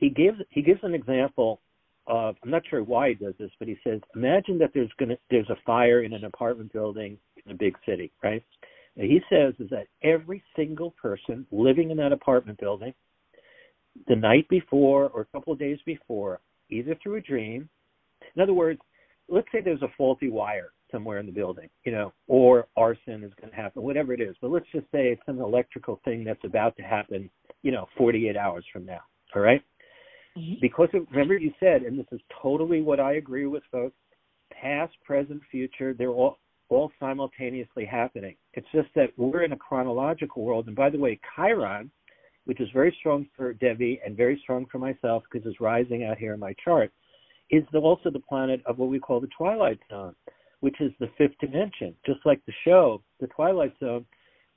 he 0.00 0.08
gives 0.08 0.38
he 0.48 0.62
gives 0.62 0.80
an 0.82 0.94
example 0.94 1.60
of 2.06 2.34
I'm 2.42 2.50
not 2.50 2.62
sure 2.68 2.82
why 2.82 3.10
he 3.10 3.14
does 3.14 3.34
this, 3.38 3.50
but 3.58 3.68
he 3.68 3.76
says, 3.84 4.00
imagine 4.16 4.58
that 4.58 4.70
there's 4.74 4.90
gonna 4.98 5.16
there's 5.30 5.50
a 5.50 5.56
fire 5.64 6.02
in 6.02 6.14
an 6.14 6.24
apartment 6.24 6.72
building 6.72 7.18
in 7.44 7.52
a 7.52 7.54
big 7.54 7.76
city, 7.86 8.10
right? 8.24 8.42
He 8.96 9.20
says 9.30 9.54
is 9.58 9.70
that 9.70 9.86
every 10.02 10.42
single 10.56 10.90
person 11.00 11.46
living 11.50 11.90
in 11.90 11.96
that 11.98 12.12
apartment 12.12 12.58
building, 12.58 12.92
the 14.08 14.16
night 14.16 14.48
before 14.48 15.08
or 15.10 15.22
a 15.22 15.26
couple 15.26 15.52
of 15.52 15.58
days 15.58 15.78
before, 15.86 16.40
either 16.70 16.96
through 17.02 17.16
a 17.16 17.20
dream, 17.20 17.68
in 18.34 18.42
other 18.42 18.54
words, 18.54 18.80
let's 19.28 19.46
say 19.52 19.60
there's 19.60 19.82
a 19.82 19.92
faulty 19.96 20.28
wire 20.28 20.72
somewhere 20.90 21.18
in 21.18 21.26
the 21.26 21.32
building, 21.32 21.68
you 21.84 21.92
know, 21.92 22.12
or 22.26 22.66
arson 22.76 23.22
is 23.22 23.32
going 23.40 23.50
to 23.50 23.56
happen, 23.56 23.82
whatever 23.82 24.12
it 24.12 24.20
is. 24.20 24.34
But 24.40 24.50
let's 24.50 24.66
just 24.72 24.86
say 24.86 25.08
it's 25.08 25.22
an 25.28 25.40
electrical 25.40 26.00
thing 26.04 26.24
that's 26.24 26.44
about 26.44 26.76
to 26.76 26.82
happen, 26.82 27.30
you 27.62 27.72
know, 27.72 27.86
48 27.96 28.36
hours 28.36 28.64
from 28.72 28.86
now. 28.86 29.00
All 29.34 29.42
right. 29.42 29.62
Mm-hmm. 30.36 30.54
Because 30.60 30.88
of, 30.94 31.06
remember 31.10 31.36
you 31.36 31.52
said, 31.60 31.82
and 31.82 31.98
this 31.98 32.06
is 32.12 32.20
totally 32.42 32.82
what 32.82 33.00
I 33.00 33.14
agree 33.14 33.46
with, 33.46 33.62
folks. 33.70 33.96
Past, 34.52 34.92
present, 35.04 35.40
future, 35.50 35.94
they're 35.94 36.10
all 36.10 36.38
all 36.70 36.90
simultaneously 36.98 37.84
happening. 37.84 38.36
It's 38.54 38.66
just 38.72 38.88
that 38.94 39.10
we're 39.16 39.42
in 39.42 39.52
a 39.52 39.56
chronological 39.56 40.42
world. 40.42 40.66
And 40.66 40.76
by 40.76 40.90
the 40.90 40.98
way, 40.98 41.20
Chiron, 41.36 41.90
which 42.44 42.60
is 42.60 42.68
very 42.72 42.96
strong 42.98 43.26
for 43.36 43.52
Debbie 43.52 44.00
and 44.04 44.16
very 44.16 44.38
strong 44.42 44.66
for 44.70 44.78
myself 44.78 45.22
because 45.30 45.46
it's 45.46 45.60
rising 45.60 46.04
out 46.04 46.18
here 46.18 46.34
in 46.34 46.40
my 46.40 46.54
chart, 46.64 46.92
is 47.50 47.64
the, 47.72 47.78
also 47.78 48.10
the 48.10 48.20
planet 48.20 48.62
of 48.66 48.78
what 48.78 48.88
we 48.88 48.98
call 48.98 49.20
the 49.20 49.28
Twilight 49.36 49.80
Zone, 49.90 50.14
which 50.60 50.80
is 50.80 50.92
the 51.00 51.10
fifth 51.18 51.38
dimension. 51.40 51.94
Just 52.06 52.20
like 52.24 52.40
the 52.46 52.52
show, 52.64 53.02
The 53.20 53.26
Twilight 53.26 53.74
Zone, 53.80 54.06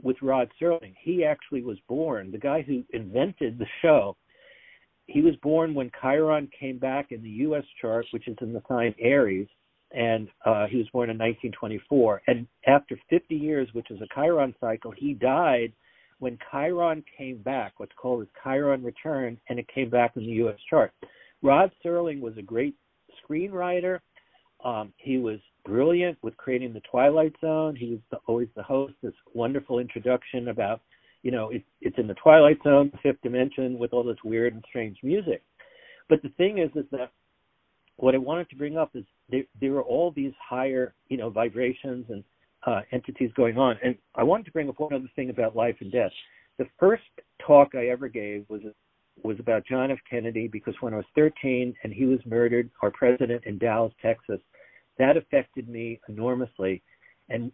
with 0.01 0.17
Rod 0.21 0.49
Serling. 0.61 0.93
He 1.01 1.23
actually 1.23 1.63
was 1.63 1.77
born, 1.87 2.31
the 2.31 2.37
guy 2.37 2.61
who 2.61 2.83
invented 2.93 3.57
the 3.57 3.67
show 3.81 4.15
he 5.07 5.21
was 5.21 5.35
born 5.37 5.73
when 5.73 5.91
Chiron 6.01 6.49
came 6.57 6.77
back 6.77 7.11
in 7.11 7.21
the 7.21 7.29
U.S. 7.29 7.65
chart, 7.81 8.05
which 8.11 8.27
is 8.27 8.37
in 8.41 8.53
the 8.53 8.61
sign 8.67 8.95
Aries, 8.99 9.47
and 9.93 10.27
uh, 10.45 10.65
he 10.67 10.77
was 10.77 10.87
born 10.91 11.09
in 11.09 11.17
1924. 11.17 12.23
And 12.27 12.47
after 12.67 12.99
50 13.09 13.35
years, 13.35 13.69
which 13.73 13.91
is 13.91 14.01
a 14.01 14.07
Chiron 14.13 14.55
cycle, 14.59 14.91
he 14.91 15.13
died 15.13 15.73
when 16.19 16.37
Chiron 16.51 17.03
came 17.17 17.37
back, 17.37 17.73
what's 17.77 17.91
called 17.95 18.21
his 18.21 18.29
Chiron 18.43 18.83
return, 18.83 19.39
and 19.49 19.59
it 19.59 19.67
came 19.73 19.89
back 19.89 20.13
in 20.15 20.23
the 20.23 20.31
U.S. 20.33 20.57
chart. 20.69 20.91
Rod 21.41 21.71
Serling 21.85 22.21
was 22.21 22.37
a 22.37 22.41
great 22.41 22.75
screenwriter. 23.23 23.99
Um, 24.63 24.93
he 24.97 25.17
was 25.17 25.39
brilliant 25.65 26.17
with 26.21 26.37
creating 26.37 26.73
the 26.73 26.81
Twilight 26.89 27.35
Zone. 27.41 27.75
He 27.75 27.91
was 27.91 27.99
the, 28.11 28.17
always 28.27 28.47
the 28.55 28.63
host. 28.63 28.93
This 29.03 29.13
wonderful 29.33 29.79
introduction 29.79 30.47
about 30.47 30.81
you 31.23 31.31
know, 31.31 31.49
it, 31.49 31.63
it's 31.81 31.97
in 31.97 32.07
the 32.07 32.13
twilight 32.15 32.57
zone, 32.63 32.91
fifth 33.01 33.21
dimension, 33.23 33.79
with 33.79 33.93
all 33.93 34.03
this 34.03 34.17
weird 34.23 34.53
and 34.53 34.63
strange 34.67 34.97
music. 35.01 35.41
But 36.09 36.21
the 36.21 36.29
thing 36.37 36.59
is, 36.59 36.69
is 36.75 36.85
that 36.91 37.11
what 37.97 38.15
I 38.15 38.17
wanted 38.17 38.49
to 38.49 38.55
bring 38.55 38.77
up 38.77 38.91
is 38.95 39.05
there, 39.29 39.43
there 39.59 39.73
are 39.75 39.83
all 39.83 40.11
these 40.11 40.33
higher, 40.41 40.93
you 41.09 41.17
know, 41.17 41.29
vibrations 41.29 42.05
and 42.09 42.23
uh, 42.65 42.81
entities 42.91 43.31
going 43.35 43.57
on. 43.57 43.77
And 43.83 43.95
I 44.15 44.23
wanted 44.23 44.45
to 44.45 44.51
bring 44.51 44.69
up 44.69 44.79
one 44.79 44.93
other 44.93 45.09
thing 45.15 45.29
about 45.29 45.55
life 45.55 45.75
and 45.81 45.91
death. 45.91 46.11
The 46.57 46.65
first 46.79 47.03
talk 47.45 47.75
I 47.75 47.87
ever 47.87 48.07
gave 48.07 48.45
was 48.49 48.61
was 49.21 49.39
about 49.39 49.65
John 49.67 49.91
F. 49.91 49.99
Kennedy 50.09 50.47
because 50.47 50.73
when 50.79 50.93
I 50.93 50.97
was 50.97 51.05
13 51.15 51.75
and 51.83 51.93
he 51.93 52.05
was 52.05 52.19
murdered, 52.25 52.71
our 52.81 52.89
president 52.89 53.43
in 53.45 53.59
Dallas, 53.59 53.93
Texas, 54.01 54.39
that 54.97 55.17
affected 55.17 55.69
me 55.69 55.99
enormously. 56.09 56.81
And 57.29 57.51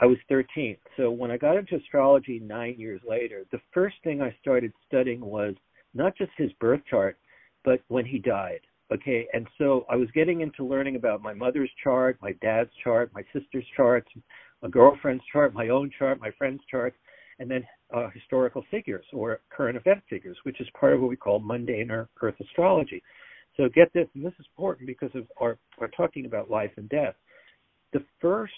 I 0.00 0.06
was 0.06 0.18
13. 0.28 0.76
So 0.96 1.10
when 1.10 1.30
I 1.30 1.36
got 1.36 1.56
into 1.56 1.76
astrology 1.76 2.40
nine 2.40 2.74
years 2.76 3.00
later, 3.08 3.44
the 3.52 3.60
first 3.72 3.96
thing 4.02 4.20
I 4.20 4.34
started 4.40 4.72
studying 4.86 5.20
was 5.20 5.54
not 5.94 6.16
just 6.16 6.32
his 6.36 6.52
birth 6.54 6.82
chart, 6.90 7.16
but 7.64 7.80
when 7.88 8.04
he 8.04 8.18
died. 8.18 8.60
Okay. 8.92 9.26
And 9.32 9.46
so 9.58 9.84
I 9.90 9.96
was 9.96 10.08
getting 10.14 10.40
into 10.40 10.64
learning 10.64 10.96
about 10.96 11.22
my 11.22 11.34
mother's 11.34 11.70
chart, 11.82 12.18
my 12.22 12.32
dad's 12.40 12.70
chart, 12.82 13.10
my 13.14 13.22
sister's 13.32 13.66
charts, 13.76 14.08
my 14.62 14.68
girlfriend's 14.68 15.24
chart, 15.32 15.54
my 15.54 15.68
own 15.68 15.90
chart, 15.98 16.20
my 16.20 16.30
friend's 16.38 16.62
chart, 16.70 16.94
and 17.38 17.50
then 17.50 17.64
uh, 17.94 18.08
historical 18.10 18.64
figures 18.70 19.04
or 19.12 19.40
current 19.50 19.76
event 19.76 20.02
figures, 20.08 20.36
which 20.44 20.60
is 20.60 20.68
part 20.78 20.94
of 20.94 21.00
what 21.00 21.10
we 21.10 21.16
call 21.16 21.40
mundane 21.40 21.90
or 21.90 22.08
earth 22.22 22.36
astrology. 22.40 23.02
So 23.56 23.68
get 23.68 23.92
this, 23.92 24.06
and 24.14 24.24
this 24.24 24.34
is 24.38 24.46
important 24.56 24.86
because 24.86 25.10
of 25.14 25.26
our, 25.40 25.58
we're 25.80 25.88
talking 25.88 26.26
about 26.26 26.50
life 26.50 26.72
and 26.76 26.88
death. 26.88 27.14
The 27.92 28.04
first 28.20 28.52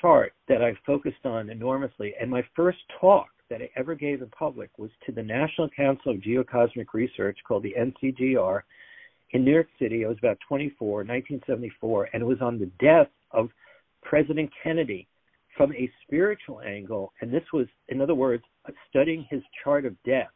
chart 0.00 0.32
that 0.48 0.62
I 0.62 0.72
focused 0.86 1.24
on 1.24 1.50
enormously. 1.50 2.14
And 2.20 2.30
my 2.30 2.42
first 2.54 2.78
talk 3.00 3.28
that 3.50 3.60
I 3.60 3.70
ever 3.76 3.94
gave 3.94 4.22
in 4.22 4.28
public 4.28 4.70
was 4.78 4.90
to 5.06 5.12
the 5.12 5.22
National 5.22 5.68
Council 5.70 6.12
of 6.12 6.18
Geocosmic 6.18 6.86
Research 6.94 7.38
called 7.46 7.62
the 7.62 7.74
NCGR 7.78 8.62
in 9.32 9.44
New 9.44 9.52
York 9.52 9.68
City. 9.78 10.04
I 10.04 10.08
was 10.08 10.18
about 10.18 10.38
24, 10.48 10.98
1974, 10.98 12.08
and 12.12 12.22
it 12.22 12.26
was 12.26 12.40
on 12.40 12.58
the 12.58 12.70
death 12.78 13.08
of 13.30 13.50
President 14.02 14.50
Kennedy 14.62 15.08
from 15.56 15.72
a 15.72 15.90
spiritual 16.06 16.60
angle. 16.62 17.12
And 17.20 17.32
this 17.32 17.44
was, 17.52 17.66
in 17.88 18.00
other 18.00 18.14
words, 18.14 18.42
studying 18.88 19.26
his 19.30 19.42
chart 19.62 19.84
of 19.86 19.94
death. 20.04 20.30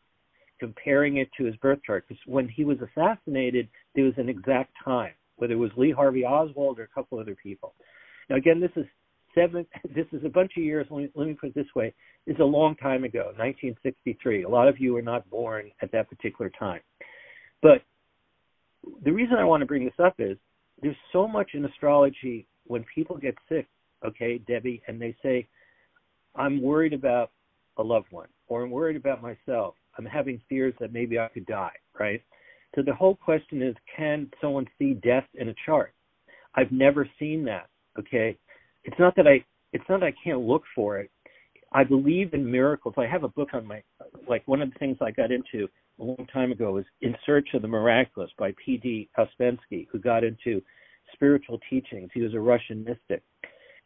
comparing 0.59 1.19
it 1.19 1.29
to 1.37 1.45
his 1.45 1.55
birth 1.57 1.79
chart 1.87 2.07
because 2.09 2.23
when 2.27 2.49
he 2.49 2.65
was 2.65 2.79
assassinated, 2.81 3.69
there 3.95 4.05
was 4.05 4.15
an 4.17 4.29
exact 4.29 4.73
time, 4.83 5.13
whether 5.37 5.53
it 5.53 5.57
was 5.57 5.71
Lee 5.77 5.93
Harvey 5.93 6.25
Oswald 6.25 6.79
or 6.79 6.85
a 6.85 6.89
couple 6.89 7.19
other 7.19 7.37
people. 7.43 7.75
Now, 8.31 8.37
again, 8.37 8.61
this 8.61 8.71
is 8.77 8.87
seven. 9.35 9.67
This 9.95 10.07
is 10.13 10.25
a 10.25 10.29
bunch 10.31 10.53
of 10.57 10.65
years. 10.65 10.87
Let 10.91 10.99
me, 11.03 11.11
let 11.15 11.29
me 11.29 11.35
put 11.35 11.51
it 11.51 11.55
this 11.55 11.75
way: 11.75 11.95
it's 12.27 12.41
a 12.41 12.45
long 12.45 12.75
time 12.77 13.05
ago, 13.05 13.33
1963. 13.37 14.45
A 14.45 14.49
lot 14.49 14.69
of 14.69 14.79
you 14.79 14.95
were 14.95 15.03
not 15.03 15.29
born 15.31 15.71
at 15.83 15.93
that 15.93 16.09
particular 16.09 16.51
time, 16.59 16.81
but 17.63 17.83
the 19.05 19.13
reason 19.13 19.37
I 19.37 19.45
want 19.45 19.61
to 19.61 19.67
bring 19.67 19.85
this 19.85 19.95
up 20.03 20.15
is 20.19 20.37
there's 20.83 20.97
so 21.13 21.27
much 21.27 21.51
in 21.55 21.65
astrology 21.65 22.47
when 22.67 22.85
people 22.95 23.17
get 23.17 23.35
sick. 23.49 23.67
Okay, 24.05 24.39
Debbie, 24.39 24.83
and 24.87 25.01
they 25.01 25.17
say, 25.23 25.47
"I'm 26.35 26.63
worried 26.63 26.93
about 26.93 27.31
a 27.79 27.83
loved 27.83 28.11
one, 28.11 28.29
or 28.49 28.63
I'm 28.63 28.71
worried 28.71 28.97
about 28.97 29.23
myself. 29.23 29.75
I'm 29.99 30.05
having 30.05 30.41
fears 30.49 30.75
that 30.81 30.93
maybe 30.93 31.19
I 31.19 31.29
could 31.29 31.47
die." 31.47 31.75
Right. 31.99 32.23
So 32.75 32.83
the 32.83 32.95
whole 32.95 33.17
question 33.17 33.63
is, 33.63 33.75
can 33.97 34.31
someone 34.41 34.69
see 34.79 34.95
death 34.95 35.27
in 35.35 35.49
a 35.49 35.55
chart? 35.65 35.95
I've 36.55 36.73
never 36.73 37.09
seen 37.19 37.45
that. 37.45 37.69
Okay, 37.99 38.37
it's 38.85 38.99
not 38.99 39.17
that 39.17 39.27
I 39.27 39.45
it's 39.73 39.89
not 39.89 40.01
that 40.01 40.07
I 40.07 40.15
can't 40.23 40.41
look 40.41 40.63
for 40.75 40.99
it. 40.99 41.11
I 41.73 41.85
believe 41.85 42.35
in 42.35 42.51
miracles. 42.51 42.95
I 42.97 43.07
have 43.07 43.25
a 43.25 43.29
book 43.29 43.51
on 43.55 43.67
my 43.67 43.83
like 44.29 44.47
one 44.47 44.63
of 44.63 44.73
the 44.73 44.79
things 44.79 44.99
I 45.01 45.11
got 45.11 45.33
into 45.33 45.69
a 46.01 46.05
long 46.05 46.27
time 46.33 46.53
ago 46.53 46.73
was 46.73 46.85
In 47.01 47.15
Search 47.25 47.49
of 47.55 47.63
the 47.63 47.69
Miraculous 47.69 48.31
by 48.39 48.55
P.D. 48.65 49.09
Ouspensky, 49.19 49.87
who 49.91 49.99
got 49.99 50.25
into 50.25 50.63
spiritual 51.15 51.59
teachings. 51.71 52.11
He 52.13 52.23
was 52.23 52.35
a 52.35 52.41
Russian 52.41 52.85
mystic, 52.85 53.23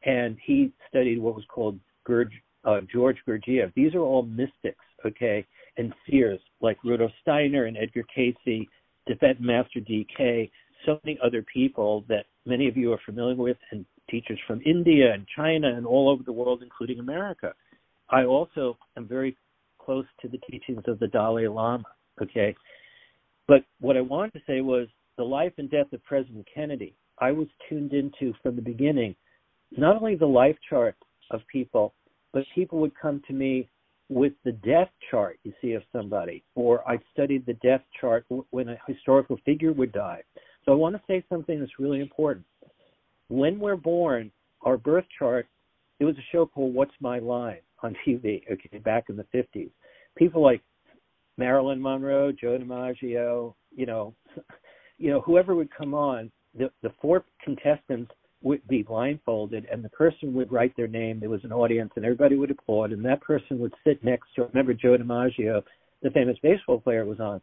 and 0.04 0.36
he 0.44 0.72
studied 0.88 1.20
what 1.20 1.34
was 1.34 1.44
called 1.48 1.78
Gurj, 2.08 2.30
uh, 2.64 2.80
George 2.92 3.18
Gurdjieff. 3.28 3.72
These 3.74 3.94
are 3.94 4.00
all 4.00 4.22
mystics, 4.22 4.84
okay, 5.06 5.46
and 5.76 5.94
seers 6.08 6.40
like 6.60 6.82
Rudolf 6.84 7.12
Steiner 7.22 7.66
and 7.66 7.76
Edgar 7.76 8.04
Cayce, 8.14 8.66
Tibetan 9.06 9.46
Master 9.46 9.80
D.K., 9.80 10.50
so 10.86 10.98
many 11.04 11.18
other 11.22 11.44
people 11.52 12.04
that 12.08 12.24
many 12.46 12.66
of 12.66 12.76
you 12.76 12.92
are 12.92 13.00
familiar 13.04 13.36
with, 13.36 13.58
and 13.70 13.84
teachers 14.10 14.38
from 14.46 14.60
India 14.64 15.12
and 15.12 15.26
China 15.36 15.68
and 15.68 15.86
all 15.86 16.08
over 16.08 16.22
the 16.22 16.32
world, 16.32 16.62
including 16.62 16.98
America. 16.98 17.52
I 18.08 18.24
also 18.24 18.76
am 18.96 19.06
very 19.06 19.36
close 19.78 20.06
to 20.22 20.28
the 20.28 20.38
teachings 20.50 20.82
of 20.88 20.98
the 20.98 21.06
Dalai 21.06 21.46
Lama. 21.46 21.84
Okay. 22.22 22.54
But 23.48 23.64
what 23.80 23.96
I 23.96 24.00
wanted 24.00 24.32
to 24.34 24.40
say 24.46 24.60
was 24.60 24.88
the 25.16 25.24
life 25.24 25.52
and 25.58 25.70
death 25.70 25.92
of 25.92 26.04
President 26.04 26.46
Kennedy, 26.52 26.94
I 27.18 27.32
was 27.32 27.48
tuned 27.68 27.92
into 27.92 28.32
from 28.42 28.56
the 28.56 28.62
beginning, 28.62 29.14
not 29.76 29.96
only 29.96 30.14
the 30.14 30.26
life 30.26 30.56
chart 30.68 30.96
of 31.30 31.40
people, 31.52 31.94
but 32.32 32.44
people 32.54 32.78
would 32.78 32.92
come 33.00 33.22
to 33.26 33.32
me 33.32 33.68
with 34.08 34.32
the 34.44 34.52
death 34.52 34.90
chart, 35.10 35.38
you 35.44 35.52
see, 35.60 35.72
of 35.72 35.82
somebody, 35.92 36.42
or 36.54 36.88
I 36.88 36.98
studied 37.12 37.46
the 37.46 37.54
death 37.54 37.82
chart 38.00 38.26
when 38.50 38.68
a 38.68 38.78
historical 38.86 39.38
figure 39.44 39.72
would 39.72 39.92
die. 39.92 40.22
So 40.64 40.72
I 40.72 40.74
want 40.74 40.96
to 40.96 41.02
say 41.06 41.24
something 41.28 41.60
that's 41.60 41.78
really 41.78 42.00
important. 42.00 42.44
When 43.28 43.60
we're 43.60 43.76
born, 43.76 44.32
our 44.62 44.76
birth 44.76 45.04
chart, 45.16 45.46
it 46.00 46.04
was 46.04 46.16
a 46.16 46.26
show 46.32 46.46
called 46.46 46.74
What's 46.74 46.94
My 47.00 47.18
Line 47.18 47.60
on 47.82 47.94
TV, 48.06 48.42
okay, 48.50 48.78
back 48.78 49.04
in 49.08 49.16
the 49.16 49.26
50s. 49.34 49.70
People 50.16 50.42
like 50.42 50.60
Marilyn 51.40 51.80
Monroe, 51.80 52.32
Joe 52.32 52.58
DiMaggio, 52.58 53.54
you 53.74 53.86
know, 53.86 54.14
you 54.98 55.10
know, 55.10 55.22
whoever 55.22 55.54
would 55.54 55.70
come 55.74 55.94
on, 55.94 56.30
the 56.54 56.70
the 56.82 56.92
four 57.00 57.24
contestants 57.42 58.12
would 58.42 58.66
be 58.68 58.82
blindfolded 58.82 59.66
and 59.72 59.82
the 59.82 59.88
person 59.88 60.34
would 60.34 60.52
write 60.52 60.76
their 60.76 60.86
name. 60.86 61.18
There 61.18 61.30
was 61.30 61.44
an 61.44 61.52
audience 61.52 61.92
and 61.96 62.04
everybody 62.04 62.36
would 62.36 62.50
applaud 62.50 62.92
and 62.92 63.04
that 63.06 63.22
person 63.22 63.58
would 63.58 63.72
sit 63.84 64.04
next 64.04 64.28
to 64.36 64.44
remember 64.44 64.74
Joe 64.74 64.96
DiMaggio, 64.96 65.62
the 66.02 66.10
famous 66.10 66.36
baseball 66.42 66.80
player 66.80 67.04
was 67.04 67.20
on. 67.20 67.40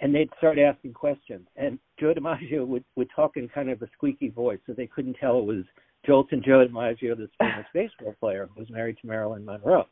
And 0.00 0.12
they'd 0.12 0.30
start 0.38 0.58
asking 0.58 0.94
questions. 0.94 1.46
And 1.56 1.78
Joe 2.00 2.12
DiMaggio 2.12 2.66
would, 2.66 2.84
would 2.96 3.08
talk 3.14 3.36
in 3.36 3.48
kind 3.48 3.70
of 3.70 3.82
a 3.82 3.88
squeaky 3.94 4.30
voice 4.30 4.58
so 4.66 4.72
they 4.72 4.88
couldn't 4.88 5.14
tell 5.14 5.38
it 5.38 5.44
was 5.44 5.64
Joltin' 6.08 6.44
Joe 6.44 6.66
DiMaggio, 6.66 7.16
this 7.16 7.30
famous 7.38 7.66
baseball 7.74 8.14
player 8.18 8.48
who 8.52 8.60
was 8.60 8.70
married 8.70 8.98
to 9.00 9.06
Marilyn 9.06 9.44
Monroe. 9.44 9.86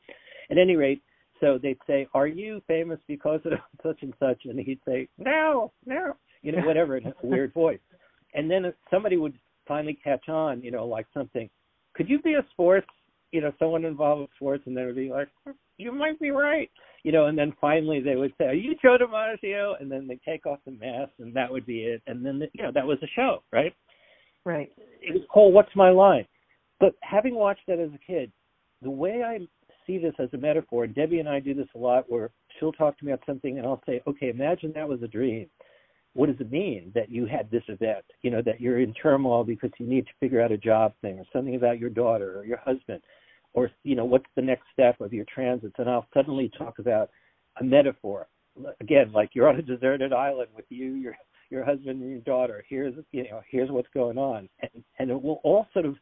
At 0.51 0.59
any 0.59 0.75
rate, 0.75 1.01
so 1.41 1.59
they'd 1.59 1.79
say, 1.87 2.07
"Are 2.15 2.27
you 2.27 2.63
famous 2.67 3.01
because 3.07 3.41
of 3.45 3.53
such 3.83 4.03
and 4.03 4.15
such?" 4.19 4.45
And 4.45 4.59
he'd 4.59 4.81
say, 4.87 5.09
"No, 5.19 5.73
no," 5.87 6.15
you 6.43 6.53
know, 6.53 6.67
whatever 6.67 6.97
in 6.97 7.07
a 7.07 7.15
weird 7.23 7.53
voice. 7.53 7.81
And 8.35 8.51
then 8.51 8.73
somebody 8.91 9.17
would 9.17 9.37
finally 9.67 9.99
catch 10.03 10.29
on, 10.29 10.63
you 10.63 10.71
know, 10.71 10.87
like 10.87 11.07
something. 11.13 11.49
Could 11.95 12.09
you 12.09 12.21
be 12.23 12.35
a 12.35 12.47
sports, 12.53 12.87
you 13.33 13.41
know, 13.41 13.53
someone 13.59 13.85
involved 13.85 14.23
with 14.23 14.31
sports? 14.37 14.63
And 14.67 14.77
they 14.77 14.85
would 14.85 14.97
be 14.97 15.11
like, 15.11 15.29
"You 15.79 15.93
might 15.93 16.19
be 16.21 16.31
right," 16.31 16.71
you 17.03 17.13
know. 17.13 17.27
And 17.27 17.37
then 17.37 17.53
finally 17.61 18.01
they 18.01 18.17
would 18.17 18.33
say, 18.39 18.47
"Are 18.47 18.55
you 18.55 18.77
Joe 18.83 18.99
DiMaggio?" 19.01 19.81
And 19.81 19.91
then 19.91 20.07
they 20.07 20.19
take 20.25 20.47
off 20.47 20.61
the 20.65 20.73
mask, 20.73 21.13
and 21.19 21.35
that 21.35 21.51
would 21.51 21.67
be 21.67 21.81
it. 21.85 22.03
And 22.07 22.25
then 22.25 22.43
you 22.53 22.63
know 22.63 22.73
that 22.73 22.87
was 22.87 22.99
the 23.01 23.09
show, 23.17 23.43
right? 23.53 23.75
Right. 24.45 24.73
It 25.03 25.13
was 25.13 25.23
called 25.33 25.55
"What's 25.55 25.75
My 25.75 25.91
Line?" 25.91 26.27
But 26.79 26.95
having 27.03 27.35
watched 27.35 27.67
that 27.69 27.79
as 27.79 27.91
a 27.95 28.07
kid, 28.07 28.33
the 28.81 28.91
way 28.91 29.23
I 29.23 29.47
see 29.91 29.99
this 29.99 30.15
as 30.19 30.29
a 30.33 30.39
metaphor, 30.39 30.87
Debbie 30.87 31.19
and 31.19 31.29
I 31.29 31.41
do 31.41 31.55
this 31.55 31.69
a 31.75 31.79
lot 31.79 32.05
where 32.09 32.31
she'll 32.59 32.73
talk 32.73 32.99
to 32.99 33.05
me 33.05 33.13
about 33.13 33.27
something 33.27 33.59
and 33.59 33.67
I'll 33.67 33.83
say, 33.87 34.01
okay, 34.07 34.31
imagine 34.31 34.73
that 34.75 34.89
was 34.89 35.03
a 35.03 35.09
dream. 35.09 35.47
What 36.15 36.27
does 36.27 36.41
it 36.41 36.51
mean 36.51 36.91
that 36.95 37.11
you 37.11 37.27
had 37.27 37.51
this 37.51 37.63
event? 37.69 38.05
You 38.23 38.31
know, 38.31 38.43
that 38.45 38.61
you're 38.61 38.81
in 38.81 38.95
turmoil 38.95 39.45
because 39.45 39.71
you 39.79 39.87
need 39.87 40.07
to 40.07 40.13
figure 40.19 40.43
out 40.43 40.53
a 40.53 40.59
job 40.59 40.93
thing 41.03 41.19
or 41.19 41.25
something 41.33 41.55
about 41.55 41.79
your 41.79 41.91
daughter 41.91 42.39
or 42.39 42.45
your 42.45 42.59
husband 42.59 43.01
or, 43.53 43.71
you 43.83 43.97
know, 43.97 44.05
what's 44.05 44.27
the 44.37 44.43
next 44.43 44.65
step 44.73 45.01
of 45.01 45.13
your 45.13 45.25
transits? 45.33 45.75
And 45.79 45.89
I'll 45.89 46.07
suddenly 46.15 46.51
talk 46.57 46.79
about 46.79 47.11
a 47.61 47.65
metaphor. 47.65 48.29
Again, 48.81 49.13
like 49.13 49.31
you're 49.35 49.49
on 49.49 49.57
a 49.57 49.63
deserted 49.63 50.13
island 50.13 50.51
with 50.55 50.67
you, 50.69 50.95
your 50.95 51.17
your 51.51 51.65
husband 51.65 52.01
and 52.01 52.11
your 52.11 52.21
daughter. 52.21 52.65
Here's 52.69 52.95
you 53.13 53.25
know, 53.25 53.41
here's 53.49 53.71
what's 53.71 53.89
going 53.95 54.19
on. 54.19 54.49
And 54.61 54.85
and 54.99 55.11
it 55.11 55.21
will 55.21 55.41
all 55.43 55.67
sort 55.73 55.87
of 55.87 55.97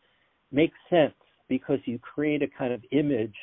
make 0.51 0.73
sense 0.91 1.15
because 1.49 1.79
you 1.85 1.99
create 1.99 2.43
a 2.43 2.49
kind 2.49 2.73
of 2.73 2.83
image 2.91 3.35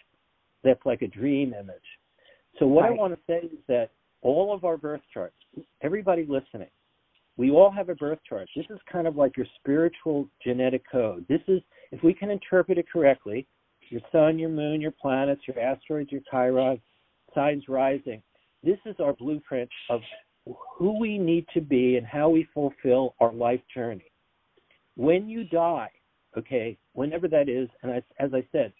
that's 0.65 0.85
like 0.85 1.01
a 1.01 1.07
dream 1.07 1.53
image. 1.53 1.75
So 2.59 2.67
what 2.67 2.81
right. 2.81 2.91
I 2.91 2.95
want 2.95 3.13
to 3.13 3.19
say 3.27 3.47
is 3.47 3.59
that 3.67 3.91
all 4.21 4.53
of 4.53 4.65
our 4.65 4.75
birth 4.75 5.01
charts, 5.13 5.35
everybody 5.81 6.25
listening, 6.27 6.69
we 7.37 7.51
all 7.51 7.71
have 7.71 7.89
a 7.89 7.95
birth 7.95 8.19
chart. 8.27 8.49
This 8.55 8.65
is 8.69 8.79
kind 8.91 9.07
of 9.07 9.15
like 9.15 9.37
your 9.37 9.45
spiritual 9.59 10.27
genetic 10.43 10.83
code. 10.89 11.25
This 11.29 11.41
is, 11.47 11.61
if 11.91 12.01
we 12.03 12.13
can 12.13 12.31
interpret 12.31 12.77
it 12.77 12.85
correctly, 12.91 13.45
your 13.89 14.01
sun, 14.11 14.39
your 14.39 14.49
moon, 14.49 14.81
your 14.81 14.93
planets, 14.99 15.41
your 15.47 15.59
asteroids, 15.59 16.11
your 16.11 16.21
Chiron, 16.31 16.81
signs 17.33 17.65
rising. 17.67 18.21
This 18.63 18.79
is 18.85 18.95
our 18.99 19.13
blueprint 19.13 19.69
of 19.89 20.01
who 20.77 20.97
we 20.97 21.17
need 21.17 21.45
to 21.53 21.61
be 21.61 21.97
and 21.97 22.07
how 22.07 22.29
we 22.29 22.47
fulfill 22.53 23.15
our 23.19 23.33
life 23.33 23.61
journey. 23.73 24.05
When 24.95 25.27
you 25.27 25.43
die, 25.43 25.89
okay, 26.37 26.77
whenever 26.93 27.27
that 27.27 27.49
is, 27.49 27.67
and 27.83 27.91
as, 27.91 28.03
as 28.19 28.33
I 28.33 28.45
said, 28.51 28.71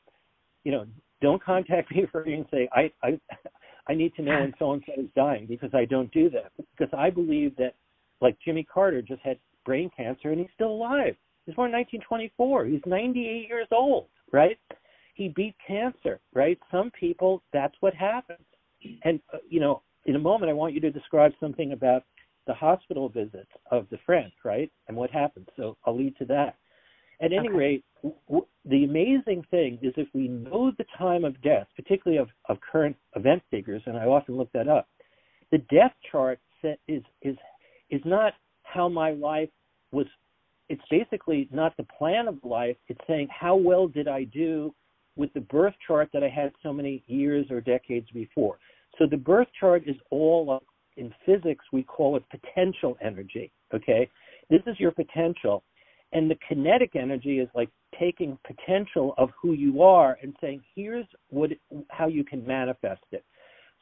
you 0.64 0.72
know, 0.72 0.86
don't 1.26 1.44
contact 1.44 1.90
me 1.96 2.06
for 2.12 2.22
and 2.22 2.46
say 2.52 2.70
I 2.72 2.92
I 3.04 3.20
I 3.88 3.94
need 3.94 4.14
to 4.16 4.22
know 4.22 4.40
when 4.40 4.54
so 4.58 4.74
and 4.74 4.84
so 4.86 5.02
is 5.02 5.10
dying 5.16 5.46
because 5.48 5.72
I 5.74 5.86
don't 5.86 6.12
do 6.12 6.30
that 6.32 6.52
because 6.78 6.94
I 6.98 7.10
believe 7.10 7.56
that 7.58 7.76
like 8.22 8.38
Jimmy 8.44 8.64
Carter 8.64 9.02
just 9.02 9.22
had 9.22 9.38
brain 9.66 9.90
cancer 9.96 10.32
and 10.32 10.40
he's 10.40 10.50
still 10.54 10.72
alive. 10.72 11.16
He's 11.46 11.56
born 11.56 11.70
in 11.70 11.78
1924. 11.78 12.66
He's 12.66 12.82
98 12.86 13.48
years 13.48 13.68
old, 13.72 14.08
right? 14.32 14.58
He 15.14 15.30
beat 15.30 15.56
cancer, 15.68 16.20
right? 16.34 16.58
Some 16.72 16.92
people 16.92 17.44
that's 17.54 17.76
what 17.80 17.94
happens. 17.94 18.46
And 19.04 19.20
uh, 19.34 19.38
you 19.50 19.60
know, 19.60 19.82
in 20.06 20.16
a 20.16 20.20
moment 20.20 20.50
I 20.52 20.54
want 20.54 20.74
you 20.74 20.82
to 20.82 20.92
describe 20.92 21.32
something 21.40 21.72
about 21.72 22.04
the 22.48 22.54
hospital 22.54 23.10
visits 23.10 23.50
of 23.72 23.88
the 23.90 23.98
friend, 24.06 24.32
right? 24.44 24.72
And 24.88 24.96
what 24.96 25.10
happened. 25.10 25.50
So 25.58 25.78
I'll 25.86 25.98
lead 25.98 26.16
to 26.18 26.26
that. 26.26 26.56
At 27.22 27.32
any 27.32 27.50
okay. 27.50 27.58
rate, 27.58 27.86
w- 28.28 28.46
the 28.66 28.84
amazing 28.84 29.46
thing 29.52 29.80
is 29.82 29.94
if 29.98 30.08
we 30.14 30.28
know 30.28 30.72
the 30.78 30.86
time 30.98 31.24
of 31.24 31.42
death, 31.42 31.68
particularly 31.76 32.22
of, 32.22 32.30
of 32.50 32.58
current 32.60 32.96
event 33.16 33.42
figures, 33.52 33.82
and 33.86 33.98
I 33.98 34.06
often 34.06 34.36
look 34.38 34.52
that 34.54 34.68
up, 34.68 34.88
the 35.52 35.60
death 35.70 35.94
chart 36.12 36.40
set 36.62 36.80
is 36.88 37.04
is 37.22 37.38
is 37.90 38.02
not 38.06 38.34
how 38.64 38.90
my 38.90 39.12
life 39.12 39.50
was. 39.92 40.08
It's 40.68 40.82
basically 40.90 41.48
not 41.52 41.78
the 41.78 41.86
plan 41.98 42.28
of 42.28 42.38
life. 42.44 42.76
It's 42.88 43.02
saying 43.08 43.28
how 43.30 43.56
well 43.56 43.88
did 43.88 44.08
I 44.08 44.24
do 44.24 44.74
with 45.16 45.32
the 45.34 45.42
birth 45.42 45.76
chart 45.88 46.10
that 46.12 46.24
I 46.24 46.30
had 46.30 46.52
so 46.64 46.74
many 46.74 47.04
years 47.08 47.46
or 47.50 47.62
decades 47.62 48.08
before. 48.12 48.58
So 48.98 49.06
the 49.10 49.18
birth 49.18 49.48
chart 49.60 49.84
is 49.86 49.96
all 50.10 50.62
in 50.98 51.14
physics 51.26 51.64
we 51.72 51.84
call 51.84 52.18
it 52.18 52.24
potential 52.30 52.98
energy. 53.02 53.52
Okay, 53.74 54.10
this 54.50 54.62
is 54.68 54.80
your 54.80 54.92
potential 54.92 55.64
and 56.16 56.32
the 56.32 56.38
kinetic 56.48 56.96
energy 56.96 57.40
is 57.40 57.50
like 57.54 57.70
taking 58.00 58.40
potential 58.48 59.14
of 59.18 59.30
who 59.40 59.52
you 59.52 59.82
are 59.82 60.18
and 60.24 60.34
saying, 60.40 60.62
here's 60.74 61.06
what 61.30 61.52
how 61.90 62.08
you 62.08 62.24
can 62.24 62.48
manifest 62.48 63.04
it. 63.12 63.24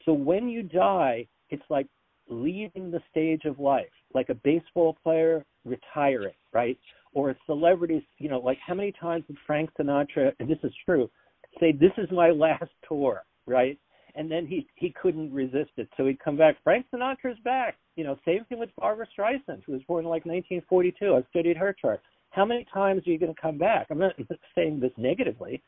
So 0.04 0.14
when 0.14 0.50
you 0.50 0.64
die, 0.64 1.28
it's 1.50 1.64
like 1.70 1.88
leaving 2.28 2.90
the 2.90 3.02
stage 3.12 3.46
of 3.46 3.60
life, 3.60 3.86
like 4.16 4.30
a 4.30 4.34
baseball 4.34 4.98
player 5.04 5.46
retiring, 5.64 6.34
right? 6.52 6.78
Or 7.14 7.30
a 7.30 7.36
celebrity, 7.46 8.06
you 8.18 8.30
know, 8.30 8.40
like 8.40 8.58
how 8.66 8.74
many 8.74 8.92
times 9.00 9.26
did 9.28 9.38
Frank 9.46 9.70
Sinatra, 9.80 10.34
and 10.40 10.50
this 10.50 10.58
is 10.64 10.74
true, 10.86 11.12
say, 11.60 11.72
this 11.72 11.92
is 11.98 12.10
my 12.12 12.30
last 12.46 12.72
tour, 12.88 13.24
right? 13.46 13.78
and 14.16 14.30
then 14.30 14.46
he 14.46 14.68
he 14.76 14.94
couldn't 15.02 15.34
resist 15.34 15.72
it, 15.78 15.90
so 15.98 16.06
he'd 16.06 16.20
come 16.20 16.38
back. 16.38 16.58
Frank 16.64 16.86
Sinatra's 16.94 17.40
back. 17.44 17.78
You 17.96 18.04
know, 18.04 18.16
same 18.26 18.46
thing 18.46 18.60
with 18.60 18.70
Barbra 18.78 19.08
Streisand, 19.18 19.64
who 19.66 19.74
was 19.74 19.82
born 19.88 20.06
in 20.06 20.10
like 20.10 20.26
1942. 20.26 21.16
I 21.16 21.22
studied 21.32 21.58
her 21.58 21.76
chart. 21.80 22.02
How 22.34 22.46
many 22.46 22.66
times 22.74 23.06
are 23.06 23.12
you 23.12 23.20
going 23.20 23.34
to 23.34 23.42
come 23.42 23.58
back? 23.58 23.88
I'm 23.90 24.00
not 24.00 24.14
saying 24.56 24.80
this 24.80 24.92
negatively, 24.98 25.62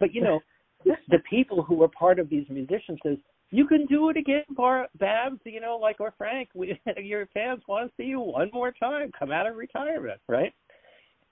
but 0.00 0.14
you 0.14 0.22
know, 0.24 0.40
the 0.84 1.18
people 1.28 1.62
who 1.62 1.82
are 1.82 1.88
part 1.88 2.18
of 2.18 2.30
these 2.30 2.46
musicians 2.48 2.98
says 3.02 3.18
you 3.50 3.66
can 3.66 3.86
do 3.86 4.10
it 4.10 4.16
again, 4.16 4.44
Bar- 4.50 4.88
Babs. 4.98 5.40
You 5.44 5.60
know, 5.60 5.78
like 5.80 6.00
or 6.00 6.14
Frank, 6.16 6.50
we, 6.54 6.80
your 6.96 7.26
fans 7.34 7.62
want 7.68 7.90
to 7.90 8.02
see 8.02 8.08
you 8.08 8.20
one 8.20 8.50
more 8.52 8.72
time. 8.72 9.10
Come 9.18 9.32
out 9.32 9.46
of 9.46 9.56
retirement, 9.56 10.20
right? 10.28 10.52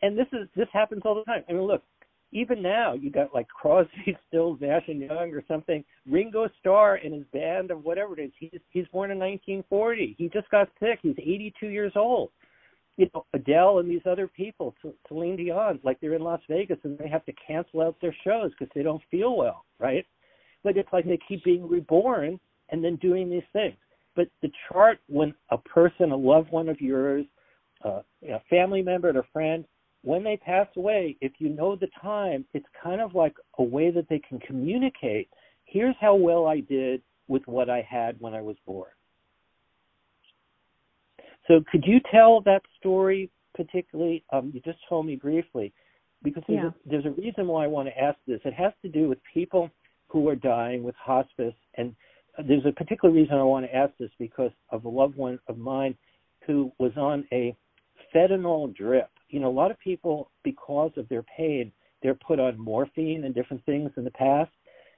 And 0.03 0.17
this 0.19 0.27
is 0.33 0.49
this 0.55 0.69
happens 0.73 1.03
all 1.05 1.15
the 1.15 1.25
time. 1.25 1.43
I 1.49 1.53
mean, 1.53 1.63
look, 1.63 1.83
even 2.33 2.61
now 2.61 2.93
you 2.93 3.11
got 3.11 3.35
like 3.35 3.49
Crosby, 3.49 4.17
Stills, 4.29 4.59
Nash 4.61 4.85
and 4.89 5.01
Young 5.01 5.33
or 5.33 5.43
something. 5.49 5.85
Ringo 6.11 6.49
Starr 6.61 6.97
and 6.97 7.15
his 7.15 7.25
band 7.33 7.71
of 7.71 7.85
whatever 7.85 8.19
it 8.19 8.23
is. 8.23 8.33
He's 8.39 8.61
he's 8.71 8.87
born 8.89 9.11
in 9.11 9.19
1940. 9.19 10.17
He 10.19 10.29
just 10.29 10.51
got 10.51 10.69
sick. 10.81 10.99
He's 11.03 11.17
82 11.19 11.69
years 11.69 11.93
old. 11.97 12.31
You 12.97 13.09
know 13.15 13.27
Adele 13.35 13.79
and 13.79 13.91
these 13.91 14.07
other 14.07 14.27
people, 14.27 14.75
Celine 15.09 15.37
Dion, 15.37 15.81
like 15.83 16.01
they're 16.01 16.15
in 16.15 16.23
Las 16.23 16.41
Vegas 16.49 16.79
and 16.85 16.99
they 16.99 17.09
have 17.09 17.25
to 17.27 17.33
cancel 17.47 17.83
out 17.83 17.97
their 18.01 18.17
shows 18.25 18.51
because 18.53 18.73
they 18.75 18.83
don't 18.83 19.03
feel 19.11 19.37
well, 19.37 19.65
right? 19.79 20.07
But 20.65 20.77
it's 20.77 20.93
like 20.93 21.05
they 21.05 21.19
keep 21.29 21.45
being 21.45 21.69
reborn 21.69 22.41
and 22.71 22.83
then 22.83 22.97
doing 22.97 23.31
these 23.31 23.43
things. 23.53 23.77
But 24.15 24.29
the 24.41 24.51
chart 24.69 24.99
when 25.09 25.35
a 25.51 25.59
person, 25.59 26.11
a 26.11 26.17
loved 26.17 26.51
one 26.51 26.69
of 26.71 26.81
yours, 26.81 27.27
uh, 27.85 28.01
a 28.27 28.41
family 28.49 28.83
member, 28.83 29.11
or 29.11 29.21
a 29.21 29.27
friend 29.33 29.67
when 30.07 30.23
they 30.23 30.37
pass 30.37 30.69
away, 30.77 31.17
if 31.21 31.33
you 31.39 31.49
know 31.49 31.75
the 31.75 31.89
time, 32.01 32.45
it's 32.55 32.67
kind 32.81 33.01
of 33.01 33.17
like 33.17 33.35
a 33.59 33.63
way 33.63 33.91
that 33.91 34.09
they 34.09 34.21
can 34.21 34.39
communicate. 34.39 35.29
Here's 35.65 35.97
how 36.01 36.15
well 36.15 36.47
I 36.47 36.61
did 36.61 37.03
with 37.27 37.43
what 37.47 37.69
I 37.69 37.83
had 37.89 38.15
when 38.21 38.33
I 38.33 38.41
was 38.41 38.57
born. 38.65 38.91
So, 41.49 41.63
could 41.71 41.85
you 41.87 42.01
tell 42.11 42.41
that 42.43 42.63
story 42.79 43.31
particularly? 43.55 44.25
Um, 44.33 44.51
you 44.55 44.61
just 44.61 44.79
told 44.89 45.07
me 45.07 45.17
briefly, 45.17 45.73
because 46.23 46.43
there's, 46.49 46.63
yeah. 46.63 46.69
a, 46.69 46.89
there's 46.89 47.07
a 47.07 47.21
reason 47.21 47.47
why 47.47 47.65
I 47.65 47.69
want 47.69 47.89
to 47.89 47.99
ask 47.99 48.19
this. 48.27 48.41
It 48.45 48.55
has 48.55 48.73
to 48.83 48.89
do 48.89 49.09
with 49.09 49.19
people 49.33 49.71
who 50.09 50.29
are 50.29 50.37
dying 50.37 50.83
with 50.83 50.95
hospice, 50.97 51.55
and 51.77 51.95
there's 52.47 52.67
a 52.67 52.73
particular 52.73 53.15
reason 53.15 53.37
I 53.37 53.43
want 53.43 53.67
to 53.67 53.75
ask 53.75 53.93
this 53.99 54.11
because 54.19 54.53
of 54.71 54.85
a 54.85 54.89
loved 54.89 55.17
one 55.17 55.39
of 55.49 55.59
mine 55.59 55.97
who 56.47 56.71
was 56.79 56.93
on 56.97 57.27
a 57.33 57.57
fentanyl 58.15 58.75
drip 58.75 59.11
you 59.29 59.41
know, 59.41 59.49
a 59.49 59.51
lot 59.51 59.71
of 59.71 59.79
people, 59.79 60.31
because 60.45 60.93
of 60.97 61.09
their 61.09 61.25
pain, 61.37 61.73
they're 62.03 62.15
put 62.15 62.39
on 62.39 62.59
morphine 62.59 63.25
and 63.25 63.35
different 63.35 63.65
things 63.65 63.91
in 63.97 64.05
the 64.05 64.11
past. 64.13 64.51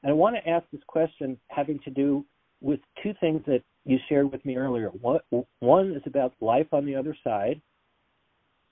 And 0.02 0.10
I 0.10 0.14
want 0.14 0.36
to 0.36 0.48
ask 0.48 0.66
this 0.70 0.82
question 0.86 1.38
having 1.48 1.78
to 1.80 1.90
do 1.90 2.24
with 2.60 2.80
two 3.02 3.14
things 3.20 3.42
that 3.46 3.62
you 3.84 3.98
shared 4.08 4.30
with 4.30 4.44
me 4.44 4.56
earlier. 4.56 4.88
One, 4.88 5.20
one 5.60 5.92
is 5.92 6.02
about 6.06 6.34
life 6.40 6.66
on 6.72 6.84
the 6.84 6.94
other 6.94 7.16
side, 7.24 7.60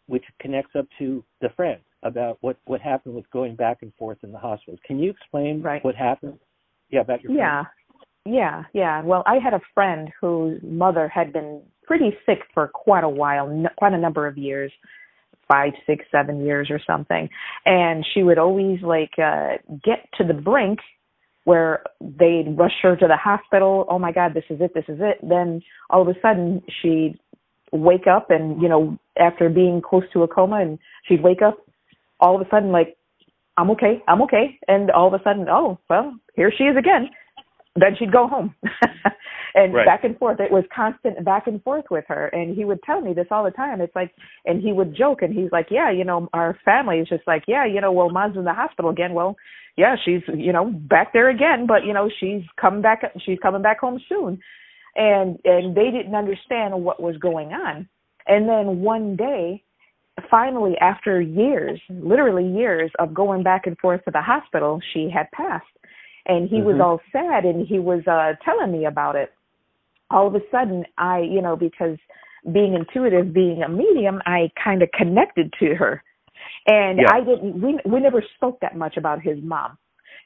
which 0.06 0.24
connects 0.40 0.76
up 0.76 0.86
to 0.98 1.24
the 1.40 1.48
friend 1.56 1.80
about 2.02 2.38
what 2.40 2.56
what 2.66 2.80
happened 2.80 3.14
with 3.14 3.28
going 3.30 3.56
back 3.56 3.78
and 3.82 3.92
forth 3.94 4.18
in 4.22 4.32
the 4.32 4.38
hospitals. 4.38 4.78
Can 4.86 4.98
you 4.98 5.10
explain 5.10 5.62
right. 5.62 5.84
what 5.84 5.94
happened? 5.94 6.38
Yeah, 6.90 7.00
about 7.00 7.22
your 7.22 7.32
yeah, 7.32 7.64
friend. 7.64 7.66
yeah, 8.26 8.32
yeah. 8.32 8.62
Yeah. 8.72 9.02
Well, 9.02 9.22
I 9.26 9.38
had 9.42 9.54
a 9.54 9.60
friend 9.74 10.10
whose 10.20 10.60
mother 10.62 11.08
had 11.08 11.32
been 11.32 11.62
pretty 11.84 12.10
sick 12.26 12.38
for 12.54 12.68
quite 12.68 13.04
a 13.04 13.08
while, 13.08 13.64
quite 13.76 13.92
a 13.92 13.98
number 13.98 14.26
of 14.26 14.36
years, 14.38 14.72
five, 15.50 15.72
six, 15.86 16.04
seven 16.12 16.44
years 16.44 16.68
or 16.70 16.80
something. 16.86 17.28
And 17.64 18.04
she 18.12 18.22
would 18.22 18.38
always 18.38 18.80
like 18.82 19.12
uh 19.18 19.56
get 19.84 20.06
to 20.18 20.24
the 20.24 20.34
brink 20.34 20.78
where 21.46 21.84
they'd 22.00 22.56
rush 22.58 22.74
her 22.82 22.96
to 22.96 23.06
the 23.06 23.16
hospital. 23.16 23.86
Oh 23.88 24.00
my 24.00 24.10
God, 24.10 24.34
this 24.34 24.42
is 24.50 24.60
it, 24.60 24.74
this 24.74 24.84
is 24.88 24.98
it. 25.00 25.18
Then 25.22 25.62
all 25.90 26.02
of 26.02 26.08
a 26.08 26.20
sudden 26.20 26.60
she'd 26.82 27.14
wake 27.70 28.08
up 28.08 28.30
and, 28.30 28.60
you 28.60 28.68
know, 28.68 28.98
after 29.16 29.48
being 29.48 29.80
close 29.80 30.02
to 30.12 30.24
a 30.24 30.28
coma 30.28 30.60
and 30.60 30.78
she'd 31.06 31.22
wake 31.22 31.42
up 31.42 31.56
all 32.18 32.34
of 32.34 32.44
a 32.44 32.50
sudden 32.50 32.72
like, 32.72 32.96
I'm 33.56 33.70
okay, 33.70 34.02
I'm 34.08 34.22
okay. 34.22 34.58
And 34.66 34.90
all 34.90 35.06
of 35.06 35.14
a 35.14 35.22
sudden, 35.22 35.46
oh, 35.48 35.78
well, 35.88 36.12
here 36.34 36.52
she 36.56 36.64
is 36.64 36.76
again 36.76 37.10
then 37.76 37.94
she'd 37.98 38.12
go 38.12 38.26
home 38.26 38.54
and 39.56 39.72
right. 39.72 39.86
back 39.86 40.04
and 40.04 40.16
forth 40.18 40.38
it 40.38 40.52
was 40.52 40.64
constant 40.74 41.24
back 41.24 41.46
and 41.46 41.62
forth 41.62 41.86
with 41.90 42.04
her. 42.06 42.26
And 42.26 42.54
he 42.54 42.64
would 42.64 42.82
tell 42.82 43.00
me 43.00 43.14
this 43.14 43.26
all 43.30 43.42
the 43.42 43.50
time. 43.50 43.80
It's 43.80 43.96
like 43.96 44.14
and 44.44 44.62
he 44.62 44.72
would 44.72 44.94
joke 44.94 45.22
and 45.22 45.34
he's 45.34 45.50
like 45.50 45.68
yeah 45.70 45.90
you 45.90 46.04
know 46.04 46.28
our 46.32 46.56
family 46.64 46.98
is 46.98 47.08
just 47.08 47.26
like 47.26 47.44
yeah 47.48 47.64
you 47.64 47.80
know 47.80 47.90
well 47.90 48.10
mom's 48.10 48.36
in 48.36 48.44
the 48.44 48.52
hospital 48.52 48.90
again. 48.90 49.14
Well 49.14 49.36
yeah 49.76 49.96
she's 50.04 50.20
you 50.34 50.52
know 50.52 50.66
back 50.66 51.12
there 51.12 51.30
again 51.30 51.66
but 51.66 51.84
you 51.84 51.92
know 51.92 52.08
she's 52.20 52.42
coming 52.60 52.82
back 52.82 53.02
she's 53.24 53.38
coming 53.40 53.62
back 53.62 53.80
home 53.80 53.98
soon. 54.08 54.38
And 54.94 55.40
and 55.44 55.74
they 55.74 55.90
didn't 55.90 56.14
understand 56.14 56.84
what 56.84 57.02
was 57.02 57.16
going 57.16 57.48
on. 57.48 57.88
And 58.26 58.48
then 58.48 58.80
one 58.80 59.16
day 59.16 59.62
finally 60.30 60.76
after 60.80 61.20
years 61.20 61.80
literally 61.88 62.46
years 62.46 62.90
of 62.98 63.14
going 63.14 63.42
back 63.42 63.66
and 63.66 63.76
forth 63.78 64.04
to 64.04 64.10
the 64.10 64.22
hospital 64.22 64.80
she 64.92 65.10
had 65.12 65.30
passed. 65.32 65.64
And 66.26 66.48
he 66.48 66.56
mm-hmm. 66.56 66.66
was 66.66 66.80
all 66.82 67.00
sad 67.10 67.44
and 67.46 67.66
he 67.66 67.78
was 67.78 68.06
uh 68.06 68.34
telling 68.44 68.70
me 68.70 68.84
about 68.84 69.16
it 69.16 69.32
all 70.10 70.26
of 70.26 70.34
a 70.34 70.40
sudden 70.50 70.84
i 70.98 71.20
you 71.20 71.42
know 71.42 71.56
because 71.56 71.98
being 72.52 72.74
intuitive 72.74 73.32
being 73.32 73.62
a 73.62 73.68
medium 73.68 74.20
i 74.26 74.50
kind 74.62 74.82
of 74.82 74.90
connected 74.92 75.52
to 75.58 75.74
her. 75.74 76.02
And 76.66 76.98
yeah. 76.98 77.12
i 77.12 77.20
didn't 77.20 77.60
we 77.60 77.78
we 77.84 78.00
never 78.00 78.22
spoke 78.36 78.60
that 78.60 78.76
much 78.76 78.96
about 78.96 79.22
his 79.22 79.38
mom. 79.42 79.78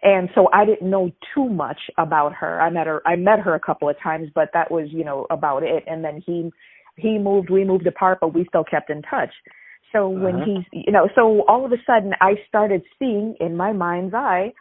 And 0.03 0.29
so 0.35 0.49
i 0.53 0.65
didn't 0.65 0.89
know 0.89 1.11
too 1.35 1.49
much 1.49 1.81
about 1.99 2.33
her. 2.35 2.61
I 2.61 2.71
met 2.71 2.87
her 2.87 3.03
i 3.07 3.17
met 3.17 3.41
her 3.41 3.55
a 3.55 3.61
couple 3.61 3.89
of 3.89 3.97
times 4.03 4.29
but 4.35 4.51
that 4.55 4.71
was 4.71 4.89
you 4.91 5.05
know 5.05 5.27
about 5.31 5.63
it. 5.63 5.85
And 5.87 6.05
then 6.05 6.23
he 6.25 6.51
he 6.97 7.19
moved 7.19 7.51
we 7.51 7.65
moved 7.65 7.87
apart 7.87 8.19
but 8.21 8.35
we 8.35 8.45
still 8.49 8.65
kept 8.65 8.91
in 8.91 9.03
touch. 9.03 9.33
So 9.93 10.09
when 10.09 10.37
uh-huh. 10.37 10.45
he's 10.47 10.85
you 10.87 10.93
know 10.93 11.09
so 11.15 11.45
all 11.49 11.65
of 11.65 11.73
a 11.73 11.83
sudden 11.87 12.13
i 12.21 12.35
started 12.49 12.83
seeing 12.99 13.35
in 13.41 13.57
my 13.57 13.73
mind's 13.73 14.15
eye 14.15 14.53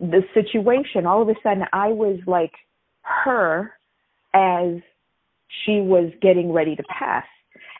the 0.00 0.22
situation. 0.32 1.06
All 1.06 1.22
of 1.22 1.28
a 1.28 1.34
sudden 1.42 1.64
i 1.72 1.88
was 1.88 2.20
like 2.26 2.52
her 3.02 3.72
as 4.34 4.80
she 5.64 5.80
was 5.80 6.12
getting 6.20 6.52
ready 6.52 6.76
to 6.76 6.82
pass 6.84 7.24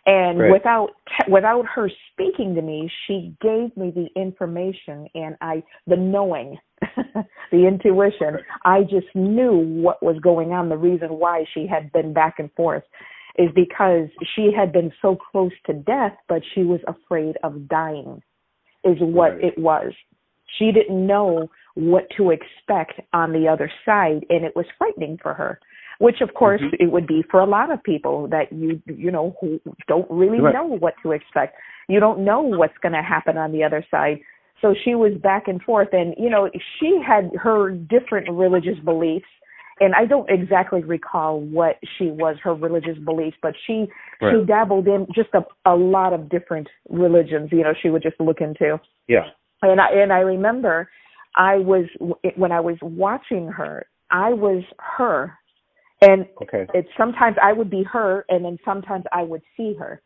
and 0.08 0.38
right. 0.38 0.50
without 0.50 0.90
without 1.28 1.66
her 1.66 1.90
speaking 2.12 2.54
to 2.54 2.62
me 2.62 2.90
she 3.06 3.34
gave 3.40 3.76
me 3.76 3.92
the 3.94 4.08
information 4.20 5.06
and 5.14 5.36
i 5.40 5.62
the 5.86 5.96
knowing 5.96 6.56
the 7.52 7.66
intuition 7.66 8.34
right. 8.34 8.42
i 8.64 8.82
just 8.82 9.06
knew 9.14 9.58
what 9.82 10.02
was 10.02 10.16
going 10.22 10.52
on 10.52 10.68
the 10.68 10.76
reason 10.76 11.08
why 11.10 11.44
she 11.52 11.66
had 11.66 11.92
been 11.92 12.12
back 12.12 12.38
and 12.38 12.50
forth 12.52 12.82
is 13.38 13.50
because 13.54 14.08
she 14.34 14.50
had 14.56 14.72
been 14.72 14.90
so 15.02 15.16
close 15.30 15.52
to 15.66 15.74
death 15.74 16.16
but 16.28 16.42
she 16.54 16.62
was 16.62 16.80
afraid 16.88 17.36
of 17.44 17.68
dying 17.68 18.22
is 18.84 18.96
what 19.00 19.34
right. 19.34 19.44
it 19.44 19.58
was 19.58 19.92
she 20.58 20.72
didn't 20.72 21.06
know 21.06 21.50
what 21.74 22.04
to 22.16 22.30
expect 22.30 23.00
on 23.12 23.32
the 23.32 23.46
other 23.46 23.70
side 23.84 24.24
and 24.30 24.44
it 24.44 24.56
was 24.56 24.64
frightening 24.78 25.18
for 25.22 25.34
her 25.34 25.60
which 25.98 26.20
of 26.20 26.34
course 26.34 26.60
mm-hmm. 26.60 26.82
it 26.82 26.90
would 26.90 27.06
be 27.06 27.22
for 27.30 27.40
a 27.40 27.46
lot 27.46 27.70
of 27.70 27.82
people 27.82 28.28
that 28.28 28.52
you 28.52 28.80
you 28.86 29.10
know 29.10 29.36
who 29.40 29.60
don't 29.86 30.10
really 30.10 30.40
right. 30.40 30.54
know 30.54 30.64
what 30.64 30.94
to 31.02 31.12
expect 31.12 31.56
you 31.88 32.00
don't 32.00 32.24
know 32.24 32.40
what's 32.40 32.78
going 32.82 32.92
to 32.92 33.02
happen 33.02 33.36
on 33.36 33.52
the 33.52 33.62
other 33.62 33.84
side 33.90 34.18
so 34.60 34.74
she 34.84 34.94
was 34.94 35.12
back 35.22 35.46
and 35.46 35.62
forth 35.62 35.88
and 35.92 36.14
you 36.18 36.30
know 36.30 36.50
she 36.78 37.00
had 37.06 37.30
her 37.34 37.70
different 37.70 38.28
religious 38.30 38.78
beliefs 38.84 39.26
and 39.80 39.94
I 39.94 40.06
don't 40.06 40.28
exactly 40.28 40.82
recall 40.82 41.40
what 41.40 41.76
she 41.96 42.06
was 42.06 42.36
her 42.42 42.54
religious 42.54 42.98
beliefs, 43.04 43.36
but 43.40 43.54
she 43.66 43.86
right. 44.20 44.34
she 44.34 44.46
dabbled 44.46 44.86
in 44.88 45.06
just 45.14 45.28
a 45.34 45.44
a 45.64 45.76
lot 45.76 46.12
of 46.12 46.28
different 46.28 46.68
religions. 46.88 47.50
You 47.52 47.62
know, 47.62 47.74
she 47.80 47.90
would 47.90 48.02
just 48.02 48.18
look 48.20 48.40
into. 48.40 48.80
Yeah. 49.06 49.26
And 49.62 49.80
I 49.80 49.90
and 49.92 50.12
I 50.12 50.18
remember 50.18 50.88
I 51.36 51.56
was 51.56 51.84
when 52.36 52.52
I 52.52 52.60
was 52.60 52.76
watching 52.82 53.48
her, 53.48 53.86
I 54.10 54.32
was 54.32 54.64
her, 54.78 55.32
and 56.00 56.26
okay. 56.42 56.66
it 56.74 56.86
sometimes 56.96 57.36
I 57.42 57.52
would 57.52 57.70
be 57.70 57.82
her, 57.84 58.24
and 58.28 58.44
then 58.44 58.58
sometimes 58.64 59.04
I 59.12 59.22
would 59.22 59.42
see 59.56 59.74
her, 59.78 60.00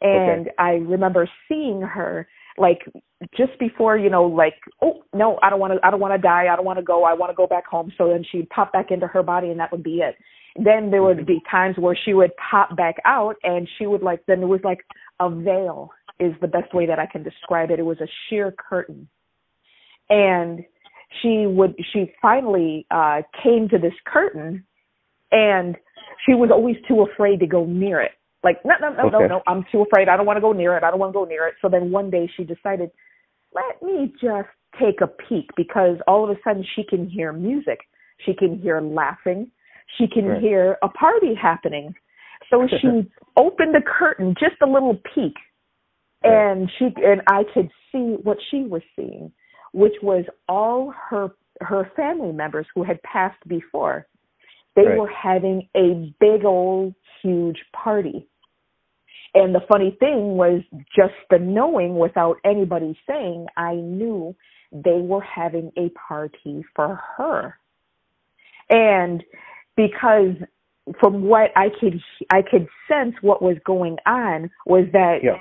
and 0.00 0.42
okay. 0.42 0.54
I 0.58 0.70
remember 0.72 1.28
seeing 1.48 1.80
her 1.80 2.26
like 2.56 2.80
just 3.36 3.58
before 3.58 3.96
you 3.96 4.08
know 4.08 4.24
like 4.24 4.54
oh 4.82 5.02
no 5.12 5.38
i 5.42 5.50
don't 5.50 5.58
want 5.58 5.72
to 5.72 5.78
i 5.84 5.90
don't 5.90 6.00
want 6.00 6.14
to 6.14 6.18
die. 6.18 6.46
I 6.52 6.56
don't 6.56 6.64
want 6.64 6.78
to 6.78 6.84
go. 6.84 7.04
I 7.04 7.14
want 7.14 7.30
to 7.30 7.36
go 7.36 7.46
back 7.46 7.66
home. 7.66 7.92
So 7.98 8.08
then 8.08 8.24
she'd 8.30 8.48
pop 8.50 8.72
back 8.72 8.90
into 8.90 9.06
her 9.06 9.22
body 9.22 9.50
and 9.50 9.58
that 9.60 9.72
would 9.72 9.82
be 9.82 9.98
it. 9.98 10.16
Then 10.56 10.90
there 10.90 11.02
would 11.02 11.18
mm-hmm. 11.18 11.26
be 11.26 11.42
times 11.50 11.76
where 11.78 11.98
she 12.04 12.14
would 12.14 12.30
pop 12.50 12.76
back 12.76 12.96
out 13.04 13.36
and 13.42 13.68
she 13.78 13.86
would 13.86 14.02
like 14.02 14.20
then 14.26 14.42
it 14.42 14.46
was 14.46 14.60
like 14.62 14.80
a 15.20 15.30
veil 15.30 15.90
is 16.20 16.32
the 16.40 16.46
best 16.46 16.72
way 16.72 16.86
that 16.86 16.98
i 16.98 17.06
can 17.06 17.22
describe 17.22 17.70
it. 17.70 17.78
It 17.78 17.84
was 17.84 18.00
a 18.00 18.08
sheer 18.28 18.54
curtain. 18.56 19.08
And 20.10 20.64
she 21.22 21.46
would 21.46 21.74
she 21.92 22.12
finally 22.20 22.86
uh 22.90 23.22
came 23.42 23.68
to 23.70 23.78
this 23.78 23.94
curtain 24.06 24.64
and 25.34 25.76
she 26.24 26.32
was 26.34 26.50
always 26.50 26.76
too 26.88 27.02
afraid 27.02 27.40
to 27.40 27.46
go 27.46 27.66
near 27.66 28.00
it 28.00 28.12
like 28.42 28.56
no 28.64 28.74
no 28.80 28.88
no 28.94 29.08
okay. 29.08 29.10
no 29.12 29.26
no 29.26 29.42
i'm 29.46 29.64
too 29.70 29.82
afraid 29.82 30.08
i 30.08 30.16
don't 30.16 30.26
want 30.26 30.36
to 30.36 30.40
go 30.40 30.52
near 30.52 30.76
it 30.76 30.82
i 30.84 30.90
don't 30.90 31.00
want 31.00 31.12
to 31.12 31.18
go 31.18 31.24
near 31.24 31.46
it 31.48 31.54
so 31.60 31.68
then 31.68 31.90
one 31.90 32.08
day 32.10 32.30
she 32.36 32.44
decided 32.44 32.90
let 33.54 33.82
me 33.82 34.12
just 34.20 34.48
take 34.80 35.00
a 35.00 35.06
peek 35.06 35.48
because 35.56 35.96
all 36.08 36.24
of 36.24 36.30
a 36.30 36.40
sudden 36.42 36.64
she 36.74 36.82
can 36.82 37.08
hear 37.08 37.32
music 37.32 37.80
She 38.24 38.34
can 38.34 38.58
hear 38.60 38.80
laughing. 38.80 39.50
She 39.98 40.06
can 40.06 40.26
Right. 40.26 40.40
hear 40.40 40.78
a 40.82 40.88
party 40.88 41.34
happening. 41.34 41.94
So 42.50 42.66
she 42.80 43.10
opened 43.36 43.74
the 43.74 43.82
curtain 43.82 44.34
just 44.38 44.56
a 44.62 44.66
little 44.66 44.96
peek 45.14 45.36
Right. 46.24 46.52
and 46.52 46.70
she 46.78 46.86
and 47.04 47.22
I 47.26 47.44
could 47.52 47.70
see 47.92 48.16
what 48.22 48.38
she 48.50 48.62
was 48.62 48.82
seeing, 48.96 49.32
which 49.72 49.94
was 50.02 50.24
all 50.48 50.92
her 51.10 51.30
her 51.60 51.90
family 51.96 52.32
members 52.32 52.66
who 52.74 52.82
had 52.82 53.02
passed 53.02 53.46
before. 53.46 54.06
They 54.74 54.86
Right. 54.86 54.98
were 54.98 55.08
having 55.08 55.68
a 55.76 56.12
big 56.20 56.44
old 56.44 56.94
huge 57.22 57.64
party. 57.72 58.26
And 59.34 59.54
the 59.54 59.60
funny 59.60 59.92
thing 59.92 60.36
was 60.36 60.62
just 60.94 61.14
the 61.30 61.38
knowing 61.38 61.98
without 61.98 62.38
anybody 62.44 62.98
saying, 63.06 63.48
I 63.56 63.74
knew 63.74 64.34
they 64.72 65.00
were 65.00 65.20
having 65.22 65.72
a 65.76 65.88
party 65.90 66.64
for 66.74 66.94
her. 67.16 67.58
And 68.70 69.24
because 69.76 70.34
from 71.00 71.24
what 71.24 71.50
I 71.56 71.70
could 71.80 72.00
I 72.32 72.42
could 72.42 72.68
sense 72.88 73.14
what 73.22 73.42
was 73.42 73.56
going 73.64 73.98
on 74.06 74.50
was 74.66 74.86
that 74.92 75.22
Yeah. 75.22 75.40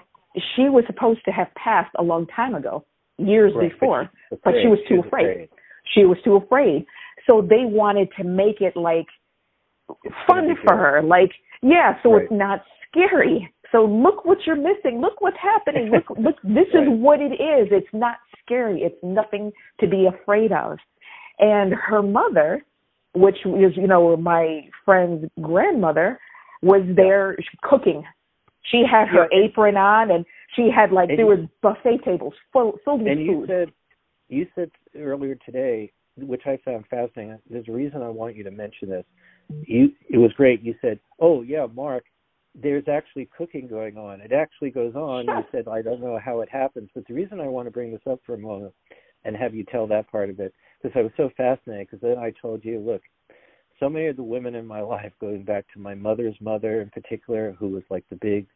she 0.55 0.69
was 0.69 0.85
supposed 0.85 1.23
to 1.25 1.31
have 1.31 1.53
passed 1.55 1.91
a 1.95 2.03
long 2.03 2.25
time 2.27 2.55
ago, 2.55 2.83
years 3.17 3.53
Right, 3.53 3.69
before, 3.69 4.09
she's 4.29 4.39
but 4.43 4.55
she 4.61 4.67
was 4.67 4.79
too 4.87 4.97
She's 4.97 5.05
afraid. 5.05 5.49
She 5.85 6.05
was 6.05 6.21
too 6.23 6.35
afraid. 6.35 6.85
So 7.27 7.41
they 7.41 7.65
wanted 7.65 8.11
to 8.17 8.23
make 8.23 8.61
it 8.61 8.75
like 8.75 9.07
fun 10.27 10.55
for 10.65 10.75
her. 10.75 11.01
Like, 11.01 11.31
yeah, 11.61 12.01
so 12.03 12.13
Right. 12.13 12.23
it's 12.23 12.31
not 12.31 12.63
scary. 12.89 13.51
So 13.71 13.85
look 13.85 14.25
what 14.25 14.37
you're 14.45 14.55
missing. 14.55 15.01
Look 15.01 15.19
what's 15.21 15.37
happening. 15.41 15.89
Look 15.89 16.09
look 16.17 16.35
this 16.43 16.67
Right. 16.73 16.83
is 16.83 16.89
what 16.89 17.21
it 17.21 17.33
is. 17.33 17.69
It's 17.71 17.93
not 17.93 18.17
scary. 18.41 18.81
It's 18.83 19.01
nothing 19.03 19.51
to 19.79 19.87
be 19.87 20.05
afraid 20.05 20.51
of. 20.51 20.77
And 21.39 21.73
her 21.73 22.01
mother, 22.03 22.63
which 23.15 23.37
is, 23.45 23.75
you 23.75 23.87
know, 23.87 24.15
my 24.17 24.67
friend's 24.85 25.27
grandmother, 25.41 26.19
was 26.61 26.83
there 26.95 27.35
cooking. 27.63 28.03
She 28.63 28.83
had 28.89 29.07
her 29.09 29.27
Yeah. 29.31 29.45
apron 29.45 29.75
on 29.75 30.11
and 30.11 30.25
she 30.55 30.69
had 30.69 30.91
like 30.91 31.09
And 31.09 31.17
there 31.19 31.25
you- 31.25 31.41
was 31.41 31.49
buffet 31.61 32.03
tables 32.03 32.35
full 32.51 32.77
filled 32.85 33.01
with 33.01 33.11
And 33.11 33.21
you 33.21 33.39
food. 33.41 33.47
said 33.49 33.71
you 34.29 34.47
said 34.55 34.71
earlier 34.95 35.35
today, 35.35 35.91
which 36.17 36.47
I 36.47 36.57
found 36.57 36.87
fascinating. 36.87 37.37
There's 37.49 37.67
a 37.67 37.71
reason 37.71 38.01
I 38.01 38.09
want 38.09 38.35
you 38.35 38.43
to 38.45 38.51
mention 38.51 38.89
this. 38.89 39.05
You 39.49 39.91
it 40.09 40.17
was 40.17 40.31
great. 40.33 40.61
You 40.61 40.75
said, 40.81 40.99
"Oh 41.19 41.41
yeah, 41.41 41.67
Mark, 41.73 42.05
there's 42.55 42.87
actually 42.87 43.29
cooking 43.37 43.67
going 43.67 43.97
on. 43.97 44.21
It 44.21 44.31
actually 44.31 44.71
goes 44.71 44.95
on." 44.95 45.25
Sure. 45.25 45.37
You 45.37 45.43
said, 45.51 45.67
"I 45.67 45.81
don't 45.81 46.01
know 46.01 46.19
how 46.23 46.41
it 46.41 46.49
happens," 46.49 46.89
but 46.93 47.05
the 47.07 47.13
reason 47.13 47.39
I 47.39 47.47
want 47.47 47.67
to 47.67 47.71
bring 47.71 47.91
this 47.91 48.01
up 48.09 48.19
for 48.25 48.35
a 48.35 48.39
moment 48.39 48.73
and 49.25 49.35
have 49.35 49.53
you 49.53 49.63
tell 49.63 49.87
that 49.87 50.09
part 50.11 50.29
of 50.29 50.39
it 50.39 50.53
because 50.81 50.97
I 50.97 51.03
was 51.03 51.11
so 51.17 51.29
fascinated. 51.35 51.87
Because 51.89 52.01
then 52.01 52.17
I 52.17 52.33
told 52.41 52.63
you, 52.63 52.79
look, 52.79 53.01
so 53.79 53.89
many 53.89 54.07
of 54.07 54.17
the 54.17 54.23
women 54.23 54.55
in 54.55 54.65
my 54.65 54.81
life, 54.81 55.11
going 55.19 55.43
back 55.43 55.65
to 55.73 55.79
my 55.79 55.95
mother's 55.95 56.35
mother 56.41 56.81
in 56.81 56.89
particular, 56.89 57.55
who 57.59 57.69
was 57.69 57.83
like 57.89 58.05
the 58.09 58.17
big 58.17 58.47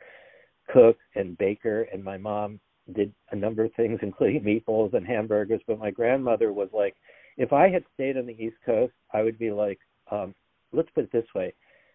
cook 0.71 0.97
and 1.15 1.37
baker, 1.37 1.83
and 1.93 2.03
my 2.03 2.17
mom 2.17 2.59
did 2.93 3.13
a 3.31 3.35
number 3.35 3.65
of 3.65 3.73
things, 3.75 3.99
including 4.03 4.43
meatballs 4.43 4.93
and 4.93 5.05
hamburgers. 5.05 5.61
But 5.67 5.79
my 5.79 5.91
grandmother 5.91 6.51
was 6.53 6.69
like, 6.73 6.95
if 7.37 7.53
I 7.53 7.69
had 7.69 7.83
stayed 7.93 8.17
on 8.17 8.25
the 8.25 8.33
East 8.33 8.57
Coast, 8.65 8.93
I 9.13 9.21
would 9.21 9.37
be 9.37 9.51
like, 9.51 9.79
um, 10.11 10.33
let's 10.73 10.89
put 10.95 11.05
it 11.05 11.11
this 11.11 11.25
way, 11.35 11.53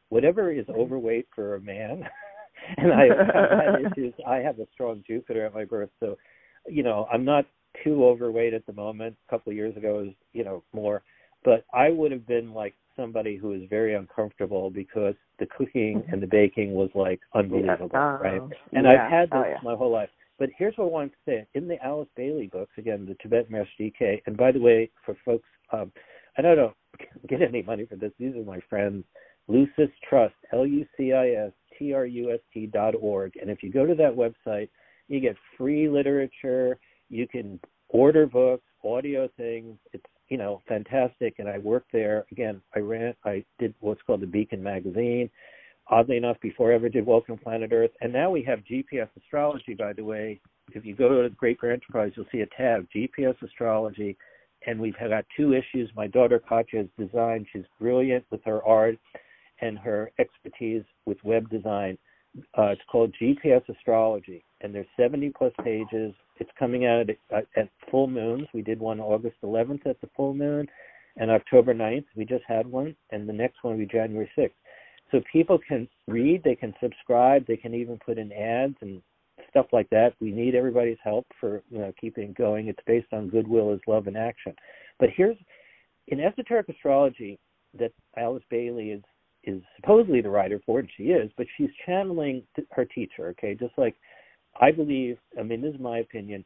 whatever 0.09 0.53
is 0.53 0.67
overweight 0.69 1.27
for 1.35 1.57
a 1.57 1.61
man, 1.61 2.05
and 2.79 2.93
I 2.93 3.07
have 3.07 3.93
issues. 3.93 4.15
I 4.27 4.37
have 4.37 4.59
a 4.59 4.67
strong 4.73 5.03
Jupiter 5.07 5.47
at 5.47 5.55
my 5.55 5.65
birth, 5.65 5.91
so 6.01 6.17
you 6.69 6.83
know 6.83 7.07
I'm 7.13 7.25
not 7.25 7.45
too 7.85 8.05
overweight 8.05 8.55
at 8.55 8.67
the 8.67 8.73
moment. 8.73 9.17
A 9.29 9.31
couple 9.31 9.51
of 9.51 9.57
years 9.57 9.77
ago, 9.77 10.03
was 10.05 10.15
you 10.33 10.45
know 10.45 10.63
more, 10.73 11.03
but 11.45 11.65
I 11.73 11.91
would 11.91 12.13
have 12.13 12.27
been 12.27 12.53
like 12.53 12.75
somebody 12.97 13.37
who 13.37 13.49
was 13.49 13.63
very 13.71 13.95
uncomfortable 13.95 14.69
because 14.71 15.15
the 15.39 15.47
cooking 15.47 16.03
and 16.13 16.23
the 16.23 16.27
baking 16.27 16.73
was 16.75 16.91
like 16.95 17.21
unbelievable, 17.35 17.89
Yeah. 17.93 18.19
right? 18.19 18.41
Oh, 18.41 18.51
And 18.75 18.85
yeah. 18.85 18.93
I've 19.05 19.11
had 19.11 19.31
this 19.31 19.39
Oh, 19.43 19.49
yeah. 19.49 19.57
my 19.63 19.75
whole 19.75 19.91
life. 19.91 20.11
But 20.39 20.51
here's 20.59 20.77
what 20.77 20.85
I 20.85 20.89
wanted 20.89 21.11
to 21.13 21.17
say. 21.27 21.47
In 21.55 21.69
the 21.69 21.83
Alice 21.83 22.09
Bailey 22.17 22.49
books, 22.49 22.73
again, 22.77 23.07
the 23.07 23.15
Tibetan 23.23 23.51
Master 23.53 23.71
DK, 23.81 24.21
and 24.27 24.37
by 24.37 24.53
the 24.53 24.61
way, 24.61 24.91
for 25.07 25.17
folks, 25.25 25.49
um, 25.73 25.91
I 26.37 26.43
don't 26.43 26.57
know, 26.57 26.75
get 27.29 27.43
any 27.43 27.63
money 27.63 27.87
for 27.87 27.97
this. 27.97 28.13
These 28.19 28.37
are 28.37 28.45
my 28.45 28.61
friends. 28.69 29.05
Lucis 29.49 29.91
Trust, 30.09 30.35
L-U-C-I-S-T-R-U-S-T 30.53 31.07
dot 32.73 32.95
org. 33.01 33.33
And 33.41 33.51
if 33.51 33.63
you 33.63 33.73
go 33.73 33.85
to 33.87 33.95
that 33.95 34.15
website, 34.15 34.69
you 35.09 35.21
get 35.21 35.37
free 35.59 35.89
literature. 35.89 36.79
You 37.09 37.27
can 37.27 37.59
order 37.89 38.27
books, 38.27 38.65
audio 38.85 39.29
things. 39.37 39.79
It's 39.93 40.05
you 40.29 40.39
know 40.39 40.63
fantastic. 40.69 41.35
And 41.39 41.49
I 41.49 41.59
worked 41.59 41.91
there. 41.93 42.25
Again, 42.31 42.63
I 42.75 42.79
ran. 42.79 43.15
I 43.25 43.45
did 43.59 43.75
what's 43.81 44.03
called 44.03 44.21
the 44.21 44.27
Beacon 44.27 44.63
magazine 44.63 45.29
oddly 45.89 46.17
enough, 46.17 46.39
before 46.41 46.73
I 46.73 46.75
ever 46.75 46.89
did 46.89 47.07
Welcome 47.07 47.39
Planet 47.39 47.73
Earth. 47.73 47.91
And 48.01 48.13
now 48.13 48.31
we 48.31 48.43
have 48.45 48.61
GPS 48.61 49.09
astrology, 49.17 49.75
by 49.75 49.93
the 49.93 50.05
way. 50.05 50.41
If 50.73 50.85
you 50.85 50.95
go 50.95 51.23
to 51.23 51.29
Great 51.31 51.61
Bear 51.61 51.73
Enterprise, 51.73 52.13
you'll 52.17 52.27
see 52.33 52.41
a 52.41 52.47
tab, 52.57 52.87
GPS 52.95 53.35
astrology. 53.43 54.17
And 54.67 54.81
we've 54.81 54.99
got 54.99 55.25
two 55.37 55.55
issues. 55.55 55.91
My 55.97 56.07
daughter 56.07 56.39
Katya 56.39 56.81
has 56.81 57.07
designed. 57.07 57.47
She's 57.53 57.65
brilliant 57.81 58.25
with 58.31 58.41
her 58.45 58.63
art 58.65 58.97
and 59.61 59.79
her 59.79 60.11
expertise 60.19 60.85
with 61.07 61.19
web 61.25 61.49
design. 61.51 61.99
Uh, 62.57 62.69
it's 62.69 62.83
called 62.91 63.15
GPS 63.21 63.63
astrology, 63.69 64.43
and 64.63 64.75
there's 64.75 64.87
70 64.99 65.33
plus 65.37 65.53
pages. 65.63 66.15
It's 66.41 66.51
coming 66.59 66.87
out 66.87 67.11
at, 67.11 67.47
at 67.57 67.69
full 67.91 68.07
moons. 68.07 68.47
We 68.55 68.63
did 68.63 68.81
one 68.81 69.01
August 69.01 69.37
11th 69.45 69.87
at 69.87 70.01
the 70.01 70.09
full 70.17 70.33
moon, 70.33 70.67
and 71.17 71.31
October 71.31 71.75
9th 71.75 72.07
we 72.17 72.25
just 72.25 72.45
had 72.49 72.67
one, 72.67 72.97
and 73.11 73.29
the 73.29 73.35
next 73.35 73.57
one 73.63 73.75
will 73.75 73.81
be 73.81 73.87
January 73.87 74.31
6th 74.37 74.51
so 75.13 75.21
people 75.31 75.59
can 75.59 75.87
read, 76.09 76.43
they 76.43 76.57
can 76.57 76.75
subscribe, 76.83 77.47
they 77.47 77.57
can 77.57 77.75
even 77.75 77.99
put 78.05 78.19
in 78.19 78.33
ads 78.33 78.75
and 78.81 79.01
stuff 79.53 79.67
like 79.73 79.89
that. 79.91 80.15
We 80.21 80.33
need 80.33 80.55
everybody's 80.55 80.99
help 81.05 81.27
for 81.39 81.63
you 81.71 81.79
know 81.79 81.93
keeping 82.01 82.35
going. 82.37 82.69
It's 82.69 82.83
based 82.87 83.13
on 83.13 83.29
goodwill 83.29 83.73
is 83.73 83.81
love 83.87 84.09
in 84.09 84.17
action. 84.17 84.55
But 84.99 85.11
here's 85.15 85.37
in 86.09 86.21
esoteric 86.21 86.69
astrology 86.69 87.39
that 87.79 87.93
Alice 88.17 88.43
Bailey 88.51 88.91
is 88.91 89.03
is 89.45 89.63
supposedly 89.77 90.21
the 90.21 90.31
writer 90.31 90.61
for, 90.65 90.81
and 90.81 90.89
she 90.97 91.05
is, 91.05 91.31
but 91.37 91.47
she's 91.57 91.71
channeling 91.87 92.43
her 92.71 92.85
teacher. 92.87 93.29
Okay, 93.29 93.55
just 93.55 93.75
like 93.77 93.95
I 94.61 94.73
believe. 94.73 95.19
I 95.39 95.43
mean, 95.43 95.61
this 95.61 95.75
is 95.75 95.81
my 95.81 95.99
opinion. 95.99 96.45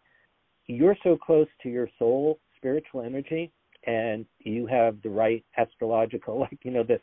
You're 0.66 0.97
so 1.05 1.16
close 1.16 1.49
to 1.62 1.69
your 1.69 1.89
soul, 1.99 2.41
spiritual 2.57 3.03
energy, 3.03 3.53
and 3.87 4.27
you 4.41 4.66
have 4.66 5.01
the 5.03 5.11
right 5.11 5.45
astrological, 5.57 6.41
like 6.51 6.59
you 6.65 6.73
know 6.73 6.83
the 6.83 7.01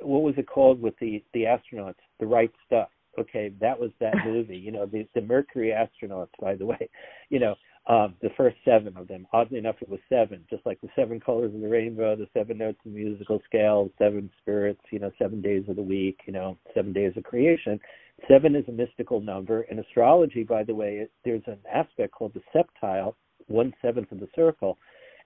what 0.00 0.22
was 0.22 0.34
it 0.36 0.46
called 0.46 0.80
with 0.80 0.94
the 1.00 1.22
the 1.34 1.42
astronauts 1.42 1.94
the 2.20 2.26
right 2.26 2.52
stuff 2.66 2.88
okay 3.18 3.52
that 3.60 3.78
was 3.78 3.90
that 4.00 4.14
movie. 4.24 4.56
You 4.56 4.72
know 4.72 4.86
the 4.86 5.06
the 5.14 5.20
mercury 5.20 5.72
astronauts 5.74 6.30
by 6.40 6.54
the 6.54 6.66
way 6.66 6.88
you 7.30 7.38
know 7.38 7.54
um 7.86 8.14
the 8.22 8.30
first 8.36 8.56
seven 8.64 8.96
of 8.96 9.08
them. 9.08 9.26
Oddly 9.32 9.58
enough 9.58 9.76
it 9.80 9.88
was 9.88 10.00
seven 10.08 10.44
just 10.50 10.64
like 10.66 10.80
the 10.80 10.88
seven 10.96 11.20
colors 11.20 11.54
of 11.54 11.60
the 11.60 11.68
rainbow 11.68 12.16
the 12.16 12.28
seven 12.34 12.58
notes 12.58 12.78
of 12.84 12.92
the 12.92 12.98
musical 12.98 13.40
scale 13.46 13.90
seven 13.98 14.30
spirits 14.40 14.82
you 14.90 14.98
know 14.98 15.10
seven 15.18 15.40
days 15.40 15.64
of 15.68 15.76
the 15.76 15.82
week 15.82 16.20
you 16.26 16.32
know 16.32 16.56
seven 16.74 16.92
days 16.92 17.12
of 17.16 17.24
creation. 17.24 17.80
Seven 18.28 18.54
is 18.54 18.64
a 18.68 18.72
mystical 18.72 19.20
number. 19.20 19.62
In 19.62 19.78
astrology 19.78 20.42
by 20.42 20.64
the 20.64 20.74
way 20.74 20.96
it, 20.96 21.10
there's 21.24 21.42
an 21.46 21.58
aspect 21.72 22.12
called 22.12 22.34
the 22.34 22.42
septile 22.54 23.14
one 23.50 23.72
seventh 23.82 24.12
of 24.12 24.20
the 24.20 24.28
circle. 24.34 24.78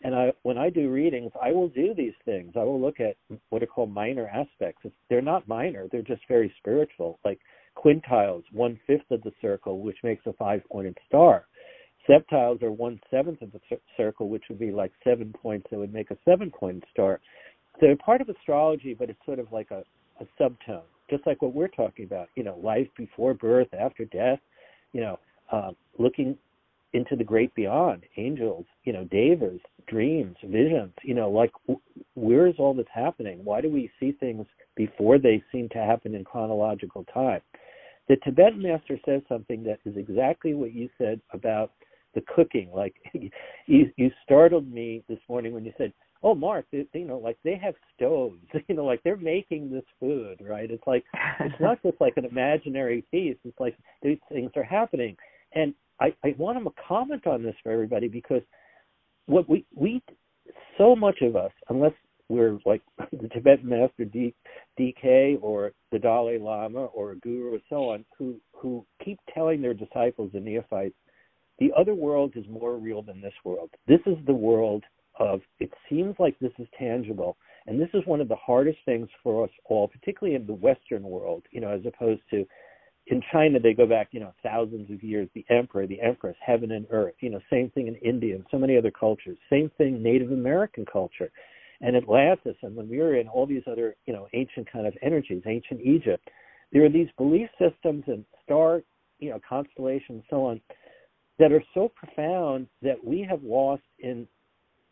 And 0.03 0.15
I, 0.15 0.33
when 0.43 0.59
I 0.59 0.71
do 0.71 0.91
readings, 0.91 1.33
I 1.43 1.53
will 1.53 1.69
do 1.69 1.95
these 1.95 2.13
things. 2.25 2.53
I 2.57 2.63
will 2.65 2.81
look 2.81 3.01
at 3.01 3.17
what 3.49 3.63
are 3.63 3.67
called 3.67 3.93
minor 3.93 4.29
aspects. 4.29 4.83
They're 5.09 5.23
not 5.23 5.49
minor; 5.49 5.87
they're 5.91 6.03
just 6.03 6.23
very 6.29 6.53
spiritual, 6.59 7.19
like 7.25 7.39
quintiles, 7.77 8.45
one 8.53 8.79
fifth 8.87 9.11
of 9.11 9.23
the 9.23 9.33
circle, 9.41 9.81
which 9.81 9.97
makes 10.03 10.25
a 10.27 10.33
five-pointed 10.35 10.97
star. 11.07 11.47
Septiles 12.09 12.63
are 12.63 12.71
one 12.71 13.01
seventh 13.11 13.41
of 13.43 13.51
the 13.53 13.61
circle, 13.97 14.29
which 14.29 14.45
would 14.49 14.59
be 14.59 14.71
like 14.71 14.93
seven 15.03 15.33
points 15.43 15.67
that 15.71 15.79
would 15.79 15.93
make 15.93 16.11
a 16.11 16.19
seven-pointed 16.25 16.85
star. 16.93 17.21
So 17.75 17.87
they're 17.87 17.97
part 17.97 18.21
of 18.21 18.29
astrology, 18.29 18.95
but 18.95 19.11
it's 19.11 19.25
sort 19.25 19.39
of 19.39 19.51
like 19.51 19.71
a, 19.71 19.83
a 20.21 20.27
subtone, 20.41 20.83
just 21.11 21.27
like 21.27 21.43
what 21.43 21.55
we're 21.55 21.69
talking 21.69 22.05
about. 22.05 22.29
You 22.37 22.45
know, 22.45 22.59
life 22.63 22.89
before 22.97 23.35
birth, 23.35 23.69
after 23.73 24.05
death. 24.05 24.39
You 24.93 25.01
know, 25.01 25.19
uh, 25.51 25.71
looking 25.99 26.37
into 26.93 27.17
the 27.17 27.25
great 27.25 27.53
beyond, 27.55 28.05
angels, 28.17 28.65
you 28.85 28.93
know, 28.93 29.05
devas, 29.05 29.61
dreams, 29.89 30.37
visions, 30.45 30.93
you 31.03 31.15
know, 31.15 31.29
like 31.29 31.51
where 32.15 32.47
is 32.47 32.55
all 32.59 32.73
this 32.73 32.87
happening? 32.95 33.41
Why 33.45 33.61
do 33.61 33.69
we 33.69 33.91
see 33.99 34.13
things 34.13 34.47
before 34.77 35.19
they 35.19 35.43
seem 35.51 35.69
to 35.71 35.79
happen 35.79 36.15
in 36.15 36.23
chronological 36.23 37.05
time? 37.13 37.41
The 38.09 38.17
Tibetan 38.17 38.63
master 38.63 38.99
says 39.05 39.23
something 39.29 39.65
that 39.65 39.79
is 39.85 39.97
exactly 39.97 40.55
what 40.55 40.75
you 40.75 40.89
said 40.99 41.21
about 41.33 41.73
the 42.15 42.23
cooking. 42.35 42.71
Like 42.75 42.95
you, 43.67 43.91
you 43.97 44.11
startled 44.23 44.71
me 44.71 45.03
this 45.09 45.19
morning 45.29 45.55
when 45.55 45.65
you 45.65 45.73
said, 45.79 45.93
"Oh, 46.23 46.35
Mark, 46.35 46.67
they, 46.71 46.87
you 46.93 47.07
know, 47.07 47.19
like 47.19 47.39
they 47.45 47.57
have 47.57 47.75
stoves. 47.95 48.39
You 48.69 48.75
know, 48.77 48.85
like 48.85 49.03
they're 49.03 49.17
making 49.17 49.71
this 49.71 49.85
food, 50.01 50.37
right? 50.41 50.71
It's 50.71 50.87
like 50.87 51.05
it's 51.41 51.61
not 51.61 51.83
just 51.83 52.01
like 52.01 52.15
an 52.17 52.25
imaginary 52.25 53.05
feast. 53.11 53.41
It's 53.45 53.61
like 53.61 53.77
these 54.03 54.19
things 54.31 54.51
are 54.57 54.65
happening." 54.65 55.17
And 55.55 55.73
I, 56.01 56.13
I 56.25 56.35
want 56.37 56.63
to 56.63 56.71
comment 56.89 57.27
on 57.27 57.43
this 57.43 57.55
for 57.63 57.71
everybody 57.71 58.09
because 58.09 58.43
what 59.27 59.49
we 59.49 59.65
we 59.75 60.03
so 60.79 60.95
much 60.95 61.21
of 61.23 61.37
us, 61.37 61.53
unless 61.69 61.93
where 62.29 62.59
like 62.65 62.83
the 63.13 63.29
Tibetan 63.29 63.69
master 63.69 64.05
D, 64.05 64.35
DK 64.79 65.39
or 65.43 65.73
the 65.93 65.99
Dalai 65.99 66.39
Lama 66.39 66.87
or 66.87 67.13
a 67.13 67.17
guru 67.17 67.55
or 67.55 67.59
so 67.69 67.91
on 67.91 68.05
who 68.19 68.37
who 68.53 68.85
keep 69.05 69.19
telling 69.33 69.61
their 69.61 69.75
disciples 69.75 70.31
and 70.35 70.45
neophytes 70.45 70.95
the 71.59 71.73
other 71.77 71.95
world 71.95 72.33
is 72.35 72.45
more 72.49 72.77
real 72.77 73.03
than 73.03 73.21
this 73.21 73.35
world. 73.45 73.71
This 73.87 74.01
is 74.07 74.17
the 74.27 74.35
world 74.35 74.83
of 75.21 75.41
it 75.61 75.71
seems 75.89 76.17
like 76.19 76.37
this 76.41 76.53
is 76.59 76.67
tangible 76.77 77.37
and 77.67 77.81
this 77.81 77.91
is 77.95 78.03
one 78.05 78.21
of 78.21 78.29
the 78.29 78.37
hardest 78.37 78.79
things 78.85 79.09
for 79.23 79.45
us 79.45 79.51
all 79.67 79.87
particularly 79.87 80.35
in 80.35 80.45
the 80.45 80.53
western 80.53 81.05
world 81.05 81.45
you 81.53 81.61
know 81.61 81.69
as 81.69 81.81
opposed 81.87 82.21
to 82.29 82.45
in 83.07 83.23
China 83.33 83.59
they 83.61 83.75
go 83.75 83.87
back, 83.87 84.09
you 84.13 84.21
know, 84.21 84.33
thousands 84.43 84.91
of 84.91 85.03
years, 85.03 85.29
the 85.35 85.45
emperor, 85.51 85.87
the 85.87 86.01
empress, 86.01 86.37
heaven 86.45 86.73
and 86.73 86.87
earth, 86.91 87.15
you 87.21 87.31
know, 87.31 87.41
same 87.51 87.71
thing 87.71 87.87
in 87.87 87.97
India 87.97 88.35
and 88.35 88.45
so 88.51 88.59
many 88.59 88.79
other 88.79 88.91
cultures, 88.91 89.37
same 89.51 89.71
thing 89.77 90.03
Native 90.03 90.33
American 90.33 90.87
culture. 90.91 91.31
And 91.85 91.97
Atlantis 91.97 92.57
and 92.63 92.77
Lemuria 92.77 93.21
and 93.21 93.29
all 93.29 93.47
these 93.47 93.63
other, 93.71 93.95
you 94.07 94.15
know, 94.15 94.27
ancient 94.33 94.71
kind 94.73 94.87
of 94.87 94.95
energies, 95.03 95.43
ancient 95.47 95.81
Egypt, 95.83 96.27
there 96.73 96.85
are 96.85 96.89
these 96.89 97.09
belief 97.19 97.49
systems 97.59 98.05
and 98.07 98.25
star, 98.43 98.83
you 99.19 99.31
know, 99.31 99.41
constellations, 99.47 100.23
so 100.31 100.47
on, 100.47 100.61
that 101.39 101.53
are 101.53 101.63
so 101.75 101.93
profound 101.95 102.69
that 102.81 102.97
we 103.05 103.27
have 103.29 103.43
lost 103.43 103.83
in 103.99 104.27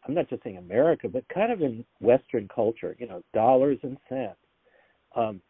I'm 0.06 0.14
not 0.14 0.28
just 0.28 0.42
saying 0.42 0.56
America, 0.56 1.08
but 1.08 1.24
kind 1.32 1.52
of 1.52 1.62
in 1.62 1.84
Western 2.00 2.48
culture, 2.52 2.96
you 2.98 3.06
know, 3.06 3.22
dollars 3.32 3.78
and 3.82 3.96
cents. 4.08 4.36
Um, 5.14 5.40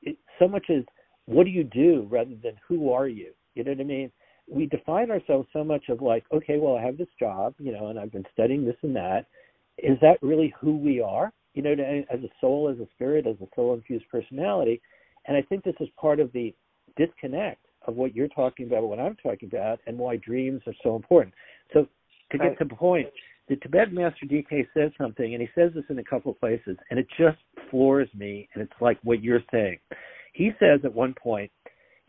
it, 0.00 0.16
so 0.38 0.48
much 0.48 0.66
as 0.70 0.84
what 1.26 1.44
do 1.44 1.50
you 1.50 1.64
do 1.64 2.06
rather 2.10 2.34
than 2.42 2.54
who 2.66 2.90
are 2.92 3.08
you? 3.08 3.32
You 3.54 3.64
know 3.64 3.72
what 3.72 3.80
I 3.80 3.84
mean? 3.84 4.10
We 4.48 4.66
define 4.66 5.10
ourselves 5.10 5.48
so 5.52 5.62
much 5.62 5.84
of 5.88 6.00
like, 6.00 6.24
okay, 6.32 6.58
well, 6.58 6.76
I 6.76 6.82
have 6.82 6.98
this 6.98 7.08
job, 7.18 7.54
you 7.58 7.72
know, 7.72 7.88
and 7.88 7.98
I've 7.98 8.12
been 8.12 8.26
studying 8.32 8.64
this 8.64 8.76
and 8.82 8.96
that. 8.96 9.26
Is 9.82 9.98
that 10.00 10.16
really 10.22 10.54
who 10.58 10.76
we 10.76 11.00
are? 11.00 11.32
You 11.54 11.62
know, 11.62 11.72
as 11.72 12.20
a 12.20 12.28
soul, 12.40 12.70
as 12.72 12.78
a 12.78 12.88
spirit, 12.94 13.26
as 13.26 13.36
a 13.42 13.48
soul 13.54 13.74
infused 13.74 14.08
personality. 14.10 14.80
And 15.26 15.36
I 15.36 15.42
think 15.42 15.64
this 15.64 15.74
is 15.80 15.88
part 16.00 16.18
of 16.18 16.32
the 16.32 16.54
disconnect 16.96 17.66
of 17.86 17.96
what 17.96 18.14
you're 18.14 18.28
talking 18.28 18.66
about, 18.66 18.84
what 18.84 19.00
I'm 19.00 19.16
talking 19.16 19.48
about, 19.52 19.80
and 19.86 19.98
why 19.98 20.16
dreams 20.16 20.62
are 20.66 20.74
so 20.82 20.96
important. 20.96 21.34
So 21.72 21.86
to 22.30 22.38
get 22.38 22.58
to 22.58 22.64
the 22.64 22.74
point, 22.74 23.08
the 23.48 23.56
Tibetan 23.56 23.94
Master 23.94 24.24
DK 24.24 24.66
says 24.72 24.92
something, 24.96 25.34
and 25.34 25.42
he 25.42 25.48
says 25.54 25.72
this 25.74 25.84
in 25.90 25.98
a 25.98 26.04
couple 26.04 26.32
of 26.32 26.40
places, 26.40 26.76
and 26.90 26.98
it 26.98 27.06
just 27.18 27.38
floors 27.70 28.08
me, 28.14 28.48
and 28.54 28.62
it's 28.62 28.80
like 28.80 28.98
what 29.02 29.22
you're 29.22 29.42
saying. 29.50 29.78
He 30.32 30.52
says 30.58 30.80
at 30.84 30.94
one 30.94 31.14
point, 31.20 31.50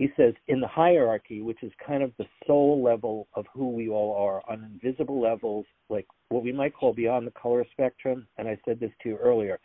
he 0.03 0.09
says, 0.17 0.33
in 0.49 0.59
the 0.59 0.67
hierarchy, 0.67 1.41
which 1.41 1.63
is 1.63 1.71
kind 1.87 2.03
of 2.03 2.11
the 2.17 2.25
soul 2.45 2.83
level 2.83 3.29
of 3.35 3.45
who 3.53 3.69
we 3.69 3.87
all 3.87 4.13
are, 4.17 4.41
on 4.51 4.65
invisible 4.65 5.21
levels, 5.21 5.65
like 5.87 6.05
what 6.27 6.43
we 6.43 6.51
might 6.51 6.75
call 6.75 6.93
beyond 6.93 7.25
the 7.25 7.31
color 7.31 7.65
spectrum, 7.71 8.27
and 8.37 8.45
I 8.45 8.59
said 8.65 8.81
this 8.81 8.91
to 9.01 9.09
you 9.09 9.17
earlier, 9.17 9.61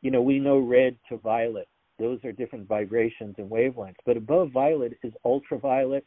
you 0.00 0.12
know, 0.12 0.22
we 0.22 0.38
know 0.38 0.58
red 0.58 0.96
to 1.08 1.16
violet. 1.16 1.66
Those 1.98 2.24
are 2.24 2.30
different 2.30 2.68
vibrations 2.68 3.34
and 3.38 3.50
wavelengths. 3.50 3.96
But 4.06 4.16
above 4.16 4.52
violet 4.52 4.96
is 5.02 5.12
ultraviolet, 5.24 6.06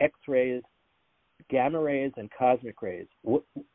X 0.00 0.12
rays, 0.26 0.62
gamma 1.48 1.80
rays, 1.80 2.10
and 2.16 2.28
cosmic 2.36 2.82
rays. 2.82 3.06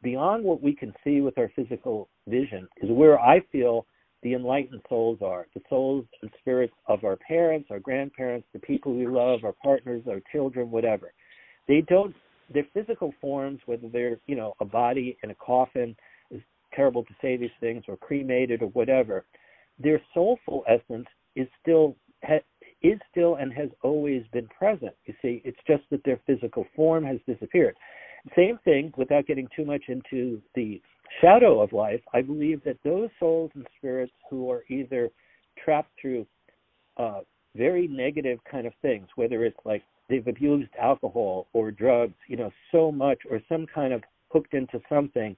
beyond 0.03 0.43
what 0.43 0.61
we 0.61 0.75
can 0.75 0.91
see 1.01 1.21
with 1.21 1.37
our 1.37 1.49
physical 1.55 2.09
vision 2.27 2.67
is 2.81 2.91
where 2.91 3.17
I 3.17 3.39
feel 3.53 3.85
the 4.21 4.33
enlightened 4.33 4.81
souls 4.89 5.19
are 5.21 5.47
the 5.53 5.61
souls 5.69 6.05
and 6.21 6.31
spirits 6.39 6.73
of 6.87 7.03
our 7.03 7.15
parents, 7.15 7.69
our 7.71 7.79
grandparents, 7.79 8.47
the 8.53 8.59
people 8.59 8.93
we 8.93 9.07
love, 9.07 9.43
our 9.43 9.55
partners, 9.63 10.03
our 10.09 10.21
children, 10.31 10.69
whatever. 10.69 11.13
They 11.67 11.81
don't, 11.81 12.13
their 12.53 12.67
physical 12.73 13.13
forms, 13.21 13.59
whether 13.65 13.87
they're, 13.87 14.19
you 14.27 14.35
know, 14.35 14.55
a 14.59 14.65
body 14.65 15.17
in 15.23 15.31
a 15.31 15.35
coffin, 15.35 15.95
is 16.31 16.41
terrible 16.73 17.03
to 17.05 17.13
say 17.21 17.37
these 17.37 17.49
things, 17.59 17.83
or 17.87 17.95
cremated 17.95 18.61
or 18.61 18.67
whatever, 18.67 19.25
their 19.77 20.01
soulful 20.13 20.63
essence 20.67 21.07
is 21.35 21.47
still, 21.61 21.95
is 22.81 22.99
still 23.11 23.35
and 23.35 23.53
has 23.53 23.69
always 23.83 24.23
been 24.33 24.47
present. 24.47 24.93
You 25.05 25.13
see, 25.21 25.41
it's 25.45 25.57
just 25.65 25.83
that 25.91 26.03
their 26.03 26.19
physical 26.27 26.65
form 26.75 27.05
has 27.05 27.19
disappeared. 27.25 27.77
Same 28.35 28.59
thing, 28.65 28.91
without 28.97 29.27
getting 29.27 29.47
too 29.55 29.63
much 29.63 29.83
into 29.87 30.41
the 30.53 30.81
shadow 31.21 31.61
of 31.61 31.73
life, 31.73 32.01
I 32.13 32.21
believe 32.21 32.63
that 32.63 32.77
those 32.83 33.09
souls 33.19 33.51
and 33.55 33.65
spirits 33.77 34.13
who 34.29 34.49
are 34.51 34.63
either 34.69 35.09
trapped 35.63 35.91
through 35.99 36.25
uh, 36.97 37.21
very 37.55 37.87
negative 37.87 38.39
kind 38.49 38.67
of 38.67 38.73
things, 38.81 39.07
whether 39.15 39.43
it's 39.43 39.59
like 39.65 39.83
they've 40.09 40.27
abused 40.27 40.69
alcohol 40.79 41.47
or 41.53 41.71
drugs, 41.71 42.15
you 42.27 42.37
know, 42.37 42.51
so 42.71 42.91
much, 42.91 43.19
or 43.29 43.39
some 43.49 43.65
kind 43.73 43.93
of 43.93 44.01
hooked 44.31 44.53
into 44.53 44.79
something 44.87 45.35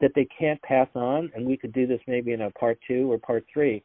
that 0.00 0.10
they 0.14 0.26
can't 0.38 0.60
pass 0.62 0.88
on, 0.94 1.30
and 1.34 1.46
we 1.46 1.56
could 1.56 1.72
do 1.72 1.86
this 1.86 2.00
maybe 2.06 2.32
in 2.32 2.42
a 2.42 2.50
part 2.52 2.78
two 2.86 3.10
or 3.10 3.18
part 3.18 3.44
three, 3.52 3.82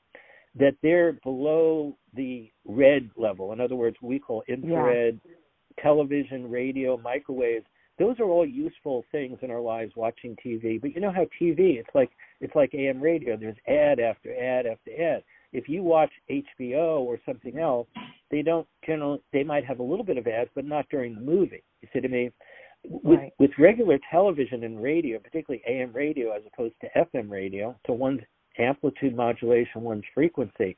that 0.56 0.76
they're 0.81 1.14
below 1.23 1.95
the 2.15 2.51
red 2.65 3.10
level. 3.15 3.53
In 3.53 3.61
other 3.61 3.76
words, 3.76 3.95
we 4.01 4.18
call 4.19 4.43
infrared, 4.47 5.19
yeah. 5.23 5.84
television, 5.84 6.49
radio, 6.49 6.97
microwaves 6.97 7.65
those 8.00 8.20
are 8.20 8.26
all 8.26 8.46
useful 8.46 9.04
things 9.12 9.38
in 9.42 9.52
our 9.52 9.60
lives 9.60 9.92
watching 9.96 10.36
TV. 10.44 10.82
But 10.82 10.96
you 10.96 11.02
know 11.02 11.12
how 11.12 11.28
TV, 11.40 11.78
it's 11.78 11.90
like 11.94 12.10
it's 12.40 12.56
like 12.56 12.74
AM 12.74 13.02
radio. 13.02 13.38
There's 13.38 13.58
ad 13.68 14.00
after 14.00 14.34
ad 14.34 14.66
after 14.66 14.92
ad. 15.00 15.24
If 15.52 15.68
you 15.68 15.84
watch 15.84 16.12
HBO 16.30 17.00
or 17.00 17.20
something 17.26 17.60
else, 17.60 17.88
they 18.32 18.42
don't 18.42 18.68
generally 18.86 19.20
they 19.34 19.44
might 19.44 19.66
have 19.66 19.80
a 19.80 19.84
little 19.84 20.06
bit 20.06 20.18
of 20.18 20.28
ads, 20.28 20.50
but 20.56 20.66
not 20.66 20.88
during 20.90 21.14
the 21.14 21.22
movie. 21.22 21.64
You 21.82 21.90
see 21.92 22.00
what 22.00 22.06
I 22.06 22.08
mean? 22.08 22.32
With 22.86 23.20
right. 23.20 23.34
with 23.38 23.52
regular 23.60 24.00
television 24.10 24.64
and 24.64 24.82
radio, 24.82 25.20
particularly 25.20 25.62
AM 25.68 25.92
radio 25.92 26.32
as 26.32 26.44
opposed 26.54 26.76
to 26.82 26.88
FM 26.96 27.30
radio, 27.30 27.78
so 27.86 27.94
one's 27.94 28.22
amplitude 28.58 29.16
modulation, 29.16 29.82
one's 29.82 30.06
frequency. 30.14 30.78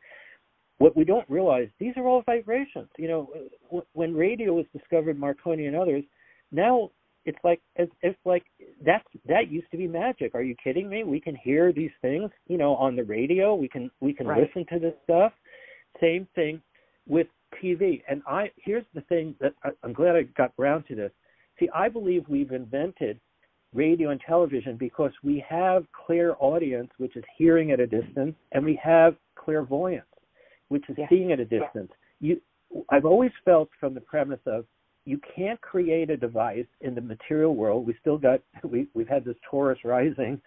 What 0.79 0.97
we 0.97 1.03
don't 1.03 1.29
realize, 1.29 1.67
these 1.79 1.93
are 1.97 2.07
all 2.07 2.23
vibrations. 2.25 2.89
You 2.97 3.07
know, 3.07 3.83
when 3.93 4.15
radio 4.15 4.53
was 4.53 4.65
discovered, 4.75 5.19
Marconi 5.19 5.67
and 5.67 5.75
others, 5.75 6.03
now 6.51 6.89
it's 7.25 7.37
like 7.43 7.61
it's, 7.75 7.91
it's 8.01 8.19
like 8.25 8.43
that's 8.85 9.05
that 9.27 9.51
used 9.51 9.69
to 9.71 9.77
be 9.77 9.87
magic. 9.87 10.33
Are 10.33 10.41
you 10.41 10.55
kidding 10.63 10.89
me? 10.89 11.03
We 11.03 11.19
can 11.19 11.35
hear 11.35 11.71
these 11.71 11.91
things, 12.01 12.29
you 12.47 12.57
know, 12.57 12.75
on 12.75 12.95
the 12.95 13.03
radio. 13.03 13.55
We 13.55 13.67
can 13.67 13.91
we 13.99 14.13
can 14.13 14.27
right. 14.27 14.41
listen 14.41 14.65
to 14.73 14.79
this 14.79 14.93
stuff. 15.03 15.31
Same 15.99 16.27
thing 16.35 16.61
with 17.07 17.27
TV. 17.61 18.01
And 18.09 18.21
I 18.27 18.51
here's 18.57 18.85
the 18.93 19.01
thing 19.01 19.35
that 19.39 19.53
I, 19.63 19.69
I'm 19.83 19.93
glad 19.93 20.15
I 20.15 20.23
got 20.35 20.53
around 20.59 20.85
to 20.87 20.95
this. 20.95 21.11
See, 21.59 21.69
I 21.75 21.89
believe 21.89 22.25
we've 22.27 22.51
invented 22.51 23.19
radio 23.73 24.09
and 24.09 24.19
television 24.27 24.75
because 24.77 25.11
we 25.23 25.43
have 25.47 25.85
clairaudience, 26.05 26.89
which 26.97 27.15
is 27.15 27.23
hearing 27.37 27.71
at 27.71 27.79
a 27.79 27.87
distance, 27.87 28.35
and 28.51 28.65
we 28.65 28.79
have 28.83 29.15
clairvoyance, 29.35 30.05
which 30.69 30.89
is 30.89 30.95
yeah. 30.97 31.05
seeing 31.09 31.31
at 31.31 31.39
a 31.39 31.45
distance. 31.45 31.91
You, 32.19 32.41
I've 32.89 33.05
always 33.05 33.31
felt 33.45 33.69
from 33.79 33.93
the 33.93 34.01
premise 34.01 34.39
of 34.45 34.65
you 35.05 35.19
can't 35.35 35.59
create 35.61 36.09
a 36.09 36.17
device 36.17 36.65
in 36.81 36.95
the 36.95 37.01
material 37.01 37.55
world. 37.55 37.87
We 37.87 37.95
still 37.99 38.17
got 38.17 38.41
we 38.63 38.87
we've 38.93 39.07
had 39.07 39.25
this 39.25 39.35
Taurus 39.49 39.79
rising, 39.83 40.41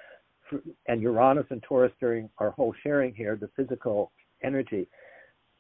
for, 0.49 0.61
and 0.87 1.03
Uranus 1.03 1.47
and 1.51 1.63
Taurus 1.63 1.93
during 2.01 2.29
our 2.39 2.51
whole 2.51 2.75
sharing 2.83 3.15
here, 3.15 3.37
the 3.37 3.51
physical 3.57 4.13
energy. 4.43 4.89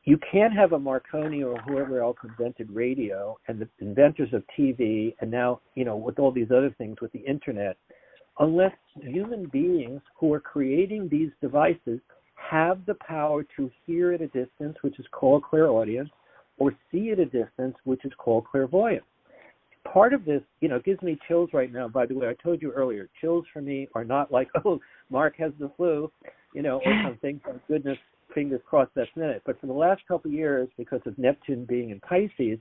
You 0.05 0.19
can't 0.31 0.53
have 0.55 0.73
a 0.73 0.79
Marconi 0.79 1.43
or 1.43 1.57
whoever 1.61 2.01
else 2.01 2.19
invented 2.23 2.71
radio 2.71 3.39
and 3.49 3.59
the 3.59 3.69
inventors 3.81 4.29
of 4.35 4.45
TV, 4.59 5.15
and 5.21 5.31
now 5.31 5.61
you 5.75 5.85
know 5.85 5.97
with 5.97 6.19
all 6.19 6.31
these 6.31 6.51
other 6.51 6.75
things 6.77 7.01
with 7.01 7.13
the 7.13 7.21
internet, 7.21 7.77
unless 8.39 8.75
human 9.01 9.47
beings 9.47 10.03
who 10.19 10.33
are 10.33 10.41
creating 10.41 11.09
these 11.09 11.31
devices 11.41 12.01
have 12.35 12.85
the 12.85 12.95
power 13.07 13.45
to 13.57 13.71
hear 13.87 14.13
at 14.13 14.21
a 14.21 14.27
distance, 14.27 14.77
which 14.83 14.99
is 14.99 15.07
called 15.13 15.43
clairaudience, 15.43 16.11
or 16.59 16.73
see 16.91 17.11
at 17.11 17.19
a 17.19 17.25
distance, 17.25 17.77
which 17.85 18.05
is 18.05 18.13
called 18.19 18.45
clairvoyance. 18.47 19.05
Part 19.93 20.15
of 20.15 20.25
this, 20.25 20.43
you 20.61 20.69
know, 20.69 20.81
gives 20.81 21.03
me 21.03 21.19
chills 21.29 21.51
right 21.53 21.73
now. 21.73 21.89
By 21.89 22.07
the 22.07 22.15
way, 22.15 22.29
I 22.29 22.35
told 22.43 22.63
you 22.63 22.73
earlier, 22.73 23.09
chills 23.21 23.45
for 23.53 23.61
me 23.61 23.89
are 23.95 24.05
not 24.05 24.33
like, 24.33 24.49
oh, 24.65 24.81
Mark 25.11 25.37
has 25.39 25.53
the 25.59 25.71
flu, 25.77 26.11
you 26.55 26.63
know, 26.63 26.81
or 26.85 27.03
something. 27.05 27.41
Thank 27.45 27.67
goodness, 27.69 27.99
fingers 28.35 28.61
crossed 28.69 28.93
that's 28.95 29.11
not 29.17 29.31
it. 29.31 29.43
But 29.45 29.61
for 29.61 29.67
the 29.67 29.73
last 29.73 30.03
couple 30.09 30.31
of 30.31 30.35
years, 30.35 30.69
because 30.79 31.01
of 31.07 31.19
Neptune 31.19 31.67
being 31.67 31.91
in 31.91 32.01
Pisces, 32.01 32.59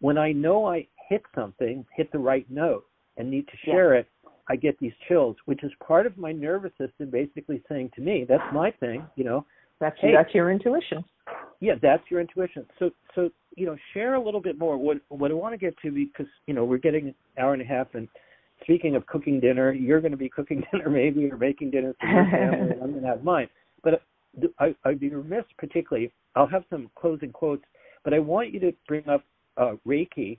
when 0.00 0.18
I 0.18 0.32
know 0.32 0.66
I 0.66 0.86
hit 1.08 1.22
something, 1.34 1.84
hit 1.96 2.12
the 2.12 2.18
right 2.18 2.46
note, 2.50 2.84
and 3.16 3.30
need 3.30 3.46
to 3.48 3.56
share 3.64 3.94
yeah. 3.94 4.00
it, 4.00 4.08
I 4.48 4.56
get 4.56 4.78
these 4.78 4.92
chills, 5.08 5.36
which 5.46 5.64
is 5.64 5.72
part 5.84 6.06
of 6.06 6.18
my 6.18 6.32
nervous 6.32 6.72
system 6.78 7.10
basically 7.10 7.62
saying 7.68 7.90
to 7.96 8.02
me, 8.02 8.26
that's 8.28 8.44
my 8.52 8.70
thing, 8.70 9.04
you 9.16 9.24
know. 9.24 9.46
That's 9.80 9.96
hey, 10.00 10.12
that's 10.14 10.34
your 10.34 10.50
intuition 10.50 11.04
yeah, 11.60 11.74
that's 11.80 12.02
your 12.10 12.20
intuition. 12.20 12.66
So, 12.78 12.90
so 13.14 13.30
you 13.56 13.66
know, 13.66 13.76
share 13.94 14.14
a 14.14 14.22
little 14.22 14.40
bit 14.40 14.58
more. 14.58 14.76
What 14.76 14.98
what 15.08 15.30
I 15.30 15.34
want 15.34 15.54
to 15.54 15.58
get 15.58 15.74
to 15.82 15.90
because 15.90 16.30
you 16.46 16.54
know 16.54 16.64
we're 16.64 16.78
getting 16.78 17.08
an 17.08 17.14
hour 17.38 17.52
and 17.52 17.62
a 17.62 17.64
half, 17.64 17.88
and 17.94 18.08
speaking 18.62 18.96
of 18.96 19.06
cooking 19.06 19.40
dinner, 19.40 19.72
you're 19.72 20.00
going 20.00 20.12
to 20.12 20.16
be 20.16 20.28
cooking 20.28 20.62
dinner 20.72 20.90
maybe 20.90 21.30
or 21.30 21.36
making 21.36 21.70
dinner 21.70 21.94
for 22.00 22.06
your 22.06 22.30
family, 22.30 22.72
and 22.72 22.82
I'm 22.82 22.90
going 22.90 23.02
to 23.02 23.08
have 23.08 23.24
mine. 23.24 23.48
But 23.82 23.94
uh, 23.94 24.46
I, 24.58 24.74
I'd 24.84 25.00
be 25.00 25.08
remiss, 25.08 25.44
particularly. 25.58 26.12
I'll 26.34 26.48
have 26.48 26.64
some 26.68 26.90
closing 26.96 27.30
quotes, 27.30 27.64
but 28.04 28.12
I 28.12 28.18
want 28.18 28.52
you 28.52 28.60
to 28.60 28.72
bring 28.86 29.08
up 29.08 29.24
uh, 29.56 29.72
Reiki 29.86 30.38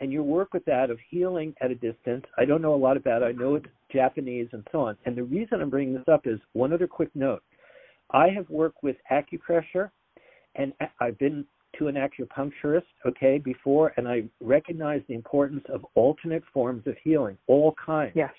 and 0.00 0.12
your 0.12 0.22
work 0.22 0.52
with 0.52 0.64
that 0.66 0.90
of 0.90 0.98
healing 1.08 1.54
at 1.60 1.70
a 1.70 1.74
distance. 1.74 2.24
I 2.36 2.44
don't 2.44 2.60
know 2.60 2.74
a 2.74 2.76
lot 2.76 2.96
about 2.96 3.22
it. 3.22 3.26
I 3.26 3.32
know 3.32 3.54
it's 3.54 3.66
Japanese 3.92 4.48
and 4.52 4.66
so 4.72 4.80
on. 4.80 4.96
And 5.06 5.16
the 5.16 5.22
reason 5.22 5.60
I'm 5.60 5.70
bringing 5.70 5.94
this 5.94 6.08
up 6.12 6.26
is 6.26 6.38
one 6.52 6.72
other 6.72 6.86
quick 6.86 7.10
note 7.14 7.42
I 8.10 8.28
have 8.28 8.48
worked 8.50 8.82
with 8.82 8.96
acupressure, 9.10 9.90
and 10.56 10.72
I've 11.00 11.18
been 11.18 11.44
to 11.78 11.88
an 11.88 11.96
acupuncturist, 11.96 12.82
okay, 13.06 13.38
before, 13.38 13.92
and 13.96 14.08
I 14.08 14.24
recognize 14.40 15.02
the 15.08 15.14
importance 15.14 15.64
of 15.68 15.84
alternate 15.94 16.42
forms 16.52 16.86
of 16.86 16.96
healing, 17.02 17.36
all 17.46 17.74
kinds. 17.84 18.12
Yes. 18.14 18.32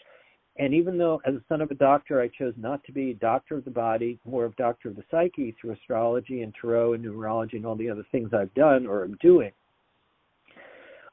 And 0.59 0.73
even 0.73 0.97
though, 0.97 1.21
as 1.25 1.35
a 1.35 1.41
son 1.47 1.61
of 1.61 1.69
a 1.69 1.75
doctor, 1.75 2.19
I 2.19 2.29
chose 2.29 2.53
not 2.57 2.83
to 2.85 2.91
be 2.91 3.11
a 3.11 3.15
doctor 3.15 3.57
of 3.57 3.65
the 3.65 3.71
body, 3.71 4.19
more 4.25 4.43
of 4.43 4.55
doctor 4.55 4.89
of 4.89 4.95
the 4.95 5.03
psyche 5.11 5.55
through 5.59 5.73
astrology 5.73 6.41
and 6.41 6.53
tarot 6.59 6.93
and 6.93 7.05
numerology 7.05 7.53
and 7.53 7.65
all 7.65 7.75
the 7.75 7.89
other 7.89 8.05
things 8.11 8.31
I've 8.33 8.53
done 8.55 8.87
or 8.87 9.03
am 9.03 9.17
doing, 9.21 9.51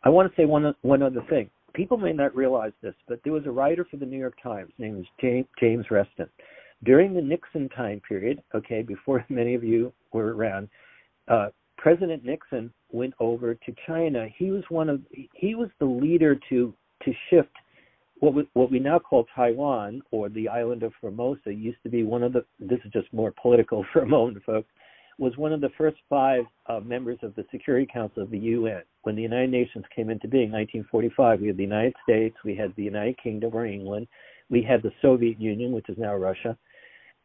I 0.04 0.10
want 0.10 0.30
to 0.30 0.40
say 0.40 0.44
one 0.44 0.74
one 0.82 1.02
other 1.02 1.24
thing. 1.28 1.50
People 1.74 1.96
may 1.96 2.12
not 2.12 2.36
realize 2.36 2.72
this, 2.82 2.94
but 3.08 3.20
there 3.24 3.32
was 3.32 3.46
a 3.46 3.50
writer 3.50 3.86
for 3.90 3.96
the 3.96 4.06
New 4.06 4.18
York 4.18 4.36
Times 4.42 4.70
named 4.78 5.06
James, 5.20 5.46
James 5.58 5.86
Reston. 5.90 6.28
During 6.84 7.14
the 7.14 7.22
Nixon 7.22 7.68
time 7.70 8.00
period, 8.06 8.42
okay, 8.54 8.82
before 8.82 9.24
many 9.30 9.54
of 9.54 9.64
you 9.64 9.92
were 10.12 10.34
around, 10.34 10.68
uh, 11.28 11.48
President 11.76 12.24
Nixon 12.24 12.72
went 12.90 13.14
over 13.20 13.54
to 13.54 13.74
China. 13.86 14.26
He 14.36 14.50
was 14.50 14.62
one 14.68 14.88
of 14.88 15.00
he 15.34 15.54
was 15.54 15.68
the 15.78 15.86
leader 15.86 16.38
to 16.48 16.74
to 17.04 17.12
shift 17.30 17.50
what 18.20 18.34
we, 18.34 18.48
what 18.54 18.70
we 18.70 18.78
now 18.78 18.98
call 18.98 19.26
Taiwan 19.34 20.00
or 20.10 20.28
the 20.28 20.48
island 20.48 20.82
of 20.82 20.92
Formosa 21.00 21.52
used 21.52 21.82
to 21.82 21.90
be 21.90 22.04
one 22.04 22.22
of 22.22 22.32
the 22.32 22.44
this 22.58 22.78
is 22.84 22.92
just 22.92 23.12
more 23.12 23.34
political 23.40 23.84
for 23.92 24.02
a 24.02 24.06
moment, 24.06 24.44
folks 24.44 24.68
was 25.18 25.36
one 25.36 25.52
of 25.52 25.60
the 25.60 25.70
first 25.78 25.96
five 26.08 26.44
uh, 26.66 26.80
members 26.80 27.18
of 27.22 27.34
the 27.34 27.44
Security 27.50 27.86
Council 27.92 28.22
of 28.22 28.30
the 28.30 28.38
UN. 28.38 28.82
When 29.02 29.14
the 29.14 29.22
United 29.22 29.50
Nations 29.50 29.84
came 29.94 30.10
into 30.10 30.28
being, 30.28 30.50
1945, 30.50 31.40
we 31.40 31.48
had 31.48 31.56
the 31.56 31.62
United 31.62 31.94
States, 32.02 32.36
we 32.44 32.56
had 32.56 32.74
the 32.76 32.82
United 32.82 33.18
Kingdom 33.22 33.50
or 33.54 33.66
England, 33.66 34.08
we 34.50 34.62
had 34.62 34.82
the 34.82 34.92
Soviet 35.00 35.40
Union, 35.40 35.72
which 35.72 35.88
is 35.88 35.98
now 35.98 36.14
Russia, 36.16 36.56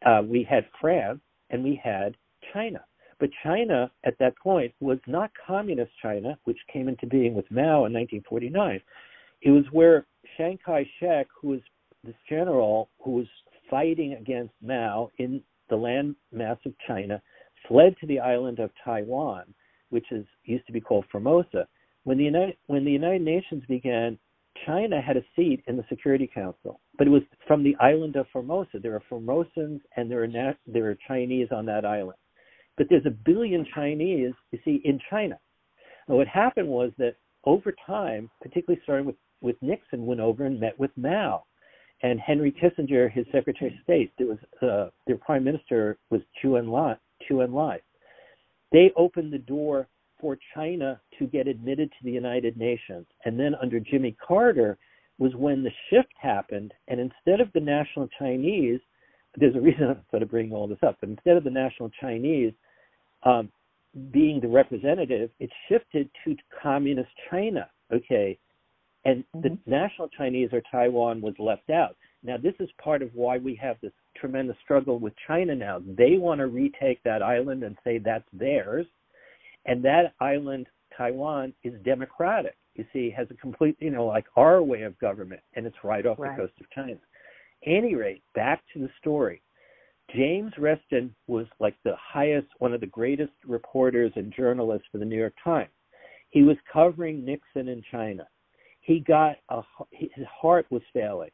uh, 0.06 0.22
we 0.24 0.46
had 0.48 0.64
France, 0.80 1.20
and 1.50 1.64
we 1.64 1.80
had 1.82 2.16
China. 2.52 2.80
But 3.20 3.30
China 3.42 3.90
at 4.04 4.18
that 4.18 4.36
point 4.38 4.72
was 4.80 4.98
not 5.06 5.30
communist 5.46 5.92
China, 6.02 6.38
which 6.44 6.58
came 6.72 6.88
into 6.88 7.06
being 7.06 7.34
with 7.34 7.50
Mao 7.50 7.84
in 7.84 7.92
1949. 7.92 8.80
It 9.42 9.50
was 9.50 9.64
where 9.70 10.06
Chiang 10.36 10.58
Kai 10.64 10.88
shek, 10.98 11.28
who 11.40 11.48
was 11.48 11.60
this 12.02 12.14
general 12.28 12.88
who 13.02 13.12
was 13.12 13.26
fighting 13.68 14.14
against 14.14 14.54
Mao 14.62 15.10
in 15.18 15.42
the 15.68 15.76
land 15.76 16.16
mass 16.32 16.56
of 16.64 16.72
China, 16.86 17.20
fled 17.68 17.94
to 18.00 18.06
the 18.06 18.18
island 18.18 18.58
of 18.58 18.70
Taiwan, 18.82 19.54
which 19.90 20.10
is 20.10 20.24
used 20.44 20.66
to 20.66 20.72
be 20.72 20.80
called 20.80 21.04
Formosa. 21.12 21.68
When 22.04 22.16
the 22.16 22.24
United 22.24 22.56
when 22.66 22.84
the 22.86 22.90
United 22.90 23.22
Nations 23.22 23.62
began, 23.68 24.18
China 24.66 25.00
had 25.00 25.18
a 25.18 25.24
seat 25.36 25.62
in 25.66 25.76
the 25.76 25.84
Security 25.88 26.26
Council, 26.26 26.80
but 26.96 27.06
it 27.06 27.10
was 27.10 27.22
from 27.46 27.62
the 27.62 27.76
island 27.80 28.16
of 28.16 28.26
Formosa. 28.32 28.78
There 28.78 28.94
are 28.94 29.02
Formosans 29.10 29.80
and 29.96 30.10
there 30.10 30.22
are 30.22 30.26
nat- 30.26 30.58
there 30.66 30.88
are 30.88 30.98
Chinese 31.06 31.48
on 31.52 31.66
that 31.66 31.84
island, 31.84 32.16
but 32.80 32.88
there's 32.88 33.04
a 33.04 33.10
billion 33.10 33.66
Chinese 33.74 34.32
you 34.52 34.58
see 34.64 34.80
in 34.86 34.98
China. 35.10 35.38
And 36.08 36.16
what 36.16 36.26
happened 36.26 36.66
was 36.66 36.90
that 36.96 37.16
over 37.44 37.74
time, 37.86 38.30
particularly 38.40 38.80
starting 38.84 39.04
with 39.04 39.16
with 39.42 39.56
Nixon, 39.60 40.06
went 40.06 40.20
over 40.20 40.46
and 40.46 40.58
met 40.58 40.78
with 40.78 40.90
Mao, 40.96 41.44
and 42.02 42.18
Henry 42.18 42.50
Kissinger, 42.50 43.12
his 43.12 43.26
Secretary 43.32 43.70
of 43.70 43.82
State. 43.82 44.12
There 44.16 44.28
was 44.28 44.38
uh, 44.62 44.88
their 45.06 45.18
Prime 45.18 45.44
Minister 45.44 45.98
was 46.08 46.22
Chu 46.40 46.52
Enlai. 46.52 46.96
They 48.72 48.92
opened 48.96 49.30
the 49.34 49.38
door 49.38 49.86
for 50.18 50.38
China 50.54 50.98
to 51.18 51.26
get 51.26 51.48
admitted 51.48 51.90
to 51.90 52.04
the 52.04 52.12
United 52.12 52.56
Nations. 52.56 53.06
And 53.26 53.38
then 53.38 53.54
under 53.60 53.78
Jimmy 53.78 54.16
Carter 54.26 54.78
was 55.18 55.34
when 55.34 55.62
the 55.62 55.72
shift 55.90 56.14
happened. 56.18 56.72
And 56.88 56.98
instead 56.98 57.42
of 57.42 57.52
the 57.52 57.60
national 57.60 58.08
Chinese, 58.18 58.80
there's 59.36 59.54
a 59.54 59.60
reason 59.60 59.84
I'm 59.90 60.00
sort 60.10 60.22
of 60.22 60.30
bringing 60.30 60.54
all 60.54 60.66
this 60.66 60.82
up, 60.82 60.96
but 61.00 61.10
instead 61.10 61.36
of 61.36 61.44
the 61.44 61.50
national 61.50 61.90
Chinese 62.00 62.54
um, 63.22 63.50
being 64.12 64.40
the 64.40 64.48
representative, 64.48 65.30
it 65.38 65.50
shifted 65.68 66.08
to 66.24 66.36
communist 66.62 67.10
China. 67.30 67.68
Okay. 67.92 68.38
And 69.04 69.24
mm-hmm. 69.34 69.40
the 69.40 69.58
national 69.66 70.08
Chinese 70.08 70.50
or 70.52 70.62
Taiwan 70.70 71.20
was 71.20 71.34
left 71.38 71.70
out. 71.70 71.96
Now, 72.22 72.36
this 72.36 72.54
is 72.60 72.68
part 72.82 73.02
of 73.02 73.10
why 73.14 73.38
we 73.38 73.54
have 73.56 73.76
this 73.80 73.92
tremendous 74.16 74.56
struggle 74.62 74.98
with 74.98 75.14
China 75.26 75.54
now. 75.54 75.80
They 75.96 76.18
want 76.18 76.40
to 76.40 76.46
retake 76.46 77.02
that 77.04 77.22
island 77.22 77.62
and 77.62 77.76
say 77.82 77.98
that's 77.98 78.28
theirs. 78.32 78.86
And 79.64 79.82
that 79.84 80.12
island, 80.20 80.66
Taiwan, 80.96 81.54
is 81.64 81.74
democratic. 81.82 82.56
You 82.74 82.84
see, 82.92 83.10
has 83.16 83.26
a 83.30 83.34
complete, 83.34 83.76
you 83.80 83.90
know, 83.90 84.06
like 84.06 84.26
our 84.36 84.62
way 84.62 84.82
of 84.82 84.98
government, 84.98 85.40
and 85.54 85.66
it's 85.66 85.76
right 85.82 86.06
off 86.06 86.18
right. 86.18 86.36
the 86.36 86.42
coast 86.42 86.54
of 86.60 86.70
China. 86.70 86.96
Any 87.66 87.94
rate, 87.94 88.22
back 88.34 88.62
to 88.72 88.78
the 88.78 88.88
story. 89.00 89.42
James 90.14 90.52
Reston 90.58 91.14
was 91.26 91.46
like 91.58 91.76
the 91.84 91.94
highest, 91.96 92.48
one 92.58 92.72
of 92.72 92.80
the 92.80 92.86
greatest 92.86 93.32
reporters 93.46 94.12
and 94.16 94.32
journalists 94.36 94.86
for 94.90 94.98
the 94.98 95.04
New 95.04 95.18
York 95.18 95.34
Times. 95.42 95.70
He 96.30 96.42
was 96.42 96.56
covering 96.72 97.24
Nixon 97.24 97.68
in 97.68 97.82
China. 97.90 98.26
He 98.80 99.00
got 99.00 99.36
a, 99.48 99.62
his 99.90 100.26
heart 100.40 100.66
was 100.70 100.82
failing 100.92 101.30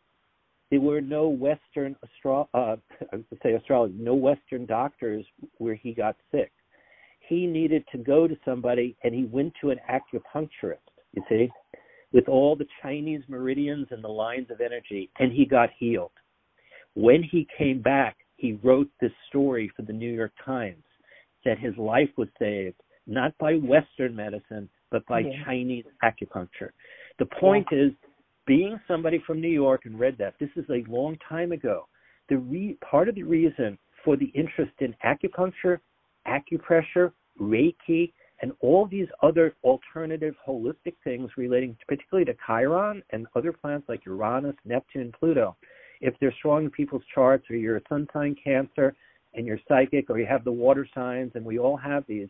there 0.70 0.80
were 0.80 1.00
no 1.00 1.28
Western 1.28 1.96
astro- 2.02 2.48
uh, 2.54 2.76
I 3.12 3.16
would 3.16 3.38
say 3.42 3.54
astrology, 3.54 3.94
no 3.98 4.14
Western 4.14 4.66
doctors 4.66 5.24
where 5.58 5.74
he 5.74 5.92
got 5.92 6.16
sick. 6.30 6.52
He 7.28 7.46
needed 7.46 7.84
to 7.92 7.98
go 7.98 8.28
to 8.28 8.36
somebody, 8.44 8.96
and 9.02 9.14
he 9.14 9.24
went 9.24 9.52
to 9.60 9.70
an 9.70 9.78
acupuncturist. 9.90 10.78
You 11.12 11.22
see, 11.28 11.50
with 12.12 12.28
all 12.28 12.54
the 12.54 12.66
Chinese 12.82 13.22
meridians 13.28 13.88
and 13.90 14.02
the 14.02 14.08
lines 14.08 14.50
of 14.50 14.60
energy, 14.60 15.10
and 15.18 15.32
he 15.32 15.44
got 15.44 15.70
healed. 15.78 16.12
When 16.94 17.22
he 17.22 17.48
came 17.58 17.82
back, 17.82 18.16
he 18.36 18.58
wrote 18.62 18.88
this 19.00 19.12
story 19.28 19.70
for 19.76 19.82
the 19.82 19.92
New 19.92 20.12
York 20.12 20.32
Times 20.44 20.84
that 21.44 21.58
his 21.58 21.76
life 21.76 22.10
was 22.16 22.28
saved 22.38 22.76
not 23.06 23.36
by 23.38 23.54
Western 23.54 24.14
medicine, 24.14 24.68
but 24.90 25.06
by 25.06 25.20
yeah. 25.20 25.44
Chinese 25.44 25.84
acupuncture. 26.02 26.70
The 27.18 27.26
point 27.26 27.66
yeah. 27.70 27.86
is 27.86 27.92
being 28.46 28.80
somebody 28.88 29.22
from 29.26 29.40
New 29.40 29.48
York 29.48 29.82
and 29.84 29.98
read 29.98 30.16
that, 30.18 30.34
this 30.40 30.50
is 30.56 30.64
a 30.70 30.88
long 30.90 31.16
time 31.28 31.52
ago. 31.52 31.86
The 32.28 32.38
re- 32.38 32.76
part 32.88 33.08
of 33.08 33.14
the 33.14 33.22
reason 33.22 33.78
for 34.04 34.16
the 34.16 34.32
interest 34.34 34.72
in 34.80 34.94
acupuncture, 35.04 35.78
acupressure, 36.26 37.12
Reiki, 37.40 38.12
and 38.42 38.52
all 38.60 38.86
these 38.86 39.08
other 39.22 39.54
alternative 39.64 40.34
holistic 40.46 40.94
things 41.04 41.30
relating 41.36 41.76
particularly 41.88 42.24
to 42.26 42.36
Chiron 42.46 43.02
and 43.10 43.26
other 43.34 43.52
planets 43.52 43.88
like 43.88 44.04
Uranus, 44.04 44.56
Neptune, 44.64 45.12
Pluto. 45.18 45.56
If 46.00 46.14
they're 46.20 46.34
strong 46.38 46.64
in 46.64 46.70
people's 46.70 47.02
charts 47.14 47.46
or 47.50 47.56
you're 47.56 47.76
a 47.76 47.82
sun 47.88 48.06
sign 48.12 48.36
Cancer 48.42 48.94
and 49.34 49.46
you're 49.46 49.60
psychic 49.68 50.10
or 50.10 50.18
you 50.18 50.26
have 50.26 50.44
the 50.44 50.52
water 50.52 50.86
signs 50.94 51.32
and 51.34 51.44
we 51.44 51.58
all 51.58 51.76
have 51.76 52.04
these, 52.06 52.28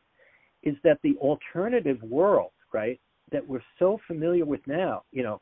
is 0.62 0.74
that 0.84 0.98
the 1.02 1.16
alternative 1.18 2.02
world, 2.02 2.50
right, 2.72 3.00
that 3.32 3.46
we're 3.46 3.62
so 3.78 3.98
familiar 4.06 4.44
with 4.44 4.60
now, 4.66 5.02
you 5.12 5.22
know, 5.22 5.40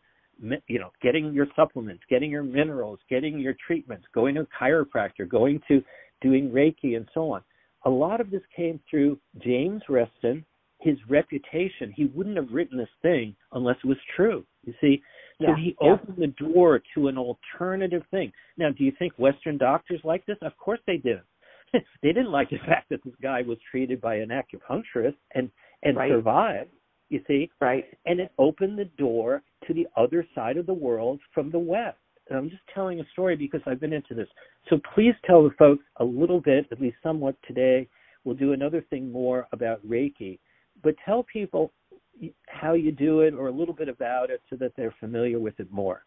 you 0.66 0.78
know, 0.78 0.90
getting 1.00 1.32
your 1.32 1.46
supplements, 1.54 2.02
getting 2.10 2.30
your 2.30 2.42
minerals, 2.42 2.98
getting 3.08 3.38
your 3.38 3.54
treatments, 3.66 4.04
going 4.14 4.34
to 4.34 4.42
a 4.42 4.46
chiropractor, 4.62 5.28
going 5.28 5.60
to 5.68 5.82
doing 6.20 6.50
Reiki 6.50 6.96
and 6.96 7.08
so 7.14 7.30
on. 7.30 7.42
A 7.84 7.90
lot 7.90 8.20
of 8.20 8.30
this 8.30 8.42
came 8.54 8.80
through 8.90 9.18
James 9.42 9.82
Reston, 9.88 10.44
his 10.80 10.96
reputation. 11.08 11.92
He 11.94 12.06
wouldn't 12.06 12.36
have 12.36 12.50
written 12.50 12.78
this 12.78 12.88
thing 13.00 13.36
unless 13.52 13.76
it 13.84 13.86
was 13.86 13.98
true. 14.16 14.44
You 14.64 14.74
see, 14.80 15.02
so 15.40 15.48
yeah, 15.48 15.56
he 15.56 15.76
opened 15.80 16.16
yeah. 16.18 16.26
the 16.26 16.44
door 16.52 16.80
to 16.94 17.08
an 17.08 17.18
alternative 17.18 18.02
thing. 18.10 18.32
Now, 18.56 18.70
do 18.70 18.84
you 18.84 18.92
think 18.98 19.12
Western 19.18 19.58
doctors 19.58 20.00
like 20.04 20.24
this? 20.26 20.36
Of 20.42 20.56
course 20.56 20.80
they 20.86 20.96
didn't. 20.96 21.24
they 21.72 22.12
didn't 22.12 22.30
like 22.30 22.50
the 22.50 22.58
fact 22.66 22.88
that 22.90 23.02
this 23.04 23.14
guy 23.22 23.42
was 23.42 23.58
treated 23.70 24.00
by 24.00 24.16
an 24.16 24.30
acupuncturist 24.30 25.16
and 25.34 25.50
and 25.82 25.96
right. 25.96 26.10
survived 26.10 26.70
you 27.14 27.20
see? 27.26 27.50
Right. 27.60 27.84
And 28.06 28.20
it 28.20 28.32
opened 28.38 28.78
the 28.78 28.90
door 28.98 29.42
to 29.66 29.74
the 29.74 29.86
other 29.96 30.26
side 30.34 30.56
of 30.56 30.66
the 30.66 30.74
world 30.74 31.20
from 31.32 31.50
the 31.50 31.58
West. 31.58 31.98
And 32.28 32.38
I'm 32.38 32.50
just 32.50 32.62
telling 32.74 33.00
a 33.00 33.04
story 33.12 33.36
because 33.36 33.60
I've 33.66 33.80
been 33.80 33.92
into 33.92 34.14
this. 34.14 34.28
So 34.68 34.80
please 34.94 35.14
tell 35.26 35.44
the 35.44 35.54
folks 35.58 35.84
a 35.96 36.04
little 36.04 36.40
bit, 36.40 36.66
at 36.72 36.80
least 36.80 36.96
somewhat 37.02 37.36
today. 37.46 37.88
We'll 38.24 38.34
do 38.34 38.52
another 38.52 38.84
thing 38.88 39.12
more 39.12 39.46
about 39.52 39.86
Reiki. 39.86 40.38
But 40.82 40.94
tell 41.04 41.24
people 41.30 41.72
how 42.46 42.74
you 42.74 42.92
do 42.92 43.20
it 43.20 43.34
or 43.34 43.48
a 43.48 43.52
little 43.52 43.74
bit 43.74 43.88
about 43.88 44.30
it 44.30 44.42
so 44.48 44.56
that 44.56 44.72
they're 44.76 44.94
familiar 45.00 45.38
with 45.38 45.58
it 45.60 45.70
more. 45.70 46.04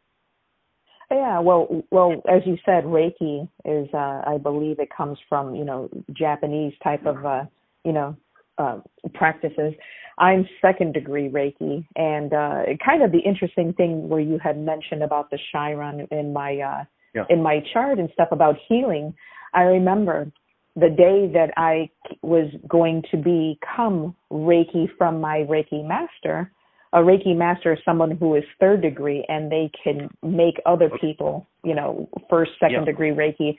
Yeah, 1.09 1.39
well, 1.39 1.83
well, 1.89 2.21
as 2.29 2.41
you 2.45 2.57
said, 2.65 2.83
Reiki 2.83 3.47
is, 3.63 3.87
uh, 3.93 4.23
I 4.27 4.37
believe, 4.41 4.79
it 4.79 4.89
comes 4.95 5.17
from 5.29 5.55
you 5.55 5.63
know 5.63 5.89
Japanese 6.11 6.73
type 6.83 7.05
of, 7.05 7.25
uh, 7.25 7.45
you 7.85 7.93
know, 7.93 8.15
uh, 8.57 8.79
practices. 9.13 9.73
I'm 10.17 10.47
second 10.61 10.93
degree 10.93 11.29
Reiki, 11.29 11.85
and 11.95 12.33
uh, 12.33 12.63
kind 12.83 13.03
of 13.03 13.11
the 13.11 13.19
interesting 13.19 13.71
thing 13.73 14.09
where 14.09 14.19
you 14.19 14.37
had 14.43 14.57
mentioned 14.57 15.03
about 15.03 15.29
the 15.29 15.39
Chiron 15.51 16.07
in 16.11 16.33
my 16.33 16.57
uh, 16.57 16.83
yeah. 17.13 17.25
in 17.29 17.41
my 17.41 17.63
chart 17.71 17.99
and 17.99 18.09
stuff 18.13 18.29
about 18.31 18.55
healing. 18.67 19.13
I 19.53 19.61
remember 19.61 20.31
the 20.77 20.89
day 20.89 21.29
that 21.33 21.51
I 21.57 21.89
was 22.21 22.51
going 22.67 23.03
to 23.09 23.17
become 23.17 24.15
Reiki 24.31 24.85
from 24.97 25.19
my 25.19 25.39
Reiki 25.49 25.85
master. 25.85 26.51
A 26.93 26.99
Reiki 26.99 27.35
master 27.35 27.73
is 27.73 27.79
someone 27.83 28.11
who 28.11 28.35
is 28.35 28.43
third 28.59 28.81
degree, 28.83 29.25
and 29.27 29.51
they 29.51 29.71
can 29.83 30.07
make 30.21 30.61
other 30.65 30.89
people, 31.01 31.47
you 31.63 31.73
know, 31.73 32.07
first, 32.29 32.51
second 32.59 32.81
yeah. 32.81 32.85
degree 32.85 33.09
Reiki. 33.09 33.57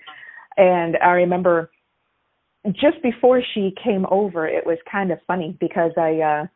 And 0.57 0.97
I 1.05 1.11
remember 1.11 1.71
just 2.73 3.03
before 3.03 3.43
she 3.55 3.75
came 3.83 4.07
over, 4.11 4.47
it 4.47 4.65
was 4.65 4.79
kind 4.91 5.11
of 5.11 5.19
funny 5.27 5.57
because 5.61 5.93
I 5.97 6.21
uh 6.21 6.47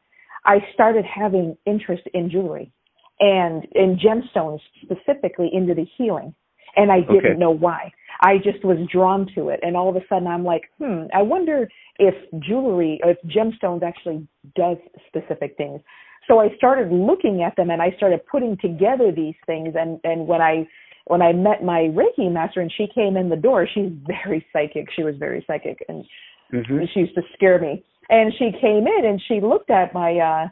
I 0.44 0.58
started 0.74 1.04
having 1.04 1.56
interest 1.66 2.02
in 2.14 2.30
jewelry 2.30 2.72
and 3.20 3.64
in 3.72 3.98
gemstones 3.98 4.60
specifically 4.82 5.50
into 5.52 5.74
the 5.74 5.86
healing 5.96 6.34
and 6.76 6.90
I 6.90 7.00
didn't 7.00 7.32
Okay. 7.32 7.34
know 7.38 7.50
why. 7.50 7.92
I 8.22 8.38
just 8.38 8.64
was 8.64 8.78
drawn 8.90 9.26
to 9.34 9.48
it 9.48 9.60
and 9.62 9.76
all 9.76 9.88
of 9.88 9.96
a 9.96 10.06
sudden 10.08 10.28
I'm 10.28 10.44
like, 10.44 10.70
"Hmm, 10.78 11.04
I 11.12 11.22
wonder 11.22 11.68
if 11.98 12.14
jewelry 12.38 13.00
or 13.02 13.10
if 13.10 13.18
gemstones 13.26 13.82
actually 13.82 14.26
does 14.54 14.76
specific 15.08 15.56
things." 15.56 15.80
So 16.28 16.38
I 16.38 16.54
started 16.56 16.92
looking 16.92 17.42
at 17.42 17.56
them 17.56 17.70
and 17.70 17.82
I 17.82 17.90
started 17.96 18.24
putting 18.26 18.56
together 18.58 19.10
these 19.10 19.34
things 19.44 19.74
and 19.76 20.00
and 20.04 20.26
when 20.28 20.40
I 20.40 20.68
when 21.06 21.20
I 21.20 21.32
met 21.32 21.64
my 21.64 21.90
Reiki 21.92 22.30
master 22.30 22.60
and 22.60 22.72
she 22.72 22.86
came 22.94 23.16
in 23.16 23.28
the 23.28 23.36
door, 23.36 23.66
she's 23.66 23.90
very 24.06 24.46
psychic. 24.52 24.86
She 24.94 25.02
was 25.02 25.16
very 25.16 25.44
psychic 25.46 25.84
and 25.88 26.04
hmm 26.50 26.84
she 26.92 27.00
used 27.00 27.14
to 27.16 27.22
scare 27.34 27.58
me. 27.58 27.84
And 28.08 28.32
she 28.38 28.52
came 28.60 28.86
in 28.86 29.04
and 29.04 29.20
she 29.26 29.40
looked 29.40 29.70
at 29.70 29.92
my 29.94 30.18
uh 30.18 30.48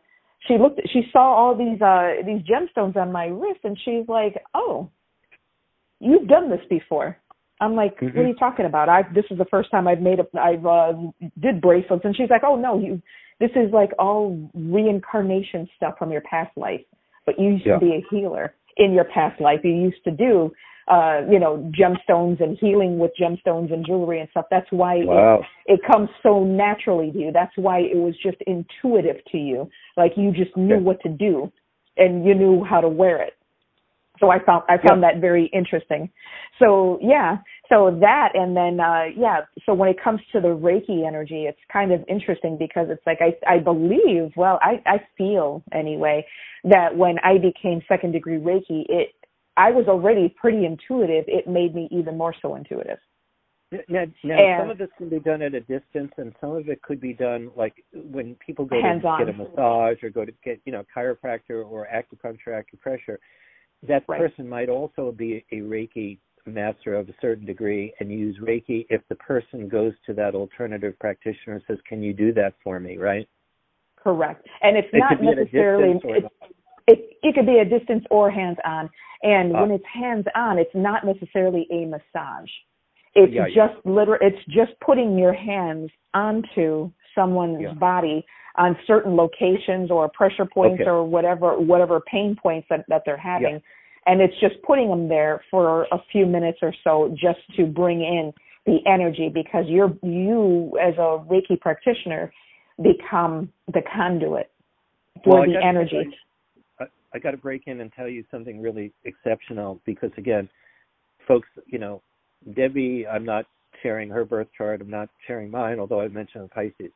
she 0.49 0.59
looked 0.59 0.81
she 0.93 1.03
saw 1.13 1.35
all 1.35 1.55
these 1.55 1.81
uh 1.81 2.15
these 2.27 2.43
gemstones 2.43 2.97
on 2.97 3.13
my 3.13 3.27
wrist 3.27 3.61
and 3.63 3.79
she's 3.85 4.09
like, 4.09 4.43
"Oh, 4.55 4.91
you've 6.01 6.27
done 6.27 6.51
this 6.51 6.67
before." 6.69 7.17
I'm 7.61 7.75
like, 7.75 7.99
Mhm. 8.01 8.15
"What 8.17 8.25
are 8.25 8.29
you 8.29 8.35
talking 8.35 8.67
about? 8.67 8.89
I 8.89 9.03
this 9.15 9.25
is 9.31 9.39
the 9.39 9.45
first 9.47 9.71
time 9.71 9.87
I've 9.87 10.01
made 10.03 10.21
a 10.21 10.27
I've 10.41 10.67
uh 10.67 10.95
did 11.41 11.61
bracelets." 11.61 12.05
And 12.05 12.17
she's 12.17 12.31
like, 12.31 12.43
"Oh, 12.45 12.57
no, 12.57 12.79
you 12.79 13.01
this 13.39 13.51
is 13.57 13.73
like 13.73 13.93
all 13.99 14.37
reincarnation 14.55 15.69
stuff 15.77 15.99
from 15.99 16.13
your 16.13 16.21
past 16.23 16.57
life. 16.57 16.83
But 17.27 17.39
you 17.39 17.51
used 17.53 17.67
Yeah. 17.67 17.75
to 17.75 17.81
be 17.81 17.95
a 17.95 18.05
healer 18.11 18.55
in 18.77 18.93
your 18.93 19.05
past 19.05 19.41
life. 19.41 19.65
You 19.65 19.73
used 19.73 20.03
to 20.05 20.11
do 20.11 20.53
uh, 20.89 21.25
you 21.31 21.39
know, 21.39 21.59
gemstones 21.73 22.41
and 22.41 22.59
healing 22.59 22.99
with 22.99 23.13
gemstones 23.17 23.73
and 23.73 23.87
jewelry 23.87 24.19
and 24.19 24.29
stuff. 24.31 24.47
That's 24.51 24.67
why 24.73 24.97
it 24.97 25.07
Wow. 25.07 25.45
it 25.67 25.81
comes 25.85 26.09
so 26.21 26.43
naturally 26.43 27.13
to 27.13 27.19
you. 27.19 27.31
That's 27.33 27.57
why 27.57 27.79
it 27.81 27.97
was 27.97 28.17
just 28.17 28.39
intuitive 28.43 29.23
to 29.27 29.39
you. 29.39 29.71
Like 29.97 30.17
you 30.17 30.33
just 30.33 30.57
knew 30.57 30.75
Yeah. 30.75 30.81
what 30.81 31.01
to 31.03 31.09
do 31.09 31.53
and 31.97 32.25
you 32.27 32.35
knew 32.35 32.65
how 32.65 32.81
to 32.81 32.89
wear 32.89 33.19
it. 33.19 33.35
So 34.21 34.31
I 34.31 34.39
found 34.45 34.65
I 34.69 34.77
found 34.87 35.03
that 35.03 35.21
very 35.21 35.47
interesting. 35.47 36.11
So 36.59 36.99
yeah, 37.01 37.39
so 37.71 37.97
that 38.01 38.33
and 38.35 38.55
then 38.55 38.79
uh 38.79 39.05
yeah, 39.17 39.41
so 39.65 39.73
when 39.73 39.89
it 39.89 39.97
comes 40.03 40.21
to 40.33 40.41
the 40.41 40.49
Reiki 40.49 41.07
energy, 41.07 41.47
it's 41.47 41.59
kind 41.73 41.91
of 41.91 42.05
interesting 42.07 42.59
because 42.59 42.89
it's 42.91 43.03
like 43.07 43.19
I 43.21 43.35
I 43.47 43.59
believe, 43.59 44.33
well, 44.37 44.59
I 44.63 44.83
I 44.87 45.01
feel 45.17 45.63
anyway 45.73 46.27
that 46.65 46.95
when 46.95 47.19
I 47.25 47.39
became 47.39 47.81
second 47.89 48.13
degree 48.13 48.37
Reiki, 48.37 48.85
it 48.89 49.15
I 49.57 49.71
was 49.71 49.87
already 49.89 50.29
pretty 50.29 50.67
intuitive. 50.67 51.25
It 51.27 51.49
made 51.49 51.75
me 51.75 51.89
even 51.91 52.17
more 52.19 52.35
so 52.41 52.55
intuitive. 52.55 52.99
Now, 53.89 54.05
now 54.25 54.35
And- 54.35 54.63
some 54.63 54.71
of 54.71 54.79
this 54.79 54.91
can 54.99 55.09
be 55.09 55.21
done 55.21 55.43
at 55.43 55.55
a 55.55 55.61
distance, 55.61 56.13
and 56.17 56.35
some 56.41 56.51
of 56.51 56.69
it 56.69 56.83
could 56.83 57.01
be 57.01 57.15
done 57.15 57.51
like 57.55 57.85
when 57.93 58.35
people 58.37 58.65
go 58.65 58.77
to 58.77 59.01
get 59.19 59.29
a 59.29 59.33
massage 59.33 60.03
or 60.03 60.11
go 60.11 60.25
to 60.25 60.33
get 60.45 60.61
you 60.65 60.73
know 60.73 60.85
chiropractor 60.95 61.65
or 61.65 61.87
acupuncture, 61.87 62.49
acupressure. 62.49 63.17
That 63.83 64.05
Right. 64.09 64.21
person 64.21 64.49
might 64.49 64.69
also 64.69 65.13
be 65.13 65.45
a 65.53 65.61
Reiki 65.61 66.19
master 66.47 66.95
of 66.95 67.09
a 67.09 67.15
certain 67.21 67.47
degree 67.47 67.93
and 68.01 68.11
use 68.11 68.39
Reiki 68.39 68.87
if 68.91 69.07
the 69.09 69.15
person 69.17 69.69
goes 69.69 69.95
to 70.07 70.15
that 70.15 70.35
alternative 70.35 70.99
practitioner 70.99 71.57
and 71.57 71.65
says, 71.67 71.81
"Can 71.83 72.03
you 72.03 72.13
do 72.13 72.33
that 72.33 72.55
for 72.63 72.81
me?" 72.81 72.99
Right? 72.99 73.29
Correct. 73.97 74.47
And 74.63 74.77
it's 74.77 74.89
It 74.93 74.99
not 74.99 75.11
could 75.11 75.21
be 75.21 75.29
at 75.29 75.39
a 75.39 75.45
necessarily 75.45 76.01
it's, 76.05 76.29
it 76.87 77.19
it 77.23 77.35
could 77.35 77.47
be 77.47 77.59
a 77.59 77.65
distance 77.65 78.05
or 78.11 78.31
hands 78.31 78.59
on. 78.65 78.91
And 79.23 79.55
Ah. 79.55 79.61
when 79.61 79.71
it's 79.71 79.87
hands 79.87 80.27
on, 80.35 80.59
it's 80.59 80.75
not 80.75 81.05
necessarily 81.05 81.67
a 81.71 81.85
massage. 81.85 82.51
It's 83.15 83.33
Yeah, 83.33 83.47
yeah. 83.47 83.67
just 83.67 83.87
liter 83.87 84.17
it's 84.17 84.43
just 84.47 84.79
putting 84.81 85.19
your 85.19 85.33
hands 85.33 85.91
onto 86.15 86.91
someone's 87.15 87.61
Yeah. 87.61 87.75
body 87.75 88.25
on 88.61 88.77
certain 88.87 89.17
locations 89.17 89.91
or 89.91 90.09
pressure 90.11 90.45
points 90.45 90.83
Okay. 90.83 90.91
or 90.91 91.03
whatever 91.03 91.59
whatever 91.59 92.01
pain 92.01 92.37
points 92.41 92.67
that, 92.69 92.85
that 92.89 93.03
they're 93.07 93.17
having. 93.17 93.61
And 94.07 94.21
it's 94.21 94.39
just 94.39 94.55
putting 94.63 94.89
them 94.89 95.09
there 95.09 95.43
for 95.51 95.85
a 95.93 95.99
few 96.13 96.27
minutes 96.27 96.59
or 96.63 96.75
so 96.85 97.15
just 97.19 97.41
to 97.57 97.65
bring 97.67 98.03
in 98.03 98.33
the 98.67 98.79
energy 98.87 99.31
because 99.33 99.65
you're 99.67 99.97
you 100.03 100.79
as 100.81 100.95
a 100.99 101.25
Reiki 101.31 101.59
practitioner 101.59 102.33
become 102.83 103.51
the 103.73 103.81
conduit 103.95 104.51
for 105.25 105.41
Well, 105.41 105.47
the 105.47 105.65
energy. 105.65 106.03
I, 106.79 106.85
I 107.15 107.19
got 107.19 107.31
to 107.31 107.39
break 107.39 107.63
in 107.67 107.81
and 107.81 107.91
tell 107.93 108.09
you 108.09 108.25
something 108.31 108.61
really 108.61 108.93
exceptional 109.05 109.81
because 109.87 110.11
again, 110.19 110.51
folks, 111.27 111.49
you 111.67 111.79
know, 111.79 112.03
Debbie, 112.55 113.07
I'm 113.07 113.25
not 113.25 113.47
sharing 113.83 114.11
her 114.11 114.27
birth 114.27 114.49
chart. 114.57 114.83
I'm 114.83 114.91
not 114.91 115.09
sharing 115.27 115.51
mine, 115.51 115.79
although 115.79 116.01
I 116.03 116.09
mentioned 116.09 116.51
Pisces. 116.51 116.93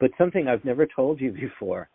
But 0.00 0.10
something 0.18 0.48
I've 0.48 0.64
never 0.64 0.86
told 0.86 1.20
you 1.20 1.32
before, 1.46 1.88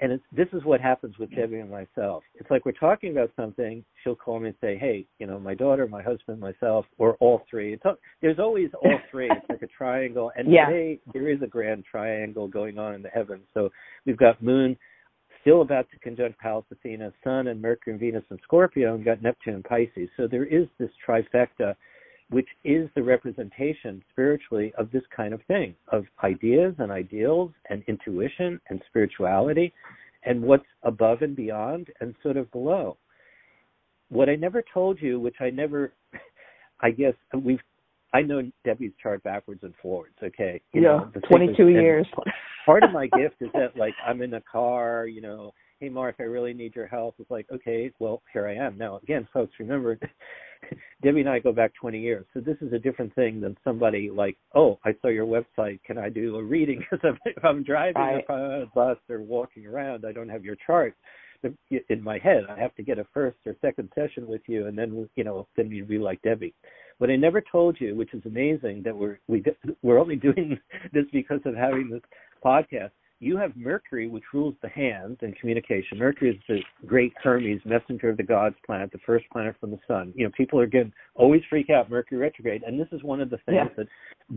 and 0.00 0.10
it's, 0.10 0.24
this 0.32 0.48
is 0.52 0.64
what 0.64 0.80
happens 0.80 1.16
with 1.18 1.30
Debbie 1.34 1.60
and 1.60 1.70
myself. 1.70 2.24
It's 2.34 2.50
like 2.50 2.64
we're 2.66 2.72
talking 2.72 3.12
about 3.12 3.30
something. 3.36 3.84
She'll 4.02 4.16
call 4.16 4.40
me 4.40 4.48
and 4.48 4.56
say, 4.60 4.76
"Hey, 4.76 5.06
you 5.20 5.26
know, 5.26 5.38
my 5.38 5.54
daughter, 5.54 5.86
my 5.86 6.02
husband, 6.02 6.40
myself, 6.40 6.84
or 6.98 7.14
all 7.20 7.42
three. 7.48 7.74
It's, 7.74 7.84
al- 7.86 7.98
there's 8.20 8.40
always 8.40 8.70
all 8.82 8.98
three. 9.10 9.30
It's 9.30 9.48
like 9.48 9.62
a 9.62 9.66
triangle, 9.78 10.32
and 10.36 10.50
Yeah. 10.50 10.66
today 10.66 11.00
there 11.12 11.28
is 11.30 11.40
a 11.42 11.46
grand 11.46 11.84
triangle 11.88 12.48
going 12.48 12.76
on 12.78 12.94
in 12.94 13.02
the 13.02 13.08
heavens. 13.08 13.44
So 13.54 13.70
we've 14.04 14.16
got 14.16 14.42
Moon 14.42 14.76
still 15.42 15.62
about 15.62 15.88
to 15.92 15.98
conjunct 16.00 16.40
Pallas 16.40 16.64
Athena, 16.72 17.12
Sun 17.22 17.46
and 17.46 17.62
Mercury 17.62 17.92
and 17.92 18.00
Venus 18.00 18.24
and 18.30 18.40
Scorpio, 18.42 18.94
and 18.96 19.04
got 19.04 19.22
Neptune 19.22 19.54
and 19.54 19.64
Pisces. 19.64 20.08
So 20.16 20.26
there 20.26 20.44
is 20.46 20.66
this 20.78 20.90
trifecta, 21.06 21.76
which 22.30 22.48
is 22.64 22.88
the 22.94 23.02
representation 23.02 24.02
spiritually 24.10 24.72
of 24.78 24.90
this 24.90 25.02
kind 25.14 25.34
of 25.34 25.40
thing, 25.46 25.74
of 25.92 26.04
ideas 26.22 26.74
and 26.78 26.90
ideals 26.90 27.52
and 27.70 27.82
intuition 27.86 28.60
and 28.70 28.80
spirituality 28.88 29.72
and 30.24 30.40
what's 30.42 30.64
above 30.82 31.22
and 31.22 31.36
beyond 31.36 31.88
and 32.00 32.14
sort 32.22 32.36
of 32.36 32.50
below. 32.50 32.96
What 34.08 34.28
I 34.28 34.36
never 34.36 34.62
told 34.72 35.00
you, 35.00 35.20
which 35.20 35.36
I 35.40 35.50
never, 35.50 35.92
I 36.80 36.90
guess 36.90 37.14
we've, 37.42 37.60
I 38.12 38.22
know 38.22 38.42
Debbie's 38.64 38.92
chart 39.02 39.22
backwards 39.22 39.62
and 39.62 39.74
forwards. 39.82 40.14
Okay, 40.22 40.60
You 40.72 40.82
yeah, 40.82 40.88
know, 40.88 41.10
the 41.12 41.20
thing 41.20 41.28
twenty 41.28 41.46
is- 41.46 41.56
two 41.56 41.66
and 41.66 41.74
years. 41.74 42.06
part 42.64 42.84
of 42.84 42.92
my 42.92 43.06
gift 43.08 43.36
is 43.40 43.48
that 43.54 43.76
like 43.76 43.94
I'm 44.06 44.22
in 44.22 44.34
a 44.34 44.40
car, 44.40 45.06
you 45.06 45.20
know, 45.20 45.52
hey 45.80 45.88
Mark, 45.88 46.16
I 46.20 46.22
really 46.24 46.54
need 46.54 46.74
your 46.76 46.86
help. 46.86 47.16
It's 47.18 47.30
like, 47.30 47.46
okay, 47.52 47.90
well 47.98 48.22
here 48.32 48.46
I 48.46 48.54
am. 48.54 48.78
Now 48.78 48.96
again, 49.02 49.26
folks, 49.32 49.52
remember 49.58 49.98
Debbie 51.02 51.20
and 51.20 51.28
I 51.28 51.38
go 51.38 51.52
back 51.52 51.72
20 51.80 51.98
years, 51.98 52.24
so 52.32 52.40
this 52.40 52.56
is 52.60 52.72
a 52.72 52.78
different 52.78 53.14
thing 53.14 53.40
than 53.40 53.56
somebody 53.64 54.10
like, 54.10 54.36
oh, 54.54 54.78
I 54.84 54.94
saw 55.00 55.08
your 55.08 55.26
website. 55.26 55.82
Can 55.84 55.98
I 55.98 56.08
do 56.08 56.36
a 56.36 56.42
reading? 56.42 56.84
Because 56.90 57.16
if 57.24 57.44
I'm 57.44 57.62
driving, 57.62 58.02
if 58.02 58.30
I'm 58.30 58.36
on 58.36 58.62
a 58.62 58.66
bus 58.66 58.98
or 59.08 59.20
walking 59.20 59.66
around, 59.66 60.04
I 60.06 60.12
don't 60.12 60.28
have 60.28 60.44
your 60.44 60.56
chart 60.66 60.94
in 61.88 62.02
my 62.02 62.18
head. 62.18 62.44
I 62.48 62.58
have 62.58 62.74
to 62.76 62.82
get 62.82 62.98
a 62.98 63.06
first 63.12 63.36
or 63.46 63.54
second 63.60 63.90
session 63.94 64.26
with 64.26 64.42
you, 64.46 64.66
and 64.66 64.76
then 64.76 65.08
you 65.16 65.24
know, 65.24 65.46
then 65.56 65.70
you'd 65.70 65.88
be 65.88 65.98
like 65.98 66.22
Debbie. 66.22 66.54
What 66.98 67.10
I 67.10 67.16
never 67.16 67.40
told 67.40 67.80
you, 67.80 67.96
which 67.96 68.14
is 68.14 68.22
amazing, 68.24 68.82
that 68.84 68.96
we're 68.96 69.18
we 69.28 69.42
we're 69.82 69.98
only 69.98 70.16
doing 70.28 70.58
this 70.92 71.04
because 71.12 71.40
of 71.44 71.54
having 71.54 71.90
this 71.90 72.02
podcast. 72.44 72.90
You 73.20 73.36
have 73.36 73.56
Mercury, 73.56 74.08
which 74.08 74.24
rules 74.32 74.54
the 74.60 74.68
hands 74.68 75.18
and 75.22 75.36
communication. 75.38 75.98
Mercury 75.98 76.30
is 76.30 76.42
the 76.48 76.58
great 76.86 77.12
Hermes, 77.22 77.60
messenger 77.64 78.10
of 78.10 78.16
the 78.16 78.22
gods 78.22 78.56
planet, 78.66 78.90
the 78.92 78.98
first 79.06 79.24
planet 79.32 79.54
from 79.60 79.70
the 79.70 79.78
sun. 79.86 80.12
You 80.16 80.26
know, 80.26 80.32
people 80.36 80.58
are 80.60 80.64
again 80.64 80.92
always 81.14 81.40
freak 81.48 81.70
out 81.70 81.88
Mercury 81.88 82.18
retrograde, 82.18 82.62
and 82.64 82.78
this 82.78 82.88
is 82.92 83.02
one 83.02 83.20
of 83.20 83.30
the 83.30 83.38
things 83.38 83.56
Yeah. 83.56 83.68
that 83.76 83.88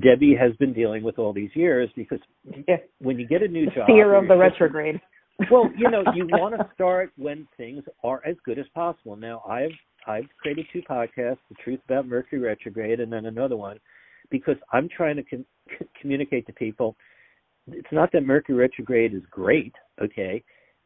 Debbie 0.02 0.36
has 0.36 0.56
been 0.58 0.74
dealing 0.74 1.04
with 1.04 1.18
all 1.18 1.34
these 1.34 1.54
years 1.56 1.92
because 1.96 2.20
Yeah. 2.68 2.78
when 3.00 3.20
you 3.20 3.26
get 3.26 3.42
a 3.42 3.48
new 3.48 3.66
The 3.66 3.72
job, 3.72 3.88
fear 3.88 4.14
of 4.14 4.28
the 4.28 4.38
retrograde. 4.38 5.02
well, 5.52 5.72
you 5.76 5.90
know, 5.90 6.04
you 6.14 6.26
want 6.32 6.56
to 6.56 6.70
start 6.74 7.12
when 7.18 7.48
things 7.58 7.84
are 8.04 8.22
as 8.26 8.36
good 8.46 8.60
as 8.60 8.68
possible. 8.70 9.16
Now, 9.16 9.44
I've 9.48 9.78
I've 10.06 10.30
created 10.38 10.68
two 10.72 10.82
podcasts: 10.84 11.40
the 11.50 11.56
truth 11.64 11.82
about 11.86 12.08
Mercury 12.08 12.40
retrograde, 12.42 13.00
and 13.00 13.12
then 13.12 13.26
another 13.26 13.58
one, 13.58 13.80
because 14.30 14.56
I'm 14.72 14.88
trying 14.88 15.18
to 15.18 15.46
communicate 16.00 16.46
to 16.48 16.54
people. 16.54 16.96
It's 17.72 17.92
not 17.92 18.12
that 18.14 18.26
Mercury 18.26 18.58
retrograde 18.58 19.14
is 19.14 19.24
great, 19.30 19.74
okay, 20.02 20.44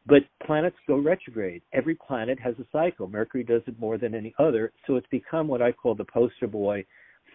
but 0.07 0.23
planets 0.45 0.75
go 0.87 0.97
retrograde. 0.97 1.61
Every 1.73 1.95
planet 1.95 2.39
has 2.39 2.55
a 2.59 2.65
cycle. 2.71 3.07
Mercury 3.07 3.43
does 3.43 3.61
it 3.67 3.79
more 3.79 3.97
than 3.97 4.15
any 4.15 4.33
other, 4.39 4.71
so 4.87 4.95
it's 4.95 5.07
become 5.11 5.47
what 5.47 5.61
I 5.61 5.71
call 5.71 5.95
the 5.95 6.05
poster 6.05 6.47
boy 6.47 6.85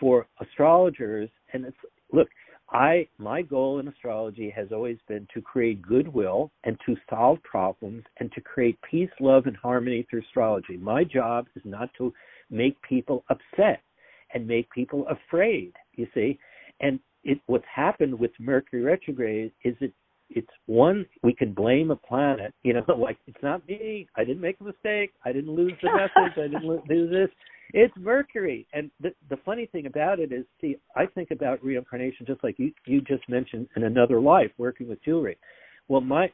for 0.00 0.26
astrologers. 0.40 1.30
And 1.52 1.64
it's 1.64 1.76
look, 2.12 2.28
I 2.70 3.06
my 3.18 3.42
goal 3.42 3.78
in 3.78 3.88
astrology 3.88 4.50
has 4.50 4.72
always 4.72 4.98
been 5.06 5.26
to 5.34 5.40
create 5.40 5.80
goodwill 5.82 6.50
and 6.64 6.76
to 6.86 6.96
solve 7.08 7.40
problems 7.44 8.02
and 8.18 8.32
to 8.32 8.40
create 8.40 8.78
peace, 8.90 9.10
love, 9.20 9.46
and 9.46 9.56
harmony 9.56 10.04
through 10.10 10.22
astrology. 10.22 10.76
My 10.76 11.04
job 11.04 11.46
is 11.54 11.62
not 11.64 11.90
to 11.98 12.12
make 12.50 12.80
people 12.82 13.24
upset 13.30 13.82
and 14.34 14.46
make 14.46 14.68
people 14.70 15.06
afraid. 15.08 15.72
You 15.94 16.08
see, 16.14 16.38
and 16.80 16.98
it 17.26 17.40
what's 17.46 17.64
happened 17.72 18.18
with 18.18 18.30
Mercury 18.38 18.82
retrograde 18.82 19.52
is 19.64 19.74
it 19.80 19.92
it's 20.30 20.48
one 20.66 21.06
we 21.22 21.32
can 21.32 21.52
blame 21.52 21.90
a 21.90 21.96
planet. 21.96 22.54
You 22.62 22.74
know, 22.74 22.84
like 22.98 23.18
it's 23.26 23.42
not 23.42 23.66
me. 23.68 24.08
I 24.16 24.24
didn't 24.24 24.40
make 24.40 24.56
a 24.60 24.64
mistake. 24.64 25.12
I 25.24 25.32
didn't 25.32 25.54
lose 25.54 25.74
the 25.82 25.90
message. 25.90 26.38
I 26.38 26.48
didn't 26.48 26.88
do 26.88 27.08
this. 27.08 27.28
it's 27.74 27.94
Mercury. 27.96 28.66
And 28.72 28.90
the 29.00 29.12
the 29.28 29.36
funny 29.44 29.66
thing 29.66 29.86
about 29.86 30.20
it 30.20 30.32
is, 30.32 30.44
see, 30.60 30.76
I 30.94 31.06
think 31.06 31.30
about 31.30 31.62
reincarnation 31.62 32.26
just 32.26 32.42
like 32.42 32.58
you 32.58 32.72
you 32.86 33.00
just 33.02 33.28
mentioned 33.28 33.68
in 33.76 33.84
another 33.84 34.20
life, 34.20 34.50
working 34.56 34.88
with 34.88 35.02
jewelry. 35.04 35.36
Well, 35.88 36.00
my 36.00 36.30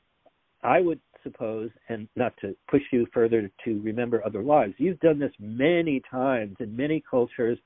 I 0.62 0.80
would 0.80 1.00
suppose, 1.22 1.70
and 1.88 2.08
not 2.16 2.34
to 2.40 2.54
push 2.70 2.82
you 2.92 3.06
further 3.12 3.50
to 3.64 3.80
remember 3.82 4.24
other 4.24 4.42
lives, 4.42 4.74
you've 4.78 5.00
done 5.00 5.18
this 5.18 5.32
many 5.40 6.02
times 6.10 6.56
in 6.60 6.76
many 6.76 7.02
cultures. 7.08 7.58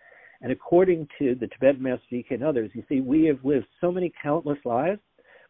And 0.43 0.53
according 0.53 1.09
to 1.19 1.35
the 1.35 1.47
Tibetan 1.49 1.83
Master 1.83 2.23
and 2.31 2.45
others, 2.45 2.71
you 2.75 2.83
see, 2.89 3.01
we 3.01 3.25
have 3.25 3.45
lived 3.45 3.67
so 3.81 3.91
many 3.91 4.13
countless 4.23 4.59
lives. 4.65 5.01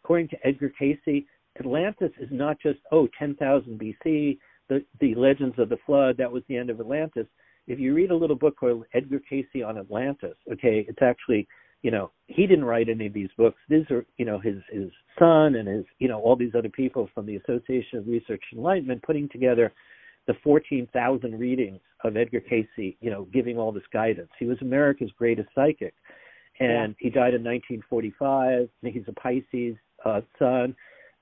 According 0.05 0.29
to 0.29 0.47
Edgar 0.47 0.73
Cayce, 0.79 1.25
Atlantis 1.59 2.13
is 2.21 2.29
not 2.31 2.61
just, 2.61 2.79
oh, 2.93 3.09
10,000 3.19 3.81
BC, 3.81 4.39
the, 4.69 4.85
the 5.01 5.15
legends 5.15 5.59
of 5.59 5.69
the 5.69 5.79
flood, 5.87 6.17
that 6.19 6.31
was 6.31 6.43
the 6.49 6.57
end 6.57 6.71
of 6.71 6.81
Atlantis. 6.81 7.27
If 7.67 7.81
you 7.81 7.95
read 7.95 8.11
a 8.11 8.17
little 8.17 8.37
book 8.37 8.57
called 8.59 8.85
Edgar 8.95 9.21
Cayce 9.29 9.47
on 9.67 9.79
Atlantis, 9.79 10.37
okay, 10.53 10.87
it's 10.89 11.03
actually, 11.03 11.49
you 11.83 11.91
know, 11.91 12.13
he 12.27 12.47
didn't 12.47 12.65
write 12.65 12.89
any 12.89 13.07
of 13.07 13.13
these 13.13 13.31
books. 13.37 13.59
These 13.69 13.91
are, 13.91 14.05
you 14.19 14.25
know, 14.25 14.39
his 14.39 14.57
his 14.71 14.91
son 15.19 15.57
and 15.57 15.67
his, 15.67 15.85
you 15.99 16.09
know, 16.09 16.21
all 16.21 16.37
these 16.37 16.55
other 16.57 16.69
people 16.69 17.09
from 17.13 17.27
the 17.27 17.37
Association 17.37 17.99
of 17.99 18.07
Research 18.07 18.43
Enlightenment 18.53 19.03
putting 19.03 19.29
together 19.29 19.73
the 20.27 20.35
14,000 20.43 21.39
readings 21.39 21.81
of 22.07 22.16
Edgar 22.16 22.41
Cayce, 22.41 22.66
you 22.77 23.11
know, 23.11 23.27
giving 23.33 23.59
all 23.59 23.73
this 23.73 23.83
guidance. 23.93 24.31
He 24.39 24.47
was 24.47 24.59
America's 24.61 25.11
greatest 25.19 25.49
psychic. 25.55 25.95
And 26.59 26.95
yeah. 26.99 27.05
he 27.05 27.11
died 27.11 27.35
in 27.35 27.45
1945. 27.45 28.69
He's 28.83 29.03
a 29.09 29.12
Pisces 29.12 29.77
uh, 30.05 30.20
sun. 30.39 30.74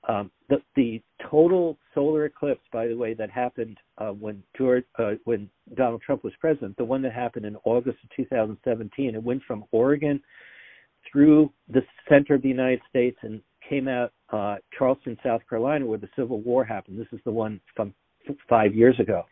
Um, 0.07 0.31
the, 0.49 0.57
the 0.75 1.01
total 1.29 1.77
solar 1.93 2.25
eclipse, 2.25 2.61
by 2.71 2.87
the 2.87 2.95
way, 2.95 3.13
that 3.15 3.31
happened 3.31 3.77
uh, 3.97 4.09
when 4.09 4.43
George, 4.55 4.83
uh, 4.99 5.13
when 5.23 5.49
Donald 5.75 6.01
Trump 6.05 6.23
was 6.23 6.33
president, 6.39 6.77
the 6.77 6.85
one 6.85 7.01
that 7.01 7.11
happened 7.11 7.45
in 7.45 7.55
August 7.65 7.97
of 8.03 8.09
2017, 8.15 9.15
it 9.15 9.23
went 9.23 9.41
from 9.47 9.65
Oregon 9.71 10.21
through 11.11 11.51
the 11.69 11.81
center 12.07 12.35
of 12.35 12.41
the 12.41 12.49
United 12.49 12.81
States 12.89 13.17
and 13.23 13.41
came 13.67 13.87
out 13.87 14.13
uh, 14.31 14.57
Charleston, 14.77 15.17
South 15.23 15.41
Carolina, 15.49 15.85
where 15.85 15.97
the 15.97 16.09
Civil 16.15 16.41
War 16.41 16.63
happened. 16.63 16.99
This 16.99 17.07
is 17.11 17.19
the 17.25 17.31
one 17.31 17.59
from 17.75 17.93
f- 18.29 18.35
five 18.47 18.75
years 18.75 18.99
ago. 18.99 19.23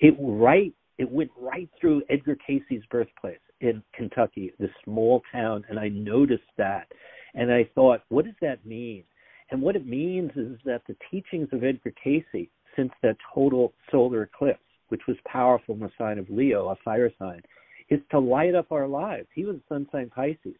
It 0.00 0.14
right, 0.18 0.72
it 0.98 1.10
went 1.10 1.30
right 1.38 1.68
through 1.80 2.02
Edgar 2.08 2.36
Cayce's 2.46 2.84
birthplace 2.90 3.38
in 3.60 3.82
Kentucky, 3.94 4.52
this 4.58 4.70
small 4.84 5.22
town, 5.32 5.64
and 5.68 5.78
I 5.78 5.88
noticed 5.88 6.42
that, 6.58 6.86
and 7.34 7.52
I 7.52 7.68
thought, 7.74 8.02
what 8.08 8.24
does 8.24 8.34
that 8.40 8.64
mean? 8.64 9.04
And 9.50 9.60
what 9.60 9.76
it 9.76 9.86
means 9.86 10.30
is 10.36 10.58
that 10.64 10.82
the 10.86 10.96
teachings 11.10 11.48
of 11.52 11.64
Edgar 11.64 11.92
Cayce 12.02 12.48
since 12.76 12.92
that 13.02 13.16
total 13.34 13.72
solar 13.90 14.22
eclipse, 14.22 14.60
which 14.88 15.02
was 15.06 15.16
powerful 15.26 15.74
in 15.74 15.80
the 15.80 15.90
sign 15.98 16.18
of 16.18 16.28
Leo, 16.30 16.68
a 16.68 16.76
fire 16.84 17.10
sign, 17.18 17.42
is 17.88 18.00
to 18.10 18.18
light 18.18 18.54
up 18.54 18.72
our 18.72 18.88
lives. 18.88 19.28
He 19.34 19.44
was 19.44 19.56
a 19.56 19.68
sun 19.68 19.86
sign 19.92 20.10
Pisces. 20.10 20.56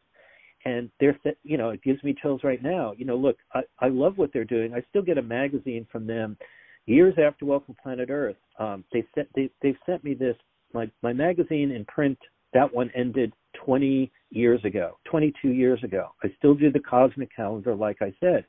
And 0.67 0.91
they're, 0.99 1.19
you 1.43 1.59
know, 1.59 1.71
it 1.71 1.83
gives 1.83 2.03
me 2.03 2.15
chills 2.21 2.43
right 2.43 2.63
now. 2.63 2.95
You 2.97 3.05
know, 3.05 3.17
look, 3.17 3.37
I, 3.53 3.63
I 3.81 3.89
love 3.89 4.17
what 4.17 4.33
they're 4.33 4.45
doing. 4.45 4.73
I 4.73 4.83
still 4.89 5.03
get 5.03 5.19
a 5.19 5.23
magazine 5.23 5.87
from 5.93 6.07
them 6.07 6.39
years 6.87 7.15
after 7.19 7.45
Welcome 7.45 7.77
Planet 7.83 8.11
Earth. 8.11 8.37
Um, 8.59 8.85
they 8.93 9.05
sent, 9.15 9.29
they, 9.35 9.51
they've 9.63 9.77
sent 9.87 10.05
me 10.05 10.15
this, 10.15 10.37
my, 10.73 10.91
my 11.03 11.13
magazine 11.13 11.71
in 11.71 11.85
print, 11.87 12.19
that 12.53 12.73
one 12.73 12.91
ended 12.95 13.33
20 13.65 14.11
years 14.31 14.65
ago, 14.65 14.99
22 15.11 15.49
years 15.49 15.83
ago. 15.83 16.09
I 16.23 16.29
still 16.39 16.55
do 16.55 16.71
the 16.71 16.81
cosmic 16.81 17.35
calendar, 17.35 17.75
like 17.75 17.99
I 18.01 18.13
said 18.21 18.45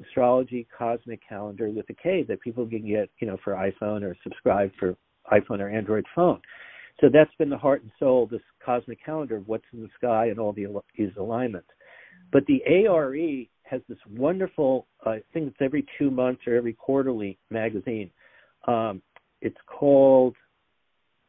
astrology 0.00 0.66
cosmic 0.76 1.20
calendar 1.26 1.70
with 1.70 1.88
a 1.90 1.94
K 1.94 2.24
that 2.28 2.40
people 2.40 2.66
can 2.66 2.86
get, 2.86 3.10
you 3.20 3.26
know, 3.26 3.36
for 3.44 3.54
iPhone 3.54 4.02
or 4.02 4.16
subscribe 4.22 4.70
for 4.78 4.96
iPhone 5.32 5.60
or 5.60 5.68
Android 5.68 6.04
phone. 6.14 6.40
So 7.00 7.08
that's 7.12 7.34
been 7.38 7.50
the 7.50 7.58
heart 7.58 7.82
and 7.82 7.90
soul, 7.98 8.26
this 8.30 8.40
cosmic 8.64 9.04
calendar 9.04 9.36
of 9.36 9.48
what's 9.48 9.64
in 9.72 9.82
the 9.82 9.88
sky 9.96 10.26
and 10.26 10.38
all 10.38 10.52
the, 10.52 10.66
these 10.96 11.10
alignments. 11.18 11.68
But 12.32 12.44
the 12.46 12.62
ARE 12.66 13.46
has 13.70 13.80
this 13.88 13.98
wonderful, 14.16 14.86
uh, 15.06 15.10
I 15.10 15.22
think 15.32 15.48
it's 15.48 15.56
every 15.60 15.86
two 15.98 16.10
months 16.10 16.42
or 16.46 16.54
every 16.54 16.72
quarterly 16.72 17.38
magazine. 17.50 18.10
Um, 18.66 19.00
it's 19.40 19.56
called 19.66 20.34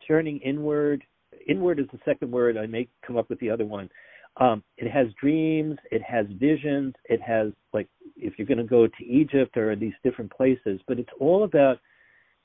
Turning 0.08 0.40
Inward. 0.40 1.04
Inward 1.48 1.80
is 1.80 1.86
the 1.94 2.00
second 2.04 2.32
word. 2.32 2.58
I 2.58 2.66
may 2.66 2.88
come 3.06 3.18
up 3.18 3.30
with 3.30 3.40
the 3.40 3.50
other 3.50 3.66
one. 3.66 3.90
Um, 4.38 4.64
it 4.78 4.90
has 4.90 5.08
dreams, 5.20 5.78
it 5.92 6.02
has 6.02 6.26
visions, 6.40 6.94
it 7.06 7.22
has 7.22 7.52
like 7.74 7.88
if 8.16 8.34
you're 8.38 8.48
going 8.48 8.58
to 8.58 8.64
go 8.64 8.88
to 8.88 9.06
Egypt 9.06 9.58
or 9.58 9.76
these 9.76 9.94
different 10.04 10.32
places, 10.32 10.80
but 10.88 11.00
it's 11.00 11.10
all 11.20 11.44
about 11.44 11.80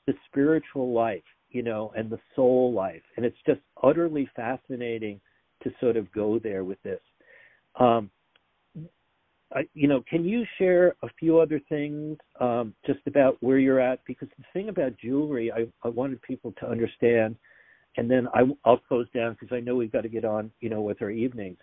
the 0.05 0.13
spiritual 0.29 0.91
life, 0.93 1.23
you 1.49 1.63
know, 1.63 1.93
and 1.95 2.09
the 2.09 2.19
soul 2.35 2.73
life, 2.73 3.03
and 3.15 3.25
it's 3.25 3.37
just 3.45 3.61
utterly 3.83 4.29
fascinating 4.35 5.21
to 5.63 5.71
sort 5.79 5.95
of 5.95 6.11
go 6.11 6.39
there 6.39 6.65
with 6.65 6.81
this. 6.83 6.99
Um, 7.79 8.09
I, 9.53 9.61
you 9.73 9.87
know, 9.87 10.03
can 10.09 10.25
you 10.25 10.43
share 10.57 10.95
a 11.03 11.07
few 11.19 11.39
other 11.39 11.61
things 11.69 12.17
um, 12.39 12.73
just 12.85 12.99
about 13.07 13.37
where 13.41 13.57
you're 13.57 13.79
at? 13.79 13.99
Because 14.05 14.27
the 14.37 14.43
thing 14.53 14.69
about 14.69 14.97
jewelry, 14.97 15.51
I, 15.51 15.67
I 15.83 15.89
wanted 15.89 16.21
people 16.21 16.53
to 16.59 16.67
understand, 16.67 17.35
and 17.95 18.11
then 18.11 18.27
I, 18.33 18.41
I'll 18.65 18.77
close 18.77 19.07
down 19.15 19.37
because 19.39 19.55
I 19.55 19.61
know 19.61 19.75
we've 19.75 19.91
got 19.91 20.01
to 20.01 20.09
get 20.09 20.25
on, 20.25 20.51
you 20.59 20.69
know, 20.69 20.81
with 20.81 21.01
our 21.01 21.09
evenings. 21.09 21.57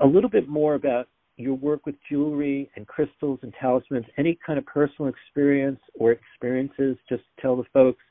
A 0.00 0.06
little 0.06 0.30
bit 0.30 0.48
more 0.48 0.74
about 0.74 1.08
your 1.36 1.54
work 1.54 1.86
with 1.86 1.94
jewelry 2.08 2.70
and 2.76 2.86
crystals 2.86 3.38
and 3.42 3.52
talismans, 3.60 4.06
any 4.16 4.38
kind 4.44 4.58
of 4.58 4.66
personal 4.66 5.10
experience 5.10 5.80
or 5.94 6.12
experiences, 6.12 6.96
just 7.08 7.22
tell 7.40 7.56
the 7.56 7.64
folks 7.72 8.02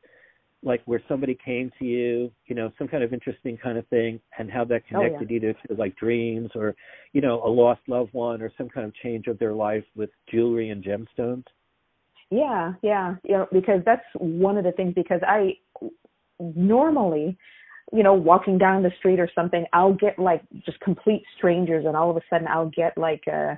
like 0.64 0.82
where 0.86 1.02
somebody 1.08 1.38
came 1.44 1.72
to 1.80 1.86
you, 1.86 2.32
you 2.48 2.56
know, 2.56 2.72
some 2.78 2.88
kind 2.88 3.04
of 3.04 3.14
interesting 3.14 3.58
kind 3.58 3.78
of 3.78 3.88
thing 3.88 4.20
and 4.38 4.52
how 4.52 4.66
that 4.66 4.88
connected 4.88 5.28
oh, 5.30 5.34
yeah. 5.34 5.36
either 5.38 5.56
to 5.68 5.74
like 5.76 5.96
dreams 5.96 6.50
or, 6.56 6.76
you 7.14 7.22
know, 7.22 7.42
a 7.44 7.50
lost 7.50 7.82
loved 7.88 8.14
one 8.14 8.42
or 8.42 8.52
some 8.58 8.68
kind 8.68 8.86
of 8.86 8.94
change 8.96 9.28
of 9.28 9.38
their 9.40 9.54
life 9.54 9.84
with 9.96 10.10
jewelry 10.32 10.70
and 10.70 10.84
gemstones? 10.84 11.44
Yeah, 12.30 12.74
yeah, 12.82 13.16
you 13.24 13.38
know, 13.38 13.48
because 13.54 13.82
that's 13.86 14.04
one 14.16 14.58
of 14.58 14.64
the 14.64 14.74
things 14.74 14.94
because 14.96 15.22
I 15.26 15.58
normally 16.40 17.38
you 17.94 18.04
know, 18.04 18.14
walking 18.14 18.58
down 18.58 18.84
the 18.84 18.92
street 19.00 19.20
or 19.20 19.30
something, 19.34 19.66
I'll 19.72 19.94
get 19.94 20.20
like 20.20 20.42
just 20.66 20.80
complete 20.82 21.24
strangers, 21.38 21.86
and 21.86 21.96
all 21.96 22.10
of 22.10 22.18
a 22.18 22.22
sudden 22.30 22.48
I'll 22.48 22.70
get 22.70 22.98
like 22.98 23.24
uh 23.32 23.56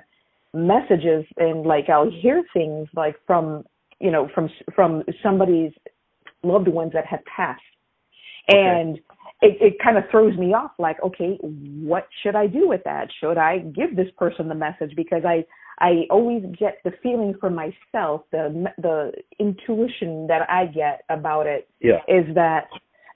messages 0.52 1.24
and 1.36 1.64
like 1.64 1.88
I'll 1.88 2.10
hear 2.10 2.42
things 2.52 2.88
like 2.94 3.16
from 3.26 3.64
you 4.00 4.10
know 4.10 4.28
from 4.34 4.48
from 4.74 5.02
somebody's 5.22 5.72
loved 6.42 6.68
ones 6.68 6.92
that 6.94 7.06
have 7.06 7.20
passed, 7.24 7.62
okay. 8.50 8.58
and 8.58 8.96
it 9.42 9.56
it 9.60 9.74
kind 9.82 9.96
of 9.96 10.04
throws 10.10 10.36
me 10.36 10.54
off. 10.54 10.72
Like, 10.78 11.02
okay, 11.02 11.38
what 11.42 12.08
should 12.22 12.36
I 12.36 12.46
do 12.46 12.68
with 12.68 12.82
that? 12.84 13.08
Should 13.20 13.38
I 13.38 13.58
give 13.58 13.96
this 13.96 14.08
person 14.16 14.48
the 14.48 14.54
message 14.54 14.92
because 14.96 15.22
I 15.24 15.44
I 15.80 16.06
always 16.10 16.42
get 16.58 16.78
the 16.84 16.92
feeling 17.02 17.34
for 17.40 17.50
myself, 17.50 18.22
the 18.32 18.70
the 18.78 19.12
intuition 19.38 20.26
that 20.26 20.48
I 20.48 20.66
get 20.66 21.02
about 21.08 21.46
it 21.46 21.68
yeah. 21.80 22.00
is 22.06 22.34
that 22.34 22.68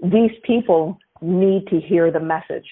these 0.03 0.33
people 0.45 0.99
need 1.21 1.67
to 1.69 1.81
hear 1.81 2.11
the 2.11 2.21
message. 2.21 2.67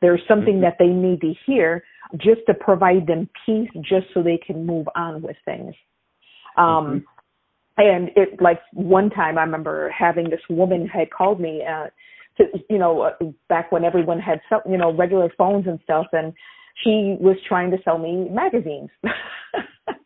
There's 0.00 0.20
something 0.26 0.54
mm-hmm. 0.54 0.62
that 0.62 0.76
they 0.78 0.88
need 0.88 1.20
to 1.20 1.34
hear 1.46 1.84
just 2.16 2.40
to 2.46 2.54
provide 2.54 3.06
them 3.06 3.28
peace, 3.44 3.70
just 3.82 4.06
so 4.14 4.22
they 4.22 4.38
can 4.38 4.66
move 4.66 4.86
on 4.94 5.22
with 5.22 5.36
things. 5.44 5.74
Um, 6.56 6.64
mm-hmm. 6.66 6.98
And 7.78 8.10
it 8.16 8.40
like 8.40 8.60
one 8.72 9.10
time 9.10 9.38
I 9.38 9.42
remember 9.42 9.90
having 9.90 10.30
this 10.30 10.40
woman 10.48 10.86
had 10.86 11.10
called 11.10 11.40
me, 11.40 11.62
uh, 11.62 11.86
to, 12.38 12.44
you 12.68 12.78
know, 12.78 13.02
uh, 13.02 13.24
back 13.48 13.72
when 13.72 13.84
everyone 13.84 14.18
had 14.18 14.40
you 14.68 14.78
know 14.78 14.94
regular 14.94 15.30
phones 15.36 15.66
and 15.66 15.78
stuff, 15.84 16.06
and 16.12 16.32
she 16.84 17.16
was 17.20 17.36
trying 17.48 17.70
to 17.70 17.78
sell 17.84 17.98
me 17.98 18.28
magazines. 18.30 18.90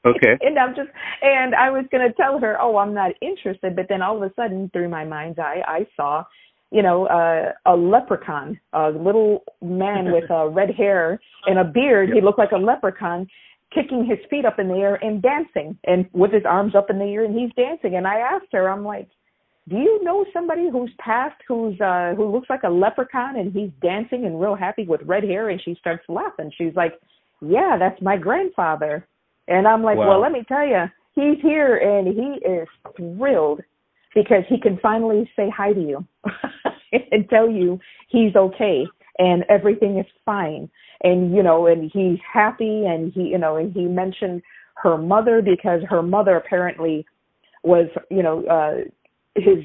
okay. 0.07 0.37
and 0.41 0.59
I'm 0.59 0.75
just 0.75 0.91
and 1.23 1.55
I 1.55 1.71
was 1.71 1.85
gonna 1.93 2.13
tell 2.13 2.39
her, 2.41 2.57
oh, 2.61 2.77
I'm 2.77 2.95
not 2.95 3.13
interested, 3.21 3.77
but 3.77 3.87
then 3.89 4.03
all 4.03 4.17
of 4.17 4.23
a 4.23 4.35
sudden, 4.35 4.71
through 4.73 4.89
my 4.89 5.05
mind's 5.05 5.39
eye, 5.39 5.63
I 5.67 5.87
saw 5.97 6.25
you 6.71 6.83
know, 6.83 7.07
uh, 7.07 7.53
a 7.67 7.75
leprechaun, 7.75 8.59
a 8.73 8.91
little 8.91 9.43
man 9.61 10.13
with 10.13 10.31
uh, 10.31 10.47
red 10.47 10.71
hair 10.71 11.21
and 11.47 11.59
a 11.59 11.65
beard. 11.65 12.11
He 12.13 12.21
looked 12.21 12.39
like 12.39 12.53
a 12.53 12.59
leprechaun, 12.59 13.27
kicking 13.75 14.05
his 14.05 14.19
feet 14.29 14.45
up 14.45 14.59
in 14.59 14.69
the 14.69 14.75
air 14.75 14.97
and 14.97 15.23
dancing, 15.23 15.79
and 15.85 16.07
with 16.13 16.33
his 16.33 16.45
arms 16.49 16.75
up 16.75 16.91
in 16.91 16.99
the 16.99 17.05
air, 17.05 17.25
and 17.25 17.39
he's 17.39 17.53
dancing. 17.57 17.97
And 17.97 18.07
I 18.07 18.19
asked 18.19 18.53
her, 18.53 18.69
I'm 18.69 18.85
like, 18.85 19.09
"Do 19.69 19.77
you 19.77 20.03
know 20.03 20.25
somebody 20.33 20.69
who's 20.71 20.93
passed 20.99 21.41
who's 21.47 21.81
uh, 21.81 22.15
who 22.17 22.31
looks 22.31 22.51
like 22.51 22.65
a 22.65 22.69
leprechaun 22.69 23.39
and 23.39 23.53
he's 23.53 23.71
dancing 23.83 24.25
and 24.25 24.41
real 24.41 24.55
happy 24.55 24.85
with 24.85 25.03
red 25.03 25.25
hair?" 25.25 25.51
And 25.51 25.61
she 25.63 25.77
starts 25.79 26.05
laughing. 26.09 26.51
She's 26.57 26.75
like, 26.75 26.95
"Yeah, 27.41 27.77
that's 27.79 28.01
my 28.03 28.17
grandfather." 28.17 29.07
And 29.49 29.67
I'm 29.67 29.83
like, 29.83 29.97
wow. 29.97 30.09
"Well, 30.09 30.21
let 30.21 30.33
me 30.33 30.45
tell 30.49 30.67
you." 30.67 30.85
He's 31.15 31.43
here 31.43 31.77
and 31.77 32.07
he 32.07 32.49
is 32.49 32.69
thrilled 32.97 33.61
because 34.15 34.45
he 34.49 34.61
can 34.61 34.79
finally 34.81 35.29
say 35.37 35.51
hi 35.55 35.73
to 35.73 35.81
you 35.81 36.07
and 37.13 37.29
tell 37.29 37.49
you 37.49 37.79
he's 38.09 38.35
okay 38.37 38.87
and 39.19 39.45
everything 39.49 39.99
is 39.99 40.07
fine. 40.25 40.71
And 41.03 41.35
you 41.35 41.43
know 41.43 41.67
and 41.67 41.91
he's 41.93 42.19
happy 42.33 42.85
and 42.87 43.13
he 43.13 43.23
you 43.23 43.39
know 43.39 43.57
and 43.57 43.73
he 43.73 43.85
mentioned 43.85 44.43
her 44.77 44.97
mother 44.97 45.43
because 45.43 45.83
her 45.89 46.03
mother 46.03 46.37
apparently 46.37 47.07
was 47.63 47.87
you 48.11 48.23
know 48.23 48.45
uh 48.47 48.89
his 49.35 49.65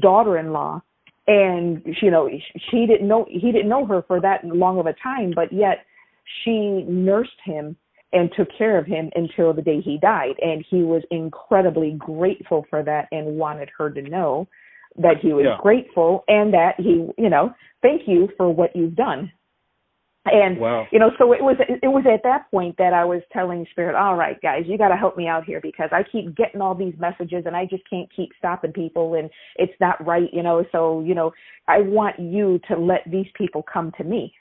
daughter-in-law. 0.00 0.82
And 1.26 1.82
you 2.02 2.10
know 2.10 2.28
she 2.70 2.86
didn't 2.86 3.06
know 3.06 3.26
he 3.28 3.52
didn't 3.52 3.68
know 3.68 3.86
her 3.86 4.02
for 4.06 4.20
that 4.20 4.44
long 4.44 4.78
of 4.78 4.86
a 4.86 4.94
time 4.94 5.32
but 5.34 5.52
yet 5.52 5.86
she 6.44 6.84
nursed 6.88 7.30
him 7.44 7.76
and 8.12 8.30
took 8.36 8.48
care 8.56 8.78
of 8.78 8.86
him 8.86 9.10
until 9.14 9.52
the 9.52 9.62
day 9.62 9.80
he 9.80 9.98
died. 9.98 10.34
And 10.40 10.64
he 10.68 10.82
was 10.82 11.02
incredibly 11.10 11.92
grateful 11.92 12.66
for 12.68 12.82
that 12.82 13.08
and 13.12 13.36
wanted 13.36 13.70
her 13.78 13.90
to 13.90 14.02
know 14.02 14.48
that 14.96 15.16
he 15.20 15.32
was 15.32 15.44
yeah. 15.46 15.56
grateful 15.60 16.24
and 16.28 16.52
that 16.52 16.74
he 16.78 17.08
you 17.16 17.30
know 17.30 17.52
thank 17.82 18.02
you 18.06 18.28
for 18.36 18.52
what 18.52 18.74
you've 18.74 18.96
done 18.96 19.30
and 20.26 20.58
wow. 20.58 20.86
you 20.92 20.98
know 20.98 21.10
so 21.18 21.32
it 21.32 21.42
was 21.42 21.56
it 21.60 21.88
was 21.88 22.04
at 22.12 22.22
that 22.22 22.50
point 22.50 22.74
that 22.76 22.92
i 22.92 23.04
was 23.04 23.22
telling 23.32 23.66
spirit 23.70 23.94
all 23.94 24.16
right 24.16 24.40
guys 24.42 24.64
you 24.66 24.76
got 24.76 24.88
to 24.88 24.96
help 24.96 25.16
me 25.16 25.26
out 25.26 25.44
here 25.44 25.60
because 25.62 25.88
i 25.92 26.02
keep 26.12 26.36
getting 26.36 26.60
all 26.60 26.74
these 26.74 26.94
messages 26.98 27.44
and 27.46 27.56
i 27.56 27.64
just 27.64 27.82
can't 27.88 28.08
keep 28.14 28.30
stopping 28.38 28.72
people 28.72 29.14
and 29.14 29.30
it's 29.56 29.72
not 29.80 30.04
right 30.06 30.28
you 30.32 30.42
know 30.42 30.64
so 30.72 31.02
you 31.02 31.14
know 31.14 31.32
i 31.68 31.78
want 31.80 32.18
you 32.18 32.60
to 32.68 32.76
let 32.76 33.00
these 33.10 33.26
people 33.34 33.62
come 33.72 33.92
to 33.96 34.04
me 34.04 34.32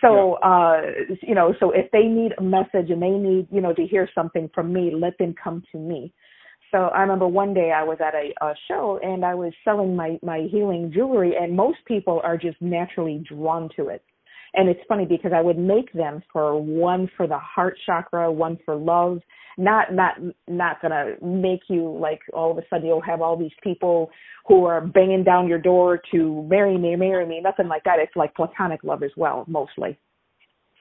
so 0.00 0.38
yeah. 0.40 0.48
uh 0.48 0.80
you 1.20 1.34
know 1.34 1.52
so 1.58 1.72
if 1.72 1.90
they 1.90 2.04
need 2.04 2.32
a 2.38 2.42
message 2.42 2.90
and 2.90 3.02
they 3.02 3.10
need 3.10 3.48
you 3.50 3.60
know 3.60 3.74
to 3.74 3.84
hear 3.84 4.08
something 4.14 4.48
from 4.54 4.72
me 4.72 4.92
let 4.94 5.18
them 5.18 5.34
come 5.42 5.62
to 5.72 5.78
me 5.78 6.12
so 6.72 6.86
I 6.86 7.02
remember 7.02 7.28
one 7.28 7.52
day 7.54 7.70
I 7.70 7.84
was 7.84 7.98
at 8.00 8.14
a, 8.14 8.32
a 8.44 8.54
show 8.66 8.98
and 9.02 9.24
I 9.24 9.34
was 9.34 9.52
selling 9.64 9.94
my 9.94 10.18
my 10.22 10.48
healing 10.50 10.90
jewelry, 10.92 11.34
and 11.38 11.54
most 11.54 11.78
people 11.86 12.20
are 12.24 12.36
just 12.36 12.60
naturally 12.60 13.22
drawn 13.28 13.68
to 13.76 13.88
it. 13.88 14.02
And 14.54 14.68
it's 14.68 14.80
funny 14.88 15.06
because 15.06 15.32
I 15.34 15.40
would 15.40 15.58
make 15.58 15.92
them 15.92 16.22
for 16.32 16.60
one 16.60 17.10
for 17.16 17.26
the 17.26 17.38
heart 17.38 17.76
chakra, 17.86 18.32
one 18.32 18.58
for 18.64 18.74
love. 18.74 19.20
Not 19.58 19.92
not 19.92 20.14
not 20.48 20.80
gonna 20.80 21.14
make 21.22 21.60
you 21.68 21.96
like 21.98 22.20
all 22.32 22.50
of 22.50 22.58
a 22.58 22.62
sudden 22.70 22.86
you'll 22.86 23.02
have 23.02 23.20
all 23.20 23.36
these 23.36 23.52
people 23.62 24.10
who 24.48 24.64
are 24.64 24.80
banging 24.80 25.24
down 25.24 25.48
your 25.48 25.58
door 25.58 26.00
to 26.12 26.46
marry 26.48 26.78
me, 26.78 26.96
marry 26.96 27.26
me. 27.26 27.40
Nothing 27.42 27.68
like 27.68 27.84
that. 27.84 27.98
It's 27.98 28.16
like 28.16 28.34
platonic 28.34 28.82
love 28.82 29.02
as 29.02 29.12
well, 29.16 29.44
mostly. 29.46 29.98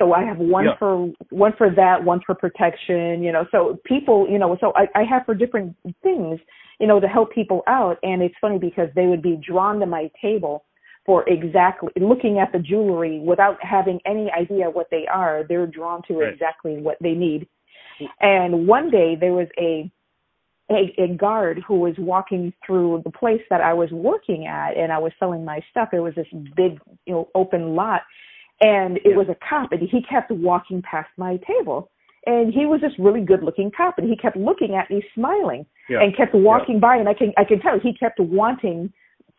So 0.02 0.14
I 0.14 0.24
have 0.24 0.40
one 0.40 0.66
yeah. 0.66 0.78
for 0.80 1.14
one 1.30 1.54
for 1.60 1.70
that, 1.70 2.04
one 2.04 2.22
for 2.26 2.34
protection, 2.34 3.22
you 3.22 3.32
know. 3.32 3.46
So 3.52 3.80
people, 3.86 4.28
you 4.28 4.40
know, 4.40 4.58
so 4.60 4.74
I, 4.76 4.88
I 5.00 5.04
have 5.04 5.28
for 5.28 5.36
different 5.36 5.76
things, 6.02 6.40
you 6.80 6.88
know, 6.88 7.00
to 7.00 7.08
help 7.08 7.32
people 7.32 7.62
out. 7.68 8.00
And 8.02 8.24
it's 8.24 8.34
funny 8.42 8.58
because 8.58 8.90
they 8.96 9.06
would 9.06 9.22
be 9.22 9.40
drawn 9.48 9.80
to 9.80 9.86
my 9.86 10.10
table 10.20 10.66
for 11.06 11.24
exactly 11.30 11.92
looking 12.02 12.40
at 12.40 12.52
the 12.52 12.58
jewelry 12.58 13.20
without 13.20 13.64
having 13.64 14.00
any 14.08 14.32
idea 14.32 14.72
what 14.72 14.88
they 14.90 15.06
are. 15.06 15.44
They're 15.48 15.68
drawn 15.68 16.02
to 16.08 16.16
right. 16.16 16.34
exactly 16.34 16.78
what 16.78 16.98
they 17.00 17.14
need. 17.14 17.48
And 18.22 18.68
one 18.68 18.90
day 18.90 19.16
there 19.20 19.34
was 19.34 19.50
a, 19.60 19.92
a 20.72 20.96
a 20.98 21.16
guard 21.16 21.62
who 21.68 21.80
was 21.80 21.94
walking 22.00 22.54
through 22.66 23.04
the 23.04 23.12
place 23.12 23.42
that 23.52 23.62
I 23.62 23.74
was 23.74 23.92
working 23.92 24.48
at, 24.48 24.76
and 24.76 24.92
I 24.92 24.98
was 24.98 25.12
selling 25.20 25.46
my 25.46 25.60
stuff. 25.70 25.90
It 25.94 26.00
was 26.00 26.16
this 26.16 26.26
big, 26.56 26.80
you 27.06 27.14
know, 27.14 27.30
open 27.36 27.76
lot, 27.76 28.02
and 28.62 28.98
it 28.98 29.08
Yeah. 29.08 29.16
was 29.16 29.28
a 29.30 29.36
cop, 29.36 29.72
and 29.72 29.82
he 29.82 30.02
kept 30.04 30.32
walking 30.32 30.82
past 30.82 31.10
my 31.18 31.38
table. 31.38 31.90
And 32.28 32.54
he 32.54 32.68
was 32.68 32.82
this 32.82 32.98
really 33.00 33.22
good 33.22 33.42
looking 33.44 33.72
cop, 33.72 33.98
and 33.98 34.08
he 34.08 34.16
kept 34.16 34.38
looking 34.38 34.76
at 34.76 34.90
me, 34.92 35.04
smiling, 35.16 35.66
Yeah. 35.90 36.02
and 36.02 36.16
kept 36.16 36.36
walking 36.36 36.80
by. 36.80 36.96
And 36.98 37.10
I 37.10 37.14
can 37.16 37.34
I 37.38 37.44
can 37.44 37.60
tell 37.60 37.80
he 37.80 37.94
kept 37.94 38.20
wanting 38.20 38.94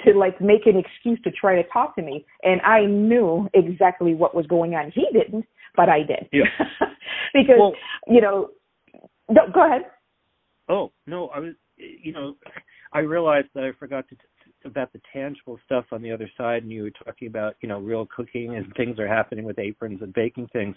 to 0.05 0.15
like 0.15 0.40
make 0.40 0.66
an 0.66 0.77
excuse 0.77 1.20
to 1.23 1.31
try 1.31 1.55
to 1.55 1.69
talk 1.69 1.94
to 1.94 2.03
me 2.03 2.24
and 2.43 2.61
I 2.62 2.86
knew 2.86 3.49
exactly 3.55 4.15
what 4.15 4.35
was 4.35 4.47
going 4.49 4.74
on. 4.74 4.90
He 4.90 5.07
didn't, 5.12 5.47
but 5.77 5.89
I 5.89 6.03
did. 6.03 6.28
Yeah. 6.32 6.44
because 7.32 7.57
Well- 7.59 7.74
you 8.09 8.20
know 8.20 8.51
no, 9.28 9.49
go 9.53 9.65
ahead. 9.65 9.82
Oh 10.69 10.90
no, 11.07 11.28
I 11.28 11.39
was. 11.39 11.55
You 11.77 12.12
know, 12.12 12.36
I 12.93 13.01
realized 13.01 13.49
that 13.55 13.65
I 13.65 13.73
forgot 13.73 14.09
to 14.09 14.16
about 14.64 14.93
the 14.93 15.01
tangible 15.12 15.59
stuff 15.64 15.84
on 15.93 16.02
the 16.02 16.12
other 16.12 16.30
side, 16.36 16.62
and 16.62 16.72
you 16.72 16.82
were 16.84 17.05
talking 17.05 17.28
about 17.28 17.56
you 17.60 17.68
know 17.68 17.78
real 17.78 18.06
cooking 18.14 18.56
and 18.56 18.72
things 18.76 18.98
are 18.98 19.09
happening 19.09 19.44
with 19.44 19.59
aprons 19.59 20.01
and 20.02 20.12
baking 20.12 20.48
things. 20.52 20.76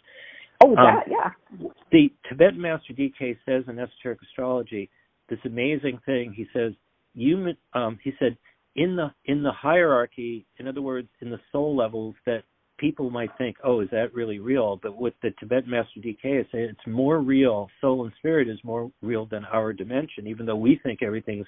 Oh 0.63 0.69
Um, 0.69 0.75
that, 0.75 1.05
yeah. 1.09 1.69
The 1.91 2.09
Tibetan 2.29 2.61
Master 2.61 2.93
DK 2.93 3.37
says 3.45 3.63
in 3.67 3.79
esoteric 3.79 4.19
astrology 4.21 4.89
this 5.29 5.39
amazing 5.45 5.99
thing. 6.05 6.33
He 6.35 6.47
says 6.53 6.73
you. 7.13 7.53
Um, 7.73 7.99
he 8.03 8.13
said 8.19 8.37
in 8.75 8.95
the 8.95 9.11
in 9.25 9.43
the 9.43 9.51
hierarchy, 9.51 10.45
in 10.59 10.67
other 10.67 10.81
words, 10.81 11.09
in 11.21 11.29
the 11.29 11.39
soul 11.51 11.75
levels 11.75 12.15
that 12.25 12.43
people 12.77 13.09
might 13.09 13.29
think, 13.37 13.57
oh, 13.63 13.81
is 13.81 13.89
that 13.91 14.13
really 14.13 14.39
real? 14.39 14.79
But 14.81 14.97
with 14.97 15.13
the 15.21 15.31
Tibetan 15.39 15.69
Master 15.69 15.99
DK 15.99 16.41
is 16.41 16.47
saying 16.51 16.69
it's 16.71 16.87
more 16.87 17.19
real. 17.19 17.69
Soul 17.81 18.03
and 18.03 18.13
spirit 18.17 18.47
is 18.47 18.59
more 18.63 18.91
real 19.01 19.25
than 19.25 19.45
our 19.45 19.73
dimension, 19.73 20.27
even 20.27 20.45
though 20.45 20.55
we 20.55 20.79
think 20.83 21.01
everything's 21.01 21.47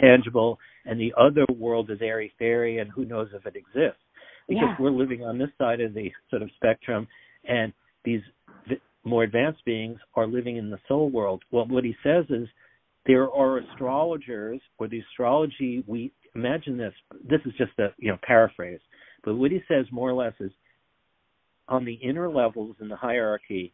tangible 0.00 0.58
and 0.84 1.00
the 1.00 1.14
other 1.18 1.44
world 1.56 1.90
is 1.90 1.98
airy 2.02 2.32
fairy 2.38 2.78
and 2.78 2.90
who 2.90 3.04
knows 3.04 3.28
if 3.34 3.46
it 3.46 3.56
exists. 3.56 4.00
Because 4.48 4.68
Yeah. 4.68 4.76
we're 4.78 4.90
living 4.90 5.24
on 5.24 5.38
this 5.38 5.50
side 5.56 5.80
of 5.80 5.94
the 5.94 6.12
sort 6.28 6.42
of 6.42 6.50
spectrum 6.52 7.08
and 7.44 7.72
these 8.04 8.22
v- 8.66 8.80
more 9.04 9.22
advanced 9.22 9.64
beings 9.64 9.98
are 10.14 10.26
living 10.26 10.56
in 10.56 10.70
the 10.70 10.78
soul 10.86 11.08
world. 11.08 11.42
Well, 11.50 11.66
what 11.66 11.84
he 11.84 11.96
says 12.02 12.28
is 12.28 12.48
there 13.06 13.30
are 13.30 13.58
astrologers 13.58 14.60
or 14.78 14.88
the 14.88 15.00
astrology 15.00 15.84
we 15.86 16.12
imagine 16.34 16.76
this 16.76 16.94
this 17.22 17.40
is 17.44 17.52
just 17.54 17.78
a 17.78 17.92
you 17.98 18.10
know 18.10 18.18
paraphrase 18.22 18.80
but 19.22 19.34
what 19.34 19.50
he 19.50 19.62
says 19.68 19.86
more 19.92 20.10
or 20.10 20.14
less 20.14 20.34
is 20.40 20.50
on 21.68 21.84
the 21.84 21.94
inner 21.94 22.30
levels 22.30 22.76
in 22.80 22.88
the 22.88 22.96
hierarchy 22.96 23.72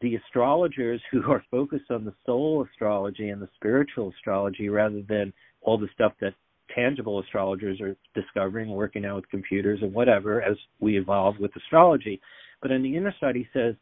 the 0.00 0.16
astrologers 0.16 1.00
who 1.12 1.22
are 1.30 1.44
focused 1.50 1.90
on 1.90 2.04
the 2.04 2.14
soul 2.26 2.66
astrology 2.70 3.28
and 3.28 3.40
the 3.40 3.48
spiritual 3.54 4.12
astrology 4.16 4.68
rather 4.68 5.02
than 5.08 5.32
all 5.60 5.78
the 5.78 5.88
stuff 5.94 6.12
that 6.20 6.34
tangible 6.74 7.20
astrologers 7.20 7.80
are 7.80 7.96
discovering 8.14 8.70
working 8.70 9.04
out 9.04 9.16
with 9.16 9.28
computers 9.28 9.80
and 9.82 9.92
whatever 9.92 10.42
as 10.42 10.56
we 10.80 10.98
evolve 10.98 11.38
with 11.38 11.54
astrology 11.56 12.20
but 12.60 12.72
on 12.72 12.82
the 12.82 12.96
inner 12.96 13.14
side 13.20 13.36
he 13.36 13.46
says 13.52 13.74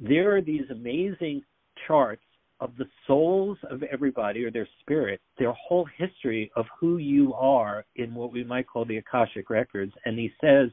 there 0.00 0.34
are 0.36 0.42
these 0.42 0.68
amazing 0.70 1.42
charts 1.86 2.22
of 2.62 2.76
the 2.78 2.86
souls 3.06 3.58
of 3.70 3.82
everybody 3.82 4.44
or 4.44 4.50
their 4.50 4.68
spirit, 4.80 5.20
their 5.36 5.52
whole 5.52 5.86
history 5.98 6.50
of 6.54 6.64
who 6.78 6.98
you 6.98 7.34
are 7.34 7.84
in 7.96 8.14
what 8.14 8.32
we 8.32 8.44
might 8.44 8.68
call 8.68 8.84
the 8.84 8.98
Akashic 8.98 9.50
records. 9.50 9.92
And 10.04 10.16
he 10.16 10.30
says 10.40 10.70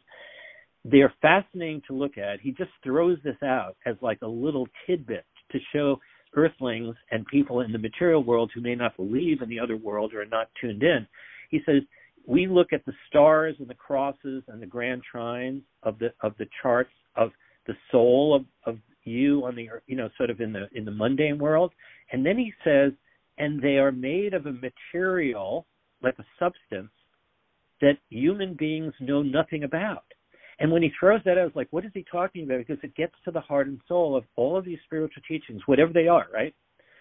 they're 0.91 1.13
fascinating 1.21 1.81
to 1.87 1.93
look 1.93 2.17
at. 2.17 2.39
He 2.39 2.51
just 2.51 2.71
throws 2.83 3.17
this 3.23 3.41
out 3.43 3.75
as 3.85 3.95
like 4.01 4.19
a 4.21 4.27
little 4.27 4.67
tidbit 4.85 5.25
to 5.51 5.59
show 5.73 5.99
earthlings 6.35 6.95
and 7.11 7.25
people 7.25 7.61
in 7.61 7.71
the 7.71 7.77
material 7.77 8.23
world 8.23 8.51
who 8.53 8.61
may 8.61 8.75
not 8.75 8.95
believe 8.95 9.41
in 9.41 9.49
the 9.49 9.59
other 9.59 9.77
world 9.77 10.13
or 10.13 10.21
are 10.21 10.25
not 10.25 10.49
tuned 10.61 10.83
in. 10.83 11.07
He 11.49 11.59
says 11.65 11.81
we 12.27 12.47
look 12.47 12.73
at 12.73 12.85
the 12.85 12.93
stars 13.07 13.55
and 13.59 13.67
the 13.67 13.73
crosses 13.73 14.43
and 14.47 14.61
the 14.61 14.65
grand 14.65 15.01
trines 15.13 15.61
of 15.83 15.97
the 15.99 16.13
of 16.21 16.33
the 16.37 16.47
charts 16.61 16.91
of 17.15 17.31
the 17.65 17.73
soul 17.91 18.35
of, 18.35 18.45
of 18.71 18.79
you 19.03 19.43
on 19.45 19.55
the 19.55 19.67
you 19.87 19.95
know 19.95 20.09
sort 20.17 20.29
of 20.29 20.39
in 20.39 20.53
the 20.53 20.67
in 20.73 20.85
the 20.85 20.91
mundane 20.91 21.39
world 21.39 21.71
and 22.11 22.25
then 22.25 22.37
he 22.37 22.53
says 22.63 22.91
and 23.39 23.61
they 23.61 23.77
are 23.77 23.91
made 23.91 24.33
of 24.33 24.45
a 24.45 24.51
material 24.51 25.65
like 26.03 26.15
a 26.19 26.25
substance 26.37 26.91
that 27.81 27.97
human 28.09 28.53
beings 28.53 28.93
know 28.99 29.23
nothing 29.23 29.63
about 29.63 30.03
and 30.60 30.72
when 30.72 30.84
he 30.84 30.91
throws 30.99 31.22
that 31.26 31.31
out, 31.31 31.38
I 31.40 31.44
was 31.45 31.56
like, 31.56 31.69
what 31.72 31.86
is 31.86 31.91
he 31.94 32.06
talking 32.11 32.44
about? 32.44 32.60
Because 32.60 32.84
it 32.84 32.95
gets 32.95 33.14
to 33.26 33.31
the 33.31 33.40
heart 33.40 33.68
and 33.68 33.80
soul 33.88 34.15
of 34.15 34.26
all 34.36 34.57
of 34.57 34.65
these 34.65 34.80
spiritual 34.86 35.23
teachings, 35.27 35.61
whatever 35.65 35.94
they 35.94 36.07
are, 36.07 36.27
right? 36.34 36.53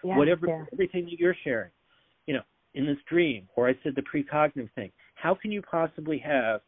Yeah, 0.03 0.17
whatever 0.17 0.47
yeah. 0.47 0.63
everything 0.71 1.05
that 1.05 1.19
you're 1.19 1.35
sharing, 1.43 1.71
you 2.25 2.33
know, 2.33 2.41
in 2.73 2.85
this 2.85 2.97
dream, 3.09 3.49
or 3.55 3.67
I 3.67 3.73
said 3.83 3.95
the 3.95 4.01
precognitive 4.01 4.71
thing. 4.73 4.91
How 5.15 5.35
can 5.35 5.51
you 5.51 5.61
possibly 5.61 6.17
have 6.19 6.61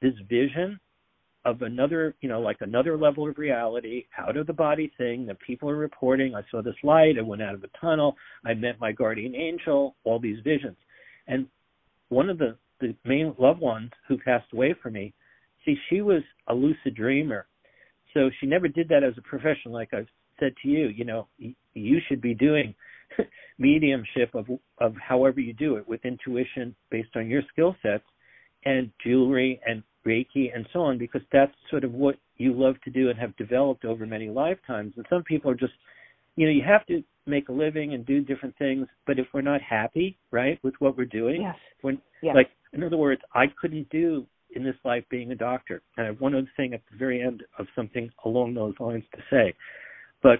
this 0.00 0.14
vision 0.28 0.78
of 1.44 1.62
another, 1.62 2.14
you 2.20 2.28
know, 2.28 2.40
like 2.40 2.58
another 2.60 2.96
level 2.96 3.28
of 3.28 3.38
reality, 3.38 4.04
out 4.16 4.36
of 4.36 4.46
the 4.46 4.52
body 4.52 4.92
thing 4.98 5.26
that 5.26 5.40
people 5.40 5.68
are 5.68 5.76
reporting? 5.76 6.36
I 6.36 6.42
saw 6.50 6.62
this 6.62 6.76
light. 6.84 7.14
I 7.18 7.22
went 7.22 7.42
out 7.42 7.54
of 7.54 7.64
a 7.64 7.78
tunnel. 7.80 8.14
I 8.44 8.54
met 8.54 8.78
my 8.78 8.92
guardian 8.92 9.34
angel. 9.34 9.96
All 10.04 10.20
these 10.20 10.38
visions, 10.44 10.76
and 11.26 11.48
one 12.08 12.30
of 12.30 12.38
the 12.38 12.56
the 12.80 12.94
main 13.04 13.34
loved 13.38 13.60
ones 13.60 13.90
who 14.06 14.16
passed 14.18 14.52
away 14.52 14.76
from 14.80 14.92
me. 14.92 15.12
See, 15.66 15.76
she 15.90 16.00
was 16.00 16.22
a 16.46 16.54
lucid 16.54 16.94
dreamer, 16.94 17.46
so 18.14 18.30
she 18.40 18.46
never 18.46 18.68
did 18.68 18.88
that 18.88 19.04
as 19.04 19.12
a 19.18 19.22
profession. 19.22 19.72
Like 19.72 19.92
I've 19.92 20.08
said 20.40 20.54
to 20.62 20.68
you, 20.68 20.88
you 20.88 21.04
know, 21.04 21.28
you 21.74 21.98
should 22.08 22.20
be 22.22 22.34
doing 22.34 22.74
mediumship 23.58 24.34
of 24.34 24.46
of 24.78 24.94
however 24.96 25.40
you 25.40 25.52
do 25.52 25.76
it 25.76 25.86
with 25.86 26.04
intuition 26.04 26.74
based 26.90 27.16
on 27.16 27.28
your 27.28 27.42
skill 27.52 27.76
sets 27.82 28.04
and 28.64 28.90
jewelry 29.04 29.60
and 29.66 29.82
reiki 30.06 30.54
and 30.54 30.66
so 30.72 30.80
on 30.80 30.98
because 30.98 31.22
that's 31.32 31.52
sort 31.70 31.84
of 31.84 31.92
what 31.92 32.16
you 32.36 32.52
love 32.52 32.76
to 32.84 32.90
do 32.90 33.10
and 33.10 33.18
have 33.18 33.36
developed 33.36 33.84
over 33.84 34.06
many 34.06 34.28
lifetimes 34.28 34.92
and 34.96 35.06
some 35.10 35.22
people 35.24 35.50
are 35.50 35.56
just 35.56 35.72
you 36.36 36.46
know 36.46 36.52
you 36.52 36.62
have 36.62 36.86
to 36.86 37.02
make 37.26 37.48
a 37.48 37.52
living 37.52 37.94
and 37.94 38.06
do 38.06 38.20
different 38.20 38.56
things 38.56 38.86
but 39.06 39.18
if 39.18 39.26
we're 39.32 39.40
not 39.40 39.60
happy 39.62 40.16
right 40.30 40.58
with 40.62 40.74
what 40.78 40.96
we're 40.96 41.04
doing 41.04 41.42
Yes. 41.42 41.56
when 41.82 41.98
Yes. 42.22 42.34
like 42.36 42.50
in 42.72 42.82
other 42.84 42.96
words 42.96 43.20
i 43.34 43.46
couldn't 43.60 43.88
do 43.90 44.26
in 44.56 44.64
this 44.64 44.76
life 44.84 45.04
being 45.10 45.30
a 45.30 45.36
doctor 45.36 45.82
and 45.96 46.06
i 46.06 46.08
have 46.08 46.20
one 46.20 46.34
other 46.34 46.50
thing 46.56 46.74
at 46.74 46.80
the 46.90 46.96
very 46.96 47.22
end 47.22 47.42
of 47.58 47.66
something 47.76 48.10
along 48.24 48.54
those 48.54 48.74
lines 48.80 49.04
to 49.14 49.20
say 49.30 49.54
but 50.22 50.38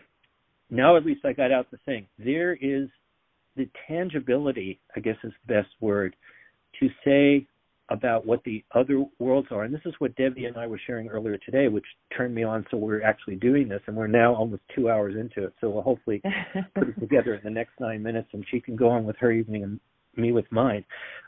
now 0.71 0.97
at 0.97 1.05
least 1.05 1.25
i 1.25 1.33
got 1.33 1.53
out 1.53 1.71
the 1.71 1.79
thing 1.85 2.07
there 2.19 2.55
is 2.55 2.89
the 3.57 3.69
tangibility 3.87 4.81
i 4.97 5.01
guess 5.01 5.17
is 5.23 5.33
the 5.47 5.55
best 5.55 5.71
word 5.81 6.17
to 6.81 6.89
say 7.05 7.47
about 7.91 8.27
what 8.27 8.43
the 8.45 8.65
other 8.75 9.05
worlds 9.19 9.49
are. 9.51 9.63
And 9.65 9.73
this 9.73 9.83
is 9.85 9.95
what 9.99 10.17
Debbie 10.17 10.47
and 10.47 10.57
I 10.57 10.67
were 10.67 10.81
sharing 10.87 11.09
earlier 11.09 11.39
today, 11.39 11.69
which 11.69 11.85
turned 12.17 12.35
me 12.35 12.43
on. 12.43 12.67
So 12.71 12.77
we're 12.77 13.03
actually 13.03 13.37
doing 13.37 13.69
this, 13.69 13.81
and 13.87 13.97
we're 13.97 14.09
now 14.09 14.35
almost 14.35 14.63
two 14.75 14.91
hours 14.91 15.15
into 15.15 15.47
it. 15.47 15.55
So 15.61 15.71
we'll 15.71 15.83
hopefully 15.83 16.21
put 16.75 16.89
it 16.89 16.95
together 17.01 17.35
in 17.35 17.41
the 17.45 17.51
next 17.51 17.73
nine 17.79 18.03
minutes, 18.03 18.29
and 18.33 18.45
she 18.51 18.61
can 18.61 18.77
go 18.77 18.89
on 18.89 19.05
with 19.05 19.17
her 19.19 19.31
evening 19.31 19.63
and 19.63 19.81
me 20.17 20.33
with 20.33 20.51
mine. 20.51 20.85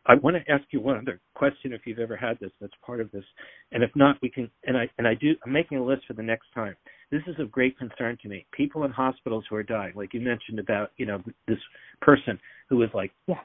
I 0.07 0.15
want 0.15 0.37
to 0.37 0.53
ask 0.53 0.65
you 0.71 0.81
one 0.81 0.97
other 0.97 1.21
question 1.35 1.73
if 1.73 1.83
you've 1.85 1.99
ever 1.99 2.17
had 2.17 2.39
this 2.41 2.51
that's 2.61 2.73
part 2.85 3.01
of 3.01 3.11
this. 3.11 3.25
And 3.73 3.83
if 3.83 3.91
not, 3.95 4.17
we 4.23 4.31
can 4.31 4.51
and 4.65 4.77
I 4.77 4.89
and 4.99 5.07
I 5.07 5.15
do 5.15 5.35
I'm 5.45 5.53
making 5.53 5.79
a 5.79 5.85
list 5.85 6.03
for 6.07 6.15
the 6.15 6.23
next 6.23 6.47
time. 6.55 6.75
This 7.11 7.23
is 7.27 7.37
of 7.39 7.51
great 7.51 7.79
concern 7.79 8.19
to 8.23 8.29
me. 8.29 8.47
People 8.53 8.85
in 8.85 8.91
hospitals 8.91 9.45
who 9.49 9.57
are 9.57 9.63
dying, 9.63 9.93
like 9.95 10.13
you 10.13 10.21
mentioned 10.21 10.59
about, 10.59 10.91
you 10.97 11.07
know, 11.07 11.23
this 11.47 11.59
person 12.01 12.39
who 12.69 12.77
was 12.77 12.91
like 12.95 13.13
yeah 13.27 13.41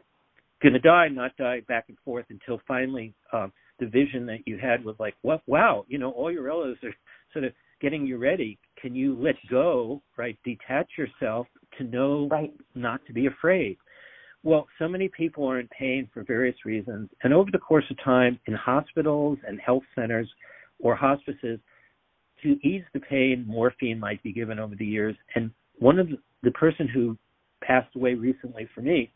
going 0.64 0.74
to 0.74 0.80
die, 0.80 1.10
not 1.10 1.36
die 1.38 1.61
back 1.68 1.86
and 1.90 1.98
forth 2.06 2.26
until 2.30 2.60
finally 2.68 3.14
um, 3.34 3.52
the 3.80 3.86
vision 3.86 4.26
that 4.26 4.40
you 4.45 4.57
had 4.57 4.84
was 4.84 4.95
like, 4.98 5.14
what, 5.22 5.41
wow, 5.45 5.86
you 5.88 5.99
know, 5.99 6.11
all 6.11 6.32
your 6.32 6.44
relatives 6.44 6.80
are 6.84 6.94
sort 7.34 7.44
of 7.44 7.52
getting 7.82 8.07
you 8.07 8.18
ready. 8.18 8.57
Can 8.82 8.95
you 8.95 9.15
let 9.20 9.36
go, 9.52 10.02
right? 10.18 10.38
Detach 10.45 10.88
yourself 10.98 11.48
to 11.78 11.84
know 11.84 12.30
right. 12.32 12.53
not 12.76 13.06
to 13.07 13.14
be 13.14 13.28
afraid. 13.28 13.78
Well, 14.44 14.68
so 14.78 14.88
many 14.88 15.07
people 15.07 15.49
are 15.49 15.60
in 15.60 15.70
pain 15.70 16.10
for 16.14 16.24
various 16.24 16.57
reasons. 16.65 17.10
And 17.24 17.34
over 17.34 17.49
the 17.52 17.60
course 17.60 17.86
of 17.90 17.98
time 18.03 18.40
in 18.45 18.53
hospitals 18.53 19.38
and 19.48 19.60
health 19.60 19.84
centers 19.95 20.30
or 20.80 20.95
hospices, 20.95 21.60
to 22.44 22.49
ease 22.68 22.84
the 22.94 22.99
pain, 22.99 23.45
morphine 23.48 23.99
might 23.99 24.22
be 24.22 24.34
given 24.34 24.60
over 24.60 24.76
the 24.76 24.86
years. 24.86 25.15
And 25.36 25.49
one 25.80 25.98
of 25.98 26.10
the, 26.10 26.18
the 26.44 26.52
person 26.52 26.88
who 26.88 27.18
passed 27.64 27.95
away 27.95 28.15
recently 28.15 28.68
for 28.76 28.82
me 28.82 29.14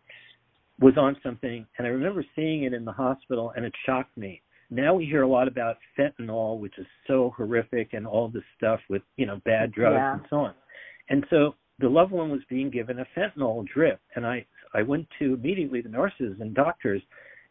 was 0.80 0.94
on 0.98 1.18
something, 1.24 1.66
and 1.78 1.88
I 1.88 1.90
remember 1.90 2.24
seeing 2.36 2.64
it 2.64 2.74
in 2.74 2.86
the 2.86 2.92
hospital, 2.92 3.52
and 3.56 3.66
it 3.66 3.74
shocked 3.86 4.16
me. 4.16 4.42
Now 4.70 4.94
we 4.94 5.06
hear 5.06 5.24
a 5.24 5.28
lot 5.28 5.48
about 5.48 5.78
fentanyl, 5.98 6.60
which 6.60 6.78
is 6.78 6.86
so 7.08 7.34
horrific, 7.36 7.94
and 7.94 8.06
all 8.06 8.30
this 8.30 8.44
stuff 8.58 8.80
with 8.90 9.02
you 9.16 9.26
know 9.26 9.42
bad 9.44 9.72
drugs 9.72 9.96
yeah. 9.96 10.14
and 10.14 10.22
so 10.30 10.36
on. 10.38 10.54
And 11.10 11.26
so 11.30 11.56
the 11.80 11.90
loved 11.90 12.12
one 12.12 12.30
was 12.30 12.42
being 12.50 12.70
given 12.70 13.00
a 13.00 13.08
fentanyl 13.18 13.66
drip, 13.66 14.00
and 14.16 14.26
I 14.26 14.46
I 14.74 14.82
went 14.82 15.08
to 15.20 15.34
immediately 15.34 15.82
the 15.82 15.90
nurses 15.90 16.38
and 16.40 16.54
doctors, 16.54 17.02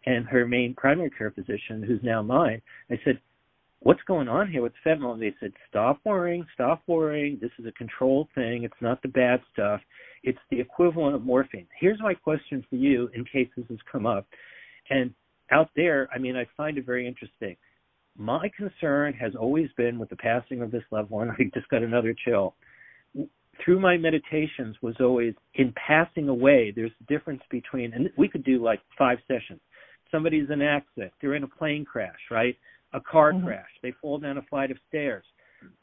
and 0.07 0.27
her 0.27 0.47
main 0.47 0.75
primary 0.75 1.11
care 1.11 1.31
physician, 1.31 1.83
who's 1.83 2.03
now 2.03 2.23
mine. 2.23 2.63
I 2.91 2.99
said, 3.05 3.21
what's 3.81 4.03
going 4.07 4.29
on 4.29 4.51
here 4.51 4.63
with 4.63 4.73
fentanyl? 4.85 5.13
And 5.13 5.23
they 5.23 5.35
said, 5.41 5.53
stop 5.69 6.01
worrying, 6.05 6.47
stop 6.55 6.83
worrying. 6.87 7.39
This 7.41 7.51
is 7.59 7.67
a 7.67 7.73
controlled 7.73 8.29
thing. 8.35 8.65
It's 8.65 8.75
not 8.81 9.03
the 9.03 9.09
bad 9.09 9.41
stuff. 9.53 9.81
It's 10.23 10.39
the 10.51 10.61
equivalent 10.61 11.15
of 11.15 11.23
morphine. 11.23 11.67
Here's 11.79 12.01
my 12.01 12.15
question 12.15 12.65
for 12.69 12.77
you 12.77 13.09
in 13.15 13.25
case 13.25 13.49
this 13.57 13.67
has 13.69 13.79
come 13.91 14.07
up. 14.07 14.27
And 14.91 15.13
out 15.51 15.71
there, 15.77 16.09
I 16.15 16.19
mean, 16.19 16.37
I 16.37 16.47
find 16.57 16.79
it 16.79 16.87
very 16.87 17.07
interesting. 17.07 17.57
My 18.17 18.51
concern 18.57 19.13
has 19.15 19.35
always 19.35 19.69
been 19.77 19.99
with 19.99 20.09
the 20.09 20.17
passing 20.17 20.63
of 20.63 20.71
this 20.71 20.85
loved 20.91 21.11
one. 21.11 21.31
I 21.39 21.45
just 21.55 21.69
got 21.69 21.83
another 21.83 22.15
chill. 22.25 22.55
Through 23.65 23.81
my 23.81 23.97
meditations 23.97 24.77
was 24.83 24.95
always 25.01 25.35
in 25.55 25.73
passing 25.74 26.28
away. 26.28 26.73
There's 26.74 26.93
a 27.01 27.12
difference 27.12 27.43
between, 27.51 27.93
and 27.95 28.11
we 28.16 28.28
could 28.28 28.45
do 28.45 28.62
like 28.62 28.81
five 28.99 29.19
sessions. 29.27 29.61
Somebody's 30.11 30.51
in 30.51 30.61
an 30.61 30.69
accident. 30.69 31.12
They're 31.20 31.35
in 31.35 31.43
a 31.43 31.49
plane 31.49 31.85
crash, 31.85 32.20
right? 32.31 32.57
a 32.93 33.01
car 33.01 33.33
mm-hmm. 33.33 33.47
crash, 33.47 33.70
they 33.83 33.93
fall 34.01 34.19
down 34.19 34.39
a 34.39 34.43
flight 34.43 34.70
of 34.70 34.78
stairs. 34.89 35.24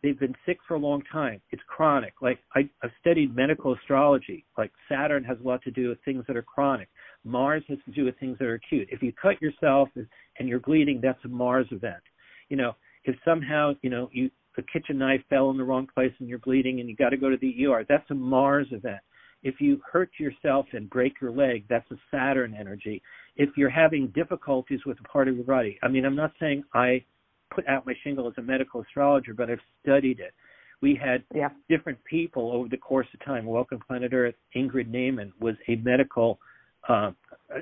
They've 0.01 0.19
been 0.19 0.35
sick 0.45 0.59
for 0.67 0.75
a 0.75 0.79
long 0.79 1.01
time. 1.11 1.41
It's 1.51 1.61
chronic. 1.67 2.13
Like 2.21 2.39
I, 2.55 2.69
I've 2.83 2.91
studied 3.01 3.35
medical 3.35 3.73
astrology. 3.73 4.45
Like 4.57 4.71
Saturn 4.87 5.23
has 5.25 5.37
a 5.43 5.47
lot 5.47 5.61
to 5.63 5.71
do 5.71 5.89
with 5.89 5.97
things 6.05 6.23
that 6.27 6.37
are 6.37 6.43
chronic. 6.43 6.89
Mars 7.25 7.63
has 7.67 7.79
to 7.85 7.91
do 7.91 8.05
with 8.05 8.17
things 8.19 8.37
that 8.39 8.45
are 8.45 8.53
acute. 8.53 8.87
If 8.91 9.01
you 9.01 9.11
cut 9.11 9.41
yourself 9.41 9.89
and 9.95 10.47
you're 10.47 10.59
bleeding, 10.59 10.99
that's 11.01 11.23
a 11.25 11.27
Mars 11.27 11.67
event. 11.71 12.03
You 12.49 12.57
know, 12.57 12.73
if 13.03 13.15
somehow 13.25 13.73
you 13.81 13.89
know 13.89 14.09
you 14.13 14.29
a 14.57 14.63
kitchen 14.63 14.97
knife 14.97 15.21
fell 15.29 15.49
in 15.51 15.57
the 15.57 15.63
wrong 15.63 15.87
place 15.93 16.13
and 16.19 16.29
you're 16.29 16.39
bleeding 16.39 16.79
and 16.79 16.89
you 16.89 16.95
got 16.95 17.09
to 17.09 17.17
go 17.17 17.29
to 17.29 17.37
the 17.37 17.65
ER, 17.65 17.85
that's 17.87 18.09
a 18.11 18.15
Mars 18.15 18.67
event. 18.71 18.99
If 19.43 19.59
you 19.59 19.81
hurt 19.91 20.11
yourself 20.17 20.67
and 20.71 20.89
break 20.89 21.19
your 21.21 21.31
leg, 21.31 21.65
that's 21.69 21.89
a 21.91 21.95
Saturn 22.09 22.55
energy. 22.57 23.01
If 23.35 23.49
you're 23.57 23.69
having 23.69 24.07
difficulties 24.07 24.79
with 24.85 24.97
a 24.99 25.07
part 25.07 25.27
of 25.27 25.35
your 25.35 25.45
body, 25.45 25.77
I 25.83 25.89
mean, 25.89 26.05
I'm 26.05 26.15
not 26.15 26.31
saying 26.39 26.63
I 26.73 27.03
put 27.53 27.67
out 27.67 27.85
my 27.85 27.93
shingle 28.03 28.27
as 28.27 28.33
a 28.37 28.41
medical 28.41 28.81
astrologer, 28.81 29.33
but 29.33 29.49
I've 29.49 29.59
studied 29.81 30.19
it. 30.19 30.33
We 30.81 30.99
had 31.01 31.23
yeah. 31.33 31.49
different 31.69 32.03
people 32.03 32.51
over 32.51 32.67
the 32.67 32.77
course 32.77 33.07
of 33.13 33.23
time. 33.25 33.45
Welcome 33.45 33.79
Planet 33.85 34.13
Earth. 34.13 34.35
Ingrid 34.55 34.89
Neiman 34.89 35.31
was 35.39 35.55
a 35.67 35.75
medical, 35.77 36.39
uh, 36.89 37.11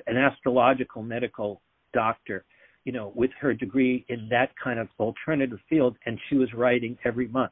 an 0.08 0.18
astrological 0.18 1.04
medical 1.04 1.62
doctor, 1.94 2.46
you 2.86 2.92
know, 2.92 3.12
with 3.16 3.32
her 3.40 3.54
degree 3.54 4.06
in 4.10 4.28
that 4.30 4.52
kind 4.62 4.80
of 4.80 4.88
alternative 5.00 5.60
field, 5.70 5.98
and 6.06 6.20
she 6.30 6.36
was 6.36 6.54
writing 6.54 6.98
every 7.06 7.28
month. 7.28 7.52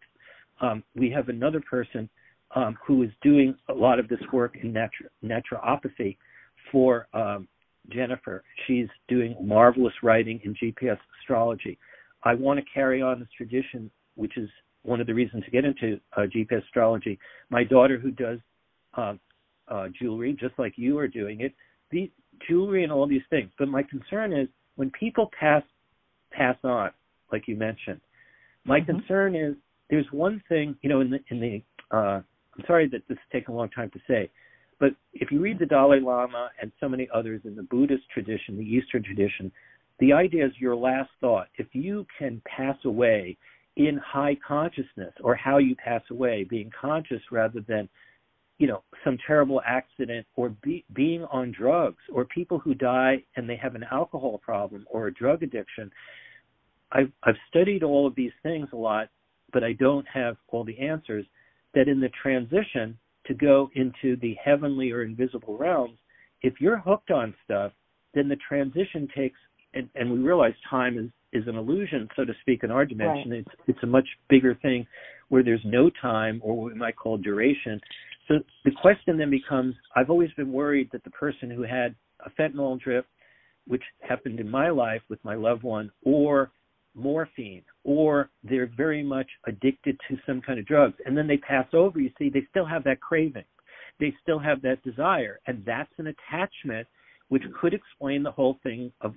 Um, 0.61 0.83
we 0.95 1.09
have 1.11 1.29
another 1.29 1.61
person 1.61 2.09
um, 2.55 2.77
who 2.85 3.03
is 3.03 3.11
doing 3.21 3.55
a 3.69 3.73
lot 3.73 3.99
of 3.99 4.07
this 4.07 4.19
work 4.33 4.57
in 4.61 4.73
natu- 4.73 4.89
naturopathy 5.23 6.17
for 6.71 7.07
um, 7.13 7.47
Jennifer. 7.89 8.43
She's 8.65 8.87
doing 9.07 9.35
marvelous 9.41 9.93
writing 10.03 10.39
in 10.43 10.55
GPS 10.55 10.97
astrology. 11.21 11.77
I 12.23 12.33
want 12.33 12.59
to 12.59 12.65
carry 12.73 13.01
on 13.01 13.19
this 13.19 13.29
tradition, 13.37 13.89
which 14.15 14.37
is 14.37 14.49
one 14.83 14.99
of 14.99 15.07
the 15.07 15.13
reasons 15.13 15.45
to 15.45 15.51
get 15.51 15.65
into 15.65 15.99
uh, 16.17 16.21
GPS 16.21 16.63
astrology. 16.65 17.19
My 17.49 17.63
daughter, 17.63 17.97
who 17.97 18.11
does 18.11 18.39
uh, 18.97 19.13
uh, 19.67 19.87
jewelry, 19.99 20.35
just 20.39 20.57
like 20.57 20.73
you 20.75 20.97
are 20.97 21.07
doing 21.07 21.41
it, 21.41 21.53
the 21.91 22.11
jewelry 22.47 22.83
and 22.83 22.91
all 22.91 23.07
these 23.07 23.21
things. 23.29 23.51
But 23.57 23.67
my 23.67 23.83
concern 23.83 24.33
is 24.33 24.47
when 24.79 24.89
people 24.91 25.29
pass 25.37 25.61
pass 26.31 26.55
on, 26.63 26.91
like 27.33 27.49
you 27.49 27.57
mentioned. 27.57 27.99
My 28.63 28.79
mm-hmm. 28.79 28.91
concern 28.91 29.35
is 29.35 29.55
there's 29.89 30.05
one 30.11 30.41
thing, 30.47 30.73
you 30.81 30.89
know, 30.89 31.01
in 31.01 31.09
the 31.09 31.19
in 31.29 31.41
the 31.41 31.61
uh, 31.91 32.21
I'm 32.55 32.63
sorry 32.65 32.87
that 32.87 33.01
this 33.09 33.17
takes 33.29 33.49
a 33.49 33.51
long 33.51 33.69
time 33.71 33.91
to 33.91 33.99
say, 34.07 34.31
but 34.79 34.91
if 35.13 35.31
you 35.31 35.41
read 35.41 35.59
the 35.59 35.65
Dalai 35.65 35.99
Lama 35.99 36.49
and 36.61 36.71
so 36.79 36.87
many 36.87 37.09
others 37.13 37.41
in 37.43 37.57
the 37.57 37.63
Buddhist 37.63 38.03
tradition, 38.13 38.57
the 38.57 38.63
Eastern 38.63 39.03
tradition, 39.03 39.51
the 39.99 40.13
idea 40.13 40.45
is 40.45 40.53
your 40.59 40.77
last 40.77 41.09
thought. 41.19 41.47
If 41.57 41.67
you 41.73 42.07
can 42.17 42.41
pass 42.45 42.77
away 42.85 43.37
in 43.75 43.97
high 43.97 44.37
consciousness 44.47 45.13
or 45.21 45.35
how 45.35 45.57
you 45.57 45.75
pass 45.75 46.03
away, 46.09 46.45
being 46.49 46.71
conscious 46.79 47.21
rather 47.31 47.59
than, 47.67 47.89
you 48.59 48.67
know, 48.67 48.83
some 49.03 49.17
terrible 49.25 49.61
accident 49.65 50.27
or 50.35 50.49
be, 50.61 50.85
being 50.93 51.23
on 51.31 51.51
drugs 51.57 52.03
or 52.13 52.25
people 52.25 52.59
who 52.59 52.73
die 52.73 53.23
and 53.35 53.49
they 53.49 53.55
have 53.55 53.73
an 53.73 53.85
alcohol 53.91 54.37
problem 54.37 54.85
or 54.91 55.07
a 55.07 55.13
drug 55.13 55.41
addiction. 55.41 55.89
I've, 56.91 57.11
I've 57.23 57.35
studied 57.49 57.83
all 57.83 58.05
of 58.05 58.15
these 58.15 58.33
things 58.43 58.67
a 58.73 58.75
lot, 58.75 59.07
but 59.53 59.63
I 59.63 59.73
don't 59.73 60.05
have 60.13 60.35
all 60.49 60.63
the 60.63 60.77
answers 60.77 61.25
that 61.73 61.87
in 61.87 61.99
the 61.99 62.09
transition 62.21 62.97
to 63.27 63.33
go 63.33 63.69
into 63.75 64.17
the 64.17 64.35
heavenly 64.43 64.91
or 64.91 65.03
invisible 65.03 65.57
realms, 65.57 65.97
if 66.41 66.55
you're 66.59 66.79
hooked 66.79 67.11
on 67.11 67.33
stuff, 67.45 67.71
then 68.13 68.27
the 68.27 68.37
transition 68.47 69.07
takes, 69.15 69.37
and, 69.73 69.87
and 69.95 70.11
we 70.11 70.17
realize 70.17 70.53
time 70.69 70.97
is, 70.97 71.41
is 71.41 71.47
an 71.47 71.55
illusion, 71.55 72.09
so 72.15 72.25
to 72.25 72.33
speak, 72.41 72.63
in 72.63 72.71
our 72.71 72.85
dimension. 72.85 73.31
Right. 73.31 73.39
It's, 73.39 73.55
it's 73.67 73.83
a 73.83 73.87
much 73.87 74.07
bigger 74.29 74.55
thing 74.55 74.85
where 75.29 75.43
there's 75.43 75.61
no 75.63 75.91
time 76.01 76.41
or 76.43 76.57
what 76.57 76.73
we 76.73 76.79
might 76.79 76.95
call 76.95 77.17
duration. 77.17 77.79
So 78.29 78.35
the 78.63 78.71
question 78.81 79.17
then 79.17 79.31
becomes 79.31 79.75
I've 79.95 80.09
always 80.09 80.31
been 80.37 80.53
worried 80.53 80.89
that 80.93 81.03
the 81.03 81.09
person 81.09 81.49
who 81.49 81.63
had 81.63 81.95
a 82.25 82.29
fentanyl 82.39 82.79
drip, 82.79 83.05
which 83.67 83.83
happened 84.01 84.39
in 84.39 84.49
my 84.49 84.69
life 84.69 85.01
with 85.09 85.19
my 85.25 85.35
loved 85.35 85.63
one, 85.63 85.91
or 86.05 86.51
morphine 86.95 87.63
or 87.83 88.29
they're 88.43 88.71
very 88.75 89.03
much 89.03 89.27
addicted 89.47 89.97
to 90.07 90.17
some 90.25 90.41
kind 90.41 90.59
of 90.59 90.65
drugs 90.65 90.95
and 91.05 91.17
then 91.17 91.27
they 91.27 91.37
pass 91.37 91.67
over 91.73 91.99
you 91.99 92.09
see 92.17 92.29
they 92.29 92.45
still 92.49 92.65
have 92.65 92.83
that 92.83 92.99
craving. 92.99 93.43
They 93.99 94.13
still 94.21 94.39
have 94.39 94.61
that 94.63 94.83
desire 94.83 95.39
and 95.47 95.63
that's 95.65 95.91
an 95.97 96.07
attachment 96.07 96.87
which 97.29 97.43
could 97.59 97.73
explain 97.73 98.23
the 98.23 98.31
whole 98.31 98.57
thing 98.63 98.91
of 99.01 99.13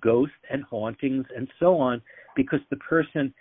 ghosts 0.00 0.34
and 0.50 0.62
hauntings 0.64 1.24
and 1.34 1.48
so 1.58 1.78
on 1.78 2.02
because 2.34 2.60
the 2.70 2.76
person 2.76 3.32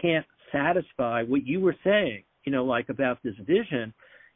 can't 0.00 0.26
satisfy 0.52 1.22
what 1.22 1.46
you 1.46 1.60
were 1.60 1.76
saying 1.82 2.22
you 2.44 2.52
know 2.52 2.64
like 2.64 2.88
about 2.88 3.18
this 3.22 3.34
vision 3.46 3.92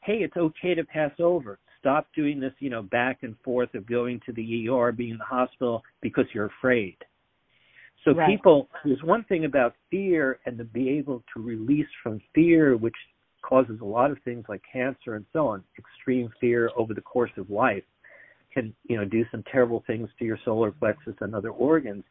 hey 0.09 0.25
it's 0.25 0.37
okay 0.37 0.75
to 0.75 0.85
pass 0.85 1.13
over 1.21 1.59
stop 1.79 2.09
doing 2.17 2.41
this 2.41 2.53
you 2.59 2.71
know 2.71 2.83
back 2.83 3.19
and 3.23 3.37
forth 3.45 3.73
of 3.75 3.87
going 3.87 4.21
to 4.27 4.33
the 4.33 4.69
ER 4.69 4.91
being 4.91 5.11
in 5.11 5.19
the 5.19 5.25
hospital 5.25 5.83
because 6.03 6.25
you're 6.33 6.51
afraid 6.59 6.97
so 8.05 8.15
right. 8.15 8.29
people, 8.29 8.69
there's 8.85 9.03
one 9.03 9.25
thing 9.25 9.45
about 9.45 9.75
fear 9.91 10.39
and 10.47 10.57
to 10.59 10.65
be 10.65 10.89
able 10.91 11.23
to 11.35 11.43
release 11.43 11.87
from 12.03 12.21
fear, 12.35 12.77
which 12.77 12.95
causes 13.43 13.79
a 13.81 13.85
lot 13.85 14.11
of 14.11 14.19
things 14.25 14.45
like 14.49 14.63
cancer 14.73 15.15
and 15.15 15.25
so 15.33 15.49
on. 15.49 15.65
Extreme 15.79 16.31
fear 16.41 16.71
over 16.77 16.95
the 16.95 17.01
course 17.01 17.31
of 17.37 17.51
life 17.51 17.85
can, 18.53 18.75
you 18.89 18.97
know, 18.97 19.05
do 19.05 19.25
some 19.31 19.43
terrible 19.51 19.85
things 19.87 20.09
to 20.19 20.25
your 20.25 20.39
solar 20.45 20.71
plexus 20.71 21.15
and 21.21 21.35
other 21.35 21.51
organs. 21.51 22.05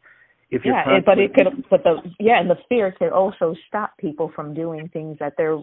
If 0.50 0.62
yeah, 0.64 1.00
but 1.06 1.20
it 1.20 1.34
could, 1.34 1.66
but 1.70 1.84
the 1.84 1.98
yeah, 2.22 2.40
and 2.40 2.50
the 2.50 2.56
fear 2.70 2.96
could 2.98 3.12
also 3.12 3.54
stop 3.68 3.98
people 3.98 4.32
from 4.34 4.54
doing 4.54 4.90
things 4.94 5.18
that 5.20 5.34
they're 5.36 5.60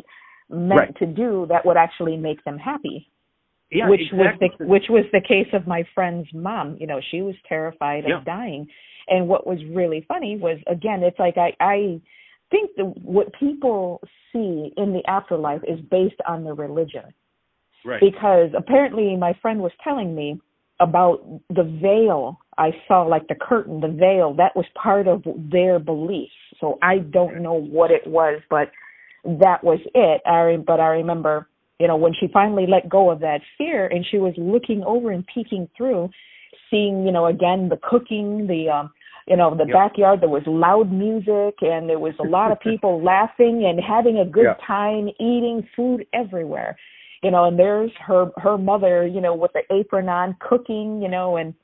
meant 0.50 0.80
right. 0.80 0.96
to 0.98 1.06
do 1.06 1.46
that 1.48 1.64
would 1.64 1.76
actually 1.76 2.16
make 2.16 2.44
them 2.44 2.58
happy. 2.58 3.10
Yeah, 3.70 3.88
which 3.88 4.02
exactly. 4.12 4.48
was 4.48 4.58
the 4.58 4.66
which 4.66 4.84
was 4.88 5.04
the 5.12 5.20
case 5.20 5.48
of 5.52 5.66
my 5.66 5.84
friend's 5.94 6.28
mom. 6.32 6.76
You 6.78 6.86
know, 6.86 7.00
she 7.10 7.22
was 7.22 7.34
terrified 7.48 8.04
Yeah. 8.06 8.18
of 8.18 8.24
dying. 8.24 8.68
And 9.08 9.28
what 9.28 9.46
was 9.46 9.58
really 9.64 10.04
funny 10.06 10.36
was 10.36 10.58
again, 10.66 11.02
it's 11.02 11.18
like 11.18 11.36
I 11.36 11.54
I 11.60 12.00
think 12.50 12.70
the 12.76 12.84
what 12.84 13.32
people 13.38 14.00
see 14.32 14.72
in 14.76 14.92
the 14.92 15.02
afterlife 15.08 15.62
is 15.66 15.80
based 15.90 16.20
on 16.28 16.44
the 16.44 16.52
religion 16.52 17.12
right. 17.84 18.00
because 18.00 18.50
apparently 18.56 19.16
my 19.16 19.32
friend 19.40 19.60
was 19.60 19.72
telling 19.82 20.14
me 20.14 20.40
about 20.80 21.24
the 21.50 21.62
veil 21.80 22.38
I 22.58 22.70
saw 22.88 23.02
like 23.02 23.28
the 23.28 23.34
curtain 23.34 23.80
the 23.80 23.88
veil 23.88 24.34
that 24.34 24.56
was 24.56 24.66
part 24.80 25.06
of 25.06 25.22
their 25.50 25.78
belief 25.78 26.30
so 26.60 26.78
I 26.82 26.98
don't 26.98 27.42
know 27.42 27.54
what 27.54 27.90
it 27.90 28.06
was 28.06 28.40
but 28.50 28.70
that 29.24 29.62
was 29.64 29.78
it 29.94 30.20
I 30.26 30.40
re- 30.40 30.56
but 30.56 30.80
I 30.80 30.88
remember 30.88 31.48
you 31.78 31.88
know 31.88 31.96
when 31.96 32.12
she 32.18 32.28
finally 32.32 32.66
let 32.66 32.88
go 32.88 33.10
of 33.10 33.20
that 33.20 33.40
fear 33.58 33.86
and 33.86 34.04
she 34.10 34.18
was 34.18 34.34
looking 34.36 34.82
over 34.84 35.10
and 35.10 35.26
peeking 35.26 35.68
through 35.76 36.10
seeing 36.70 37.04
you 37.06 37.12
know 37.12 37.26
again 37.26 37.68
the 37.68 37.78
cooking 37.82 38.46
the 38.46 38.68
um 38.68 38.90
you 39.26 39.36
know 39.36 39.50
the 39.54 39.64
Yep. 39.66 39.72
backyard 39.72 40.20
there 40.20 40.28
was 40.28 40.42
loud 40.46 40.92
music 40.92 41.56
and 41.62 41.88
there 41.88 41.98
was 41.98 42.14
a 42.20 42.24
lot 42.24 42.52
of 42.52 42.60
people 42.70 43.02
laughing 43.02 43.64
and 43.66 43.80
having 43.80 44.18
a 44.18 44.24
good 44.24 44.44
Yeah. 44.44 44.66
time 44.66 45.08
eating 45.18 45.66
food 45.74 46.06
everywhere 46.12 46.76
you 47.22 47.30
know 47.30 47.44
and 47.44 47.58
there's 47.58 47.90
her 48.06 48.30
her 48.36 48.58
mother 48.58 49.06
you 49.06 49.20
know 49.20 49.34
with 49.34 49.52
the 49.54 49.62
apron 49.74 50.08
on 50.08 50.36
cooking 50.40 51.00
you 51.02 51.08
know 51.08 51.36
and 51.36 51.54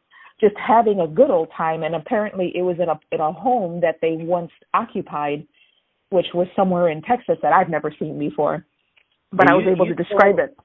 just 0.40 0.56
having 0.56 1.00
a 1.00 1.06
good 1.06 1.30
old 1.30 1.48
time 1.54 1.82
and 1.82 1.94
apparently 1.94 2.50
it 2.54 2.62
was 2.62 2.76
in 2.80 2.88
a 2.88 2.98
in 3.12 3.20
a 3.20 3.32
home 3.32 3.80
that 3.80 3.96
they 4.00 4.16
once 4.18 4.50
occupied 4.72 5.46
which 6.10 6.26
was 6.34 6.46
somewhere 6.54 6.88
in 6.90 7.02
Texas 7.02 7.36
that 7.42 7.52
I've 7.52 7.68
never 7.68 7.92
seen 7.98 8.18
before 8.18 8.64
but 9.32 9.46
Well, 9.46 9.54
I 9.54 9.56
was 9.56 9.66
able 9.66 9.86
to 9.86 9.94
describe 9.94 10.36
saw- 10.36 10.44
it 10.44 10.56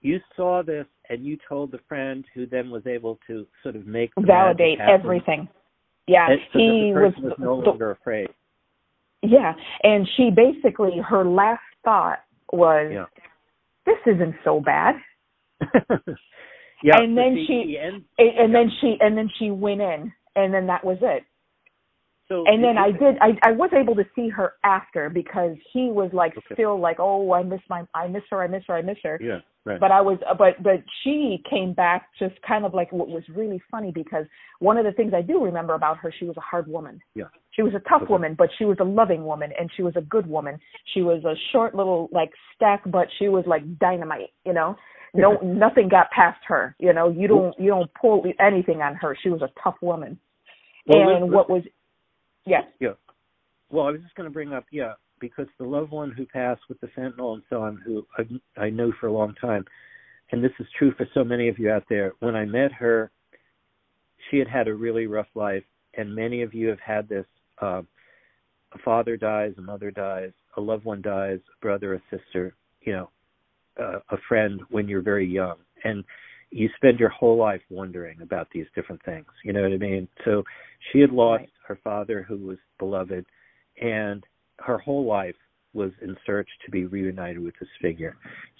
you 0.00 0.20
saw 0.36 0.62
this 0.62 0.86
and 1.08 1.24
you 1.24 1.38
told 1.48 1.70
the 1.72 1.80
friend 1.88 2.24
who 2.34 2.46
then 2.46 2.70
was 2.70 2.86
able 2.86 3.18
to 3.26 3.46
sort 3.62 3.76
of 3.76 3.86
make 3.86 4.14
the 4.14 4.22
validate 4.22 4.78
everything 4.80 5.48
yeah 6.06 6.28
so 6.52 6.58
he 6.58 6.92
was 6.94 7.12
was 7.18 7.34
no 7.38 7.56
longer 7.56 7.90
afraid. 7.92 8.28
Yeah, 9.22 9.54
and 9.84 10.06
she 10.16 10.30
basically 10.30 10.98
her 11.08 11.24
last 11.24 11.62
thought 11.84 12.18
was, 12.52 12.90
Yeah. 12.92 13.06
"This 13.86 13.98
isn't 14.04 14.34
so 14.42 14.60
bad," 14.60 14.96
yeah. 16.82 16.98
And 17.00 17.16
then 17.16 17.36
she- 17.46 17.78
the 17.78 17.78
and, 17.78 18.04
and 18.18 18.54
then 18.54 18.70
she 18.80 18.96
and 19.00 19.16
then 19.16 19.30
she 19.38 19.50
went 19.52 19.80
in, 19.80 20.12
and 20.34 20.52
then 20.52 20.66
that 20.66 20.84
was 20.84 20.98
it. 21.02 21.22
So 22.28 22.44
And 22.46 22.62
then 22.62 22.78
I 22.78 22.92
did, 22.92 23.16
I 23.20 23.30
I 23.42 23.52
was 23.52 23.70
able 23.76 23.94
to 23.96 24.04
see 24.14 24.28
her 24.28 24.54
after 24.64 25.10
because 25.10 25.56
he 25.72 25.90
was 25.90 26.10
like 26.12 26.36
Okay. 26.36 26.54
still 26.54 26.78
like, 26.78 26.96
"Oh, 26.98 27.32
I 27.32 27.42
miss 27.42 27.60
my, 27.68 27.84
I 27.94 28.08
miss 28.08 28.22
her, 28.30 28.42
I 28.42 28.46
miss 28.46 28.64
her, 28.68 28.76
I 28.76 28.82
miss 28.82 28.98
her." 29.02 29.18
Yeah. 29.20 29.40
Right. 29.64 29.78
But 29.78 29.92
I 29.92 30.00
was, 30.00 30.18
but 30.38 30.60
but 30.62 30.82
she 31.02 31.42
came 31.48 31.72
back 31.72 32.08
just 32.18 32.34
kind 32.42 32.64
of 32.64 32.74
like 32.74 32.90
what 32.90 33.08
was 33.08 33.22
really 33.28 33.62
funny 33.70 33.92
because 33.92 34.26
one 34.58 34.76
of 34.76 34.84
the 34.84 34.92
things 34.92 35.12
I 35.14 35.22
do 35.22 35.42
remember 35.44 35.74
about 35.74 35.98
her, 35.98 36.12
she 36.16 36.24
was 36.24 36.36
a 36.36 36.40
hard 36.40 36.66
woman. 36.66 37.00
Yeah. 37.14 37.26
She 37.52 37.62
was 37.62 37.72
a 37.74 37.80
tough 37.88 38.02
Okay. 38.02 38.12
woman, 38.12 38.34
but 38.36 38.48
she 38.58 38.64
was 38.64 38.78
a 38.80 38.84
loving 38.84 39.24
woman 39.24 39.52
and 39.58 39.70
she 39.76 39.82
was 39.82 39.94
a 39.96 40.00
good 40.00 40.26
woman. 40.26 40.58
She 40.94 41.02
was 41.02 41.24
a 41.24 41.34
short 41.52 41.74
little 41.76 42.08
like 42.12 42.32
stack, 42.56 42.82
but 42.86 43.06
she 43.18 43.28
was 43.28 43.44
like 43.46 43.78
dynamite, 43.78 44.30
you 44.44 44.52
know. 44.52 44.76
No, 45.14 45.38
nothing 45.42 45.88
got 45.88 46.10
past 46.10 46.40
her. 46.46 46.74
You 46.78 46.92
know, 46.94 47.10
you 47.10 47.28
don't 47.28 47.54
you 47.58 47.68
don't 47.68 47.90
pull 48.00 48.24
anything 48.40 48.80
on 48.80 48.94
her. 48.96 49.16
She 49.22 49.28
was 49.28 49.42
a 49.42 49.50
tough 49.62 49.76
woman. 49.82 50.18
Well, 50.86 51.08
and 51.10 51.30
what 51.30 51.48
was, 51.48 51.62
yes, 52.46 52.64
Yeah. 52.80 52.92
Well, 53.70 53.86
I 53.86 53.90
was 53.90 54.02
just 54.02 54.14
going 54.14 54.28
to 54.28 54.32
bring 54.32 54.52
up, 54.52 54.64
yeah, 54.70 54.92
because 55.20 55.46
the 55.58 55.64
loved 55.64 55.90
one 55.92 56.10
who 56.10 56.26
passed 56.26 56.62
with 56.68 56.80
the 56.80 56.88
fentanyl 56.88 57.34
and 57.34 57.42
so 57.48 57.62
on, 57.62 57.80
who 57.84 58.06
I, 58.18 58.60
I 58.60 58.70
know 58.70 58.92
for 59.00 59.06
a 59.06 59.12
long 59.12 59.34
time, 59.40 59.64
and 60.30 60.42
this 60.42 60.52
is 60.60 60.66
true 60.78 60.92
for 60.96 61.06
so 61.14 61.24
many 61.24 61.48
of 61.48 61.58
you 61.58 61.70
out 61.70 61.84
there. 61.88 62.12
When 62.20 62.36
I 62.36 62.44
met 62.44 62.72
her, 62.72 63.10
she 64.30 64.38
had 64.38 64.48
had 64.48 64.68
a 64.68 64.74
really 64.74 65.06
rough 65.06 65.28
life, 65.34 65.64
and 65.94 66.14
many 66.14 66.42
of 66.42 66.54
you 66.54 66.68
have 66.68 66.80
had 66.80 67.08
this. 67.08 67.26
Uh, 67.60 67.82
a 68.74 68.78
father 68.84 69.16
dies, 69.16 69.52
a 69.58 69.60
mother 69.60 69.90
dies, 69.90 70.32
a 70.56 70.60
loved 70.60 70.84
one 70.84 71.02
dies, 71.02 71.38
a 71.38 71.60
brother, 71.60 71.94
a 71.94 72.02
sister, 72.10 72.54
you 72.80 72.92
know, 72.92 73.10
uh, 73.80 73.98
a 74.10 74.16
friend 74.28 74.60
when 74.70 74.88
you're 74.88 75.02
very 75.02 75.26
young, 75.26 75.56
and 75.84 76.04
you 76.50 76.68
spend 76.76 76.98
your 76.98 77.08
whole 77.08 77.36
life 77.36 77.62
wondering 77.70 78.20
about 78.22 78.48
these 78.52 78.66
different 78.74 79.02
things. 79.04 79.26
You 79.44 79.52
know 79.52 79.62
what 79.62 79.72
I 79.72 79.78
mean? 79.78 80.08
So 80.24 80.42
she 80.90 81.00
had 81.00 81.10
lost 81.10 81.40
Right. 81.40 81.50
Her 81.66 81.78
father, 81.82 82.24
who 82.26 82.38
was 82.38 82.58
beloved, 82.78 83.24
and 83.80 84.24
her 84.58 84.78
whole 84.78 85.06
life 85.06 85.36
was 85.74 85.90
in 86.02 86.16
search 86.26 86.48
to 86.64 86.70
be 86.70 86.86
reunited 86.86 87.38
with 87.38 87.54
this 87.58 87.68
figure. 87.80 88.16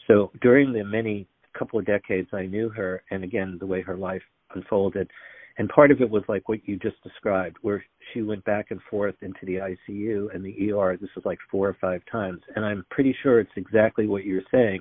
So 0.09 0.31
during 0.41 0.73
the 0.73 0.85
many 0.85 1.27
couple 1.59 1.79
of 1.79 1.87
decades 1.87 2.29
I 2.33 2.47
knew 2.47 2.70
her, 2.70 3.03
and 3.11 3.23
again 3.23 3.57
the 3.61 3.66
way 3.66 3.83
her 3.83 3.97
life 3.97 4.23
unfolded, 4.55 5.11
and 5.59 5.69
part 5.69 5.91
of 5.91 6.01
it 6.01 6.09
was 6.09 6.23
like 6.29 6.49
what 6.49 6.66
you 6.66 6.79
just 6.79 7.03
described, 7.03 7.57
where 7.62 7.85
she 8.12 8.23
went 8.23 8.45
back 8.45 8.70
and 8.70 8.81
forth 8.91 9.15
into 9.20 9.45
the 9.45 9.57
ICU 9.57 10.35
and 10.35 10.45
the 10.45 10.73
ER. 10.73 10.97
This 10.97 11.11
was 11.15 11.24
like 11.24 11.39
four 11.51 11.69
or 11.69 11.77
five 11.81 12.01
times, 12.11 12.41
and 12.57 12.65
I'm 12.65 12.87
pretty 12.91 13.15
sure 13.23 13.41
it's 13.41 13.51
exactly 13.57 14.07
what 14.07 14.24
you're 14.24 14.43
saying. 14.51 14.81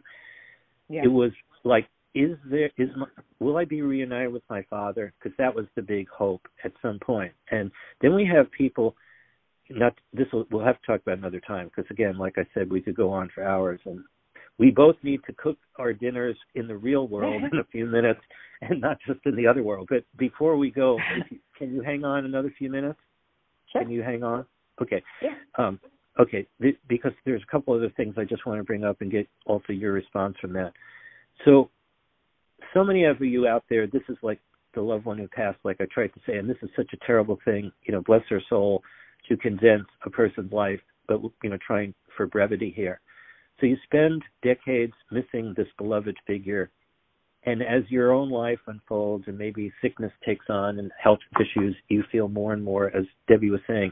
yeah, 0.90 1.02
It 1.04 1.12
was 1.12 1.32
like, 1.64 1.88
is 2.14 2.38
there 2.46 2.72
is 2.78 2.90
my, 2.98 3.08
will 3.40 3.58
I 3.58 3.66
be 3.66 3.82
reunited 3.82 4.34
with 4.34 4.44
my 4.50 4.64
father? 4.70 5.14
Because 5.18 5.36
that 5.38 5.54
was 5.54 5.66
the 5.76 5.82
big 5.82 6.10
hope 6.10 6.46
at 6.64 6.72
some 6.82 7.00
point. 7.00 7.34
And 7.52 7.72
then 8.02 8.16
we 8.16 8.26
have 8.26 8.52
people. 8.52 8.96
Not 9.70 9.94
this. 10.14 10.28
Will, 10.34 10.46
we'll 10.52 10.66
have 10.66 10.82
to 10.82 10.88
talk 10.88 11.02
about 11.02 11.18
another 11.20 11.40
time 11.40 11.72
because 11.74 11.90
again, 11.90 12.18
like 12.18 12.38
I 12.38 12.46
said, 12.54 12.70
we 12.70 12.82
could 12.82 12.96
go 12.96 13.12
on 13.12 13.30
for 13.34 13.44
hours, 13.44 13.80
and 13.86 14.02
we 14.58 14.70
both 14.70 14.98
need 15.02 15.22
to 15.28 15.34
cook 15.34 15.58
our 15.78 15.94
dinners 15.94 16.36
in 16.56 16.68
the 16.68 16.76
real 16.76 17.08
world 17.08 17.42
in 17.52 17.60
a 17.60 17.64
few 17.72 17.86
minutes, 17.86 18.20
and 18.62 18.82
not 18.82 18.98
just 19.08 19.20
in 19.26 19.36
the 19.36 19.48
other 19.48 19.64
world. 19.64 19.88
But 19.90 20.04
before 20.18 20.58
we 20.58 20.72
go, 20.72 21.00
you, 21.30 21.40
can 21.58 21.74
you 21.74 21.82
hang 21.82 22.04
on 22.04 22.26
another 22.26 22.54
few 22.58 22.70
minutes? 22.70 23.00
sure, 23.72 23.82
Can 23.82 23.92
you 23.92 24.04
hang 24.04 24.24
on? 24.24 24.46
Okay. 24.82 25.02
yeah, 25.22 25.36
Um, 25.58 25.80
okay, 26.20 26.46
th- 26.62 26.78
because 26.90 27.14
there's 27.26 27.44
a 27.44 27.52
couple 27.52 27.74
other 27.74 27.92
things 27.96 28.16
I 28.18 28.26
just 28.26 28.46
want 28.46 28.60
to 28.60 28.64
bring 28.64 28.84
up 28.84 29.00
and 29.00 29.10
get 29.10 29.28
also 29.46 29.72
your 29.72 29.94
response 29.94 30.36
from 30.42 30.54
that. 30.54 30.74
So, 31.46 31.70
so 32.74 32.84
many 32.84 33.06
of 33.06 33.22
you 33.22 33.48
out 33.48 33.64
there, 33.70 33.88
this 33.88 34.04
is 34.10 34.18
like 34.22 34.40
the 34.74 34.82
loved 34.82 35.06
one 35.06 35.18
who 35.18 35.28
passed, 35.28 35.60
like 35.64 35.78
I 35.82 35.86
tried 35.92 36.14
to 36.14 36.20
say, 36.26 36.38
and 36.38 36.50
this 36.50 36.58
is 36.62 36.70
such 36.76 36.90
a 36.94 37.06
terrible 37.06 37.40
thing, 37.44 37.72
you 37.84 37.94
know, 37.94 38.02
bless 38.02 38.22
her 38.30 38.42
soul, 38.50 38.84
to 39.30 39.38
condense 39.38 39.86
a 40.06 40.10
person's 40.10 40.52
life, 40.52 40.80
but, 41.08 41.22
you 41.44 41.50
know, 41.50 41.58
trying 41.66 41.94
for 42.18 42.26
brevity 42.26 42.74
here. 42.76 43.00
So 43.60 43.66
you 43.68 43.78
spend 43.84 44.24
decades 44.42 44.94
missing 45.12 45.54
this 45.56 45.68
beloved 45.78 46.18
figure, 46.26 46.72
and 47.44 47.62
as 47.62 47.84
your 47.90 48.12
own 48.12 48.30
life 48.30 48.60
unfolds 48.68 49.26
and 49.28 49.38
maybe 49.38 49.72
sickness 49.82 50.12
takes 50.26 50.46
on 50.50 50.80
and 50.80 50.92
health 51.02 51.20
issues, 51.40 51.76
you 51.90 52.04
feel 52.12 52.28
more 52.28 52.54
and 52.54 52.64
more, 52.64 52.88
as 52.96 53.06
Debbie 53.28 53.50
was 53.52 53.62
saying, 53.68 53.92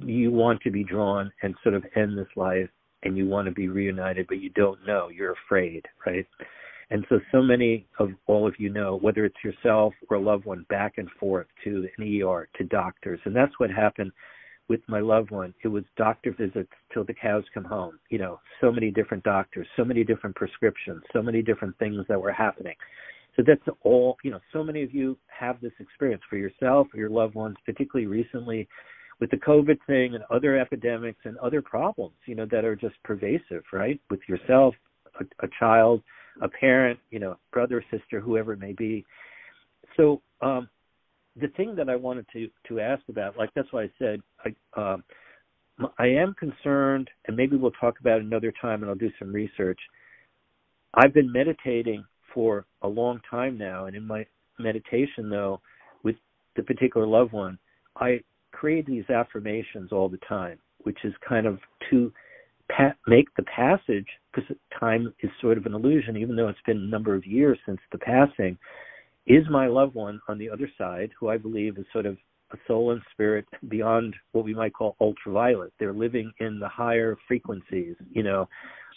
you 0.00 0.30
want 0.30 0.60
to 0.62 0.70
be 0.70 0.84
drawn 0.84 1.30
and 1.42 1.54
sort 1.62 1.74
of 1.74 1.84
end 1.96 2.16
this 2.16 2.26
life 2.34 2.68
and 3.02 3.16
you 3.16 3.26
want 3.26 3.46
to 3.46 3.52
be 3.52 3.68
reunited, 3.68 4.26
but 4.26 4.40
you 4.40 4.48
don't 4.50 4.86
know. 4.86 5.08
You're 5.08 5.34
afraid, 5.46 5.84
right? 6.06 6.26
And 6.92 7.06
so, 7.08 7.20
so 7.32 7.40
many 7.40 7.86
of 7.98 8.10
all 8.26 8.46
of 8.46 8.54
you 8.58 8.68
know, 8.68 8.98
whether 9.00 9.24
it's 9.24 9.42
yourself 9.42 9.94
or 10.10 10.18
a 10.18 10.20
loved 10.20 10.44
one, 10.44 10.66
back 10.68 10.98
and 10.98 11.08
forth 11.18 11.46
to 11.64 11.88
an 11.96 12.22
ER, 12.22 12.46
to 12.58 12.64
doctors. 12.64 13.18
And 13.24 13.34
that's 13.34 13.58
what 13.58 13.70
happened 13.70 14.12
with 14.68 14.80
my 14.88 15.00
loved 15.00 15.30
one. 15.30 15.54
It 15.64 15.68
was 15.68 15.84
doctor 15.96 16.34
visits 16.38 16.68
till 16.92 17.04
the 17.04 17.14
cows 17.14 17.44
come 17.54 17.64
home. 17.64 17.98
You 18.10 18.18
know, 18.18 18.40
so 18.60 18.70
many 18.70 18.90
different 18.90 19.24
doctors, 19.24 19.66
so 19.74 19.86
many 19.86 20.04
different 20.04 20.36
prescriptions, 20.36 21.00
so 21.14 21.22
many 21.22 21.40
different 21.40 21.78
things 21.78 22.04
that 22.10 22.20
were 22.20 22.30
happening. 22.30 22.74
So 23.36 23.42
that's 23.46 23.78
all, 23.80 24.18
you 24.22 24.30
know, 24.30 24.40
so 24.52 24.62
many 24.62 24.82
of 24.82 24.92
you 24.92 25.16
have 25.28 25.62
this 25.62 25.72
experience 25.80 26.22
for 26.28 26.36
yourself 26.36 26.88
or 26.92 27.00
your 27.00 27.08
loved 27.08 27.34
ones, 27.34 27.56
particularly 27.64 28.06
recently 28.06 28.68
with 29.18 29.30
the 29.30 29.38
COVID 29.38 29.78
thing 29.86 30.14
and 30.14 30.24
other 30.30 30.58
epidemics 30.58 31.20
and 31.24 31.38
other 31.38 31.62
problems, 31.62 32.16
you 32.26 32.34
know, 32.34 32.46
that 32.50 32.66
are 32.66 32.76
just 32.76 33.02
pervasive, 33.02 33.62
right? 33.72 33.98
With 34.10 34.20
yourself, 34.28 34.74
a, 35.18 35.24
a 35.42 35.48
child, 35.58 36.02
a 36.40 36.48
parent, 36.48 36.98
you 37.10 37.18
know, 37.18 37.36
brother, 37.52 37.84
sister, 37.90 38.20
whoever 38.20 38.54
it 38.54 38.60
may 38.60 38.72
be. 38.72 39.04
So, 39.96 40.22
um, 40.40 40.68
the 41.40 41.48
thing 41.48 41.74
that 41.76 41.88
I 41.88 41.96
wanted 41.96 42.26
to 42.32 42.48
to 42.68 42.80
ask 42.80 43.02
about, 43.08 43.36
like 43.36 43.50
that's 43.54 43.72
why 43.72 43.84
I 43.84 43.90
said 43.98 44.20
I 44.44 44.80
um, 44.80 45.04
I 45.98 46.06
am 46.06 46.34
concerned, 46.38 47.08
and 47.26 47.36
maybe 47.36 47.56
we'll 47.56 47.70
talk 47.72 47.98
about 48.00 48.20
another 48.20 48.52
time, 48.60 48.82
and 48.82 48.90
I'll 48.90 48.96
do 48.96 49.10
some 49.18 49.32
research. 49.32 49.80
I've 50.94 51.14
been 51.14 51.32
meditating 51.32 52.04
for 52.34 52.66
a 52.82 52.88
long 52.88 53.20
time 53.30 53.56
now, 53.56 53.86
and 53.86 53.96
in 53.96 54.06
my 54.06 54.26
meditation, 54.58 55.30
though, 55.30 55.60
with 56.02 56.16
the 56.56 56.62
particular 56.62 57.06
loved 57.06 57.32
one, 57.32 57.58
I 57.96 58.20
create 58.52 58.86
these 58.86 59.08
affirmations 59.08 59.92
all 59.92 60.08
the 60.08 60.20
time, 60.28 60.58
which 60.82 60.98
is 61.04 61.14
kind 61.26 61.46
of 61.46 61.58
to 61.90 62.12
pa- 62.70 62.94
make 63.06 63.28
the 63.36 63.42
passage, 63.44 64.06
because 64.32 64.56
time 64.78 65.12
is 65.22 65.30
sort 65.40 65.58
of 65.58 65.66
an 65.66 65.74
illusion, 65.74 66.16
even 66.16 66.36
though 66.36 66.48
it's 66.48 66.58
been 66.66 66.78
a 66.78 66.90
number 66.90 67.14
of 67.14 67.26
years 67.26 67.58
since 67.66 67.80
the 67.90 67.98
passing, 67.98 68.58
is 69.26 69.44
my 69.50 69.66
loved 69.66 69.94
one 69.94 70.20
on 70.28 70.38
the 70.38 70.50
other 70.50 70.70
side, 70.76 71.10
who 71.18 71.28
I 71.28 71.36
believe 71.36 71.78
is 71.78 71.86
sort 71.92 72.06
of 72.06 72.16
a 72.52 72.56
soul 72.66 72.90
and 72.90 73.00
spirit 73.12 73.46
beyond 73.68 74.14
what 74.32 74.44
we 74.44 74.54
might 74.54 74.74
call 74.74 74.96
ultraviolet. 75.00 75.72
They're 75.78 75.92
living 75.92 76.32
in 76.40 76.58
the 76.58 76.68
higher 76.68 77.16
frequencies, 77.26 77.96
you 78.10 78.22
know, 78.22 78.48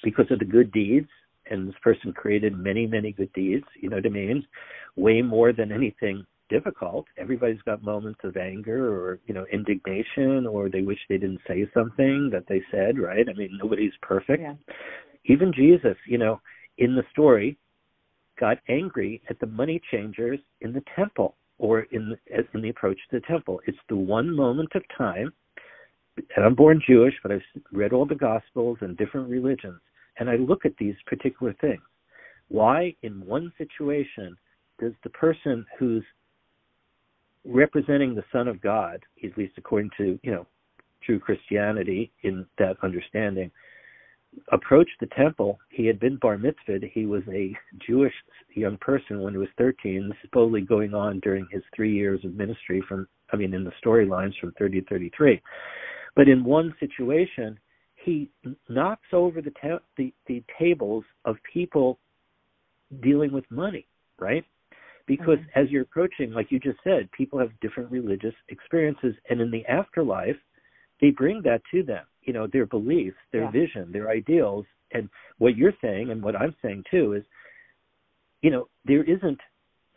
because 0.04 0.26
of 0.30 0.40
the 0.40 0.46
good 0.46 0.72
deeds 0.72 1.08
and 1.50 1.68
this 1.68 1.76
person 1.82 2.12
created 2.12 2.58
many, 2.58 2.88
many 2.88 3.12
good 3.12 3.32
deeds, 3.34 3.66
you 3.80 3.90
know 3.90 3.98
what 3.98 4.06
I 4.06 4.10
mean? 4.10 4.46
Way 4.96 5.22
more 5.22 5.54
than 5.54 5.72
anything 5.72 6.26
difficult. 6.50 7.06
Everybody's 7.18 7.62
got 7.64 7.84
moments 7.84 8.20
of 8.24 8.38
anger 8.38 8.94
or, 8.94 9.20
you 9.26 9.34
know, 9.34 9.46
indignation 9.52 10.46
or 10.46 10.70
they 10.70 10.82
wish 10.82 11.00
they 11.10 11.18
didn't 11.18 11.42
say 11.48 11.70
something 11.74 12.30
that 12.32 12.46
they 12.48 12.62
said, 12.72 13.00
right? 13.00 13.26
I 13.28 13.34
mean, 13.34 13.58
nobody's 13.62 13.94
perfect. 14.02 14.42
Yeah. 14.42 14.56
Even 15.26 15.52
Jesus, 15.54 15.98
you 16.08 16.18
know, 16.18 16.40
in 16.78 16.96
the 16.96 17.04
story, 17.12 17.58
got 18.40 18.58
angry 18.70 19.22
at 19.30 19.40
the 19.40 19.48
money 19.48 19.82
changers 19.92 20.40
in 20.62 20.74
the 20.74 20.84
temple 20.96 21.36
or 21.58 21.82
in 21.92 22.10
the, 22.10 22.46
in 22.54 22.62
the 22.62 22.70
approach 22.70 22.98
to 23.10 23.20
the 23.20 23.26
temple. 23.26 23.62
It's 23.66 23.78
the 23.90 23.96
one 23.96 24.36
moment 24.36 24.70
of 24.76 24.84
time. 24.98 25.32
And 26.36 26.46
I'm 26.46 26.56
born 26.56 26.82
Jewish, 26.88 27.14
but 27.24 27.32
I've 27.32 27.42
read 27.72 27.92
all 27.92 28.06
the 28.06 28.16
Gospels 28.16 28.78
and 28.82 28.96
different 28.98 29.30
religions, 29.30 29.82
and 30.18 30.30
I 30.30 30.36
look 30.38 30.66
at 30.66 30.78
these 30.78 30.96
particular 31.06 31.54
things. 31.60 31.82
Why, 32.48 32.96
in 33.02 33.26
one 33.26 33.52
situation, 33.58 34.38
does 34.80 34.94
the 35.04 35.10
person 35.10 35.66
who's 35.78 36.04
representing 37.46 38.16
the 38.16 38.24
Son 38.32 38.48
of 38.48 38.62
God, 38.62 39.02
at 39.24 39.38
least 39.38 39.54
according 39.58 39.92
to 39.98 40.20
you 40.24 40.32
know 40.32 40.46
true 41.04 41.20
Christianity 41.20 42.12
in 42.24 42.46
that 42.58 42.78
understanding, 42.82 43.52
approached 44.52 44.98
the 45.00 45.08
temple. 45.08 45.60
He 45.70 45.86
had 45.86 46.00
been 46.00 46.18
bar 46.18 46.38
mitzvahed. 46.38 46.90
He 46.94 47.06
was 47.06 47.24
a 47.32 47.56
Jewish 47.86 48.14
young 48.56 48.78
person 48.78 49.22
when 49.22 49.34
he 49.34 49.38
was 49.38 49.50
13, 49.58 50.12
supposedly 50.22 50.62
going 50.62 50.94
on 50.94 51.20
during 51.20 51.48
his 51.52 51.62
three 51.76 51.94
years 51.94 52.24
of 52.24 52.34
ministry 52.36 52.84
from, 52.88 53.08
I 53.32 53.38
mean, 53.38 53.54
in 53.54 53.64
the 53.64 53.72
storylines 53.84 54.38
from 54.40 54.54
30 54.58 54.82
to 54.82 54.88
33. 54.88 55.42
But 56.16 56.28
in 56.28 56.44
one 56.44 56.74
situation, 56.80 57.60
he 57.96 58.30
knocks 58.70 59.08
over 59.14 59.42
the, 59.42 59.52
ta- 59.62 59.80
the, 59.98 60.14
the 60.28 60.44
tables 60.60 61.04
of 61.26 61.38
people 61.52 62.00
dealing 63.02 63.32
with 63.32 63.50
money, 63.50 63.88
right? 64.20 64.46
Because 65.08 65.38
mm-hmm. 65.38 65.60
as 65.60 65.70
you're 65.70 65.84
approaching, 65.84 66.32
like 66.32 66.52
you 66.52 66.60
just 66.60 66.80
said, 66.84 67.12
people 67.12 67.40
have 67.40 67.50
different 67.62 67.92
religious 67.92 68.34
experiences, 68.50 69.14
and 69.30 69.40
in 69.40 69.52
the 69.52 69.66
afterlife, 69.68 70.38
they 71.02 71.12
bring 71.12 71.42
that 71.44 71.62
to 71.72 71.84
them 71.84 72.06
you 72.26 72.34
know 72.34 72.48
their 72.52 72.66
beliefs 72.66 73.18
their 73.32 73.44
yeah. 73.44 73.52
vision 73.52 73.92
their 73.92 74.10
ideals 74.10 74.66
and 74.92 75.10
what 75.38 75.56
you're 75.56 75.74
saying 75.82 76.12
and 76.12 76.22
what 76.22 76.36
i'm 76.36 76.56
saying 76.62 76.84
too 76.92 77.14
is 77.14 77.24
you 78.42 78.52
know 78.52 78.68
there 78.86 79.04
isn't 79.04 79.40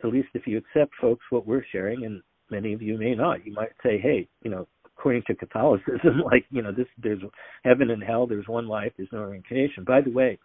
at 0.03 0.09
least 0.09 0.29
if 0.33 0.47
you 0.47 0.57
accept 0.57 0.91
folks 1.01 1.25
what 1.29 1.45
we're 1.45 1.65
sharing 1.71 2.05
and 2.05 2.21
many 2.49 2.73
of 2.73 2.81
you 2.81 2.97
may 2.97 3.13
not 3.13 3.45
you 3.45 3.53
might 3.53 3.71
say 3.83 3.99
hey 3.99 4.27
you 4.43 4.49
know 4.49 4.67
according 4.85 5.23
to 5.27 5.35
catholicism 5.35 6.21
like 6.25 6.45
you 6.51 6.61
know 6.61 6.71
this 6.71 6.87
there's 7.01 7.21
heaven 7.63 7.89
and 7.89 8.03
hell 8.03 8.25
there's 8.25 8.47
one 8.47 8.67
life 8.67 8.91
there's 8.97 9.09
no 9.11 9.23
reincarnation 9.23 9.83
by 9.83 10.01
the 10.01 10.11
way 10.11 10.37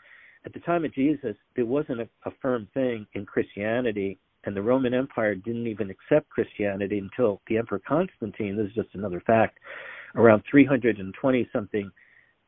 at 0.45 0.53
the 0.53 0.61
time 0.61 0.85
of 0.85 0.95
jesus 0.95 1.37
there 1.57 1.67
wasn't 1.67 2.01
a, 2.01 2.09
a 2.27 2.31
firm 2.43 2.67
thing 2.75 3.07
in 3.15 3.25
christianity 3.25 4.19
and 4.47 4.57
the 4.57 4.63
roman 4.63 4.95
empire 4.95 5.35
didn't 5.35 5.67
even 5.67 5.91
accept 5.91 6.29
christianity 6.31 6.99
until 6.99 7.41
the 7.49 7.57
emperor 7.57 7.81
constantine 7.87 8.57
this 8.57 8.67
is 8.67 8.75
just 8.75 8.89
another 8.95 9.23
fact 9.27 9.59
around 10.17 10.43
320 10.51 11.49
something 11.53 11.91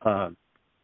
um, 0.03 0.37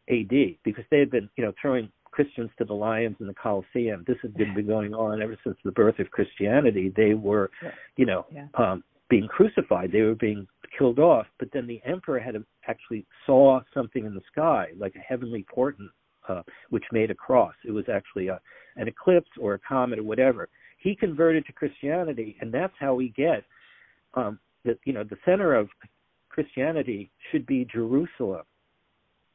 AD 0.09 0.57
because 0.63 0.83
they 0.91 0.99
had 0.99 1.11
been, 1.11 1.29
you 1.37 1.45
know, 1.45 1.53
throwing 1.61 1.89
Christians 2.11 2.51
to 2.57 2.65
the 2.65 2.73
lions 2.73 3.15
in 3.19 3.27
the 3.27 3.33
Colosseum. 3.33 4.03
This 4.05 4.17
had 4.21 4.33
been 4.35 4.67
going 4.67 4.93
on 4.93 5.21
ever 5.21 5.37
since 5.43 5.57
the 5.63 5.71
birth 5.71 5.99
of 5.99 6.11
Christianity. 6.11 6.93
They 6.95 7.13
were, 7.13 7.49
you 7.97 8.05
know, 8.05 8.25
yeah. 8.31 8.47
um, 8.55 8.83
being 9.09 9.27
crucified. 9.27 9.91
They 9.91 10.01
were 10.01 10.15
being 10.15 10.47
killed 10.77 10.99
off. 10.99 11.25
But 11.39 11.49
then 11.53 11.67
the 11.67 11.81
emperor 11.85 12.19
had 12.19 12.35
actually 12.67 13.05
saw 13.25 13.61
something 13.73 14.05
in 14.05 14.13
the 14.13 14.21
sky, 14.31 14.67
like 14.77 14.95
a 14.95 14.99
heavenly 14.99 15.45
portent, 15.53 15.89
uh, 16.29 16.43
which 16.69 16.83
made 16.91 17.09
a 17.09 17.15
cross. 17.15 17.55
It 17.65 17.71
was 17.71 17.85
actually 17.91 18.27
a, 18.27 18.39
an 18.75 18.87
eclipse 18.87 19.29
or 19.39 19.55
a 19.55 19.59
comet 19.59 19.99
or 19.99 20.03
whatever. 20.03 20.49
He 20.83 20.97
converted 20.97 21.45
to 21.45 21.53
Christianity, 21.53 22.35
and 22.41 22.53
that's 22.53 22.73
how 22.77 22.93
we 22.93 23.13
get 23.15 23.45
um, 24.15 24.37
the 24.65 24.77
you 24.83 24.91
know 24.91 25.05
the 25.05 25.15
center 25.25 25.55
of 25.55 25.69
Christianity 26.29 27.09
should 27.31 27.45
be 27.45 27.65
Jerusalem. 27.71 28.43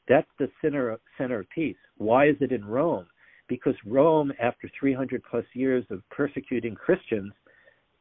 That's 0.08 0.28
the 0.38 0.48
center 0.60 0.90
of, 0.90 1.00
center 1.16 1.40
of 1.40 1.50
peace. 1.50 1.76
Why 1.96 2.28
is 2.28 2.36
it 2.40 2.52
in 2.52 2.66
Rome? 2.66 3.06
Because 3.48 3.74
Rome, 3.86 4.30
after 4.40 4.70
300 4.78 5.22
plus 5.30 5.44
years 5.54 5.84
of 5.90 6.02
persecuting 6.10 6.74
Christians, 6.74 7.32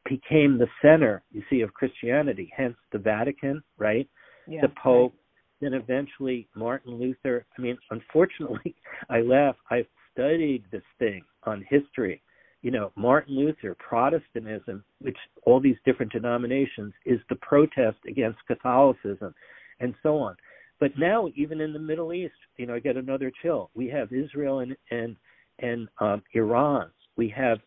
became 0.05 0.57
the 0.57 0.67
center, 0.81 1.23
you 1.31 1.41
see, 1.49 1.61
of 1.61 1.73
Christianity. 1.73 2.51
Hence 2.55 2.75
the 2.91 2.97
Vatican, 2.97 3.63
right? 3.77 4.09
Yeah, 4.45 4.61
the 4.61 4.73
Pope, 4.81 5.13
right. 5.13 5.71
then 5.71 5.73
eventually 5.73 6.49
Martin 6.53 6.95
Luther. 6.95 7.45
I 7.57 7.61
mean, 7.61 7.77
unfortunately, 7.91 8.75
I 9.09 9.21
laugh. 9.21 9.55
I've 9.69 9.87
studied 10.13 10.65
this 10.71 10.83
thing 10.99 11.23
on 11.43 11.65
history 11.69 12.21
you 12.67 12.71
know, 12.71 12.91
Martin 12.97 13.33
Luther, 13.33 13.77
Protestantism, 13.79 14.83
which 14.99 15.15
all 15.43 15.61
these 15.61 15.77
different 15.85 16.11
denominations 16.11 16.93
is 17.05 17.17
the 17.29 17.37
protest 17.37 17.95
against 18.05 18.45
Catholicism 18.45 19.33
and 19.79 19.95
so 20.03 20.17
on. 20.17 20.35
But 20.77 20.91
now, 20.99 21.29
even 21.33 21.61
in 21.61 21.71
the 21.71 21.79
Middle 21.79 22.11
East, 22.11 22.33
you 22.57 22.65
know, 22.65 22.75
I 22.75 22.79
get 22.79 22.97
another 22.97 23.31
chill. 23.41 23.69
We 23.73 23.87
have 23.87 24.11
Israel 24.11 24.59
and 24.59 24.75
and 24.91 25.15
and 25.59 25.87
um, 25.99 26.21
Iran. 26.33 26.89
We 27.15 27.29
have 27.37 27.59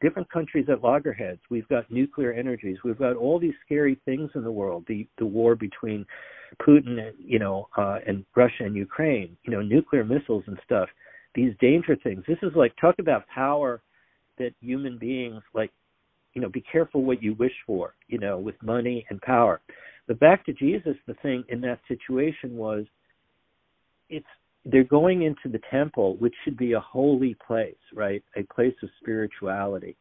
different 0.00 0.28
countries 0.28 0.66
at 0.68 0.82
loggerheads. 0.82 1.38
We've 1.50 1.68
got 1.68 1.88
nuclear 1.88 2.32
energies. 2.32 2.78
We've 2.82 2.98
got 2.98 3.14
all 3.14 3.38
these 3.38 3.54
scary 3.64 3.96
things 4.04 4.28
in 4.34 4.42
the 4.42 4.50
world. 4.50 4.82
The 4.88 5.06
the 5.18 5.26
war 5.26 5.54
between 5.54 6.04
Putin 6.60 6.98
and 6.98 7.14
you 7.16 7.38
know 7.38 7.68
uh, 7.76 8.00
and 8.08 8.24
Russia 8.34 8.64
and 8.64 8.74
Ukraine. 8.74 9.36
You 9.44 9.52
know, 9.52 9.62
nuclear 9.62 10.04
missiles 10.04 10.42
and 10.48 10.58
stuff. 10.64 10.88
These 11.36 11.52
danger 11.60 11.94
things. 12.02 12.24
This 12.26 12.38
is 12.42 12.50
like 12.56 12.74
talk 12.80 12.96
about 12.98 13.24
power 13.28 13.82
that 14.38 14.54
human 14.60 14.98
beings 14.98 15.42
like 15.54 15.70
you 16.34 16.40
know 16.42 16.48
be 16.48 16.60
careful 16.60 17.02
what 17.02 17.22
you 17.22 17.34
wish 17.34 17.52
for 17.66 17.94
you 18.08 18.18
know 18.18 18.38
with 18.38 18.54
money 18.62 19.06
and 19.10 19.20
power. 19.22 19.60
But 20.06 20.20
back 20.20 20.44
to 20.46 20.52
jesus 20.52 20.96
the 21.06 21.14
thing 21.14 21.44
in 21.48 21.60
that 21.62 21.80
situation 21.88 22.56
was 22.56 22.84
it's 24.08 24.26
they're 24.64 24.84
going 24.84 25.22
into 25.22 25.48
the 25.50 25.60
temple 25.70 26.16
which 26.16 26.34
should 26.44 26.56
be 26.56 26.72
a 26.72 26.80
holy 26.80 27.36
place 27.46 27.74
right? 27.94 28.22
A 28.36 28.42
place 28.44 28.74
of 28.82 28.88
spirituality. 29.00 29.96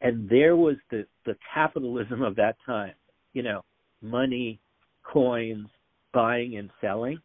And 0.00 0.28
there 0.28 0.56
was 0.56 0.76
the 0.90 1.06
the 1.26 1.36
capitalism 1.54 2.22
of 2.22 2.36
that 2.36 2.56
time 2.64 2.94
you 3.32 3.42
know 3.42 3.64
money 4.02 4.60
coins 5.02 5.68
buying 6.12 6.56
and 6.56 6.70
selling. 6.80 7.18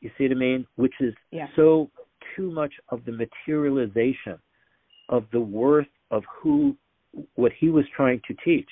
You 0.00 0.10
see 0.18 0.24
what 0.24 0.32
i 0.32 0.34
mean? 0.34 0.66
Which 0.76 0.94
is 1.00 1.14
yeah. 1.30 1.46
so 1.56 1.90
too 2.36 2.50
much 2.50 2.72
of 2.88 3.04
the 3.04 3.12
materialization 3.12 4.38
of 5.08 5.24
the 5.32 5.40
worth 5.40 5.86
of 6.10 6.22
who 6.40 6.76
what 7.34 7.52
he 7.58 7.68
was 7.68 7.84
trying 7.94 8.20
to 8.26 8.34
teach 8.44 8.68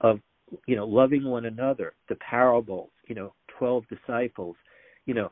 of 0.00 0.20
you 0.66 0.76
know 0.76 0.86
loving 0.86 1.24
one 1.24 1.46
another 1.46 1.94
the 2.08 2.14
parables 2.16 2.90
you 3.08 3.14
know 3.14 3.32
12 3.58 3.84
disciples 3.88 4.56
you 5.06 5.14
know 5.14 5.30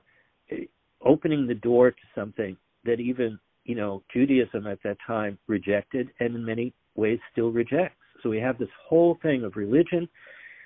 opening 1.05 1.47
the 1.47 1.55
door 1.55 1.91
to 1.91 1.97
something 2.15 2.57
that 2.85 3.01
even 3.01 3.39
you 3.65 3.75
know 3.75 4.03
Judaism 4.13 4.67
at 4.67 4.83
that 4.83 4.97
time 5.07 5.39
rejected 5.47 6.09
and 6.21 6.35
in 6.35 6.45
many 6.45 6.73
ways 6.95 7.19
still 7.33 7.51
rejects. 7.51 7.97
So 8.23 8.31
we 8.31 8.39
have 8.39 8.59
this 8.59 8.69
whole 8.89 9.19
thing 9.23 9.45
of 9.45 9.57
religion. 9.57 10.09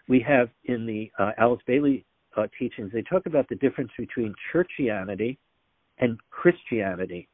We 0.09 0.21
have 0.21 0.49
in 0.65 0.87
the 0.87 1.11
uh, 1.19 1.33
Alice 1.39 1.61
Bailey 1.67 2.05
uh, 2.37 2.47
teachings 2.59 2.93
they 2.93 3.03
talk 3.03 3.27
about 3.27 3.49
the 3.49 3.57
difference 3.57 3.91
between 3.99 4.35
churchianity 4.53 5.39
and 5.99 6.19
Christianity 6.31 7.29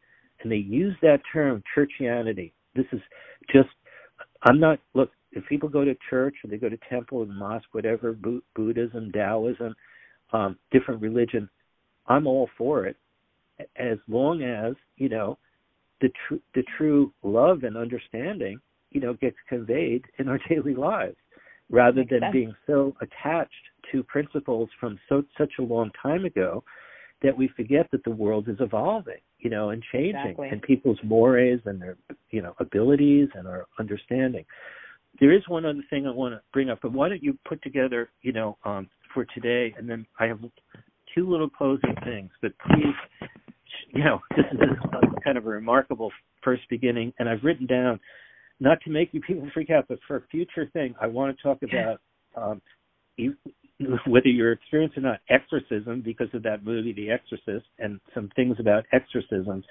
and 0.44 0.52
they 0.52 0.56
use 0.56 0.94
that 1.02 1.20
term 1.32 1.62
churchianity. 1.76 2.52
This 2.76 2.86
is 2.92 3.00
just 3.52 3.68
I'm 4.44 4.60
not 4.60 4.78
look 4.94 5.10
if 5.32 5.44
people 5.48 5.68
go 5.68 5.84
to 5.84 5.96
church 6.08 6.36
or 6.44 6.50
they 6.50 6.58
go 6.58 6.68
to 6.68 6.78
temple 6.88 7.22
and 7.22 7.36
mosque, 7.36 7.66
whatever, 7.72 8.16
Buddhism, 8.54 9.10
Taoism, 9.10 9.74
um, 10.32 10.56
different 10.70 11.00
religion, 11.00 11.48
I'm 12.06 12.26
all 12.26 12.48
for 12.56 12.86
it, 12.86 12.96
as 13.76 13.98
long 14.06 14.42
as 14.42 14.74
you 14.96 15.08
know 15.08 15.38
the 16.00 16.10
true 16.28 16.40
the 16.54 16.62
true 16.76 17.12
love 17.22 17.64
and 17.64 17.76
understanding, 17.76 18.58
you 18.90 19.00
know, 19.00 19.14
gets 19.14 19.36
conveyed 19.48 20.04
in 20.18 20.28
our 20.28 20.38
daily 20.48 20.74
lives, 20.74 21.16
rather 21.70 22.00
Makes 22.00 22.10
than 22.10 22.20
sense. 22.20 22.32
being 22.32 22.54
so 22.66 22.94
attached 23.00 23.52
to 23.92 24.02
principles 24.04 24.68
from 24.78 24.98
so 25.08 25.24
such 25.38 25.52
a 25.58 25.62
long 25.62 25.90
time 26.02 26.24
ago 26.24 26.62
that 27.24 27.36
we 27.36 27.48
forget 27.56 27.88
that 27.90 28.04
the 28.04 28.10
world 28.10 28.48
is 28.48 28.56
evolving 28.60 29.20
you 29.44 29.50
know, 29.50 29.70
and 29.70 29.82
changing 29.92 30.16
exactly. 30.16 30.48
and 30.48 30.62
people's 30.62 30.98
mores 31.04 31.60
and 31.66 31.80
their, 31.80 31.96
you 32.30 32.40
know, 32.40 32.54
abilities 32.58 33.28
and 33.34 33.46
our 33.46 33.66
understanding. 33.78 34.44
There 35.20 35.32
is 35.32 35.42
one 35.46 35.66
other 35.66 35.84
thing 35.90 36.06
I 36.06 36.10
want 36.10 36.34
to 36.34 36.40
bring 36.52 36.70
up, 36.70 36.78
but 36.82 36.92
why 36.92 37.10
don't 37.10 37.22
you 37.22 37.38
put 37.46 37.62
together, 37.62 38.08
you 38.22 38.32
know, 38.32 38.56
um, 38.64 38.88
for 39.12 39.26
today, 39.26 39.72
and 39.78 39.88
then 39.88 40.06
I 40.18 40.24
have 40.24 40.40
two 41.14 41.30
little 41.30 41.48
closing 41.48 41.94
things, 42.04 42.30
but 42.40 42.52
please, 42.66 43.28
you 43.92 44.02
know, 44.02 44.18
this 44.36 44.46
is 44.50 44.58
kind 45.22 45.36
of 45.36 45.44
a 45.44 45.50
remarkable 45.50 46.10
first 46.42 46.62
beginning, 46.70 47.12
and 47.18 47.28
I've 47.28 47.44
written 47.44 47.66
down, 47.66 48.00
not 48.60 48.78
to 48.84 48.90
make 48.90 49.10
you 49.12 49.20
people 49.20 49.48
freak 49.52 49.68
out, 49.68 49.84
but 49.88 49.98
for 50.08 50.16
a 50.16 50.22
future 50.30 50.70
thing, 50.72 50.94
I 51.00 51.06
want 51.06 51.36
to 51.36 51.42
talk 51.42 51.58
about 51.62 52.00
um, 52.34 52.62
whether 54.06 54.28
you're 54.28 54.52
experienced 54.52 54.96
or 54.96 55.02
not, 55.02 55.20
exorcism 55.28 56.00
because 56.00 56.28
of 56.32 56.42
that 56.44 56.64
movie, 56.64 56.92
The 56.92 57.10
Exorcist, 57.10 57.66
and 57.78 58.00
some 58.14 58.30
things 58.36 58.56
about 58.60 58.84
exorcisms, 58.92 59.64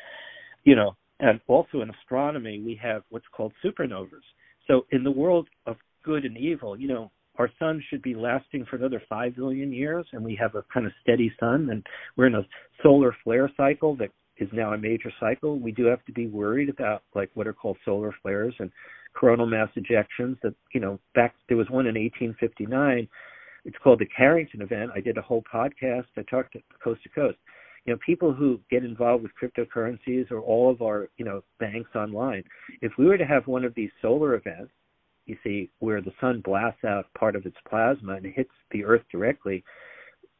you 0.63 0.75
know, 0.75 0.95
And 1.19 1.39
also 1.47 1.81
in 1.81 1.89
astronomy, 1.89 2.59
we 2.59 2.79
have 2.81 3.03
what's 3.09 3.25
called 3.35 3.53
supernovas. 3.63 4.25
So 4.67 4.85
in 4.91 5.03
the 5.03 5.11
world 5.11 5.47
of 5.65 5.77
good 6.03 6.25
and 6.25 6.37
evil, 6.37 6.77
you 6.79 6.87
know, 6.87 7.11
our 7.37 7.49
sun 7.57 7.83
should 7.89 8.01
be 8.01 8.13
lasting 8.13 8.65
for 8.69 8.75
another 8.75 9.01
5 9.09 9.35
billion 9.35 9.71
years 9.71 10.05
and 10.11 10.23
we 10.23 10.35
have 10.35 10.55
a 10.55 10.63
kind 10.73 10.85
of 10.85 10.91
steady 11.01 11.31
sun 11.39 11.69
and 11.71 11.85
we're 12.15 12.27
in 12.27 12.35
a 12.35 12.45
solar 12.83 13.15
flare 13.23 13.49
cycle 13.57 13.95
that 13.95 14.11
is 14.37 14.49
now 14.51 14.73
a 14.73 14.77
major 14.77 15.11
cycle. 15.19 15.59
We 15.59 15.71
do 15.71 15.85
have 15.85 16.03
to 16.05 16.11
be 16.11 16.27
worried 16.27 16.69
about 16.69 17.03
like 17.15 17.31
what 17.33 17.47
are 17.47 17.53
called 17.53 17.77
solar 17.85 18.13
flares 18.21 18.53
and 18.59 18.71
coronal 19.13 19.45
mass 19.45 19.69
ejections 19.75 20.37
that, 20.41 20.53
you 20.73 20.79
know, 20.79 20.99
back 21.15 21.33
there 21.47 21.57
was 21.57 21.69
one 21.69 21.87
in 21.87 21.95
1859. 21.95 23.07
It's 23.65 23.77
called 23.83 23.99
the 23.99 24.05
Carrington 24.05 24.61
event. 24.61 24.91
I 24.93 24.99
did 24.99 25.17
a 25.17 25.21
whole 25.21 25.43
podcast. 25.51 26.05
I 26.17 26.23
talked 26.23 26.53
to 26.53 26.59
coast 26.83 27.03
to 27.03 27.09
coast. 27.09 27.37
You 27.85 27.93
know, 27.93 27.99
people 28.05 28.33
who 28.33 28.59
get 28.69 28.85
involved 28.85 29.23
with 29.23 29.31
cryptocurrencies 29.41 30.31
or 30.31 30.39
all 30.39 30.71
of 30.71 30.81
our, 30.81 31.09
you 31.17 31.25
know, 31.25 31.43
banks 31.59 31.89
online, 31.95 32.43
if 32.81 32.93
we 32.97 33.05
were 33.05 33.17
to 33.17 33.25
have 33.25 33.45
one 33.47 33.65
of 33.65 33.75
these 33.75 33.89
solar 34.01 34.35
events, 34.35 34.71
you 35.25 35.37
see, 35.43 35.69
where 35.79 36.01
the 36.01 36.13
sun 36.19 36.41
blasts 36.43 36.83
out 36.83 37.05
part 37.17 37.35
of 37.35 37.45
its 37.45 37.57
plasma 37.69 38.13
and 38.13 38.25
hits 38.25 38.51
the 38.71 38.83
earth 38.83 39.03
directly, 39.11 39.63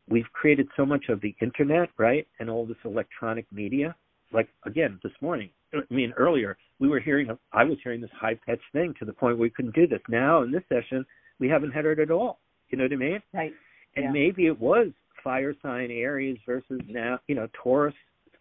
we've 0.10 0.32
created 0.34 0.68
so 0.76 0.86
much 0.86 1.06
of 1.10 1.22
the 1.22 1.36
internet, 1.42 1.90
right? 1.98 2.28
And 2.40 2.50
all 2.50 2.66
this 2.66 2.78
electronic 2.86 3.46
media. 3.52 3.96
Like 4.32 4.50
again, 4.66 5.00
this 5.04 5.14
morning, 5.22 5.50
I 5.74 5.82
mean 5.94 6.14
earlier, 6.18 6.58
we 6.80 6.88
were 6.88 7.00
hearing 7.00 7.30
I 7.52 7.64
was 7.64 7.78
hearing 7.84 8.02
this 8.02 8.10
high 8.20 8.38
pitched 8.46 8.64
thing 8.74 8.94
to 9.00 9.06
the 9.06 9.14
point 9.14 9.38
where 9.38 9.44
we 9.44 9.50
couldn't 9.50 9.76
do 9.76 9.88
this. 9.88 10.02
Now 10.10 10.42
in 10.42 10.52
this 10.52 10.64
session, 10.70 11.06
we 11.40 11.48
haven't 11.48 11.74
heard 11.74 12.00
it 12.00 12.02
at 12.02 12.12
all. 12.12 12.40
You 12.74 12.78
know 12.78 12.86
what 12.86 12.94
I 12.94 12.96
mean? 12.96 13.22
Right. 13.36 13.54
And 13.96 14.06
yeah. 14.06 14.12
maybe 14.12 14.48
it 14.48 14.60
was 14.60 14.88
fire 15.24 15.54
sign 15.62 15.92
Aries 15.92 16.40
versus 16.44 16.82
now, 16.90 17.20
you 17.28 17.36
know, 17.36 17.48
Taurus, 17.54 17.94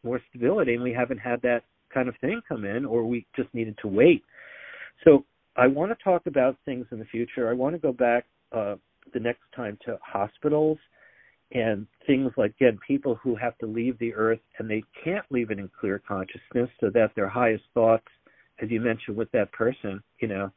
more 0.03 0.23
stability, 0.31 0.73
and 0.73 0.83
we 0.83 0.91
haven't 0.91 1.19
had 1.19 1.43
that 1.43 1.65
kind 1.93 2.09
of 2.09 2.15
thing 2.23 2.41
come 2.49 2.65
in, 2.65 2.87
or 2.87 3.05
we 3.05 3.27
just 3.37 3.53
needed 3.53 3.77
to 3.83 3.89
wait. 3.89 4.25
So 5.05 5.27
I 5.55 5.67
want 5.67 5.93
to 5.93 6.03
talk 6.03 6.23
about 6.25 6.57
things 6.65 6.87
in 6.93 6.99
the 6.99 7.05
future. 7.05 7.51
I 7.51 7.53
want 7.53 7.75
to 7.75 7.79
go 7.79 7.93
back 7.93 8.25
uh, 8.53 8.77
the 9.13 9.21
next 9.21 9.43
time 9.55 9.77
to 9.85 9.99
hospitals 10.03 10.79
and 11.51 11.87
things 12.07 12.33
like 12.39 12.53
again 12.53 12.79
people 12.87 13.19
who 13.23 13.37
have 13.37 13.59
to 13.59 13.67
leave 13.67 13.99
the 13.99 14.15
earth 14.15 14.41
and 14.59 14.71
they 14.71 14.83
can't 15.05 15.27
leave 15.29 15.51
it 15.51 15.59
in 15.59 15.69
clear 15.79 16.01
consciousness 16.09 16.71
so 16.81 16.89
that 16.89 17.11
their 17.15 17.29
highest 17.29 17.65
thoughts 17.75 18.07
as 18.63 18.71
you 18.71 18.81
mentioned 18.81 19.15
with 19.15 19.31
that 19.33 19.53
person 19.53 20.03
you 20.21 20.29
know 20.29 20.51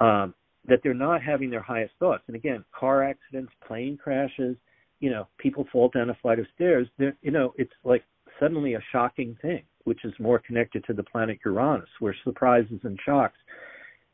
um 0.00 0.34
that 0.68 0.80
they're 0.82 0.94
not 0.94 1.22
having 1.22 1.50
their 1.50 1.62
highest 1.62 1.92
thoughts 1.98 2.22
and 2.26 2.36
again 2.36 2.64
car 2.78 3.02
accidents 3.02 3.52
plane 3.66 3.96
crashes 3.96 4.56
you 5.00 5.10
know 5.10 5.26
people 5.38 5.66
fall 5.72 5.88
down 5.94 6.10
a 6.10 6.18
flight 6.20 6.38
of 6.38 6.46
stairs 6.54 6.86
they're 6.98 7.16
you 7.22 7.30
know 7.30 7.52
it's 7.56 7.72
like 7.84 8.04
suddenly 8.38 8.74
a 8.74 8.80
shocking 8.92 9.36
thing 9.42 9.62
which 9.84 10.04
is 10.04 10.12
more 10.18 10.38
connected 10.38 10.84
to 10.84 10.92
the 10.92 11.02
planet 11.02 11.38
uranus 11.44 11.88
where 12.00 12.14
surprises 12.24 12.80
and 12.84 12.98
shocks 13.04 13.38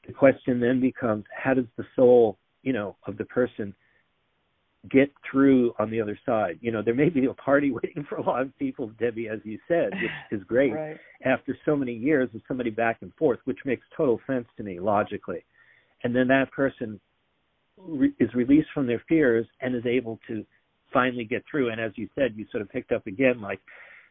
the 0.06 0.12
question 0.12 0.60
then 0.60 0.80
becomes 0.80 1.24
how 1.36 1.54
does 1.54 1.66
the 1.76 1.84
soul 1.96 2.38
you 2.62 2.72
know 2.72 2.96
of 3.06 3.16
the 3.18 3.24
person 3.24 3.74
get 4.90 5.10
through 5.30 5.72
on 5.78 5.90
the 5.90 6.00
other 6.00 6.18
side. 6.26 6.58
You 6.60 6.72
know, 6.72 6.82
there 6.82 6.94
may 6.94 7.08
be 7.08 7.26
a 7.26 7.34
party 7.34 7.70
waiting 7.82 8.04
for 8.08 8.16
a 8.16 8.22
lot 8.22 8.42
of 8.42 8.56
people, 8.58 8.90
Debbie, 8.98 9.28
as 9.28 9.40
you 9.44 9.58
said, 9.66 9.90
which 9.92 10.40
is 10.40 10.44
great 10.46 10.72
right. 10.74 10.98
after 11.24 11.56
so 11.64 11.76
many 11.76 11.92
years 11.92 12.28
of 12.34 12.42
somebody 12.46 12.70
back 12.70 12.98
and 13.00 13.12
forth, 13.14 13.38
which 13.44 13.58
makes 13.64 13.86
total 13.96 14.20
sense 14.26 14.46
to 14.56 14.62
me 14.62 14.80
logically. 14.80 15.44
And 16.04 16.14
then 16.14 16.28
that 16.28 16.52
person 16.52 17.00
re- 17.76 18.14
is 18.20 18.32
released 18.34 18.68
from 18.72 18.86
their 18.86 19.02
fears 19.08 19.46
and 19.60 19.74
is 19.74 19.86
able 19.86 20.20
to 20.28 20.44
finally 20.92 21.24
get 21.24 21.42
through. 21.50 21.70
And 21.70 21.80
as 21.80 21.92
you 21.96 22.08
said, 22.14 22.34
you 22.36 22.46
sort 22.52 22.62
of 22.62 22.68
picked 22.68 22.92
up 22.92 23.06
again, 23.06 23.40
like 23.40 23.60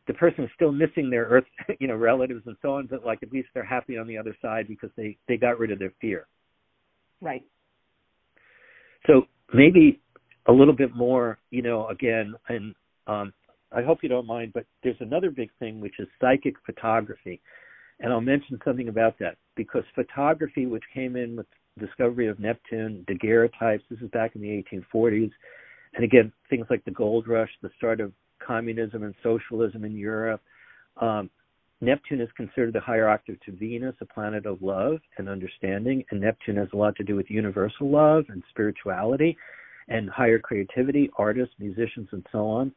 the 0.07 0.13
person 0.13 0.43
is 0.43 0.49
still 0.55 0.71
missing 0.71 1.09
their 1.09 1.25
earth, 1.25 1.45
you 1.79 1.87
know, 1.87 1.95
relatives 1.95 2.43
and 2.45 2.57
so 2.61 2.73
on, 2.73 2.87
but 2.87 3.05
like 3.05 3.23
at 3.23 3.31
least 3.31 3.47
they're 3.53 3.63
happy 3.63 3.97
on 3.97 4.07
the 4.07 4.17
other 4.17 4.35
side 4.41 4.67
because 4.67 4.89
they 4.97 5.17
they 5.27 5.37
got 5.37 5.59
rid 5.59 5.71
of 5.71 5.79
their 5.79 5.93
fear. 6.01 6.27
Right. 7.21 7.43
So 9.07 9.23
maybe 9.53 10.01
a 10.47 10.51
little 10.51 10.75
bit 10.75 10.95
more, 10.95 11.37
you 11.51 11.61
know, 11.61 11.87
again, 11.87 12.33
and 12.49 12.75
um, 13.07 13.33
I 13.71 13.81
hope 13.81 13.99
you 14.01 14.09
don't 14.09 14.27
mind, 14.27 14.51
but 14.53 14.65
there's 14.83 14.97
another 14.99 15.31
big 15.31 15.49
thing 15.59 15.79
which 15.79 15.99
is 15.99 16.07
psychic 16.19 16.55
photography, 16.65 17.41
and 17.99 18.11
I'll 18.11 18.21
mention 18.21 18.59
something 18.65 18.89
about 18.89 19.17
that 19.19 19.37
because 19.55 19.83
photography, 19.95 20.65
which 20.65 20.83
came 20.93 21.15
in 21.15 21.35
with 21.35 21.45
discovery 21.79 22.27
of 22.27 22.39
Neptune, 22.39 23.05
daguerreotypes, 23.07 23.83
this 23.89 23.99
is 23.99 24.09
back 24.11 24.35
in 24.35 24.41
the 24.41 24.63
1840s, 24.93 25.31
and 25.95 26.03
again, 26.03 26.31
things 26.49 26.67
like 26.69 26.83
the 26.85 26.91
gold 26.91 27.27
rush, 27.27 27.49
the 27.61 27.69
start 27.77 27.99
of 27.99 28.11
communism 28.45 29.03
and 29.03 29.13
socialism 29.23 29.85
in 29.85 29.95
Europe. 29.95 30.41
Um, 30.97 31.29
Neptune 31.81 32.21
is 32.21 32.29
considered 32.37 32.73
the 32.73 32.79
higher 32.79 33.09
octave 33.09 33.39
to 33.45 33.51
Venus, 33.51 33.95
a 34.01 34.05
planet 34.05 34.45
of 34.45 34.61
love 34.61 34.99
and 35.17 35.27
understanding, 35.27 36.03
and 36.11 36.21
Neptune 36.21 36.55
has 36.55 36.69
a 36.73 36.77
lot 36.77 36.95
to 36.95 37.03
do 37.03 37.15
with 37.15 37.29
universal 37.29 37.89
love 37.89 38.25
and 38.29 38.41
spirituality 38.49 39.37
and 39.89 40.09
higher 40.09 40.39
creativity, 40.39 41.09
artists, 41.17 41.53
musicians, 41.59 42.07
and 42.11 42.25
so 42.31 42.47
on. 42.47 42.71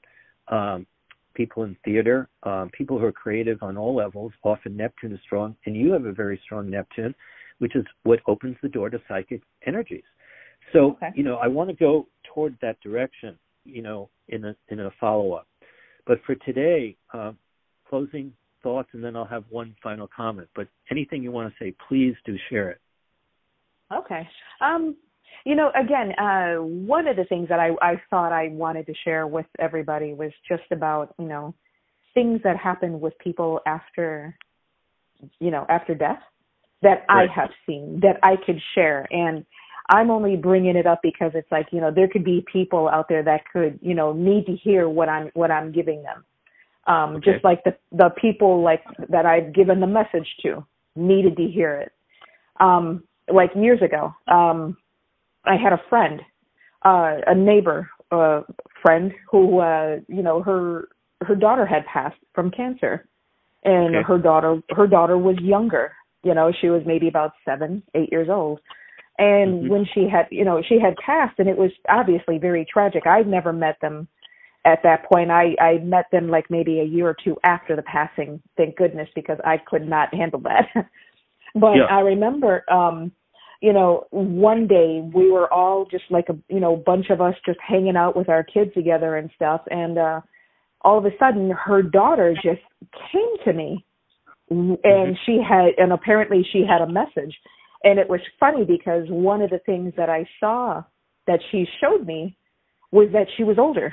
Um, 0.49 0.87
people 1.35 1.63
in 1.65 1.77
theater, 1.85 2.29
um, 2.43 2.71
people 2.77 2.99
who 2.99 3.05
are 3.05 3.13
creative 3.13 3.63
on 3.63 3.77
all 3.77 3.95
levels. 3.95 4.33
Often 4.43 4.77
Neptune 4.77 5.13
is 5.13 5.21
strong, 5.25 5.55
and 5.67 5.77
you 5.77 5.93
have 5.93 6.07
a 6.07 6.13
very 6.13 6.41
strong 6.45 6.69
Neptune, 6.69 7.15
which 7.59 7.77
is 7.77 7.85
what 8.03 8.21
opens 8.27 8.57
the 8.63 8.69
door 8.69 8.91
to 8.91 9.01
psychic 9.09 9.43
energies. 9.67 10.05
So, 10.73 10.93
okay. 10.93 11.11
you 11.15 11.23
know, 11.23 11.37
I 11.37 11.49
want 11.49 11.71
to 11.71 11.77
go 11.77 12.07
toward 12.35 12.57
that 12.61 12.81
direction, 12.81 13.39
you 13.65 13.83
know, 13.83 14.09
in 14.29 14.45
a 14.45 14.57
in 14.69 14.81
a 14.81 14.91
follow 15.01 15.33
up. 15.33 15.47
But 16.07 16.19
for 16.25 16.35
today, 16.37 16.97
uh, 17.13 17.33
closing 17.89 18.33
thoughts, 18.63 18.89
and 18.93 19.03
then 19.03 19.17
I'll 19.17 19.25
have 19.25 19.45
one 19.51 19.75
final 19.83 20.09
comment. 20.15 20.49
But 20.55 20.69
anything 20.91 21.23
you 21.23 21.31
want 21.31 21.53
to 21.53 21.65
say, 21.65 21.75
please 21.89 22.15
do 22.25 22.37
share 22.51 22.71
it. 22.71 22.81
Okay. 23.95 24.29
Um, 24.61 24.97
you 25.45 25.55
know, 25.55 25.71
again, 25.81 26.13
uh, 26.19 26.57
one 26.57 27.07
of 27.07 27.17
the 27.17 27.25
things 27.25 27.49
that 27.49 27.61
I, 27.61 27.71
I 27.81 28.01
thought 28.11 28.33
I 28.33 28.49
wanted 28.49 28.87
to 28.87 28.95
share 29.05 29.27
with 29.27 29.47
everybody 29.61 30.13
was 30.13 30.33
just 30.49 30.65
about, 30.73 31.15
you 31.19 31.27
know, 31.27 31.55
things 32.15 32.41
that 32.43 32.57
happen 32.57 32.99
with 32.99 33.17
people 33.19 33.61
after, 33.67 34.37
you 35.39 35.53
know, 35.53 35.65
after 35.69 35.95
death 35.95 36.19
that 36.87 37.05
right. 37.09 37.29
I 37.29 37.33
have 37.41 37.51
seen 37.67 38.01
that 38.03 38.19
I 38.23 38.37
could 38.37 38.61
share. 38.75 39.07
And 39.11 39.45
I'm 39.89 40.11
only 40.11 40.37
bringing 40.37 40.77
it 40.77 40.87
up 40.87 41.01
because 41.03 41.33
it's 41.35 41.51
like, 41.51 41.67
you 41.73 41.81
know, 41.81 41.91
there 41.91 42.09
could 42.09 42.25
be 42.25 42.45
people 42.51 42.89
out 42.89 43.09
there 43.09 43.23
that 43.25 43.43
could, 43.53 43.79
you 43.83 43.95
know, 43.95 44.13
need 44.13 44.47
to 44.47 44.55
hear 44.55 44.89
what 44.89 45.09
I'm, 45.09 45.31
what 45.35 45.51
I'm 45.51 45.73
giving 45.73 46.03
them. 46.03 46.25
Um, 46.87 47.17
okay. 47.17 47.33
just 47.33 47.45
like 47.45 47.65
the, 47.65 47.77
the 47.91 48.11
people 48.11 48.63
like 48.63 48.83
that 49.09 49.27
I've 49.27 49.53
given 49.53 49.81
the 49.81 49.89
message 49.89 50.29
to 50.43 50.65
needed 50.95 51.37
to 51.37 51.49
hear 51.49 51.75
it. 51.75 51.93
Um, 52.61 53.03
like 53.33 53.51
years 53.57 53.83
ago, 53.83 54.15
um, 54.29 54.77
I 55.45 55.57
had 55.57 55.73
a 55.73 55.83
friend, 55.89 56.23
uh, 56.85 57.17
a 57.27 57.35
neighbor, 57.35 57.91
uh, 58.13 58.43
friend 58.83 59.13
who, 59.31 59.59
uh, 59.59 59.97
you 60.07 60.23
know, 60.23 60.41
her, 60.43 60.89
her 61.27 61.35
daughter 61.35 61.67
had 61.67 61.85
passed 61.87 62.21
from 62.35 62.53
cancer 62.53 63.09
and 63.65 63.97
okay. 63.97 64.07
her 64.07 64.19
daughter, 64.19 64.61
her 64.77 64.87
daughter 64.87 65.19
was 65.19 65.37
younger, 65.41 65.93
you 66.27 66.35
know, 66.35 66.53
she 66.61 66.69
was 66.69 66.83
maybe 66.85 67.09
about 67.09 67.33
seven, 67.45 67.83
eight 67.95 68.11
years 68.11 68.29
old. 68.29 68.61
And 69.19 69.65
Mhm. 69.65 69.69
when 69.71 69.85
she 69.87 70.09
had, 70.09 70.27
you 70.31 70.45
know, 70.45 70.61
she 70.63 70.79
had 70.79 70.97
passed 70.97 71.39
and 71.39 71.49
it 71.49 71.57
was 71.57 71.71
obviously 71.89 72.37
very 72.39 72.65
tragic. 72.67 73.07
I'd 73.07 73.27
never 73.27 73.53
met 73.53 73.81
them 73.81 74.09
at 74.65 74.83
that 74.83 75.05
point. 75.11 75.31
I, 75.31 75.55
I 75.61 75.79
met 75.79 76.11
them 76.11 76.29
like 76.29 76.51
maybe 76.51 76.81
a 76.81 76.85
year 76.85 77.09
or 77.09 77.17
two 77.25 77.37
after 77.45 77.77
the 77.77 77.83
passing, 77.83 78.43
thank 78.57 78.77
goodness, 78.77 79.09
because 79.15 79.39
I 79.45 79.57
could 79.59 79.89
not 79.89 80.13
handle 80.13 80.41
that. 80.41 80.67
but 81.55 81.77
Yeah. 81.77 81.85
I 81.89 82.01
remember, 82.01 82.65
um, 82.71 83.13
you 83.63 83.73
know, 83.73 84.07
one 84.11 84.67
day 84.67 85.01
we 85.15 85.31
were 85.31 85.51
all 85.53 85.87
just 85.87 86.05
like 86.11 86.29
a 86.29 86.37
you 86.49 86.61
know 86.61 86.77
bunch 86.77 87.09
of 87.09 87.23
us 87.23 87.35
just 87.47 87.59
hanging 87.67 87.97
out 87.97 88.15
with 88.17 88.29
our 88.29 88.45
kids 88.45 88.75
together 88.75 89.17
and 89.17 89.31
stuff, 89.35 89.63
and 89.71 89.97
uh 89.97 90.21
all 90.83 90.99
of 90.99 91.07
a 91.07 91.17
sudden 91.19 91.51
her 91.51 91.83
daughter 91.83 92.35
just 92.35 92.61
came 93.11 93.37
to 93.47 93.55
me, 93.55 93.85
and 94.51 94.79
Mhm. 94.85 95.19
she 95.25 95.41
had 95.41 95.75
and 95.79 95.93
apparently 95.93 96.43
she 96.45 96.65
had 96.65 96.81
a 96.81 96.87
message, 96.87 97.39
and 97.85 97.99
it 97.99 98.09
was 98.09 98.21
funny 98.39 98.65
because 98.65 99.09
one 99.11 99.43
of 99.43 99.51
the 99.51 99.59
things 99.61 99.95
that 99.97 100.09
I 100.09 100.27
saw 100.41 100.83
that 101.27 101.43
she 101.51 101.65
showed 101.81 102.07
me 102.07 102.37
was 102.93 103.11
that 103.11 103.29
she 103.37 103.45
was 103.45 103.59
older. 103.59 103.93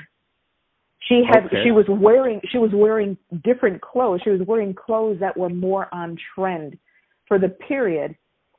She 1.00 1.24
had 1.24 1.46
Okay. 1.46 1.62
she 1.64 1.70
was 1.70 1.88
wearing 1.88 2.40
she 2.50 2.58
was 2.58 2.72
wearing 2.72 3.16
different 3.42 3.80
clothes. 3.82 4.22
She 4.22 4.30
was 4.30 4.42
wearing 4.42 4.74
clothes 4.74 5.18
that 5.18 5.36
were 5.36 5.50
more 5.50 5.88
on 5.92 6.16
trend 6.34 6.78
for 7.26 7.38
the 7.38 7.48
period 7.48 8.16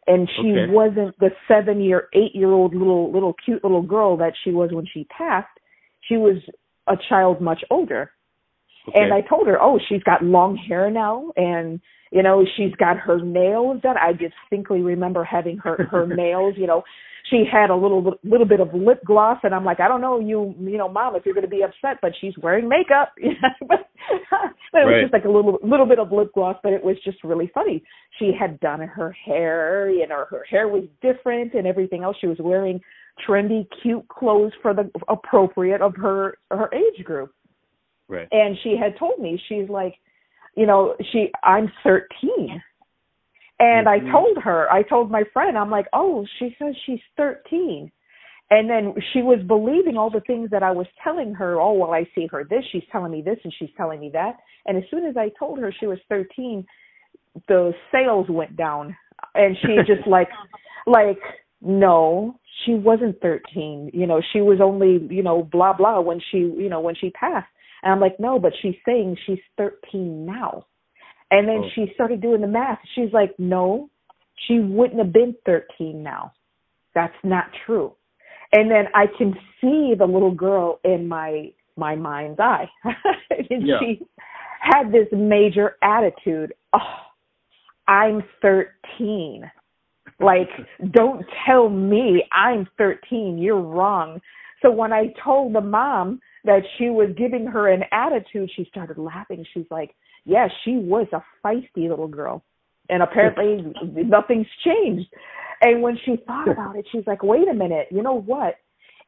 and 0.08 0.30
she 0.30 0.52
Okay. 0.52 0.68
wasn't 0.68 1.18
the 1.20 1.36
seven 1.48 1.82
year 1.82 2.10
eight 2.14 2.36
year 2.36 2.52
old 2.52 2.76
little 2.76 3.12
little 3.12 3.34
cute 3.34 3.64
little 3.64 3.82
girl 3.82 4.18
that 4.18 4.34
she 4.44 4.52
was 4.52 4.72
when 4.72 4.86
she 4.86 5.04
passed 5.06 5.60
she 6.02 6.18
was 6.18 6.38
a 6.88 6.98
child 7.10 7.42
much 7.42 7.64
older 7.70 8.12
Okay. 8.90 9.00
and 9.02 9.14
i 9.14 9.22
told 9.22 9.48
her 9.48 9.62
oh 9.62 9.80
she's 9.90 10.04
got 10.04 10.24
long 10.24 10.56
hair 10.56 10.90
now 10.92 11.32
and 11.36 11.80
You 12.12 12.24
know, 12.24 12.46
she's 12.56 12.74
got 12.78 12.98
her 12.98 13.20
nails 13.20 13.82
done. 13.82 13.98
I 13.98 14.12
distinctly 14.14 14.82
remember 14.82 15.24
having 15.26 15.58
her 15.66 15.76
her 15.92 16.06
nails. 16.24 16.54
You 16.56 16.68
know, 16.68 16.84
she 17.30 17.44
had 17.52 17.70
a 17.72 17.76
little 17.76 18.02
little 18.24 18.46
bit 18.46 18.62
of 18.62 18.70
lip 18.74 19.02
gloss, 19.04 19.40
and 19.44 19.54
I'm 19.56 19.66
like, 19.66 19.80
I 19.82 19.88
don't 19.90 20.00
know, 20.02 20.20
you 20.20 20.56
you 20.72 20.78
know, 20.78 20.88
mom, 20.88 21.16
if 21.16 21.26
you're 21.26 21.34
going 21.34 21.50
to 21.52 21.58
be 21.60 21.64
upset, 21.64 21.98
but 22.02 22.14
she's 22.22 22.38
wearing 22.42 22.70
makeup. 22.70 23.10
but, 23.68 23.90
but 24.72 24.82
it 24.82 24.86
was 24.86 24.94
Right. 24.94 25.02
just 25.02 25.14
like 25.14 25.26
a 25.26 25.30
little 25.38 25.58
little 25.64 25.88
bit 25.88 26.00
of 26.00 26.12
lip 26.12 26.32
gloss, 26.34 26.58
but 26.64 26.72
it 26.74 26.84
was 26.86 26.96
just 27.04 27.22
really 27.24 27.50
funny. 27.54 27.84
She 28.20 28.32
had 28.40 28.60
done 28.62 28.80
her 28.82 29.12
hair, 29.26 29.90
you 29.90 30.08
know, 30.08 30.24
her 30.30 30.44
hair 30.50 30.68
was 30.70 30.84
different 31.02 31.54
and 31.56 31.66
everything 31.68 32.04
else. 32.04 32.16
She 32.22 32.28
was 32.28 32.38
wearing 32.40 32.80
trendy, 33.28 33.68
cute 33.82 34.08
clothes 34.08 34.54
for 34.62 34.74
the 34.74 34.90
appropriate 35.10 35.82
of 35.82 35.94
her 35.98 36.38
her 36.52 36.70
age 36.74 37.04
group 37.04 37.32
Right. 38.08 38.28
and 38.32 38.58
she 38.64 38.76
had 38.78 38.98
told 38.98 39.20
me 39.20 39.42
she's 39.50 39.70
like 39.70 39.96
you 40.56 40.66
know 40.66 40.96
she 41.12 41.32
i'm 41.44 41.72
13 41.84 42.62
and 43.60 43.88
Mhm. 43.88 43.90
i 43.90 44.12
told 44.12 44.38
her 44.38 44.72
i 44.72 44.84
told 44.84 45.10
my 45.10 45.24
friend 45.34 45.58
i'm 45.58 45.72
like 45.72 45.88
oh 45.94 46.26
she 46.40 46.56
says 46.60 46.76
she's 46.86 47.02
13 47.18 47.92
and 48.52 48.70
then 48.70 48.94
she 49.12 49.24
was 49.24 49.40
believing 49.48 49.98
all 49.98 50.10
the 50.12 50.22
things 50.22 50.50
that 50.52 50.62
i 50.62 50.72
was 50.72 50.86
telling 51.04 51.34
her. 51.34 51.60
Oh 51.60 51.74
well 51.74 51.92
i 51.94 52.08
see 52.14 52.28
her 52.28 52.44
this 52.44 52.64
she's 52.72 52.84
telling 52.92 53.12
me 53.12 53.22
this 53.24 53.40
and 53.44 53.54
she's 53.58 53.72
telling 53.76 54.00
me 54.00 54.10
that. 54.14 54.38
And 54.68 54.78
as 54.78 54.84
soon 54.92 55.06
as 55.06 55.18
i 55.18 55.30
told 55.40 55.60
her 55.60 55.72
she 55.80 55.88
was 55.88 56.00
13 56.10 56.66
the 57.48 57.74
sales 57.92 58.28
went 58.30 58.56
down. 58.56 58.96
And 59.34 59.58
she 59.62 59.78
just 59.88 60.08
like 60.08 60.30
like 60.86 61.20
no 61.62 62.40
she 62.66 62.76
wasn't 62.76 63.20
13 63.22 63.92
you 63.94 64.06
know 64.06 64.22
she 64.32 64.42
was 64.42 64.60
only 64.62 65.06
you 65.10 65.24
know 65.24 65.42
blah 65.52 65.74
blah 65.74 66.00
when 66.00 66.20
she 66.32 66.38
you 66.38 66.70
know 66.70 66.80
when 66.82 66.96
she 66.96 67.10
passed 67.10 67.48
and 67.86 67.94
i'm 67.94 68.02
like 68.02 68.20
no 68.20 68.38
but 68.40 68.52
she's 68.62 68.76
saying 68.86 69.16
she's 69.26 69.40
13 69.58 70.26
now. 70.26 70.66
And 71.32 71.48
then 71.48 71.62
Oh. 71.66 71.70
she 71.74 71.92
started 71.96 72.22
doing 72.22 72.42
the 72.42 72.48
math. 72.48 72.80
She's 72.96 73.12
like 73.14 73.34
no 73.40 73.90
she 74.48 74.60
wouldn't 74.60 75.00
have 75.00 75.14
been 75.14 75.34
13 75.46 76.04
now. 76.04 76.34
That's 76.94 77.16
not 77.24 77.46
true. 77.66 77.94
And 78.52 78.70
then 78.70 78.86
i 78.94 79.06
can 79.18 79.34
see 79.62 79.94
the 79.98 80.06
little 80.06 80.32
girl 80.34 80.80
in 80.84 81.08
my 81.08 81.52
my 81.78 81.96
mind's 81.96 82.40
eye. 82.40 82.70
And 83.50 83.66
Yeah. 83.68 83.80
she 83.80 84.06
had 84.60 84.92
this 84.92 85.08
major 85.12 85.78
attitude. 85.82 86.54
Oh 86.74 86.80
i'm 87.88 88.24
13 88.42 89.52
like 90.20 90.50
don't 90.92 91.24
tell 91.46 91.70
me 91.70 92.24
i'm 92.32 92.68
13 92.78 93.38
you're 93.38 93.62
wrong. 93.62 94.20
So 94.62 94.72
when 94.72 94.92
i 94.94 95.14
told 95.24 95.54
the 95.54 95.62
mom 95.62 96.20
that 96.46 96.62
she 96.78 96.90
was 96.90 97.10
giving 97.18 97.46
her 97.46 97.68
an 97.72 97.84
attitude 97.92 98.50
she 98.56 98.66
started 98.66 98.98
laughing. 98.98 99.46
She's 99.54 99.66
like 99.70 99.96
yeah 100.26 100.48
she 100.64 100.78
was 100.78 101.08
a 101.14 101.24
feisty 101.46 101.90
little 101.90 102.08
girl. 102.08 102.44
And 102.90 103.02
apparently 103.02 103.74
nothing's 104.04 104.48
changed. 104.64 105.08
And 105.62 105.82
when 105.82 105.98
she 106.06 106.18
thought 106.28 106.50
about 106.50 106.76
it 106.76 106.86
she's 106.92 107.06
like 107.08 107.24
wait 107.24 107.48
a 107.48 107.54
minute. 107.54 107.88
You 107.92 108.04
know 108.04 108.22
what? 108.22 108.56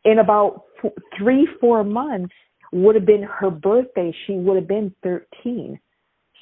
In 0.05 0.19
about 0.19 0.63
f- 0.83 0.91
three 1.17 1.47
four 1.59 1.83
months 1.83 2.33
would 2.71 2.95
have 2.95 3.05
been 3.05 3.23
her 3.23 3.49
birthday. 3.49 4.13
She 4.25 4.33
would 4.33 4.57
have 4.57 4.67
been 4.67 4.93
13 5.03 5.79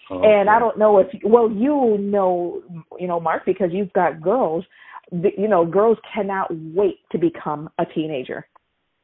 Oh, 0.10 0.22
and 0.22 0.50
I 0.50 0.60
don't 0.60 0.78
know 0.78 1.00
if 1.00 1.08
well 1.24 1.50
you 1.50 1.98
know 2.00 2.62
you 3.00 3.08
know 3.08 3.20
Mark 3.20 3.44
because 3.46 3.70
you've 3.72 3.94
got 3.94 4.22
girls. 4.22 4.64
You 5.12 5.48
know 5.48 5.66
girls 5.66 5.98
cannot 6.14 6.50
wait 6.52 7.00
to 7.12 7.18
become 7.18 7.70
a 7.80 7.86
teenager 7.86 8.48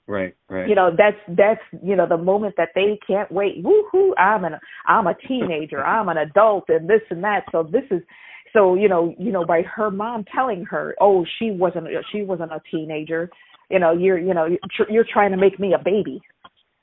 Right. 0.07 0.36
Right. 0.49 0.68
you 0.68 0.76
know 0.76 0.90
that's 0.95 1.18
that's 1.38 1.61
you 1.84 1.95
know 1.95 2.07
the 2.07 2.18
moment 2.18 2.56
that 2.57 2.69
they 2.76 2.99
can't 3.06 3.32
wait 3.32 3.64
woohoo 3.64 4.11
I'm 4.18 4.44
an 4.44 4.53
I'm 4.88 5.07
a 5.07 5.15
teenager 5.28 5.84
I'm 5.86 6.10
an 6.10 6.18
adult 6.18 6.65
and 6.69 6.90
this 6.90 7.02
and 7.10 7.23
that 7.23 7.44
so 7.52 7.64
this 7.64 7.84
is 7.91 8.02
so 8.53 8.76
you 8.76 8.90
know 8.90 9.14
you 9.18 9.32
know 9.32 9.45
by 9.45 9.61
her 9.61 9.91
mom 9.91 10.26
telling 10.36 10.65
her 10.65 10.95
oh 10.99 11.26
she 11.40 11.52
wasn't 11.52 11.88
she 12.11 12.23
wasn't 12.23 12.52
a 12.52 12.61
teenager 12.69 13.30
you 13.69 13.80
know 13.80 13.91
you're 13.94 14.18
you 14.18 14.34
know 14.34 14.45
you're, 14.45 14.60
tr- 14.76 14.91
you're 14.91 15.06
trying 15.11 15.32
to 15.32 15.38
make 15.38 15.60
me 15.60 15.73
a 15.73 15.84
baby 15.84 16.22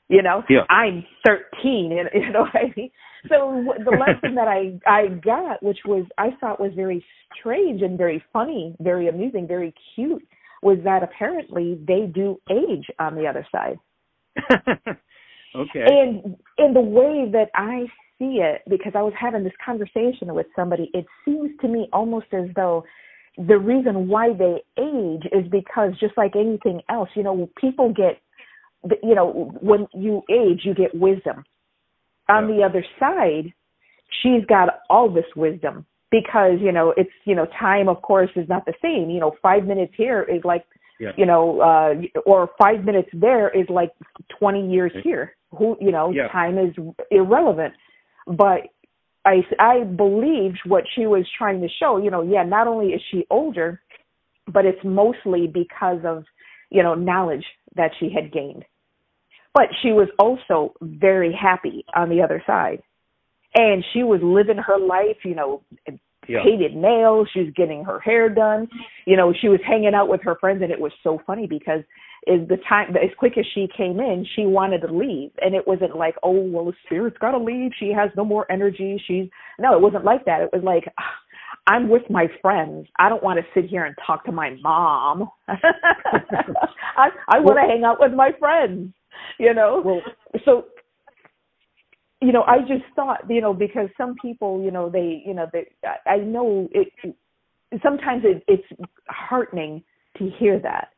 you 0.07 0.23
know 0.23 0.43
Yeah. 0.49 0.61
i'm 0.69 1.05
13 1.25 1.97
and 1.97 2.09
you 2.13 2.31
know 2.33 2.41
what 2.41 2.55
i 2.55 2.73
mean 2.75 2.89
so 3.27 3.63
the 3.83 3.91
lesson 3.91 4.35
that 4.35 4.47
i 4.47 4.79
i 4.87 5.07
got 5.07 5.61
which 5.61 5.79
was 5.85 6.05
i 6.17 6.29
thought 6.39 6.59
was 6.59 6.71
very 6.75 7.05
strange 7.37 7.81
and 7.81 7.97
very 7.97 8.23
funny 8.33 8.75
very 8.79 9.07
amusing 9.07 9.47
very 9.47 9.73
cute 9.93 10.23
was 10.61 10.77
that 10.83 11.03
apparently 11.03 11.79
they 11.87 12.05
do 12.13 12.39
age 12.49 12.85
on 12.99 13.15
the 13.15 13.25
other 13.25 13.45
side 13.51 13.77
okay. 15.55 15.85
and 15.85 16.37
in 16.57 16.73
the 16.73 16.81
way 16.81 17.29
that 17.31 17.49
I 17.55 17.85
see 18.19 18.41
it, 18.41 18.61
because 18.69 18.91
I 18.95 19.01
was 19.01 19.13
having 19.19 19.43
this 19.43 19.53
conversation 19.65 20.33
with 20.33 20.45
somebody, 20.55 20.91
it 20.93 21.05
seems 21.25 21.51
to 21.61 21.67
me 21.67 21.87
almost 21.93 22.27
as 22.33 22.49
though 22.55 22.83
the 23.37 23.57
reason 23.57 24.09
why 24.09 24.33
they 24.33 24.61
age 24.77 25.23
is 25.31 25.49
because 25.49 25.93
just 25.99 26.17
like 26.17 26.35
anything 26.35 26.81
else, 26.89 27.09
you 27.15 27.23
know, 27.23 27.49
people 27.59 27.93
get, 27.93 28.21
you 29.01 29.15
know, 29.15 29.57
when 29.61 29.87
you 29.93 30.21
age, 30.29 30.61
you 30.65 30.73
get 30.73 30.93
wisdom. 30.93 31.43
On 32.27 32.49
Yeah. 32.49 32.55
the 32.55 32.63
other 32.63 32.85
side, 32.99 33.53
she's 34.21 34.45
got 34.45 34.81
all 34.89 35.09
this 35.09 35.25
wisdom 35.35 35.85
because, 36.11 36.59
you 36.59 36.71
know, 36.71 36.93
it's, 36.97 37.11
you 37.25 37.35
know, 37.35 37.45
time, 37.59 37.87
of 37.87 38.01
course, 38.01 38.29
is 38.35 38.47
not 38.49 38.65
the 38.65 38.73
same. 38.81 39.09
You 39.09 39.19
know, 39.19 39.35
five 39.41 39.65
minutes 39.65 39.93
here 39.95 40.23
is 40.23 40.43
like 40.43 40.65
Yeah. 40.99 41.13
you 41.15 41.25
know, 41.25 41.61
uh, 41.61 41.95
or 42.25 42.49
five 42.61 42.83
minutes 42.83 43.09
there 43.13 43.49
is 43.49 43.69
like 43.69 43.91
20 44.37 44.69
years 44.69 44.91
here. 45.03 45.35
Who, 45.57 45.77
you 45.79 45.91
know, 45.91 46.11
Yeah. 46.11 46.27
time 46.27 46.57
is 46.57 46.75
irrelevant. 47.09 47.73
But 48.27 48.67
I, 49.25 49.45
I 49.59 49.83
believed 49.83 50.59
what 50.65 50.83
she 50.93 51.05
was 51.05 51.25
trying 51.37 51.61
to 51.61 51.69
show, 51.79 51.97
you 51.97 52.11
know, 52.11 52.21
yeah, 52.21 52.43
not 52.43 52.67
only 52.67 52.93
is 52.93 53.01
she 53.11 53.25
older, 53.29 53.81
but 54.47 54.65
it's 54.65 54.83
mostly 54.83 55.47
because 55.47 56.03
of, 56.03 56.25
you 56.69 56.83
know, 56.83 56.95
knowledge 56.95 57.45
that 57.75 57.91
she 57.99 58.09
had 58.09 58.31
gained. 58.31 58.65
But 59.53 59.67
she 59.81 59.91
was 59.91 60.07
also 60.19 60.73
very 60.81 61.33
happy 61.33 61.85
on 61.95 62.09
the 62.09 62.21
other 62.21 62.43
side. 62.45 62.81
And 63.55 63.83
she 63.93 64.03
was 64.03 64.21
living 64.21 64.57
her 64.57 64.77
life, 64.77 65.17
you 65.23 65.35
know, 65.35 65.61
Yeah. 66.27 66.43
painted 66.43 66.75
nails. 66.75 67.27
She 67.33 67.41
was 67.41 67.49
getting 67.55 67.83
her 67.85 67.99
hair 67.99 68.29
done. 68.29 68.67
You 69.05 69.17
know, 69.17 69.33
she 69.33 69.49
was 69.49 69.59
hanging 69.65 69.95
out 69.95 70.07
with 70.09 70.21
her 70.23 70.35
friends, 70.35 70.61
and 70.61 70.71
it 70.71 70.79
was 70.79 70.93
so 71.01 71.17
funny 71.25 71.47
because 71.47 71.83
is 72.27 72.47
the 72.49 72.57
time 72.67 72.95
as 72.97 73.09
quick 73.17 73.37
as 73.37 73.45
she 73.55 73.67
came 73.75 73.99
in, 73.99 74.25
she 74.35 74.45
wanted 74.45 74.81
to 74.81 74.93
leave, 74.93 75.31
and 75.41 75.55
it 75.55 75.65
wasn't 75.65 75.95
like, 75.95 76.15
oh 76.21 76.39
well, 76.41 76.65
the 76.65 76.73
spirit's 76.85 77.17
got 77.17 77.31
to 77.31 77.37
leave. 77.39 77.71
She 77.79 77.91
has 77.91 78.11
no 78.15 78.25
more 78.25 78.45
energy. 78.51 79.01
She's 79.07 79.27
no, 79.57 79.73
it 79.73 79.81
wasn't 79.81 80.05
like 80.05 80.25
that. 80.25 80.41
It 80.41 80.49
was 80.53 80.63
like. 80.63 80.83
"Ah, 80.99 81.13
I'm 81.67 81.87
with 81.87 82.09
my 82.09 82.27
friends. 82.41 82.87
I 82.97 83.09
don't 83.09 83.21
want 83.21 83.39
to 83.39 83.45
sit 83.53 83.69
here 83.69 83.85
and 83.85 83.95
talk 84.05 84.25
to 84.25 84.31
my 84.31 84.55
mom. 84.61 85.29
I 85.47 87.09
I 87.27 87.39
want 87.39 87.57
to 87.57 87.67
hang 87.67 87.83
out 87.83 87.99
with 87.99 88.13
my 88.13 88.31
friends, 88.39 88.91
you 89.37 89.53
know. 89.53 89.81
Well, 89.85 90.01
so 90.45 90.65
you 92.21 92.33
know, 92.33 92.43
I 92.43 92.59
just 92.59 92.83
thought, 92.95 93.21
you 93.29 93.41
know, 93.41 93.53
because 93.53 93.89
some 93.97 94.15
people, 94.21 94.61
you 94.61 94.71
know, 94.71 94.89
they, 94.89 95.23
you 95.25 95.33
know, 95.33 95.47
they, 95.51 95.67
I 96.05 96.17
know 96.17 96.67
it. 96.71 96.89
Sometimes 97.81 98.23
it, 98.25 98.43
it's 98.47 98.67
heartening 99.07 99.83
to 100.17 100.29
hear 100.37 100.59
that, 100.59 100.89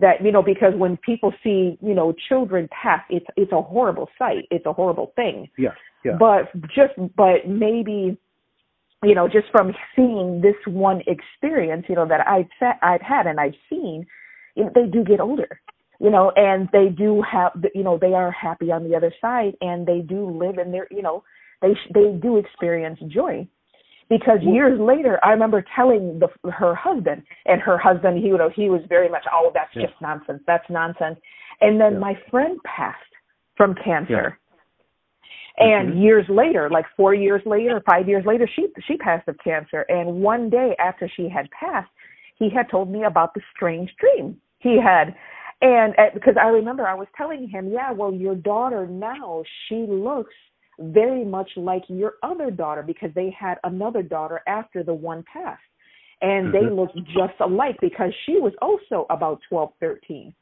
that 0.00 0.24
you 0.24 0.32
know, 0.32 0.42
because 0.42 0.72
when 0.74 0.96
people 0.96 1.32
see, 1.42 1.78
you 1.82 1.94
know, 1.94 2.14
children 2.28 2.68
pass, 2.70 3.02
it's 3.10 3.26
it's 3.36 3.52
a 3.52 3.60
horrible 3.60 4.08
sight. 4.18 4.46
It's 4.50 4.64
a 4.64 4.72
horrible 4.72 5.12
thing. 5.16 5.48
yeah. 5.58 5.70
Yeah. 6.04 6.16
But 6.18 6.52
just, 6.64 6.92
but 7.16 7.48
maybe, 7.48 8.18
you 9.02 9.14
know, 9.14 9.26
just 9.26 9.46
from 9.50 9.72
seeing 9.96 10.42
this 10.42 10.56
one 10.66 11.02
experience, 11.06 11.86
you 11.88 11.94
know, 11.94 12.06
that 12.06 12.26
I've 12.26 12.46
I've 12.82 13.00
had 13.00 13.26
and 13.26 13.40
I've 13.40 13.54
seen, 13.70 14.06
you 14.54 14.64
know, 14.64 14.70
they 14.74 14.86
do 14.86 15.02
get 15.02 15.20
older 15.20 15.60
you 16.00 16.10
know 16.10 16.32
and 16.36 16.68
they 16.72 16.88
do 16.88 17.22
have 17.22 17.52
you 17.74 17.82
know 17.82 17.98
they 17.98 18.14
are 18.14 18.30
happy 18.30 18.70
on 18.72 18.88
the 18.88 18.94
other 18.96 19.12
side 19.20 19.54
and 19.60 19.86
they 19.86 20.00
do 20.00 20.30
live 20.30 20.58
in 20.58 20.72
their 20.72 20.86
you 20.90 21.02
know 21.02 21.22
they 21.62 21.74
they 21.92 22.12
do 22.20 22.36
experience 22.36 22.98
joy 23.08 23.46
because 24.08 24.38
years 24.42 24.78
later 24.80 25.18
i 25.24 25.30
remember 25.30 25.64
telling 25.74 26.18
the 26.18 26.50
her 26.50 26.74
husband 26.74 27.22
and 27.46 27.60
her 27.60 27.78
husband 27.78 28.18
he 28.18 28.26
you 28.26 28.38
know 28.38 28.50
he 28.54 28.68
was 28.68 28.82
very 28.88 29.08
much 29.08 29.24
oh 29.32 29.50
that's 29.54 29.70
Yeah. 29.74 29.86
just 29.86 30.00
nonsense 30.00 30.42
that's 30.46 30.68
nonsense 30.68 31.18
and 31.60 31.80
then 31.80 31.94
Yeah. 31.94 31.98
my 32.00 32.14
friend 32.30 32.58
passed 32.64 32.98
from 33.56 33.74
cancer 33.74 34.38
Yeah. 35.58 35.64
and 35.66 35.92
Mhm. 35.94 36.02
years 36.02 36.28
later 36.28 36.68
like 36.68 36.86
4 36.96 37.14
years 37.14 37.44
later 37.46 37.80
5 37.88 38.08
years 38.08 38.26
later 38.26 38.46
she 38.46 38.68
she 38.86 38.96
passed 38.96 39.28
of 39.28 39.38
cancer 39.38 39.82
and 39.88 40.22
one 40.22 40.50
day 40.50 40.74
after 40.78 41.08
she 41.08 41.28
had 41.28 41.48
passed 41.52 41.90
he 42.36 42.48
had 42.50 42.68
told 42.68 42.90
me 42.90 43.04
about 43.04 43.32
the 43.34 43.40
strange 43.54 43.94
dream 43.96 44.38
he 44.58 44.78
had 44.78 45.14
and 45.60 45.94
uh, 45.98 46.10
because 46.14 46.34
I 46.40 46.48
remember 46.48 46.86
I 46.86 46.94
was 46.94 47.08
telling 47.16 47.48
him, 47.48 47.70
yeah, 47.70 47.92
well, 47.92 48.12
your 48.12 48.34
daughter 48.34 48.86
now, 48.86 49.42
she 49.68 49.86
looks 49.88 50.34
very 50.78 51.24
much 51.24 51.50
like 51.56 51.82
your 51.88 52.14
other 52.22 52.50
daughter 52.50 52.82
because 52.82 53.10
they 53.14 53.30
had 53.38 53.58
another 53.64 54.02
daughter 54.02 54.42
after 54.46 54.82
the 54.82 54.94
one 54.94 55.24
passed. 55.32 55.62
And 56.20 56.52
they 56.52 56.64
Mhm. 56.64 56.76
look 56.76 56.94
just 57.06 57.38
alike 57.40 57.76
because 57.80 58.12
she 58.24 58.38
was 58.38 58.54
also 58.62 59.06
about 59.10 59.40
twelve, 59.48 59.72
thirteen. 59.80 60.34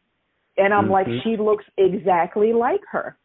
And 0.57 0.73
I'm 0.73 0.91
like, 0.91 1.07
Mhm. 1.07 1.23
she 1.23 1.37
looks 1.37 1.65
exactly 1.77 2.53
like 2.53 2.85
her. 2.91 3.17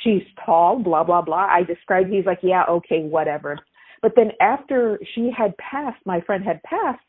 She's 0.00 0.22
tall, 0.44 0.78
blah, 0.78 1.04
blah, 1.04 1.22
blah. 1.22 1.46
I 1.48 1.62
described, 1.62 2.10
he's 2.10 2.26
like, 2.26 2.42
yeah, 2.42 2.64
okay, 2.68 3.04
whatever. 3.04 3.58
But 4.00 4.14
then 4.16 4.32
after 4.40 4.98
she 5.14 5.30
had 5.30 5.56
passed, 5.58 6.04
my 6.04 6.20
friend 6.22 6.42
had 6.44 6.62
passed, 6.64 7.04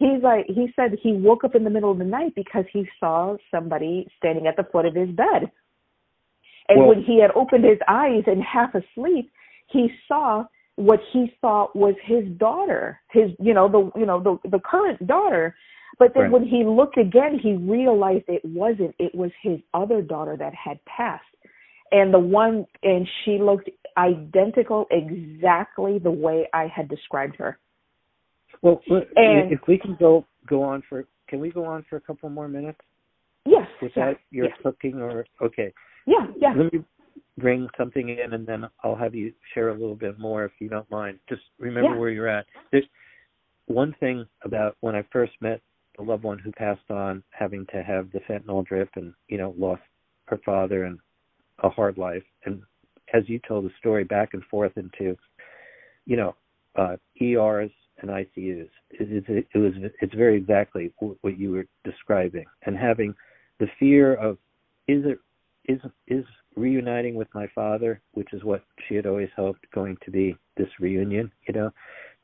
he's 0.00 0.22
like 0.22 0.46
he 0.48 0.72
said 0.74 0.98
he 1.00 1.12
woke 1.12 1.44
up 1.44 1.54
in 1.54 1.62
the 1.62 1.70
middle 1.70 1.92
of 1.92 1.98
the 1.98 2.04
night 2.04 2.34
because 2.34 2.64
he 2.72 2.88
saw 2.98 3.36
somebody 3.50 4.08
standing 4.16 4.48
at 4.48 4.56
the 4.56 4.64
foot 4.72 4.86
of 4.86 4.94
his 4.94 5.10
bed. 5.10 5.52
And 6.68 6.80
well, 6.80 6.88
when 6.88 7.02
he 7.02 7.20
had 7.20 7.30
opened 7.36 7.64
his 7.64 7.78
eyes 7.86 8.24
and 8.26 8.42
half 8.42 8.74
asleep, 8.74 9.30
he 9.68 9.88
saw 10.08 10.44
what 10.76 11.00
he 11.12 11.32
thought 11.40 11.76
was 11.76 11.94
his 12.02 12.24
daughter, 12.38 12.98
his 13.10 13.30
you 13.38 13.54
know 13.54 13.68
the 13.68 14.00
you 14.00 14.06
know 14.06 14.20
the 14.20 14.48
the 14.48 14.58
current 14.58 15.06
daughter. 15.06 15.54
But 15.98 16.14
then 16.14 16.24
right. 16.24 16.32
when 16.32 16.44
he 16.44 16.64
looked 16.64 16.96
again, 16.96 17.38
he 17.40 17.54
realized 17.54 18.24
it 18.28 18.44
wasn't. 18.44 18.94
It 18.98 19.14
was 19.14 19.30
his 19.42 19.60
other 19.74 20.00
daughter 20.00 20.36
that 20.38 20.54
had 20.54 20.82
passed, 20.86 21.24
and 21.92 22.14
the 22.14 22.18
one 22.18 22.66
and 22.82 23.06
she 23.24 23.38
looked 23.38 23.68
identical, 23.98 24.86
exactly 24.90 25.98
the 25.98 26.10
way 26.10 26.48
I 26.54 26.68
had 26.74 26.88
described 26.88 27.36
her. 27.36 27.58
Well, 28.62 28.80
and, 28.88 29.52
if 29.52 29.60
we 29.66 29.78
can 29.78 29.96
go 29.98 30.26
go 30.46 30.62
on 30.62 30.82
for, 30.88 31.06
can 31.28 31.40
we 31.40 31.50
go 31.50 31.64
on 31.64 31.84
for 31.88 31.96
a 31.96 32.00
couple 32.00 32.28
more 32.28 32.48
minutes? 32.48 32.80
Yes. 33.46 33.66
Without 33.80 34.16
your 34.30 34.46
yes. 34.46 34.56
cooking 34.62 35.00
or 35.00 35.24
okay. 35.42 35.72
Yeah, 36.06 36.26
yeah. 36.36 36.52
Let 36.56 36.72
me 36.72 36.84
bring 37.38 37.68
something 37.76 38.08
in, 38.08 38.32
and 38.32 38.46
then 38.46 38.64
I'll 38.84 38.96
have 38.96 39.14
you 39.14 39.32
share 39.54 39.70
a 39.70 39.74
little 39.74 39.94
bit 39.94 40.18
more 40.18 40.44
if 40.44 40.52
you 40.58 40.68
don't 40.68 40.90
mind. 40.90 41.18
Just 41.28 41.42
remember 41.58 41.94
yeah. 41.94 41.98
where 41.98 42.10
you're 42.10 42.28
at. 42.28 42.46
There's 42.70 42.84
one 43.66 43.94
thing 44.00 44.26
about 44.44 44.76
when 44.80 44.94
I 44.94 45.04
first 45.12 45.32
met 45.40 45.60
a 45.98 46.02
loved 46.02 46.24
one 46.24 46.38
who 46.38 46.52
passed 46.52 46.90
on, 46.90 47.22
having 47.30 47.66
to 47.72 47.82
have 47.82 48.10
the 48.12 48.20
fentanyl 48.20 48.66
drip, 48.66 48.90
and 48.96 49.14
you 49.28 49.38
know, 49.38 49.54
lost 49.58 49.82
her 50.26 50.40
father 50.44 50.84
and 50.84 50.98
a 51.62 51.68
hard 51.68 51.98
life, 51.98 52.22
and 52.44 52.62
as 53.12 53.24
you 53.28 53.40
told 53.46 53.64
the 53.64 53.70
story, 53.78 54.04
back 54.04 54.30
and 54.34 54.44
forth 54.44 54.72
into, 54.76 55.16
you 56.06 56.16
know, 56.16 56.34
uh, 56.76 56.96
ERs 57.20 57.70
and 58.00 58.10
ICUs. 58.10 58.68
It, 58.90 59.24
it, 59.28 59.46
it 59.54 59.58
was 59.58 59.72
it's 60.00 60.14
very 60.14 60.36
exactly 60.36 60.92
what 60.98 61.38
you 61.38 61.52
were 61.52 61.66
describing, 61.84 62.44
and 62.66 62.76
having 62.76 63.14
the 63.58 63.68
fear 63.78 64.14
of 64.14 64.38
is 64.88 65.04
it 65.04 65.18
is 65.66 65.80
is 66.08 66.24
reuniting 66.56 67.14
with 67.14 67.28
my 67.34 67.46
father, 67.54 68.00
which 68.12 68.32
is 68.32 68.44
what 68.44 68.64
she 68.88 68.94
had 68.94 69.06
always 69.06 69.28
hoped 69.36 69.70
going 69.72 69.96
to 70.04 70.10
be 70.10 70.36
this 70.56 70.68
reunion, 70.80 71.30
you 71.46 71.54
know. 71.54 71.70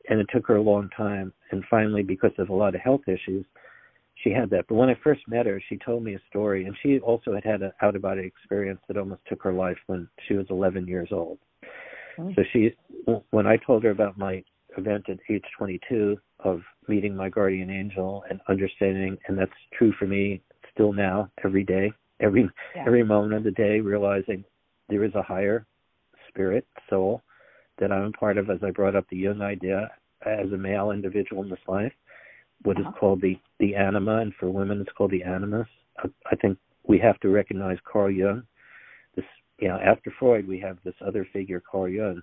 And 0.09 0.19
it 0.19 0.27
took 0.31 0.47
her 0.47 0.55
a 0.55 0.61
long 0.61 0.89
time, 0.95 1.33
and 1.51 1.63
finally, 1.69 2.03
because 2.03 2.31
of 2.37 2.49
a 2.49 2.53
lot 2.53 2.75
of 2.75 2.81
health 2.81 3.01
issues, 3.07 3.45
she 4.23 4.31
had 4.31 4.49
that. 4.51 4.65
But 4.67 4.75
when 4.75 4.89
I 4.89 4.97
first 5.03 5.21
met 5.27 5.45
her, 5.45 5.61
she 5.67 5.77
told 5.77 6.03
me 6.03 6.15
a 6.15 6.21
story, 6.29 6.65
and 6.65 6.75
she 6.81 6.99
also 6.99 7.33
had 7.33 7.43
had 7.43 7.61
an 7.61 7.71
out 7.81 7.95
of 7.95 8.01
body 8.01 8.25
experience 8.25 8.79
that 8.87 8.97
almost 8.97 9.21
took 9.27 9.43
her 9.43 9.53
life 9.53 9.77
when 9.87 10.07
she 10.27 10.35
was 10.35 10.45
11 10.49 10.87
years 10.87 11.09
old. 11.11 11.39
Mm-hmm. 12.17 12.31
So 12.35 12.43
she, 12.51 12.73
when 13.31 13.47
I 13.47 13.57
told 13.57 13.83
her 13.83 13.91
about 13.91 14.17
my 14.17 14.43
event 14.77 15.09
at 15.09 15.17
age 15.29 15.43
22 15.57 16.17
of 16.39 16.61
meeting 16.87 17.15
my 17.15 17.29
guardian 17.29 17.69
angel 17.69 18.23
and 18.29 18.39
understanding, 18.47 19.17
and 19.27 19.37
that's 19.37 19.51
true 19.77 19.93
for 19.97 20.05
me 20.05 20.41
still 20.73 20.93
now, 20.93 21.29
every 21.43 21.63
day, 21.63 21.91
every 22.19 22.49
yeah. 22.75 22.83
every 22.85 23.03
moment 23.03 23.33
of 23.33 23.43
the 23.43 23.51
day, 23.51 23.79
realizing 23.79 24.43
there 24.89 25.03
is 25.03 25.15
a 25.15 25.21
higher 25.21 25.65
spirit, 26.29 26.65
soul 26.89 27.21
that 27.79 27.91
I'm 27.91 28.05
a 28.05 28.11
part 28.11 28.37
of. 28.37 28.49
As 28.49 28.59
I 28.63 28.71
brought 28.71 28.95
up 28.95 29.05
the 29.09 29.17
Jung 29.17 29.41
idea 29.41 29.89
as 30.25 30.51
a 30.51 30.57
male 30.57 30.91
individual 30.91 31.43
in 31.43 31.49
this 31.49 31.59
life, 31.67 31.93
what 32.63 32.77
uh-huh. 32.77 32.89
is 32.89 32.95
called 32.99 33.21
the 33.21 33.37
the 33.59 33.75
anima, 33.75 34.17
and 34.17 34.33
for 34.39 34.49
women 34.49 34.81
it's 34.81 34.91
called 34.95 35.11
the 35.11 35.23
animus. 35.23 35.67
I, 35.97 36.09
I 36.31 36.35
think 36.35 36.57
we 36.87 36.99
have 36.99 37.19
to 37.21 37.29
recognize 37.29 37.77
Carl 37.91 38.11
Jung. 38.11 38.43
This, 39.15 39.25
you 39.59 39.67
know, 39.67 39.79
after 39.83 40.13
Freud, 40.19 40.47
we 40.47 40.59
have 40.59 40.77
this 40.83 40.95
other 41.05 41.27
figure, 41.33 41.61
Carl 41.69 41.89
Jung, 41.89 42.21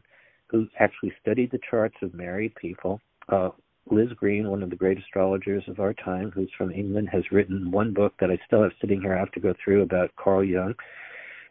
who 0.54 0.68
actually 0.78 1.12
studied 1.20 1.50
the 1.50 1.58
charts 1.68 1.96
of 2.00 2.14
married 2.14 2.54
people. 2.54 3.00
Uh, 3.28 3.50
Liz 3.90 4.08
Greene, 4.16 4.48
one 4.48 4.62
of 4.62 4.70
the 4.70 4.76
great 4.76 4.98
astrologers 4.98 5.64
of 5.66 5.80
our 5.80 5.92
time, 5.92 6.30
who's 6.30 6.50
from 6.56 6.70
England, 6.70 7.08
has 7.12 7.24
written 7.32 7.72
one 7.72 7.92
book 7.92 8.14
that 8.20 8.30
I 8.30 8.38
still 8.46 8.62
have 8.62 8.70
sitting 8.80 9.00
here. 9.00 9.16
I 9.16 9.18
have 9.18 9.32
to 9.32 9.40
go 9.40 9.52
through 9.62 9.82
about 9.82 10.14
Carl 10.16 10.44
Jung 10.44 10.74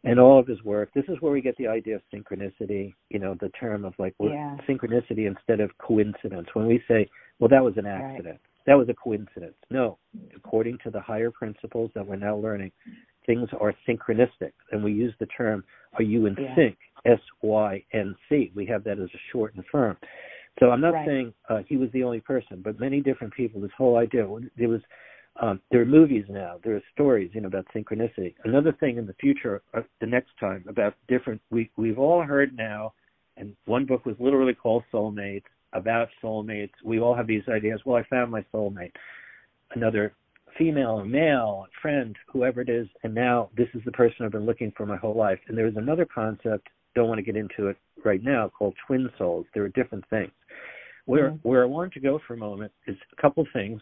and 0.06 0.20
all 0.20 0.40
of 0.40 0.48
his 0.48 0.64
work. 0.64 0.90
This 0.96 1.04
is 1.10 1.18
where 1.20 1.34
we 1.34 1.42
get 1.42 1.58
the 1.58 1.68
idea 1.68 1.96
of 1.96 2.02
synchronicity. 2.14 2.94
You 3.10 3.20
know, 3.20 3.36
the 3.40 3.50
term 3.50 3.84
of 3.84 3.94
like 4.00 4.16
yeah. 4.20 4.58
synchronicity 4.68 5.28
instead 5.28 5.60
of 5.60 5.70
coincidence. 5.80 6.48
When 6.54 6.66
we 6.66 6.82
say, 6.88 7.08
"Well, 7.40 7.50
that 7.50 7.64
was 7.64 7.78
an 7.78 7.86
accident," 7.86 8.40
right 8.40 8.40
that 8.66 8.78
was 8.78 8.88
a 8.90 8.94
coincidence. 8.94 9.56
No, 9.70 9.98
according 10.36 10.78
to 10.86 10.90
the 10.90 11.02
higher 11.02 11.32
principles 11.32 11.92
that 11.96 12.06
we're 12.06 12.16
now 12.16 12.38
learning, 12.38 12.72
things 13.26 13.50
are 13.60 13.74
synchronistic, 13.88 14.54
and 14.72 14.84
we 14.84 14.94
use 14.94 15.14
the 15.20 15.28
term 15.28 15.64
"Are 15.94 16.04
you 16.04 16.26
in 16.26 16.36
yeah. 16.40 16.56
sync?" 16.56 16.78
S 17.06 17.20
Y 17.42 17.84
N 17.94 18.16
C. 18.30 18.52
We 18.56 18.66
have 18.68 18.84
that 18.86 19.00
as 19.00 19.10
a 19.14 19.22
short 19.32 19.56
and 19.56 19.64
firm. 19.72 19.98
So 20.60 20.70
I'm 20.70 20.82
not 20.82 20.94
right. 20.94 21.08
saying 21.08 21.34
uh, 21.50 21.60
he 21.68 21.78
was 21.78 21.90
the 21.94 22.04
only 22.04 22.20
person, 22.20 22.62
but 22.64 22.80
many 22.80 23.02
different 23.02 23.34
people. 23.34 23.60
This 23.60 23.72
whole 23.78 23.98
idea. 23.98 24.28
There 24.58 24.70
was 24.70 24.82
um, 25.42 25.60
there 25.72 25.82
are 25.82 25.86
movies 25.86 26.26
now. 26.30 26.60
There 26.64 26.76
are 26.76 26.84
stories, 26.94 27.32
you 27.34 27.42
know, 27.42 27.48
about 27.48 27.66
synchronicity. 27.76 28.36
Another 28.44 28.72
thing 28.80 28.98
in 28.98 29.08
the 29.08 29.14
future, 29.14 29.64
uh, 29.74 29.82
the 30.00 30.06
next 30.06 30.30
time, 30.40 30.64
about 30.68 30.94
different. 31.08 31.42
We 31.50 31.72
we've 31.76 31.98
all 31.98 32.22
heard 32.22 32.56
now, 32.56 32.94
and 33.38 33.56
one 33.66 33.86
book 33.86 34.06
was 34.06 34.16
literally 34.20 34.54
called 34.54 34.84
Soulmates 34.94 35.44
about 35.74 36.10
soulmates. 36.24 36.74
We 36.86 37.00
all 37.00 37.16
have 37.16 37.28
these 37.28 37.42
ideas. 37.50 37.82
Well, 37.84 37.98
I 37.98 38.04
found 38.08 38.32
my 38.32 38.46
soulmate. 38.54 38.92
Another 39.72 40.14
female 40.56 41.00
or 41.00 41.06
male, 41.06 41.66
friend, 41.82 42.16
whoever 42.32 42.62
it 42.62 42.70
is, 42.70 42.88
and 43.04 43.14
now 43.14 43.50
this 43.58 43.68
is 43.74 43.82
the 43.86 43.92
person 43.92 44.24
I've 44.24 44.32
been 44.32 44.46
looking 44.46 44.72
for 44.78 44.86
my 44.86 44.98
whole 44.98 45.16
life. 45.16 45.40
And 45.48 45.58
there's 45.58 45.76
another 45.78 46.06
concept, 46.06 46.68
don't 46.96 47.08
want 47.08 47.20
to 47.20 47.24
get 47.24 47.36
into 47.36 47.68
it 47.68 47.78
right 48.04 48.24
now, 48.24 48.50
called 48.50 48.76
twin 48.88 49.10
souls. 49.18 49.46
There 49.54 49.64
are 49.64 49.70
different 49.70 50.06
things. 50.10 50.32
Where 51.06 51.32
mm-hmm. 51.32 51.48
where 51.48 51.64
I 51.64 51.66
want 51.66 51.94
to 51.94 52.00
go 52.00 52.20
for 52.28 52.34
a 52.34 52.38
moment 52.38 52.72
is 52.88 52.98
a 53.18 53.22
couple 53.22 53.46
things. 53.54 53.82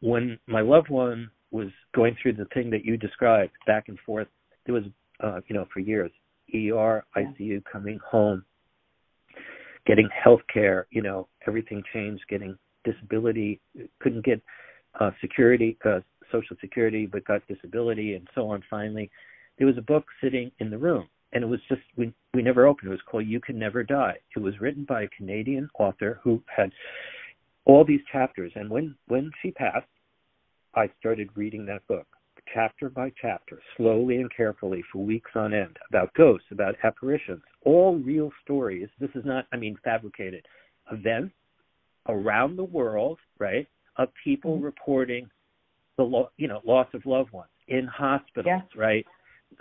When 0.00 0.38
my 0.46 0.60
loved 0.60 0.88
one 0.88 1.30
was 1.52 1.68
going 1.94 2.16
through 2.20 2.32
the 2.32 2.46
thing 2.46 2.70
that 2.70 2.84
you 2.84 2.96
described, 2.96 3.52
back 3.66 3.84
and 3.88 3.98
forth, 4.04 4.26
there 4.66 4.74
was 4.74 4.84
uh, 5.22 5.40
you 5.46 5.54
know, 5.54 5.66
for 5.72 5.80
years, 5.80 6.10
ER, 6.54 7.04
yeah. 7.16 7.22
ICU, 7.22 7.62
coming 7.70 7.98
home, 8.08 8.44
getting 9.86 10.08
health 10.22 10.40
care, 10.52 10.86
you 10.90 11.02
know, 11.02 11.28
everything 11.46 11.82
changed, 11.92 12.22
getting 12.28 12.56
disability, 12.84 13.60
couldn't 14.00 14.24
get 14.24 14.42
uh, 15.00 15.10
security, 15.20 15.78
uh, 15.84 16.00
social 16.30 16.56
security, 16.60 17.06
but 17.06 17.24
got 17.24 17.46
disability 17.46 18.14
and 18.14 18.26
so 18.34 18.50
on 18.50 18.62
finally. 18.68 19.10
There 19.58 19.66
was 19.66 19.78
a 19.78 19.82
book 19.82 20.04
sitting 20.22 20.50
in 20.58 20.70
the 20.70 20.78
room 20.78 21.08
and 21.32 21.44
it 21.44 21.46
was 21.46 21.60
just 21.68 21.82
we 21.96 22.12
we 22.34 22.42
never 22.42 22.66
opened. 22.66 22.88
It 22.88 22.90
It 22.90 22.96
was 22.96 23.00
called 23.10 23.26
You 23.26 23.40
Can 23.40 23.58
Never 23.58 23.82
Die. 23.82 24.16
It 24.36 24.38
was 24.40 24.60
written 24.60 24.84
by 24.84 25.02
a 25.02 25.08
Canadian 25.08 25.68
author 25.78 26.20
who 26.22 26.42
had 26.54 26.72
all 27.64 27.84
these 27.84 28.00
chapters 28.10 28.52
and 28.54 28.70
when 28.70 28.94
when 29.08 29.30
she 29.40 29.50
passed 29.50 29.86
I 30.74 30.90
started 30.98 31.28
reading 31.34 31.66
that 31.66 31.86
book 31.86 32.06
chapter 32.52 32.88
by 32.88 33.12
chapter, 33.20 33.60
slowly 33.76 34.16
and 34.16 34.30
carefully 34.34 34.82
for 34.92 35.04
weeks 35.04 35.30
on 35.34 35.54
end, 35.54 35.78
about 35.88 36.12
ghosts, 36.14 36.46
about 36.50 36.74
apparitions, 36.82 37.42
all 37.64 37.96
real 37.96 38.30
stories. 38.42 38.88
This 39.00 39.10
is 39.14 39.24
not, 39.24 39.46
I 39.52 39.56
mean, 39.56 39.76
fabricated 39.84 40.44
events 40.90 41.34
around 42.08 42.56
the 42.56 42.64
world, 42.64 43.18
right, 43.38 43.66
of 43.96 44.08
people 44.24 44.56
mm-hmm. 44.56 44.64
reporting 44.64 45.30
the 45.98 46.02
lo- 46.02 46.30
you 46.38 46.48
know 46.48 46.60
loss 46.64 46.88
of 46.94 47.04
loved 47.04 47.32
ones 47.32 47.50
in 47.68 47.86
hospitals, 47.86 48.46
yeah. 48.46 48.80
right, 48.80 49.06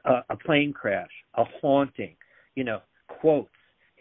uh, 0.06 0.22
a 0.30 0.36
plane 0.36 0.74
crash, 0.74 1.10
a 1.36 1.44
haunting, 1.62 2.16
you 2.56 2.64
know, 2.64 2.80
quotes. 3.08 3.50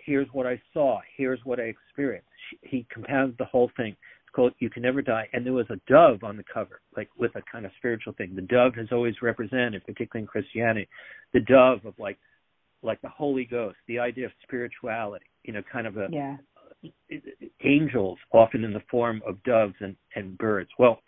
Here's 0.05 0.29
what 0.33 0.47
I 0.47 0.61
saw. 0.73 1.01
Here's 1.17 1.41
what 1.45 1.61
I 1.61 1.65
experienced. 1.65 2.29
He 2.63 2.87
compounded 2.93 3.37
the 3.39 3.45
whole 3.45 3.71
thing 3.77 3.93
It's 3.93 4.35
called 4.35 4.53
You 4.59 4.71
Can 4.71 4.83
Never 4.83 5.03
Die, 5.03 5.29
and 5.33 5.45
there 5.45 5.53
was 5.53 5.67
a 5.71 5.81
dove 5.87 6.25
on 6.25 6.37
the 6.37 6.45
cover, 6.53 6.81
like 6.97 7.09
with 7.19 7.35
a 7.37 7.43
kind 7.51 7.67
of 7.67 7.73
spiritual 7.77 8.15
thing. 8.15 8.35
The 8.35 8.43
dove 8.43 8.75
has 8.77 8.89
always 8.93 9.15
represented, 9.23 9.85
particularly 9.85 10.23
in 10.23 10.27
Christianity, 10.27 10.89
the 11.33 11.41
dove 11.41 11.85
of 11.85 11.95
like 11.99 12.19
like 12.83 13.01
the 13.03 13.09
Holy 13.09 13.45
Ghost, 13.45 13.77
the 13.89 13.99
idea 13.99 14.27
of 14.27 14.33
spirituality, 14.43 15.27
you 15.45 15.53
know, 15.53 15.63
kind 15.71 15.87
of 15.87 15.97
a 15.99 16.09
yeah. 16.11 16.37
angels 17.63 18.19
often 18.33 18.65
in 18.65 18.73
the 18.73 18.83
form 18.91 19.21
of 19.27 19.43
doves 19.43 19.75
and, 19.81 19.97
and 20.15 20.39
birds. 20.39 20.71
Well, 20.79 21.03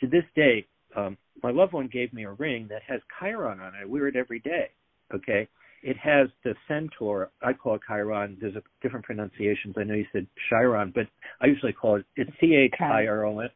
to 0.00 0.08
this 0.08 0.24
day, 0.34 0.66
um, 0.96 1.16
my 1.42 1.50
loved 1.50 1.72
one 1.72 1.88
gave 1.92 2.12
me 2.12 2.24
a 2.24 2.32
ring 2.32 2.66
that 2.70 2.82
has 2.86 3.00
Chiron 3.18 3.60
on 3.60 3.74
it. 3.74 3.82
I 3.82 3.84
wear 3.84 4.08
it 4.08 4.16
every 4.16 4.40
day. 4.40 4.70
Okay 5.14 5.48
it 5.84 5.98
has 5.98 6.28
the 6.44 6.54
centaur. 6.66 7.30
I 7.42 7.52
call 7.52 7.74
it 7.74 7.82
Chiron. 7.86 8.38
There's 8.40 8.56
a 8.56 8.62
different 8.82 9.04
pronunciations. 9.04 9.74
I 9.76 9.84
know 9.84 9.92
you 9.92 10.06
said 10.12 10.26
Chiron, 10.48 10.92
but 10.94 11.04
I 11.42 11.46
usually 11.46 11.74
call 11.74 11.96
it 11.96 12.06
it's 12.16 12.30
C 12.40 12.54
H 12.54 12.74
I 12.80 13.06
R 13.06 13.26
O 13.26 13.38
N. 13.38 13.50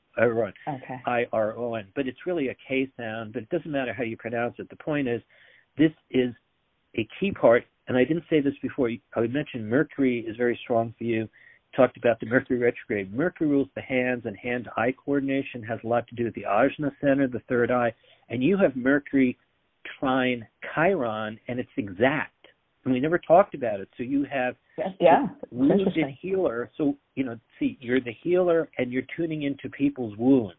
Okay. 0.68 1.00
I 1.06 1.24
R 1.32 1.56
O 1.56 1.74
N. 1.74 1.86
But 1.96 2.06
it's 2.06 2.18
really 2.26 2.48
a 2.48 2.56
K 2.68 2.86
sound. 2.98 3.32
But 3.32 3.44
it 3.44 3.48
doesn't 3.48 3.70
matter 3.70 3.94
how 3.94 4.04
you 4.04 4.18
pronounce 4.18 4.56
it. 4.58 4.68
The 4.68 4.76
point 4.76 5.08
is, 5.08 5.22
this 5.78 5.90
is 6.10 6.34
a 6.98 7.08
key 7.18 7.32
part. 7.32 7.64
And 7.88 7.96
I 7.96 8.04
didn't 8.04 8.24
say 8.28 8.42
this 8.42 8.52
before. 8.60 8.90
I 9.16 9.20
would 9.20 9.32
mention 9.32 9.66
Mercury 9.66 10.26
is 10.28 10.36
very 10.36 10.58
strong 10.62 10.94
for 10.98 11.04
you. 11.04 11.26
Talked 11.78 11.96
about 11.96 12.18
the 12.18 12.26
Mercury 12.26 12.58
retrograde. 12.58 13.14
Mercury 13.14 13.48
rules 13.48 13.68
the 13.76 13.80
hands, 13.80 14.22
and 14.24 14.36
hand-eye 14.36 14.92
coordination 15.04 15.62
has 15.62 15.78
a 15.84 15.86
lot 15.86 16.08
to 16.08 16.16
do 16.16 16.24
with 16.24 16.34
the 16.34 16.42
ajna 16.42 16.90
center, 17.00 17.28
the 17.28 17.38
third 17.48 17.70
eye. 17.70 17.94
And 18.28 18.42
you 18.42 18.58
have 18.58 18.74
Mercury 18.74 19.38
trine 20.00 20.44
Chiron, 20.74 21.38
and 21.46 21.60
it's 21.60 21.70
exact. 21.76 22.32
And 22.84 22.92
we 22.92 22.98
never 22.98 23.16
talked 23.16 23.54
about 23.54 23.78
it. 23.78 23.88
So 23.96 24.02
you 24.02 24.24
have 24.24 24.56
Yeah, 24.98 25.28
wounded 25.52 26.08
healer. 26.20 26.68
So 26.76 26.96
you 27.14 27.22
know, 27.22 27.38
see, 27.60 27.78
you're 27.80 28.00
the 28.00 28.16
healer, 28.24 28.68
and 28.78 28.92
you're 28.92 29.06
tuning 29.16 29.42
into 29.44 29.68
people's 29.68 30.16
wounds, 30.18 30.58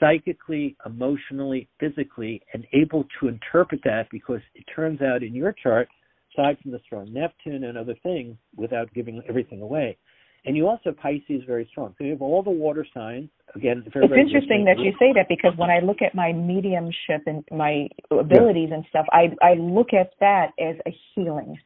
psychically, 0.00 0.76
emotionally, 0.86 1.68
physically, 1.78 2.40
and 2.54 2.66
able 2.72 3.04
to 3.20 3.28
interpret 3.28 3.82
that 3.84 4.08
because 4.10 4.40
it 4.54 4.64
turns 4.74 5.02
out 5.02 5.22
in 5.22 5.34
your 5.34 5.52
chart, 5.52 5.88
aside 6.32 6.56
from 6.62 6.70
the 6.70 6.80
strong 6.86 7.12
Neptune 7.12 7.64
and 7.64 7.76
other 7.76 7.96
things, 8.02 8.34
without 8.56 8.92
giving 8.94 9.22
everything 9.28 9.60
away, 9.60 9.98
and 10.44 10.56
you 10.56 10.68
also 10.68 10.92
Pisces 10.92 11.42
very 11.46 11.66
strong. 11.70 11.94
So 11.98 12.04
you 12.04 12.12
have 12.12 12.22
all 12.22 12.42
the 12.42 12.50
water 12.50 12.86
signs. 12.94 13.28
Again, 13.54 13.82
it's 13.86 13.94
very 13.94 14.20
interesting 14.20 14.64
that 14.66 14.78
you 14.78 14.92
say 14.98 15.12
that 15.14 15.26
because 15.28 15.52
when 15.56 15.70
I 15.70 15.80
look 15.80 16.02
at 16.02 16.14
my 16.14 16.32
mediumship 16.32 17.22
and 17.26 17.44
my 17.50 17.88
abilities 18.10 18.68
yeah. 18.68 18.76
and 18.76 18.84
stuff, 18.88 19.06
I 19.10 19.34
I 19.42 19.54
look 19.54 19.92
at 19.92 20.12
that 20.20 20.50
as 20.60 20.76
a 20.86 20.96
healing. 21.14 21.56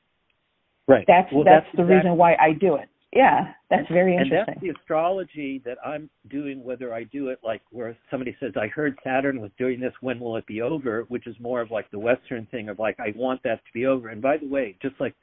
Right. 0.89 1.05
That's 1.07 1.33
well, 1.33 1.45
that's, 1.45 1.65
that's 1.67 1.77
the 1.77 1.83
exactly, 1.83 1.97
reason 1.97 2.17
why 2.17 2.35
I 2.35 2.53
do 2.53 2.77
it. 2.77 2.89
Yeah, 3.13 3.53
that's 3.69 3.87
very 3.93 4.15
interesting. 4.15 4.39
And 4.39 4.49
that's 4.49 4.61
the 4.61 4.71
astrology 4.71 5.61
that 5.67 5.77
I'm 5.85 6.09
doing, 6.31 6.65
whether 6.65 6.95
I 6.95 7.05
do 7.05 7.29
it 7.29 7.41
like 7.45 7.61
where 7.71 7.95
somebody 8.11 8.35
says, 8.41 8.53
I 8.57 8.69
heard 8.69 8.99
Saturn 9.05 9.39
was 9.41 9.51
doing 9.59 9.81
this, 9.81 9.93
when 10.01 10.19
will 10.19 10.37
it 10.39 10.47
be 10.47 10.63
over? 10.63 11.05
Which 11.09 11.27
is 11.27 11.37
more 11.39 11.61
of 11.61 11.71
like 11.71 11.91
the 11.91 11.99
Western 11.99 12.47
thing 12.47 12.71
of 12.71 12.79
like, 12.79 12.99
I 12.99 13.13
want 13.15 13.43
that 13.43 13.57
to 13.57 13.73
be 13.75 13.85
over. 13.85 14.09
And 14.09 14.23
by 14.23 14.39
the 14.39 14.49
way, 14.49 14.79
just 14.81 14.95
like 14.99 15.15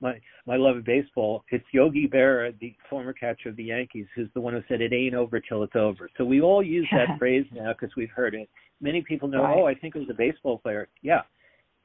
my 0.00 0.20
my 0.46 0.56
love 0.56 0.76
of 0.76 0.84
baseball, 0.84 1.44
it's 1.50 1.64
Yogi 1.72 2.08
Berra, 2.08 2.58
the 2.60 2.74
former 2.88 3.12
catcher 3.12 3.48
of 3.48 3.56
the 3.56 3.64
Yankees, 3.64 4.06
who's 4.14 4.28
the 4.34 4.40
one 4.40 4.54
who 4.54 4.62
said, 4.68 4.80
it 4.80 4.92
ain't 4.92 5.14
over 5.14 5.40
till 5.40 5.62
it's 5.62 5.76
over. 5.76 6.08
So 6.16 6.24
we 6.24 6.40
all 6.40 6.62
use 6.62 6.88
that 6.92 7.16
phrase 7.18 7.46
now 7.52 7.72
because 7.72 7.94
we've 7.96 8.10
heard 8.10 8.34
it. 8.34 8.48
Many 8.80 9.02
people 9.02 9.28
know, 9.28 9.42
right. 9.42 9.56
oh, 9.58 9.66
I 9.66 9.74
think 9.74 9.96
it 9.96 10.00
was 10.00 10.10
a 10.10 10.14
baseball 10.14 10.58
player. 10.58 10.88
Yeah, 11.02 11.22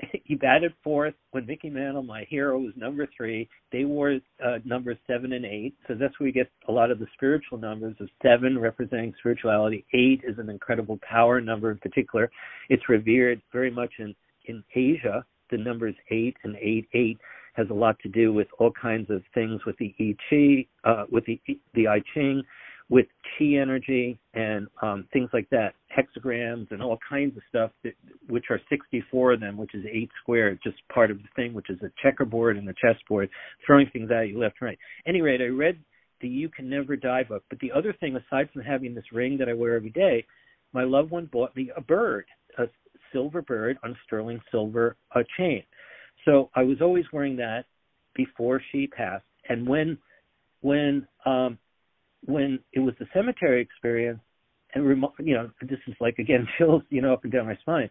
he 0.23 0.35
batted 0.35 0.73
fourth 0.83 1.13
when 1.31 1.45
Mickey 1.45 1.69
Mantle, 1.69 2.03
my 2.03 2.25
hero, 2.29 2.59
was 2.59 2.73
number 2.75 3.07
three. 3.15 3.47
They 3.71 3.85
wore 3.85 4.19
uh, 4.45 4.57
numbers 4.65 4.97
seven 5.07 5.33
and 5.33 5.45
eight, 5.45 5.75
so 5.87 5.95
that's 5.95 6.19
where 6.19 6.25
we 6.25 6.31
get 6.31 6.49
a 6.67 6.71
lot 6.71 6.91
of 6.91 6.99
the 6.99 7.07
spiritual 7.13 7.57
numbers 7.57 7.95
of 7.99 8.09
seven 8.21 8.59
representing 8.59 9.13
spirituality. 9.19 9.85
Eight 9.93 10.21
is 10.27 10.37
an 10.37 10.49
incredible 10.49 10.99
power 11.07 11.41
number 11.41 11.71
in 11.71 11.77
particular. 11.77 12.29
It's 12.69 12.89
revered 12.89 13.41
very 13.51 13.71
much 13.71 13.91
in 13.99 14.15
in 14.45 14.63
Asia. 14.75 15.25
The 15.49 15.57
numbers 15.57 15.95
eight 16.09 16.37
and 16.43 16.55
eight 16.57 16.87
eight 16.93 17.19
has 17.53 17.67
a 17.69 17.73
lot 17.73 17.97
to 17.99 18.09
do 18.09 18.33
with 18.33 18.47
all 18.59 18.71
kinds 18.71 19.09
of 19.09 19.23
things 19.33 19.61
with 19.65 19.77
the 19.77 19.93
I 19.99 20.15
Ching, 20.29 20.65
uh, 20.83 21.05
with 21.11 21.25
the 21.25 21.39
the 21.73 21.87
I 21.87 22.01
Ching, 22.13 22.43
with 22.91 23.07
chi 23.37 23.45
energy 23.55 24.19
and 24.33 24.67
um, 24.81 25.07
things 25.13 25.29
like 25.31 25.49
that, 25.49 25.73
hexagrams 25.97 26.69
and 26.71 26.83
all 26.83 26.99
kinds 27.09 27.35
of 27.37 27.43
stuff, 27.47 27.71
that, 27.85 27.93
which 28.27 28.45
are 28.49 28.59
64 28.69 29.33
of 29.33 29.39
them, 29.39 29.55
which 29.55 29.73
is 29.73 29.85
eight 29.89 30.09
squared, 30.21 30.59
just 30.61 30.75
part 30.93 31.09
of 31.09 31.17
the 31.17 31.29
thing, 31.37 31.53
which 31.53 31.69
is 31.69 31.79
a 31.83 31.91
checkerboard 32.03 32.57
and 32.57 32.67
a 32.67 32.73
chessboard, 32.73 33.29
throwing 33.65 33.87
things 33.93 34.11
at 34.11 34.27
you 34.27 34.37
left 34.37 34.57
and 34.59 34.67
right. 34.67 34.79
Any 35.07 35.21
rate, 35.21 35.39
I 35.39 35.45
read 35.45 35.79
the 36.19 36.27
You 36.27 36.49
Can 36.49 36.69
Never 36.69 36.97
Die 36.97 37.23
book, 37.23 37.43
but 37.49 37.59
the 37.59 37.71
other 37.71 37.93
thing, 37.93 38.17
aside 38.17 38.49
from 38.51 38.61
having 38.61 38.93
this 38.93 39.11
ring 39.13 39.37
that 39.37 39.47
I 39.47 39.53
wear 39.53 39.75
every 39.75 39.89
day, 39.91 40.25
my 40.73 40.83
loved 40.83 41.11
one 41.11 41.29
bought 41.31 41.55
me 41.55 41.71
a 41.75 41.81
bird, 41.81 42.25
a 42.57 42.65
silver 43.13 43.41
bird 43.41 43.77
on 43.85 43.95
sterling 44.05 44.41
silver 44.51 44.97
uh, 45.15 45.23
chain. 45.37 45.63
So 46.25 46.49
I 46.55 46.63
was 46.63 46.81
always 46.81 47.05
wearing 47.11 47.35
that 47.37 47.65
before 48.15 48.61
she 48.71 48.87
passed, 48.87 49.25
and 49.49 49.67
when 49.67 49.97
when 50.61 51.07
um 51.25 51.57
when 52.25 52.59
it 52.73 52.79
was 52.79 52.93
the 52.99 53.07
cemetery 53.13 53.61
experience, 53.61 54.19
and 54.73 54.85
you 55.19 55.33
know, 55.33 55.49
this 55.61 55.79
is 55.87 55.95
like 55.99 56.19
again 56.19 56.47
chills, 56.57 56.83
you 56.89 57.01
know, 57.01 57.13
up 57.13 57.23
and 57.23 57.31
down 57.31 57.47
my 57.47 57.55
spine. 57.57 57.89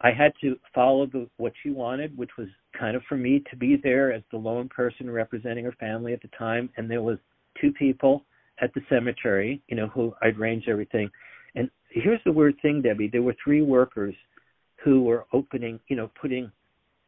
I 0.00 0.10
had 0.10 0.32
to 0.40 0.56
follow 0.74 1.06
the 1.06 1.28
what 1.36 1.52
she 1.62 1.70
wanted, 1.70 2.16
which 2.16 2.30
was 2.36 2.48
kind 2.78 2.96
of 2.96 3.02
for 3.08 3.16
me 3.16 3.42
to 3.50 3.56
be 3.56 3.76
there 3.82 4.12
as 4.12 4.22
the 4.30 4.36
lone 4.36 4.68
person 4.68 5.10
representing 5.10 5.64
her 5.64 5.74
family 5.78 6.12
at 6.12 6.22
the 6.22 6.30
time, 6.36 6.68
and 6.76 6.90
there 6.90 7.02
was 7.02 7.18
two 7.60 7.72
people 7.72 8.24
at 8.60 8.72
the 8.74 8.80
cemetery, 8.88 9.62
you 9.68 9.76
know, 9.76 9.88
who 9.88 10.12
I'd 10.22 10.38
arranged 10.38 10.68
everything. 10.68 11.10
And 11.54 11.70
here's 11.90 12.20
the 12.24 12.32
weird 12.32 12.56
thing, 12.62 12.82
Debbie. 12.82 13.08
There 13.08 13.22
were 13.22 13.36
three 13.42 13.62
workers 13.62 14.14
who 14.84 15.02
were 15.02 15.26
opening, 15.32 15.78
you 15.88 15.96
know, 15.96 16.10
putting 16.20 16.50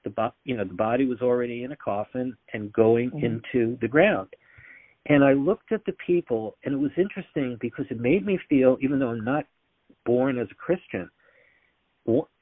the 0.05 0.11
bo- 0.11 0.35
you 0.45 0.57
know 0.57 0.65
the 0.65 0.75
body 0.75 1.07
was 1.07 1.21
already 1.21 1.65
in 1.65 1.73
a 1.73 1.77
coffin 1.77 2.37
and 2.53 2.73
going 2.73 3.11
mm-hmm. 3.11 3.25
into 3.25 3.77
the 3.81 3.89
ground 3.89 4.29
and 5.07 5.23
I 5.23 5.35
looked 5.35 5.71
at 5.73 5.85
the 5.85 5.95
people, 6.07 6.57
and 6.65 6.75
it 6.75 6.79
was 6.79 6.91
interesting 6.97 7.59
because 7.61 7.85
it 7.91 8.01
made 8.01 8.25
me 8.25 8.39
feel, 8.49 8.79
even 8.81 8.99
though 8.99 9.11
I'm 9.11 9.25
not 9.25 9.45
born 10.07 10.39
as 10.39 10.49
a 10.51 10.55
Christian, 10.55 11.11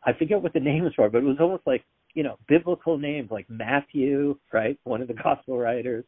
I 0.05 0.13
forget 0.19 0.41
what 0.41 0.53
the 0.53 0.61
names 0.61 0.93
were, 0.97 1.09
but 1.09 1.19
it 1.19 1.25
was 1.25 1.39
almost 1.41 1.67
like, 1.67 1.85
you 2.15 2.23
know, 2.23 2.39
biblical 2.49 2.99
names 2.99 3.31
like 3.31 3.49
Matthew, 3.49 4.37
right? 4.53 4.79
One 4.85 5.03
of 5.03 5.09
the 5.09 5.15
gospel 5.15 5.59
writers, 5.59 6.05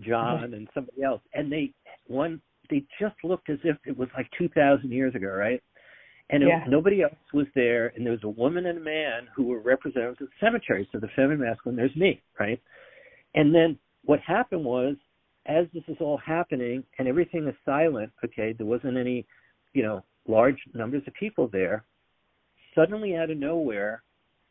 John, 0.00 0.54
and 0.54 0.68
somebody 0.72 1.02
else. 1.02 1.20
And 1.34 1.50
they, 1.52 1.72
one, 2.06 2.40
they 2.70 2.84
just 3.00 3.16
looked 3.24 3.50
as 3.50 3.58
if 3.64 3.76
it 3.84 3.96
was 3.96 4.08
like 4.16 4.30
2,000 4.38 4.90
years 4.90 5.14
ago, 5.14 5.28
right? 5.28 5.62
And 6.30 6.42
it, 6.42 6.48
yeah. 6.48 6.64
nobody 6.68 7.02
else 7.02 7.14
was 7.32 7.46
there, 7.54 7.92
and 7.96 8.04
there 8.04 8.12
was 8.12 8.24
a 8.24 8.28
woman 8.28 8.66
and 8.66 8.78
a 8.78 8.82
man 8.82 9.28
who 9.34 9.44
were 9.44 9.60
representatives 9.60 10.20
of 10.20 10.28
the 10.28 10.46
cemetery. 10.46 10.86
So 10.92 10.98
the 10.98 11.08
feminine 11.16 11.40
masculine, 11.40 11.76
there's 11.76 11.96
me, 11.96 12.22
right? 12.38 12.60
And 13.34 13.54
then 13.54 13.78
what 14.04 14.20
happened 14.20 14.64
was 14.64 14.96
as 15.48 15.66
this 15.72 15.82
is 15.88 15.96
all 16.00 16.18
happening 16.18 16.84
and 16.98 17.08
everything 17.08 17.48
is 17.48 17.54
silent, 17.64 18.12
okay, 18.24 18.52
there 18.52 18.66
wasn't 18.66 18.96
any, 18.96 19.26
you 19.72 19.82
know, 19.82 20.04
large 20.26 20.58
numbers 20.74 21.02
of 21.06 21.14
people 21.14 21.48
there. 21.50 21.84
Suddenly, 22.74 23.16
out 23.16 23.30
of 23.30 23.38
nowhere, 23.38 24.02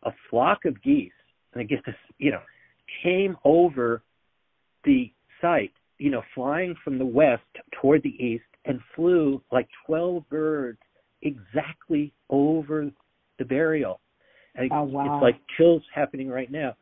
a 0.04 0.12
flock 0.30 0.66
of 0.66 0.82
geese, 0.82 1.12
and 1.54 1.62
I 1.62 1.66
guess 1.66 1.80
this, 1.86 1.96
you 2.18 2.32
know, 2.32 2.42
came 3.04 3.38
over 3.46 4.02
the 4.84 5.12
site, 5.40 5.72
you 6.00 6.10
know, 6.10 6.24
flying 6.34 6.76
from 6.84 6.98
the 6.98 7.06
west 7.06 7.44
toward 7.80 8.02
the 8.04 8.24
east 8.24 8.44
and 8.66 8.80
flew 8.96 9.42
like 9.52 9.68
12 9.86 10.28
birds 10.30 10.80
exactly 11.22 12.14
over 12.30 12.90
the 13.40 13.46
burial. 13.46 14.00
And 14.56 14.72
oh, 14.72 14.84
wow. 14.84 15.16
It's 15.16 15.24
like 15.24 15.42
chills 15.58 15.84
happening 15.94 16.30
right 16.30 16.52
now. 16.52 16.76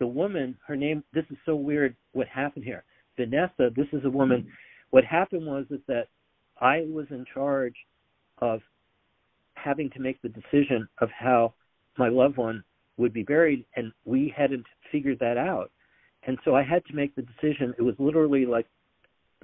The 0.00 0.06
woman, 0.06 0.56
her 0.66 0.76
name, 0.76 1.02
this 1.12 1.24
is 1.30 1.36
so 1.46 1.54
weird 1.54 1.94
what 2.12 2.26
happened 2.28 2.64
here. 2.64 2.84
Vanessa, 3.16 3.70
this 3.76 3.86
is 3.92 4.04
a 4.04 4.10
woman. 4.10 4.46
What 4.90 5.04
happened 5.04 5.46
was 5.46 5.64
is 5.70 5.80
that 5.88 6.08
I 6.60 6.84
was 6.88 7.06
in 7.10 7.24
charge 7.32 7.74
of 8.38 8.60
having 9.54 9.90
to 9.90 10.00
make 10.00 10.20
the 10.20 10.28
decision 10.28 10.88
of 11.00 11.08
how 11.16 11.54
my 11.96 12.08
loved 12.08 12.36
one 12.36 12.64
would 12.96 13.12
be 13.12 13.22
buried, 13.22 13.64
and 13.76 13.92
we 14.04 14.32
hadn't 14.36 14.66
figured 14.92 15.18
that 15.20 15.36
out. 15.36 15.70
And 16.26 16.38
so 16.44 16.54
I 16.54 16.62
had 16.62 16.84
to 16.86 16.94
make 16.94 17.14
the 17.14 17.22
decision. 17.22 17.74
It 17.78 17.82
was 17.82 17.94
literally 17.98 18.46
like 18.46 18.66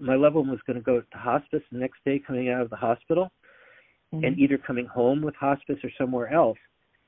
my 0.01 0.15
loved 0.15 0.37
one 0.37 0.49
was 0.49 0.61
going 0.67 0.79
to 0.79 0.83
go 0.83 1.01
to 1.01 1.19
hospice 1.19 1.63
the 1.71 1.79
next 1.79 1.99
day, 2.05 2.21
coming 2.25 2.49
out 2.49 2.63
of 2.63 2.71
the 2.71 2.77
hospital, 2.77 3.31
mm-hmm. 4.15 4.25
and 4.25 4.39
either 4.39 4.59
coming 4.59 4.87
home 4.87 5.23
with 5.23 5.35
hospice 5.37 5.79
or 5.83 5.91
somewhere 5.99 6.33
else. 6.33 6.59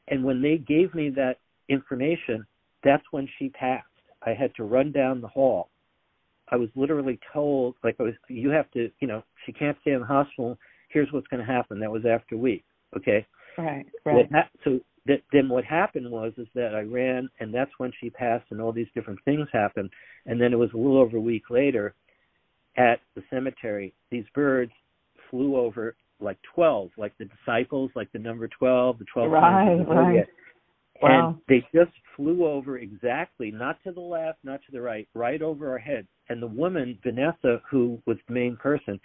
And 0.08 0.24
when 0.24 0.42
they 0.42 0.58
gave 0.58 0.94
me 0.94 1.10
that 1.10 1.38
information, 1.68 2.46
that's 2.82 3.04
when 3.10 3.28
she 3.38 3.48
passed. 3.50 3.86
I 4.24 4.34
had 4.34 4.54
to 4.56 4.64
run 4.64 4.92
down 4.92 5.20
the 5.20 5.28
hall 5.28 5.68
I 6.52 6.56
was 6.56 6.68
literally 6.74 7.18
told, 7.32 7.76
like, 7.82 7.96
I 7.98 8.02
was, 8.02 8.14
you 8.28 8.50
have 8.50 8.70
to, 8.72 8.90
you 9.00 9.08
know, 9.08 9.22
she 9.46 9.52
can't 9.52 9.76
stay 9.80 9.92
in 9.92 10.00
the 10.00 10.06
hospital. 10.06 10.58
Here's 10.90 11.10
what's 11.10 11.26
going 11.28 11.44
to 11.44 11.50
happen. 11.50 11.80
That 11.80 11.90
was 11.90 12.04
after 12.04 12.34
a 12.34 12.38
week. 12.38 12.62
Okay. 12.94 13.26
Right. 13.56 13.86
Right. 14.04 14.28
Ha- 14.30 14.50
so 14.62 14.78
that, 15.06 15.22
then 15.32 15.48
what 15.48 15.64
happened 15.64 16.10
was 16.10 16.32
is 16.36 16.46
that 16.54 16.74
I 16.74 16.82
ran, 16.82 17.30
and 17.40 17.54
that's 17.54 17.70
when 17.78 17.90
she 17.98 18.10
passed, 18.10 18.44
and 18.50 18.60
all 18.60 18.70
these 18.70 18.88
different 18.94 19.18
things 19.24 19.48
happened. 19.50 19.88
And 20.26 20.38
then 20.38 20.52
it 20.52 20.58
was 20.58 20.68
a 20.74 20.76
little 20.76 20.98
over 20.98 21.16
a 21.16 21.20
week 21.20 21.44
later, 21.48 21.94
at 22.76 23.00
the 23.14 23.22
cemetery, 23.30 23.94
these 24.10 24.24
birds 24.34 24.72
flew 25.30 25.56
over 25.56 25.94
like 26.22 26.38
twelve, 26.54 26.90
like 26.96 27.16
the 27.18 27.26
disciples, 27.26 27.90
like 27.94 28.10
the 28.12 28.18
number 28.18 28.48
twelve, 28.48 28.98
the 28.98 29.04
twelve. 29.12 29.30
Right. 29.30 29.84
Right. 29.86 30.26
Wow. 31.02 31.28
And 31.30 31.38
they 31.48 31.66
just 31.76 31.92
flew 32.16 32.46
over 32.46 32.78
exactly, 32.78 33.50
not 33.50 33.82
to 33.84 33.92
the 33.92 34.00
left, 34.00 34.38
not 34.44 34.60
to 34.66 34.72
the 34.72 34.80
right, 34.80 35.08
right 35.14 35.42
over 35.42 35.70
our 35.70 35.78
heads. 35.78 36.06
And 36.28 36.40
the 36.40 36.46
woman, 36.46 36.96
Vanessa, 37.02 37.60
who 37.68 38.00
was 38.06 38.18
the 38.28 38.34
main 38.34 38.56
person, 38.56 39.00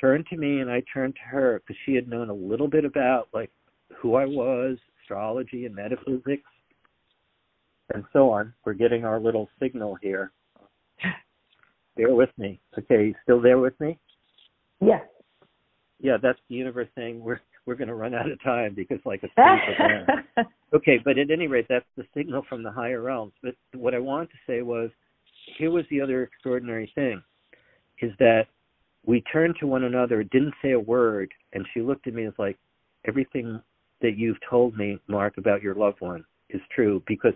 turned 0.00 0.26
to 0.30 0.36
me 0.36 0.60
and 0.60 0.70
I 0.70 0.82
turned 0.92 1.14
to 1.16 1.28
her 1.30 1.60
because 1.60 1.76
she 1.84 1.94
had 1.94 2.08
known 2.08 2.30
a 2.30 2.34
little 2.34 2.68
bit 2.68 2.84
about 2.84 3.28
like 3.34 3.50
who 3.94 4.14
I 4.14 4.24
was, 4.24 4.78
astrology 5.02 5.66
and 5.66 5.74
metaphysics, 5.74 6.48
and 7.94 8.04
so 8.12 8.30
on. 8.30 8.52
We're 8.64 8.74
getting 8.74 9.04
our 9.04 9.20
little 9.20 9.48
signal 9.60 9.96
here. 10.00 10.32
Bear 11.96 12.14
with 12.14 12.30
me. 12.38 12.60
Okay, 12.78 13.06
you 13.06 13.14
still 13.22 13.40
there 13.40 13.58
with 13.58 13.78
me? 13.80 13.98
Yes. 14.80 15.00
Yeah, 15.02 15.17
that's 16.00 16.38
the 16.48 16.54
universe 16.54 16.88
saying 16.96 17.22
we're 17.22 17.40
we're 17.66 17.74
going 17.74 17.88
to 17.88 17.94
run 17.94 18.14
out 18.14 18.30
of 18.30 18.42
time 18.42 18.74
because 18.74 18.98
like 19.04 19.22
a 19.22 20.42
okay 20.74 20.98
but 21.04 21.18
at 21.18 21.30
any 21.30 21.46
rate 21.46 21.66
that's 21.68 21.84
the 21.96 22.04
signal 22.16 22.42
from 22.48 22.62
the 22.62 22.70
higher 22.70 23.02
realms. 23.02 23.32
But 23.42 23.54
what 23.74 23.94
i 23.94 23.98
wanted 23.98 24.30
to 24.30 24.38
say 24.46 24.62
was 24.62 24.90
here 25.58 25.70
was 25.70 25.84
the 25.90 26.00
other 26.00 26.22
extraordinary 26.22 26.90
thing 26.94 27.22
is 28.00 28.12
that 28.18 28.46
we 29.06 29.22
turned 29.32 29.56
to 29.60 29.66
one 29.66 29.84
another 29.84 30.22
didn't 30.22 30.54
say 30.62 30.72
a 30.72 30.80
word 30.80 31.32
and 31.52 31.66
she 31.72 31.80
looked 31.80 32.06
at 32.06 32.14
me 32.14 32.26
as 32.26 32.34
like 32.38 32.58
everything 33.06 33.60
that 34.00 34.16
you've 34.16 34.38
told 34.48 34.76
me 34.76 34.98
mark 35.08 35.38
about 35.38 35.62
your 35.62 35.74
loved 35.74 36.00
one 36.00 36.24
is 36.50 36.60
true 36.74 37.02
because 37.06 37.32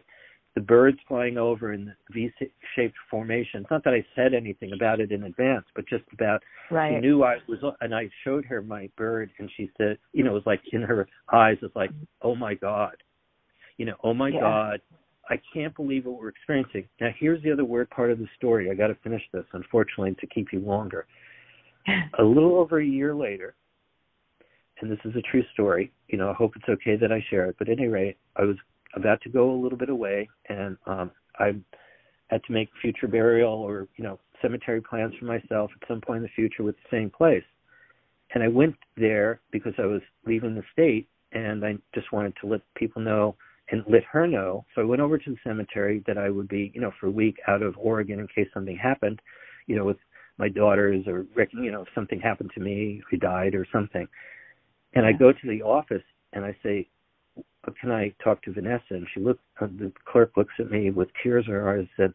the 0.54 0.60
birds 0.60 0.98
flying 1.08 1.38
over 1.38 1.72
in 1.72 1.86
the 1.86 1.94
V-shaped 2.12 2.96
formation. 3.10 3.62
It's 3.62 3.70
not 3.70 3.84
that 3.84 3.94
I 3.94 4.04
said 4.14 4.34
anything 4.34 4.72
about 4.74 5.00
it 5.00 5.10
in 5.10 5.24
advance, 5.24 5.64
but 5.74 5.88
just 5.88 6.04
about 6.12 6.42
right. 6.70 6.92
she 6.94 7.00
knew 7.00 7.24
I 7.24 7.36
was, 7.48 7.58
and 7.80 7.94
I 7.94 8.10
showed 8.24 8.44
her 8.46 8.60
my 8.60 8.90
bird, 8.96 9.30
and 9.38 9.50
she 9.56 9.70
said, 9.78 9.98
you 10.12 10.24
know, 10.24 10.32
it 10.32 10.34
was 10.34 10.46
like 10.46 10.60
in 10.72 10.82
her 10.82 11.06
eyes, 11.32 11.56
it's 11.62 11.74
like, 11.74 11.90
oh 12.20 12.34
my 12.34 12.54
god, 12.54 12.96
you 13.78 13.86
know, 13.86 13.94
oh 14.04 14.12
my 14.12 14.28
yeah. 14.28 14.40
god, 14.40 14.80
I 15.30 15.40
can't 15.54 15.74
believe 15.74 16.04
what 16.04 16.20
we're 16.20 16.28
experiencing. 16.28 16.86
Now, 17.00 17.10
here's 17.18 17.42
the 17.42 17.52
other 17.52 17.64
weird 17.64 17.88
part 17.90 18.10
of 18.10 18.18
the 18.18 18.28
story. 18.36 18.70
I 18.70 18.74
got 18.74 18.88
to 18.88 18.96
finish 18.96 19.22
this, 19.32 19.44
unfortunately, 19.52 20.14
to 20.20 20.26
keep 20.26 20.52
you 20.52 20.60
longer. 20.60 21.06
a 22.18 22.22
little 22.22 22.56
over 22.56 22.80
a 22.80 22.84
year 22.84 23.14
later, 23.14 23.54
and 24.80 24.90
this 24.90 24.98
is 25.04 25.16
a 25.16 25.22
true 25.30 25.42
story. 25.54 25.92
You 26.08 26.18
know, 26.18 26.30
I 26.30 26.34
hope 26.34 26.52
it's 26.56 26.68
okay 26.68 26.96
that 26.96 27.10
I 27.10 27.24
share 27.30 27.46
it. 27.46 27.56
But 27.58 27.68
at 27.68 27.78
any 27.78 27.88
rate, 27.88 28.18
I 28.36 28.42
was 28.42 28.56
about 28.94 29.20
to 29.22 29.28
go 29.28 29.50
a 29.50 29.60
little 29.60 29.78
bit 29.78 29.88
away, 29.88 30.28
and 30.48 30.76
um, 30.86 31.10
I 31.38 31.54
had 32.28 32.42
to 32.44 32.52
make 32.52 32.68
future 32.80 33.08
burial 33.08 33.52
or 33.52 33.88
you 33.96 34.04
know 34.04 34.18
cemetery 34.40 34.80
plans 34.80 35.14
for 35.18 35.26
myself 35.26 35.70
at 35.80 35.88
some 35.88 36.00
point 36.00 36.18
in 36.18 36.22
the 36.22 36.28
future 36.30 36.62
with 36.62 36.76
the 36.76 36.96
same 36.96 37.10
place. 37.10 37.44
And 38.34 38.42
I 38.42 38.48
went 38.48 38.76
there 38.96 39.40
because 39.50 39.74
I 39.78 39.86
was 39.86 40.00
leaving 40.26 40.54
the 40.54 40.64
state, 40.72 41.08
and 41.32 41.64
I 41.64 41.76
just 41.94 42.12
wanted 42.12 42.34
to 42.40 42.46
let 42.46 42.60
people 42.74 43.02
know 43.02 43.36
and 43.70 43.84
let 43.88 44.04
her 44.04 44.26
know. 44.26 44.64
So 44.74 44.82
I 44.82 44.84
went 44.84 45.00
over 45.00 45.18
to 45.18 45.30
the 45.30 45.36
cemetery 45.44 46.02
that 46.06 46.18
I 46.18 46.30
would 46.30 46.48
be, 46.48 46.72
you 46.74 46.80
know, 46.80 46.92
for 47.00 47.06
a 47.06 47.10
week 47.10 47.36
out 47.48 47.62
of 47.62 47.74
Oregon 47.78 48.20
in 48.20 48.26
case 48.28 48.48
something 48.52 48.76
happened, 48.76 49.20
you 49.66 49.76
know, 49.76 49.84
with 49.84 49.98
my 50.38 50.48
daughters 50.48 51.06
or 51.06 51.26
you 51.52 51.70
know, 51.70 51.82
if 51.82 51.88
something 51.94 52.20
happened 52.20 52.50
to 52.54 52.60
me, 52.60 53.00
if 53.02 53.04
he 53.10 53.16
died 53.16 53.54
or 53.54 53.66
something. 53.72 54.06
And 54.94 55.06
I 55.06 55.12
go 55.12 55.32
to 55.32 55.48
the 55.48 55.62
office 55.62 56.02
and 56.32 56.44
I 56.44 56.56
say, 56.62 56.88
"Can 57.80 57.92
I 57.92 58.08
talk 58.22 58.42
to 58.42 58.52
Vanessa?" 58.52 58.94
And 58.94 59.08
she 59.08 59.20
looked. 59.20 59.44
Uh, 59.60 59.66
the 59.66 59.92
clerk 60.04 60.36
looks 60.36 60.54
at 60.58 60.70
me 60.70 60.90
with 60.90 61.08
tears 61.22 61.46
in 61.46 61.52
her 61.52 61.68
eyes. 61.70 61.78
and 61.78 61.88
Said, 61.96 62.14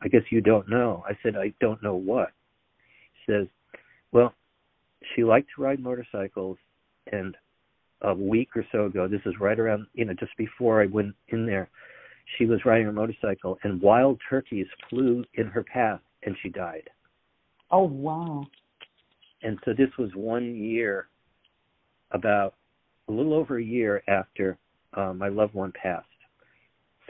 "I 0.00 0.08
guess 0.08 0.32
you 0.32 0.40
don't 0.40 0.68
know." 0.68 1.04
I 1.08 1.16
said, 1.22 1.36
"I 1.36 1.54
don't 1.60 1.80
know 1.82 1.94
what." 1.94 2.32
She 3.14 3.32
says, 3.32 3.48
"Well, 4.10 4.34
she 5.14 5.22
liked 5.22 5.50
to 5.54 5.62
ride 5.62 5.78
motorcycles, 5.78 6.58
and 7.12 7.36
a 8.02 8.12
week 8.12 8.56
or 8.56 8.66
so 8.72 8.86
ago, 8.86 9.06
this 9.06 9.24
is 9.24 9.38
right 9.38 9.58
around, 9.58 9.86
you 9.94 10.04
know, 10.04 10.14
just 10.14 10.36
before 10.36 10.82
I 10.82 10.86
went 10.86 11.14
in 11.28 11.46
there, 11.46 11.68
she 12.36 12.46
was 12.46 12.64
riding 12.64 12.86
her 12.86 12.92
motorcycle, 12.92 13.58
and 13.62 13.80
wild 13.80 14.20
turkeys 14.28 14.66
flew 14.88 15.24
in 15.34 15.46
her 15.46 15.62
path, 15.62 16.00
and 16.24 16.36
she 16.38 16.48
died." 16.48 16.90
Oh 17.70 17.84
wow! 17.84 18.48
And 19.42 19.60
so 19.64 19.74
this 19.74 19.96
was 19.96 20.12
one 20.16 20.56
year 20.56 21.08
about 22.10 22.54
a 23.06 23.12
little 23.12 23.34
over 23.34 23.58
a 23.58 23.62
year 23.62 24.02
after 24.08 24.58
uh, 24.94 25.12
my 25.12 25.28
loved 25.28 25.54
one 25.54 25.72
passed. 25.72 26.06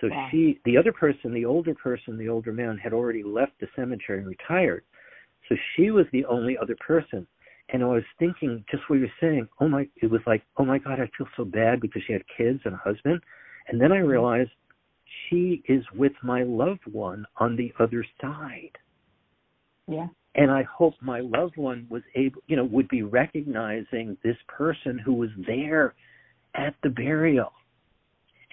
So 0.00 0.08
wow. 0.10 0.28
she, 0.30 0.60
the 0.64 0.76
other 0.76 0.92
person, 0.92 1.32
the 1.32 1.44
older 1.44 1.74
person, 1.74 2.16
the 2.16 2.28
older 2.28 2.52
man, 2.52 2.78
had 2.78 2.92
already 2.92 3.22
left 3.22 3.52
the 3.60 3.66
cemetery 3.74 4.18
and 4.18 4.28
retired. 4.28 4.84
So 5.48 5.56
she 5.74 5.90
was 5.90 6.06
the 6.12 6.24
only 6.26 6.56
other 6.56 6.76
person. 6.76 7.26
And 7.70 7.82
I 7.82 7.86
was 7.86 8.04
thinking, 8.18 8.64
just 8.70 8.88
what 8.88 9.00
you're 9.00 9.08
saying, 9.20 9.48
oh 9.60 9.68
my, 9.68 9.88
it 9.96 10.10
was 10.10 10.20
like, 10.26 10.42
oh 10.56 10.64
my 10.64 10.78
God, 10.78 11.00
I 11.00 11.10
feel 11.16 11.26
so 11.36 11.44
bad 11.44 11.80
because 11.80 12.02
she 12.06 12.12
had 12.12 12.22
kids 12.36 12.60
and 12.64 12.74
a 12.74 12.78
husband. 12.78 13.20
And 13.68 13.80
then 13.80 13.92
I 13.92 13.98
Mm-hmm. 14.02 14.08
realized 14.08 14.50
she 15.28 15.62
is 15.68 15.84
with 15.94 16.12
my 16.22 16.42
loved 16.44 16.86
one 16.90 17.26
on 17.38 17.56
the 17.56 17.72
other 17.78 18.04
side 18.20 18.78
Yeah. 19.88 20.08
and 20.38 20.50
I 20.50 20.62
hope 20.62 20.94
my 21.00 21.20
loved 21.20 21.56
one 21.56 21.86
was 21.90 22.02
able, 22.14 22.40
you 22.46 22.56
know, 22.56 22.64
would 22.64 22.88
be 22.88 23.02
recognizing 23.02 24.16
this 24.22 24.36
person 24.46 24.98
who 24.98 25.14
was 25.14 25.30
there 25.46 25.94
at 26.54 26.74
the 26.82 26.90
burial. 26.90 27.52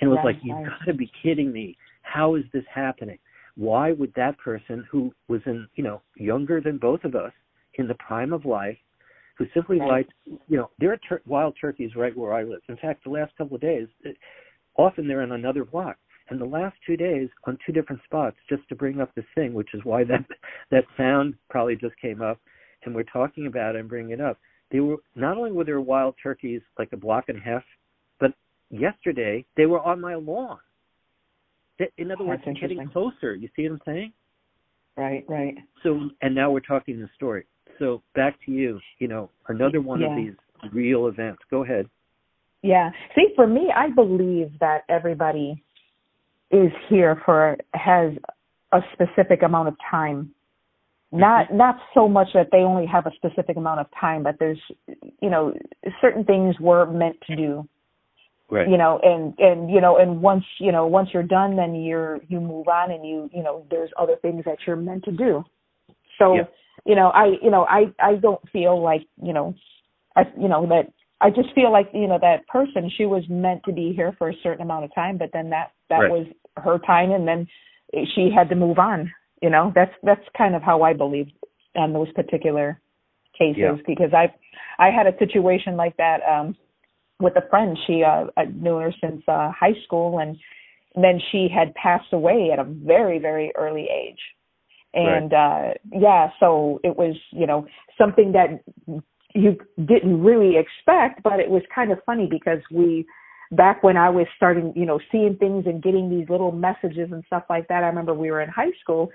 And 0.01 0.09
it 0.09 0.13
was 0.13 0.21
like, 0.25 0.37
you've 0.43 0.65
got 0.65 0.85
to 0.85 0.93
be 0.93 1.09
kidding 1.23 1.51
me. 1.51 1.77
How 2.01 2.35
is 2.35 2.43
this 2.53 2.65
happening? 2.73 3.17
Why 3.55 3.93
would 3.93 4.13
that 4.15 4.37
person 4.37 4.85
who 4.91 5.13
was 5.27 5.41
in, 5.45 5.67
you 5.75 5.83
know, 5.83 6.01
younger 6.17 6.59
than 6.59 6.77
both 6.77 7.03
of 7.05 7.15
us, 7.15 7.31
in 7.75 7.87
the 7.87 7.95
prime 7.95 8.33
of 8.33 8.45
life, 8.45 8.77
who 9.37 9.45
simply 9.53 9.79
Right. 9.79 9.89
liked, 9.89 10.13
you 10.25 10.57
know, 10.57 10.69
there 10.79 10.91
are 10.91 10.97
tur- 10.97 11.21
wild 11.25 11.55
turkeys 11.59 11.95
right 11.95 12.15
where 12.15 12.33
I 12.33 12.43
live. 12.43 12.61
In 12.69 12.77
fact, 12.77 13.03
the 13.03 13.09
last 13.09 13.35
couple 13.37 13.55
of 13.55 13.61
days, 13.61 13.87
it, 14.03 14.17
often 14.77 15.07
they're 15.07 15.23
in 15.23 15.33
another 15.33 15.65
block. 15.65 15.97
And 16.29 16.39
the 16.39 16.45
last 16.45 16.75
two 16.85 16.97
days 16.97 17.29
on 17.43 17.57
two 17.65 17.71
different 17.71 18.01
spots, 18.03 18.37
just 18.49 18.67
to 18.69 18.75
bring 18.75 18.99
up 18.99 19.13
this 19.13 19.25
thing, 19.35 19.53
which 19.53 19.73
is 19.73 19.85
why 19.85 20.03
that 20.05 20.25
that 20.71 20.85
sound 20.97 21.35
probably 21.49 21.75
just 21.75 21.95
came 21.97 22.21
up, 22.21 22.39
and 22.83 22.95
we're 22.95 23.03
talking 23.03 23.45
about 23.45 23.75
it 23.75 23.79
and 23.79 23.89
bringing 23.89 24.11
it 24.11 24.21
up. 24.21 24.39
They 24.71 24.79
were 24.79 24.97
not 25.15 25.37
only 25.37 25.51
were 25.51 25.63
there 25.63 25.81
wild 25.81 26.15
turkeys 26.21 26.61
like 26.79 26.91
a 26.93 26.97
block 26.97 27.25
and 27.29 27.37
a 27.37 27.41
half, 27.41 27.63
yesterday 28.69 29.45
they 29.57 29.65
were 29.65 29.81
on 29.81 30.01
my 30.01 30.15
lawn. 30.15 30.57
In 31.97 32.11
other 32.11 32.23
words, 32.23 32.41
That's 32.45 32.59
getting 32.59 32.87
closer. 32.89 33.35
You 33.35 33.49
see 33.55 33.67
what 33.67 33.73
I'm 33.75 33.81
saying? 33.85 34.13
Right. 34.95 35.25
Right. 35.27 35.55
So, 35.83 36.09
and 36.21 36.33
now 36.33 36.49
we're 36.51 36.61
talking 36.61 36.99
the 36.99 37.09
story. 37.15 37.45
So 37.79 38.01
back 38.15 38.37
to 38.45 38.51
you. 38.51 38.79
You 38.99 39.09
know, 39.09 39.29
another 39.49 39.81
one 39.81 39.99
Yeah. 39.99 40.11
of 40.11 40.15
these 40.15 40.35
real 40.71 41.07
events. 41.07 41.41
Go 41.51 41.63
ahead. 41.63 41.89
Yeah. 42.61 42.91
See, 43.13 43.27
for 43.35 43.45
me, 43.45 43.71
I 43.75 43.89
believe 43.89 44.57
that 44.59 44.83
everybody 44.89 45.61
is 46.51 46.71
here 46.89 47.21
for 47.25 47.57
has 47.73 48.13
a 48.71 48.79
specific 48.93 49.43
amount 49.43 49.67
of 49.67 49.75
time. 49.89 50.33
Mm-hmm. 51.13 51.19
Not 51.19 51.53
not 51.53 51.75
so 51.93 52.07
much 52.07 52.29
that 52.33 52.49
they 52.51 52.59
only 52.59 52.85
have 52.85 53.05
a 53.05 53.11
specific 53.15 53.57
amount 53.57 53.81
of 53.81 53.87
time, 53.99 54.23
but 54.23 54.37
there's 54.39 54.59
you 55.21 55.29
know 55.29 55.53
certain 56.01 56.23
things 56.23 56.55
we're 56.59 56.85
meant 56.85 57.17
to 57.27 57.35
do. 57.35 57.67
Right. 58.49 58.69
You 58.69 58.77
know, 58.77 58.99
and 59.01 59.33
and 59.39 59.71
you 59.71 59.81
know, 59.81 59.97
and 59.97 60.21
once 60.21 60.43
you 60.59 60.71
know 60.71 60.85
once 60.85 61.09
you're 61.13 61.23
done, 61.23 61.55
then 61.55 61.73
you're 61.75 62.19
you 62.27 62.39
move 62.39 62.67
on, 62.67 62.91
and 62.91 63.05
you 63.05 63.29
you 63.33 63.41
know 63.41 63.65
there's 63.71 63.89
other 63.97 64.17
things 64.21 64.43
that 64.45 64.57
you're 64.67 64.75
meant 64.75 65.03
to 65.05 65.11
do. 65.11 65.43
So 66.19 66.35
Yeah. 66.35 66.43
you 66.85 66.95
know, 66.95 67.07
I 67.09 67.37
you 67.41 67.49
know 67.49 67.65
I 67.65 67.85
I 67.99 68.15
don't 68.15 68.41
feel 68.51 68.79
like 68.81 69.01
you 69.21 69.33
know 69.33 69.55
I 70.15 70.23
you 70.39 70.47
know 70.47 70.67
that 70.67 70.91
I 71.21 71.31
just 71.31 71.53
feel 71.55 71.71
like 71.71 71.89
you 71.91 72.07
know 72.07 72.19
that 72.21 72.47
person 72.47 72.89
she 72.95 73.05
was 73.07 73.23
meant 73.29 73.63
to 73.65 73.71
be 73.71 73.93
here 73.95 74.13
for 74.19 74.29
a 74.29 74.35
certain 74.43 74.61
amount 74.61 74.85
of 74.85 74.93
time, 74.93 75.17
but 75.17 75.31
then 75.33 75.49
that 75.49 75.71
that 75.89 76.01
Right. 76.01 76.11
was 76.11 76.27
her 76.57 76.77
time, 76.79 77.11
and 77.11 77.27
then 77.27 77.47
she 78.13 78.29
had 78.29 78.49
to 78.49 78.55
move 78.55 78.77
on. 78.77 79.11
You 79.41 79.49
know, 79.49 79.71
that's 79.73 79.93
that's 80.03 80.21
kind 80.37 80.53
of 80.53 80.61
how 80.61 80.83
I 80.83 80.93
believe 80.93 81.27
on 81.75 81.93
those 81.93 82.11
particular 82.13 82.79
cases 83.37 83.57
Yeah. 83.57 83.75
because 83.87 84.13
I 84.13 84.31
I 84.77 84.91
had 84.91 85.07
a 85.07 85.17
situation 85.17 85.75
like 85.75 85.97
that 85.97 86.21
um 86.23 86.55
with 87.19 87.35
a 87.35 87.47
friend. 87.49 87.77
She 87.87 88.03
uh 88.03 88.25
I 88.37 88.45
knew 88.45 88.77
her 88.77 88.93
since 89.01 89.21
uh 89.27 89.51
high 89.51 89.75
school, 89.85 90.19
and 90.19 90.37
then 90.95 91.19
she 91.31 91.47
had 91.53 91.73
passed 91.75 92.11
away 92.13 92.49
at 92.51 92.59
a 92.59 92.63
very 92.63 93.19
very 93.19 93.51
early 93.57 93.87
age 93.91 94.19
and 94.93 95.33
uh 95.33 95.73
yeah 95.91 96.29
so 96.39 96.79
it 96.83 96.95
was 96.95 97.15
you 97.31 97.45
know 97.45 97.67
something 97.97 98.31
that 98.31 98.63
you 99.33 99.57
didn't 99.85 100.23
really 100.23 100.55
expect 100.57 101.21
but 101.21 101.39
it 101.39 101.49
was 101.49 101.61
kind 101.73 101.91
of 101.91 101.99
funny 102.05 102.27
because 102.29 102.59
we 102.71 103.05
back 103.51 103.83
when 103.83 103.97
I 103.97 104.09
was 104.09 104.25
starting 104.37 104.71
you 104.75 104.85
know 104.85 104.99
seeing 105.11 105.35
things 105.35 105.65
and 105.67 105.83
getting 105.83 106.09
these 106.09 106.29
little 106.29 106.51
messages 106.53 107.09
and 107.11 107.23
stuff 107.27 107.43
like 107.49 107.67
that 107.67 107.83
I 107.83 107.87
remember 107.87 108.13
we 108.13 108.31
were 108.31 108.41
in 108.41 108.49
high 108.49 108.71
school 108.81 109.09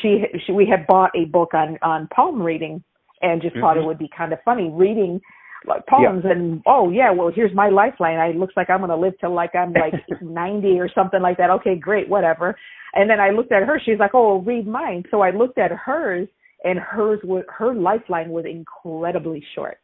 she, 0.00 0.24
she 0.46 0.52
we 0.52 0.66
had 0.66 0.86
bought 0.86 1.10
a 1.16 1.24
book 1.24 1.54
on 1.54 1.76
on 1.82 2.06
palm 2.14 2.40
reading 2.40 2.82
and 3.22 3.42
just 3.42 3.56
thought 3.56 3.76
it 3.76 3.80
Mhm. 3.80 3.86
would 3.86 3.98
be 3.98 4.08
kind 4.16 4.32
of 4.32 4.38
funny 4.44 4.70
reading 4.70 5.20
like 5.66 5.86
poems 5.86 6.24
and 6.24 6.62
oh 6.66 6.90
yeah 6.90 7.10
well 7.12 7.30
here's 7.34 7.54
my 7.54 7.68
lifeline. 7.68 8.18
I 8.18 8.32
looks 8.32 8.54
like 8.56 8.70
i'm 8.70 8.78
going 8.78 8.90
to 8.90 8.96
live 8.96 9.12
till 9.20 9.34
like 9.34 9.54
i'm 9.54 9.72
like 9.72 9.92
90 10.22 10.80
or 10.80 10.88
something 10.94 11.20
like 11.20 11.36
that. 11.36 11.50
Okay 11.50 11.76
great 11.76 12.08
whatever. 12.08 12.56
And 12.94 13.08
then 13.10 13.20
i 13.20 13.30
looked 13.30 13.52
at 13.52 13.62
her. 13.64 13.80
She's 13.84 13.98
like 13.98 14.12
oh 14.14 14.36
well, 14.36 14.42
read 14.42 14.66
mine. 14.66 15.04
So 15.10 15.20
i 15.20 15.30
looked 15.30 15.58
at 15.58 15.70
hers 15.70 16.28
and 16.64 16.78
hers 16.78 17.20
was 17.24 17.44
her 17.48 17.74
lifeline 17.74 18.30
was 18.30 18.44
incredibly 18.46 19.44
short. 19.54 19.78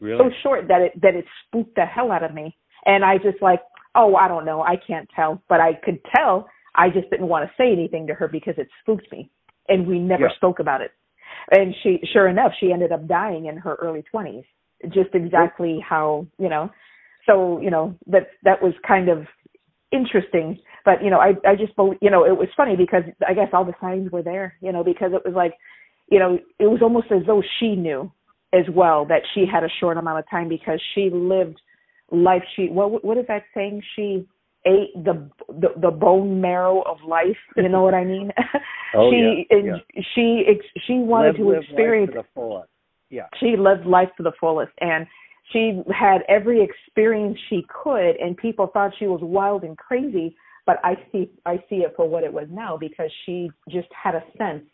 Really? 0.00 0.18
so 0.18 0.30
short 0.42 0.68
that 0.68 0.80
it 0.82 1.00
that 1.00 1.14
it 1.14 1.24
spooked 1.46 1.74
the 1.74 1.84
hell 1.86 2.12
out 2.12 2.22
of 2.22 2.34
me. 2.34 2.54
And 2.84 3.04
i 3.04 3.16
just 3.16 3.40
like 3.40 3.60
oh 3.94 4.16
i 4.16 4.28
don't 4.28 4.44
know. 4.44 4.62
I 4.62 4.76
can't 4.86 5.08
tell. 5.16 5.42
But 5.48 5.60
i 5.60 5.72
could 5.82 5.98
tell. 6.14 6.48
I 6.74 6.90
just 6.90 7.10
didn't 7.10 7.28
want 7.28 7.48
to 7.48 7.52
say 7.60 7.72
anything 7.72 8.06
to 8.06 8.14
her 8.14 8.28
because 8.28 8.54
it 8.58 8.68
spooked 8.82 9.10
me. 9.10 9.30
And 9.68 9.86
we 9.86 9.98
never 9.98 10.24
Yeah. 10.28 10.36
spoke 10.36 10.60
about 10.60 10.82
it. 10.82 10.92
And 11.50 11.74
she 11.82 12.00
sure 12.12 12.28
enough 12.28 12.52
she 12.60 12.72
ended 12.72 12.92
up 12.92 13.06
dying 13.08 13.46
in 13.46 13.56
her 13.56 13.74
early 13.76 14.04
20s 14.14 14.44
just 14.84 15.14
exactly 15.14 15.78
how 15.86 16.26
you 16.38 16.48
know. 16.48 16.70
So 17.26 17.60
you 17.60 17.70
know 17.70 17.94
that 18.06 18.28
that 18.44 18.62
was 18.62 18.74
kind 18.86 19.08
of 19.08 19.26
interesting. 19.92 20.58
But 20.84 21.02
you 21.02 21.10
know 21.10 21.18
i 21.18 21.32
i 21.46 21.54
just 21.54 21.76
believe 21.76 21.98
you 22.00 22.10
know 22.10 22.24
it 22.24 22.36
was 22.36 22.48
funny 22.56 22.74
because 22.74 23.02
i 23.28 23.34
guess 23.34 23.48
all 23.52 23.64
the 23.64 23.74
signs 23.78 24.10
were 24.10 24.22
there 24.22 24.54
you 24.62 24.72
know 24.72 24.82
because 24.82 25.10
it 25.12 25.22
was 25.22 25.34
like 25.34 25.52
you 26.10 26.18
know 26.18 26.38
it 26.58 26.66
was 26.66 26.80
almost 26.80 27.08
as 27.10 27.26
though 27.26 27.42
she 27.58 27.76
knew 27.76 28.10
as 28.54 28.64
well 28.74 29.04
that 29.04 29.20
she 29.34 29.44
had 29.50 29.64
a 29.64 29.68
short 29.80 29.98
amount 29.98 30.18
of 30.18 30.24
time 30.30 30.48
because 30.48 30.80
she 30.94 31.10
lived 31.12 31.60
life. 32.10 32.42
She 32.56 32.68
what 32.68 33.04
what 33.04 33.18
is 33.18 33.26
that 33.28 33.44
saying? 33.54 33.82
She 33.94 34.26
ate 34.66 34.92
the 34.94 35.28
the, 35.48 35.68
the 35.80 35.90
bone 35.90 36.40
marrow 36.40 36.82
of 36.82 36.98
life 37.06 37.36
you 37.56 37.68
know 37.68 37.82
what 37.82 37.94
i 37.94 38.04
mean? 38.04 38.30
Oh, 38.94 39.10
she 39.10 39.44
yeah, 39.50 39.58
and 39.58 39.66
yeah. 39.66 40.02
she 40.14 40.44
ex- 40.48 40.84
she 40.86 40.94
wanted 40.94 41.34
live, 41.34 41.36
to 41.36 41.44
live 41.44 41.56
life 41.56 41.64
experience 41.68 42.10
to 42.14 42.22
the 42.22 42.24
fullest. 42.34 42.70
Yeah. 43.10 43.26
she 43.40 43.56
lived 43.56 43.86
life 43.86 44.08
to 44.16 44.22
the 44.22 44.32
fullest 44.40 44.72
and 44.80 45.06
she 45.52 45.82
had 45.92 46.18
every 46.28 46.62
experience 46.62 47.38
she 47.48 47.64
could 47.82 48.16
and 48.16 48.36
people 48.36 48.66
thought 48.66 48.92
she 48.98 49.06
was 49.06 49.20
wild 49.22 49.64
and 49.64 49.76
crazy 49.78 50.36
but 50.66 50.76
I 50.84 50.96
see 51.10 51.30
I 51.46 51.56
see 51.70 51.76
it 51.76 51.94
for 51.96 52.06
what 52.06 52.24
it 52.24 52.32
was 52.32 52.46
now 52.50 52.76
because 52.76 53.10
she 53.24 53.50
just 53.70 53.88
had 53.90 54.14
a 54.14 54.22
sense 54.36 54.64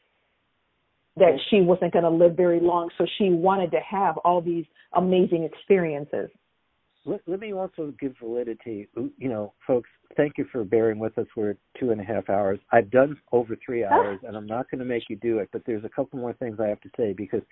that 1.17 1.39
she 1.51 1.61
wasn't 1.61 1.93
going 1.93 2.05
to 2.05 2.11
live 2.11 2.37
very 2.37 2.61
long, 2.61 2.91
so 2.99 3.07
she 3.19 3.31
wanted 3.31 3.71
to 3.71 3.81
have 3.89 4.17
all 4.19 4.41
these 4.41 4.65
amazing 4.95 5.45
experiences. 5.45 6.29
Let, 7.07 7.21
let 7.27 7.39
me 7.39 7.53
also 7.53 7.93
give 8.01 8.15
validity. 8.21 8.89
You 8.97 9.29
know, 9.29 9.53
folks, 9.67 9.89
thank 10.17 10.39
you 10.39 10.47
for 10.51 10.65
bearing 10.65 10.99
with 10.99 11.17
us. 11.19 11.27
We're 11.37 11.57
two 11.79 11.91
and 11.91 12.01
a 12.01 12.05
half 12.05 12.29
hours. 12.29 12.59
I've 12.73 12.91
done 12.91 13.17
over 13.31 13.57
three 13.65 13.85
ah. 13.85 13.93
hours, 13.93 14.21
and 14.27 14.37
I'm 14.37 14.47
not 14.47 14.71
going 14.71 14.81
to 14.81 14.85
make 14.85 15.05
you 15.09 15.17
do 15.17 15.39
it. 15.39 15.51
But 15.53 15.63
there's 15.67 15.85
a 15.85 15.89
couple 15.89 16.19
more 16.19 16.33
things 16.33 16.59
I 16.59 16.67
have 16.67 16.81
to 16.81 16.91
say 16.97 17.13
because 17.13 17.43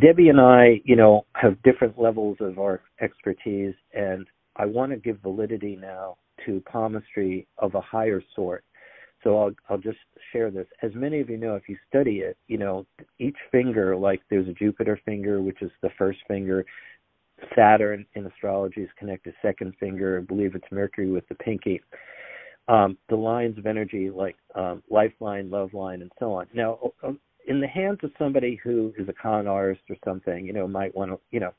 Debbie 0.00 0.28
and 0.28 0.40
I, 0.40 0.80
you 0.84 0.96
know, 0.96 1.26
have 1.34 1.62
different 1.62 1.98
levels 1.98 2.36
of 2.40 2.58
our 2.58 2.80
expertise, 3.00 3.74
and 3.94 4.26
I 4.56 4.66
want 4.66 4.92
to 4.92 4.98
give 4.98 5.18
validity 5.20 5.76
now 5.76 6.16
to 6.44 6.62
palmistry 6.70 7.46
of 7.58 7.74
a 7.74 7.80
higher 7.80 8.22
sort. 8.34 8.64
So 9.22 9.38
I'll 9.38 9.52
I'll 9.68 9.78
just 9.78 9.98
share 10.32 10.50
this. 10.50 10.66
As 10.82 10.92
many 10.94 11.20
of 11.20 11.30
you 11.30 11.36
know, 11.36 11.56
if 11.56 11.68
you 11.68 11.76
study 11.88 12.18
it, 12.18 12.36
you 12.46 12.58
know 12.58 12.86
each 13.18 13.36
finger, 13.50 13.96
like 13.96 14.22
there's 14.30 14.48
a 14.48 14.52
Jupiter 14.52 15.00
finger, 15.04 15.40
which 15.40 15.62
is 15.62 15.70
the 15.82 15.90
first 15.98 16.18
finger. 16.28 16.64
Saturn 17.54 18.06
in 18.14 18.26
astrology 18.26 18.82
is 18.82 18.90
connected 18.98 19.34
second 19.42 19.74
finger. 19.78 20.18
I 20.18 20.22
believe 20.22 20.54
it's 20.54 20.64
Mercury 20.70 21.10
with 21.10 21.26
the 21.28 21.34
pinky. 21.34 21.82
Um, 22.68 22.96
the 23.08 23.16
lines 23.16 23.58
of 23.58 23.66
energy, 23.66 24.10
like 24.10 24.36
um, 24.54 24.82
lifeline, 24.90 25.50
love 25.50 25.72
line, 25.72 26.02
and 26.02 26.10
so 26.18 26.32
on. 26.32 26.46
Now, 26.52 26.92
in 27.46 27.60
the 27.60 27.66
hands 27.66 27.98
of 28.02 28.10
somebody 28.18 28.60
who 28.62 28.92
is 28.98 29.08
a 29.08 29.12
con 29.12 29.46
artist 29.46 29.82
or 29.88 29.96
something, 30.04 30.46
you 30.46 30.52
know, 30.52 30.66
might 30.66 30.94
want 30.94 31.12
to, 31.12 31.18
you 31.30 31.40
know, 31.40 31.52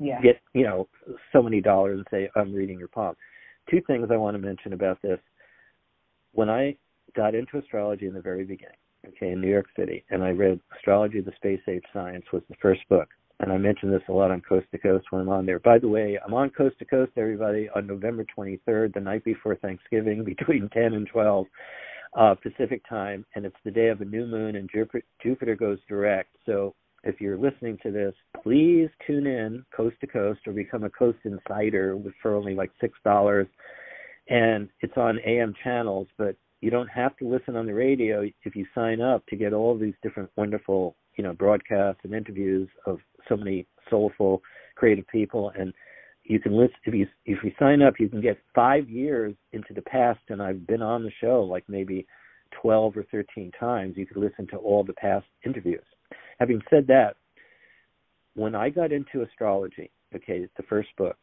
yeah. 0.00 0.20
get, 0.20 0.40
you 0.52 0.64
know, 0.64 0.88
so 1.32 1.42
many 1.42 1.60
dollars 1.60 1.98
and 1.98 2.06
say, 2.10 2.30
I'm 2.36 2.52
reading 2.52 2.78
your 2.78 2.88
palm. 2.88 3.14
Two 3.70 3.80
things 3.86 4.08
I 4.10 4.16
want 4.16 4.34
to 4.34 4.38
mention 4.38 4.72
about 4.72 5.00
this. 5.02 5.18
When 6.32 6.50
I 6.50 6.76
got 7.14 7.34
into 7.34 7.58
astrology 7.58 8.06
in 8.06 8.14
the 8.14 8.20
very 8.20 8.44
beginning, 8.44 8.76
okay, 9.06 9.30
in 9.30 9.40
New 9.40 9.48
York 9.48 9.66
City, 9.78 10.04
and 10.10 10.22
I 10.22 10.30
read 10.30 10.60
Astrology 10.76 11.20
of 11.20 11.24
the 11.24 11.32
Space 11.36 11.60
Age 11.68 11.84
Science 11.92 12.24
was 12.32 12.42
the 12.48 12.56
first 12.60 12.80
book. 12.88 13.08
And 13.38 13.52
I 13.52 13.58
mention 13.58 13.90
this 13.90 14.02
a 14.08 14.12
lot 14.12 14.30
on 14.30 14.40
Coast 14.40 14.66
to 14.72 14.78
Coast 14.78 15.06
when 15.10 15.22
I'm 15.22 15.28
on 15.28 15.44
there. 15.44 15.58
By 15.58 15.78
the 15.78 15.88
way, 15.88 16.18
I'm 16.24 16.32
on 16.32 16.50
Coast 16.50 16.78
to 16.78 16.86
Coast, 16.86 17.12
everybody, 17.16 17.68
on 17.74 17.86
November 17.86 18.24
23rd, 18.36 18.94
the 18.94 19.00
night 19.00 19.24
before 19.24 19.56
Thanksgiving, 19.56 20.24
between 20.38 20.70
10 20.70 20.94
and 20.94 21.06
12 21.06 21.46
uh, 22.14 22.34
Pacific 22.34 22.82
time, 22.88 23.24
and 23.34 23.44
it's 23.44 23.56
the 23.64 23.70
day 23.70 23.88
of 23.88 24.00
a 24.00 24.04
new 24.04 24.26
moon, 24.26 24.56
and 24.56 24.70
Jupiter, 24.72 25.04
Jupiter 25.22 25.56
goes 25.56 25.78
direct. 25.88 26.30
So 26.46 26.74
if 27.04 27.20
you're 27.20 27.38
listening 27.38 27.78
to 27.82 27.90
this, 27.90 28.14
please 28.42 28.88
tune 29.06 29.26
in 29.26 29.64
coast 29.74 29.96
to 30.00 30.06
coast 30.06 30.40
or 30.46 30.52
become 30.52 30.84
a 30.84 30.90
coast 30.90 31.18
insider 31.24 31.98
for 32.20 32.34
only 32.34 32.54
like 32.54 32.70
six 32.80 32.98
dollars. 33.04 33.46
And 34.28 34.68
it's 34.80 34.96
on 34.96 35.20
AM 35.24 35.54
channels, 35.62 36.08
but 36.18 36.36
you 36.60 36.70
don't 36.70 36.88
have 36.88 37.16
to 37.18 37.28
listen 37.28 37.54
on 37.54 37.66
the 37.66 37.74
radio 37.74 38.28
if 38.44 38.56
you 38.56 38.66
sign 38.74 39.00
up 39.00 39.24
to 39.26 39.36
get 39.36 39.52
all 39.52 39.78
these 39.78 39.94
different 40.02 40.30
wonderful, 40.36 40.96
you 41.16 41.22
know, 41.22 41.32
broadcasts 41.32 42.00
and 42.02 42.12
interviews 42.12 42.68
of 42.86 42.98
so 43.28 43.36
many 43.36 43.66
soulful, 43.88 44.42
creative 44.74 45.06
people. 45.08 45.52
And 45.56 45.72
you 46.28 46.40
can 46.40 46.52
list 46.52 46.74
if 46.84 46.94
you 46.94 47.06
if 47.24 47.38
you 47.42 47.52
sign 47.58 47.82
up 47.82 47.94
you 47.98 48.08
can 48.08 48.20
get 48.20 48.38
five 48.54 48.88
years 48.88 49.34
into 49.52 49.72
the 49.74 49.82
past 49.82 50.20
and 50.28 50.42
i've 50.42 50.66
been 50.66 50.82
on 50.82 51.02
the 51.02 51.10
show 51.20 51.42
like 51.42 51.64
maybe 51.68 52.06
12 52.62 52.96
or 52.96 53.06
13 53.10 53.50
times 53.58 53.94
you 53.96 54.06
could 54.06 54.16
listen 54.16 54.46
to 54.46 54.56
all 54.56 54.84
the 54.84 54.92
past 54.92 55.26
interviews. 55.44 55.84
Having 56.38 56.62
said 56.70 56.86
that 56.88 57.16
when 58.34 58.54
i 58.54 58.68
got 58.68 58.92
into 58.92 59.22
astrology 59.22 59.90
okay 60.14 60.48
the 60.56 60.62
first 60.64 60.88
book 60.96 61.16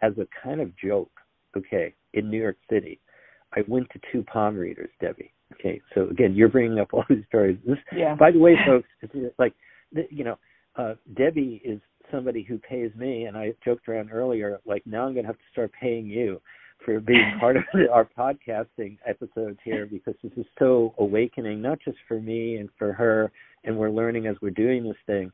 as 0.00 0.12
a 0.18 0.26
kind 0.42 0.60
of 0.60 0.76
joke 0.76 1.10
okay 1.56 1.94
in 2.12 2.30
new 2.30 2.40
york 2.40 2.56
city 2.70 3.00
i 3.54 3.60
went 3.66 3.88
to 3.90 4.00
two 4.12 4.22
palm 4.24 4.56
readers 4.56 4.90
debbie 5.00 5.32
okay? 5.54 5.80
So 5.94 6.08
again 6.08 6.34
you're 6.34 6.48
bringing 6.48 6.78
up 6.78 6.88
all 6.92 7.04
these 7.08 7.24
stories. 7.28 7.58
This 7.66 7.78
yeah. 7.96 8.14
by 8.14 8.30
the 8.30 8.38
way 8.38 8.54
folks 8.66 8.88
it's 9.00 9.34
like 9.38 9.54
you 10.10 10.24
know 10.24 10.38
uh 10.76 10.94
debbie 11.16 11.60
is 11.64 11.80
somebody 12.10 12.42
who 12.42 12.58
pays 12.58 12.90
me, 12.96 13.24
and 13.24 13.36
I 13.36 13.52
joked 13.64 13.88
around 13.88 14.10
earlier, 14.12 14.58
like 14.66 14.86
now 14.86 15.06
I'm 15.06 15.12
going 15.12 15.24
to 15.24 15.28
have 15.28 15.38
to 15.38 15.52
start 15.52 15.72
paying 15.80 16.06
you 16.06 16.40
for 16.84 17.00
being 17.00 17.32
part 17.40 17.56
of 17.56 17.64
our 17.92 18.08
podcasting 18.18 18.98
episodes 19.06 19.58
here 19.64 19.86
because 19.86 20.14
this 20.22 20.32
is 20.36 20.46
so 20.58 20.94
awakening, 20.98 21.60
not 21.60 21.78
just 21.84 21.98
for 22.06 22.20
me 22.20 22.56
and 22.56 22.68
for 22.78 22.92
her, 22.92 23.32
and 23.64 23.76
we're 23.76 23.90
learning 23.90 24.26
as 24.26 24.36
we're 24.40 24.50
doing 24.50 24.84
this 24.84 24.96
thing, 25.06 25.30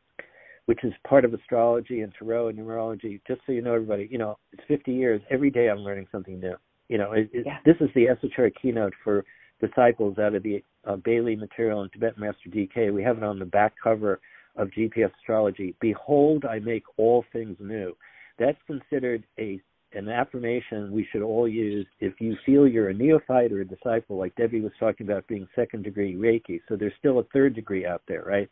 which 0.66 0.82
is 0.84 0.92
part 1.06 1.24
of 1.24 1.34
astrology 1.34 2.00
and 2.00 2.12
tarot 2.18 2.48
and 2.48 2.58
numerology. 2.58 3.20
Just 3.26 3.40
so 3.46 3.52
you 3.52 3.62
know, 3.62 3.74
everybody, 3.74 4.08
you 4.10 4.18
know, 4.18 4.38
it's 4.52 4.62
50 4.68 4.92
years. 4.92 5.20
Every 5.30 5.50
day 5.50 5.68
I'm 5.68 5.78
learning 5.78 6.06
something 6.10 6.40
new. 6.40 6.54
You 6.88 6.98
know, 6.98 7.12
it, 7.12 7.30
it, 7.32 7.46
yeah. 7.46 7.58
this 7.64 7.76
is 7.80 7.88
the 7.94 8.08
esoteric 8.08 8.54
keynote 8.60 8.92
for 9.02 9.24
disciples 9.60 10.18
out 10.18 10.34
of 10.34 10.42
the 10.42 10.62
uh, 10.86 10.96
Bailey 10.96 11.36
material 11.36 11.82
and 11.82 11.92
Tibetan 11.92 12.20
Master 12.20 12.50
DK. 12.50 12.92
We 12.92 13.02
have 13.02 13.16
it 13.16 13.22
on 13.22 13.38
the 13.38 13.44
back 13.44 13.74
cover 13.82 14.20
of 14.56 14.68
GPS 14.70 15.10
astrology. 15.18 15.74
Behold, 15.80 16.44
I 16.44 16.58
make 16.58 16.84
all 16.96 17.24
things 17.32 17.56
new. 17.60 17.96
That's 18.38 18.58
considered 18.66 19.24
a 19.38 19.60
an 19.94 20.08
affirmation 20.08 20.90
we 20.90 21.06
should 21.12 21.22
all 21.22 21.46
use 21.46 21.86
if 22.00 22.14
you 22.20 22.36
feel 22.44 22.66
you're 22.66 22.88
a 22.88 22.94
neophyte 22.94 23.52
or 23.52 23.60
a 23.60 23.64
disciple, 23.64 24.16
like 24.16 24.34
Debbie 24.34 24.60
was 24.60 24.72
talking 24.80 25.06
about 25.06 25.26
being 25.28 25.46
second 25.54 25.84
degree 25.84 26.16
Reiki. 26.16 26.60
So 26.68 26.74
there's 26.76 26.92
still 26.98 27.20
a 27.20 27.24
third 27.32 27.54
degree 27.54 27.86
out 27.86 28.02
there, 28.08 28.24
right? 28.24 28.50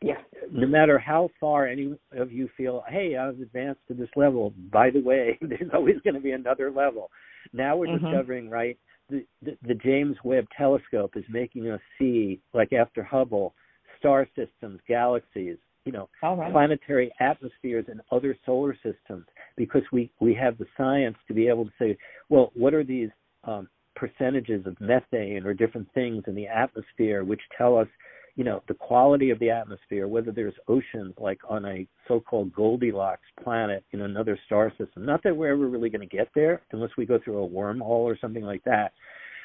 Yeah. 0.00 0.18
No 0.52 0.66
matter 0.66 0.98
how 0.98 1.30
far 1.40 1.66
any 1.66 1.98
of 2.12 2.30
you 2.30 2.48
feel, 2.56 2.84
hey, 2.88 3.16
I've 3.16 3.40
advanced 3.40 3.80
to 3.88 3.94
this 3.94 4.08
level. 4.14 4.54
By 4.72 4.90
the 4.90 5.00
way, 5.00 5.38
there's 5.42 5.70
always 5.74 5.96
going 6.04 6.14
to 6.14 6.20
be 6.20 6.30
another 6.30 6.70
level. 6.70 7.10
Now 7.52 7.76
we're 7.76 7.88
mm-hmm. 7.88 8.06
discovering, 8.06 8.48
right? 8.48 8.78
The, 9.10 9.24
the 9.42 9.56
the 9.66 9.74
James 9.74 10.16
Webb 10.22 10.46
Telescope 10.56 11.16
is 11.16 11.24
making 11.30 11.68
us 11.70 11.80
see, 11.98 12.40
like 12.52 12.74
after 12.74 13.02
Hubble, 13.02 13.54
star 13.98 14.26
systems, 14.36 14.80
galaxies, 14.88 15.56
you 15.84 15.92
know, 15.92 16.08
right. 16.22 16.52
planetary 16.52 17.10
atmospheres 17.20 17.86
and 17.88 18.00
other 18.12 18.36
solar 18.44 18.74
systems 18.74 19.24
because 19.56 19.82
we, 19.92 20.10
we 20.20 20.34
have 20.34 20.58
the 20.58 20.66
science 20.76 21.16
to 21.26 21.34
be 21.34 21.48
able 21.48 21.64
to 21.64 21.72
say, 21.78 21.96
well, 22.28 22.50
what 22.54 22.74
are 22.74 22.84
these 22.84 23.08
um, 23.44 23.68
percentages 23.96 24.66
of 24.66 24.76
methane 24.80 25.44
or 25.44 25.54
different 25.54 25.88
things 25.94 26.22
in 26.26 26.34
the 26.34 26.46
atmosphere 26.46 27.24
which 27.24 27.40
tell 27.56 27.76
us, 27.76 27.88
you 28.36 28.44
know, 28.44 28.62
the 28.68 28.74
quality 28.74 29.30
of 29.30 29.38
the 29.40 29.50
atmosphere, 29.50 30.06
whether 30.06 30.30
there's 30.30 30.54
oceans 30.68 31.14
like 31.18 31.40
on 31.48 31.64
a 31.64 31.86
so-called 32.06 32.52
Goldilocks 32.52 33.26
planet 33.42 33.84
in 33.92 34.02
another 34.02 34.38
star 34.46 34.70
system. 34.78 35.04
Not 35.04 35.22
that 35.24 35.36
we're 35.36 35.52
ever 35.52 35.68
really 35.68 35.90
going 35.90 36.06
to 36.08 36.16
get 36.16 36.28
there 36.34 36.62
unless 36.72 36.90
we 36.96 37.06
go 37.06 37.18
through 37.24 37.42
a 37.42 37.48
wormhole 37.48 38.04
or 38.04 38.16
something 38.20 38.44
like 38.44 38.62
that. 38.64 38.92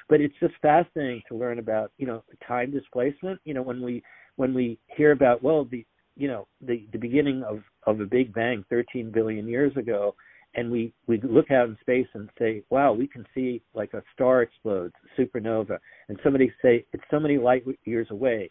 But 0.10 0.22
it's 0.22 0.36
just 0.40 0.54
fascinating 0.62 1.24
to 1.30 1.36
learn 1.36 1.60
about, 1.60 1.92
you 1.98 2.06
know, 2.06 2.24
time 2.48 2.72
displacement. 2.72 3.40
You 3.46 3.54
know, 3.54 3.62
when 3.62 3.82
we 3.82 4.04
when 4.36 4.54
we 4.54 4.80
hear 4.96 5.12
about 5.12 5.44
well 5.44 5.66
the 5.66 5.86
you 6.16 6.28
know 6.28 6.48
the 6.62 6.86
the 6.92 6.98
beginning 6.98 7.44
of 7.44 7.62
of 7.86 8.00
a 8.00 8.06
big 8.06 8.34
bang 8.34 8.64
13 8.70 9.12
billion 9.12 9.48
years 9.48 9.76
ago 9.78 10.16
and 10.56 10.70
we 10.70 10.94
we 11.08 11.20
look 11.22 11.52
out 11.52 11.68
in 11.68 11.78
space 11.82 12.08
and 12.14 12.30
say 12.38 12.64
wow 12.70 12.94
we 12.94 13.08
can 13.08 13.26
see 13.34 13.62
like 13.74 13.94
a 13.94 14.04
star 14.14 14.42
explodes 14.42 14.94
supernova 15.18 15.78
and 16.10 16.20
somebody 16.24 16.52
say 16.62 16.86
it's 16.94 17.04
so 17.10 17.20
many 17.20 17.38
light 17.38 17.64
years 17.86 18.08
away 18.12 18.50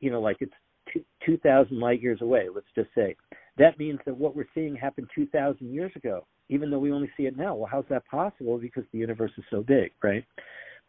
you 0.00 0.10
know 0.10 0.20
like 0.20 0.36
it's 0.40 0.52
2000 1.24 1.78
light 1.78 2.02
years 2.02 2.20
away 2.22 2.48
let's 2.54 2.66
just 2.74 2.88
say. 2.94 3.16
That 3.58 3.78
means 3.78 3.98
that 4.06 4.16
what 4.16 4.34
we're 4.34 4.46
seeing 4.54 4.74
happened 4.74 5.08
2000 5.14 5.72
years 5.72 5.92
ago 5.96 6.26
even 6.48 6.70
though 6.70 6.78
we 6.78 6.92
only 6.92 7.10
see 7.16 7.24
it 7.24 7.36
now. 7.36 7.54
Well 7.54 7.68
how's 7.70 7.84
that 7.90 8.06
possible? 8.06 8.58
Because 8.58 8.84
the 8.92 8.98
universe 8.98 9.32
is 9.38 9.44
so 9.50 9.62
big 9.62 9.92
right? 10.02 10.24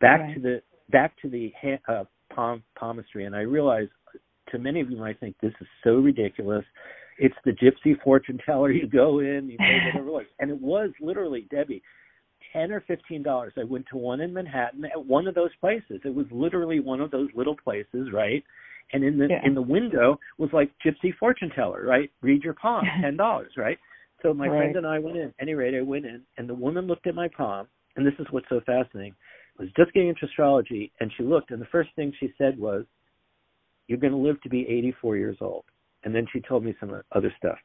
Back 0.02 0.22
right. 0.22 0.36
to 0.36 0.42
the 0.42 0.62
back 0.90 1.14
to 1.22 1.30
the 1.30 1.52
uh, 1.88 2.04
palm 2.34 2.64
palmistry 2.78 3.26
and 3.26 3.36
i 3.36 3.42
realize 3.42 3.88
to 4.52 4.60
many 4.60 4.82
of 4.82 4.90
you 4.90 4.98
might 4.98 5.20
think 5.20 5.36
this 5.42 5.54
is 5.62 5.68
so 5.84 5.96
ridiculous. 5.96 6.66
It's 7.20 7.36
the 7.46 7.52
gypsy 7.52 8.00
fortune 8.02 8.40
teller. 8.46 8.72
You 8.72 8.88
go 8.88 9.20
in, 9.20 9.50
you 9.50 9.58
pay 9.58 9.80
whatever 9.94 10.26
and 10.40 10.52
it 10.52 10.60
was 10.60 10.90
literally 11.00 11.48
Debbie, 11.52 11.82
ten 12.52 12.72
or 12.72 12.82
fifteen 12.82 13.24
dollars. 13.24 13.54
I 13.58 13.64
went 13.64 13.86
to 13.92 13.98
one 13.98 14.22
in 14.22 14.34
Manhattan 14.34 14.86
at 14.86 15.06
one 15.06 15.28
of 15.28 15.36
those 15.36 15.52
places. 15.60 16.02
It 16.04 16.14
was 16.14 16.26
literally 16.32 16.80
one 16.80 17.02
of 17.02 17.12
those 17.12 17.30
little 17.36 17.56
places, 17.56 18.10
right? 18.12 18.44
And 18.92 19.04
in 19.04 19.18
the 19.18 19.28
yeah. 19.30 19.42
in 19.46 19.54
the 19.56 19.62
window 19.62 20.20
was 20.38 20.50
like 20.54 20.72
gypsy 20.86 21.16
fortune 21.20 21.52
teller, 21.56 21.84
right? 21.86 22.12
Read 22.22 22.44
your 22.44 22.54
palm, 22.54 22.84
ten 23.02 23.18
dollars, 23.18 23.52
right? 23.58 23.78
So 24.22 24.34
my 24.34 24.48
right. 24.48 24.58
friend 24.58 24.76
and 24.78 24.88
I 24.88 25.00
went 25.00 25.18
in. 25.18 25.28
At 25.28 25.36
any 25.40 25.54
rate, 25.54 25.76
I 25.76 25.82
went 25.82 26.06
in, 26.06 26.22
and 26.38 26.50
the 26.50 26.54
woman 26.54 26.88
looked 26.88 27.08
at 27.08 27.16
my 27.16 27.28
palm, 27.28 27.68
and 27.96 28.06
this 28.06 28.14
is 28.20 28.26
what's 28.32 28.48
so 28.50 28.62
fascinating. 28.66 29.16
I 29.60 29.64
was 29.64 29.72
just 29.78 29.94
getting 29.94 30.10
into 30.10 30.26
astrology, 30.26 30.92
and 31.00 31.12
she 31.16 31.24
looked, 31.24 31.52
and 31.52 31.62
the 31.62 31.68
first 31.68 31.90
thing 31.96 32.12
she 32.20 32.34
said 32.38 32.58
was, 32.58 32.86
you're 33.88 34.00
going 34.00 34.14
to 34.14 34.18
live 34.18 34.42
to 34.42 34.50
be 34.50 34.62
84 34.62 35.18
years 35.18 35.38
old. 35.42 35.66
And 36.04 36.14
then 36.14 36.28
she 36.32 36.42
told 36.42 36.64
me 36.64 36.76
some 36.80 37.02
other 37.14 37.34
stuff. 37.38 37.58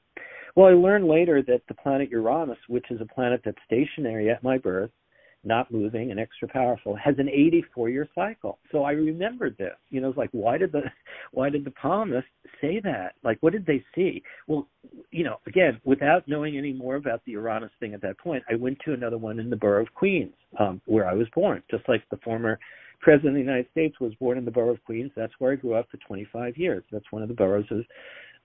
Well, 0.55 0.67
I 0.67 0.73
learned 0.73 1.07
later 1.07 1.43
that 1.43 1.63
the 1.69 1.75
planet 1.75 2.11
Uranus, 2.11 2.59
which 2.69 2.87
is 2.91 3.01
a 3.01 3.15
planet 3.15 3.43
that's 3.45 3.59
stationary 3.67 4.31
at 4.31 4.43
my 4.43 4.59
birth, 4.59 4.91
not 5.45 5.71
moving 5.71 6.11
and 6.11 6.19
extra 6.19 6.49
powerful, 6.49 6.97
has 6.97 7.15
an 7.19 7.29
84 7.29 7.91
year 7.91 8.09
cycle. 8.15 8.59
So 8.73 8.85
I 8.85 8.93
remembered 8.93 9.57
this. 9.57 9.75
You 9.91 10.01
know, 10.01 10.09
it's 10.09 10.19
like 10.19 10.31
why 10.33 10.59
did 10.59 10.73
the 10.73 10.83
why 11.33 11.49
did 11.49 11.65
the 11.65 11.71
palmist 11.73 12.27
say 12.61 12.81
that? 12.83 13.15
Like 13.23 13.39
what 13.41 13.53
did 13.53 13.67
they 13.67 13.85
see? 13.95 14.23
Well, 14.47 14.69
you 15.11 15.25
know, 15.25 15.37
again, 15.47 15.81
without 15.85 16.27
knowing 16.27 16.57
any 16.59 16.73
more 16.73 16.97
about 16.97 17.23
the 17.25 17.33
Uranus 17.33 17.71
thing 17.79 17.95
at 17.95 18.03
that 18.03 18.19
point, 18.19 18.43
I 18.51 18.57
went 18.57 18.79
to 18.85 18.93
another 18.95 19.19
one 19.19 19.39
in 19.39 19.51
the 19.51 19.57
borough 19.57 19.83
of 19.83 19.95
Queens, 19.95 20.35
um, 20.59 20.81
where 20.87 21.09
I 21.09 21.15
was 21.15 21.29
born, 21.35 21.63
just 21.71 21.89
like 21.89 22.03
the 22.11 22.19
former 22.19 22.59
president 23.01 23.31
of 23.31 23.35
the 23.35 23.41
United 23.41 23.71
States 23.71 24.01
was 24.01 24.15
born 24.17 24.39
in 24.39 24.45
the 24.45 24.51
borough 24.51 24.73
of 24.73 24.85
Queens. 24.85 25.13
That's 25.17 25.33
where 25.39 25.53
I 25.53 25.57
grew 25.57 25.75
up 25.75 25.89
for 25.91 25.99
25 25.99 26.57
years. 26.57 26.85
That's 26.91 27.11
one 27.11 27.23
of 27.23 27.29
the 27.29 27.35
boroughs 27.35 27.67
of, 27.71 27.85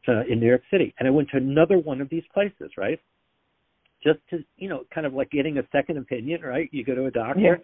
uh, 0.07 0.21
in 0.29 0.39
New 0.39 0.47
York 0.47 0.63
City. 0.71 0.93
And 0.99 1.07
I 1.07 1.11
went 1.11 1.29
to 1.29 1.37
another 1.37 1.77
one 1.77 2.01
of 2.01 2.09
these 2.09 2.23
places, 2.33 2.71
right? 2.77 2.99
just 4.03 4.19
to 4.29 4.43
you 4.57 4.69
know 4.69 4.83
kind 4.93 5.07
of 5.07 5.13
like 5.13 5.31
getting 5.31 5.57
a 5.57 5.63
second 5.71 5.97
opinion 5.97 6.41
right 6.41 6.69
you 6.71 6.83
go 6.83 6.93
to 6.93 7.05
a 7.05 7.11
doctor 7.11 7.41
yeah. 7.41 7.55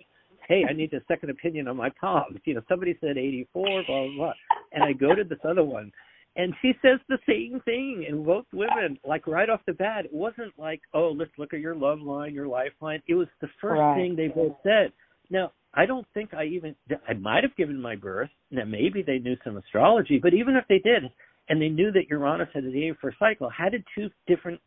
hey 0.48 0.64
i 0.68 0.74
need 0.74 0.94
a 0.94 1.02
second 1.08 1.30
opinion 1.30 1.68
on 1.68 1.76
my 1.76 1.90
palms 2.00 2.40
you 2.46 2.54
know 2.54 2.62
somebody 2.70 2.98
said 3.02 3.18
84 3.18 3.64
blah 3.64 3.84
blah 3.86 4.08
blah 4.16 4.34
and 4.72 4.84
i 4.84 4.94
go 4.94 5.14
to 5.14 5.24
this 5.24 5.40
other 5.48 5.64
one 5.64 5.92
and 6.36 6.54
she 6.62 6.74
says 6.82 7.00
the 7.10 7.18
same 7.28 7.60
thing 7.66 8.06
and 8.08 8.26
both 8.26 8.46
women 8.54 8.98
like 9.06 9.28
right 9.28 9.50
off 9.50 9.60
the 9.68 9.74
bat 9.74 10.06
it 10.06 10.14
wasn't 10.14 10.54
like 10.58 10.82
oh 10.94 11.14
let's 11.16 11.32
look 11.38 11.54
at 11.54 11.60
your 11.60 11.76
love 11.76 12.00
line 12.00 12.34
your 12.34 12.48
lifeline 12.48 13.02
it 13.08 13.16
was 13.16 13.28
the 13.42 13.50
first 13.62 13.80
right. 13.80 13.96
thing 13.96 14.16
they 14.16 14.28
both 14.28 14.56
said 14.64 14.92
now 15.30 15.52
i 15.74 15.86
don't 15.86 16.06
think 16.14 16.34
i 16.34 16.46
even 16.46 16.76
i 17.08 17.14
might 17.14 17.44
have 17.44 17.56
given 17.56 17.80
my 17.80 17.96
birth 17.96 18.30
now 18.52 18.66
maybe 18.66 19.02
they 19.02 19.20
knew 19.20 19.36
some 19.44 19.58
astrology 19.58 20.20
but 20.22 20.34
even 20.34 20.56
if 20.56 20.66
they 20.68 20.80
did 20.80 21.04
and 21.50 21.62
they 21.62 21.70
knew 21.70 21.92
that 21.92 22.10
uranus 22.10 22.50
had 22.54 22.64
a 22.64 22.68
84 22.68 23.14
cycle 23.20 23.50
how 23.50 23.70
did 23.70 23.84
two 23.96 24.10
different 24.28 24.60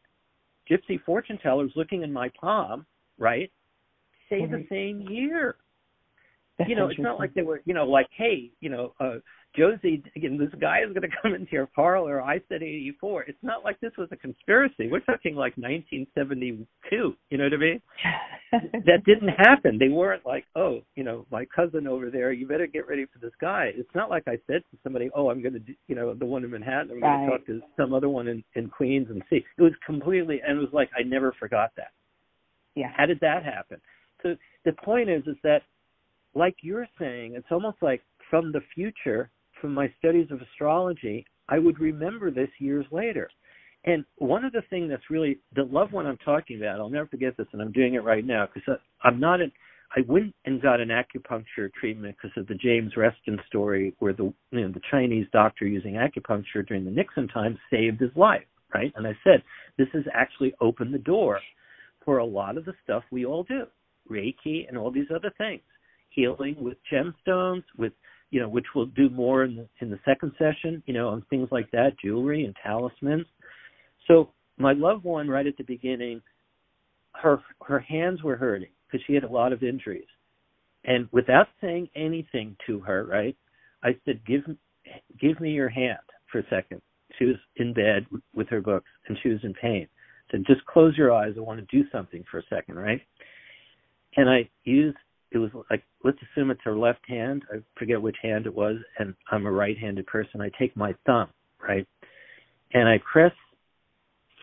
gypsy 0.71 1.03
fortune 1.05 1.39
tellers 1.43 1.73
looking 1.77 2.03
in 2.03 2.13
my 2.13 2.31
palm, 2.41 2.87
right, 3.19 3.51
say 4.29 4.41
mm-hmm. 4.41 4.53
the 4.53 4.67
same 4.69 5.01
year. 5.11 5.57
That's 6.59 6.69
you 6.69 6.77
know, 6.77 6.89
it's 6.89 7.01
not 7.01 7.19
like 7.19 7.33
they 7.35 7.43
were, 7.43 7.63
you 7.65 7.75
know, 7.75 7.85
like, 7.85 8.09
hey, 8.17 8.51
you 8.61 8.69
know, 8.69 8.93
uh, 9.01 9.17
Josie, 9.57 10.03
again, 10.17 10.39
this 10.39 10.49
guy 10.61 10.81
is 10.81 10.93
going 10.95 11.03
to 11.11 11.17
come 11.23 11.35
into 11.35 11.53
your 11.53 11.67
parlor. 11.67 12.23
I 12.23 12.41
said 12.49 12.63
84. 12.63 13.25
It's 13.25 13.39
not 13.43 13.65
like 13.65 13.79
this 13.81 13.93
was 13.99 14.09
a 14.13 14.17
conspiracy. 14.17 14.89
We're 14.91 15.01
talking 15.01 15.35
like 15.35 15.57
1972. 15.57 16.67
You 17.31 17.39
know 17.39 17.45
what 17.45 17.53
I 17.53 17.57
mean? 17.57 17.83
that 18.87 19.05
didn't 19.05 19.29
happen. 19.29 19.79
They 19.79 19.89
weren't 19.89 20.25
like, 20.27 20.45
oh, 20.57 20.81
you 20.95 21.05
know, 21.05 21.27
my 21.31 21.47
cousin 21.55 21.87
over 21.87 22.11
there, 22.11 22.33
you 22.33 22.47
better 22.47 22.67
get 22.67 22.89
ready 22.89 23.07
for 23.07 23.19
this 23.19 23.33
guy. 23.41 23.71
It's 23.75 23.95
not 23.95 24.11
like 24.11 24.25
I 24.27 24.39
said 24.47 24.63
to 24.71 24.79
somebody, 24.83 25.11
oh, 25.15 25.31
I'm 25.31 25.43
going 25.43 25.55
to, 25.55 25.61
you 25.89 25.95
know, 25.95 26.15
the 26.15 26.27
one 26.27 26.45
in 26.45 26.51
Manhattan, 26.51 26.91
I'm 26.93 27.03
right. 27.03 27.27
going 27.27 27.31
to 27.31 27.37
talk 27.39 27.47
to 27.47 27.61
some 27.77 27.95
other 27.95 28.09
one 28.09 28.29
in, 28.29 28.45
in 28.55 28.69
Queens 28.69 29.09
and 29.11 29.23
see. 29.29 29.45
It 29.59 29.63
was 29.63 29.73
completely, 29.85 30.41
and 30.47 30.59
it 30.59 30.61
was 30.61 30.73
like, 30.73 30.91
I 30.99 31.03
never 31.03 31.35
forgot 31.39 31.71
that. 31.77 31.93
Yeah. 32.75 32.89
How 32.97 33.07
did 33.07 33.21
that 33.21 33.45
happen? 33.45 33.81
So 34.23 34.37
the 34.65 34.73
point 34.73 35.11
is, 35.11 35.23
is 35.27 35.37
that, 35.43 35.63
like 36.35 36.57
you're 36.62 36.89
saying, 36.99 37.35
it's 37.35 37.47
almost 37.51 37.78
like 37.83 38.02
from 38.31 38.52
the 38.52 38.61
future– 38.75 39.31
from 39.62 39.73
my 39.73 39.91
studies 39.99 40.27
of 40.31 40.43
astrology, 40.43 41.25
I 41.49 41.59
would 41.59 41.78
remember 41.78 42.31
this 42.31 42.51
years 42.59 42.85
later. 42.91 43.31
And 43.85 44.05
one 44.17 44.44
of 44.44 44.52
the 44.52 44.62
things 44.69 44.91
that's 44.91 45.09
really 45.09 45.39
the 45.55 45.62
loved 45.62 45.93
one 45.93 46.07
I'm 46.07 46.19
talking 46.19 46.59
about, 46.59 46.81
I'll 46.81 46.91
never 46.91 47.07
forget 47.07 47.36
this, 47.36 47.47
and 47.52 47.62
I'm 47.62 47.73
doing 47.73 47.94
it 47.94 48.05
right 48.05 48.27
now 48.27 48.47
because 48.47 48.69
uh, 48.69 49.07
I'm 49.07 49.19
not 49.19 49.41
an. 49.41 49.51
I 49.94 50.01
went 50.09 50.35
and 50.47 50.62
got 50.62 50.81
an 50.81 50.89
acupuncture 50.89 51.70
treatment 51.78 52.17
because 52.17 52.36
of 52.41 52.47
the 52.47 52.55
James 52.55 52.93
Reston 52.97 53.39
story, 53.47 53.94
where 53.99 54.12
the 54.12 54.33
you 54.51 54.61
know 54.61 54.69
the 54.69 54.81
Chinese 54.91 55.27
doctor 55.33 55.67
using 55.67 55.94
acupuncture 55.94 56.67
during 56.67 56.85
the 56.85 56.91
Nixon 56.91 57.28
times 57.28 57.59
saved 57.70 58.01
his 58.01 58.15
life, 58.15 58.44
right? 58.73 58.93
And 58.94 59.07
I 59.07 59.17
said 59.25 59.43
this 59.78 59.89
has 59.94 60.05
actually 60.15 60.55
opened 60.61 60.94
the 60.94 60.99
door 60.99 61.41
for 62.05 62.19
a 62.19 62.25
lot 62.25 62.57
of 62.57 62.65
the 62.65 62.75
stuff 62.85 63.02
we 63.11 63.27
all 63.27 63.43
do, 63.43 63.65
Reiki 64.09 64.69
and 64.69 64.78
all 64.78 64.93
these 64.93 65.11
other 65.15 65.33
things, 65.39 65.62
healing 66.15 66.57
with 66.59 66.77
gemstones, 66.93 67.65
with 67.77 67.93
you 68.31 68.41
know, 68.41 68.49
which 68.49 68.65
we'll 68.75 68.87
do 68.87 69.11
more 69.11 69.45
in 69.45 69.57
the 69.57 69.69
in 69.81 69.91
the 69.91 70.01
second 70.05 70.33
session, 70.39 70.83
you 70.87 70.95
know, 70.95 71.09
on 71.09 71.23
things 71.29 71.49
like 71.53 71.71
that, 71.71 71.99
jewelry 72.03 72.45
and 72.45 72.57
talismans. 72.63 73.27
So 74.09 74.31
my 74.57 74.73
loved 74.73 75.05
one, 75.05 75.29
right 75.29 75.47
at 75.47 75.57
the 75.57 75.65
beginning, 75.65 76.23
her 77.13 77.41
her 77.67 77.79
hands 77.79 78.23
were 78.23 78.37
hurting 78.37 78.71
because 78.87 79.05
she 79.07 79.15
had 79.15 79.25
a 79.25 79.31
lot 79.31 79.53
of 79.53 79.63
injuries, 79.63 80.09
and 80.85 81.09
without 81.13 81.49
saying 81.61 81.89
anything 81.95 82.57
to 82.67 82.81
her, 82.81 83.05
right, 83.05 83.37
I 83.83 83.97
said, 84.05 84.25
"Give 84.27 84.43
give 85.21 85.39
me 85.39 85.51
your 85.51 85.69
hand 85.69 85.99
for 86.31 86.39
a 86.39 86.49
second. 86.49 86.81
She 87.19 87.27
was 87.27 87.37
in 87.57 87.75
bed 87.75 88.07
with 88.35 88.49
her 88.49 88.63
books 88.63 88.89
and 89.07 89.19
she 89.23 89.29
was 89.29 89.45
in 89.45 89.53
pain. 89.55 89.87
I 90.29 90.33
said, 90.33 90.47
"Just 90.47 90.65
close 90.65 90.97
your 90.97 91.13
eyes. 91.13 91.35
I 91.37 91.41
want 91.41 91.61
to 91.61 91.77
do 91.77 91.89
something 91.91 92.25
for 92.31 92.39
a 92.39 92.47
second, 92.49 92.77
right?" 92.77 93.03
And 94.17 94.29
I 94.29 94.49
used 94.65 94.97
it 95.33 95.39
was 95.39 95.51
like 95.70 95.83
let's 96.05 96.19
assume 96.23 96.51
it's 96.51 96.61
her 96.65 96.77
left 96.77 97.09
hand. 97.09 97.44
I 97.52 97.59
forget 97.78 98.01
which 98.01 98.17
hand 98.23 98.47
it 98.47 98.55
was, 98.55 98.77
and 98.99 99.15
I'm 99.31 99.47
a 99.47 99.52
right-handed 99.52 100.07
person. 100.07 100.41
I 100.41 100.51
take 100.59 100.77
my 100.77 100.94
thumb, 101.07 101.28
right, 101.61 101.86
and 102.75 102.89
I 102.89 102.99
press 103.11 103.33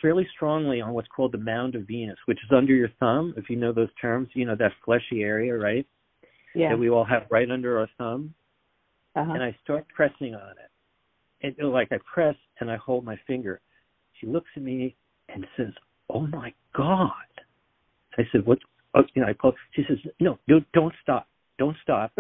fairly 0.02 0.28
strongly 0.36 0.82
on 0.82 0.94
what's 0.94 1.08
called 1.16 1.32
the 1.32 1.38
mound 1.38 1.76
of 1.76 1.88
Venus, 1.88 2.18
which 2.26 2.40
is 2.44 2.52
under 2.56 2.74
your 2.74 2.90
thumb. 3.00 3.34
If 3.38 3.50
you 3.50 3.56
know 3.56 3.74
those 3.74 3.90
terms, 4.02 4.30
you 4.34 4.46
know 4.46 4.56
that 4.56 4.72
fleshy 4.86 5.22
area, 5.22 5.56
right? 5.56 5.86
Yeah. 6.56 6.70
That 6.70 6.80
we 6.80 6.90
all 6.90 7.06
have 7.06 7.24
right 7.30 7.50
under 7.50 7.80
our 7.80 7.90
thumb. 7.98 8.34
Uh-huh. 9.16 9.34
And 9.34 9.44
I 9.44 9.56
start 9.64 9.86
pressing 9.94 10.36
on 10.36 10.52
it. 10.52 11.56
And 11.60 11.72
like 11.72 11.90
I 11.92 11.98
press 12.12 12.36
and 12.60 12.70
I 12.70 12.78
hold 12.78 13.06
my 13.06 13.18
finger. 13.28 13.62
She 14.20 14.28
looks 14.28 14.50
at 14.56 14.64
me 14.64 14.96
and 15.30 15.46
says, 15.56 15.74
"Oh 16.10 16.28
my 16.28 16.54
God!" 16.76 17.12
I 18.18 18.24
said, 18.32 18.46
"What? 18.46 18.60
Oh, 18.96 19.02
you 19.14 19.22
know, 19.22 19.28
I 19.28 19.34
call. 19.34 19.54
She 19.76 19.84
says, 19.88 19.98
no, 20.20 20.40
no, 20.48 20.62
don't 20.74 20.94
stop, 21.02 21.28
don't 21.58 21.78
stop. 21.84 22.12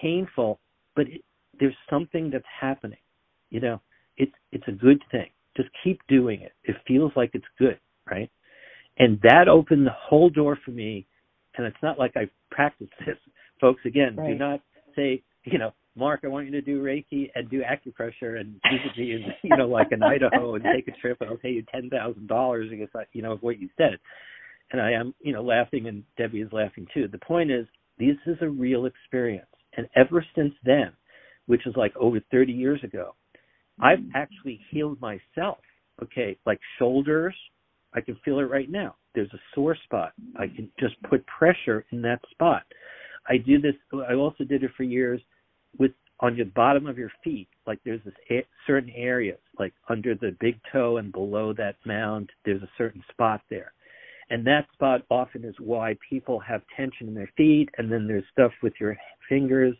Painful, 0.00 0.60
but 0.94 1.06
it, 1.08 1.22
there's 1.58 1.74
something 1.88 2.30
that's 2.30 2.44
happening. 2.60 2.98
You 3.50 3.60
know, 3.60 3.80
it's 4.16 4.32
it's 4.52 4.64
a 4.68 4.72
good 4.72 5.02
thing. 5.10 5.26
Just 5.56 5.68
keep 5.82 6.00
doing 6.08 6.40
it. 6.40 6.52
It 6.64 6.76
feels 6.86 7.12
like 7.16 7.30
it's 7.34 7.44
good, 7.58 7.78
right? 8.10 8.30
And 8.98 9.18
that 9.22 9.48
opened 9.48 9.86
the 9.86 9.94
whole 9.98 10.30
door 10.30 10.58
for 10.64 10.70
me. 10.70 11.06
And 11.56 11.66
it's 11.66 11.76
not 11.82 11.98
like 11.98 12.12
I 12.16 12.28
practiced 12.50 12.92
this, 13.04 13.16
folks. 13.60 13.80
Again, 13.84 14.14
right. 14.16 14.28
do 14.28 14.34
not 14.38 14.60
say, 14.94 15.22
you 15.44 15.58
know, 15.58 15.72
Mark, 15.96 16.20
I 16.22 16.28
want 16.28 16.46
you 16.46 16.52
to 16.52 16.60
do 16.60 16.82
Reiki 16.82 17.30
and 17.34 17.50
do 17.50 17.62
acupressure 17.62 18.40
and 18.40 18.54
me 18.96 19.12
in, 19.12 19.24
you 19.42 19.56
know, 19.56 19.66
like 19.66 19.88
in 19.90 20.02
Idaho 20.02 20.54
and 20.54 20.64
take 20.64 20.86
a 20.86 20.98
trip 21.00 21.18
and 21.20 21.30
I'll 21.30 21.36
pay 21.36 21.50
you 21.50 21.64
ten 21.72 21.90
thousand 21.90 22.28
dollars 22.28 22.70
because 22.70 22.88
I, 22.94 23.02
you 23.12 23.22
know, 23.22 23.32
of 23.32 23.42
what 23.42 23.58
you 23.58 23.68
said 23.76 23.98
and 24.72 24.80
I 24.80 24.92
am, 24.92 25.14
you 25.20 25.32
know, 25.32 25.42
laughing 25.42 25.86
and 25.86 26.04
Debbie 26.16 26.40
is 26.40 26.52
laughing 26.52 26.86
too. 26.92 27.08
The 27.08 27.18
point 27.18 27.50
is, 27.50 27.66
this 27.98 28.16
is 28.26 28.36
a 28.40 28.48
real 28.48 28.86
experience. 28.86 29.46
And 29.76 29.88
ever 29.94 30.24
since 30.34 30.54
then, 30.64 30.92
which 31.46 31.66
is 31.66 31.74
like 31.76 31.96
over 31.96 32.20
30 32.30 32.52
years 32.52 32.82
ago, 32.84 33.14
I've 33.80 33.98
mm-hmm. 33.98 34.16
actually 34.16 34.60
healed 34.70 35.00
myself. 35.00 35.58
Okay, 36.02 36.38
like 36.46 36.58
shoulders, 36.78 37.34
I 37.92 38.00
can 38.00 38.16
feel 38.24 38.38
it 38.38 38.44
right 38.44 38.70
now. 38.70 38.94
There's 39.14 39.32
a 39.34 39.40
sore 39.54 39.76
spot. 39.84 40.12
I 40.36 40.46
can 40.46 40.70
just 40.78 40.94
put 41.02 41.26
pressure 41.26 41.84
in 41.90 42.00
that 42.02 42.20
spot. 42.30 42.62
I 43.28 43.36
do 43.36 43.60
this. 43.60 43.74
I 44.08 44.14
also 44.14 44.44
did 44.44 44.62
it 44.62 44.70
for 44.76 44.84
years 44.84 45.20
with 45.78 45.92
on 46.20 46.36
the 46.36 46.44
bottom 46.44 46.86
of 46.86 46.98
your 46.98 47.10
feet. 47.24 47.48
Like 47.66 47.80
there's 47.84 48.02
this 48.04 48.14
a, 48.30 48.46
certain 48.66 48.90
areas, 48.90 49.38
like 49.58 49.72
under 49.88 50.14
the 50.14 50.36
big 50.40 50.58
toe 50.72 50.98
and 50.98 51.12
below 51.12 51.52
that 51.54 51.76
mound. 51.84 52.30
There's 52.44 52.62
a 52.62 52.70
certain 52.78 53.02
spot 53.10 53.40
there. 53.50 53.72
And 54.30 54.46
that 54.46 54.66
spot 54.72 55.02
often 55.10 55.44
is 55.44 55.54
why 55.58 55.96
people 56.08 56.38
have 56.40 56.62
tension 56.76 57.08
in 57.08 57.14
their 57.14 57.30
feet, 57.36 57.68
and 57.78 57.90
then 57.90 58.06
there's 58.06 58.24
stuff 58.32 58.52
with 58.62 58.72
your 58.80 58.96
fingers 59.28 59.76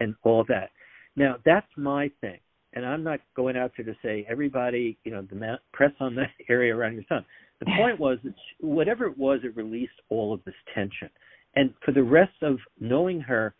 and 0.00 0.14
all 0.22 0.44
that. 0.48 0.70
Now, 1.16 1.36
that's 1.44 1.66
my 1.76 2.10
thing. 2.20 2.38
And 2.74 2.84
I'm 2.84 3.02
not 3.02 3.20
going 3.34 3.56
out 3.56 3.72
there 3.74 3.86
to 3.86 3.96
say, 4.02 4.26
everybody, 4.28 4.98
you 5.04 5.12
know, 5.12 5.22
the 5.22 5.58
press 5.72 5.92
on 5.98 6.14
that 6.16 6.30
area 6.50 6.76
around 6.76 6.92
your 6.92 7.04
thumb. 7.04 7.24
The 7.60 7.66
point 7.78 7.98
was 7.98 8.18
that 8.22 8.34
whatever 8.60 9.06
it 9.06 9.16
was, 9.16 9.40
it 9.42 9.56
released 9.56 9.98
all 10.10 10.34
of 10.34 10.44
this 10.44 10.54
tension. 10.74 11.08
And 11.54 11.72
for 11.82 11.92
the 11.92 12.02
rest 12.02 12.34
of 12.42 12.58
knowing 12.78 13.18
her, 13.20 13.54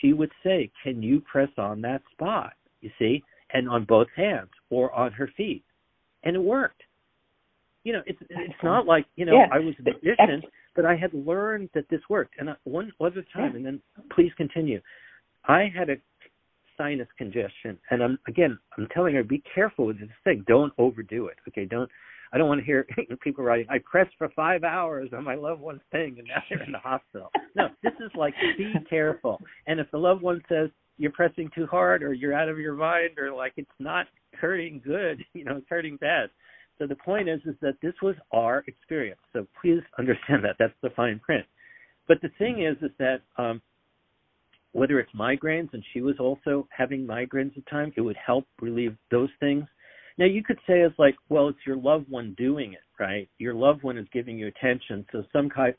she 0.00 0.12
would 0.12 0.30
say, 0.44 0.70
Can 0.84 1.02
you 1.02 1.20
press 1.20 1.48
on 1.58 1.80
that 1.80 2.02
spot? 2.12 2.52
You 2.80 2.90
see? 3.00 3.24
And 3.52 3.68
on 3.68 3.84
both 3.84 4.06
hands 4.14 4.50
or 4.70 4.92
on 4.94 5.10
her 5.12 5.28
feet. 5.36 5.64
And 6.22 6.36
it 6.36 6.42
worked 6.42 6.82
you 7.84 7.92
know, 7.92 8.02
it's 8.06 8.18
it's 8.28 8.62
not 8.62 8.86
like 8.86 9.06
you 9.16 9.24
know 9.24 9.32
yeah. 9.32 9.46
I 9.52 9.58
was 9.58 9.74
a 9.80 9.82
magician, 9.82 10.42
but 10.76 10.84
I 10.84 10.96
had 10.96 11.12
learned 11.12 11.70
that 11.74 11.88
this 11.90 12.00
worked. 12.08 12.34
And 12.38 12.50
I, 12.50 12.54
one 12.64 12.92
other 13.00 13.24
time, 13.34 13.50
yeah. 13.50 13.56
and 13.56 13.66
then 13.66 13.82
please 14.14 14.30
continue. 14.36 14.80
I 15.46 15.70
had 15.76 15.90
a 15.90 15.96
sinus 16.78 17.08
congestion, 17.18 17.78
and 17.90 18.02
I'm 18.02 18.18
again 18.28 18.58
I'm 18.78 18.86
telling 18.94 19.14
her 19.14 19.24
be 19.24 19.42
careful 19.54 19.86
with 19.86 19.98
this 19.98 20.08
thing. 20.24 20.44
Don't 20.46 20.72
overdo 20.78 21.26
it. 21.26 21.36
Okay, 21.48 21.64
don't. 21.64 21.90
I 22.32 22.38
don't 22.38 22.48
want 22.48 22.60
to 22.60 22.64
hear 22.64 22.86
people 23.22 23.44
writing. 23.44 23.66
I 23.68 23.78
pressed 23.78 24.14
for 24.16 24.30
five 24.30 24.64
hours 24.64 25.10
on 25.12 25.24
my 25.24 25.34
loved 25.34 25.60
one's 25.60 25.82
thing, 25.90 26.16
and 26.18 26.28
now 26.28 26.42
they're 26.48 26.62
in 26.62 26.72
the 26.72 26.78
hospital. 26.78 27.30
No, 27.56 27.68
this 27.82 27.92
is 28.00 28.10
like 28.16 28.34
be 28.56 28.72
careful. 28.88 29.40
And 29.66 29.80
if 29.80 29.90
the 29.90 29.98
loved 29.98 30.22
one 30.22 30.40
says 30.48 30.70
you're 30.98 31.10
pressing 31.10 31.50
too 31.54 31.66
hard, 31.66 32.04
or 32.04 32.12
you're 32.12 32.32
out 32.32 32.48
of 32.48 32.58
your 32.58 32.74
mind, 32.74 33.18
or 33.18 33.34
like 33.34 33.54
it's 33.56 33.68
not 33.80 34.06
hurting 34.34 34.80
good, 34.84 35.24
you 35.34 35.44
know, 35.44 35.56
it's 35.56 35.66
hurting 35.68 35.96
bad 35.96 36.30
so 36.82 36.88
the 36.88 36.96
point 36.96 37.28
is, 37.28 37.38
is 37.46 37.54
that 37.62 37.74
this 37.80 37.94
was 38.02 38.16
our 38.32 38.64
experience. 38.66 39.20
So 39.32 39.46
please 39.60 39.80
understand 40.00 40.42
that. 40.42 40.56
That's 40.58 40.74
the 40.82 40.90
fine 40.90 41.20
print. 41.20 41.46
but 42.08 42.20
the 42.20 42.30
thing 42.38 42.62
is, 42.62 42.76
is 42.82 42.90
that 42.98 43.20
um, 43.38 43.62
whether 44.72 44.98
it's 44.98 45.12
migraines, 45.12 45.72
and 45.72 45.84
she 45.92 46.00
was 46.00 46.16
also 46.18 46.66
having 46.76 47.06
migraines 47.06 47.56
at 47.56 47.64
times, 47.70 47.92
it 47.96 48.00
would 48.00 48.16
help 48.16 48.46
relieve 48.60 48.96
those 49.12 49.28
things. 49.38 49.64
Now 50.18 50.24
you 50.24 50.42
could 50.42 50.58
say 50.66 50.80
it's 50.80 50.98
like, 50.98 51.14
well, 51.28 51.48
it's 51.48 51.64
your 51.64 51.76
loved 51.76 52.10
one 52.10 52.34
doing 52.36 52.72
it, 52.72 52.80
right? 52.98 53.28
Your 53.38 53.54
loved 53.54 53.84
one 53.84 53.96
is 53.96 54.06
giving 54.12 54.36
you 54.36 54.48
attention. 54.48 55.06
So 55.12 55.22
some 55.32 55.48
kind 55.48 55.74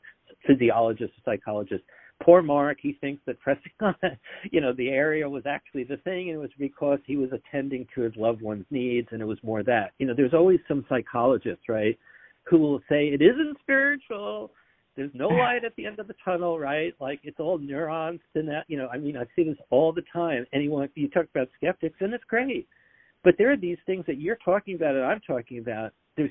physiologist, 0.46 1.12
psychologist, 1.22 1.84
poor 2.22 2.42
Mark, 2.42 2.78
he 2.80 2.96
thinks 3.00 3.22
that 3.26 3.40
pressing 3.40 3.72
on, 3.80 3.94
you 4.50 4.60
know, 4.60 4.72
the 4.72 4.88
area 4.88 5.28
was 5.28 5.44
actually 5.46 5.84
the 5.84 5.96
thing, 5.98 6.30
and 6.30 6.36
it 6.36 6.40
was 6.40 6.50
because 6.58 6.98
he 7.06 7.16
was 7.16 7.30
attending 7.32 7.86
to 7.94 8.02
his 8.02 8.12
loved 8.16 8.42
one's 8.42 8.66
needs, 8.70 9.08
and 9.10 9.20
it 9.20 9.26
was 9.26 9.38
more 9.42 9.62
that. 9.62 9.92
You 9.98 10.06
know, 10.06 10.14
there's 10.16 10.34
always 10.34 10.60
some 10.68 10.84
psychologist, 10.88 11.68
right, 11.68 11.98
who 12.44 12.58
will 12.58 12.80
say 12.88 13.08
it 13.08 13.22
isn't 13.22 13.58
spiritual. 13.60 14.52
There's 14.96 15.10
no 15.14 15.28
light 15.28 15.64
at 15.64 15.74
the 15.76 15.86
end 15.86 15.98
of 15.98 16.06
the 16.06 16.14
tunnel, 16.24 16.58
right? 16.58 16.94
Like 17.00 17.20
it's 17.22 17.40
all 17.40 17.58
neurons 17.58 18.20
and 18.34 18.48
that. 18.48 18.64
You 18.68 18.78
know, 18.78 18.88
I 18.92 18.98
mean, 18.98 19.16
I 19.16 19.24
see 19.34 19.44
this 19.44 19.58
all 19.70 19.92
the 19.92 20.04
time. 20.12 20.46
Anyone, 20.52 20.88
you 20.94 21.08
talk 21.08 21.26
about 21.34 21.48
skeptics, 21.56 21.96
and 22.00 22.14
it's 22.14 22.24
great, 22.24 22.68
but 23.22 23.34
there 23.38 23.50
are 23.50 23.56
these 23.56 23.78
things 23.86 24.04
that 24.06 24.20
you're 24.20 24.38
talking 24.44 24.76
about 24.76 24.94
and 24.94 25.04
I'm 25.04 25.20
talking 25.20 25.58
about. 25.58 25.92
There's 26.16 26.30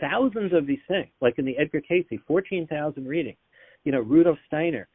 thousands 0.00 0.52
of 0.52 0.66
these 0.66 0.78
things, 0.88 1.10
like 1.20 1.38
in 1.38 1.44
the 1.44 1.58
Edgar 1.58 1.80
Cayce, 1.80 2.06
14,000 2.26 3.06
readings. 3.06 3.36
You 3.84 3.92
know, 3.92 4.00
Rudolf 4.00 4.38
Steiner, 4.46 4.88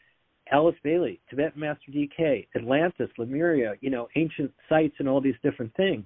Alice 0.51 0.75
Bailey, 0.83 1.19
Tibetan 1.29 1.61
Master 1.61 1.91
DK, 1.91 2.47
Atlantis, 2.55 3.09
Lemuria, 3.17 3.73
you 3.81 3.89
know, 3.89 4.07
ancient 4.15 4.51
sites 4.67 4.95
and 4.99 5.07
all 5.07 5.21
these 5.21 5.35
different 5.43 5.73
things. 5.75 6.05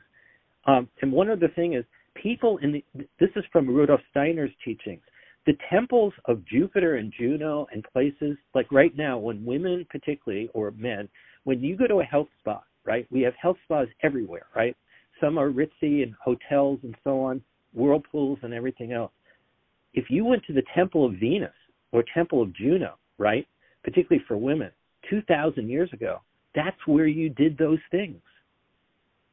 Um, 0.65 0.89
and 1.01 1.11
one 1.11 1.29
other 1.29 1.49
thing 1.55 1.73
is 1.73 1.85
people 2.21 2.57
in 2.61 2.73
the, 2.73 2.83
this 3.19 3.29
is 3.35 3.43
from 3.51 3.67
Rudolf 3.67 4.01
Steiner's 4.11 4.51
teachings. 4.63 5.01
The 5.45 5.53
temples 5.69 6.13
of 6.25 6.45
Jupiter 6.45 6.95
and 6.95 7.13
Juno 7.17 7.67
and 7.73 7.85
places 7.91 8.37
like 8.55 8.71
right 8.71 8.95
now, 8.95 9.17
when 9.17 9.43
women 9.43 9.85
particularly 9.89 10.49
or 10.53 10.71
men, 10.71 11.09
when 11.43 11.59
you 11.59 11.75
go 11.75 11.87
to 11.87 11.99
a 11.99 12.03
health 12.03 12.29
spa, 12.39 12.61
right? 12.85 13.05
We 13.11 13.21
have 13.21 13.33
health 13.41 13.57
spas 13.65 13.87
everywhere, 14.03 14.47
right? 14.55 14.75
Some 15.19 15.37
are 15.37 15.51
ritzy 15.51 16.03
and 16.03 16.13
hotels 16.23 16.79
and 16.83 16.95
so 17.03 17.21
on, 17.21 17.41
whirlpools 17.73 18.39
and 18.43 18.53
everything 18.53 18.93
else. 18.93 19.11
If 19.93 20.05
you 20.09 20.25
went 20.25 20.43
to 20.45 20.53
the 20.53 20.63
temple 20.73 21.05
of 21.05 21.13
Venus 21.13 21.53
or 21.93 22.03
temple 22.13 22.41
of 22.41 22.53
Juno, 22.53 22.97
right? 23.17 23.47
particularly 23.83 24.23
for 24.27 24.38
women, 24.38 24.72
2,000 25.09 25.69
years 25.69 25.89
ago, 25.93 26.22
that's 26.55 26.77
where 26.85 27.07
you 27.07 27.30
did 27.30 27.57
those 27.57 27.80
things. 27.91 28.22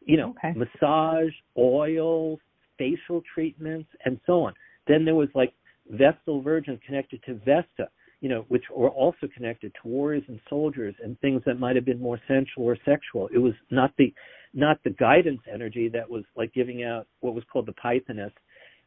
You 0.05 0.17
know, 0.17 0.31
okay. 0.31 0.55
massage, 0.57 1.33
oils, 1.57 2.39
facial 2.79 3.23
treatments, 3.35 3.89
and 4.05 4.19
so 4.27 4.43
on. 4.43 4.55
Then 4.89 5.05
there 5.05 5.15
was 5.15 5.29
like 5.35 5.53
Vestal 5.89 6.43
Virgin 6.43 6.81
connected 6.85 7.23
to 7.25 7.35
Vesta, 7.35 7.91
you 8.21 8.29
know, 8.29 8.45
which 8.49 8.65
were 8.75 8.89
also 8.89 9.29
connected 9.35 9.73
to 9.75 9.89
warriors 9.89 10.25
and 10.29 10.41
soldiers 10.49 10.95
and 11.03 11.19
things 11.21 11.43
that 11.47 11.61
might 11.61 11.77
have 11.77 11.85
been 11.85 12.01
more 12.01 12.19
sensual 12.27 12.65
or 12.65 12.77
sexual. 12.85 13.29
It 13.33 13.39
was 13.39 13.55
not 13.71 13.93
the 13.99 14.13
not 14.53 14.83
the 14.83 14.91
guidance 14.91 15.41
energy 15.53 15.89
that 15.91 16.11
was 16.11 16.25
like 16.37 16.53
giving 16.53 16.83
out 16.83 17.07
what 17.21 17.35
was 17.35 17.45
called 17.53 17.67
the 17.67 17.73
Pythoness, 17.73 18.33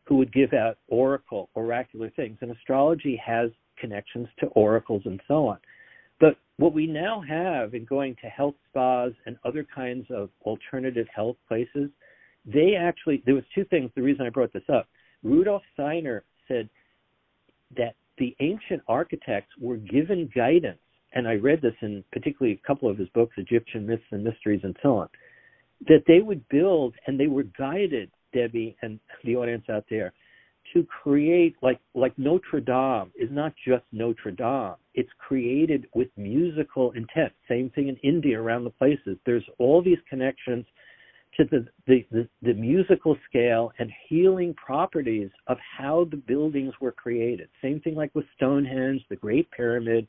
who 0.05 0.17
would 0.17 0.33
give 0.33 0.51
out 0.51 0.77
oracle, 0.87 1.49
oracular 1.55 2.09
things. 2.09 2.37
And 2.41 2.51
astrology 2.51 3.19
has 3.23 3.49
connections 3.83 4.29
to 4.39 4.45
oracles 4.65 5.01
and 5.03 5.19
so 5.27 5.47
on. 5.47 5.57
But 6.21 6.37
what 6.55 6.73
we 6.73 6.87
now 6.87 7.21
have 7.27 7.73
in 7.73 7.83
going 7.83 8.15
to 8.21 8.27
health 8.27 8.55
spas 8.69 9.11
and 9.25 9.35
other 9.43 9.65
kinds 9.75 10.05
of 10.09 10.29
alternative 10.45 11.07
health 11.13 11.35
places, 11.49 11.89
they 12.45 12.75
actually 12.79 13.21
there 13.25 13.35
was 13.35 13.43
two 13.53 13.65
things. 13.65 13.91
The 13.93 14.01
reason 14.01 14.25
I 14.25 14.29
brought 14.29 14.53
this 14.53 14.69
up, 14.73 14.87
Rudolf 15.21 15.63
Steiner 15.73 16.23
said 16.47 16.69
that 17.75 17.95
the 18.17 18.33
ancient 18.39 18.81
architects 18.87 19.51
were 19.59 19.77
given 19.77 20.29
guidance, 20.33 20.79
and 21.13 21.27
I 21.27 21.33
read 21.33 21.61
this 21.61 21.75
in 21.81 22.03
particularly 22.13 22.59
a 22.63 22.67
couple 22.67 22.89
of 22.89 22.97
his 22.97 23.09
books, 23.09 23.33
Egyptian 23.37 23.85
Myths 23.85 24.03
and 24.11 24.23
Mysteries 24.23 24.61
and 24.63 24.77
so 24.81 24.97
on, 24.97 25.09
that 25.87 26.03
they 26.07 26.21
would 26.21 26.47
build 26.47 26.93
and 27.05 27.19
they 27.19 27.27
were 27.27 27.43
guided, 27.43 28.09
Debbie 28.33 28.77
and 28.81 28.99
the 29.25 29.35
audience 29.35 29.65
out 29.69 29.85
there, 29.89 30.13
to 30.73 30.85
create 30.85 31.55
like 31.61 31.79
like 31.93 32.17
Notre 32.17 32.59
Dame 32.59 33.11
is 33.15 33.29
not 33.31 33.53
just 33.65 33.83
Notre 33.91 34.31
Dame. 34.31 34.75
It's 34.93 35.09
created 35.17 35.87
with 35.93 36.09
musical 36.17 36.91
intent. 36.91 37.33
Same 37.47 37.69
thing 37.71 37.87
in 37.87 37.95
India 37.97 38.39
around 38.39 38.63
the 38.63 38.69
places. 38.71 39.17
There's 39.25 39.45
all 39.59 39.81
these 39.81 39.97
connections 40.09 40.65
to 41.37 41.45
the, 41.45 41.65
the, 41.87 42.05
the, 42.11 42.27
the 42.41 42.53
musical 42.53 43.17
scale 43.27 43.71
and 43.79 43.91
healing 44.07 44.53
properties 44.53 45.29
of 45.47 45.57
how 45.77 46.07
the 46.11 46.17
buildings 46.17 46.73
were 46.79 46.91
created. 46.91 47.49
Same 47.61 47.79
thing 47.79 47.95
like 47.95 48.13
with 48.13 48.25
Stonehenge, 48.35 49.01
the 49.09 49.15
Great 49.15 49.49
Pyramid. 49.51 50.07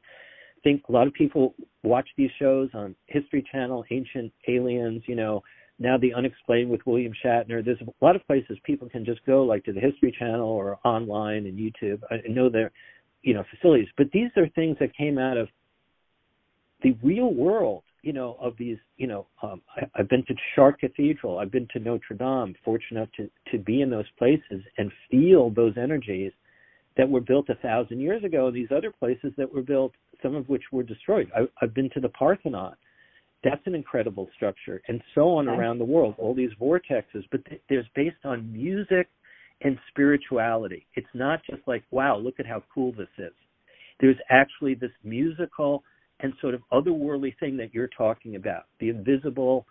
I 0.59 0.61
think 0.63 0.83
a 0.89 0.93
lot 0.93 1.07
of 1.07 1.15
people 1.15 1.55
watch 1.83 2.09
these 2.17 2.31
shows 2.39 2.69
on 2.75 2.95
History 3.07 3.45
Channel, 3.51 3.85
Ancient 3.91 4.33
Aliens, 4.49 5.03
you 5.07 5.15
know, 5.15 5.43
now 5.79 5.99
the 5.99 6.15
unexplained 6.15 6.71
with 6.71 6.81
William 6.87 7.13
Shatner. 7.25 7.65
There's 7.65 7.81
a 7.81 8.05
lot 8.05 8.17
of 8.17 8.27
places 8.27 8.59
people 8.65 8.89
can 8.89 9.05
just 9.05 9.25
go, 9.27 9.43
like 9.43 9.65
to 9.65 9.73
the 9.73 9.81
History 9.81 10.15
Channel 10.19 10.49
or 10.49 10.79
online 10.85 11.47
and 11.47 11.59
YouTube. 11.59 12.01
I 12.11 12.17
know 12.29 12.49
they're, 12.49 12.71
you 13.23 13.35
know, 13.35 13.45
facilities, 13.51 13.89
but 13.97 14.07
these 14.13 14.31
are 14.37 14.49
things 14.51 14.77
that 14.81 14.97
came 14.97 15.19
out 15.19 15.37
of 15.37 15.49
the 16.83 16.97
real 17.03 17.33
world. 17.33 17.83
You 18.03 18.13
know, 18.13 18.37
of 18.39 18.53
these. 18.59 18.77
You 18.99 19.07
know, 19.07 19.27
um, 19.43 19.63
I, 19.75 19.87
I've 19.97 20.11
been 20.11 20.25
to 20.27 20.35
Chartres 20.55 20.79
Cathedral. 20.79 21.39
I've 21.39 21.51
been 21.51 21.67
to 21.73 21.79
Notre 21.79 22.15
Dame. 22.15 22.55
Fortunate 22.63 23.09
to 23.17 23.31
to 23.51 23.59
be 23.59 23.81
in 23.81 23.89
those 23.89 24.05
places 24.19 24.63
and 24.77 24.93
feel 25.11 25.49
those 25.49 25.73
energies 25.79 26.33
that 26.99 27.09
were 27.09 27.23
built 27.23 27.49
a 27.49 27.55
thousand 27.57 28.01
years 28.01 28.23
ago. 28.23 28.51
These 28.51 28.69
other 28.71 28.93
places 28.93 29.33
that 29.39 29.53
were 29.53 29.63
built, 29.63 29.93
some 30.23 30.35
of 30.35 30.49
which 30.51 30.65
were 30.71 30.83
destroyed. 30.83 31.31
I, 31.35 31.47
I've 31.63 31.75
been 31.75 31.91
to 31.95 32.01
the 32.01 32.11
Parthenon 32.11 32.77
that's 33.45 33.67
an 33.67 33.75
incredible 33.75 34.29
structure, 34.35 34.81
and 34.89 35.03
so 35.15 35.37
on 35.37 35.49
okay. 35.49 35.57
around 35.57 35.79
the 35.79 35.85
world. 35.85 36.15
All 36.19 36.35
these 36.35 36.51
vortexes, 36.61 37.25
but 37.31 37.45
th- 37.45 37.61
there's 37.69 37.87
based 37.95 38.25
on 38.25 38.51
music 38.51 39.09
and 39.61 39.79
spirituality. 39.91 40.87
It's 40.95 41.07
not 41.15 41.41
just 41.49 41.63
like, 41.67 41.85
wow, 41.91 42.17
look 42.17 42.41
at 42.41 42.47
how 42.47 42.63
cool 42.75 42.93
this 42.93 43.09
is. 43.19 43.33
There's 44.01 44.17
actually 44.31 44.75
this 44.75 44.91
musical 45.05 45.85
and 46.21 46.33
sort 46.41 46.55
of 46.55 46.63
otherworldly 46.73 47.39
thing 47.39 47.57
that 47.59 47.75
you're 47.75 47.89
talking 47.89 48.37
about, 48.37 48.65
the 48.81 48.89
invisible, 48.89 49.67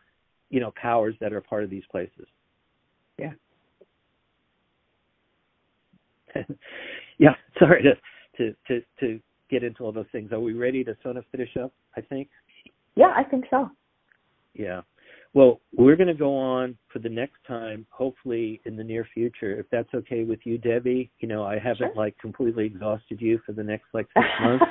you 0.49 0.59
know, 0.59 0.71
powers 0.79 1.15
that 1.19 1.33
are 1.33 1.41
part 1.41 1.63
of 1.63 1.69
these 1.69 1.83
places. 1.89 2.27
Yeah. 3.17 3.31
yeah. 7.17 7.35
Sorry 7.59 7.83
to 7.83 7.93
to 8.37 8.55
to 8.67 8.81
to 8.99 9.19
get 9.49 9.63
into 9.63 9.83
all 9.83 9.91
those 9.91 10.05
things. 10.11 10.31
Are 10.31 10.39
we 10.39 10.53
ready 10.53 10.83
to 10.83 10.95
sort 11.03 11.17
of 11.17 11.25
finish 11.31 11.55
up? 11.61 11.71
I 11.95 12.01
think. 12.01 12.29
Yeah, 12.95 13.13
I 13.15 13.23
think 13.23 13.45
so. 13.49 13.69
Yeah. 14.53 14.81
Well, 15.33 15.61
we're 15.75 15.95
going 15.95 16.07
to 16.07 16.13
go 16.13 16.37
on 16.37 16.77
for 16.91 16.99
the 16.99 17.09
next 17.09 17.37
time, 17.47 17.87
hopefully 17.89 18.61
in 18.65 18.75
the 18.75 18.83
near 18.83 19.07
future, 19.13 19.59
if 19.59 19.65
that's 19.71 19.89
okay 19.95 20.23
with 20.25 20.39
you, 20.43 20.59
Debbie. 20.59 21.11
You 21.19 21.27
know, 21.27 21.43
I 21.43 21.55
haven't 21.55 21.77
sure. 21.77 21.95
like 21.95 22.15
completely 22.19 22.65
exhausted 22.65 23.19
you 23.19 23.39
for 23.43 23.51
the 23.51 23.63
next 23.63 23.85
like 23.93 24.07
six 24.15 24.27
months. 24.41 24.65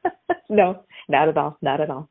no, 0.48 0.84
not 1.08 1.28
at 1.28 1.36
all. 1.36 1.58
Not 1.60 1.82
at 1.82 1.90
all. 1.90 2.08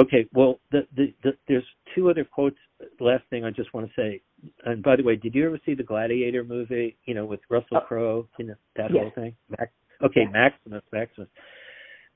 Okay. 0.00 0.26
Well, 0.32 0.58
the, 0.72 0.86
the, 0.96 1.14
the, 1.22 1.30
there's 1.46 1.64
two 1.94 2.10
other 2.10 2.24
quotes. 2.24 2.56
Last 2.98 3.22
thing 3.30 3.44
I 3.44 3.50
just 3.50 3.72
want 3.72 3.86
to 3.86 3.92
say. 3.94 4.22
And 4.64 4.82
by 4.82 4.96
the 4.96 5.04
way, 5.04 5.14
did 5.14 5.34
you 5.34 5.46
ever 5.46 5.60
see 5.64 5.74
the 5.74 5.84
Gladiator 5.84 6.42
movie? 6.42 6.96
You 7.04 7.14
know, 7.14 7.26
with 7.26 7.40
Russell 7.48 7.76
oh. 7.76 7.80
Crowe, 7.80 8.28
you 8.40 8.46
know, 8.46 8.54
that 8.76 8.90
yes. 8.92 9.02
whole 9.02 9.12
thing. 9.14 9.36
okay, 10.04 10.22
yeah. 10.22 10.30
Maximus. 10.30 10.82
Maximus. 10.92 11.28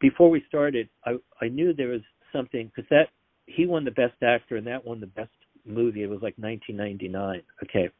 Before 0.00 0.28
we 0.28 0.42
started, 0.48 0.88
I 1.04 1.16
I 1.40 1.48
knew 1.48 1.72
there 1.72 1.88
was 1.88 2.00
something 2.34 2.70
because 2.74 2.88
that 2.90 3.08
he 3.46 3.66
won 3.66 3.84
the 3.84 3.90
best 3.90 4.14
actor 4.22 4.56
and 4.56 4.66
that 4.66 4.84
won 4.84 5.00
the 5.00 5.06
best 5.06 5.30
movie. 5.66 6.02
It 6.02 6.10
was 6.10 6.22
like 6.22 6.34
1999. 6.36 7.42
Okay, 7.62 7.90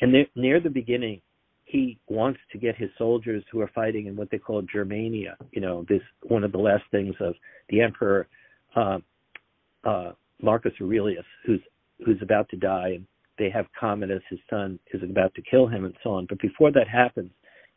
and 0.00 0.14
there, 0.14 0.26
near 0.34 0.60
the 0.60 0.70
beginning, 0.70 1.20
he 1.64 1.98
wants 2.08 2.40
to 2.52 2.58
get 2.58 2.76
his 2.76 2.90
soldiers 2.98 3.42
who 3.50 3.60
are 3.60 3.70
fighting 3.74 4.06
in 4.06 4.16
what 4.16 4.30
they 4.30 4.38
call 4.38 4.62
Germania. 4.62 5.36
You 5.52 5.60
know, 5.60 5.84
this 5.88 6.02
one 6.22 6.44
of 6.44 6.52
the 6.52 6.58
last 6.58 6.84
things 6.90 7.14
of 7.20 7.34
the 7.68 7.80
emperor 7.80 8.28
uh, 8.76 8.98
uh, 9.84 10.12
Marcus 10.42 10.72
Aurelius, 10.80 11.24
who's 11.46 11.60
who's 12.04 12.20
about 12.22 12.48
to 12.50 12.56
die, 12.56 12.92
and 12.96 13.06
they 13.38 13.50
have 13.50 13.66
Commodus, 13.78 14.22
his 14.28 14.38
son, 14.50 14.78
is 14.92 15.02
about 15.02 15.34
to 15.34 15.42
kill 15.42 15.66
him, 15.66 15.84
and 15.84 15.94
so 16.02 16.10
on. 16.10 16.26
But 16.26 16.40
before 16.40 16.70
that 16.72 16.88
happens, 16.88 17.30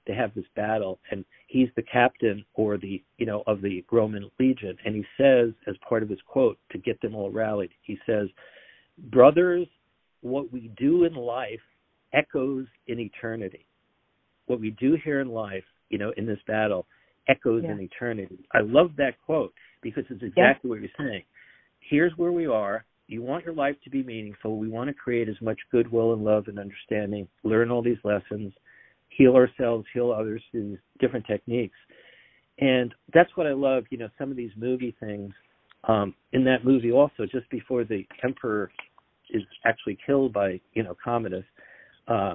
they 0.08 0.14
have 0.14 0.34
this 0.34 0.46
battle, 0.56 1.00
and 1.12 1.24
he's 1.48 1.70
the 1.76 1.84
captain 1.84 2.44
or 2.56 2.78
the 2.78 3.04
you 3.18 3.26
know 3.26 3.44
of 3.46 3.62
the 3.62 3.84
Roman 3.92 4.30
legion, 4.40 4.76
and 4.86 4.96
he 4.96 5.06
says 5.18 5.50
as 5.68 5.76
part 5.88 6.02
of 6.02 6.10
his 6.10 6.20
quote 6.26 6.58
to 6.72 6.78
get 6.78 7.00
them 7.02 7.14
all 7.14 7.30
rallied, 7.30 7.72
he 7.84 8.00
says, 8.06 8.30
"Brothers, 9.12 9.68
what 10.22 10.52
we 10.52 10.72
do 10.78 11.04
in 11.04 11.14
life 11.14 11.62
echoes 12.14 12.66
in 12.88 13.00
eternity. 13.00 13.68
What 14.46 14.62
we 14.62 14.72
do 14.72 14.98
here 15.04 15.20
in 15.20 15.30
life, 15.30 15.66
you 15.90 15.98
know, 15.98 16.14
in 16.18 16.26
this 16.26 16.40
battle, 16.48 16.88
echoes 17.28 17.64
yeah. 17.64 17.74
in 17.74 17.82
eternity." 17.82 18.40
I 18.54 18.62
love 18.62 18.92
that 18.98 19.16
quote 19.26 19.54
because 19.82 20.06
it's 20.10 20.24
exactly 20.24 20.70
yeah. 20.70 20.70
what 20.70 20.80
you're 20.80 20.90
saying. 20.98 21.24
Here's 21.82 22.14
where 22.18 22.32
we 22.32 22.48
are. 22.48 22.86
You 23.08 23.22
want 23.22 23.46
your 23.46 23.54
life 23.54 23.76
to 23.84 23.90
be 23.90 24.04
meaningful. 24.04 24.58
We 24.58 24.68
want 24.68 24.90
to 24.90 24.94
create 24.94 25.30
as 25.30 25.40
much 25.42 25.60
goodwill 25.72 26.12
and 26.14 26.26
love 26.26 26.48
and 26.48 26.60
understanding. 26.60 27.28
Learn 27.44 27.72
all 27.72 27.82
these 27.82 28.04
lessons 28.04 28.54
heal 29.10 29.36
ourselves, 29.36 29.86
heal 29.94 30.12
others 30.12 30.42
through 30.52 30.78
different 31.00 31.26
techniques. 31.26 31.78
and 32.60 32.94
that's 33.14 33.30
what 33.36 33.48
I 33.48 33.54
love. 33.54 33.84
You 33.90 33.98
know, 33.98 34.10
some 34.18 34.32
of 34.32 34.38
these 34.38 34.52
movie 34.58 34.96
things. 35.00 35.34
Um, 35.84 36.16
in 36.34 36.44
that 36.46 36.66
movie, 36.66 36.92
also, 36.92 37.26
just 37.32 37.50
before 37.50 37.84
the 37.84 38.06
emperor 38.24 38.72
is 39.30 39.44
actually 39.66 39.98
killed 40.06 40.34
by 40.34 40.60
you 40.74 40.84
know 40.84 40.96
Commodus, 41.02 41.46
uh, 42.08 42.34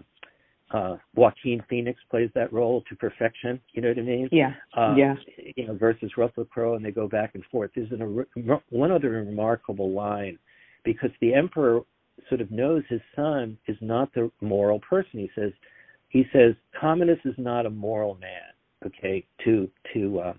uh, 0.73 0.97
Joaquin 1.15 1.62
Phoenix 1.68 2.01
plays 2.10 2.31
that 2.34 2.52
role 2.52 2.83
to 2.89 2.97
perfection. 2.97 3.60
You 3.73 3.83
know 3.83 3.89
what 3.89 3.99
I 3.99 4.02
mean? 4.02 4.28
Yeah. 4.33 4.55
Uh, 4.76 4.94
yeah. 4.97 5.15
You 5.57 5.67
know, 5.67 5.75
versus 5.75 6.12
Russell 6.17 6.44
Crowe, 6.47 6.76
and 6.76 6.84
they 6.84 6.91
go 6.91 7.09
back 7.09 7.34
and 7.34 7.44
forth. 7.51 7.70
There's 7.75 7.91
an, 7.92 8.02
a, 8.02 8.60
one 8.70 8.91
other 8.91 9.10
remarkable 9.10 9.91
line 9.91 10.39
because 10.84 11.10
the 11.20 11.34
emperor 11.34 11.81
sort 12.28 12.41
of 12.41 12.51
knows 12.51 12.83
his 12.89 13.01
son 13.15 13.59
is 13.67 13.76
not 13.81 14.12
the 14.15 14.31
moral 14.41 14.81
person. 14.81 15.20
He 15.20 15.31
says, 15.34 15.52
he 16.12 16.24
says 16.31 16.55
Commodus 16.78 17.18
is 17.24 17.34
not 17.39 17.65
a 17.65 17.70
moral 17.70 18.16
man. 18.20 18.52
Okay, 18.86 19.24
to 19.44 19.68
to 19.94 20.20
uh, 20.20 20.32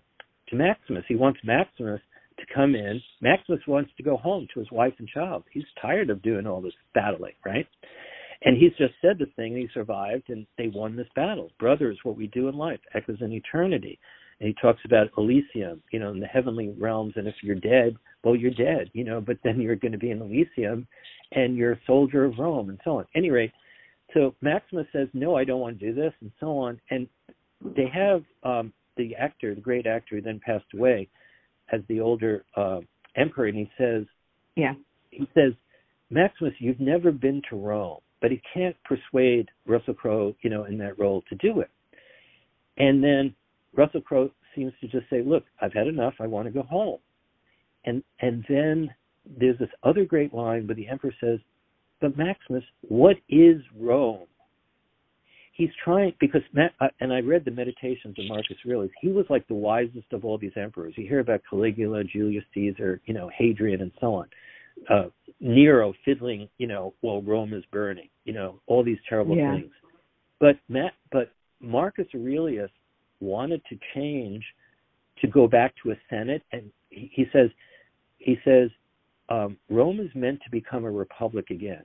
to 0.49 0.55
Maximus, 0.55 1.03
he 1.07 1.15
wants 1.15 1.39
Maximus 1.43 2.01
to 2.37 2.45
come 2.53 2.75
in. 2.75 3.01
Maximus 3.21 3.61
wants 3.67 3.91
to 3.97 4.03
go 4.03 4.15
home 4.15 4.47
to 4.53 4.59
his 4.59 4.71
wife 4.71 4.93
and 4.99 5.07
child. 5.07 5.43
He's 5.51 5.63
tired 5.81 6.09
of 6.09 6.21
doing 6.21 6.45
all 6.45 6.61
this 6.61 6.73
battling, 6.93 7.33
right? 7.45 7.67
And 8.43 8.57
he's 8.57 8.73
just 8.77 8.93
said 9.01 9.17
this 9.17 9.29
thing, 9.35 9.55
he 9.55 9.67
survived, 9.73 10.29
and 10.29 10.45
they 10.57 10.67
won 10.67 10.95
this 10.95 11.07
battle. 11.15 11.51
Brothers, 11.59 11.97
what 12.03 12.17
we 12.17 12.27
do 12.27 12.49
in 12.49 12.55
life 12.55 12.79
echoes 12.93 13.21
in 13.21 13.31
eternity. 13.31 13.97
And 14.39 14.47
he 14.47 14.55
talks 14.61 14.81
about 14.85 15.07
Elysium, 15.17 15.81
you 15.91 15.99
know, 15.99 16.11
in 16.11 16.19
the 16.19 16.27
heavenly 16.27 16.75
realms. 16.77 17.13
And 17.15 17.27
if 17.27 17.35
you're 17.41 17.55
dead, 17.55 17.95
well, 18.23 18.35
you're 18.35 18.51
dead, 18.51 18.89
you 18.93 19.05
know, 19.05 19.21
but 19.21 19.37
then 19.43 19.61
you're 19.61 19.77
going 19.77 19.93
to 19.93 19.97
be 19.97 20.11
in 20.11 20.21
Elysium 20.21 20.85
and 21.31 21.55
you're 21.55 21.73
a 21.73 21.81
soldier 21.87 22.25
of 22.25 22.37
Rome 22.37 22.69
and 22.69 22.79
so 22.83 22.97
on. 22.97 23.05
Anyway, 23.15 23.51
so 24.13 24.35
Maximus 24.41 24.87
says, 24.93 25.07
no, 25.13 25.35
I 25.35 25.43
don't 25.43 25.59
want 25.59 25.79
to 25.79 25.85
do 25.85 25.93
this 25.93 26.13
and 26.21 26.31
so 26.39 26.57
on. 26.57 26.79
And 26.89 27.07
they 27.75 27.87
have 27.93 28.23
um, 28.43 28.73
the 28.97 29.15
actor, 29.15 29.55
the 29.55 29.61
great 29.61 29.87
actor 29.87 30.15
who 30.15 30.21
then 30.21 30.39
passed 30.45 30.65
away 30.73 31.09
as 31.71 31.81
the 31.87 31.99
older 31.99 32.45
uh, 32.55 32.79
emperor. 33.15 33.47
And 33.47 33.57
he 33.57 33.69
says, 33.77 34.03
yeah, 34.55 34.73
he 35.09 35.27
says, 35.33 35.53
Maximus, 36.09 36.53
you've 36.59 36.79
never 36.79 37.11
been 37.11 37.41
to 37.49 37.55
Rome 37.55 37.99
but 38.23 38.31
he 38.31 38.41
can't 38.53 38.77
persuade 38.85 39.49
Russell 39.67 39.93
Crowe, 39.93 40.33
you 40.41 40.49
know, 40.49 40.63
in 40.63 40.77
that 40.77 40.97
role 40.97 41.21
to 41.27 41.35
do 41.35 41.59
it. 41.59 41.69
And 42.77 43.03
then 43.03 43.35
Russell 43.75 43.99
Crowe 43.99 44.31
seems 44.55 44.71
to 44.79 44.87
just 44.87 45.09
say, 45.09 45.21
"Look, 45.21 45.43
I've 45.61 45.73
had 45.73 45.87
enough. 45.87 46.13
I 46.21 46.27
want 46.27 46.47
to 46.47 46.51
go 46.51 46.63
home." 46.63 46.99
And 47.83 48.01
and 48.21 48.45
then 48.47 48.95
there's 49.25 49.59
this 49.59 49.69
other 49.83 50.05
great 50.05 50.33
line 50.33 50.65
where 50.65 50.75
the 50.75 50.87
emperor 50.87 51.13
says, 51.19 51.39
"But 52.03 52.17
Maximus, 52.17 52.63
what 52.81 53.17
is 53.29 53.61
Rome?" 53.79 54.27
He's 55.53 55.69
trying 55.83 56.13
because 56.19 56.41
uh, 56.57 56.87
and 56.99 57.13
I 57.13 57.19
read 57.19 57.45
the 57.45 57.51
Meditations 57.51 58.15
of 58.19 58.25
Marcus 58.27 58.57
Aurelius. 58.65 58.91
He 59.01 59.09
was 59.09 59.25
like 59.29 59.47
the 59.47 59.53
wisest 59.53 60.11
of 60.11 60.25
all 60.25 60.37
these 60.37 60.55
emperors. 60.55 60.93
You 60.97 61.07
hear 61.07 61.19
about 61.19 61.41
Caligula, 61.49 62.03
Julius 62.03 62.45
Caesar, 62.53 63.01
you 63.05 63.13
know, 63.13 63.29
Hadrian, 63.37 63.81
and 63.81 63.91
so 63.99 64.15
on 64.15 64.27
uh, 64.89 65.05
Nero 65.39 65.93
fiddling, 66.05 66.49
you 66.57 66.67
know, 66.67 66.93
while 67.01 67.21
Rome 67.21 67.53
is 67.53 67.63
burning, 67.71 68.09
you 68.25 68.33
know, 68.33 68.59
all 68.67 68.83
these 68.83 68.97
terrible 69.07 69.37
yeah. 69.37 69.55
things. 69.55 69.71
But 70.39 70.57
Matt, 70.69 70.93
but 71.11 71.31
Marcus 71.59 72.07
Aurelius 72.13 72.71
wanted 73.19 73.61
to 73.69 73.77
change 73.95 74.43
to 75.21 75.27
go 75.27 75.47
back 75.47 75.73
to 75.83 75.91
a 75.91 75.95
Senate, 76.09 76.43
and 76.51 76.71
he, 76.89 77.11
he 77.13 77.25
says, 77.31 77.49
he 78.17 78.37
says, 78.43 78.69
um, 79.29 79.57
Rome 79.69 79.99
is 79.99 80.09
meant 80.15 80.39
to 80.43 80.51
become 80.51 80.85
a 80.85 80.91
republic 80.91 81.45
again. 81.49 81.83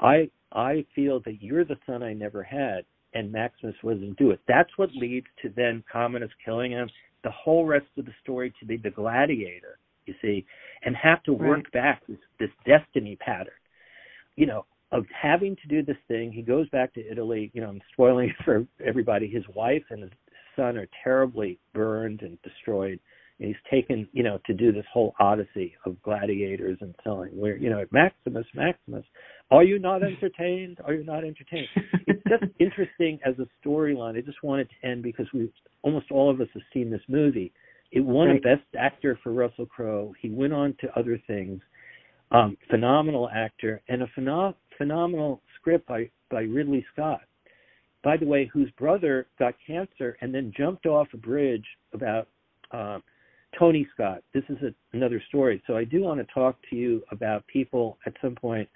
I 0.00 0.30
I 0.52 0.84
feel 0.94 1.20
that 1.24 1.42
you're 1.42 1.64
the 1.64 1.78
son 1.86 2.02
I 2.02 2.12
never 2.12 2.42
had, 2.42 2.84
and 3.14 3.30
Maximus 3.30 3.76
wasn't 3.82 4.16
do 4.16 4.30
it. 4.30 4.40
That's 4.48 4.70
what 4.76 4.90
leads 4.94 5.26
to 5.42 5.50
then 5.54 5.84
Commodus 5.90 6.30
killing 6.44 6.72
him. 6.72 6.88
The 7.24 7.30
whole 7.30 7.66
rest 7.66 7.86
of 7.96 8.06
the 8.06 8.14
story 8.22 8.52
to 8.60 8.66
be 8.66 8.76
the 8.76 8.90
gladiator 8.90 9.78
you 10.08 10.14
see, 10.20 10.44
and 10.82 10.96
have 10.96 11.22
to 11.24 11.32
work 11.32 11.64
right. 11.64 11.72
back 11.72 12.02
this, 12.08 12.18
this 12.40 12.50
destiny 12.66 13.16
pattern, 13.16 13.52
you 14.34 14.46
know, 14.46 14.64
of 14.90 15.04
having 15.14 15.54
to 15.56 15.68
do 15.68 15.84
this 15.84 15.98
thing. 16.08 16.32
He 16.32 16.42
goes 16.42 16.68
back 16.70 16.94
to 16.94 17.06
Italy. 17.06 17.50
You 17.52 17.60
know, 17.60 17.68
I'm 17.68 17.82
spoiling 17.92 18.30
it 18.30 18.36
for 18.44 18.66
everybody. 18.84 19.28
His 19.28 19.44
wife 19.54 19.84
and 19.90 20.02
his 20.02 20.12
son 20.56 20.76
are 20.78 20.88
terribly 21.04 21.58
burned 21.74 22.22
and 22.22 22.40
destroyed. 22.42 22.98
He's 23.38 23.56
taken, 23.70 24.08
you 24.12 24.24
know, 24.24 24.40
to 24.46 24.54
do 24.54 24.72
this 24.72 24.84
whole 24.92 25.14
odyssey 25.20 25.76
of 25.86 26.00
gladiators 26.02 26.78
and 26.80 26.94
selling. 27.04 27.30
Where, 27.38 27.56
you 27.56 27.70
know, 27.70 27.84
Maximus, 27.92 28.46
Maximus, 28.52 29.04
are 29.50 29.62
you 29.62 29.78
not 29.78 30.02
entertained? 30.02 30.78
Are 30.84 30.92
you 30.92 31.04
not 31.04 31.22
entertained? 31.22 31.68
it's 32.08 32.22
just 32.28 32.52
interesting 32.60 33.20
as 33.24 33.34
a 33.38 33.46
storyline. 33.64 34.18
I 34.18 34.22
just 34.22 34.42
wanted 34.42 34.68
to 34.70 34.88
end 34.88 35.04
because 35.04 35.26
we 35.32 35.52
almost 35.82 36.10
all 36.10 36.30
of 36.30 36.40
us 36.40 36.48
have 36.54 36.62
seen 36.72 36.90
this 36.90 37.02
movie 37.08 37.52
it 37.90 38.00
won 38.00 38.28
right. 38.28 38.38
a 38.38 38.40
Best 38.40 38.66
Actor 38.78 39.18
for 39.22 39.32
Russell 39.32 39.66
Crowe. 39.66 40.12
He 40.20 40.30
went 40.30 40.52
on 40.52 40.76
to 40.80 40.98
other 40.98 41.20
things. 41.26 41.60
Um, 42.30 42.58
phenomenal 42.70 43.28
actor 43.34 43.80
and 43.88 44.02
a 44.02 44.06
pheno- 44.18 44.54
phenomenal 44.76 45.40
script 45.58 45.86
by 45.86 46.10
by 46.30 46.42
Ridley 46.42 46.84
Scott. 46.92 47.22
By 48.04 48.18
the 48.18 48.26
way, 48.26 48.50
whose 48.52 48.70
brother 48.72 49.26
got 49.38 49.54
cancer 49.66 50.18
and 50.20 50.34
then 50.34 50.52
jumped 50.56 50.84
off 50.84 51.08
a 51.14 51.16
bridge 51.16 51.64
about 51.94 52.28
uh, 52.70 52.98
Tony 53.58 53.86
Scott. 53.94 54.22
This 54.34 54.44
is 54.48 54.56
a, 54.62 54.96
another 54.96 55.22
story. 55.28 55.62
So 55.66 55.76
I 55.76 55.84
do 55.84 56.02
want 56.02 56.20
to 56.20 56.34
talk 56.34 56.56
to 56.70 56.76
you 56.76 57.02
about 57.10 57.46
people 57.46 57.98
at 58.06 58.14
some 58.20 58.34
point, 58.34 58.68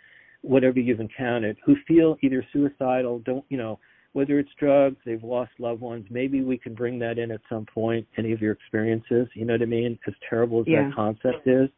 whatever 0.43 0.81
you've 0.81 1.01
encountered, 1.01 1.57
who 1.65 1.77
feel 1.87 2.17
either 2.23 2.45
suicidal, 2.53 3.21
don't 3.21 3.45
you 3.49 3.59
know, 3.59 3.79
whether 4.13 4.39
it's 4.39 4.51
drugs, 4.59 4.97
they've 5.05 5.23
lost 5.23 5.53
loved 5.59 5.81
ones. 5.81 6.07
Maybe 6.11 6.43
we 6.43 6.59
can 6.59 6.75
bring 6.75 6.99
that 6.99 7.19
in 7.19 7.31
at 7.31 7.41
some 7.49 7.67
point, 7.67 8.07
any 8.19 8.33
of 8.33 8.41
your 8.41 8.53
experiences, 8.53 9.27
you 9.35 9.45
know 9.45 9.55
what 9.55 9.63
I 9.63 9.67
mean? 9.67 9.99
As 10.07 10.15
terrible 10.29 10.61
as 10.61 10.67
yeah. 10.69 10.85
that 10.85 10.95
concept 10.95 11.47
is. 11.47 11.69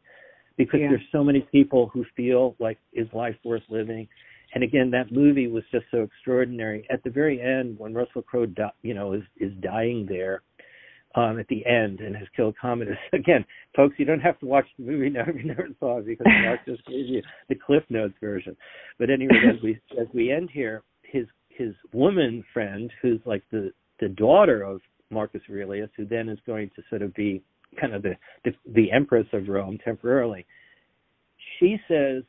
Because 0.57 0.79
yeah. 0.81 0.89
there's 0.89 1.05
so 1.11 1.23
many 1.23 1.41
people 1.51 1.89
who 1.93 2.05
feel 2.15 2.55
like 2.59 2.77
is 2.93 3.07
life 3.13 3.35
worth 3.43 3.63
living. 3.69 4.07
And 4.53 4.63
again, 4.63 4.89
that 4.91 5.11
movie 5.11 5.47
was 5.47 5.63
just 5.71 5.85
so 5.91 6.03
extraordinary. 6.03 6.87
At 6.89 7.03
the 7.03 7.09
very 7.09 7.41
end, 7.41 7.77
when 7.77 7.93
Russell 7.93 8.21
Crowe, 8.21 8.45
di- 8.45 8.71
you 8.81 8.93
know, 8.93 9.13
is 9.13 9.23
is 9.37 9.51
dying 9.61 10.05
there, 10.07 10.43
um, 11.15 11.39
at 11.39 11.47
the 11.47 11.65
end 11.65 12.01
and 12.01 12.15
has 12.15 12.27
killed 12.35 12.55
Commodus. 12.59 12.97
Again, 13.13 13.45
folks, 13.75 13.95
you 13.97 14.05
don't 14.05 14.19
have 14.19 14.39
to 14.39 14.45
watch 14.45 14.65
the 14.77 14.85
movie 14.85 15.09
now 15.09 15.23
if 15.27 15.35
you 15.35 15.45
never 15.45 15.67
saw 15.79 15.99
it 15.99 16.05
because 16.05 16.27
Mark 16.43 16.59
just 16.65 16.85
gave 16.85 17.07
you 17.07 17.21
the 17.49 17.55
Cliff 17.55 17.83
Notes 17.89 18.13
version. 18.19 18.55
But 18.99 19.09
anyway, 19.09 19.35
as 19.49 19.61
we 19.63 19.79
as 19.99 20.07
we 20.13 20.31
end 20.31 20.49
here, 20.51 20.83
his 21.03 21.25
his 21.49 21.73
woman 21.93 22.43
friend, 22.53 22.91
who's 23.01 23.21
like 23.25 23.43
the 23.51 23.71
the 23.99 24.09
daughter 24.09 24.63
of 24.63 24.81
Marcus 25.09 25.41
Aurelius, 25.49 25.89
who 25.95 26.05
then 26.05 26.29
is 26.29 26.39
going 26.45 26.69
to 26.75 26.81
sort 26.89 27.01
of 27.01 27.13
be 27.13 27.41
kind 27.79 27.93
of 27.93 28.01
the 28.01 28.15
the, 28.43 28.51
the 28.73 28.91
empress 28.91 29.27
of 29.33 29.47
Rome 29.47 29.79
temporarily. 29.83 30.45
She 31.59 31.77
says 31.87 32.23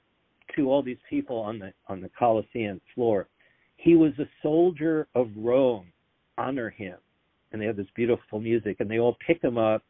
to 0.55 0.71
all 0.71 0.83
these 0.83 0.99
people 1.11 1.39
on 1.39 1.59
the 1.59 1.73
on 1.89 2.01
the 2.01 2.11
Colosseum 2.17 2.81
floor, 2.95 3.29
he 3.77 3.97
was 3.97 4.13
a 4.19 4.29
soldier 4.43 5.09
of 5.15 5.29
Rome. 5.37 5.87
Honor 6.39 6.69
him. 6.69 6.97
And 7.53 7.61
they 7.61 7.67
have 7.67 7.77
this 7.77 7.87
beautiful 7.95 8.41
music, 8.41 8.79
and 8.81 8.91
they 8.91 8.99
all 8.99 9.17
pick 9.27 9.43
him 9.43 9.57
up 9.59 9.83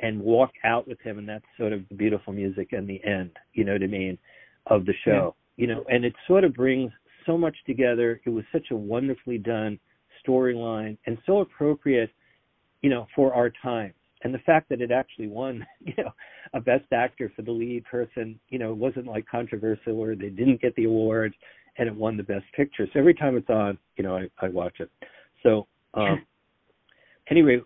and 0.00 0.20
walk 0.20 0.50
out 0.64 0.86
with 0.88 1.00
him, 1.00 1.18
and 1.18 1.28
that's 1.28 1.44
sort 1.58 1.72
of 1.72 1.88
the 1.88 1.94
beautiful 1.94 2.32
music 2.32 2.72
and 2.72 2.88
the 2.88 3.02
end. 3.04 3.30
You 3.52 3.64
know 3.64 3.72
what 3.72 3.82
I 3.82 3.86
mean? 3.86 4.18
Of 4.66 4.86
the 4.86 4.94
show. 5.04 5.34
Yeah. 5.56 5.66
You 5.66 5.74
know, 5.74 5.84
and 5.88 6.04
it 6.04 6.14
sort 6.26 6.44
of 6.44 6.54
brings 6.54 6.90
so 7.26 7.38
much 7.38 7.56
together. 7.66 8.20
It 8.24 8.30
was 8.30 8.44
such 8.52 8.66
a 8.70 8.76
wonderfully 8.76 9.38
done 9.38 9.78
storyline 10.26 10.96
and 11.06 11.18
so 11.26 11.40
appropriate, 11.40 12.10
you 12.82 12.90
know, 12.90 13.06
for 13.14 13.34
our 13.34 13.50
time. 13.62 13.92
And 14.22 14.32
the 14.32 14.38
fact 14.38 14.68
that 14.70 14.80
it 14.80 14.90
actually 14.90 15.28
won, 15.28 15.64
you 15.80 15.94
know, 15.98 16.10
a 16.54 16.60
best 16.60 16.86
actor 16.92 17.32
for 17.34 17.42
the 17.42 17.52
lead 17.52 17.84
person, 17.84 18.38
you 18.48 18.58
know, 18.58 18.70
it 18.72 18.76
wasn't 18.76 19.06
like 19.06 19.26
controversial 19.26 20.00
or 20.00 20.14
they 20.14 20.30
didn't 20.30 20.60
get 20.60 20.74
the 20.76 20.84
award 20.84 21.34
and 21.78 21.88
it 21.88 21.94
won 21.94 22.16
the 22.16 22.22
best 22.22 22.44
picture. 22.56 22.86
So 22.92 22.98
every 22.98 23.14
time 23.14 23.36
it's 23.36 23.50
on, 23.50 23.78
you 23.96 24.04
know, 24.04 24.16
I, 24.16 24.28
I 24.44 24.48
watch 24.48 24.80
it. 24.80 24.90
So 25.42 25.66
um 25.94 26.24
anyway, 27.30 27.60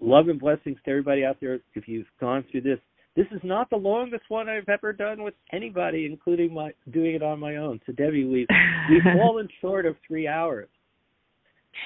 love 0.00 0.28
and 0.28 0.40
blessings 0.40 0.78
to 0.84 0.90
everybody 0.90 1.24
out 1.24 1.36
there. 1.40 1.60
If 1.74 1.88
you've 1.88 2.06
gone 2.20 2.44
through 2.50 2.62
this, 2.62 2.78
this 3.16 3.26
is 3.30 3.40
not 3.44 3.70
the 3.70 3.76
longest 3.76 4.24
one 4.28 4.48
I've 4.48 4.68
ever 4.68 4.92
done 4.92 5.22
with 5.22 5.34
anybody, 5.52 6.06
including 6.06 6.52
my 6.52 6.72
doing 6.90 7.14
it 7.14 7.22
on 7.22 7.38
my 7.38 7.56
own. 7.56 7.80
So 7.86 7.92
Debbie, 7.92 8.24
we've 8.24 8.48
we've 8.90 9.02
fallen 9.16 9.48
short 9.60 9.86
of 9.86 9.96
three 10.06 10.26
hours. 10.26 10.68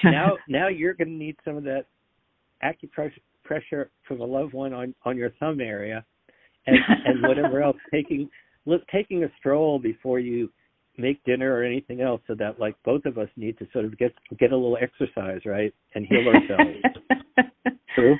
Now, 0.03 0.37
now 0.47 0.67
you're 0.67 0.95
going 0.95 1.09
to 1.09 1.13
need 1.13 1.35
some 1.45 1.57
of 1.57 1.63
that 1.63 1.85
acupressure 2.63 3.85
from 4.07 4.21
a 4.21 4.25
loved 4.25 4.53
one 4.53 4.73
on 4.73 4.95
on 5.05 5.17
your 5.17 5.31
thumb 5.39 5.61
area, 5.61 6.03
and 6.65 6.77
and 7.05 7.21
whatever 7.21 7.61
else. 7.61 7.77
Taking 7.91 8.29
look, 8.65 8.81
taking 8.91 9.23
a 9.23 9.31
stroll 9.37 9.77
before 9.77 10.19
you 10.19 10.49
make 10.99 11.23
dinner 11.23 11.53
or 11.53 11.63
anything 11.63 12.01
else, 12.01 12.21
so 12.27 12.35
that 12.35 12.59
like 12.59 12.75
both 12.83 13.05
of 13.05 13.17
us 13.17 13.29
need 13.35 13.57
to 13.59 13.67
sort 13.71 13.85
of 13.85 13.97
get 13.97 14.13
get 14.39 14.51
a 14.51 14.55
little 14.55 14.77
exercise, 14.79 15.41
right, 15.45 15.73
and 15.95 16.05
heal 16.05 16.27
ourselves. 16.27 16.77
True. 17.95 18.17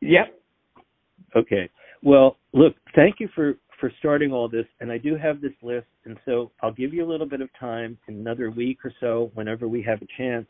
Yep. 0.00 0.40
Okay. 1.36 1.68
Well, 2.02 2.36
look, 2.52 2.74
thank 2.94 3.16
you 3.18 3.28
for 3.34 3.56
for 3.80 3.92
starting 3.98 4.32
all 4.32 4.48
this, 4.48 4.66
and 4.80 4.90
I 4.90 4.98
do 4.98 5.16
have 5.16 5.40
this 5.40 5.52
list, 5.62 5.86
and 6.04 6.16
so 6.24 6.50
I'll 6.62 6.72
give 6.72 6.92
you 6.92 7.04
a 7.04 7.08
little 7.08 7.28
bit 7.28 7.40
of 7.40 7.48
time 7.60 7.96
in 8.08 8.14
another 8.14 8.50
week 8.50 8.78
or 8.84 8.92
so, 9.00 9.30
whenever 9.34 9.68
we 9.68 9.82
have 9.82 10.02
a 10.02 10.06
chance, 10.16 10.46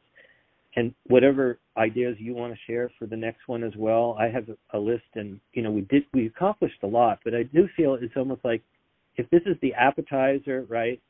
and 0.76 0.94
whatever 1.08 1.58
ideas 1.76 2.16
you 2.18 2.34
want 2.34 2.52
to 2.52 2.58
share 2.66 2.90
for 2.98 3.06
the 3.06 3.16
next 3.16 3.46
one 3.46 3.64
as 3.64 3.72
well. 3.76 4.16
I 4.18 4.28
have 4.28 4.48
a, 4.48 4.78
a 4.78 4.80
list, 4.80 5.04
and 5.14 5.40
you 5.52 5.62
know, 5.62 5.70
we 5.70 5.82
did 5.82 6.04
we 6.14 6.26
accomplished 6.26 6.82
a 6.82 6.86
lot, 6.86 7.20
but 7.24 7.34
I 7.34 7.42
do 7.42 7.68
feel 7.76 7.94
it's 8.00 8.16
almost 8.16 8.44
like 8.44 8.62
if 9.18 9.28
this 9.30 9.42
is 9.44 9.56
the 9.60 9.74
appetizer, 9.74 10.64
right? 10.68 11.00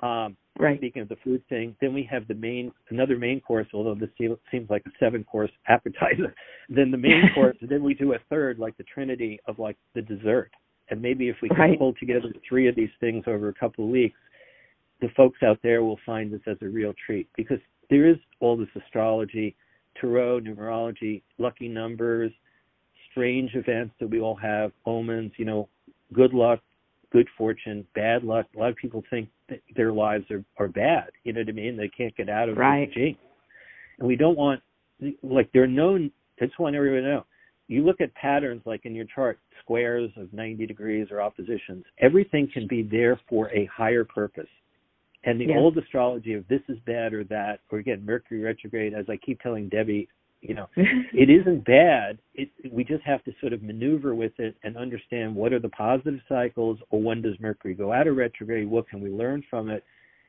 Um, 0.00 0.36
right. 0.58 0.76
Speaking 0.78 1.02
of 1.02 1.08
the 1.08 1.16
food 1.24 1.42
thing, 1.48 1.74
then 1.80 1.94
we 1.94 2.06
have 2.10 2.28
the 2.28 2.34
main 2.34 2.70
another 2.90 3.16
main 3.16 3.40
course. 3.40 3.66
Although 3.72 3.94
this 3.94 4.10
seems 4.18 4.68
like 4.68 4.82
a 4.86 4.90
seven 5.00 5.24
course 5.24 5.50
appetizer, 5.68 6.34
then 6.68 6.90
the 6.90 6.98
main 6.98 7.30
course, 7.34 7.56
then 7.62 7.82
we 7.82 7.94
do 7.94 8.12
a 8.12 8.18
third, 8.28 8.58
like 8.58 8.76
the 8.76 8.84
trinity 8.84 9.40
of 9.46 9.58
like 9.58 9.76
the 9.94 10.02
dessert. 10.02 10.50
And 10.90 11.00
maybe 11.00 11.28
if 11.28 11.36
we 11.40 11.48
can 11.48 11.58
right. 11.58 11.78
pull 11.78 11.94
together 11.94 12.32
three 12.46 12.68
of 12.68 12.76
these 12.76 12.90
things 13.00 13.24
over 13.26 13.48
a 13.48 13.54
couple 13.54 13.84
of 13.84 13.90
weeks, 13.90 14.18
the 15.00 15.08
folks 15.16 15.38
out 15.42 15.58
there 15.62 15.82
will 15.82 15.98
find 16.04 16.32
this 16.32 16.40
as 16.46 16.56
a 16.62 16.68
real 16.68 16.92
treat 17.06 17.28
because 17.36 17.58
there 17.90 18.08
is 18.08 18.16
all 18.40 18.56
this 18.56 18.68
astrology, 18.76 19.56
tarot, 20.00 20.40
numerology, 20.40 21.22
lucky 21.38 21.68
numbers, 21.68 22.30
strange 23.10 23.54
events 23.54 23.94
that 23.98 24.08
we 24.08 24.20
all 24.20 24.36
have, 24.36 24.72
omens, 24.84 25.32
you 25.38 25.44
know, 25.44 25.68
good 26.12 26.32
luck, 26.32 26.60
good 27.12 27.28
fortune, 27.36 27.86
bad 27.94 28.24
luck. 28.24 28.46
A 28.54 28.58
lot 28.58 28.70
of 28.70 28.76
people 28.76 29.02
think 29.10 29.28
that 29.48 29.60
their 29.76 29.92
lives 29.92 30.24
are, 30.30 30.44
are 30.58 30.68
bad. 30.68 31.10
You 31.24 31.32
know 31.32 31.40
what 31.40 31.48
I 31.48 31.52
mean? 31.52 31.76
They 31.76 31.88
can't 31.88 32.16
get 32.16 32.28
out 32.28 32.48
of 32.48 32.56
right. 32.56 32.88
the 32.94 33.00
jinx. 33.00 33.20
And 33.98 34.08
we 34.08 34.16
don't 34.16 34.36
want, 34.36 34.60
like, 35.22 35.50
there 35.52 35.62
are 35.62 35.68
known, 35.68 36.10
I 36.40 36.46
just 36.46 36.58
want 36.58 36.76
everyone 36.76 37.02
to 37.02 37.08
know. 37.08 37.26
You 37.68 37.84
look 37.84 38.00
at 38.00 38.14
patterns 38.14 38.62
like 38.64 38.84
in 38.84 38.94
your 38.94 39.06
chart, 39.12 39.38
squares 39.60 40.10
of 40.16 40.32
90 40.32 40.66
degrees 40.66 41.08
or 41.10 41.20
oppositions. 41.20 41.84
Everything 42.00 42.48
can 42.52 42.66
be 42.68 42.82
there 42.82 43.20
for 43.28 43.50
a 43.50 43.68
higher 43.74 44.04
purpose. 44.04 44.48
And 45.24 45.40
the 45.40 45.46
yes. 45.46 45.56
old 45.58 45.76
astrology 45.76 46.34
of 46.34 46.46
this 46.48 46.60
is 46.68 46.78
bad 46.86 47.12
or 47.12 47.24
that, 47.24 47.60
or 47.70 47.78
again, 47.78 48.04
Mercury 48.04 48.40
retrograde, 48.40 48.94
as 48.94 49.06
I 49.08 49.16
keep 49.16 49.40
telling 49.40 49.68
Debbie, 49.68 50.08
you 50.46 50.54
know, 50.54 50.68
it 50.76 51.28
isn't 51.28 51.64
bad. 51.64 52.18
It, 52.34 52.50
we 52.70 52.84
just 52.84 53.02
have 53.04 53.24
to 53.24 53.32
sort 53.40 53.52
of 53.52 53.62
maneuver 53.62 54.14
with 54.14 54.32
it 54.38 54.56
and 54.62 54.76
understand 54.76 55.34
what 55.34 55.52
are 55.52 55.58
the 55.58 55.68
positive 55.70 56.20
cycles 56.28 56.78
or 56.90 57.02
when 57.02 57.22
does 57.22 57.34
Mercury 57.40 57.74
go 57.74 57.92
out 57.92 58.06
of 58.06 58.16
retrograde? 58.16 58.68
What 58.68 58.88
can 58.88 59.00
we 59.00 59.10
learn 59.10 59.42
from 59.50 59.70
it? 59.70 59.84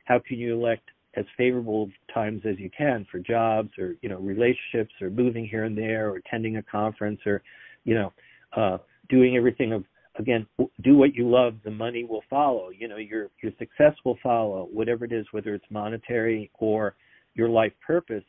How 0.05 0.19
can 0.19 0.37
you 0.37 0.53
elect 0.53 0.89
as 1.15 1.25
favorable 1.35 1.89
times 2.13 2.41
as 2.45 2.57
you 2.59 2.69
can 2.75 3.05
for 3.11 3.19
jobs 3.19 3.69
or, 3.77 3.95
you 4.01 4.09
know, 4.09 4.19
relationships 4.19 4.93
or 5.01 5.09
moving 5.09 5.47
here 5.47 5.65
and 5.65 5.77
there 5.77 6.09
or 6.09 6.17
attending 6.17 6.57
a 6.57 6.63
conference 6.63 7.19
or, 7.25 7.41
you 7.83 7.95
know, 7.95 8.13
uh, 8.55 8.77
doing 9.09 9.35
everything 9.35 9.73
of 9.73 9.83
again, 10.19 10.47
do 10.83 10.97
what 10.97 11.13
you 11.13 11.29
love, 11.29 11.55
the 11.63 11.71
money 11.71 12.03
will 12.03 12.23
follow. 12.29 12.69
You 12.69 12.87
know, 12.87 12.97
your 12.97 13.29
your 13.41 13.51
success 13.59 13.93
will 14.03 14.17
follow, 14.23 14.67
whatever 14.71 15.05
it 15.05 15.11
is, 15.11 15.25
whether 15.31 15.53
it's 15.53 15.65
monetary 15.69 16.49
or 16.59 16.95
your 17.35 17.49
life 17.49 17.73
purpose. 17.85 18.23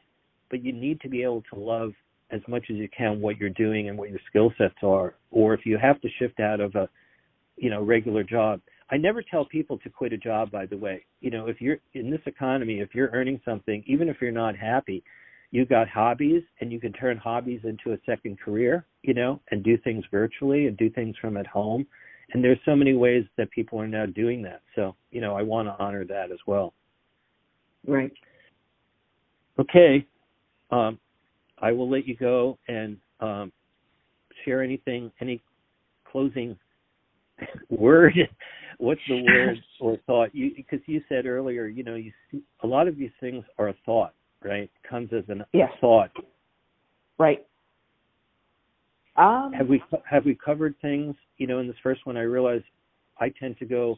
But 0.50 0.64
you 0.64 0.72
need 0.72 1.00
to 1.02 1.08
be 1.08 1.22
able 1.22 1.42
to 1.52 1.58
love 1.58 1.92
as 2.30 2.40
much 2.46 2.64
as 2.70 2.76
you 2.76 2.88
can 2.96 3.20
what 3.20 3.38
you're 3.38 3.50
doing 3.50 3.88
and 3.88 3.98
what 3.98 4.10
your 4.10 4.20
skill 4.28 4.52
sets 4.58 4.74
are. 4.82 5.14
Or 5.30 5.54
if 5.54 5.64
you 5.64 5.78
have 5.78 6.00
to 6.00 6.08
shift 6.18 6.40
out 6.40 6.60
of 6.60 6.74
a, 6.74 6.88
you 7.56 7.70
know, 7.70 7.82
regular 7.82 8.22
job. 8.22 8.60
I 8.90 8.96
never 8.96 9.22
tell 9.22 9.44
people 9.44 9.78
to 9.78 9.90
quit 9.90 10.12
a 10.12 10.16
job, 10.16 10.50
by 10.50 10.66
the 10.66 10.76
way. 10.76 11.04
You 11.20 11.30
know, 11.30 11.46
if 11.46 11.60
you're 11.60 11.78
in 11.94 12.10
this 12.10 12.20
economy, 12.26 12.80
if 12.80 12.94
you're 12.94 13.10
earning 13.12 13.40
something, 13.44 13.82
even 13.86 14.08
if 14.08 14.16
you're 14.20 14.30
not 14.30 14.56
happy, 14.56 15.02
you've 15.50 15.68
got 15.68 15.88
hobbies 15.88 16.42
and 16.60 16.72
you 16.72 16.80
can 16.80 16.92
turn 16.92 17.16
hobbies 17.16 17.60
into 17.64 17.92
a 17.92 17.98
second 18.06 18.40
career, 18.40 18.86
you 19.02 19.14
know, 19.14 19.40
and 19.50 19.62
do 19.62 19.76
things 19.78 20.04
virtually 20.10 20.66
and 20.66 20.76
do 20.76 20.88
things 20.90 21.16
from 21.20 21.36
at 21.36 21.46
home. 21.46 21.86
And 22.32 22.44
there's 22.44 22.58
so 22.64 22.76
many 22.76 22.94
ways 22.94 23.24
that 23.36 23.50
people 23.50 23.80
are 23.80 23.88
now 23.88 24.06
doing 24.06 24.42
that. 24.42 24.60
So, 24.74 24.94
you 25.10 25.20
know, 25.20 25.34
I 25.34 25.42
want 25.42 25.68
to 25.68 25.76
honor 25.82 26.04
that 26.04 26.30
as 26.30 26.38
well. 26.46 26.74
Right. 27.86 28.12
Okay. 29.58 30.06
Um, 30.70 30.98
I 31.60 31.72
will 31.72 31.90
let 31.90 32.06
you 32.06 32.16
go 32.16 32.58
and 32.68 32.96
um, 33.20 33.52
share 34.44 34.62
anything, 34.62 35.10
any 35.20 35.42
closing 36.10 36.56
word. 37.70 38.14
What's 38.78 39.00
the 39.08 39.22
word 39.22 39.56
or 39.80 39.96
thought? 40.06 40.34
You 40.34 40.52
because 40.54 40.80
you 40.86 41.02
said 41.08 41.26
earlier, 41.26 41.66
you 41.66 41.82
know, 41.82 41.96
you 41.96 42.12
see, 42.30 42.42
a 42.62 42.66
lot 42.66 42.86
of 42.86 42.96
these 42.96 43.10
things 43.20 43.44
are 43.58 43.68
a 43.68 43.74
thought 43.84 44.14
right? 44.42 44.70
Comes 44.88 45.10
as 45.12 45.24
an 45.28 45.44
yes. 45.52 45.70
thought. 45.80 46.10
Right. 47.18 47.46
Um, 49.16 49.52
have 49.52 49.66
we 49.68 49.82
have 50.08 50.24
we 50.24 50.36
covered 50.36 50.76
things? 50.80 51.14
You 51.38 51.46
know, 51.46 51.58
in 51.58 51.66
this 51.66 51.76
first 51.82 52.06
one, 52.06 52.16
I 52.16 52.22
realize 52.22 52.62
I 53.18 53.30
tend 53.30 53.58
to 53.58 53.64
go 53.64 53.96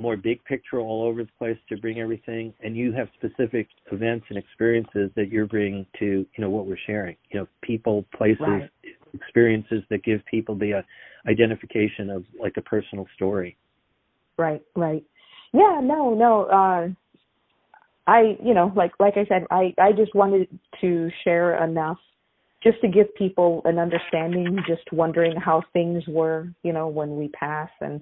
more 0.00 0.16
big 0.16 0.44
picture 0.44 0.80
all 0.80 1.04
over 1.06 1.22
the 1.22 1.30
place 1.38 1.58
to 1.68 1.76
bring 1.76 2.00
everything, 2.00 2.52
and 2.60 2.76
you 2.76 2.92
have 2.92 3.08
specific 3.14 3.68
events 3.92 4.26
and 4.28 4.38
experiences 4.38 5.10
that 5.16 5.28
you're 5.30 5.46
bringing 5.46 5.86
to 5.98 6.04
you 6.04 6.38
know 6.38 6.50
what 6.50 6.66
we're 6.66 6.78
sharing. 6.86 7.16
You 7.30 7.40
know, 7.40 7.46
people, 7.62 8.04
places, 8.16 8.40
right. 8.40 8.70
experiences 9.14 9.82
that 9.90 10.02
give 10.04 10.20
people 10.30 10.54
the 10.56 10.74
uh, 10.74 10.82
identification 11.30 12.10
of 12.10 12.24
like 12.40 12.54
a 12.56 12.62
personal 12.62 13.06
story. 13.14 13.56
Right. 14.36 14.62
Right. 14.74 15.04
Yeah. 15.52 15.80
No. 15.82 16.14
No. 16.14 16.44
Uh, 16.44 16.88
I, 18.06 18.36
you 18.42 18.54
know, 18.54 18.72
like 18.74 18.92
like 18.98 19.14
I 19.16 19.26
said, 19.26 19.46
I 19.50 19.74
I 19.78 19.92
just 19.92 20.14
wanted 20.14 20.48
to 20.80 21.10
share 21.22 21.62
enough 21.62 21.98
just 22.62 22.80
to 22.82 22.88
give 22.88 23.14
people 23.14 23.62
an 23.64 23.78
understanding, 23.78 24.58
just 24.66 24.82
wondering 24.92 25.34
how 25.36 25.62
things 25.72 26.02
were, 26.06 26.48
you 26.62 26.72
know, 26.72 26.88
when 26.88 27.16
we 27.16 27.28
pass 27.28 27.70
and 27.80 28.00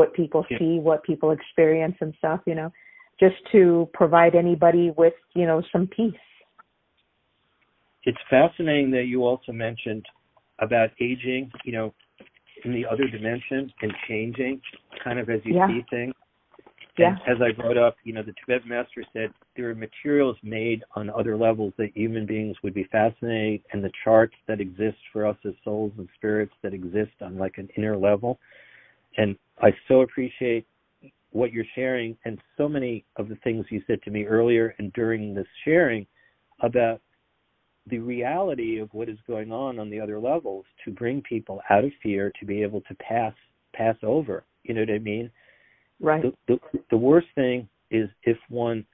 what 0.00 0.14
people 0.14 0.46
yeah. 0.50 0.58
see, 0.58 0.78
what 0.78 1.02
people 1.02 1.30
experience 1.30 1.94
and 2.00 2.14
stuff, 2.16 2.40
you 2.46 2.54
know, 2.54 2.72
just 3.20 3.36
to 3.52 3.86
provide 3.92 4.34
anybody 4.34 4.90
with, 4.96 5.12
you 5.34 5.46
know, 5.46 5.62
some 5.70 5.86
peace. 5.86 6.14
It's 8.04 8.18
fascinating 8.30 8.90
that 8.92 9.04
you 9.04 9.26
also 9.26 9.52
mentioned 9.52 10.06
about 10.58 10.88
aging, 11.02 11.52
you 11.66 11.72
know, 11.72 11.92
in 12.64 12.72
the 12.72 12.86
other 12.86 13.06
dimension 13.08 13.70
and 13.82 13.92
changing 14.08 14.60
kind 15.04 15.18
of 15.18 15.28
as 15.28 15.40
you 15.44 15.56
yeah. 15.56 15.68
see 15.68 15.84
things. 15.90 16.14
Yeah. 16.98 17.16
as 17.26 17.38
I 17.40 17.52
brought 17.52 17.78
up, 17.78 17.96
you 18.04 18.12
know, 18.12 18.22
the 18.22 18.34
Tibetan 18.40 18.68
master 18.68 19.02
said 19.14 19.30
there 19.56 19.70
are 19.70 19.74
materials 19.74 20.36
made 20.42 20.82
on 20.96 21.08
other 21.08 21.34
levels 21.34 21.72
that 21.78 21.90
human 21.94 22.26
beings 22.26 22.56
would 22.62 22.74
be 22.74 22.84
fascinated, 22.92 23.62
and 23.72 23.82
the 23.82 23.92
charts 24.04 24.34
that 24.48 24.60
exist 24.60 24.98
for 25.10 25.24
us 25.24 25.36
as 25.46 25.54
souls 25.64 25.92
and 25.96 26.08
spirits 26.16 26.52
that 26.62 26.74
exist 26.74 27.12
on 27.22 27.38
like 27.38 27.56
an 27.56 27.68
inner 27.76 27.96
level. 27.96 28.38
And 29.16 29.36
I 29.62 29.72
so 29.88 30.02
appreciate 30.02 30.66
what 31.32 31.52
you're 31.52 31.64
sharing 31.74 32.16
and 32.24 32.38
so 32.56 32.68
many 32.68 33.04
of 33.16 33.28
the 33.28 33.36
things 33.36 33.66
you 33.70 33.82
said 33.86 34.02
to 34.02 34.10
me 34.10 34.24
earlier 34.24 34.74
and 34.78 34.92
during 34.94 35.34
this 35.34 35.46
sharing 35.64 36.06
about 36.60 37.00
the 37.86 37.98
reality 37.98 38.78
of 38.78 38.92
what 38.92 39.08
is 39.08 39.18
going 39.26 39.52
on 39.52 39.78
on 39.78 39.90
the 39.90 40.00
other 40.00 40.18
levels 40.18 40.64
to 40.84 40.90
bring 40.90 41.22
people 41.22 41.60
out 41.70 41.84
of 41.84 41.90
fear 42.02 42.32
to 42.38 42.46
be 42.46 42.62
able 42.62 42.80
to 42.82 42.94
pass 42.96 43.34
pass 43.74 43.96
over. 44.02 44.44
You 44.64 44.74
know 44.74 44.80
what 44.80 44.90
I 44.90 44.98
mean? 44.98 45.30
Right. 46.00 46.22
The, 46.22 46.32
the, 46.72 46.80
the 46.90 46.96
worst 46.96 47.28
thing 47.34 47.68
is 47.90 48.08
if 48.24 48.36
one 48.48 48.84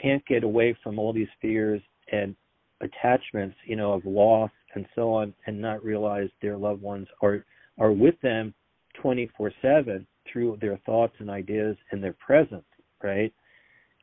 can't 0.00 0.24
get 0.26 0.44
away 0.44 0.76
from 0.82 0.98
all 0.98 1.12
these 1.12 1.28
fears 1.40 1.82
and 2.12 2.34
attachments, 2.80 3.56
you 3.66 3.76
know, 3.76 3.92
of 3.92 4.04
loss 4.04 4.50
and 4.74 4.86
so 4.94 5.12
on, 5.12 5.34
and 5.46 5.60
not 5.60 5.84
realize 5.84 6.28
their 6.40 6.56
loved 6.56 6.82
ones 6.82 7.08
are 7.22 7.44
are 7.78 7.92
with 7.92 8.14
them 8.20 8.54
24/7 9.02 10.06
through 10.30 10.58
their 10.60 10.78
thoughts 10.86 11.14
and 11.18 11.30
ideas 11.30 11.76
and 11.90 12.02
their 12.02 12.14
presence, 12.14 12.64
right? 13.02 13.32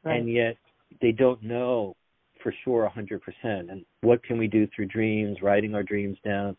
right? 0.03 0.19
And 0.19 0.31
yet 0.31 0.57
they 1.01 1.11
don't 1.11 1.41
know 1.43 1.95
for 2.41 2.53
sure 2.63 2.89
100%. 2.95 3.19
And 3.43 3.85
what 4.01 4.23
can 4.23 4.37
we 4.37 4.47
do 4.47 4.67
through 4.75 4.85
dreams, 4.87 5.41
writing 5.41 5.75
our 5.75 5.83
dreams 5.83 6.17
down, 6.23 6.55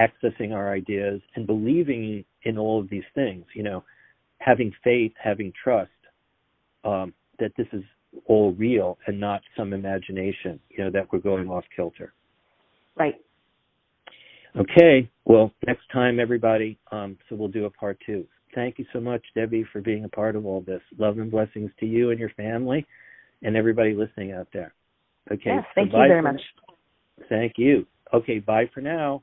accessing 0.00 0.52
our 0.52 0.72
ideas, 0.72 1.20
and 1.36 1.46
believing 1.46 2.24
in 2.42 2.58
all 2.58 2.80
of 2.80 2.88
these 2.90 3.04
things? 3.14 3.44
You 3.54 3.62
know, 3.62 3.84
having 4.38 4.72
faith, 4.82 5.12
having 5.22 5.52
trust 5.62 5.90
um, 6.84 7.14
that 7.38 7.52
this 7.56 7.66
is 7.72 7.82
all 8.26 8.52
real 8.52 8.98
and 9.06 9.18
not 9.18 9.42
some 9.56 9.72
imagination, 9.72 10.60
you 10.68 10.84
know, 10.84 10.90
that 10.90 11.12
we're 11.12 11.18
going 11.18 11.48
off 11.48 11.64
kilter. 11.74 12.12
Right. 12.96 13.16
Okay. 14.58 15.10
Well, 15.24 15.52
next 15.66 15.82
time, 15.92 16.20
everybody. 16.20 16.78
Um, 16.92 17.18
so 17.28 17.36
we'll 17.36 17.48
do 17.48 17.64
a 17.64 17.70
part 17.70 17.98
two. 18.04 18.26
Thank 18.54 18.78
you 18.78 18.86
so 18.92 19.00
much, 19.00 19.22
Debbie, 19.34 19.66
for 19.72 19.80
being 19.80 20.04
a 20.04 20.08
part 20.08 20.36
of 20.36 20.46
all 20.46 20.60
this. 20.60 20.80
Love 20.96 21.18
and 21.18 21.30
blessings 21.30 21.70
to 21.80 21.86
you 21.86 22.10
and 22.10 22.20
your 22.20 22.30
family, 22.30 22.86
and 23.42 23.56
everybody 23.56 23.94
listening 23.94 24.32
out 24.32 24.48
there. 24.52 24.72
Okay. 25.32 25.42
Yes, 25.46 25.64
thank 25.74 25.90
so 25.90 26.00
you 26.00 26.08
very 26.08 26.22
much. 26.22 26.40
Thank 27.28 27.54
you. 27.56 27.86
Okay. 28.12 28.38
Bye 28.38 28.70
for 28.72 28.80
now. 28.80 29.22